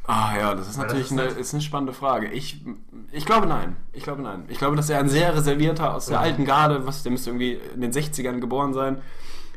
Ah 0.10 0.38
ja, 0.40 0.56
das 0.56 0.70
ist 0.70 0.78
Weil 0.78 0.86
das 0.86 0.94
natürlich 0.94 1.06
ist 1.06 1.12
eine, 1.12 1.22
halt- 1.24 1.38
ist 1.38 1.54
eine 1.54 1.62
spannende 1.62 1.94
Frage. 1.94 2.28
Ich, 2.30 2.64
ich 3.12 3.26
glaube 3.26 3.46
nein. 3.46 3.76
Ich 3.92 4.04
glaube 4.04 4.22
nein. 4.22 4.46
Ich 4.48 4.58
glaube, 4.58 4.78
dass 4.78 4.90
er 4.90 5.00
ein 5.00 5.10
sehr 5.10 5.36
reservierter 5.36 5.94
aus 5.94 6.06
der 6.06 6.20
alten 6.22 6.46
Garde, 6.46 6.88
was, 6.88 7.04
der 7.04 7.12
müsste 7.12 7.30
irgendwie 7.32 7.60
in 7.76 7.82
den 7.82 7.92
60ern 7.92 8.40
geboren 8.40 8.74
sein. 8.74 9.02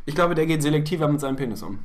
Ich 0.07 0.15
glaube, 0.17 0.35
der 0.35 0.47
geht 0.47 0.63
selektiver 0.63 1.07
mit 1.07 1.21
seinem 1.21 1.37
Penis 1.37 1.63
um. 1.63 1.79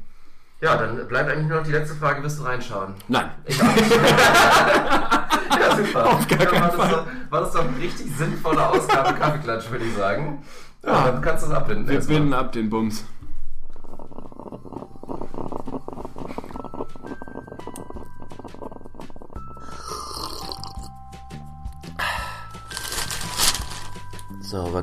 Ja, 0.62 0.78
dann 0.78 1.08
bleibt 1.08 1.30
eigentlich 1.30 1.48
nur 1.48 1.58
noch 1.60 1.66
die 1.66 1.74
letzte 1.74 1.96
Frage, 1.96 2.24
wirst 2.24 2.40
du 2.40 2.44
reinschauen? 2.44 2.96
Nein. 3.08 3.30
Ich 3.46 3.62
auch 3.62 3.76
nicht. 3.76 3.92
ja, 3.92 5.76
super. 5.76 6.06
Auf 6.08 6.28
gar 6.28 6.40
ja, 6.40 6.46
keinen 6.46 6.62
war, 6.62 6.68
das 6.70 6.76
Fall. 6.76 6.90
doch, 6.92 7.06
war 7.32 7.42
das 7.42 7.52
doch 7.52 7.68
eine 7.68 7.78
richtig 7.78 8.08
sinnvolle 8.16 8.68
Ausgabe 8.68 9.14
Kaffeeklatsch, 9.14 9.70
würde 9.70 9.86
ich 9.86 9.94
sagen. 9.96 10.44
Ja, 10.84 11.12
dann 11.12 11.22
kannst 11.22 11.46
du 11.46 11.50
es 11.50 11.54
abbinden. 11.56 11.88
Wir 11.88 12.00
binden 12.00 12.34
ab 12.34 12.52
den 12.52 12.70
Bums. 12.70 13.06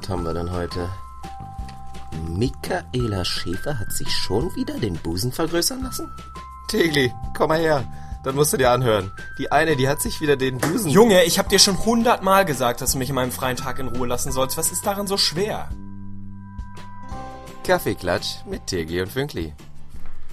Was 0.03 0.09
haben 0.09 0.25
wir 0.25 0.35
denn 0.35 0.51
heute? 0.51 0.89
Michaela 2.29 3.25
Schäfer 3.25 3.79
hat 3.79 3.93
sich 3.93 4.11
schon 4.11 4.55
wieder 4.57 4.75
den 4.79 4.95
Busen 4.95 5.31
vergrößern 5.31 5.83
lassen? 5.83 6.11
Tegli, 6.69 7.13
komm 7.37 7.49
mal 7.49 7.61
her. 7.61 7.85
Dann 8.25 8.35
musst 8.35 8.53
du 8.53 8.57
dir 8.57 8.71
anhören. 8.71 9.13
Die 9.39 9.53
eine, 9.53 9.77
die 9.77 9.89
hat 9.89 10.01
sich 10.01 10.21
wieder 10.21 10.37
den 10.37 10.59
Busen... 10.59 10.91
Junge, 10.91 11.23
ich 11.25 11.39
hab 11.39 11.49
dir 11.49 11.59
schon 11.59 11.85
hundertmal 11.85 12.45
gesagt, 12.45 12.81
dass 12.81 12.93
du 12.93 12.99
mich 12.99 13.11
in 13.11 13.15
meinem 13.15 13.31
freien 13.31 13.57
Tag 13.57 13.79
in 13.79 13.89
Ruhe 13.89 14.09
lassen 14.09 14.33
sollst. 14.33 14.57
Was 14.57 14.73
ist 14.73 14.85
daran 14.85 15.07
so 15.07 15.17
schwer? 15.17 15.69
Kaffeeklatsch 17.65 18.45
mit 18.49 18.67
Tegli 18.67 19.01
und 19.01 19.11
Fünkli. 19.11 19.55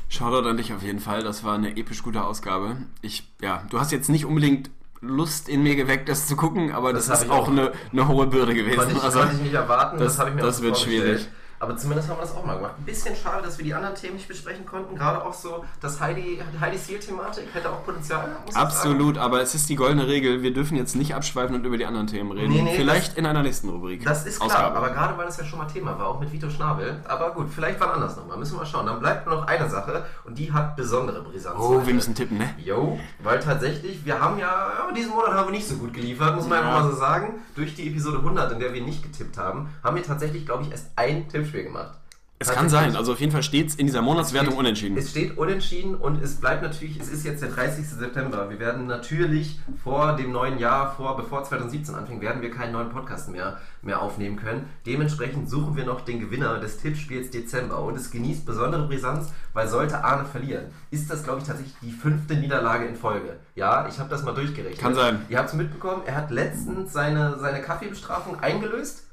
Shoutout 0.08 0.48
an 0.48 0.58
dich 0.58 0.74
auf 0.74 0.82
jeden 0.82 1.00
Fall. 1.00 1.24
Das 1.24 1.44
war 1.44 1.56
eine 1.56 1.78
episch 1.78 2.02
gute 2.02 2.24
Ausgabe. 2.24 2.78
Ich, 3.02 3.32
ja, 3.42 3.64
du 3.70 3.80
hast 3.80 3.92
jetzt 3.92 4.10
nicht 4.10 4.26
unbedingt 4.26 4.72
Lust 5.02 5.48
in 5.48 5.64
mir 5.64 5.76
geweckt, 5.76 6.10
das 6.10 6.28
zu 6.28 6.36
gucken, 6.36 6.72
aber 6.74 6.92
das, 6.92 7.08
Das 7.08 7.24
ist 7.24 7.30
auch 7.30 7.44
auch. 7.44 7.48
eine, 7.48 7.72
eine 7.92 8.08
hohe 8.08 8.28
Bürde 8.28 8.54
gewesen. 8.54 8.78
Konnte 8.78 8.96
ich, 8.98 9.04
also, 9.04 9.20
konnte 9.20 9.36
ich 9.36 9.42
nicht 9.42 9.54
erwarten, 9.54 9.98
das, 9.98 10.08
das- 10.08 10.20
habe 10.20 10.30
ich 10.32 10.36
mir 10.36 10.42
das 10.42 10.62
wird 10.62 10.78
schwierig. 10.78 11.28
Aber 11.60 11.76
zumindest 11.76 12.10
haben 12.10 12.18
wir 12.18 12.22
das 12.22 12.34
auch 12.36 12.46
mal 12.46 12.56
gemacht. 12.56 12.76
Ein 12.78 12.86
bisschen 12.86 13.16
schade, 13.16 13.44
dass 13.44 13.58
wir 13.58 13.66
die 13.66 13.74
anderen 13.74 13.96
Themen 13.96 14.16
nicht 14.16 14.28
besprechen 14.28 14.66
konnten. 14.66 14.96
Gerade 14.96 15.24
auch 15.24 15.34
so 15.34 15.66
das 15.82 16.00
Heidi, 16.00 16.42
Heidi 16.62 16.78
Seal-Thematik 16.78 17.46
hätte 17.54 17.70
auch 17.70 17.84
Potenzial. 17.84 18.30
Absolut, 18.54 19.18
aber 19.18 19.42
es 19.42 19.54
ist 19.56 19.68
die 19.70 19.76
goldene 19.76 20.08
Regel. 20.08 20.42
Wir 20.42 20.54
dürfen 20.54 20.78
jetzt 20.78 20.96
nicht 20.96 21.14
abschweifen 21.16 21.56
und 21.56 21.66
über 21.66 21.78
die 21.78 21.86
anderen 21.86 22.08
Themen 22.08 22.32
reden. 22.32 22.54
Nee, 22.54 22.62
nee, 22.62 22.76
Vielleicht 22.76 23.18
in 23.18 23.26
einer 23.26 23.44
nächsten 23.44 23.68
Rubrik. 23.70 24.06
Das 24.06 24.26
ist 24.26 24.40
klar, 24.40 24.50
Ausgabe. 24.50 24.78
aber 24.78 24.90
gerade 24.92 25.18
weil 25.18 25.26
das 25.26 25.38
ja 25.38 25.44
schon 25.44 25.60
mal 25.60 25.66
Thema 25.68 25.98
war, 26.00 26.08
auch 26.08 26.20
mit 26.20 26.32
Vito 26.32 26.50
Schnabel. 26.50 27.04
Aber 27.08 27.32
gut, 27.32 27.48
vielleicht 27.54 27.80
wann 27.80 27.90
anders 27.90 28.16
nochmal. 28.16 28.38
Müssen 28.38 28.54
wir 28.54 28.60
mal 28.60 28.66
schauen. 28.66 28.86
Dann 28.86 29.00
bleibt 29.00 29.28
nur 29.28 29.36
noch 29.36 29.48
eine 29.48 29.70
Sache 29.70 30.06
und 30.24 30.38
die 30.38 30.52
hat 30.54 30.76
besondere 30.78 31.22
Brisanz. 31.24 31.58
Oh, 31.60 31.76
heute. 31.76 31.88
wir 31.88 31.94
müssen 31.94 32.16
tippen, 32.16 32.38
ne? 32.38 32.50
Jo, 32.58 32.98
weil 33.22 33.40
tatsächlich, 33.40 34.06
wir 34.06 34.20
haben 34.20 34.40
ja, 34.40 34.48
ja, 34.88 34.94
diesen 34.96 35.12
Monat 35.12 35.34
haben 35.34 35.48
wir 35.48 35.52
nicht 35.52 35.68
so 35.68 35.76
gut 35.76 35.94
geliefert, 35.94 36.36
muss 36.36 36.48
man 36.48 36.60
Ja. 36.62 36.68
einfach 36.70 36.84
mal 36.86 36.92
so 36.92 36.96
sagen. 36.98 37.42
Durch 37.56 37.76
die 37.76 37.90
Episode 37.90 38.20
100, 38.20 38.52
in 38.54 38.60
der 38.60 38.74
wir 38.74 38.82
nicht 38.82 39.04
getippt 39.04 39.38
haben, 39.38 39.70
haben 39.84 39.96
wir 39.98 40.04
tatsächlich, 40.04 40.46
glaube 40.46 40.64
ich, 40.64 40.72
erst 40.72 40.88
ein 40.96 41.28
Tippspiel 41.50 41.64
gemacht. 41.64 41.92
Es 42.42 42.50
kann 42.50 42.70
sein. 42.70 42.96
Also 42.96 43.12
auf 43.12 43.20
jeden 43.20 43.34
Fall 43.34 43.44
steht 43.44 43.68
es 43.68 43.76
in 43.76 43.86
dieser 43.86 44.02
Monatswertung 44.02 44.52
steht- 44.52 44.60
unentschieden. 44.60 44.98
Es 44.98 45.10
steht 45.10 45.38
unentschieden 45.38 45.94
und 45.96 46.24
es 46.24 46.36
bleibt 46.36 46.64
natürlich, 46.64 46.98
es 46.98 47.10
ist 47.10 47.26
jetzt 47.26 47.42
der 47.42 47.50
30. 47.50 47.86
September. 47.86 48.50
Wir 48.50 48.60
werden 48.60 48.88
natürlich 48.88 49.60
vor 49.84 50.16
dem 50.16 50.32
neuen 50.32 50.58
Jahr, 50.58 50.96
vor, 50.96 51.18
bevor 51.18 51.44
2017 51.44 51.96
anfängt, 51.96 52.22
werden 52.22 52.42
wir 52.42 52.50
keinen 52.50 52.72
neuen 52.72 52.92
Podcast 52.92 53.28
mehr, 53.30 53.58
mehr 53.82 54.02
aufnehmen 54.02 54.38
können. 54.38 54.70
Dementsprechend 54.86 55.50
suchen 55.50 55.76
wir 55.76 55.84
noch 55.84 56.00
den 56.00 56.22
Gewinner 56.22 56.62
des 56.62 56.78
Tippspiels 56.78 57.30
Dezember 57.30 57.82
und 57.84 57.98
es 57.98 58.10
genießt 58.10 58.46
besondere 58.46 58.88
Brisanz, 58.88 59.34
weil 59.52 59.68
sollte 59.68 60.02
Arne 60.06 60.24
verlieren, 60.24 60.68
ist 60.92 61.12
das, 61.12 61.26
glaube 61.26 61.40
ich, 61.42 61.46
tatsächlich 61.46 61.76
die 61.82 61.92
fünfte 61.92 62.36
Niederlage 62.36 62.86
in 62.86 62.96
Folge. 62.96 63.36
Ja, 63.56 63.86
ich 63.90 64.00
habe 64.00 64.10
das 64.10 64.24
mal 64.24 64.34
durchgerechnet. 64.34 64.80
Kann 64.80 64.96
sein. 64.96 65.26
Ihr 65.28 65.40
habt 65.40 65.50
es 65.50 65.56
mitbekommen, 65.56 66.04
er 66.06 66.16
hat 66.16 66.32
letztens 66.32 66.94
seine, 66.94 67.38
seine 67.38 67.62
Kaffeebestrafung 67.62 68.40
eingelöst. 68.40 69.04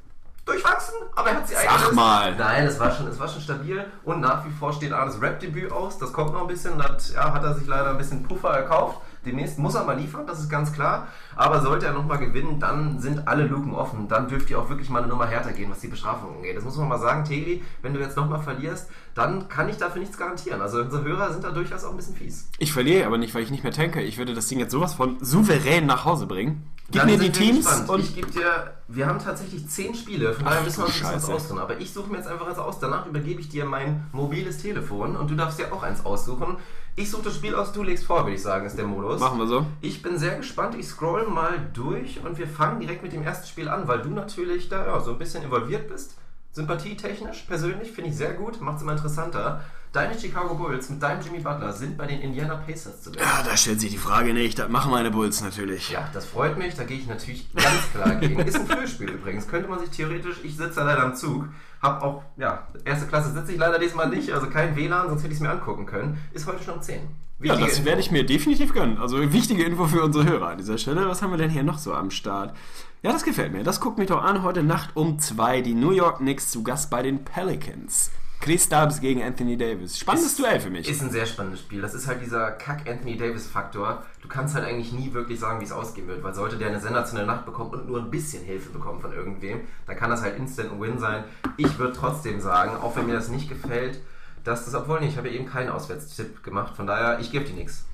Durchwachsen, 0.46 0.94
aber 1.16 1.30
er 1.30 1.36
hat 1.38 1.48
sie 1.48 1.56
eingelöst. 1.56 1.92
mal. 1.92 2.36
Nein, 2.36 2.66
es 2.66 2.78
war 2.78 2.92
schon, 2.92 3.08
es 3.08 3.18
war 3.18 3.26
schon 3.26 3.42
stabil 3.42 3.84
und 4.04 4.20
nach 4.20 4.46
wie 4.46 4.50
vor 4.50 4.72
steht 4.72 4.92
Arnes 4.92 5.20
Rap-Debüt 5.20 5.72
aus. 5.72 5.98
Das 5.98 6.12
kommt 6.12 6.32
noch 6.32 6.42
ein 6.42 6.46
bisschen. 6.46 6.78
Das 6.78 7.12
ja, 7.12 7.34
hat 7.34 7.42
er 7.42 7.54
sich 7.54 7.66
leider 7.66 7.90
ein 7.90 7.98
bisschen 7.98 8.22
Puffer 8.22 8.50
erkauft. 8.50 9.00
Demnächst 9.24 9.58
muss 9.58 9.74
er 9.74 9.82
mal 9.82 9.98
liefern, 9.98 10.24
das 10.24 10.38
ist 10.38 10.48
ganz 10.48 10.72
klar. 10.72 11.08
Aber 11.34 11.60
sollte 11.60 11.86
er 11.86 11.92
nochmal 11.92 12.18
gewinnen, 12.18 12.60
dann 12.60 13.00
sind 13.00 13.26
alle 13.26 13.44
Luken 13.44 13.74
offen. 13.74 14.06
Dann 14.06 14.28
dürft 14.28 14.48
ihr 14.50 14.58
auch 14.60 14.68
wirklich 14.68 14.88
mal 14.88 15.00
eine 15.00 15.08
Nummer 15.08 15.26
härter 15.26 15.52
gehen, 15.52 15.68
was 15.68 15.80
die 15.80 15.88
Bestrafung 15.88 16.36
angeht. 16.36 16.56
Das 16.56 16.62
muss 16.62 16.76
man 16.76 16.86
mal 16.86 17.00
sagen, 17.00 17.24
Tegli, 17.24 17.64
wenn 17.82 17.92
du 17.92 17.98
jetzt 17.98 18.16
nochmal 18.16 18.40
verlierst, 18.40 18.88
dann 19.14 19.48
kann 19.48 19.68
ich 19.68 19.78
dafür 19.78 20.00
nichts 20.00 20.16
garantieren. 20.16 20.62
Also 20.62 20.78
unsere 20.78 21.02
Hörer 21.02 21.32
sind 21.32 21.42
da 21.42 21.50
durchaus 21.50 21.82
auch 21.82 21.90
ein 21.90 21.96
bisschen 21.96 22.14
fies. 22.14 22.48
Ich 22.58 22.72
verliere 22.72 23.04
aber 23.06 23.18
nicht, 23.18 23.34
weil 23.34 23.42
ich 23.42 23.50
nicht 23.50 23.64
mehr 23.64 23.72
tanke. 23.72 24.00
Ich 24.00 24.16
würde 24.16 24.32
das 24.32 24.46
Ding 24.46 24.60
jetzt 24.60 24.70
sowas 24.70 24.94
von 24.94 25.16
souverän 25.20 25.86
nach 25.86 26.04
Hause 26.04 26.26
bringen. 26.26 26.70
Gib 26.88 27.00
Dann 27.00 27.10
mir 27.10 27.18
die 27.18 27.32
Teams 27.32 27.66
gespannt. 27.66 27.88
und 27.88 28.00
ich 28.00 28.14
gebe 28.14 28.30
dir, 28.30 28.74
wir 28.86 29.06
haben 29.06 29.18
tatsächlich 29.18 29.68
zehn 29.68 29.92
Spiele, 29.94 30.32
von 30.32 30.44
daher 30.44 30.62
müssen 30.62 30.78
wir 30.78 30.86
uns 30.86 31.02
was 31.02 31.28
aussuchen. 31.28 31.58
Aber 31.58 31.78
ich 31.78 31.92
suche 31.92 32.08
mir 32.10 32.18
jetzt 32.18 32.28
einfach 32.28 32.46
eins 32.46 32.58
aus. 32.58 32.78
Danach 32.78 33.06
übergebe 33.06 33.40
ich 33.40 33.48
dir 33.48 33.64
mein 33.64 34.06
mobiles 34.12 34.58
Telefon 34.58 35.16
und 35.16 35.28
du 35.28 35.34
darfst 35.34 35.58
dir 35.58 35.72
auch 35.72 35.82
eins 35.82 36.04
aussuchen. 36.04 36.58
Ich 36.94 37.10
suche 37.10 37.24
das 37.24 37.34
Spiel 37.34 37.54
aus, 37.54 37.72
du 37.72 37.82
legst 37.82 38.04
vor, 38.04 38.22
würde 38.24 38.36
ich 38.36 38.42
sagen, 38.42 38.66
ist 38.66 38.78
der 38.78 38.86
Modus. 38.86 39.20
machen 39.20 39.38
wir 39.38 39.46
so. 39.48 39.66
Ich 39.80 40.00
bin 40.00 40.16
sehr 40.16 40.36
gespannt. 40.36 40.76
Ich 40.78 40.86
scroll 40.86 41.26
mal 41.26 41.58
durch 41.74 42.20
und 42.24 42.38
wir 42.38 42.46
fangen 42.46 42.80
direkt 42.80 43.02
mit 43.02 43.12
dem 43.12 43.22
ersten 43.22 43.46
Spiel 43.48 43.68
an, 43.68 43.88
weil 43.88 44.00
du 44.00 44.10
natürlich 44.10 44.68
da 44.68 44.86
ja, 44.86 45.00
so 45.00 45.10
ein 45.10 45.18
bisschen 45.18 45.42
involviert 45.42 45.88
bist. 45.88 46.14
Sympathietechnisch, 46.52 47.42
persönlich, 47.48 47.92
finde 47.92 48.10
ich 48.10 48.16
sehr 48.16 48.32
gut, 48.32 48.62
macht 48.62 48.76
es 48.76 48.82
immer 48.82 48.92
interessanter. 48.92 49.62
Deine 49.96 50.20
Chicago 50.20 50.54
Bulls 50.54 50.90
mit 50.90 51.02
deinem 51.02 51.22
Jimmy 51.22 51.38
Butler 51.38 51.72
sind 51.72 51.96
bei 51.96 52.04
den 52.04 52.20
Indiana 52.20 52.56
Pacers 52.56 53.00
zu 53.00 53.14
werden. 53.14 53.26
Ja, 53.26 53.42
da 53.42 53.56
stellt 53.56 53.80
sich 53.80 53.90
die 53.90 53.96
Frage 53.96 54.34
nicht. 54.34 54.58
Das 54.58 54.68
machen 54.68 54.90
meine 54.90 55.10
Bulls 55.10 55.40
natürlich. 55.40 55.88
Ja, 55.88 56.06
das 56.12 56.26
freut 56.26 56.58
mich, 56.58 56.74
da 56.74 56.84
gehe 56.84 56.98
ich 56.98 57.06
natürlich 57.06 57.50
ganz 57.54 57.90
klar 57.94 58.16
gegen. 58.16 58.38
Ist 58.40 58.56
ein 58.56 58.66
Frühspiel 58.66 59.08
übrigens, 59.08 59.48
könnte 59.48 59.70
man 59.70 59.78
sich 59.78 59.88
theoretisch, 59.88 60.36
ich 60.42 60.54
sitze 60.54 60.80
leider 60.84 61.02
am 61.02 61.14
Zug, 61.14 61.46
hab 61.80 62.02
auch, 62.02 62.22
ja, 62.36 62.66
erste 62.84 63.06
Klasse 63.06 63.32
sitze 63.32 63.52
ich 63.52 63.58
leider 63.58 63.78
diesmal 63.78 64.10
nicht, 64.10 64.30
also 64.32 64.50
kein 64.50 64.76
WLAN, 64.76 65.08
sonst 65.08 65.22
hätte 65.22 65.32
ich 65.32 65.38
es 65.38 65.40
mir 65.40 65.48
angucken 65.48 65.86
können. 65.86 66.22
Ist 66.34 66.46
heute 66.46 66.62
schon 66.62 66.74
um 66.74 66.82
10. 66.82 66.96
Ja, 66.96 67.08
Wichtige 67.38 67.64
das 67.64 67.78
Info. 67.78 67.86
werde 67.86 68.00
ich 68.02 68.10
mir 68.10 68.26
definitiv 68.26 68.74
gönnen. 68.74 68.98
Also 68.98 69.32
wichtige 69.32 69.64
Info 69.64 69.86
für 69.86 70.02
unsere 70.02 70.26
Hörer 70.26 70.48
an 70.48 70.58
dieser 70.58 70.76
Stelle. 70.76 71.08
Was 71.08 71.22
haben 71.22 71.30
wir 71.30 71.38
denn 71.38 71.48
hier 71.48 71.62
noch 71.62 71.78
so 71.78 71.94
am 71.94 72.10
Start? 72.10 72.54
Ja, 73.02 73.12
das 73.12 73.24
gefällt 73.24 73.54
mir. 73.54 73.64
Das 73.64 73.80
guckt 73.80 73.96
mich 73.96 74.08
doch 74.08 74.22
an. 74.22 74.42
Heute 74.42 74.62
Nacht 74.62 74.90
um 74.94 75.18
zwei 75.20 75.62
die 75.62 75.74
New 75.74 75.92
York 75.92 76.18
Knicks 76.18 76.50
zu 76.50 76.62
Gast 76.62 76.90
bei 76.90 77.00
den 77.00 77.24
Pelicans. 77.24 78.10
Chris 78.40 78.64
Stubbs 78.64 79.00
gegen 79.00 79.22
Anthony 79.22 79.56
Davis. 79.56 79.98
Spannendes 79.98 80.32
Ist- 80.32 80.38
Duell 80.38 80.60
für 80.60 80.70
mich. 80.70 80.88
Ist 80.88 81.02
ein 81.02 81.10
sehr 81.10 81.26
spannendes 81.26 81.60
Spiel. 81.60 81.80
Das 81.80 81.94
ist 81.94 82.06
halt 82.06 82.20
dieser 82.22 82.52
Kack-Anthony 82.52 83.16
Davis-Faktor. 83.16 84.04
Du 84.22 84.28
kannst 84.28 84.54
halt 84.54 84.64
eigentlich 84.64 84.92
nie 84.92 85.12
wirklich 85.14 85.40
sagen, 85.40 85.60
wie 85.60 85.64
es 85.64 85.72
ausgehen 85.72 86.06
wird, 86.06 86.22
weil 86.22 86.34
sollte 86.34 86.56
der 86.56 86.68
eine 86.68 86.78
sensationelle 86.80 87.26
Nacht 87.26 87.44
bekommen 87.46 87.70
und 87.70 87.88
nur 87.88 87.98
ein 87.98 88.10
bisschen 88.10 88.44
Hilfe 88.44 88.70
bekommen 88.70 89.00
von 89.00 89.12
irgendwem, 89.12 89.62
dann 89.86 89.96
kann 89.96 90.10
das 90.10 90.22
halt 90.22 90.36
instant 90.36 90.70
ein 90.72 90.80
Win 90.80 90.98
sein. 90.98 91.24
Ich 91.56 91.78
würde 91.78 91.94
trotzdem 91.94 92.40
sagen, 92.40 92.76
auch 92.76 92.94
wenn 92.94 93.06
mir 93.06 93.14
das 93.14 93.28
nicht 93.28 93.48
gefällt, 93.48 94.00
dass 94.44 94.64
das, 94.64 94.74
obwohl 94.74 95.00
nicht, 95.00 95.12
ich 95.12 95.16
habe 95.18 95.28
ja 95.28 95.34
eben 95.34 95.46
keinen 95.46 95.70
Auswärtstipp 95.70 96.44
gemacht, 96.44 96.76
von 96.76 96.86
daher, 96.86 97.18
ich 97.18 97.32
gebe 97.32 97.44
dir 97.44 97.54
nichts. 97.54 97.84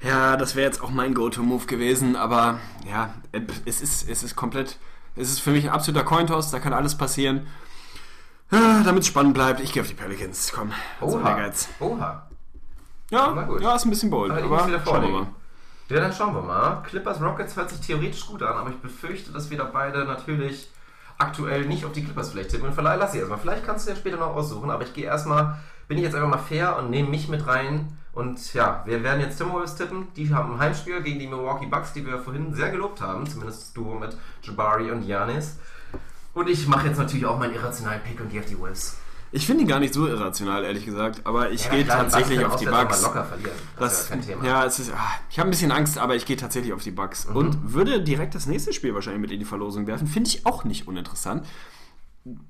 Ja, 0.00 0.36
das 0.36 0.54
wäre 0.54 0.66
jetzt 0.66 0.82
auch 0.82 0.90
mein 0.90 1.14
Go-To-Move 1.14 1.66
gewesen, 1.66 2.14
aber 2.14 2.58
ja, 2.88 3.14
es 3.64 3.80
ist, 3.80 4.08
es 4.08 4.22
ist 4.22 4.36
komplett, 4.36 4.78
es 5.16 5.30
ist 5.30 5.40
für 5.40 5.50
mich 5.50 5.64
ein 5.64 5.70
absoluter 5.70 6.04
Cointoss, 6.04 6.50
da 6.50 6.58
kann 6.60 6.72
alles 6.72 6.96
passieren. 6.96 7.46
Ah, 8.52 8.82
Damit 8.84 9.02
es 9.02 9.08
spannend 9.08 9.34
bleibt, 9.34 9.60
ich 9.60 9.72
gehe 9.72 9.82
auf 9.82 9.88
die 9.88 9.94
Pelicans. 9.94 10.52
Komm, 10.54 10.72
so 11.00 11.16
ein 11.18 11.26
Ehrgeiz. 11.26 11.68
Oha. 11.80 12.26
Ja, 13.10 13.32
Na 13.34 13.42
gut. 13.42 13.60
ja, 13.60 13.74
ist 13.74 13.84
ein 13.84 13.90
bisschen 13.90 14.10
bold, 14.10 14.30
Aber 14.30 14.40
ich 14.40 14.46
aber 14.46 14.66
wieder 14.66 14.78
schauen 14.78 14.84
wir 14.84 14.92
vorlegen. 14.92 15.12
mal. 15.14 15.26
Ja, 15.88 16.00
dann 16.00 16.12
schauen 16.12 16.34
wir 16.34 16.42
mal. 16.42 16.82
Clippers 16.82 17.20
Rockets 17.20 17.56
hört 17.56 17.70
sich 17.70 17.80
theoretisch 17.80 18.26
gut 18.26 18.42
an, 18.42 18.56
aber 18.56 18.70
ich 18.70 18.76
befürchte, 18.76 19.32
dass 19.32 19.50
wir 19.50 19.58
da 19.58 19.64
beide 19.64 20.04
natürlich 20.04 20.70
aktuell 21.18 21.66
nicht 21.66 21.84
auf 21.84 21.92
die 21.92 22.04
Clippers 22.04 22.30
vielleicht 22.30 22.50
tippen. 22.50 22.68
Und 22.68 22.74
vielleicht 22.74 22.98
lass 22.98 23.12
ich 23.14 23.20
erstmal. 23.20 23.38
Vielleicht 23.38 23.64
kannst 23.66 23.86
du 23.86 23.90
ja 23.90 23.96
später 23.96 24.16
noch 24.16 24.34
aussuchen, 24.34 24.70
aber 24.70 24.82
ich 24.84 24.94
gehe 24.94 25.04
erstmal, 25.04 25.56
bin 25.88 25.98
ich 25.98 26.04
jetzt 26.04 26.14
einfach 26.14 26.28
mal 26.28 26.38
fair 26.38 26.76
und 26.78 26.90
nehme 26.90 27.08
mich 27.10 27.28
mit 27.28 27.46
rein. 27.46 27.98
Und 28.12 28.52
ja, 28.54 28.82
wir 28.86 29.02
werden 29.02 29.20
jetzt 29.20 29.38
Timberwolves 29.38 29.74
tippen. 29.76 30.08
Die 30.16 30.34
haben 30.34 30.54
ein 30.54 30.58
Heimspiel 30.58 31.02
gegen 31.02 31.18
die 31.18 31.26
Milwaukee 31.26 31.66
Bucks, 31.66 31.92
die 31.94 32.04
wir 32.06 32.18
vorhin 32.18 32.54
sehr 32.54 32.70
gelobt 32.70 33.00
haben. 33.00 33.26
Zumindest 33.26 33.62
das 33.62 33.72
Duo 33.72 33.94
mit 33.98 34.16
Jabari 34.42 34.90
und 34.90 35.02
Giannis. 35.06 35.58
Und 36.34 36.48
ich 36.48 36.66
mache 36.66 36.88
jetzt 36.88 36.98
natürlich 36.98 37.26
auch 37.26 37.38
meinen 37.38 37.54
irrationalen 37.54 38.02
Pick 38.02 38.20
und 38.20 38.30
gehe 38.30 38.40
auf 38.40 38.46
die 38.46 38.58
Wolves. 38.58 38.96
Ich 39.34 39.46
finde 39.46 39.62
ihn 39.62 39.68
gar 39.68 39.80
nicht 39.80 39.94
so 39.94 40.06
irrational, 40.06 40.62
ehrlich 40.62 40.84
gesagt, 40.84 41.22
aber 41.24 41.50
ich 41.50 41.68
gehe 41.70 41.84
klar, 41.84 42.02
tatsächlich 42.02 42.44
auf 42.44 42.56
die 42.56 42.66
mal 42.66 42.82
locker 42.82 43.24
verlieren. 43.24 43.56
Das, 43.78 44.02
ist 44.02 44.10
ja 44.10 44.16
kein 44.16 44.26
Thema. 44.26 44.44
ja, 44.44 44.64
es 44.66 44.78
ist, 44.78 44.92
ah, 44.92 45.10
ich 45.30 45.38
habe 45.38 45.48
ein 45.48 45.50
bisschen 45.50 45.72
Angst, 45.72 45.96
aber 45.96 46.16
ich 46.16 46.26
gehe 46.26 46.36
tatsächlich 46.36 46.74
auf 46.74 46.82
die 46.82 46.90
Bucks. 46.90 47.26
Mhm. 47.26 47.36
Und 47.36 47.72
würde 47.72 48.02
direkt 48.02 48.34
das 48.34 48.46
nächste 48.46 48.74
Spiel 48.74 48.94
wahrscheinlich 48.94 49.22
mit 49.22 49.30
in 49.30 49.38
die 49.38 49.46
Verlosung 49.46 49.86
werfen. 49.86 50.06
Finde 50.06 50.28
ich 50.28 50.44
auch 50.44 50.64
nicht 50.64 50.86
uninteressant. 50.86 51.46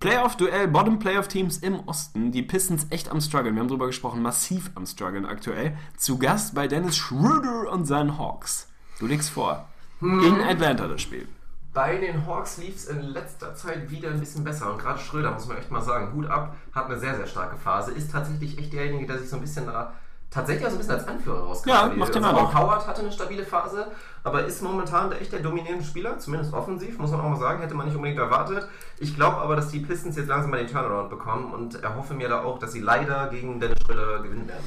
Playoff-Duell, 0.00 0.68
Bottom-Playoff-Teams 0.68 1.59
im 1.59 1.80
Osten. 1.86 2.32
Die 2.32 2.42
Pistons 2.42 2.88
echt 2.90 3.10
am 3.10 3.20
struggeln. 3.20 3.54
Wir 3.54 3.60
haben 3.60 3.68
drüber 3.68 3.86
gesprochen, 3.86 4.20
massiv 4.20 4.72
am 4.74 4.84
struggeln 4.84 5.24
aktuell. 5.24 5.76
Zu 5.96 6.18
Gast 6.18 6.54
bei 6.54 6.66
Dennis 6.66 6.96
Schröder 6.96 7.70
und 7.70 7.86
seinen 7.86 8.18
Hawks. 8.18 8.68
Du 8.98 9.06
legst 9.06 9.30
vor. 9.30 9.68
In 10.00 10.40
Atlanta 10.42 10.88
das 10.88 11.00
Spiel. 11.00 11.28
Bei 11.73 11.97
den 11.97 12.27
Hawks 12.27 12.59
lief 12.59 12.77
es 12.77 12.85
in 12.86 13.01
letzter 13.01 13.55
Zeit 13.55 13.90
wieder 13.90 14.11
ein 14.11 14.20
bisschen 14.20 14.44
besser. 14.44 14.70
Und 14.70 14.78
gerade 14.78 14.99
Schröder, 14.99 15.31
muss 15.31 15.47
man 15.47 15.57
echt 15.57 15.70
mal 15.70 15.81
sagen, 15.81 16.12
Hut 16.12 16.27
ab, 16.27 16.55
hat 16.74 16.86
eine 16.86 16.99
sehr, 16.99 17.16
sehr 17.16 17.27
starke 17.27 17.57
Phase. 17.57 17.93
Ist 17.93 18.12
tatsächlich 18.12 18.59
echt 18.59 18.73
derjenige, 18.73 19.07
der 19.07 19.19
sich 19.19 19.31
so 19.31 19.36
ein 19.36 19.43
bisschen 19.43 19.66
da 19.66 19.93
tatsächlich 20.32 20.66
auch 20.66 20.70
so 20.70 20.77
ein 20.77 20.78
bisschen 20.78 20.94
als 20.94 21.09
Anführer 21.09 21.40
rauskam. 21.40 21.69
Ja, 21.69 21.93
macht 21.94 22.15
den 22.15 22.24
also 22.24 22.40
auch 22.40 22.55
Howard 22.55 22.86
hatte 22.86 23.03
eine 23.03 23.12
stabile 23.12 23.44
Phase, 23.44 23.86
aber 24.24 24.44
ist 24.44 24.62
momentan 24.62 25.12
echt 25.12 25.32
der 25.32 25.40
dominierende 25.40 25.85
Spieler, 25.85 26.19
zumindest 26.19 26.55
offensiv, 26.55 26.99
muss 26.99 27.11
man 27.11 27.20
auch 27.20 27.28
mal 27.28 27.39
sagen, 27.39 27.61
hätte 27.61 27.74
man 27.74 27.86
nicht 27.86 27.97
unbedingt 27.97 28.19
erwartet. 28.19 28.66
Ich 28.99 29.15
glaube 29.15 29.36
aber, 29.36 29.57
dass 29.57 29.69
die 29.69 29.81
Pistons 29.81 30.16
jetzt 30.16 30.28
langsam 30.28 30.51
mal 30.51 30.59
den 30.59 30.69
Turnaround 30.69 31.11
bekommen 31.11 31.53
und 31.53 31.82
erhoffe 31.82 32.15
mir 32.15 32.28
da 32.28 32.43
auch, 32.43 32.59
dass 32.59 32.73
sie 32.73 32.81
leider 32.81 33.28
gegen 33.28 33.61
Dennis 33.61 33.78
Schröder 33.85 34.23
gewinnen 34.23 34.49
werden. 34.49 34.65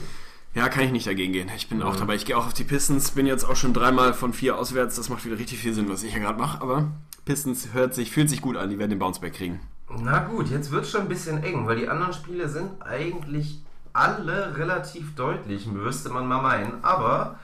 Ja, 0.55 0.69
kann 0.69 0.83
ich 0.85 0.91
nicht 0.91 1.05
dagegen 1.05 1.33
gehen. 1.33 1.51
Ich 1.55 1.67
bin 1.67 1.83
auch 1.83 1.97
dabei. 1.97 2.15
Ich 2.15 2.25
gehe 2.25 2.37
auch 2.37 2.47
auf 2.47 2.53
die 2.53 2.63
Pistons. 2.63 3.11
Bin 3.11 3.27
jetzt 3.27 3.43
auch 3.43 3.57
schon 3.57 3.73
dreimal 3.73 4.13
von 4.13 4.31
vier 4.31 4.57
auswärts. 4.57 4.95
Das 4.95 5.09
macht 5.09 5.25
wieder 5.25 5.37
richtig 5.37 5.59
viel 5.59 5.73
Sinn, 5.73 5.89
was 5.89 6.01
ich 6.01 6.13
hier 6.13 6.21
gerade 6.21 6.39
mache. 6.39 6.61
Aber 6.61 6.87
Pistons 7.25 7.73
hört 7.73 7.93
sich, 7.93 8.09
fühlt 8.09 8.29
sich 8.29 8.41
gut 8.41 8.55
an. 8.55 8.69
Die 8.69 8.79
werden 8.79 8.91
den 8.91 8.99
Bounceback 8.99 9.33
kriegen. 9.33 9.59
Na 9.89 10.19
gut, 10.19 10.49
jetzt 10.49 10.71
wird 10.71 10.87
schon 10.87 11.01
ein 11.01 11.09
bisschen 11.09 11.43
eng, 11.43 11.67
weil 11.67 11.75
die 11.75 11.89
anderen 11.89 12.13
Spiele 12.13 12.47
sind 12.47 12.81
eigentlich 12.81 13.61
alle 13.93 14.57
relativ 14.57 15.13
deutlich, 15.15 15.67
müsste 15.67 16.09
man 16.09 16.27
mal 16.27 16.41
meinen. 16.41 16.83
Aber 16.83 17.37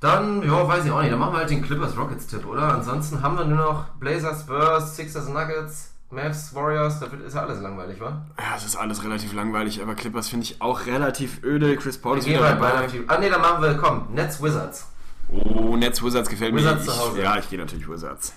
dann, 0.00 0.42
ja, 0.42 0.66
weiß 0.66 0.84
ich 0.84 0.90
auch 0.90 1.00
nicht, 1.00 1.12
dann 1.12 1.18
machen 1.18 1.34
wir 1.34 1.38
halt 1.38 1.50
den 1.50 1.62
Clippers 1.62 1.96
Rockets 1.96 2.26
Tipp, 2.26 2.46
oder? 2.46 2.74
Ansonsten 2.74 3.22
haben 3.22 3.36
wir 3.36 3.44
nur 3.44 3.58
noch 3.58 3.88
Blazers, 4.00 4.42
Spurs, 4.42 4.96
Sixers, 4.96 5.28
Nuggets, 5.28 5.91
Mavs, 6.12 6.54
Warriors, 6.54 7.00
da 7.00 7.06
ist 7.06 7.34
ja 7.34 7.40
alles 7.42 7.60
langweilig, 7.60 7.98
wa? 7.98 8.24
Ja, 8.38 8.56
es 8.56 8.64
ist 8.64 8.76
alles 8.76 9.02
relativ 9.02 9.32
langweilig. 9.32 9.82
Aber 9.82 9.94
Clippers 9.94 10.28
finde 10.28 10.44
ich 10.44 10.60
auch 10.60 10.86
relativ 10.86 11.42
öde. 11.42 11.74
Chris 11.76 11.96
Paul 11.98 12.18
ist 12.18 12.26
wieder 12.26 12.40
wir 12.40 12.50
dabei. 12.50 12.86
Ah 13.08 13.18
ne, 13.18 13.30
dann 13.30 13.40
machen 13.40 13.62
wir, 13.62 13.74
komm, 13.78 14.08
Nets 14.12 14.42
Wizards. 14.42 14.86
Oh, 15.28 15.74
Nets 15.76 16.02
Wizards 16.02 16.28
gefällt 16.28 16.54
Wizards 16.54 16.86
mir. 16.86 16.92
zu 16.92 16.98
Hause. 16.98 17.18
Ich, 17.18 17.24
ja, 17.24 17.38
ich 17.38 17.48
gehe 17.48 17.58
natürlich 17.58 17.88
Wizards. 17.88 18.34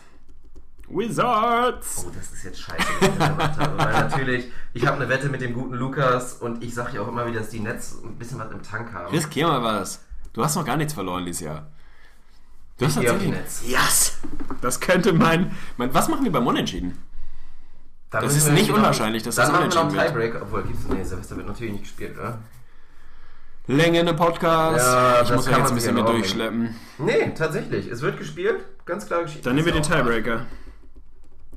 Wizards! 0.87 2.05
Oh, 2.07 2.11
das 2.15 2.31
ist 2.31 2.43
jetzt 2.43 2.61
scheiße, 2.61 2.87
was 2.99 3.09
ich 3.09 3.17
gemacht 3.17 3.59
habe. 3.59 3.77
Weil 3.77 3.93
natürlich, 3.93 4.51
ich 4.73 4.85
habe 4.85 4.97
eine 4.97 5.09
Wette 5.09 5.29
mit 5.29 5.41
dem 5.41 5.53
guten 5.53 5.73
Lukas 5.73 6.33
und 6.33 6.63
ich 6.63 6.73
sage 6.73 6.95
ja 6.95 7.01
auch 7.01 7.07
immer 7.07 7.25
wieder, 7.27 7.39
dass 7.39 7.49
die 7.49 7.59
Nets 7.59 7.97
ein 8.03 8.15
bisschen 8.17 8.39
was 8.39 8.51
im 8.51 8.61
Tank 8.61 8.93
haben. 8.93 9.11
Riskier 9.11 9.47
mal 9.47 9.63
was. 9.63 10.01
Du 10.31 10.43
hast 10.43 10.55
noch 10.55 10.63
gar 10.63 10.77
nichts 10.77 10.93
verloren 10.93 11.25
dieses 11.25 11.41
Jahr. 11.41 11.67
Du 12.77 12.85
hast 12.85 12.95
tatsächlich. 12.95 13.31
Nets. 13.31 13.63
Yes! 13.67 14.17
Das 14.61 14.79
könnte 14.79 15.11
mein, 15.11 15.51
mein. 15.77 15.93
Was 15.93 16.07
machen 16.07 16.23
wir 16.23 16.31
beim 16.31 16.45
Unentschieden? 16.45 16.97
Dann 18.15 18.23
Das 18.23 18.37
ist 18.37 18.45
wir 18.45 18.53
nicht 18.53 18.71
unwahrscheinlich, 18.71 19.23
dass 19.23 19.35
dann 19.35 19.51
das 19.51 19.51
machen 19.53 19.69
wir 19.69 19.75
noch 19.75 19.81
einen 19.81 19.89
unentschieden 19.89 20.15
wird. 20.15 20.31
Tiebreak, 20.31 20.41
obwohl 20.41 20.63
gibt's 20.63 20.85
nee, 20.87 21.03
Silvester 21.03 21.35
wird 21.35 21.47
natürlich 21.47 21.73
nicht 21.73 21.83
gespielt, 21.83 22.17
oder? 22.17 22.39
Länge 23.67 23.99
in 23.99 24.05
der 24.05 24.13
Podcast. 24.13 24.85
Ja, 24.85 25.21
ich 25.21 25.33
muss 25.33 25.47
ja 25.47 25.57
jetzt 25.57 25.69
ein 25.69 25.75
bisschen 25.75 25.95
mit 25.95 26.07
durchschleppen. 26.07 26.75
Nee, 26.99 27.33
tatsächlich. 27.35 27.87
Es 27.87 28.01
wird 28.01 28.17
gespielt. 28.17 28.63
Ganz 28.85 29.07
klare 29.07 29.23
Geschichte. 29.23 29.43
Dann 29.43 29.55
nehmen 29.55 29.65
wir 29.65 29.73
den 29.73 29.83
ja 29.83 29.97
Tiebreaker. 29.97 30.45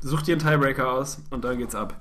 Such 0.01 0.22
dir 0.22 0.32
einen 0.32 0.40
Tiebreaker 0.40 0.90
aus 0.90 1.18
und 1.30 1.44
dann 1.44 1.59
geht's 1.59 1.74
ab. 1.74 1.94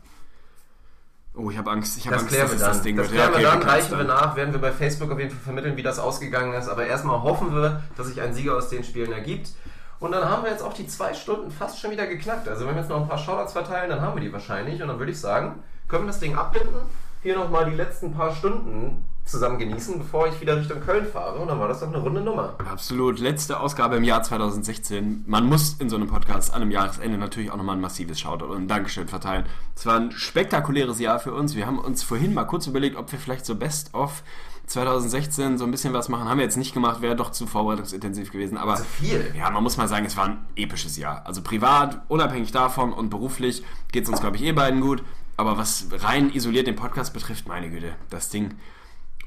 Oh, 1.36 1.52
ich 1.52 1.58
habe 1.58 1.70
Angst. 1.70 1.98
Ich 1.98 2.08
habe 2.08 2.18
Angst, 2.18 2.32
dass 2.34 2.52
wir 2.52 2.58
dann. 2.58 2.70
das 2.70 2.82
Ding 2.82 2.96
das 2.96 3.12
wird. 3.12 3.16
klären 3.16 3.34
wir 3.36 3.42
dann, 3.42 3.60
du 3.60 3.66
kannst 3.68 3.92
reichen 3.92 3.98
wir 4.00 4.06
nach, 4.06 4.36
werden 4.36 4.54
wir 4.54 4.62
bei 4.62 4.72
Facebook 4.72 5.12
auf 5.12 5.20
jeden 5.20 5.30
Fall 5.30 5.42
vermitteln, 5.44 5.78
wie 5.78 5.84
das 5.84 6.00
ausgegangen 6.00 6.54
ist. 6.54 6.68
Aber 6.68 6.88
erstmal 6.88 7.22
hoffen 7.22 7.54
wir, 7.54 7.84
dass 7.96 8.08
sich 8.08 8.22
ein 8.22 8.34
Sieger 8.34 8.56
aus 8.56 8.70
den 8.70 8.84
Spielen 8.84 9.12
ergibt. 9.12 9.50
Und 10.00 10.12
dann 10.12 10.30
haben 10.30 10.44
wir 10.44 10.52
jetzt 10.52 10.62
auch 10.62 10.74
die 10.74 10.88
zwei 10.88 11.14
Stunden 11.14 11.50
fast 11.52 11.80
schon 11.80 11.92
wieder 11.92 12.06
geknackt. 12.06 12.48
Also 12.48 12.66
wenn 12.68 12.76
wir 12.76 12.82
jetzt 12.82 12.90
noch 12.90 13.02
ein 13.02 13.08
paar 13.08 13.18
Shoutouts 13.18 13.54
verteilen, 13.54 13.90
dann 13.90 14.02
haben 14.02 14.16
wir 14.16 14.22
die 14.22 14.32
wahrscheinlich. 14.32 14.82
Und 14.82 14.90
dann 14.90 15.00
würde 15.00 15.12
ich 15.12 15.20
sagen, 15.20 15.64
können 15.88 16.04
wir 16.04 16.08
das 16.08 16.20
Ding 16.20 16.36
abbinden, 16.36 16.82
hier 17.24 17.36
nochmal 17.36 17.70
die 17.70 17.76
letzten 17.76 18.14
paar 18.14 18.34
Stunden 18.34 19.06
zusammen 19.28 19.60
genießen, 19.60 19.98
bevor 19.98 20.28
ich 20.28 20.40
wieder 20.40 20.58
Richtung 20.58 20.80
Köln 20.80 21.06
fahre. 21.06 21.40
Und 21.40 21.48
dann 21.48 21.60
war 21.60 21.68
das 21.68 21.82
doch 21.82 21.88
eine 21.88 21.98
runde 21.98 22.22
Nummer. 22.22 22.54
Absolut. 22.72 23.20
Letzte 23.20 23.60
Ausgabe 23.60 23.98
im 23.98 24.04
Jahr 24.04 24.24
2016. 24.24 25.24
Man 25.28 25.46
muss 25.46 25.76
in 25.80 25.90
so 25.90 25.96
einem 25.96 26.08
Podcast 26.08 26.54
an 26.54 26.62
einem 26.62 26.72
Jahresende 26.72 27.18
natürlich 27.18 27.52
auch 27.52 27.58
nochmal 27.58 27.76
ein 27.76 27.82
massives 27.82 28.20
Shoutout 28.20 28.46
und 28.46 28.64
ein 28.64 28.68
Dankeschön 28.68 29.08
verteilen. 29.08 29.46
Es 29.76 29.86
war 29.86 30.00
ein 30.00 30.12
spektakuläres 30.12 31.00
Jahr 31.00 31.20
für 31.20 31.34
uns. 31.34 31.56
Wir 31.56 31.66
haben 31.66 31.80
uns 31.80 32.04
vorhin 32.04 32.34
mal 32.34 32.46
kurz 32.46 32.68
überlegt, 32.68 32.96
ob 32.96 33.12
wir 33.12 33.20
vielleicht 33.20 33.46
so 33.46 33.56
Best 33.56 33.94
of 33.94 34.24
2016 34.68 35.58
so 35.58 35.64
ein 35.66 35.72
bisschen 35.72 35.94
was 35.94 36.10
machen. 36.10 36.30
Haben 36.30 36.38
wir 36.38 36.44
jetzt 36.46 36.58
nicht 36.58 36.74
gemacht, 36.74 37.02
wäre 37.02 37.16
doch 37.16 37.32
zu 37.32 37.48
vorbereitungsintensiv 37.48 38.32
gewesen. 38.32 38.58
Aber 38.58 38.76
Zu 38.76 38.84
viel. 38.84 39.34
ja, 39.38 39.50
man 39.50 39.64
muss 39.64 39.78
mal 39.78 39.88
sagen, 39.88 40.06
es 40.06 40.16
war 40.18 40.26
ein 40.26 40.38
episches 40.56 40.98
Jahr. 40.98 41.26
Also 41.26 41.42
privat, 41.42 42.02
unabhängig 42.10 42.52
davon 42.52 42.94
und 42.94 43.10
beruflich 43.10 43.64
geht 43.92 44.04
es 44.04 44.10
uns, 44.10 44.20
glaube 44.22 44.36
ich, 44.36 44.44
eh 44.44 44.52
beiden 44.52 44.82
gut. 44.82 45.04
Aber 45.38 45.58
was 45.58 45.88
rein 45.92 46.32
isoliert 46.34 46.68
den 46.68 46.76
Podcast 46.76 47.14
betrifft, 47.14 47.48
meine 47.48 47.70
Güte, 47.70 47.94
das 48.10 48.30
Ding 48.30 48.56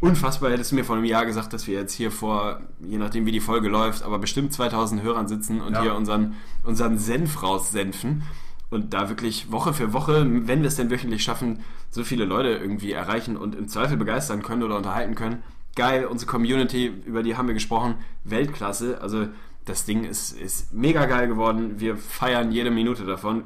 unfassbar. 0.00 0.50
Hättest 0.50 0.72
du 0.72 0.76
mir 0.76 0.84
vor 0.84 0.96
einem 0.96 1.04
Jahr 1.04 1.24
gesagt, 1.26 1.52
dass 1.52 1.66
wir 1.66 1.74
jetzt 1.78 1.92
hier 1.92 2.10
vor, 2.10 2.60
je 2.80 2.98
nachdem 2.98 3.26
wie 3.26 3.32
die 3.32 3.40
Folge 3.40 3.68
läuft, 3.68 4.02
aber 4.02 4.18
bestimmt 4.18 4.52
2000 4.52 5.02
Hörern 5.02 5.28
sitzen 5.28 5.60
und 5.60 5.74
Ja. 5.74 5.82
hier 5.82 5.94
unseren, 5.94 6.36
unseren 6.64 6.98
Senf 6.98 7.42
raussenfen 7.42 8.22
und 8.70 8.94
da 8.94 9.08
wirklich 9.08 9.50
Woche 9.50 9.74
für 9.74 9.92
Woche, 9.92 10.24
wenn 10.24 10.62
wir 10.62 10.68
es 10.68 10.76
denn 10.76 10.90
wöchentlich 10.90 11.22
schaffen, 11.22 11.60
so 11.90 12.04
viele 12.04 12.24
Leute 12.24 12.50
irgendwie 12.50 12.92
erreichen 12.92 13.36
und 13.36 13.54
im 13.54 13.68
Zweifel 13.68 13.96
begeistern 13.96 14.42
können 14.42 14.62
oder 14.62 14.76
unterhalten 14.76 15.14
können. 15.14 15.42
Geil, 15.76 16.06
unsere 16.06 16.30
Community, 16.30 16.86
über 17.04 17.22
die 17.22 17.36
haben 17.36 17.48
wir 17.48 17.54
gesprochen, 17.54 17.96
Weltklasse. 18.24 19.00
Also 19.00 19.26
das 19.64 19.84
Ding 19.84 20.04
ist, 20.04 20.32
ist 20.32 20.72
mega 20.72 21.06
geil 21.06 21.28
geworden. 21.28 21.78
Wir 21.78 21.96
feiern 21.96 22.52
jede 22.52 22.70
Minute 22.70 23.04
davon. 23.04 23.44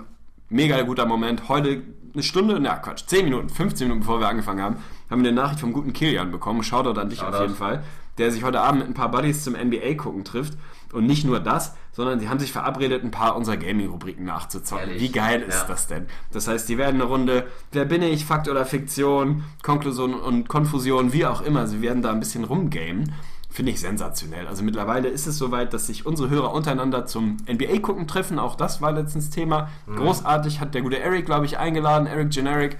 Mega 0.50 0.80
guter 0.82 1.06
Moment. 1.06 1.48
Heute 1.48 1.82
eine 2.12 2.22
Stunde, 2.22 2.60
na 2.60 2.76
Quatsch, 2.76 3.06
10 3.06 3.24
Minuten, 3.24 3.48
15 3.48 3.88
Minuten 3.88 4.00
bevor 4.00 4.20
wir 4.20 4.28
angefangen 4.28 4.62
haben, 4.62 4.76
haben 5.10 5.22
wir 5.22 5.30
eine 5.30 5.40
Nachricht 5.40 5.60
vom 5.60 5.72
guten 5.72 5.92
Kilian 5.92 6.30
bekommen. 6.30 6.62
Shoutout 6.62 7.00
an 7.00 7.08
dich 7.08 7.20
auf 7.20 7.30
Shoutout. 7.30 7.42
jeden 7.42 7.56
Fall. 7.56 7.82
Der 8.18 8.30
sich 8.30 8.44
heute 8.44 8.60
Abend 8.60 8.80
mit 8.80 8.88
ein 8.88 8.94
paar 8.94 9.10
Buddies 9.10 9.42
zum 9.42 9.54
NBA 9.54 9.94
gucken 9.94 10.24
trifft. 10.24 10.56
Und 10.92 11.06
nicht 11.06 11.24
nur 11.24 11.40
das, 11.40 11.74
sondern 11.94 12.20
sie 12.20 12.28
haben 12.28 12.38
sich 12.38 12.52
verabredet, 12.52 13.02
ein 13.04 13.10
paar 13.10 13.36
unserer 13.36 13.56
Gaming-Rubriken 13.56 14.24
nachzuzocken. 14.24 14.88
Ehrlich? 14.90 15.02
Wie 15.02 15.12
geil 15.12 15.40
ist 15.40 15.62
Ja. 15.62 15.64
das 15.68 15.86
denn? 15.86 16.06
Das 16.32 16.46
heißt, 16.46 16.68
die 16.68 16.76
werden 16.76 17.00
eine 17.00 17.04
Runde, 17.04 17.46
wer 17.72 17.86
bin 17.86 18.02
ich, 18.02 18.26
Fakt 18.26 18.48
oder 18.48 18.66
Fiktion, 18.66 19.44
Konklusion 19.62 20.12
und 20.14 20.48
Konfusion, 20.48 21.12
wie 21.12 21.24
auch 21.24 21.40
immer. 21.40 21.66
Sie 21.66 21.80
werden 21.80 22.02
da 22.02 22.10
ein 22.10 22.20
bisschen 22.20 22.44
rumgamen. 22.44 23.14
Finde 23.48 23.70
ich 23.70 23.78
sensationell. 23.80 24.48
Also 24.48 24.64
mittlerweile 24.64 25.06
ist 25.06 25.28
es 25.28 25.38
soweit, 25.38 25.72
dass 25.72 25.86
sich 25.86 26.04
unsere 26.04 26.28
Hörer 26.28 26.52
untereinander 26.52 27.06
zum 27.06 27.36
NBA-Gucken 27.48 28.08
treffen. 28.08 28.40
Auch 28.40 28.56
das 28.56 28.82
war 28.82 28.90
letztens 28.90 29.30
Thema. 29.30 29.68
Großartig 29.86 30.58
hat 30.58 30.74
der 30.74 30.82
gute 30.82 30.98
Eric, 30.98 31.24
glaube 31.24 31.46
ich, 31.46 31.56
eingeladen. 31.56 32.08
Eric 32.08 32.30
Generic. 32.30 32.76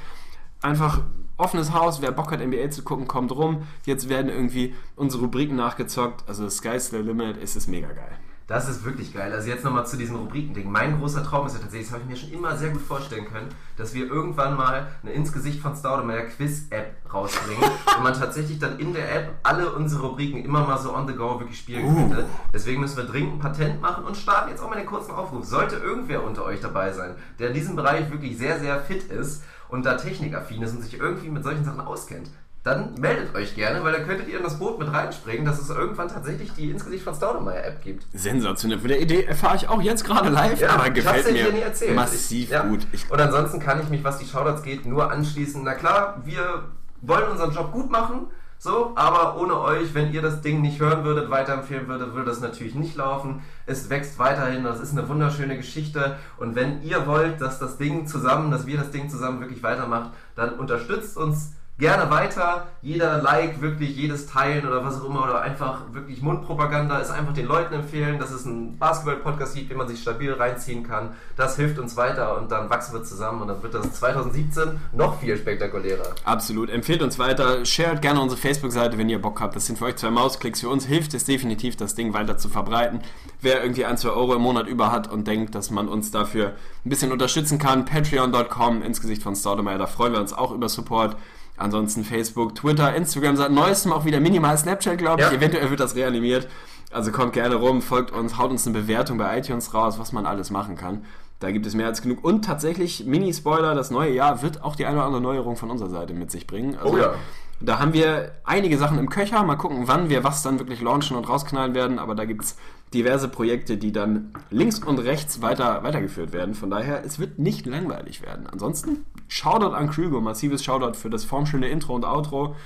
Einfach 0.63 1.03
offenes 1.37 1.73
Haus. 1.73 2.03
Wer 2.03 2.11
Bock 2.11 2.33
hat, 2.33 2.41
NBA 2.41 2.71
zu 2.71 2.83
gucken, 2.83 3.07
kommt 3.07 3.31
rum. 3.31 3.63
Jetzt 3.87 4.09
werden 4.09 4.29
irgendwie 4.29 4.75
unsere 4.97 5.23
Rubriken 5.23 5.55
nachgezockt. 5.55 6.29
Also 6.29 6.49
Sky's 6.51 6.91
the 6.91 6.97
Limit. 6.97 7.37
Es 7.41 7.55
ist 7.55 7.69
mega 7.69 7.89
geil. 7.93 8.19
Das 8.47 8.69
ist 8.69 8.85
wirklich 8.85 9.15
geil. 9.15 9.33
Also 9.33 9.49
jetzt 9.49 9.65
nochmal 9.65 9.87
zu 9.87 9.97
diesem 9.97 10.17
Rubrikending. 10.17 10.71
Mein 10.71 10.99
großer 10.99 11.25
Traum 11.25 11.47
ist 11.47 11.55
ja 11.55 11.61
tatsächlich, 11.61 11.89
das 11.89 11.95
habe 11.95 12.03
ich 12.05 12.11
mir 12.11 12.17
schon 12.17 12.39
immer 12.39 12.57
sehr 12.57 12.71
gut 12.71 12.83
vorstellen 12.83 13.25
können, 13.25 13.49
dass 13.79 13.95
wir 13.95 14.07
irgendwann 14.07 14.55
mal 14.55 14.87
eine 15.03 15.13
ins 15.13 15.33
Gesicht 15.33 15.61
von 15.61 15.75
Staudemeyer 15.75 16.27
Quiz-App 16.27 16.95
rausbringen 17.11 17.65
und 17.97 18.03
man 18.03 18.13
tatsächlich 18.13 18.59
dann 18.59 18.79
in 18.79 18.93
der 18.93 19.15
App 19.15 19.35
alle 19.43 19.73
unsere 19.73 20.03
Rubriken 20.09 20.45
immer 20.45 20.67
mal 20.67 20.79
so 20.79 20.95
on 20.95 21.09
the 21.09 21.15
go 21.15 21.41
wirklich 21.41 21.59
spielen 21.59 21.95
könnte. 21.95 22.27
Deswegen 22.53 22.83
müssen 22.83 22.99
wir 22.99 23.05
dringend 23.05 23.35
ein 23.35 23.39
Patent 23.39 23.81
machen 23.81 24.05
und 24.05 24.17
starten 24.17 24.51
jetzt 24.51 24.63
auch 24.63 24.69
mal 24.69 24.77
den 24.77 24.87
kurzen 24.87 25.13
Aufruf. 25.13 25.47
Sollte 25.47 25.77
irgendwer 25.77 26.23
unter 26.23 26.45
euch 26.45 26.61
dabei 26.61 26.93
sein, 26.93 27.15
der 27.39 27.49
in 27.49 27.55
diesem 27.55 27.77
Bereich 27.77 28.11
wirklich 28.11 28.37
sehr, 28.37 28.61
sehr 28.61 28.79
fit 28.81 29.05
ist 29.05 29.43
und 29.69 29.87
da 29.87 29.97
technikaffin 29.97 30.63
ist 30.63 30.75
und 30.75 30.83
sich 30.83 30.99
irgendwie 30.99 31.31
mit 31.31 31.45
solchen 31.45 31.65
Sachen 31.65 31.81
auskennt, 31.81 32.31
dann 32.65 32.95
meldet 32.99 33.35
euch 33.35 33.55
gerne, 33.55 33.85
weil 33.85 33.93
dann 33.93 34.07
könntet 34.07 34.27
ihr 34.27 34.39
in 34.39 34.43
das 34.43 34.59
Boot 34.59 34.79
mit 34.79 34.91
reinspringen, 34.91 35.45
dass 35.45 35.61
es 35.61 35.69
irgendwann 35.69 36.09
tatsächlich 36.09 36.53
die 36.55 36.71
ins 36.71 36.83
Gesicht 36.85 37.05
von 37.05 37.15
Staudemeyer 37.15 37.63
App 37.65 37.83
gibt. 37.85 38.07
Sensationell. 38.15 38.79
Von 38.79 38.89
der 38.89 39.01
Idee 39.03 39.25
erfahre 39.25 39.57
ich 39.57 39.69
auch 39.69 39.83
jetzt 39.83 40.05
gerade 40.05 40.31
live, 40.31 40.63
aber 40.63 40.85
ich 40.97 41.05
hab's 41.07 41.17
gefällt 41.19 41.33
mir 41.33 41.43
hier 41.43 41.53
nie 41.53 41.61
erzählt. 41.61 41.95
massiv 41.95 42.45
Ich- 42.45 42.51
ja. 42.51 42.63
gut. 42.65 42.87
Ich, 42.93 43.11
und 43.11 43.21
ansonsten 43.21 43.61
kann 43.61 43.81
ich 43.83 43.91
mich, 43.91 44.03
was 44.03 44.17
die 44.19 44.25
Shoutouts 44.25 44.63
geht, 44.63 44.87
nur 44.87 45.13
anschließen. 45.13 45.63
Na 45.63 45.75
klar, 45.75 46.23
wir 46.25 46.65
wollen 47.03 47.29
unseren 47.31 47.53
Job 47.53 47.71
gut 47.71 47.91
machen, 47.91 48.29
so, 48.59 48.93
aber 48.95 49.39
ohne 49.39 49.61
euch, 49.61 49.93
wenn 49.93 50.11
ihr 50.15 50.23
das 50.23 50.41
Ding 50.41 50.63
nicht 50.63 50.81
hören 50.81 51.05
würdet, 51.05 51.29
weiterempfehlen 51.29 51.87
würdet, 51.87 52.15
würde 52.15 52.31
das 52.31 52.41
natürlich 52.41 52.75
nicht 52.75 52.97
laufen. 52.97 53.43
Es 53.67 53.91
wächst 53.91 54.19
weiterhin, 54.19 54.65
das 54.65 54.81
ist 54.81 54.93
eine 54.93 55.07
wunderschöne 55.07 55.59
Geschichte. 55.59 56.17
Und 56.39 56.55
wenn 56.55 56.83
ihr 56.83 57.07
wollt, 57.07 57.43
dass 57.43 57.59
das 57.59 57.77
Ding 57.77 58.07
zusammen, 58.07 58.51
dass 58.51 58.67
wir 58.67 58.79
das 58.79 58.91
Ding 58.91 59.11
zusammen 59.11 59.41
wirklich 59.41 59.63
weitermacht, 59.63 60.13
dann 60.35 60.55
unterstützt 60.55 61.19
uns 61.19 61.53
Gerne 61.77 62.09
weiter. 62.09 62.69
Jeder 62.83 63.21
Like, 63.21 63.61
wirklich 63.61 63.97
jedes 63.97 64.29
Teilen 64.29 64.65
oder 64.65 64.85
was 64.85 65.01
auch 65.01 65.07
immer 65.07 65.25
oder 65.25 65.41
einfach 65.41 65.93
wirklich 65.93 66.23
Mundpropaganda 66.23 66.99
ist 66.99 67.11
einfach 67.11 67.33
den 67.33 67.47
Leuten 67.47 67.75
empfehlen, 67.75 68.21
dass 68.21 68.31
es 68.31 68.47
einen 68.47 68.79
Basketball-Podcast 68.79 69.57
gibt, 69.57 69.71
den 69.73 69.79
man 69.79 69.89
sich 69.89 70.01
stabil 70.01 70.33
reinziehen 70.33 70.85
kann. 70.85 71.11
Das 71.37 71.57
hilft 71.57 71.81
uns 71.81 71.97
weiter 71.97 72.39
und 72.39 72.53
dann 72.53 72.71
wachsen 72.71 72.95
wir 72.95 73.03
zusammen 73.03 73.43
und 73.43 73.49
dann 73.49 73.61
wird 73.61 73.75
das 73.75 73.93
2017 73.95 74.79
noch 74.93 75.19
viel 75.19 75.37
spektakulärer. 75.37 76.15
Absolut. 76.25 76.71
Empfehlt 76.71 77.03
uns 77.03 77.19
weiter. 77.19 77.65
Shared 77.65 78.01
gerne 78.01 78.21
unsere 78.21 78.41
Facebook-Seite, 78.41 78.97
wenn 78.97 79.09
ihr 79.09 79.21
Bock 79.21 79.41
habt. 79.41 79.57
Das 79.57 79.67
sind 79.67 79.77
für 79.77 79.87
euch 79.87 79.97
zwei 79.97 80.11
Mausklicks. 80.11 80.61
Für 80.61 80.69
uns 80.69 80.87
hilft 80.87 81.13
es 81.15 81.25
definitiv, 81.25 81.75
das 81.75 81.97
Ding 81.97 82.15
weiter 82.15 82.39
zu 82.39 82.49
verbreiten. 82.49 83.01
Wer 83.41 83.63
irgendwie 83.63 83.85
ein, 83.85 83.97
zwei 83.97 84.11
Euro 84.11 84.37
im 84.37 84.43
Monat 84.43 84.69
über 84.69 84.93
hat 84.93 85.11
und 85.11 85.27
denkt, 85.27 85.57
dass 85.57 85.73
man 85.73 85.89
uns 85.89 86.13
dafür 86.13 86.53
ein 86.85 86.89
bisschen 86.89 87.11
unterstützen 87.11 87.59
kann, 87.59 87.85
patreon.com 87.85 88.81
ins 88.83 89.01
Gesicht 89.01 89.25
von 89.25 89.35
Staudemeyer. 89.35 89.79
Da 89.79 89.89
freuen 89.89 90.13
wir 90.13 90.21
uns 90.21 90.33
auch 90.33 90.53
über 90.53 90.69
Support. 90.69 91.17
Ansonsten 91.57 92.05
Facebook, 92.05 92.55
Twitter, 92.55 92.95
Instagram, 92.95 93.37
seit 93.37 93.53
neuestem 93.53 93.93
auch 93.93 94.05
wieder 94.05 94.21
minimal 94.21 94.57
Snapchat, 94.59 94.99
glaube 94.99 95.23
ich. 95.23 95.29
Ja. 95.29 95.35
Eventuell 95.35 95.71
wird 95.71 95.81
das 95.81 95.95
reanimiert. 95.95 96.49
Also 96.91 97.11
kommt 97.13 97.33
gerne 97.33 97.57
rum, 97.57 97.83
folgt 97.83 98.13
uns, 98.13 98.39
haut 98.39 98.51
uns 98.51 98.67
eine 98.67 98.79
Bewertung 98.79 99.19
bei 99.19 99.39
iTunes 99.39 99.75
raus, 99.75 99.99
was 99.99 100.13
man 100.13 100.27
alles 100.27 100.51
machen 100.51 100.77
kann. 100.77 101.05
Da 101.41 101.51
gibt 101.51 101.67
es 101.67 101.75
mehr 101.75 101.87
als 101.87 102.03
genug. 102.03 102.25
Und 102.25 102.45
tatsächlich, 102.45 103.05
Mini-Spoiler, 103.05 103.75
das 103.75 103.91
neue 103.91 104.13
Jahr 104.13 104.43
wird 104.43 104.63
auch 104.63 104.77
die 104.77 104.87
eine 104.87 104.97
oder 104.97 105.07
andere 105.07 105.23
Neuerung 105.23 105.57
von 105.57 105.71
unserer 105.71 105.91
Seite 105.91 106.15
mit 106.15 106.31
sich 106.31 106.47
bringen. 106.47 106.77
Also, 106.77 106.95
Oh 106.95 106.99
ja. 106.99 107.15
Da 107.61 107.79
haben 107.79 107.93
wir 107.93 108.33
einige 108.45 108.77
Sachen 108.79 108.99
im 108.99 109.09
Köcher. 109.09 109.43
Mal 109.43 109.57
gucken, 109.57 109.83
wann 109.87 110.09
wir 110.09 110.25
was 110.25 110.43
dann 110.43 110.59
wirklich 110.59 110.81
launchen 110.81 111.17
und 111.17 111.29
rausknallen 111.29 111.75
werden. 111.75 111.99
Aber 111.99 112.15
da 112.15 112.25
gibt 112.25 112.45
es 112.45 112.57
diverse 112.93 113.29
Projekte, 113.29 113.77
die 113.77 113.93
dann 113.93 114.33
links 114.51 114.79
und 114.81 114.99
rechts 114.99 115.41
weiter, 115.41 115.83
weitergeführt 115.83 116.33
werden. 116.33 116.55
Von 116.55 116.71
daher, 116.71 117.05
es 117.05 117.19
wird 117.19 117.39
nicht 117.39 117.67
langweilig 117.67 118.23
werden. 118.23 118.47
Ansonsten, 118.47 119.05
Shoutout 119.29 119.75
an 119.75 119.91
Krüger, 119.91 120.21
massives 120.21 120.65
Shoutout 120.65 120.95
für 120.95 121.11
das 121.11 121.25
formschöne 121.25 121.69
Intro 121.69 121.95
und 121.95 122.05
Outro. 122.05 122.57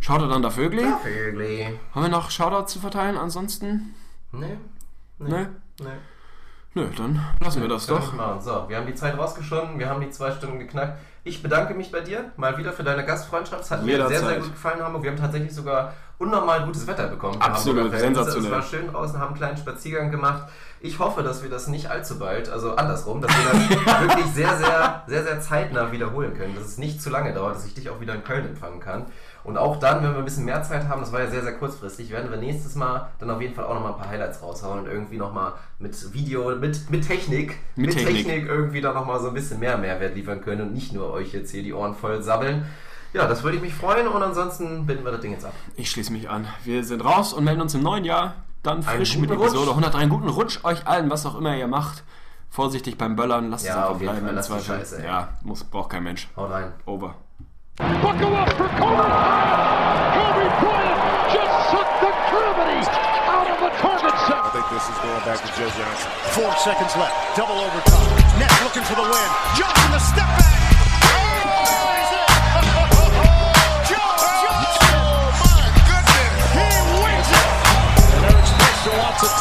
Shoutout 0.00 0.32
an 0.32 0.42
der 0.42 0.50
Vögli. 0.50 0.84
Vögli. 1.02 1.78
Haben 1.94 2.02
wir 2.02 2.08
noch 2.10 2.30
Shoutout 2.30 2.66
zu 2.66 2.78
verteilen? 2.78 3.16
Ansonsten? 3.16 3.94
Nee. 4.32 4.58
Nee. 5.18 5.30
Ne? 5.30 5.50
Nee. 5.80 5.86
Nö, 6.76 6.88
dann 6.96 7.24
lassen 7.40 7.62
wir 7.62 7.68
das 7.68 7.86
Kann 7.86 7.96
doch. 7.96 8.12
machen. 8.14 8.40
So, 8.40 8.64
wir 8.68 8.76
haben 8.76 8.86
die 8.86 8.94
Zeit 8.94 9.16
rausgeschonden, 9.16 9.78
wir 9.78 9.88
haben 9.88 10.00
die 10.00 10.10
zwei 10.10 10.32
Stunden 10.32 10.58
geknackt. 10.58 10.98
Ich 11.22 11.42
bedanke 11.42 11.72
mich 11.72 11.92
bei 11.92 12.00
dir 12.00 12.32
mal 12.36 12.58
wieder 12.58 12.72
für 12.72 12.82
deine 12.82 13.04
Gastfreundschaft. 13.06 13.62
Es 13.62 13.70
hat 13.70 13.84
mir 13.84 13.92
Jederzeit. 13.92 14.18
sehr, 14.18 14.28
sehr 14.28 14.38
gut 14.40 14.52
gefallen, 14.52 14.82
Hamburg. 14.82 15.04
Wir 15.04 15.10
haben 15.12 15.18
tatsächlich 15.18 15.54
sogar 15.54 15.94
unnormal 16.18 16.66
gutes 16.66 16.86
Wetter 16.86 17.06
bekommen. 17.06 17.40
Absolut, 17.40 17.90
sensationell. 17.96 18.44
Es 18.46 18.50
war 18.50 18.62
schön 18.62 18.88
draußen, 18.88 19.18
haben 19.18 19.28
einen 19.28 19.36
kleinen 19.36 19.56
Spaziergang 19.56 20.10
gemacht. 20.10 20.48
Ich 20.84 20.98
hoffe, 20.98 21.22
dass 21.22 21.42
wir 21.42 21.48
das 21.48 21.66
nicht 21.66 21.88
allzu 21.88 22.18
bald, 22.18 22.50
also 22.50 22.76
andersrum, 22.76 23.22
dass 23.22 23.30
wir 23.34 23.52
das 23.52 24.00
wirklich 24.02 24.26
sehr, 24.34 24.54
sehr, 24.58 25.02
sehr, 25.06 25.22
sehr 25.24 25.40
zeitnah 25.40 25.92
wiederholen 25.92 26.34
können. 26.34 26.54
Dass 26.54 26.66
es 26.66 26.76
nicht 26.76 27.00
zu 27.00 27.08
lange 27.08 27.32
dauert, 27.32 27.56
dass 27.56 27.64
ich 27.64 27.72
dich 27.72 27.88
auch 27.88 28.02
wieder 28.02 28.14
in 28.14 28.22
Köln 28.22 28.44
empfangen 28.44 28.80
kann. 28.80 29.06
Und 29.44 29.56
auch 29.56 29.78
dann, 29.78 30.02
wenn 30.02 30.10
wir 30.12 30.18
ein 30.18 30.26
bisschen 30.26 30.44
mehr 30.44 30.62
Zeit 30.62 30.86
haben, 30.86 31.00
das 31.00 31.10
war 31.10 31.20
ja 31.20 31.30
sehr, 31.30 31.42
sehr 31.42 31.54
kurzfristig, 31.54 32.10
werden 32.10 32.30
wir 32.30 32.36
nächstes 32.36 32.74
Mal 32.74 33.08
dann 33.18 33.30
auf 33.30 33.40
jeden 33.40 33.54
Fall 33.54 33.64
auch 33.64 33.72
nochmal 33.72 33.92
ein 33.92 33.98
paar 33.98 34.10
Highlights 34.10 34.42
raushauen 34.42 34.80
und 34.80 34.86
irgendwie 34.86 35.16
nochmal 35.16 35.54
mit 35.78 36.12
Video, 36.12 36.54
mit, 36.54 36.90
mit 36.90 37.08
Technik, 37.08 37.56
Mit 37.76 37.86
mit, 37.86 37.96
Technik. 37.96 38.26
Technik. 38.26 38.46
irgendwie 38.46 38.82
da 38.82 38.92
nochmal 38.92 39.20
so 39.20 39.28
ein 39.28 39.34
bisschen 39.34 39.60
mehr 39.60 39.78
Mehrwert 39.78 40.14
liefern 40.14 40.42
können 40.42 40.60
und 40.60 40.74
nicht 40.74 40.92
nur 40.92 41.10
euch 41.14 41.32
jetzt 41.32 41.50
hier 41.50 41.62
die 41.62 41.72
Ohren 41.72 41.94
voll 41.94 42.22
sabbeln. 42.22 42.66
Ja, 43.14 43.26
das 43.26 43.42
würde 43.42 43.56
ich 43.56 43.62
mich 43.62 43.72
freuen 43.72 44.06
und 44.06 44.22
ansonsten 44.22 44.84
binden 44.84 45.06
wir 45.06 45.12
das 45.12 45.22
Ding 45.22 45.32
jetzt 45.32 45.46
ab. 45.46 45.54
Ich 45.76 45.90
schließe 45.90 46.12
mich 46.12 46.28
an. 46.28 46.46
Wir 46.62 46.84
sind 46.84 47.02
raus 47.02 47.32
und 47.32 47.44
melden 47.44 47.62
uns 47.62 47.74
im 47.74 47.82
neuen 47.82 48.04
Jahr 48.04 48.34
dann 48.66 48.82
frisch 48.82 49.16
mit 49.18 49.30
Episode 49.30 49.58
Rutsch. 49.58 49.68
103. 49.70 49.98
Einen 49.98 50.10
guten 50.10 50.28
Rutsch 50.28 50.58
euch 50.64 50.86
allen, 50.86 51.10
was 51.10 51.24
auch 51.26 51.34
immer 51.36 51.54
ihr 51.56 51.68
macht. 51.68 52.02
Vorsichtig 52.50 52.96
beim 52.98 53.16
Böllern, 53.16 53.50
lasst 53.50 53.64
es 53.64 53.68
Ja, 53.70 53.76
einfach 53.76 53.90
auf 53.96 54.00
jeden 54.00 54.12
bleiben 54.20 54.34
Fall, 54.34 54.44
Zweifel. 54.44 54.64
Scheiße, 54.78 54.98
ey. 55.00 55.06
ja, 55.06 55.28
muss, 55.42 55.64
braucht 55.64 55.90
kein 55.90 56.02
Mensch. 56.04 56.28
Haut 56.36 56.50
rein. 56.50 56.72
Over. 56.86 57.14
Buckle 57.76 58.38
up 58.38 58.50
for 58.52 58.68
Kobe. 58.78 59.04
Kobe 60.14 60.46
Bryant 60.62 61.00
just 61.34 61.70
sucked 61.70 61.98
the 62.00 62.12
gravity 62.30 62.80
out 63.26 63.48
of 63.50 63.58
the 63.58 63.70
target 63.82 64.14
set. 64.26 64.38
I 64.38 64.50
think 64.54 64.66
this 64.70 64.86
is 64.88 64.98
going 65.02 65.24
back 65.26 65.38
to 65.42 65.48
Joe 65.58 65.70
Johnson. 65.74 66.10
Four 66.30 66.52
seconds 66.62 66.94
left. 66.96 67.36
Double 67.36 67.58
overtime. 67.58 68.38
Net 68.38 68.52
looking 68.62 68.84
for 68.84 68.94
the 68.94 69.02
win. 69.02 69.28
Johnson 69.58 69.90
the 69.90 69.98
step 69.98 70.28
back. 70.38 70.73